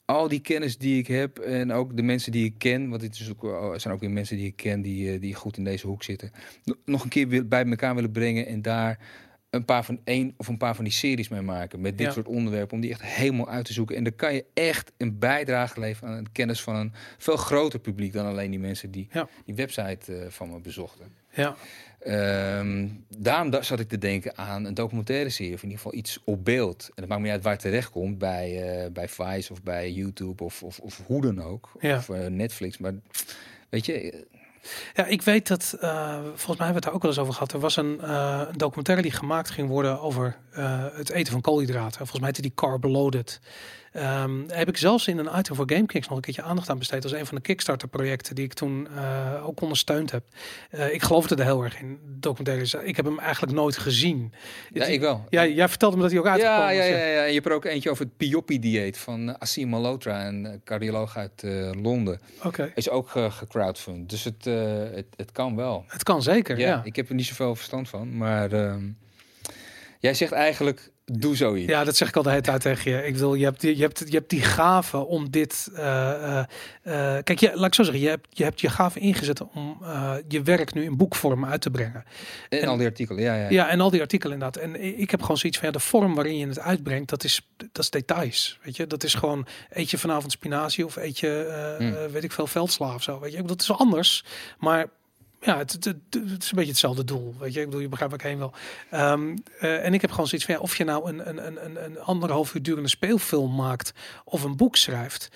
al 0.06 0.28
die 0.28 0.40
kennis 0.40 0.78
die 0.78 1.00
ik 1.00 1.08
heb 1.08 1.38
en 1.38 1.72
ook 1.72 1.96
de 1.98 2.04
mensen 2.04 2.32
die 2.32 2.46
ik 2.46 2.54
ken, 2.58 2.90
want 2.90 3.02
dit 3.02 3.16
is 3.20 3.30
ook, 3.32 3.44
er 3.74 3.80
zijn 3.80 3.94
ook 3.94 4.00
weer 4.00 4.12
mensen 4.12 4.38
die 4.38 4.46
ik 4.46 4.56
ken 4.56 4.82
die, 4.82 5.12
eh, 5.14 5.22
die 5.22 5.34
goed 5.36 5.58
in 5.58 5.64
deze 5.64 5.88
hoek 5.88 6.04
zitten, 6.04 6.32
no- 6.64 6.76
nog 6.86 7.04
een 7.04 7.10
keer 7.10 7.48
bij 7.48 7.66
elkaar 7.66 7.96
willen 7.96 8.12
brengen 8.12 8.46
en 8.46 8.62
daar 8.62 9.00
een 9.56 9.66
paar 9.66 9.86
van 9.86 10.00
één 10.04 10.34
of 10.38 10.48
een 10.48 10.58
paar 10.58 10.76
van 10.76 10.84
die 10.84 10.94
series 10.94 11.30
mee 11.30 11.42
maken 11.42 11.82
met 11.82 11.98
dit 11.98 12.08
Ja. 12.08 12.14
soort 12.14 12.28
onderwerpen 12.28 12.76
om 12.76 12.82
die 12.82 12.92
echt 12.92 13.02
helemaal 13.04 13.50
uit 13.50 13.66
te 13.66 13.74
zoeken. 13.74 13.96
En 13.96 14.04
dan 14.04 14.16
kan 14.16 14.34
je 14.34 14.46
echt 14.54 14.92
een 14.98 15.20
bijdrage 15.20 15.80
leveren 15.80 16.16
aan 16.16 16.24
de 16.24 16.30
kennis 16.32 16.62
van 16.62 16.76
een 16.76 16.94
veel 17.18 17.38
groter 17.38 17.80
publiek 17.80 18.14
dan 18.14 18.26
alleen 18.26 18.50
die 18.52 18.60
mensen 18.60 18.92
die 18.92 19.08
Ja. 19.12 19.28
die 19.46 19.56
website 19.56 20.16
eh, 20.16 20.30
van 20.30 20.50
me 20.50 20.60
bezochten. 20.60 21.06
ja, 21.34 21.56
Ehm, 22.00 22.88
daarom 23.18 23.50
da- 23.50 23.62
zat 23.62 23.80
ik 23.80 23.88
te 23.90 23.98
denken 23.98 24.38
aan 24.38 24.66
een 24.66 24.74
documentaire 24.74 25.30
serie, 25.30 25.54
of 25.54 25.64
in 25.64 25.70
ieder 25.70 25.84
geval 25.84 25.98
iets 26.00 26.20
op 26.26 26.46
beeld. 26.46 26.84
En 26.88 26.94
dat 26.96 27.08
maakt 27.08 27.20
me 27.22 27.26
niet 27.26 27.36
uit 27.36 27.44
waar 27.44 27.54
het 27.54 27.62
terecht 27.62 27.90
komt, 27.90 28.18
bij, 28.18 28.62
eh, 28.84 28.92
bij 28.92 29.08
Vice 29.10 29.52
of 29.52 29.64
bij 29.64 29.92
YouTube 29.92 30.44
of, 30.44 30.64
of, 30.64 30.80
of 30.80 31.02
hoe 31.06 31.22
dan 31.22 31.42
ook. 31.42 31.72
Ja. 31.80 31.98
Of 31.98 32.10
eh, 32.10 32.26
Netflix. 32.28 32.78
Maar 32.78 32.94
weet 33.70 33.86
je, 33.86 34.26
Ja, 34.94 35.06
ik 35.06 35.22
weet 35.22 35.48
dat, 35.48 35.78
eh, 35.80 36.20
volgens 36.20 36.58
mij 36.58 36.66
hebben 36.66 36.68
we 36.68 36.74
het 36.74 36.84
daar 36.84 36.94
ook 36.94 37.02
wel 37.02 37.12
eens 37.12 37.20
over 37.20 37.34
gehad. 37.34 37.54
Er 37.54 37.60
was 37.60 37.76
een, 37.76 38.02
eh, 38.02 38.42
documentaire 38.56 39.04
die 39.04 39.12
gemaakt 39.12 39.50
ging 39.50 39.68
worden 39.68 40.02
over 40.02 40.38
eh, 40.52 40.84
het 40.94 41.10
eten 41.10 41.32
van 41.32 41.42
koolhydraten. 41.42 41.98
Volgens 41.98 42.20
mij 42.20 42.28
heette 42.28 42.42
die 42.42 42.54
Carb 42.56 42.84
Loaded. 42.84 43.40
Ehm, 43.96 44.42
heb 44.48 44.68
ik 44.68 44.78
zelfs 44.78 45.08
in 45.08 45.18
een 45.18 45.30
item 45.40 45.56
voor 45.56 45.70
GameKings 45.70 46.08
nog 46.08 46.18
een 46.18 46.24
keertje 46.24 46.42
aandacht 46.42 46.70
aan 46.70 46.78
besteed. 46.78 47.04
Was 47.04 47.12
een 47.12 47.26
van 47.26 47.36
de 47.36 47.42
Kickstarter 47.42 47.88
projecten 47.88 48.36
die 48.36 48.44
ik 48.46 48.54
toen 48.54 48.88
eh, 48.96 49.48
ook 49.48 49.62
ondersteund 49.62 50.12
heb. 50.12 50.24
Eh, 50.70 50.94
ik 50.94 51.02
geloofde 51.02 51.36
er 51.36 51.44
heel 51.44 51.64
erg 51.64 51.80
in, 51.80 52.00
documentaires. 52.20 52.74
Ik 52.74 52.96
heb 52.96 53.06
hem 53.06 53.20
eigenlijk 53.20 53.54
nooit 53.54 53.78
gezien. 53.78 54.34
ja, 54.74 54.86
ik 54.86 55.00
wel. 55.00 55.26
Ja, 55.30 55.46
jij 55.46 55.70
vertelde 55.70 55.96
me 55.96 56.02
dat 56.02 56.12
hij 56.12 56.20
ook 56.20 56.28
uitgekomen 56.28 56.62
Ja, 56.64 56.70
ja, 56.70 56.80
was. 56.80 56.90
ja, 56.90 57.06
ja. 57.06 57.22
En 57.22 57.28
je 57.28 57.34
hebt 57.34 57.46
er 57.46 57.52
ook 57.54 57.66
eentje 57.66 57.90
over 57.90 58.06
het 58.06 58.18
Piopi-dieet 58.18 58.98
van 58.98 59.28
uh, 59.30 59.36
Asim 59.40 59.68
Malhotra, 59.70 60.28
een 60.28 60.46
eh, 60.46 60.52
cardioloog 60.64 61.18
uit 61.18 61.44
eh, 61.44 61.70
Londen. 61.82 62.20
Oké, 62.44 62.72
Is 62.76 62.90
ook 62.90 63.10
ge- 63.10 63.32
gecrowdfund. 63.32 64.10
Dus 64.10 64.24
het, 64.24 64.48
eh, 64.48 64.54
het, 64.94 65.06
het 65.16 65.32
kan 65.32 65.56
wel. 65.56 65.84
het 65.88 66.04
kan 66.04 66.22
zeker, 66.22 66.58
Ja, 66.60 66.68
ja. 66.68 66.82
ik 66.84 66.96
heb 66.96 67.10
er 67.10 67.16
niet 67.16 67.26
zoveel 67.26 67.56
verstand 67.56 67.90
van. 67.90 68.18
Maar 68.18 68.52
ehm, 68.52 68.84
jij 70.00 70.14
zegt 70.14 70.32
eigenlijk, 70.32 70.92
doe 71.06 71.36
zoiets. 71.36 71.72
Ja, 71.72 71.84
dat 71.84 71.96
zeg 71.96 72.08
ik 72.08 72.16
al 72.16 72.24
de 72.24 72.30
hele 72.30 72.42
tijd 72.42 72.62
tegen 72.62 72.92
je. 72.92 73.06
Ik 73.06 73.14
bedoel, 73.14 73.34
je 73.34 73.44
hebt, 73.44 73.62
die- 73.62 73.76
je 73.76 73.82
hebt, 73.82 74.00
je 74.08 74.16
hebt 74.18 74.30
die 74.30 74.42
gave 74.42 74.98
om 74.98 75.30
dit. 75.30 75.70
eh, 75.76 76.38
eh, 76.40 76.46
eh, 77.18 77.24
kijk, 77.24 77.40
je, 77.40 77.52
laat 77.56 77.68
ik 77.68 77.74
zo 77.74 77.84
zeggen, 77.84 78.02
je 78.04 78.10
hebt 78.10 78.28
je, 78.38 78.44
hebt 78.44 78.62
je 78.62 78.70
gave 78.70 79.00
ingezet 79.00 79.42
om 79.54 79.78
je 80.28 80.42
werk 80.44 80.74
nu 80.74 80.84
in 80.84 80.98
boekvorm 80.98 81.46
uit 81.46 81.62
te 81.62 81.70
brengen. 81.72 82.04
En, 82.50 82.62
En- 82.62 82.68
al 82.68 82.78
die 82.78 82.86
artikelen, 82.88 83.24
ja, 83.24 83.36
ja. 83.36 83.50
Ja, 83.50 83.70
en 83.70 83.82
al 83.82 83.90
die 83.90 84.02
artikelen 84.02 84.34
inderdaad. 84.34 84.64
En 84.64 85.00
ik 85.00 85.12
heb 85.12 85.22
gewoon 85.22 85.38
zoiets 85.38 85.58
van 85.60 85.68
ja, 85.68 85.74
de 85.74 85.80
vorm 85.84 86.16
waarin 86.16 86.38
je 86.38 86.48
het 86.48 86.60
uitbrengt, 86.60 87.10
dat 87.10 87.24
is, 87.24 87.48
dat 87.58 87.78
is 87.84 87.90
details. 87.90 88.60
Weet 88.64 88.76
je, 88.76 88.88
dat 88.88 89.04
is 89.04 89.14
gewoon 89.14 89.48
eet 89.70 89.92
je 89.92 89.98
vanavond 89.98 90.32
spinazie 90.32 90.86
of 90.86 90.96
eet 90.96 91.20
je, 91.20 91.74
Hmm. 91.78 92.12
weet 92.12 92.24
ik 92.24 92.32
veel, 92.32 92.48
veldsla 92.48 92.94
of 92.94 93.04
zo. 93.04 93.20
Weet 93.20 93.32
je, 93.32 93.44
het 93.44 93.62
is 93.62 93.72
anders, 93.72 94.24
maar. 94.60 94.86
Ja, 95.42 95.58
het, 95.58 95.74
het, 95.74 95.96
is 96.14 96.22
een 96.22 96.56
beetje 96.56 96.66
hetzelfde 96.66 97.04
doel. 97.04 97.36
Weet 97.40 97.54
je, 97.54 97.60
ik 97.60 97.66
bedoel, 97.66 97.82
je 97.82 97.90
begrijpt 97.90 98.16
waar 98.16 98.26
ik 98.26 98.30
heen 98.32 98.40
wil. 98.40 98.54
Ehm, 98.90 99.38
eh, 99.60 99.86
en 99.86 99.94
ik 99.94 100.02
heb 100.02 100.12
gewoon 100.12 100.28
zoiets 100.28 100.48
van 100.48 100.60
of 100.60 100.78
je 100.78 100.84
nou 100.84 101.10
een, 101.10 101.30
een, 101.30 101.66
een, 101.66 101.86
een 101.86 102.00
anderhalf 102.00 102.54
uur 102.54 102.64
durende 102.64 102.90
speelfilm 102.90 103.56
maakt 103.56 103.94
of 104.24 104.44
een 104.44 104.56
boek 104.56 104.76
schrijft. 104.76 105.30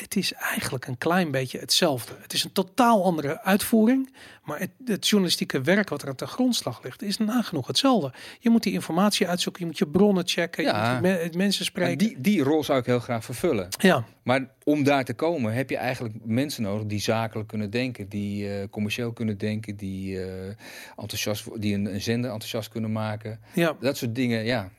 Het 0.00 0.16
is 0.16 0.32
eigenlijk 0.32 0.86
een 0.86 0.98
klein 0.98 1.30
beetje 1.30 1.58
hetzelfde. 1.58 2.12
Het 2.20 2.32
is 2.32 2.44
een 2.44 2.52
totaal 2.52 3.04
andere 3.04 3.42
uitvoering. 3.42 4.14
Maar 4.44 4.58
het, 4.58 4.70
het 4.84 5.08
journalistieke 5.08 5.60
werk 5.62 5.88
wat 5.88 6.02
er 6.02 6.08
aan 6.08 6.14
de 6.16 6.26
grondslag 6.26 6.82
ligt, 6.82 7.02
is 7.02 7.18
nagenoeg 7.18 7.66
hetzelfde. 7.66 8.12
Je 8.40 8.50
moet 8.50 8.62
die 8.62 8.72
informatie 8.72 9.28
uitzoeken, 9.28 9.60
je 9.60 9.66
moet 9.66 9.78
je 9.78 9.86
bronnen 9.88 10.28
checken, 10.28 10.64
Ja. 10.64 10.86
je 10.86 10.92
moet 10.92 11.02
me- 11.02 11.30
mensen 11.36 11.64
spreken. 11.64 11.98
die, 11.98 12.20
die 12.20 12.42
rol 12.42 12.64
zou 12.64 12.78
ik 12.78 12.86
heel 12.86 12.98
graag 13.00 13.24
vervullen. 13.24 13.68
Ja, 13.78 14.04
Maar 14.22 14.48
om 14.64 14.84
daar 14.84 15.04
te 15.04 15.14
komen 15.14 15.52
heb 15.52 15.70
je 15.70 15.76
eigenlijk 15.76 16.14
mensen 16.24 16.62
nodig 16.62 16.86
die 16.86 17.00
zakelijk 17.00 17.48
kunnen 17.48 17.70
denken, 17.70 18.08
die 18.08 18.52
eh, 18.54 18.68
commercieel 18.70 19.12
kunnen 19.12 19.38
denken, 19.38 19.76
die, 19.76 20.22
eh, 20.24 20.54
enthousiast, 20.96 21.60
die 21.60 21.74
een, 21.74 21.94
een 21.94 22.00
zender 22.02 22.30
enthousiast 22.30 22.68
kunnen 22.68 22.92
maken. 22.92 23.40
ja. 23.54 23.76
Dat 23.80 23.96
soort 23.96 24.14
dingen, 24.14 24.44
ja. 24.44 24.70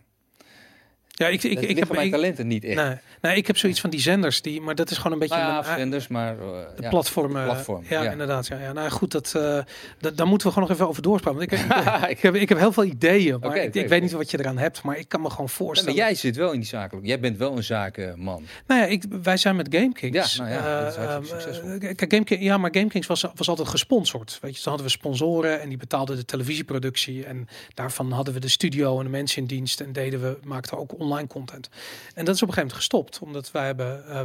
Ja 1.20 1.28
ik, 1.28 1.44
ik, 1.44 1.62
Ik, 1.62 1.80
heb 1.80 1.92
mijn 1.92 2.06
ik, 2.06 2.12
talenten 2.12 2.48
niet 2.48 2.64
echt. 2.64 2.76
nee, 2.76 2.96
nee, 3.22 3.36
ik 3.36 3.48
heb 3.48 3.58
zoiets 3.58 3.82
van 3.82 3.90
die 3.90 4.00
zenders, 4.00 4.42
die, 4.42 4.62
maar 4.62 4.76
dat 4.76 4.90
is 4.92 4.98
gewoon 4.98 5.12
een 5.12 5.20
beetje 5.20 5.38
Nou 5.38 5.66
ja, 5.66 5.76
zenders, 5.78 6.08
maar... 6.08 6.32
eh, 6.40 6.48
de 6.76 6.82
ja. 6.82 6.90
platformen. 6.90 7.44
platform, 7.44 7.84
ja, 7.90 8.04
ja. 8.04 8.12
inderdaad. 8.12 8.48
Ja, 8.48 8.60
ja. 8.60 8.74
Nou 8.74 8.90
goed, 8.90 9.12
dat, 9.12 9.34
eh, 9.36 9.60
dat, 10.00 10.18
daar 10.18 10.28
moeten 10.28 10.48
we 10.48 10.54
gewoon 10.54 10.68
nog 10.68 10.78
even 10.78 10.90
over 10.90 11.02
doorspraken. 11.02 11.40
Want 11.40 11.52
ik, 11.52 11.60
ik, 11.60 12.10
ik, 12.18 12.20
heb, 12.20 12.36
ik 12.36 12.50
heb 12.50 12.58
heel 12.58 12.72
veel 12.72 12.84
ideeën, 12.84 13.40
maar 13.40 13.58
ik, 13.58 13.88
weet 13.88 14.02
niet 14.02 14.12
wat 14.12 14.32
je 14.32 14.40
eraan 14.40 14.58
hebt. 14.58 14.84
Maar 14.84 14.98
ik 14.98 15.08
kan 15.10 15.22
me 15.22 15.30
gewoon 15.30 15.50
voorstellen. 15.50 15.96
maar 15.96 16.06
jij 16.06 16.16
zit 16.16 16.36
wel 16.36 16.52
in 16.52 16.60
die 16.60 16.68
zakelijk. 16.70 17.08
Jij 17.08 17.20
bent 17.20 17.38
wel 17.38 17.58
een 17.58 17.64
zakenman. 17.64 18.46
Nou 18.68 18.82
ja, 18.82 18.88
ik, 18.88 19.04
wij 19.24 19.38
zijn 19.38 19.56
met 19.56 19.68
GameKings. 19.72 20.36
Ja, 20.36 20.44
nou 20.44 20.56
ja, 20.56 20.82
dat 20.84 20.92
is 20.92 20.98
eh, 20.98 21.06
hartstikke 21.06 21.44
succesvol. 21.44 21.70
eh, 21.70 21.96
kijk, 21.96 22.12
GameKings, 22.14 22.44
ja, 22.44 22.58
maar 22.58 22.72
GameKings 22.74 23.08
was, 23.08 23.26
was 23.36 23.50
altijd 23.50 23.68
gesponsord. 23.68 24.38
Weet 24.42 24.52
je, 24.58 24.64
dan 24.64 24.74
hadden 24.74 24.86
we 24.86 24.92
sponsoren 24.92 25.62
en 25.62 25.70
die 25.70 25.78
betaalden 25.78 26.16
de 26.16 26.26
televisieproductie. 26.26 27.26
En 27.26 27.48
daarvan 27.74 28.12
hadden 28.12 28.34
we 28.34 28.40
de 28.40 28.48
studio 28.48 28.98
en 28.98 29.04
de 29.04 29.10
mensen 29.10 29.42
in 29.42 29.48
dienst. 29.48 29.82
En 29.82 29.94
deden 29.94 30.22
we, 30.22 30.38
maakten 30.44 30.78
ook 30.78 31.00
online 31.00 31.09
content. 31.28 31.70
En 32.14 32.26
dat 32.26 32.36
is 32.36 32.42
op 32.42 32.48
een 32.48 32.54
gegeven 32.54 32.56
moment 32.56 32.74
gestopt. 32.74 33.20
Omdat 33.20 33.52
wij 33.52 33.66
hebben 33.66 34.08
eh, 34.08 34.22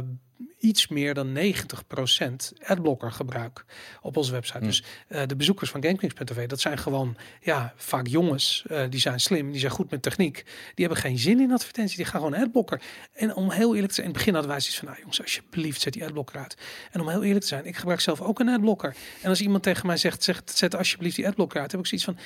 iets 0.59 0.87
meer 0.87 1.13
dan 1.13 1.37
90% 1.37 1.41
adblocker 2.65 3.11
gebruik 3.11 3.65
op 4.01 4.17
onze 4.17 4.31
website. 4.31 4.57
Hmm. 4.57 4.67
Dus 4.67 4.83
eh, 5.07 5.21
de 5.25 5.35
bezoekers 5.35 5.69
van 5.69 5.83
GameKings.tv, 5.83 6.47
dat 6.47 6.59
zijn 6.59 6.77
gewoon 6.77 7.17
ja, 7.41 7.73
vaak 7.75 8.07
jongens. 8.07 8.63
eh, 8.67 8.83
die 8.89 8.99
zijn 8.99 9.19
slim, 9.19 9.51
die 9.51 9.59
zijn 9.59 9.71
goed 9.71 9.91
met 9.91 10.01
techniek. 10.01 10.43
Die 10.73 10.85
hebben 10.85 11.03
geen 11.03 11.17
zin 11.17 11.39
in 11.39 11.51
advertentie, 11.51 11.97
die 11.97 12.05
gaan 12.05 12.21
gewoon 12.21 12.39
adblocker. 12.39 12.81
En 13.13 13.35
om 13.35 13.51
heel 13.51 13.73
eerlijk 13.73 13.87
te 13.87 13.93
zijn, 13.93 14.07
in 14.07 14.11
het 14.13 14.17
begin 14.17 14.33
hadden 14.33 14.51
wij 14.51 14.59
zoiets 14.59 14.79
van, 14.79 14.87
nou 14.87 14.99
jongens, 14.99 15.21
alsjeblieft, 15.21 15.81
zet 15.81 15.93
die 15.93 16.05
adblocker 16.05 16.39
uit. 16.39 16.57
En 16.91 17.01
om 17.01 17.09
heel 17.09 17.23
eerlijk 17.23 17.41
te 17.41 17.47
zijn, 17.47 17.65
ik 17.65 17.75
gebruik 17.75 17.99
zelf 17.99 18.21
ook 18.21 18.39
een 18.39 18.49
adblocker. 18.49 18.95
En 19.21 19.29
als 19.29 19.41
iemand 19.41 19.63
tegen 19.63 19.87
mij 19.87 19.97
zegt, 19.97 20.23
zegt 20.23 20.57
zet 20.57 20.75
alsjeblieft 20.75 21.15
die 21.15 21.27
adblocker 21.27 21.61
uit, 21.61 21.71
heb 21.71 21.79
ik 21.79 21.87
zoiets 21.87 22.05
van, 22.05 22.17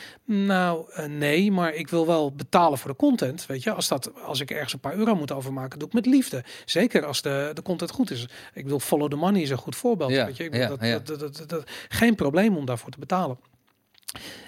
nou 0.45 0.91
eh, 0.94 1.06
nee, 1.06 1.52
maar 1.52 1.73
ik 1.73 1.88
wil 1.88 2.06
wel 2.06 2.31
betalen 2.31 2.77
voor 2.77 2.90
de 2.90 2.95
content. 2.95 3.45
Weet 3.45 3.64
je, 3.64 3.72
als, 3.72 3.88
dat, 3.88 4.22
als 4.23 4.40
ik 4.40 4.52
ergens 4.52 4.73
een 4.73 4.80
paar 4.80 4.95
euro 4.95 5.15
moet 5.15 5.31
overmaken, 5.31 5.80
doe 5.80 5.88
ik 5.88 5.94
met 5.94 6.06
liefde. 6.06 6.44
Zeker 6.65 7.06
als 7.06 7.22
de, 7.22 7.52
de 7.53 7.61
content 7.61 7.91
goed 7.99 8.11
is. 8.11 8.23
Ik 8.53 8.63
bedoel, 8.63 8.80
follow 8.80 9.09
the 9.09 9.15
money 9.15 9.41
is 9.41 9.49
een 9.49 9.57
goed 9.57 9.76
voorbeeld. 9.76 10.11
Ja, 10.11 10.26
weet 10.26 10.38
je? 10.38 10.43
Ik 10.43 10.51
bedoel, 10.51 10.84
ja, 10.85 10.99
dat. 10.99 11.19
Dat, 11.19 11.38
dat, 11.38 11.49
dat, 11.49 11.69
geen 11.89 12.15
probleem 12.15 12.57
om 12.57 12.65
daarvoor 12.65 12.91
te 12.91 12.99
betalen. 12.99 13.38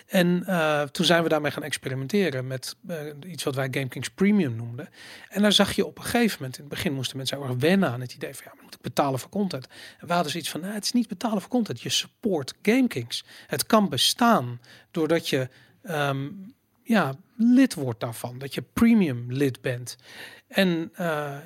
En 0.08 0.44
eh, 0.46 0.82
toen 0.82 1.06
zijn 1.06 1.24
we 1.24 1.30
daarmee 1.30 1.52
gaan 1.52 1.64
experimenteren 1.64 2.48
met 2.48 2.76
eh, 2.88 2.98
iets 3.26 3.44
wat 3.44 3.56
wij 3.56 3.68
GameKings 3.72 4.10
Premium 4.10 4.56
noemden. 4.56 4.90
En 5.30 5.42
daar 5.42 5.52
zag 5.52 5.72
je 5.72 5.86
op 5.86 5.98
een 5.98 6.04
gegeven 6.04 6.38
moment, 6.40 6.58
in 6.58 6.64
het 6.64 6.74
begin 6.74 6.94
moesten 6.94 7.18
mensen 7.18 7.38
heel 7.38 7.48
erg 7.48 7.56
wennen 7.56 7.90
aan 7.90 8.02
het 8.02 8.14
idee 8.14 8.34
van 8.34 8.44
ja, 8.46 8.52
maar 8.54 8.64
moet 8.64 8.76
ik 8.76 8.82
betalen 8.82 9.20
voor 9.20 9.30
content? 9.30 9.68
En 10.00 10.08
we 10.08 10.14
hadden 10.14 10.32
zoiets 10.32 10.50
van, 10.50 10.62
nou, 10.62 10.74
het 10.74 10.84
is 10.84 10.92
niet 10.92 11.08
betalen 11.08 11.42
voor 11.42 11.50
content, 11.50 11.82
je 11.82 11.90
support 11.90 12.54
GameKings. 12.62 13.24
Het 13.48 13.66
kan 13.66 13.90
bestaan 13.90 14.62
doordat 14.92 15.30
je 15.30 15.50
ehm, 15.82 16.28
ja, 16.84 17.16
lid 17.36 17.74
wordt 17.74 18.00
daarvan, 18.00 18.38
dat 18.38 18.54
je 18.54 18.64
premium 18.74 19.26
lid 19.28 19.62
bent. 19.62 19.98
En 20.52 20.90
eh, 20.94 21.06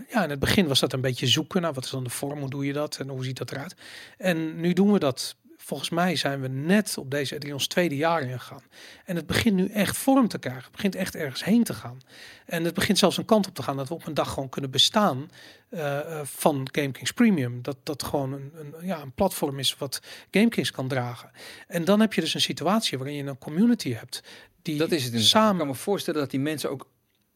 ja, 0.10 0.24
in 0.24 0.30
het 0.30 0.40
begin 0.40 0.68
was 0.68 0.80
dat 0.80 0.94
een 0.94 1.02
beetje 1.02 1.28
zoeken 1.28 1.62
naar 1.62 1.74
wat 1.74 1.84
is 1.84 1.90
dan 1.90 2.04
de 2.04 2.10
vorm, 2.10 2.40
hoe 2.40 2.50
doe 2.50 2.66
je 2.66 2.74
dat 2.74 2.98
en 2.98 3.10
hoe 3.10 3.24
ziet 3.24 3.38
dat 3.38 3.52
eruit. 3.52 3.76
En 4.18 4.60
nu 4.60 4.74
doen 4.74 4.92
we 4.92 5.00
dat 5.00 5.36
volgens 5.58 5.90
mij 5.90 6.16
zijn 6.16 6.42
we 6.42 6.48
net 6.48 6.98
op 6.98 7.12
deze 7.12 7.38
drie 7.38 7.54
ons 7.54 7.68
tweede 7.68 7.96
jaar 7.96 8.22
ingegaan. 8.22 8.64
En 9.06 9.16
het 9.16 9.26
begint 9.26 9.56
nu 9.56 9.68
echt 9.68 9.98
vorm 9.98 10.28
te 10.28 10.38
krijgen. 10.38 10.64
Het 10.64 10.72
begint 10.72 10.96
echt 10.96 11.16
ergens 11.16 11.44
heen 11.44 11.64
te 11.64 11.74
gaan. 11.74 11.98
En 12.46 12.64
het 12.64 12.74
begint 12.74 12.98
zelfs 12.98 13.18
een 13.18 13.26
kant 13.26 13.48
op 13.48 13.56
te 13.56 13.64
gaan 13.64 13.78
dat 13.78 13.88
we 13.88 13.94
op 13.94 14.06
een 14.06 14.14
dag 14.14 14.34
gewoon 14.34 14.50
kunnen 14.50 14.72
bestaan 14.72 15.30
eh, 15.70 16.22
van 16.24 16.68
GameKings 16.72 17.12
Premium. 17.12 17.62
Dat 17.62 17.78
dat 17.84 18.04
gewoon 18.04 18.34
een, 18.34 18.52
een, 18.56 18.74
ja, 18.86 19.02
een 19.02 19.12
platform 19.12 19.60
is 19.60 19.78
wat 19.78 20.02
GameKings 20.32 20.72
kan 20.72 20.88
dragen. 20.88 21.32
En 21.68 21.86
dan 21.86 22.00
heb 22.00 22.14
je 22.14 22.22
dus 22.22 22.34
een 22.34 22.42
situatie 22.42 22.98
waarin 22.98 23.16
je 23.16 23.24
een 23.24 23.38
community 23.38 23.94
hebt 23.94 24.24
die 24.62 24.78
Dat 24.78 24.92
is 24.92 25.04
het 25.04 25.22
samen 25.22 25.52
Ik 25.52 25.58
kan 25.58 25.68
me 25.68 25.74
voorstellen 25.74 26.20
dat 26.20 26.32
die 26.32 26.40
mensen 26.40 26.70
ook 26.70 26.88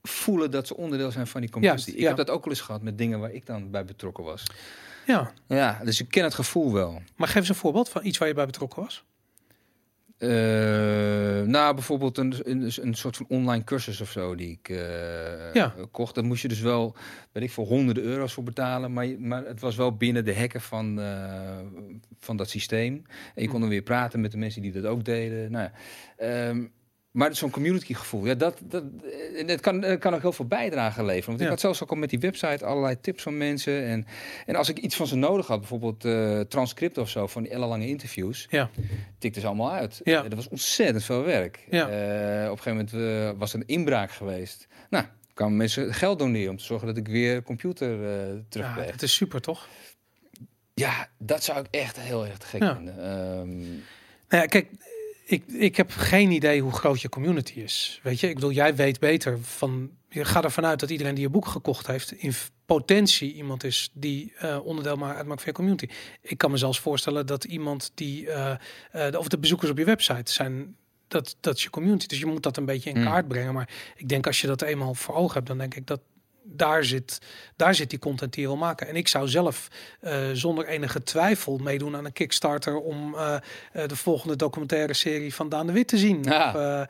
voelen 0.01 0.51
dat 0.51 0.67
ze 0.67 0.77
onderdeel 0.77 1.11
zijn 1.11 1.27
van 1.27 1.41
die 1.41 1.49
community. 1.49 1.81
Juist, 1.83 1.97
ik 1.97 2.01
ja. 2.03 2.07
heb 2.07 2.17
dat 2.17 2.29
ook 2.29 2.43
wel 2.43 2.53
eens 2.53 2.61
gehad 2.63 2.81
met 2.81 2.97
dingen 2.97 3.19
waar 3.19 3.31
ik 3.33 3.45
dan 3.45 3.71
bij 3.71 3.85
betrokken 3.85 4.23
was. 4.23 4.43
Ja, 5.05 5.31
Ja, 5.47 5.79
dus 5.83 5.99
ik 6.01 6.09
ken 6.09 6.23
het 6.23 6.33
gevoel 6.33 6.73
wel. 6.73 7.01
maar 7.15 7.27
geef 7.27 7.35
eens 7.37 7.49
een 7.49 7.55
voorbeeld 7.55 7.89
van 7.89 8.05
iets 8.05 8.17
waar 8.17 8.27
je 8.27 8.33
bij 8.33 8.45
betrokken 8.45 8.81
was. 8.83 9.03
Eh, 10.17 10.29
nou, 11.45 11.73
bijvoorbeeld 11.73 12.17
een, 12.17 12.33
een, 12.43 12.71
een 12.81 12.93
soort 12.93 13.17
van 13.17 13.25
online 13.29 13.63
cursus 13.63 14.01
of 14.01 14.11
zo 14.11 14.35
die 14.35 14.51
ik 14.61 14.69
eh, 14.69 15.53
Ja. 15.53 15.73
kocht. 15.91 16.15
Daar 16.15 16.23
moest 16.23 16.41
je 16.41 16.47
dus 16.47 16.59
wel, 16.59 16.95
weet 17.31 17.43
ik, 17.43 17.51
voor 17.51 17.65
honderden 17.65 18.03
euro's 18.03 18.33
voor 18.33 18.43
betalen. 18.43 18.93
Maar, 18.93 19.07
maar 19.19 19.45
het 19.45 19.59
was 19.59 19.75
wel 19.75 19.95
binnen 19.97 20.25
de 20.25 20.33
hekken 20.33 20.61
van, 20.61 20.99
eh, 20.99 21.57
van 22.19 22.37
dat 22.37 22.49
systeem. 22.49 23.03
En 23.35 23.41
je 23.41 23.49
kon 23.49 23.59
dan 23.59 23.69
weer 23.69 23.81
praten 23.81 24.21
met 24.21 24.31
de 24.31 24.37
mensen 24.37 24.61
die 24.61 24.71
dat 24.71 24.85
ook 24.85 25.05
deden. 25.05 25.51
Nou, 25.51 25.69
ehm, 26.17 26.65
maar 27.19 27.35
zo'n 27.35 27.49
community 27.49 27.93
gevoel, 27.93 28.25
ja, 28.25 28.33
dat, 28.33 28.59
dat, 28.63 28.83
het 29.45 29.59
kan, 29.61 29.97
kan 29.99 30.13
ook 30.13 30.21
heel 30.21 30.31
veel 30.31 30.45
bijdrage 30.47 31.03
leveren. 31.03 31.25
Want 31.25 31.39
Ja. 31.39 31.43
ik 31.45 31.51
had 31.51 31.59
zelfs 31.59 31.83
ook 31.83 31.89
al 31.89 31.95
met 31.95 32.09
die 32.09 32.19
website 32.19 32.65
allerlei 32.65 32.99
tips 33.01 33.23
van 33.23 33.37
mensen. 33.37 33.83
En, 33.85 34.05
en 34.45 34.55
als 34.55 34.69
ik 34.69 34.77
iets 34.77 34.95
van 34.95 35.07
ze 35.07 35.15
nodig 35.15 35.47
had, 35.47 35.59
bijvoorbeeld 35.59 36.05
eh 36.05 36.39
transcript 36.39 36.97
of 36.97 37.09
zo 37.09 37.27
van 37.27 37.43
die 37.43 37.51
ellenlange 37.51 37.87
interviews, 37.87 38.47
Ja, 38.49 38.69
tikte 39.17 39.39
ze 39.39 39.47
allemaal 39.47 39.71
uit. 39.71 40.01
Ja. 40.03 40.17
Eh, 40.17 40.23
dat 40.23 40.33
was 40.33 40.47
ontzettend 40.49 41.03
veel 41.03 41.23
werk. 41.23 41.65
Ja. 41.69 41.89
Eh, 41.89 42.51
op 42.51 42.57
een 42.57 42.63
gegeven 42.63 42.89
moment 42.91 43.37
was 43.39 43.53
er 43.53 43.59
een 43.59 43.67
inbraak 43.67 44.11
geweest. 44.11 44.67
Nou, 44.89 45.05
kwamen 45.33 45.57
mensen 45.57 45.93
geld 45.93 46.19
doneren 46.19 46.49
om 46.49 46.57
te 46.57 46.63
zorgen 46.63 46.87
dat 46.87 46.97
ik 46.97 47.07
weer 47.07 47.43
computer 47.43 48.03
eh 48.03 48.27
ja 48.27 48.41
terugkreeg. 48.49 48.91
het 48.91 49.01
is 49.01 49.13
super 49.13 49.41
toch? 49.41 49.67
Ja, 50.73 51.07
dat 51.17 51.43
zou 51.43 51.59
ik 51.59 51.65
echt 51.71 51.99
heel 51.99 52.25
erg 52.25 52.49
gek 52.49 52.63
vinden. 52.75 52.97
Ehm, 53.03 53.57
Nou 54.29 54.41
ja, 54.43 54.45
kijk, 54.45 54.67
ik, 55.29 55.43
ik 55.47 55.75
heb 55.75 55.91
geen 55.91 56.31
idee 56.31 56.61
hoe 56.61 56.71
groot 56.71 57.01
je 57.01 57.09
community 57.09 57.53
is. 57.59 57.99
Weet 58.03 58.19
je, 58.19 58.27
ik 58.27 58.35
bedoel, 58.35 58.51
jij 58.51 58.75
weet 58.75 58.99
beter 58.99 59.39
van. 59.41 59.89
Je 60.09 60.25
gaat 60.25 60.43
ervan 60.43 60.65
uit 60.65 60.79
dat 60.79 60.89
iedereen 60.89 61.13
die 61.15 61.23
je 61.23 61.29
boek 61.29 61.45
gekocht 61.47 61.87
heeft, 61.87 62.11
in 62.11 62.33
potentie 62.65 63.33
iemand 63.33 63.63
is 63.63 63.89
die 63.93 64.33
eh, 64.37 64.59
onderdeel 64.65 64.95
maar 64.95 65.15
uitmaakt 65.15 65.39
van 65.41 65.49
je 65.51 65.55
community. 65.57 65.87
Ik 66.21 66.37
kan 66.37 66.51
me 66.51 66.57
zelfs 66.57 66.79
voorstellen 66.79 67.25
dat 67.25 67.43
iemand 67.43 67.91
die. 67.95 68.29
eh, 68.31 68.51
eh, 68.91 69.11
de- 69.11 69.19
of 69.19 69.27
de 69.27 69.37
bezoekers 69.39 69.71
op 69.71 69.77
je 69.77 69.85
website 69.85 70.31
zijn. 70.31 70.75
Dat, 71.07 71.35
dat 71.39 71.55
is 71.55 71.63
je 71.63 71.69
community. 71.69 72.07
Dus 72.07 72.19
je 72.19 72.25
moet 72.25 72.43
dat 72.43 72.57
een 72.57 72.65
beetje 72.65 72.89
in 72.89 72.95
Hmm. 72.95 73.05
kaart 73.05 73.27
brengen. 73.27 73.53
Maar 73.53 73.69
ik 73.95 74.09
denk 74.09 74.27
als 74.27 74.41
je 74.41 74.47
dat 74.47 74.61
eenmaal 74.61 74.93
voor 74.93 75.15
ogen 75.15 75.33
hebt, 75.33 75.47
dan 75.47 75.57
denk 75.57 75.75
ik 75.75 75.87
dat 75.87 75.99
daar 76.51 76.83
zit, 76.83 77.21
daar 77.55 77.75
zit 77.75 77.89
die 77.89 77.99
content 77.99 78.33
die 78.33 78.41
je 78.41 78.47
wil 78.47 78.57
maken. 78.57 78.87
En 78.87 78.95
ik 78.95 79.07
zou 79.07 79.27
zelf 79.27 79.67
eh, 79.99 80.17
zonder 80.33 80.67
enige 80.67 81.03
twijfel 81.03 81.57
meedoen 81.57 81.95
aan 81.95 82.05
een 82.05 82.13
Kickstarter 82.13 82.75
om 82.79 83.15
eh, 83.15 83.35
eh, 83.35 83.87
de 83.87 83.95
volgende 83.95 84.35
documentaire 84.35 84.93
serie 84.93 85.33
van 85.33 85.49
Daan 85.49 85.67
de 85.67 85.73
Wit 85.73 85.87
te 85.87 85.97
zien. 85.97 86.23
Ja. 86.23 86.47
Of, 86.49 86.87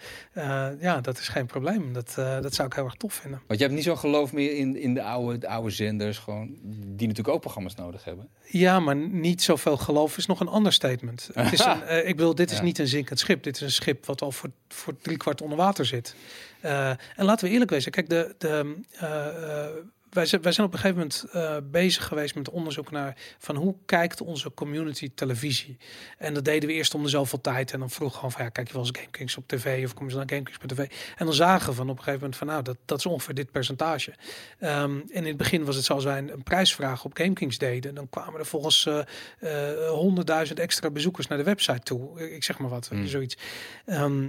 ja, 0.81 1.01
dat 1.01 1.17
is 1.19 1.27
geen 1.27 1.45
probleem. 1.45 1.93
Dat, 1.93 2.13
dat 2.15 2.53
zou 2.53 2.67
ik 2.67 2.73
heel 2.73 2.85
erg 2.85 2.93
tof 2.95 3.13
vinden. 3.13 3.41
want 3.47 3.59
je 3.59 3.65
hebt 3.65 3.77
niet 3.77 3.85
zo'n 3.87 3.97
geloof 3.97 4.33
meer 4.33 4.55
in, 4.57 4.75
in 4.75 4.93
de, 4.93 5.03
oude, 5.03 5.37
de 5.37 5.47
oude 5.47 5.69
zenders, 5.69 6.17
gewoon, 6.17 6.57
die 6.63 7.07
natuurlijk 7.07 7.27
ook 7.35 7.41
programma's 7.41 7.75
nodig 7.75 8.03
hebben. 8.03 8.29
Ja, 8.45 8.79
maar 8.79 8.95
niet 8.95 9.41
zoveel 9.41 9.77
geloof 9.77 10.17
is 10.17 10.25
nog 10.25 10.39
een 10.39 10.47
ander 10.47 10.73
statement. 10.73 11.29
Het 11.33 11.53
is 11.53 11.65
een, 11.65 12.07
ik 12.07 12.15
bedoel, 12.15 12.35
dit 12.35 12.51
is 12.51 12.57
Ja. 12.57 12.63
niet 12.63 12.79
een 12.79 12.87
zinkend 12.87 13.19
schip. 13.19 13.43
Dit 13.43 13.55
is 13.55 13.61
een 13.61 13.71
schip 13.71 14.05
wat 14.05 14.21
al 14.21 14.31
voor, 14.31 14.49
voor 14.67 14.97
driekwart 14.97 15.41
onder 15.41 15.57
water 15.57 15.85
zit. 15.85 16.15
Eh, 16.61 16.89
en 16.89 17.25
laten 17.25 17.47
we 17.47 17.53
eerlijk 17.53 17.71
wezen. 17.71 17.91
Kijk, 17.91 18.09
de, 18.09 18.35
de, 18.37 18.75
eh, 18.91 19.65
eh, 19.65 19.73
wij, 20.09 20.25
zijn, 20.25 20.41
wij 20.41 20.51
zijn 20.51 20.67
op 20.67 20.73
een 20.73 20.79
gegeven 20.79 20.97
moment 20.97 21.71
bezig 21.71 22.05
geweest 22.05 22.35
met 22.35 22.49
onderzoek 22.49 22.91
naar 22.91 23.17
van 23.37 23.55
hoe 23.55 23.75
kijkt 23.85 24.21
onze 24.21 24.53
community 24.53 25.11
televisie. 25.15 25.77
En 26.17 26.33
dat 26.33 26.45
deden 26.45 26.69
we 26.69 26.75
eerst 26.75 26.93
om 26.95 27.03
de 27.03 27.09
zoveel 27.09 27.41
tijd. 27.41 27.71
En 27.71 27.79
dan 27.79 27.89
vroeg 27.89 28.15
gewoon 28.15 28.31
van 28.31 28.43
ja, 28.43 28.49
kijk 28.49 28.67
je 28.67 28.73
wel 28.73 28.81
eens 28.81 28.97
GameKings 28.97 29.37
op 29.37 29.47
tv 29.47 29.85
of 29.85 29.93
kom 29.93 30.09
je 30.09 30.15
naar 30.15 30.29
GameKings 30.29 30.63
op 30.63 30.69
tv. 30.69 30.91
En 31.17 31.25
dan 31.25 31.33
zagen 31.33 31.69
we 31.69 31.75
van 31.75 31.89
op 31.89 31.97
een 31.97 32.03
gegeven 32.03 32.19
moment 32.19 32.37
van 32.37 32.47
nou, 32.47 32.63
dat, 32.63 32.77
dat 32.85 32.97
is 32.97 33.05
ongeveer 33.05 33.33
dit 33.33 33.51
percentage. 33.51 34.13
Ehm, 34.59 34.91
en 34.91 35.05
in 35.09 35.25
het 35.25 35.37
begin 35.37 35.65
was 35.65 35.75
het 35.75 35.85
zoals 35.85 36.03
wij 36.03 36.17
een, 36.17 36.33
een 36.33 36.43
prijsvraag 36.43 37.05
op 37.05 37.17
GameKings 37.17 37.57
deden. 37.57 37.95
Dan 37.95 38.09
kwamen 38.09 38.39
er 38.39 38.45
volgens 38.45 38.85
eh, 38.85 38.99
eh 39.39 40.47
100.000 40.47 40.53
extra 40.53 40.89
bezoekers 40.89 41.27
naar 41.27 41.37
de 41.37 41.43
website 41.43 41.79
toe. 41.83 42.31
Ik 42.35 42.43
zeg 42.43 42.59
maar 42.59 42.69
wat, 42.69 42.87
Hmm. 42.87 43.07
zoiets. 43.07 43.37
Ehm, 43.85 44.27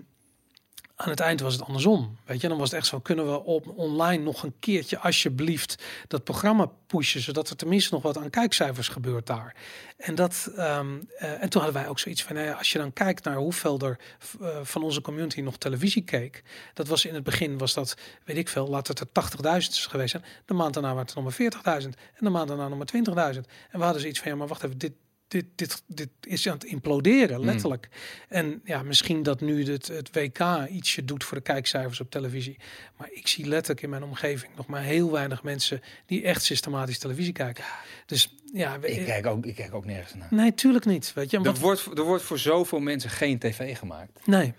aan 1.00 1.10
het 1.10 1.20
eind 1.20 1.40
was 1.40 1.52
het 1.52 1.62
andersom. 1.62 2.16
Weet 2.24 2.40
je, 2.40 2.48
dan 2.48 2.58
was 2.58 2.70
het 2.70 2.78
echt 2.78 2.88
zo: 2.88 3.00
kunnen 3.00 3.30
we 3.30 3.44
op 3.44 3.72
online 3.76 4.22
nog 4.22 4.42
een 4.42 4.54
keertje 4.58 4.98
alsjeblieft 4.98 5.84
dat 6.08 6.24
programma 6.24 6.70
pushen, 6.86 7.20
zodat 7.20 7.50
er 7.50 7.56
tenminste 7.56 7.94
nog 7.94 8.02
wat 8.02 8.18
aan 8.18 8.30
kijkcijfers 8.30 8.88
gebeurt 8.88 9.26
daar. 9.26 9.54
En 9.96 10.14
dat 10.14 10.50
ehm, 10.56 10.98
eh, 11.18 11.42
en 11.42 11.48
toen 11.48 11.62
hadden 11.62 11.80
wij 11.80 11.88
ook 11.90 11.98
zoiets 11.98 12.22
van: 12.22 12.36
nou 12.36 12.54
als 12.54 12.72
je 12.72 12.78
dan 12.78 12.92
kijkt 12.92 13.24
naar 13.24 13.36
hoeveel 13.36 13.78
er 13.78 13.98
eh, 14.40 14.58
van 14.62 14.82
onze 14.82 15.00
community 15.00 15.40
nog 15.40 15.56
televisie 15.56 16.02
keek, 16.02 16.42
dat 16.74 16.88
was 16.88 17.04
in 17.04 17.14
het 17.14 17.24
begin 17.24 17.58
was 17.58 17.74
dat 17.74 17.96
weet 18.24 18.36
ik 18.36 18.48
veel, 18.48 18.68
laat 18.68 18.88
het 18.88 19.00
er 19.00 19.06
80.000 19.06 19.56
is 19.56 19.86
geweest 19.86 20.10
zijn. 20.10 20.24
De 20.44 20.54
maand 20.54 20.74
daarna 20.74 20.88
waren 20.88 21.06
het 21.06 21.14
nog 21.14 21.24
maar 21.64 21.80
40.000 21.82 21.88
en 21.88 22.24
de 22.24 22.30
maand 22.30 22.48
daarna 22.48 22.68
nog 22.68 22.78
maar 22.78 23.32
20.000. 23.34 23.40
En 23.70 23.78
we 23.78 23.84
hadden 23.84 24.00
zoiets 24.00 24.20
van: 24.20 24.30
ja, 24.30 24.36
maar 24.36 24.48
wacht 24.48 24.62
even, 24.62 24.78
dit 24.78 24.92
dit, 25.30 25.44
dit, 25.54 25.82
dit 25.86 26.08
is 26.20 26.46
aan 26.48 26.54
het 26.54 26.64
imploderen, 26.64 27.40
letterlijk. 27.44 27.88
En 28.28 28.60
ja, 28.64 28.82
misschien 28.82 29.22
dat 29.22 29.40
nu 29.40 29.64
het, 29.72 29.88
het 29.88 30.10
WK 30.12 30.38
ietsje 30.70 31.04
doet 31.04 31.24
voor 31.24 31.36
de 31.36 31.42
kijkcijfers 31.42 32.00
op 32.00 32.10
televisie. 32.10 32.56
Maar 32.96 33.08
ik 33.12 33.26
zie 33.28 33.46
letterlijk 33.46 33.82
in 33.82 33.90
mijn 33.90 34.02
omgeving 34.02 34.52
nog 34.56 34.66
maar 34.66 34.82
heel 34.82 35.10
weinig 35.10 35.42
mensen 35.42 35.80
die 36.06 36.22
echt 36.22 36.42
systematisch 36.42 36.98
televisie 36.98 37.32
kijken. 37.32 37.64
Dus 38.06 38.34
ja, 38.52 38.78
we- 38.80 38.90
Ik 38.90 39.04
kijk 39.06 39.26
ook, 39.26 39.46
ik 39.46 39.54
kijk 39.54 39.74
ook 39.74 39.84
nergens 39.84 40.14
naar. 40.14 40.28
nee, 40.30 40.54
tuurlijk 40.54 40.84
niet. 40.84 41.12
Weet 41.14 41.30
je, 41.30 41.38
Er 41.40 41.54
wordt, 41.54 41.84
er 41.98 42.02
wordt 42.04 42.24
voor 42.24 42.38
zoveel 42.38 42.80
mensen 42.80 43.10
geen 43.10 43.38
tv 43.38 43.78
gemaakt. 43.78 44.26
nee. 44.26 44.52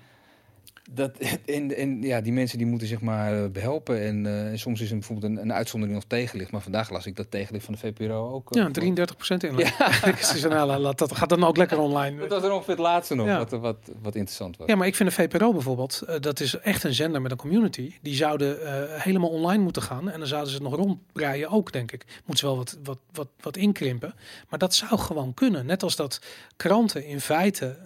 Dat, 0.93 1.17
en, 1.45 1.75
en 1.77 2.01
ja, 2.01 2.21
die 2.21 2.33
mensen 2.33 2.57
die 2.57 2.67
moeten 2.67 2.87
zich 2.87 3.01
maar 3.01 3.43
eh, 3.43 3.49
behelpen. 3.49 4.01
En 4.01 4.49
eh, 4.51 4.57
soms 4.57 4.81
is 4.81 4.91
er 4.91 4.97
bijvoorbeeld 4.97 5.31
een, 5.31 5.41
een 5.41 5.53
uitzondering 5.53 5.97
nog 5.97 6.07
tegenlicht. 6.07 6.51
Maar 6.51 6.61
vandaag 6.61 6.89
las 6.89 7.05
ik 7.05 7.15
dat 7.15 7.31
tegenlicht 7.31 7.65
van 7.65 7.73
de 7.73 7.79
VPRO 7.79 8.29
ook. 8.31 8.55
eh, 8.55 8.61
Ja, 8.63 8.71
33 8.71 9.15
procent 9.15 9.43
in. 9.43 9.55
Dus, 9.55 10.43
nou, 10.43 10.95
dat 10.95 11.15
gaat 11.15 11.29
dan 11.29 11.43
ook 11.43 11.57
lekker 11.57 11.79
online. 11.79 12.19
Dat 12.19 12.29
was 12.29 12.43
er 12.43 12.51
ongeveer 12.51 12.73
het 12.73 12.83
laatste 12.83 13.15
nog, 13.15 13.27
Ja. 13.27 13.37
wat, 13.37 13.51
wat, 13.51 13.77
wat 14.01 14.15
interessant 14.15 14.57
was. 14.57 14.67
Ja, 14.67 14.75
maar 14.75 14.87
ik 14.87 14.95
vind 14.95 15.09
de 15.09 15.15
VPRO 15.15 15.51
bijvoorbeeld, 15.51 16.03
dat 16.19 16.39
is 16.39 16.57
echt 16.59 16.83
een 16.83 16.93
zender 16.93 17.21
met 17.21 17.31
een 17.31 17.37
community. 17.37 17.93
Die 18.01 18.15
zouden 18.15 18.57
helemaal 19.01 19.29
online 19.29 19.63
moeten 19.63 19.81
gaan. 19.81 20.09
En 20.09 20.19
dan 20.19 20.27
zouden 20.27 20.49
ze 20.51 20.55
het 20.55 20.63
nog 20.69 20.75
rondbreien 20.75 21.49
ook, 21.49 21.71
denk 21.71 21.91
ik. 21.91 22.05
Moeten 22.25 22.37
ze 22.37 22.45
wel 22.45 22.57
wat, 22.57 22.77
wat, 22.83 22.99
wat, 23.13 23.27
wat 23.41 23.57
inkrimpen. 23.57 24.13
Maar 24.49 24.59
dat 24.59 24.73
zou 24.73 24.99
gewoon 24.99 25.33
kunnen. 25.33 25.65
Net 25.65 25.83
als 25.83 25.95
dat 25.95 26.21
kranten 26.55 27.05
in 27.05 27.21
feite 27.21 27.77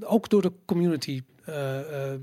ook 0.00 0.28
door 0.28 0.42
de 0.42 0.52
community 0.64 1.22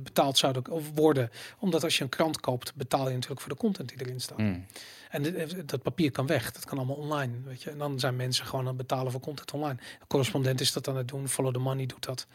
betaald 0.03 0.37
zouden 0.37 0.63
worden. 0.93 1.29
Omdat 1.59 1.83
als 1.83 1.97
je 1.97 2.03
een 2.03 2.09
krant 2.09 2.39
koopt, 2.39 2.75
betaal 2.75 3.07
je 3.07 3.13
natuurlijk 3.13 3.41
voor 3.41 3.51
de 3.51 3.57
content 3.57 3.89
die 3.89 3.97
erin 4.05 4.21
staat. 4.21 4.37
Hmm. 4.37 4.65
En 5.09 5.23
dit- 5.23 5.69
dat 5.69 5.81
papier 5.81 6.11
kan 6.11 6.27
weg. 6.27 6.51
Dat 6.51 6.65
kan 6.65 6.77
allemaal 6.77 6.95
online. 6.95 7.33
Weet 7.43 7.63
je? 7.63 7.69
En 7.69 7.77
dan 7.77 7.99
zijn 7.99 8.15
mensen 8.15 8.45
gewoon 8.45 8.61
aan 8.61 8.67
het 8.67 8.77
betalen 8.77 9.11
voor 9.11 9.21
content 9.21 9.51
online. 9.51 9.75
De 9.99 10.05
correspondent 10.07 10.61
is 10.61 10.73
dat 10.73 10.87
aan 10.87 10.97
het 10.97 11.07
doen. 11.07 11.27
Follow 11.29 11.53
the 11.53 11.59
money 11.59 11.85
doet 11.85 12.05
dat. 12.05 12.27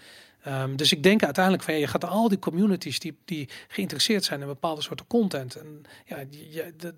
Ehm, 0.42 0.76
dus 0.76 0.92
ik 0.92 1.02
denk 1.02 1.22
uiteindelijk 1.24 1.64
van 1.64 1.74
ja, 1.74 1.80
je 1.80 1.86
gaat 1.86 2.04
al 2.04 2.28
die 2.28 2.38
communities 2.38 2.98
die, 2.98 3.16
die 3.24 3.48
geïnteresseerd 3.68 4.24
zijn 4.24 4.40
in 4.40 4.46
bepaalde 4.46 4.82
soorten 4.82 5.06
content. 5.06 5.54
En 5.56 5.82
ja, 6.04 6.24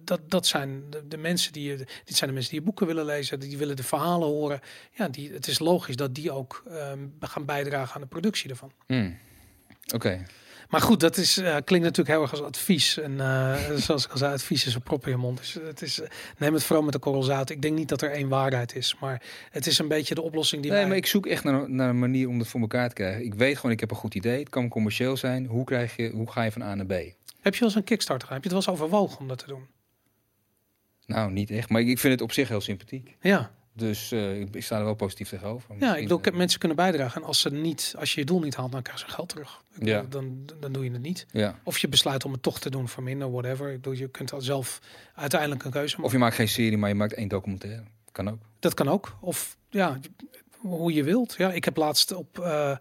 dat, 0.04 0.20
dat 0.30 0.46
zijn 0.46 0.82
de, 0.90 1.08
de 1.08 1.16
mensen 1.16 1.52
die 1.52 1.68
je, 1.70 1.76
dit 1.76 2.16
zijn 2.16 2.28
de 2.30 2.34
mensen 2.34 2.50
die 2.50 2.60
je 2.60 2.66
boeken 2.66 2.86
willen 2.86 3.04
lezen, 3.04 3.40
die 3.40 3.58
willen 3.58 3.76
de 3.76 3.82
verhalen 3.82 4.28
horen. 4.28 4.60
Ja, 4.92 5.08
die, 5.08 5.32
het 5.32 5.46
is 5.46 5.58
logisch 5.58 5.96
dat 5.96 6.14
die 6.14 6.32
ook 6.32 6.62
ehm, 6.68 7.06
gaan 7.20 7.44
bijdragen 7.44 7.94
aan 7.94 8.00
de 8.00 8.06
productie 8.06 8.50
ervan. 8.50 8.72
Hmm. 8.86 9.18
Oké. 9.94 10.26
Maar 10.68 10.80
goed, 10.80 11.00
dat 11.00 11.16
is, 11.16 11.36
eh, 11.36 11.56
klinkt 11.64 11.86
natuurlijk 11.86 12.08
heel 12.08 12.22
erg 12.22 12.30
als 12.30 12.42
advies. 12.42 12.98
En 12.98 13.20
eh, 13.20 13.54
zoals 13.86 14.04
ik 14.04 14.10
al 14.10 14.18
zei, 14.18 14.32
advies 14.32 14.66
is 14.66 14.74
een 14.74 14.82
prop 14.82 15.04
in 15.04 15.10
je 15.10 15.16
mond. 15.16 15.38
Dus 15.38 15.54
het 15.54 15.82
is, 15.82 16.00
eh, 16.00 16.08
neem 16.38 16.52
het 16.52 16.64
vooral 16.64 16.84
met 16.84 16.92
de 16.92 16.98
korrel 16.98 17.22
zout. 17.22 17.50
Ik 17.50 17.62
denk 17.62 17.76
niet 17.76 17.88
dat 17.88 18.02
er 18.02 18.10
één 18.10 18.28
waarheid 18.28 18.76
is. 18.76 18.96
Maar 19.00 19.22
het 19.50 19.66
is 19.66 19.78
een 19.78 19.88
beetje 19.88 20.14
de 20.14 20.22
oplossing 20.22 20.62
die 20.62 20.70
Nee, 20.70 20.80
wij... 20.80 20.88
maar 20.88 20.96
ik 20.96 21.06
zoek 21.06 21.26
echt 21.26 21.44
naar, 21.44 21.70
naar 21.70 21.88
een 21.88 21.98
manier 21.98 22.28
om 22.28 22.38
het 22.38 22.48
voor 22.48 22.60
elkaar 22.60 22.88
te 22.88 22.94
krijgen. 22.94 23.24
Ik 23.24 23.34
weet 23.34 23.56
gewoon, 23.56 23.72
ik 23.72 23.80
heb 23.80 23.90
een 23.90 23.96
goed 23.96 24.14
idee. 24.14 24.38
Het 24.38 24.48
kan 24.48 24.68
commercieel 24.68 25.16
zijn. 25.16 25.46
Hoe, 25.46 25.64
krijg 25.64 25.96
je, 25.96 26.10
hoe 26.10 26.30
ga 26.30 26.42
je 26.42 26.52
van 26.52 26.62
A 26.62 26.74
naar 26.74 26.86
B? 26.86 26.92
Heb 27.40 27.54
je 27.54 27.60
wel 27.60 27.68
eens 27.68 27.74
een 27.74 27.84
Kickstarter 27.84 28.28
gedaan? 28.28 28.42
Heb 28.42 28.50
je 28.50 28.56
het 28.56 28.66
wel 28.66 28.74
eens 28.74 28.82
overwogen 28.82 29.20
om 29.20 29.28
dat 29.28 29.38
te 29.38 29.46
doen? 29.46 29.66
Nou, 31.06 31.32
niet 31.32 31.50
echt. 31.50 31.68
Maar 31.68 31.80
ik, 31.80 31.88
ik 31.88 31.98
vind 31.98 32.12
het 32.12 32.22
op 32.22 32.32
zich 32.32 32.48
heel 32.48 32.60
sympathiek. 32.60 33.16
Ja, 33.20 33.50
Dus 33.76 34.12
eh, 34.12 34.40
ik, 34.40 34.62
sta 34.62 34.78
er 34.78 34.84
wel 34.84 34.94
positief 34.94 35.28
tegenover. 35.28 35.74
ja 35.78 35.96
ik 35.96 36.02
bedoel, 36.02 36.20
eh, 36.20 36.32
mensen 36.32 36.58
kunnen 36.58 36.76
bijdragen. 36.76 37.20
En 37.20 37.26
als, 37.26 37.40
ze 37.40 37.50
niet, 37.50 37.94
als 37.98 38.14
je 38.14 38.20
je 38.20 38.26
doel 38.26 38.40
niet 38.40 38.54
haalt, 38.54 38.72
dan 38.72 38.82
krijg 38.82 39.00
je 39.00 39.12
geld 39.12 39.28
terug. 39.28 39.62
Ja. 39.78 40.04
Dan, 40.08 40.46
dan 40.60 40.72
doe 40.72 40.84
je 40.84 40.90
het 40.90 41.02
niet. 41.02 41.26
Ja. 41.32 41.58
Of 41.62 41.78
je 41.78 41.88
besluit 41.88 42.24
om 42.24 42.32
het 42.32 42.42
toch 42.42 42.58
te 42.58 42.70
doen 42.70 42.88
voor 42.88 43.02
minder, 43.02 43.30
whatever. 43.30 43.68
Ik 43.68 43.74
bedoel, 43.74 43.92
je 43.92 44.08
kunt 44.08 44.32
al 44.32 44.40
zelf 44.40 44.80
uiteindelijk 45.14 45.64
een 45.64 45.70
keuze 45.70 45.90
maken. 45.90 46.04
Of 46.04 46.12
je 46.12 46.18
maakt 46.18 46.34
geen 46.34 46.48
serie, 46.48 46.78
maar 46.78 46.88
je 46.88 46.94
maakt 46.94 47.14
één 47.14 47.28
documentaire. 47.28 47.82
Kan 48.12 48.30
ook. 48.30 48.38
Dat 48.58 48.74
kan 48.74 48.88
ook. 48.88 49.16
Of 49.20 49.56
ja, 49.70 49.98
hoe 50.56 50.92
je 50.92 51.04
wilt. 51.04 51.34
Ja, 51.38 51.52
ik 51.52 51.64
heb 51.64 51.76
laatst 51.76 52.12
op 52.12 52.38
eh, 52.38 52.76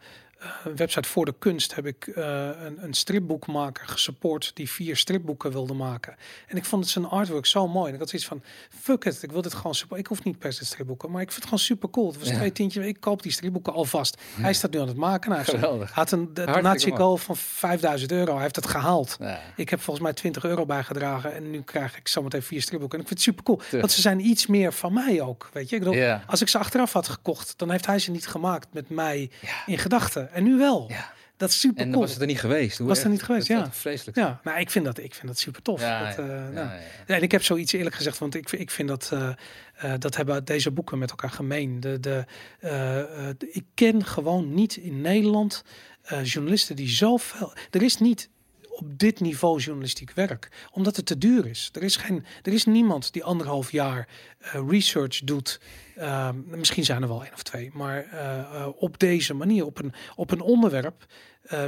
een 0.63 0.75
website 0.75 1.09
voor 1.09 1.25
de 1.25 1.33
kunst 1.39 1.75
heb 1.75 1.85
ik 1.85 2.07
eh, 2.07 2.49
een, 2.59 2.83
een 2.83 2.93
stripboekmaker 2.93 3.87
gesupport 3.87 4.51
die 4.53 4.69
vier 4.69 4.97
stripboeken 4.97 5.51
wilde 5.51 5.73
maken. 5.73 6.15
En 6.47 6.57
ik 6.57 6.65
vond 6.65 6.83
het 6.83 6.91
zijn 6.91 7.05
artwork 7.05 7.45
zo 7.45 7.67
mooi. 7.67 7.87
En 7.87 7.93
ik 7.93 7.99
had 7.99 8.09
zoiets 8.09 8.27
van, 8.27 8.41
fuck 8.81 9.05
it, 9.05 9.23
ik 9.23 9.31
wil 9.31 9.41
dit 9.41 9.53
gewoon 9.53 9.75
super. 9.75 9.97
Ik 9.97 10.07
hoef 10.07 10.23
niet 10.23 10.39
per 10.39 10.53
se 10.53 10.65
stripboeken, 10.65 11.11
maar 11.11 11.21
ik 11.21 11.27
vind 11.31 11.35
het 11.43 11.43
gewoon 11.49 11.59
super 11.65 11.89
cool. 11.89 12.07
Het 12.07 12.19
was 12.19 12.29
Ja. 12.29 12.35
twee 12.35 12.51
tientjes. 12.51 12.85
Ik 12.85 12.99
koop 12.99 13.21
die 13.23 13.31
stripboeken 13.31 13.73
alvast. 13.73 14.17
Hij 14.35 14.53
staat 14.53 14.71
nu 14.71 14.79
aan 14.79 14.87
het 14.87 14.97
maken. 14.97 15.29
Nou, 15.29 15.43
Geweldig. 15.43 15.91
had 15.91 16.11
een 16.11 16.33
donatiegoal 16.33 17.17
van 17.17 17.37
5000 17.37 18.11
euro. 18.11 18.33
Hij 18.33 18.41
heeft 18.41 18.55
het 18.55 18.67
gehaald. 18.67 19.15
Ja. 19.19 19.39
Ik 19.55 19.69
heb 19.69 19.81
volgens 19.81 20.05
mij 20.05 20.13
20 20.13 20.43
euro 20.43 20.65
bijgedragen 20.65 21.33
en 21.33 21.51
nu 21.51 21.61
krijg 21.61 21.97
ik 21.97 22.07
zometeen 22.07 22.41
vier 22.43 22.61
stripboeken. 22.61 22.97
En 22.97 23.03
ik 23.03 23.07
vind 23.09 23.19
het 23.25 23.29
super 23.29 23.43
cool. 23.43 23.61
Te- 23.69 23.79
Want 23.79 23.91
ze 23.91 24.01
zijn 24.01 24.25
iets 24.25 24.47
meer 24.47 24.73
van 24.73 24.93
mij 24.93 25.21
ook. 25.21 25.49
Weet 25.53 25.69
je, 25.69 25.75
ik 25.75 25.83
bedoel, 25.83 26.17
als 26.27 26.41
ik 26.41 26.47
ze 26.47 26.57
achteraf 26.57 26.93
had 26.93 27.07
gekocht, 27.07 27.53
dan 27.57 27.71
heeft 27.71 27.85
hij 27.85 27.99
ze 27.99 28.11
niet 28.11 28.27
gemaakt 28.27 28.67
met 28.73 28.89
mij 28.89 29.29
in 29.65 29.77
gedachten. 29.77 30.24
En 30.31 30.43
nu 30.43 30.57
wel. 30.57 30.85
Ja. 30.89 31.13
Dat 31.37 31.49
is 31.49 31.59
super 31.59 31.77
En 31.77 31.83
dan 31.83 31.91
cool. 31.91 32.01
was 32.03 32.11
het 32.13 32.21
er 32.21 32.27
niet 32.27 32.39
geweest. 32.39 32.77
Hoe 32.77 32.87
Was 32.87 32.97
het 32.97 33.05
er 33.05 33.11
niet 33.11 33.23
geweest, 33.23 33.47
ja. 33.47 33.71
Vreselijk. 33.71 34.17
Ja, 34.17 34.39
nou, 34.43 34.59
ik 34.59 34.69
vind 34.71 34.85
dat, 34.85 34.97
ik 34.97 35.13
vind 35.15 35.27
dat 35.27 35.37
super 35.39 35.61
tof. 35.61 35.81
Ja, 35.81 36.05
dat, 36.09 36.19
eh, 36.19 36.27
Ja, 36.27 36.49
nou. 36.49 36.69
en 37.07 37.21
ik 37.21 37.31
heb 37.31 37.43
zoiets 37.43 37.71
eerlijk 37.73 37.95
gezegd, 37.95 38.17
want 38.17 38.35
ik, 38.35 38.51
ik 38.51 38.71
vind 38.71 38.87
dat, 38.89 39.09
eh, 39.13 39.29
eh, 39.75 39.93
dat 39.99 40.15
hebben 40.15 40.45
deze 40.45 40.71
boeken 40.71 40.97
met 40.97 41.09
elkaar 41.09 41.29
gemeen. 41.29 41.79
De, 41.79 41.99
de, 41.99 42.25
eh, 42.59 42.99
eh, 42.99 43.35
de- 43.37 43.51
ik 43.51 43.63
ken 43.73 44.05
gewoon 44.05 44.53
niet 44.53 44.75
in 44.75 45.01
Nederland 45.01 45.63
eh, 46.01 46.23
journalisten 46.23 46.75
die 46.75 46.89
zoveel... 46.89 47.53
Er 47.71 47.81
is 47.83 47.97
niet 47.97 48.29
op 48.75 48.99
dit 48.99 49.19
niveau 49.19 49.59
journalistiek 49.59 50.11
werk, 50.11 50.67
omdat 50.71 50.95
het 50.95 51.05
te 51.05 51.17
duur 51.17 51.47
is. 51.47 51.69
Er 51.73 51.83
is, 51.83 51.95
geen, 51.95 52.25
er 52.41 52.53
is 52.53 52.65
niemand 52.65 53.13
die 53.13 53.23
anderhalf 53.23 53.71
jaar 53.71 54.07
eh, 54.39 54.61
research 54.67 55.19
doet. 55.19 55.59
Ehm, 55.95 56.35
misschien 56.45 56.85
zijn 56.85 57.01
er 57.01 57.07
wel 57.07 57.23
één 57.23 57.33
of 57.33 57.43
twee, 57.43 57.71
maar 57.73 58.03
eh, 58.03 58.39
eh, 58.39 58.67
op 58.75 58.99
deze 58.99 59.33
manier, 59.33 59.65
op 59.65 59.79
een, 59.79 59.93
op 60.15 60.31
een 60.31 60.41
onderwerp. 60.41 61.05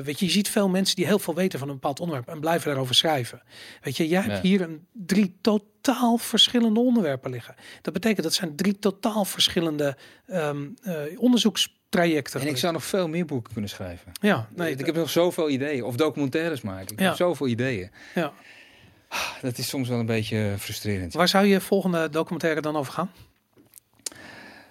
weet 0.03 0.19
je, 0.19 0.25
je 0.25 0.31
ziet 0.31 0.49
veel 0.49 0.69
mensen 0.69 0.95
die 0.95 1.05
heel 1.05 1.19
veel 1.19 1.35
weten 1.35 1.59
van 1.59 1.67
een 1.67 1.73
bepaald 1.73 1.99
onderwerp 1.99 2.27
en 2.27 2.39
blijven 2.39 2.67
daarover 2.67 2.95
schrijven. 2.95 3.41
Weet 3.81 3.97
je, 3.97 4.07
jij 4.07 4.21
hebt 4.21 4.39
hier 4.39 4.61
een 4.61 4.87
drie 4.91 5.37
totaal 5.41 6.17
verschillende 6.17 6.79
onderwerpen 6.79 7.31
liggen. 7.31 7.55
Dat 7.81 7.93
betekent 7.93 8.23
dat 8.23 8.33
zijn 8.33 8.55
drie 8.55 8.79
totaal 8.79 9.25
verschillende 9.25 9.97
ehm, 10.25 10.67
eh, 10.81 11.19
onderzoekstrajecten. 11.95 12.41
En 12.41 12.47
ik 12.47 12.57
zou 12.57 12.73
nog 12.73 12.83
veel 12.85 13.07
meer 13.07 13.25
boeken 13.25 13.51
kunnen 13.53 13.69
schrijven. 13.69 14.11
ja, 14.21 14.47
nee, 14.55 14.75
ik 14.75 14.85
heb 14.85 14.95
nog 14.95 15.09
zoveel 15.09 15.49
ideeën. 15.49 15.83
Of 15.83 15.95
documentaires 15.95 16.61
maken. 16.61 16.91
Ik 16.93 16.99
Ja. 16.99 17.05
heb 17.05 17.15
zoveel 17.15 17.47
ideeën. 17.47 17.91
ja. 18.15 18.33
Dat 19.41 19.57
is 19.57 19.67
soms 19.67 19.89
wel 19.89 19.99
een 19.99 20.05
beetje 20.05 20.55
frustrerend. 20.57 21.13
Waar 21.13 21.27
zou 21.27 21.45
je 21.45 21.61
volgende 21.61 22.09
documentaire 22.09 22.61
dan 22.61 22.75
over 22.75 22.93
gaan? 22.93 23.11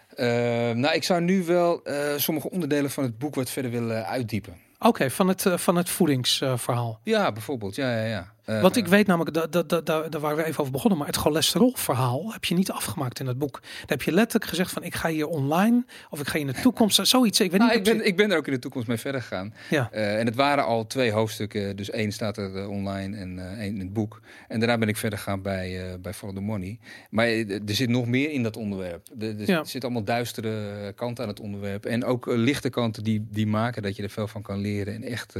Eh, 0.09 0.27
nou, 0.71 0.95
ik 0.95 1.05
zou 1.05 1.21
nu 1.21 1.45
wel 1.45 1.85
eh, 1.85 2.13
sommige 2.17 2.51
onderdelen 2.51 2.91
van 2.91 3.05
het 3.05 3.19
boek 3.19 3.35
wat 3.35 3.51
verder 3.51 3.71
willen 3.71 4.07
uitdiepen. 4.07 4.57
Oké, 4.79 5.11
van 5.11 5.29
het, 5.29 5.47
eh, 5.47 5.57
van 5.59 5.77
het 5.77 5.89
voedingsverhaal. 5.89 7.01
Ja, 7.03 7.33
bijvoorbeeld. 7.33 7.75
Ja, 7.77 7.97
ja, 7.97 8.05
ja. 8.05 8.35
Eh, 8.47 8.61
Want 8.63 8.77
ik 8.77 8.87
weet 8.87 9.07
namelijk, 9.07 9.35
dat, 9.35 9.53
dat, 9.53 9.69
dat, 9.69 9.87
daar 9.87 10.11
daar 10.11 10.21
waren 10.21 10.37
we 10.37 10.45
even 10.45 10.61
over 10.61 10.73
begonnen, 10.73 10.99
maar 10.99 11.07
het 11.07 11.17
cholesterolverhaal 11.17 12.33
heb 12.33 12.45
je 12.45 12.55
niet 12.55 12.71
afgemaakt 12.71 13.21
in 13.21 13.27
het 13.27 13.39
boek. 13.39 13.61
Daar 13.63 13.71
heb 13.87 14.03
je 14.03 14.13
letterlijk 14.13 14.51
gezegd 14.51 14.71
van 14.73 14.83
ik 14.83 14.95
ga 14.95 15.09
hier 15.09 15.27
online 15.27 15.85
of 16.11 16.21
ik 16.21 16.27
ga 16.27 16.39
in 16.39 16.47
de 16.47 16.53
toekomst, 16.53 17.07
zoiets. 17.07 17.41
Ik 17.41 17.51
weet 17.51 17.61
nou, 17.61 17.79
niet. 17.79 17.87
ik, 17.89 17.97
ben, 17.97 18.07
ik 18.07 18.17
ben 18.17 18.31
er 18.31 18.37
ook 18.37 18.47
in 18.47 18.53
de 18.53 18.59
toekomst 18.59 18.89
mee 18.89 18.97
verder 18.97 19.21
gegaan. 19.21 19.55
Ja, 19.71 19.89
Eh, 19.93 20.19
en 20.19 20.27
het 20.27 20.35
waren 20.35 20.65
al 20.65 20.87
twee 20.87 21.13
hoofdstukken. 21.13 21.77
Dus 21.77 21.91
één 21.91 22.13
staat 22.13 22.37
er 22.37 22.57
eh, 22.57 22.69
online 22.71 23.17
en 23.17 23.59
één 23.59 23.75
in 23.75 23.81
het 23.81 23.93
boek. 23.93 24.21
En 24.49 24.59
daarna 24.61 24.79
ben 24.79 24.89
ik 24.89 24.97
verder 24.97 25.19
gegaan 25.19 25.43
bij, 25.43 25.97
bij 26.01 26.13
Follow 26.15 26.35
the 26.37 26.41
Money. 26.43 26.79
Maar 27.11 27.27
er 27.27 27.61
zit 27.65 27.89
nog 27.89 28.07
meer 28.07 28.31
in 28.31 28.43
dat 28.43 28.57
onderwerp. 28.57 29.07
Er, 29.21 29.29
er 29.41 29.47
Ja. 29.51 29.65
zitten 29.65 29.83
allemaal 29.83 30.05
duistere 30.05 30.93
kanten 30.93 31.25
aan 31.25 31.31
het 31.31 31.41
onderwerp. 31.41 31.85
En 31.87 32.05
ook 32.05 32.27
lichte 32.27 32.71
kanten 32.71 33.05
die, 33.05 33.27
die 33.31 33.47
maken 33.47 33.83
dat 33.83 33.97
je 33.97 34.03
er 34.03 34.11
veel 34.11 34.29
van 34.29 34.43
kan 34.43 34.59
leren. 34.59 34.95
En 34.95 35.03
echt 35.03 35.35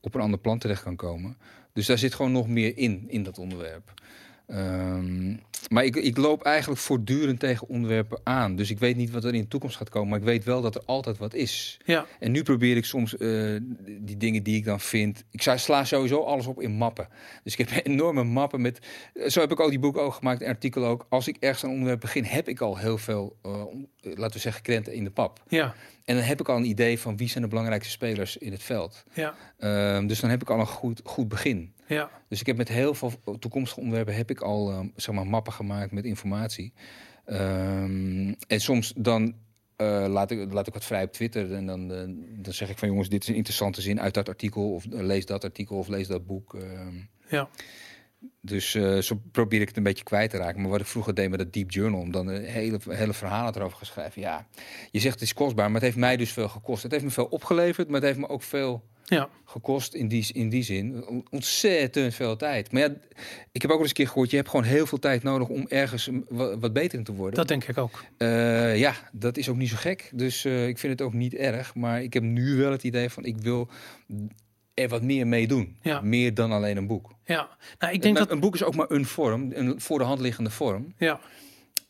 op 0.00 0.14
een 0.14 0.20
ander 0.20 0.38
plan 0.40 0.58
terecht 0.58 0.82
kan 0.82 0.96
komen. 0.96 1.36
Dus 1.72 1.86
daar 1.86 1.98
zit 1.98 2.14
gewoon 2.14 2.32
nog 2.32 2.48
meer 2.48 2.76
in, 2.76 3.04
in 3.08 3.22
dat 3.22 3.38
onderwerp. 3.38 3.92
Ehm, 4.46 5.36
maar 5.70 5.84
ik, 5.84 5.96
ik 5.96 6.16
loop 6.16 6.42
eigenlijk 6.42 6.80
voortdurend 6.80 7.40
tegen 7.40 7.68
onderwerpen 7.68 8.20
aan. 8.22 8.56
Dus 8.56 8.70
ik 8.70 8.78
weet 8.78 8.96
niet 8.96 9.10
wat 9.10 9.24
er 9.24 9.34
in 9.34 9.40
de 9.40 9.48
toekomst 9.48 9.76
gaat 9.76 9.88
komen. 9.88 10.08
Maar 10.08 10.18
ik 10.18 10.24
weet 10.24 10.44
wel 10.44 10.62
dat 10.62 10.74
er 10.74 10.82
altijd 10.84 11.18
wat 11.18 11.34
is. 11.34 11.78
ja, 11.84 12.06
En 12.18 12.32
nu 12.32 12.42
probeer 12.42 12.76
ik 12.76 12.84
soms 12.84 13.16
eh, 13.16 13.56
die 14.00 14.16
dingen 14.16 14.42
die 14.42 14.56
ik 14.56 14.64
dan 14.64 14.80
vind. 14.80 15.24
Ik 15.30 15.42
sla 15.42 15.84
sowieso 15.84 16.22
alles 16.22 16.46
op 16.46 16.60
in 16.60 16.70
mappen. 16.70 17.08
Dus 17.44 17.56
ik 17.56 17.68
heb 17.68 17.86
enorme 17.86 18.24
mappen 18.24 18.60
met. 18.60 18.78
Zo 19.26 19.40
heb 19.40 19.52
ik 19.52 19.60
ook 19.60 19.70
die 19.70 19.78
boek 19.78 19.96
ook 19.96 20.14
gemaakt, 20.14 20.40
een 20.40 20.48
artikel 20.48 20.84
ook. 20.84 21.06
Als 21.08 21.28
ik 21.28 21.36
ergens 21.40 21.62
een 21.62 21.70
onderwerp 21.70 22.00
begin, 22.00 22.24
heb 22.24 22.48
ik 22.48 22.60
al 22.60 22.76
heel 22.78 22.98
veel, 22.98 23.36
eh, 23.42 23.64
laten 24.02 24.32
we 24.32 24.38
zeggen, 24.38 24.62
krenten 24.62 24.92
in 24.92 25.04
de 25.04 25.10
pap. 25.10 25.42
ja, 25.48 25.74
En 26.04 26.14
dan 26.16 26.24
heb 26.24 26.40
ik 26.40 26.48
al 26.48 26.56
een 26.56 26.64
idee 26.64 26.98
van 26.98 27.16
wie 27.16 27.28
zijn 27.28 27.42
de 27.42 27.48
belangrijkste 27.48 27.90
spelers 27.92 28.36
in 28.36 28.52
het 28.52 28.62
veld. 28.62 29.04
ja, 29.12 29.34
Ehm, 29.58 30.06
dus 30.06 30.20
dan 30.20 30.30
heb 30.30 30.42
ik 30.42 30.50
al 30.50 30.60
een 30.60 30.66
goed, 30.66 31.00
goed 31.04 31.28
begin. 31.28 31.74
ja, 31.86 32.10
Dus 32.28 32.40
ik 32.40 32.46
heb 32.46 32.56
met 32.56 32.68
heel 32.68 32.94
veel 32.94 33.12
toekomstige 33.38 33.80
onderwerpen 33.80 34.14
heb 34.14 34.30
ik 34.30 34.40
al 34.40 34.70
ehm, 34.70 34.86
zeg 34.96 35.14
maar 35.14 35.26
mappen 35.26 35.52
gemaakt 35.52 35.92
met 35.92 36.04
informatie. 36.04 36.72
Ehm, 37.24 38.32
en 38.46 38.60
soms 38.60 38.92
dan 38.96 39.34
eh, 39.76 40.04
laat, 40.08 40.30
ik, 40.30 40.52
laat 40.52 40.66
ik 40.66 40.72
wat 40.74 40.84
vrij 40.84 41.02
op 41.02 41.12
Twitter 41.12 41.54
en 41.54 41.66
dan, 41.66 41.92
eh, 41.92 42.02
dan 42.42 42.52
zeg 42.52 42.70
ik 42.70 42.78
van 42.78 42.88
jongens, 42.88 43.08
dit 43.08 43.22
is 43.22 43.28
een 43.28 43.34
interessante 43.34 43.80
zin 43.80 44.00
uit 44.00 44.14
dat 44.14 44.28
artikel 44.28 44.74
of 44.74 44.84
eh, 44.86 45.00
lees 45.00 45.26
dat 45.26 45.44
artikel 45.44 45.76
of 45.76 45.88
lees 45.88 46.06
dat 46.06 46.26
boek. 46.26 46.56
ja, 47.28 47.48
dus 48.40 48.74
eh, 48.74 48.98
zo 48.98 49.20
probeer 49.32 49.60
ik 49.60 49.68
het 49.68 49.76
een 49.76 49.82
beetje 49.82 50.04
kwijt 50.04 50.30
te 50.30 50.36
raken. 50.36 50.60
Maar 50.60 50.70
wat 50.70 50.80
ik 50.80 50.86
vroeger 50.86 51.14
deed 51.14 51.30
met 51.30 51.38
dat 51.38 51.52
Deep 51.52 51.70
Journal, 51.70 52.00
om 52.00 52.10
dan 52.12 52.26
een 52.26 52.44
hele, 52.44 52.78
hele 52.88 53.12
verhalen 53.12 53.56
erover 53.56 53.78
te 53.78 53.84
schrijven. 53.84 54.20
Ja, 54.22 54.46
je 54.90 55.00
zegt 55.00 55.14
het 55.14 55.22
is 55.22 55.34
kostbaar, 55.34 55.64
maar 55.66 55.74
het 55.74 55.82
heeft 55.84 55.96
mij 55.96 56.16
dus 56.16 56.32
veel 56.32 56.48
gekost. 56.48 56.82
Het 56.82 56.92
heeft 56.92 57.04
me 57.04 57.10
veel 57.10 57.24
opgeleverd, 57.24 57.86
maar 57.86 57.96
het 57.96 58.04
heeft 58.04 58.18
me 58.18 58.28
ook 58.28 58.42
veel 58.42 58.82
ja, 59.04 59.28
gekost 59.44 59.94
in 59.94 60.08
die, 60.08 60.26
in 60.32 60.48
die 60.48 60.62
zin. 60.62 61.06
On- 61.06 61.26
Ontzettend 61.30 62.14
veel 62.14 62.36
tijd. 62.36 62.72
Maar 62.72 62.82
ja, 62.82 62.88
ik 63.52 63.62
heb 63.62 63.70
ook 63.70 63.76
wel 63.76 63.78
eens 63.80 63.88
een 63.88 63.94
keer 63.94 64.06
gehoord... 64.08 64.30
je 64.30 64.36
hebt 64.36 64.48
gewoon 64.48 64.64
heel 64.64 64.86
veel 64.86 64.98
tijd 64.98 65.22
nodig 65.22 65.48
om 65.48 65.66
ergens 65.68 66.10
wat 66.28 66.72
beter 66.72 66.98
in 66.98 67.04
te 67.04 67.12
worden. 67.14 67.34
dat 67.36 67.48
denk 67.48 67.64
ik 67.64 67.78
ook. 67.78 68.04
Eh, 68.16 68.78
ja, 68.78 68.94
dat 69.12 69.36
is 69.36 69.48
ook 69.48 69.56
niet 69.56 69.68
zo 69.68 69.76
gek. 69.76 70.10
Dus 70.14 70.44
eh, 70.44 70.68
ik 70.68 70.78
vind 70.78 70.92
het 70.98 71.02
ook 71.02 71.12
niet 71.12 71.34
erg. 71.34 71.74
Maar 71.74 72.02
ik 72.02 72.12
heb 72.14 72.22
nu 72.22 72.56
wel 72.56 72.70
het 72.70 72.82
idee 72.84 73.08
van... 73.10 73.24
ik 73.24 73.36
wil 73.36 73.68
er 74.74 74.88
wat 74.88 75.02
meer 75.02 75.26
mee 75.26 75.46
doen. 75.46 75.76
Ja. 75.82 76.00
Meer 76.00 76.34
dan 76.34 76.52
alleen 76.52 76.76
een 76.76 76.86
boek. 76.86 77.14
Ja, 77.24 77.48
nou, 77.78 77.92
ik 77.92 78.02
denk 78.02 78.14
Maar 78.14 78.22
dat. 78.22 78.32
Een 78.32 78.40
boek 78.40 78.54
is 78.54 78.62
ook 78.62 78.74
maar 78.74 78.90
een 78.90 79.06
vorm. 79.06 79.50
Een 79.54 79.80
voor 79.80 79.98
de 79.98 80.04
hand 80.04 80.20
liggende 80.20 80.50
vorm. 80.50 80.94
Ja, 80.98 81.20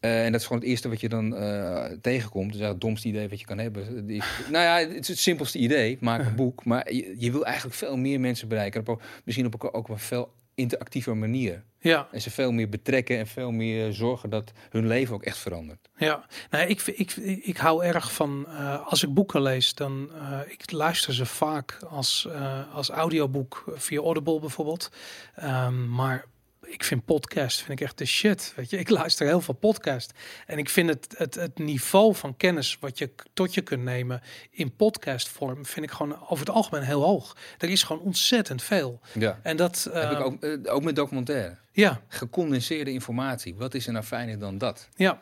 Eh, 0.00 0.24
en 0.24 0.32
dat 0.32 0.40
is 0.40 0.46
gewoon 0.46 0.62
het 0.62 0.70
eerste 0.70 0.88
wat 0.88 1.00
je 1.00 1.08
dan 1.08 1.36
eh, 1.36 1.84
tegenkomt. 2.00 2.52
Dus 2.52 2.60
ja, 2.60 2.68
het 2.68 2.80
domste 2.80 3.08
idee 3.08 3.28
wat 3.28 3.40
je 3.40 3.46
kan 3.46 3.58
hebben. 3.58 4.06
Die, 4.06 4.22
nou 4.50 4.64
ja, 4.64 4.88
het 4.88 5.00
is 5.00 5.08
het 5.08 5.18
simpelste 5.18 5.58
idee. 5.58 5.98
Maak 6.00 6.26
een 6.26 6.34
boek. 6.34 6.64
Maar 6.64 6.92
je, 6.92 7.14
je 7.18 7.32
wil 7.32 7.44
eigenlijk 7.44 7.76
veel 7.76 7.96
meer 7.96 8.20
mensen 8.20 8.48
bereiken. 8.48 8.86
Op, 8.86 9.02
misschien 9.24 9.46
op 9.46 9.64
ook 9.64 9.74
op 9.74 9.88
een 9.88 9.98
veel 9.98 10.32
interactiever 10.62 11.16
manier. 11.16 11.64
ja, 11.78 12.08
En 12.12 12.20
ze 12.20 12.30
veel 12.30 12.52
meer 12.52 12.68
betrekken 12.68 13.18
en 13.18 13.26
veel 13.26 13.50
meer 13.50 13.92
zorgen 13.92 14.30
dat 14.30 14.52
hun 14.70 14.86
leven 14.86 15.14
ook 15.14 15.22
echt 15.22 15.38
verandert. 15.38 15.88
ja. 15.96 16.26
Nou, 16.50 16.66
ik, 16.68 16.80
ik, 16.86 17.12
ik 17.42 17.56
hou 17.56 17.84
erg 17.84 18.12
van. 18.12 18.46
eh, 18.48 18.86
als 18.86 19.02
ik 19.02 19.14
boeken 19.14 19.42
lees, 19.42 19.74
dan. 19.74 20.10
eh, 20.20 20.38
ik 20.46 20.70
luister 20.70 21.14
ze 21.14 21.26
vaak 21.26 21.78
als, 21.88 22.26
eh, 22.30 22.74
als 22.74 22.88
audioboek 22.90 23.64
via 23.74 24.00
Audible 24.00 24.40
bijvoorbeeld. 24.40 24.90
Ehm, 25.34 25.88
maar 25.94 26.24
ik 26.72 26.84
vind 26.84 27.04
podcast 27.04 27.58
vind 27.62 27.80
ik 27.80 27.86
echt 27.86 27.98
de 27.98 28.04
shit. 28.04 28.52
Weet 28.56 28.70
je, 28.70 28.78
ik 28.78 28.88
luister 28.88 29.26
heel 29.26 29.40
veel 29.40 29.54
podcast. 29.54 30.12
En 30.46 30.58
ik 30.58 30.68
vind 30.68 30.88
het, 30.88 31.14
het, 31.16 31.34
het 31.34 31.58
niveau 31.58 32.14
van 32.14 32.36
kennis 32.36 32.76
wat 32.80 32.98
je 32.98 33.10
tot 33.32 33.54
je 33.54 33.60
kunt 33.60 33.82
nemen 33.82 34.20
in 34.50 34.76
podcastvorm, 34.76 35.66
vind 35.66 35.86
ik 35.86 35.92
gewoon 35.92 36.28
over 36.28 36.46
het 36.46 36.54
algemeen 36.54 36.82
heel 36.82 37.02
hoog. 37.02 37.36
Er 37.58 37.68
is 37.68 37.82
gewoon 37.82 38.02
ontzettend 38.02 38.62
veel. 38.62 39.00
Ja. 39.12 39.40
En 39.42 39.56
dat. 39.56 39.88
Heb 39.92 40.10
ik 40.10 40.18
eh, 40.18 40.24
ook, 40.24 40.42
eh, 40.42 40.74
ook 40.74 40.82
met 40.82 40.96
documentaire. 40.96 41.56
Ja, 41.72 42.00
Gecondenseerde 42.08 42.92
informatie. 42.92 43.54
Wat 43.54 43.74
is 43.74 43.86
er 43.86 43.92
nou 43.92 44.04
fijner 44.04 44.38
dan 44.38 44.58
dat? 44.58 44.88
ja, 44.94 45.20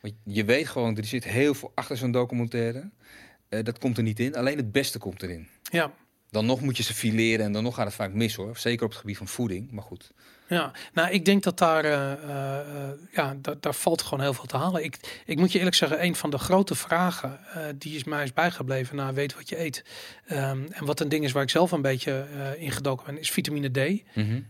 Want 0.00 0.14
je 0.24 0.44
weet 0.44 0.68
gewoon, 0.68 0.96
er 0.96 1.04
zit 1.04 1.24
heel 1.24 1.54
veel 1.54 1.72
achter 1.74 1.96
zo'n 1.96 2.12
documentaire. 2.12 2.90
Eh, 3.48 3.64
dat 3.64 3.78
komt 3.78 3.96
er 3.96 4.02
niet 4.02 4.20
in. 4.20 4.36
Alleen 4.36 4.56
het 4.56 4.72
beste 4.72 4.98
komt 4.98 5.22
erin. 5.22 5.48
ja. 5.70 5.92
Dan 6.30 6.46
nog 6.46 6.60
moet 6.60 6.76
je 6.76 6.82
ze 6.82 6.94
fileren 6.94 7.46
en 7.46 7.52
dan 7.52 7.62
nog 7.62 7.74
gaat 7.74 7.86
het 7.86 7.94
vaak 7.94 8.12
mis 8.12 8.34
hoor. 8.34 8.56
Zeker 8.56 8.84
op 8.84 8.90
het 8.90 9.00
gebied 9.00 9.16
van 9.16 9.28
voeding. 9.28 9.70
Maar 9.70 9.82
goed. 9.82 10.12
Ja, 10.52 10.70
nou, 10.92 11.10
ik 11.10 11.24
denk 11.24 11.42
dat 11.42 11.58
daar, 11.58 11.84
eh, 11.84 12.12
eh, 12.12 12.90
ja, 13.12 13.34
da- 13.36 13.54
daar 13.60 13.74
valt 13.74 14.02
gewoon 14.02 14.20
heel 14.20 14.34
veel 14.34 14.44
te 14.44 14.56
halen. 14.56 14.84
Ik, 14.84 15.22
ik 15.26 15.38
moet 15.38 15.52
je 15.52 15.58
eerlijk 15.58 15.76
zeggen, 15.76 16.04
een 16.04 16.16
van 16.16 16.30
de 16.30 16.38
grote 16.38 16.74
vragen 16.74 17.40
eh, 17.54 17.62
die 17.74 17.96
is 17.96 18.04
mij 18.04 18.24
is 18.24 18.32
bijgebleven 18.32 18.96
na 18.96 19.12
weet 19.12 19.34
wat 19.34 19.48
je 19.48 19.60
eet. 19.60 19.84
Ehm, 20.26 20.64
en 20.70 20.84
wat 20.84 21.00
een 21.00 21.08
ding 21.08 21.24
is 21.24 21.32
waar 21.32 21.42
ik 21.42 21.50
zelf 21.50 21.72
een 21.72 21.82
beetje 21.82 22.26
eh 22.36 22.62
ingedoken 22.62 23.06
ben, 23.06 23.18
is 23.18 23.30
vitamine 23.30 23.68
D. 23.70 24.02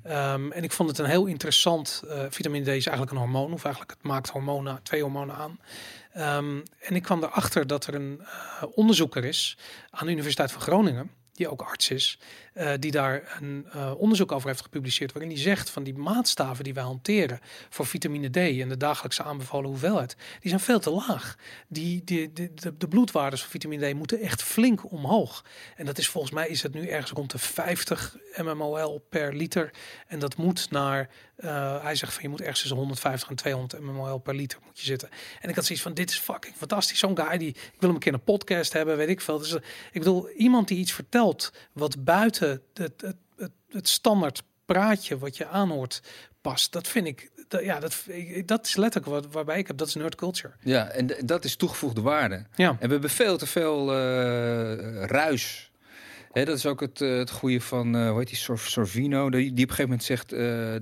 Ehm, 0.02 0.50
en 0.52 0.62
ik 0.64 0.72
vond 0.72 0.88
het 0.88 0.98
een 0.98 1.04
heel 1.06 1.26
interessant. 1.26 2.02
vitamine 2.28 2.64
D 2.64 2.68
is 2.68 2.86
eigenlijk 2.86 3.10
een 3.10 3.22
hormoon, 3.22 3.52
of 3.52 3.64
eigenlijk 3.64 3.94
het 3.96 4.02
maakt 4.02 4.28
hormonen, 4.30 4.80
twee 4.82 5.02
hormonen 5.02 5.34
aan. 5.34 5.58
Ehm, 6.12 6.60
en 6.80 6.94
ik 6.94 7.02
kwam 7.02 7.22
erachter 7.22 7.66
dat 7.66 7.86
er 7.86 7.94
een 7.94 8.20
onderzoeker 8.74 9.24
is 9.24 9.56
aan 9.90 10.06
de 10.06 10.12
Universiteit 10.12 10.52
van 10.52 10.60
Groningen. 10.60 11.10
Die 11.32 11.48
ook 11.48 11.62
arts 11.62 11.90
is, 11.90 12.18
eh, 12.52 12.72
die 12.78 12.90
daar 12.90 13.38
een 13.40 13.66
eh, 13.72 13.92
onderzoek 13.96 14.32
over 14.32 14.48
heeft 14.48 14.62
gepubliceerd, 14.62 15.12
waarin 15.12 15.30
hij 15.30 15.40
zegt 15.40 15.70
van 15.70 15.82
die 15.82 15.94
maatstaven 15.94 16.64
die 16.64 16.74
wij 16.74 16.82
hanteren 16.82 17.40
voor 17.68 17.86
vitamine 17.86 18.30
D 18.30 18.36
en 18.36 18.68
de 18.68 18.76
dagelijkse 18.76 19.22
aanbevolen 19.22 19.70
hoeveelheid, 19.70 20.16
die 20.40 20.48
zijn 20.48 20.60
veel 20.60 20.80
te 20.80 20.90
laag. 20.90 21.36
Die, 21.68 22.04
die, 22.04 22.32
de, 22.32 22.54
de, 22.54 22.76
de 22.76 22.88
bloedwaardes 22.88 23.40
van 23.40 23.50
vitamine 23.50 23.90
D 23.90 23.94
moeten 23.94 24.20
echt 24.20 24.42
flink 24.42 24.92
omhoog. 24.92 25.44
En 25.76 25.86
dat 25.86 25.98
is 25.98 26.08
volgens 26.08 26.32
mij 26.32 26.48
is 26.48 26.62
het 26.62 26.74
nu 26.74 26.88
ergens 26.88 27.10
rond 27.10 27.30
de 27.30 27.38
50 27.38 28.16
mmol 28.36 29.06
per 29.08 29.34
liter. 29.34 29.70
En 30.06 30.18
dat 30.18 30.36
moet 30.36 30.70
naar, 30.70 31.08
eh, 31.42 31.82
hij 31.82 31.94
zegt 31.94 32.12
van 32.12 32.22
je 32.22 32.28
moet 32.28 32.40
ergens 32.40 32.60
tussen 32.60 32.78
150 32.78 33.28
en 33.28 33.36
200 33.36 33.82
mmol 33.82 34.18
per 34.18 34.34
liter 34.34 34.58
moet 34.64 34.78
je 34.78 34.84
zitten. 34.84 35.08
En 35.40 35.48
ik 35.48 35.54
had 35.54 35.64
zoiets 35.64 35.84
van 35.84 35.94
dit 35.94 36.10
is 36.10 36.18
fucking 36.18 36.54
fantastisch. 36.56 36.98
Zo'n 36.98 37.18
guy 37.18 37.38
die, 37.38 37.48
ik 37.48 37.56
wil 37.78 37.88
hem 37.88 37.90
een 37.90 37.98
keer 37.98 38.12
een 38.12 38.24
podcast 38.24 38.72
hebben, 38.72 38.96
weet 38.96 39.08
ik 39.08 39.20
veel. 39.20 39.38
Dus, 39.38 39.52
ik 39.52 39.62
bedoel, 39.92 40.30
iemand 40.30 40.68
die 40.68 40.78
iets 40.78 40.92
vertelt 40.92 41.52
wat 41.72 42.04
buiten 42.04 42.62
het, 42.74 42.92
het, 43.02 43.14
het, 43.36 43.52
het 43.68 43.88
standaard 43.88 44.42
praatje 44.64 45.18
wat 45.18 45.36
je 45.36 45.46
aanhoort 45.46 46.02
past. 46.40 46.72
Dat 46.72 46.88
vind 46.88 47.06
ik, 47.06 47.30
dat, 47.48 47.64
ja, 47.64 47.80
dat, 47.80 48.04
dat 48.44 48.66
is 48.66 48.76
letterlijk 48.76 49.12
wat, 49.12 49.32
waarbij 49.32 49.58
ik 49.58 49.66
heb, 49.66 49.76
dat 49.76 49.88
is 49.88 49.94
nerd 49.94 50.14
culture. 50.14 50.54
Ja, 50.60 50.88
en 50.88 51.10
dat 51.24 51.44
is 51.44 51.56
toegevoegde 51.56 52.00
waarde. 52.00 52.46
Ja. 52.54 52.68
En 52.68 52.86
we 52.86 52.92
hebben 52.92 53.10
veel 53.10 53.36
te 53.36 53.46
veel 53.46 53.94
uh, 53.94 55.04
ruis 55.04 55.71
Dat 56.32 56.48
is 56.48 56.66
ook 56.66 56.80
het, 56.80 57.00
uh, 57.00 57.18
het 57.18 57.30
goede 57.30 57.60
van, 57.60 57.96
uh, 57.96 58.08
hoe 58.08 58.18
heet 58.18 58.28
die, 58.28 58.36
Sor 58.36 58.58
Sorvino, 58.58 59.30
die, 59.30 59.40
die 59.40 59.50
op 59.50 59.70
een 59.70 59.76
gegeven 59.76 59.84
moment 59.84 60.04
zegt, 60.04 60.32
uh, 60.32 60.74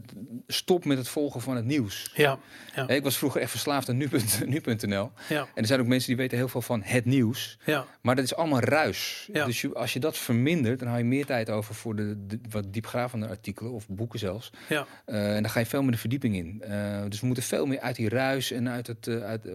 stop 0.47 0.85
met 0.85 0.99
het 0.99 1.09
volgen 1.09 1.41
van 1.41 1.57
het 1.57 1.65
nieuws. 1.65 2.11
Ja, 2.15 2.39
ja. 2.75 2.89
Ik 2.89 3.03
was 3.03 3.17
vroeger 3.19 3.41
echt 3.41 3.51
verslaafd 3.51 3.89
aan 3.89 3.97
nu.nl. 3.97 5.11
Ja. 5.29 5.41
En 5.41 5.63
er 5.63 5.67
zijn 5.67 5.81
ook 5.81 5.87
mensen 5.87 6.09
die 6.09 6.17
weten 6.17 6.37
heel 6.37 6.49
veel 6.49 6.63
van 6.63 6.83
het 6.83 7.05
nieuws. 7.05 7.59
Ja. 7.65 7.87
Maar 8.01 8.17
dat 8.17 8.25
is 8.25 8.35
allemaal 8.35 8.61
ruis. 8.61 9.29
Ja. 9.33 9.45
Dus 9.45 9.61
je, 9.61 9.75
als 9.75 9.93
je 9.93 10.01
dat 10.01 10.19
vermindert, 10.19 10.79
dan 10.79 10.89
hou 10.89 11.01
je 11.01 11.05
meer 11.05 11.27
tijd 11.27 11.51
over 11.51 11.75
voor 11.75 11.97
de, 11.97 12.27
de 12.27 12.41
wat 12.51 12.73
diepgravende 12.73 13.29
artikelen 13.29 13.73
of 13.73 13.89
boeken 13.89 14.19
zelfs. 14.19 14.51
Ja. 14.69 14.87
en 15.05 15.43
dan 15.43 15.51
ga 15.51 15.61
je 15.61 15.67
veel 15.67 15.83
meer 15.83 15.91
de 15.91 15.99
verdieping 15.99 16.37
in. 16.37 16.63
dus 17.09 17.21
we 17.21 17.27
moeten 17.27 17.45
veel 17.45 17.67
meer 17.67 17.81
uit 17.81 17.97
die 17.97 18.09
ruis 18.09 18.51
en 18.51 18.69
uit 18.69 18.87
het, 18.87 19.09
uit, 19.09 19.49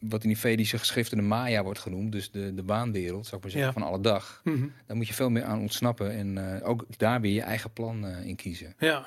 wat 0.00 0.22
in 0.22 0.28
die 0.28 0.38
Vedische 0.38 0.78
geschriften 0.78 1.16
de 1.16 1.22
Maya 1.22 1.62
wordt 1.62 1.78
genoemd, 1.78 2.12
dus 2.12 2.30
de, 2.30 2.54
de 2.54 2.62
baanwereld, 2.62 3.24
zou 3.24 3.36
ik 3.36 3.42
maar 3.42 3.52
zeggen, 3.52 3.72
van 3.72 3.82
alle 3.82 4.00
dag. 4.00 4.40
Mm 4.44 4.54
-hmm. 4.54 4.72
Dan 4.86 4.96
moet 4.96 5.06
je 5.06 5.11
veel 5.12 5.30
meer 5.30 5.44
aan 5.44 5.60
ontsnappen 5.60 6.12
en 6.12 6.36
uh, 6.36 6.68
ook 6.68 6.84
daar 6.96 7.20
weer 7.20 7.34
je 7.34 7.42
eigen 7.42 7.72
plan 7.72 8.04
uh, 8.04 8.26
in 8.26 8.36
kiezen. 8.36 8.74
Ja. 8.78 9.06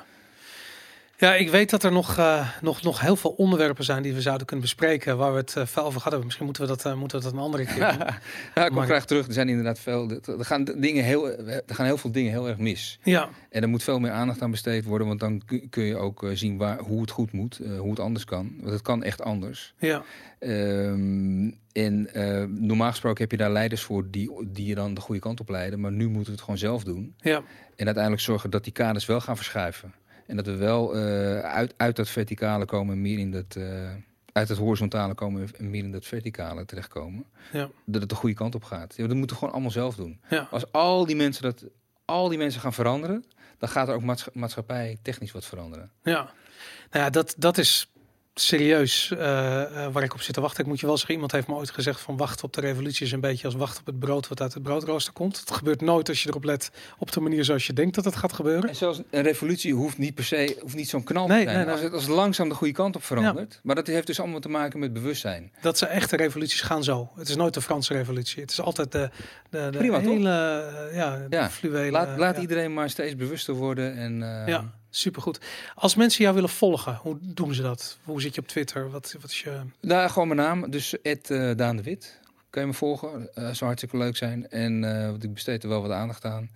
Ja, 1.17 1.35
ik 1.35 1.49
weet 1.49 1.69
dat 1.69 1.83
er 1.83 1.91
nog, 1.91 2.17
uh, 2.17 2.49
nog, 2.61 2.81
nog 2.81 2.99
heel 2.99 3.15
veel 3.15 3.29
onderwerpen 3.29 3.83
zijn 3.83 4.03
die 4.03 4.13
we 4.13 4.21
zouden 4.21 4.45
kunnen 4.45 4.65
bespreken, 4.65 5.17
waar 5.17 5.31
we 5.31 5.37
het 5.37 5.55
veel 5.69 5.83
over 5.83 6.01
hadden. 6.01 6.23
Misschien 6.23 6.45
moeten 6.45 6.67
we 6.67 6.75
dat, 6.75 6.95
moeten 6.95 7.17
we 7.17 7.23
dat 7.23 7.33
een 7.33 7.39
andere 7.39 7.65
keer 7.65 7.89
doen. 7.89 8.07
ja, 8.55 8.65
ik 8.65 8.71
kom 8.71 8.83
graag 8.83 9.05
terug. 9.05 9.27
Er 9.27 9.33
zijn 9.33 9.49
inderdaad 9.49 9.79
veel, 9.79 10.09
er 10.09 10.45
gaan, 10.45 10.63
dingen 10.63 11.03
heel, 11.03 11.29
er 11.47 11.63
gaan 11.65 11.85
heel 11.85 11.97
veel 11.97 12.11
dingen 12.11 12.31
heel 12.31 12.47
erg 12.47 12.57
mis. 12.57 12.99
Ja. 13.03 13.29
En 13.49 13.61
er 13.61 13.69
moet 13.69 13.83
veel 13.83 13.99
meer 13.99 14.11
aandacht 14.11 14.41
aan 14.41 14.51
besteed 14.51 14.85
worden, 14.85 15.07
want 15.07 15.19
dan 15.19 15.41
kun 15.69 15.83
je 15.83 15.97
ook 15.97 16.25
zien 16.33 16.57
waar, 16.57 16.79
hoe 16.79 17.01
het 17.01 17.11
goed 17.11 17.31
moet, 17.31 17.59
hoe 17.79 17.89
het 17.89 17.99
anders 17.99 18.25
kan. 18.25 18.53
Want 18.59 18.71
het 18.71 18.81
kan 18.81 19.03
echt 19.03 19.21
anders. 19.21 19.73
Ja. 19.77 20.03
Um, 20.39 21.59
en 21.71 22.09
normaal 22.49 22.89
gesproken 22.89 23.21
heb 23.21 23.31
je 23.31 23.37
daar 23.37 23.51
leiders 23.51 23.81
voor 23.81 24.09
die, 24.09 24.31
die 24.47 24.65
je 24.65 24.75
dan 24.75 24.93
de 24.93 25.01
goede 25.01 25.21
kant 25.21 25.39
op 25.39 25.49
leiden. 25.49 25.79
Maar 25.79 25.91
nu 25.91 26.05
moeten 26.05 26.25
we 26.25 26.31
het 26.31 26.41
gewoon 26.41 26.57
zelf 26.57 26.83
doen. 26.83 27.15
Ja. 27.17 27.43
En 27.75 27.85
uiteindelijk 27.85 28.23
zorgen 28.23 28.49
dat 28.49 28.63
die 28.63 28.73
kaders 28.73 29.05
wel 29.05 29.21
gaan 29.21 29.35
verschuiven. 29.35 29.93
En 30.25 30.35
dat 30.35 30.45
we 30.45 30.55
wel 30.55 30.95
uh, 30.95 31.39
uit, 31.39 31.73
uit 31.77 31.95
dat 31.95 32.09
verticale 32.09 32.65
komen, 32.65 33.01
meer 33.01 33.19
in 33.19 33.31
dat. 33.31 33.55
Uh, 33.57 33.89
uit 34.31 34.49
het 34.49 34.57
horizontale 34.57 35.13
komen 35.13 35.49
en 35.57 35.69
meer 35.69 35.83
in 35.83 35.91
dat 35.91 36.05
verticale 36.05 36.65
terechtkomen. 36.65 37.25
Ja. 37.51 37.69
Dat 37.85 38.01
het 38.01 38.09
de 38.09 38.15
goede 38.15 38.35
kant 38.35 38.55
op 38.55 38.63
gaat. 38.63 38.95
Ja, 38.95 39.07
dat 39.07 39.15
moeten 39.15 39.35
we 39.35 39.39
gewoon 39.39 39.53
allemaal 39.53 39.71
zelf 39.71 39.95
doen. 39.95 40.19
Ja. 40.29 40.47
Als 40.51 40.71
al 40.71 41.05
die 41.05 41.15
mensen 41.15 41.43
dat, 41.43 41.65
al 42.05 42.29
die 42.29 42.37
mensen 42.37 42.61
gaan 42.61 42.73
veranderen, 42.73 43.25
dan 43.57 43.69
gaat 43.69 43.87
er 43.87 43.93
ook 43.93 44.31
maatschappij 44.33 44.97
technisch 45.01 45.31
wat 45.31 45.45
veranderen. 45.45 45.91
Ja, 46.03 46.29
nou 46.91 47.03
ja, 47.03 47.09
dat, 47.09 47.35
dat 47.37 47.57
is 47.57 47.91
serieus 48.39 49.11
uh, 49.13 49.19
uh, 49.19 49.87
waar 49.91 50.03
ik 50.03 50.13
op 50.13 50.21
zit 50.21 50.33
te 50.33 50.41
wachten. 50.41 50.63
Ik 50.63 50.69
moet 50.69 50.79
je 50.79 50.85
wel 50.85 50.95
zeggen, 50.95 51.13
iemand 51.13 51.31
heeft 51.31 51.47
me 51.47 51.53
ooit 51.53 51.69
gezegd 51.69 51.99
van 51.99 52.17
wachten 52.17 52.45
op 52.45 52.53
de 52.53 52.61
revolutie 52.61 53.05
is 53.05 53.11
een 53.11 53.19
beetje 53.19 53.45
als 53.45 53.55
wachten 53.55 53.79
op 53.79 53.85
het 53.85 53.99
brood 53.99 54.27
wat 54.27 54.41
uit 54.41 54.53
het 54.53 54.63
broodrooster 54.63 55.13
komt. 55.13 55.39
Het 55.39 55.51
gebeurt 55.51 55.81
nooit 55.81 56.09
als 56.09 56.23
je 56.23 56.29
erop 56.29 56.43
let 56.43 56.71
op 56.97 57.11
de 57.11 57.19
manier 57.19 57.43
zoals 57.43 57.67
je 57.67 57.73
denkt 57.73 57.95
dat 57.95 58.05
het 58.05 58.15
gaat 58.15 58.33
gebeuren. 58.33 58.69
En 58.69 58.75
zoals 58.75 59.01
een 59.09 59.21
revolutie 59.21 59.73
hoeft 59.73 59.97
niet 59.97 60.15
per 60.15 60.23
se, 60.23 60.57
hoeft 60.61 60.75
niet 60.75 60.89
zo'n 60.89 61.03
knal 61.03 61.27
nee, 61.27 61.45
te 61.45 61.51
zijn. 61.51 61.65
Nee. 61.65 61.73
Als, 61.73 61.83
het, 61.83 61.93
als 61.93 62.03
het 62.03 62.11
langzaam 62.11 62.49
de 62.49 62.55
goede 62.55 62.73
kant 62.73 62.95
op 62.95 63.03
verandert. 63.03 63.53
Ja. 63.53 63.59
Maar 63.63 63.75
dat 63.75 63.87
heeft 63.87 64.07
dus 64.07 64.19
allemaal 64.19 64.39
te 64.39 64.49
maken 64.49 64.79
met 64.79 64.93
bewustzijn. 64.93 65.51
Dat 65.61 65.77
ze 65.77 65.85
echte 65.85 66.15
revoluties 66.15 66.61
gaan 66.61 66.83
zo. 66.83 67.09
Het 67.15 67.29
is 67.29 67.35
nooit 67.35 67.53
de 67.53 67.61
Franse 67.61 67.93
revolutie. 67.93 68.41
Het 68.41 68.51
is 68.51 68.61
altijd 68.61 68.91
de, 68.91 69.09
de, 69.49 69.67
de 69.71 69.77
Prima, 69.77 69.99
hele 69.99 70.17
uh, 70.89 70.95
ja, 70.95 71.17
de 71.17 71.35
ja. 71.35 71.49
fluwelen. 71.49 71.91
Laat, 71.91 72.17
laat 72.17 72.35
ja. 72.35 72.41
iedereen 72.41 72.73
maar 72.73 72.89
steeds 72.89 73.15
bewuster 73.15 73.53
worden. 73.53 73.97
En, 73.97 74.21
uh, 74.21 74.47
ja. 74.47 74.73
Supergoed. 74.95 75.39
Als 75.75 75.95
mensen 75.95 76.23
jou 76.23 76.35
willen 76.35 76.49
volgen, 76.49 76.95
hoe 76.95 77.17
doen 77.21 77.53
ze 77.53 77.61
dat? 77.61 77.97
Hoe 78.03 78.21
zit 78.21 78.35
je 78.35 78.41
op 78.41 78.47
Twitter? 78.47 78.91
Wat, 78.91 79.15
wat 79.21 79.29
is 79.29 79.41
je... 79.41 79.61
Nou, 79.79 80.09
gewoon 80.09 80.27
mijn 80.27 80.39
naam. 80.39 80.71
Dus 80.71 81.01
Ed 81.01 81.29
uh, 81.29 81.55
Daan 81.55 81.75
de 81.75 81.83
Wit. 81.83 82.19
Kan 82.49 82.61
je 82.61 82.67
me 82.67 82.73
volgen. 82.73 83.21
Uh, 83.21 83.43
zou 83.43 83.65
hartstikke 83.65 83.97
leuk 83.97 84.17
zijn. 84.17 84.49
En 84.49 84.83
uh, 84.83 85.09
ik 85.09 85.33
besteed 85.33 85.63
er 85.63 85.69
wel 85.69 85.81
wat 85.81 85.91
aandacht 85.91 86.25
aan. 86.25 86.49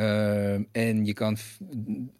Uh, 0.00 0.52
en 0.72 1.04
je 1.04 1.12
kan 1.12 1.36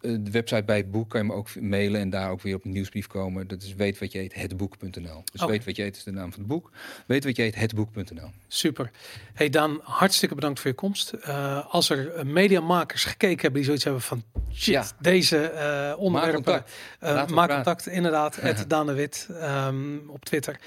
de 0.01 0.31
website 0.31 0.63
bij 0.63 0.77
het 0.77 0.91
boek 0.91 1.09
kan 1.09 1.21
je 1.21 1.27
me 1.27 1.33
ook 1.33 1.59
mailen 1.59 2.01
en 2.01 2.09
daar 2.09 2.29
ook 2.31 2.41
weer 2.41 2.55
op 2.55 2.65
een 2.65 2.71
nieuwsbrief 2.71 3.07
komen. 3.07 3.47
Dat 3.47 3.61
is 3.61 3.75
weet 3.75 3.99
wat 3.99 4.11
je 4.11 4.19
eet 4.19 4.33
hetboek.nl. 4.33 5.21
Dus 5.31 5.41
Okay. 5.41 5.47
weet 5.47 5.65
wat 5.65 5.75
je 5.75 5.83
eet 5.83 5.95
is 5.95 6.03
de 6.03 6.11
naam 6.11 6.31
van 6.31 6.39
het 6.39 6.47
boek. 6.47 6.71
Weet 7.05 7.23
wat 7.23 7.35
je 7.35 7.43
eet 7.43 7.55
hetboek.nl. 7.55 8.29
Super. 8.47 8.91
Hey 9.33 9.49
Dan, 9.49 9.79
hartstikke 9.83 10.35
bedankt 10.35 10.59
voor 10.59 10.69
je 10.69 10.75
komst. 10.75 11.13
Uh, 11.27 11.65
als 11.73 11.89
er 11.89 12.27
mediamakers 12.27 13.03
gekeken 13.03 13.41
hebben 13.41 13.53
die 13.53 13.63
zoiets 13.63 13.83
hebben 13.83 14.01
van 14.01 14.23
shit, 14.53 14.73
Ja. 14.73 14.85
deze 14.99 15.51
uh, 15.53 15.99
onderwerpen. 15.99 16.53
Maak 16.53 16.65
contact. 16.99 17.31
Maak 17.31 17.49
contact, 17.49 17.87
inderdaad. 17.87 18.35
Het 18.41 18.69
Daan 18.69 18.85
de 18.85 18.93
Wit 18.93 19.27
um, 19.31 20.03
op 20.09 20.25
Twitter. 20.25 20.59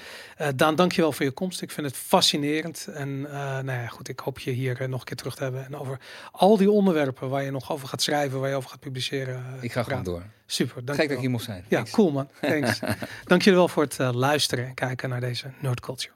Daan, 0.55 0.75
dankjewel 0.75 1.11
voor 1.11 1.25
je 1.25 1.31
komst. 1.31 1.61
Ik 1.61 1.71
vind 1.71 1.87
het 1.87 1.95
fascinerend. 1.95 2.87
En 2.93 3.21
nou 3.21 3.71
ja, 3.71 3.87
goed, 3.87 4.07
ik 4.07 4.19
hoop 4.19 4.39
je 4.39 4.51
hier 4.51 4.89
nog 4.89 4.99
een 4.99 5.05
keer 5.05 5.15
terug 5.15 5.35
te 5.35 5.43
hebben. 5.43 5.65
En 5.65 5.77
over 5.77 5.99
al 6.31 6.57
die 6.57 6.71
onderwerpen 6.71 6.99
waar 7.19 7.43
je 7.43 7.51
nog 7.51 7.71
over 7.71 7.87
gaat 7.87 8.01
schrijven, 8.01 8.39
waar 8.39 8.49
je 8.49 8.55
over 8.55 8.69
gaat 8.69 8.79
publiceren. 8.79 9.35
Eh, 9.35 9.63
ik 9.63 9.71
ga 9.71 9.83
gewoon 9.83 10.03
door. 10.03 10.23
Super, 10.45 10.85
dank 10.85 10.97
Gek 10.99 11.07
dat 11.07 11.15
ik 11.15 11.21
hier 11.21 11.31
moest 11.31 11.45
zijn. 11.45 11.65
Ja, 11.67 11.83
cool 11.91 12.11
man. 12.11 12.29
Thanks. 12.41 12.79
dank 13.23 13.41
jullie 13.41 13.59
wel 13.59 13.67
voor 13.67 13.83
het 13.83 13.99
eh, 13.99 14.13
luisteren 14.13 14.65
en 14.65 14.73
kijken 14.73 15.09
naar 15.09 15.21
deze 15.21 15.51
Nerd 15.59 15.79
Culture. 15.79 16.13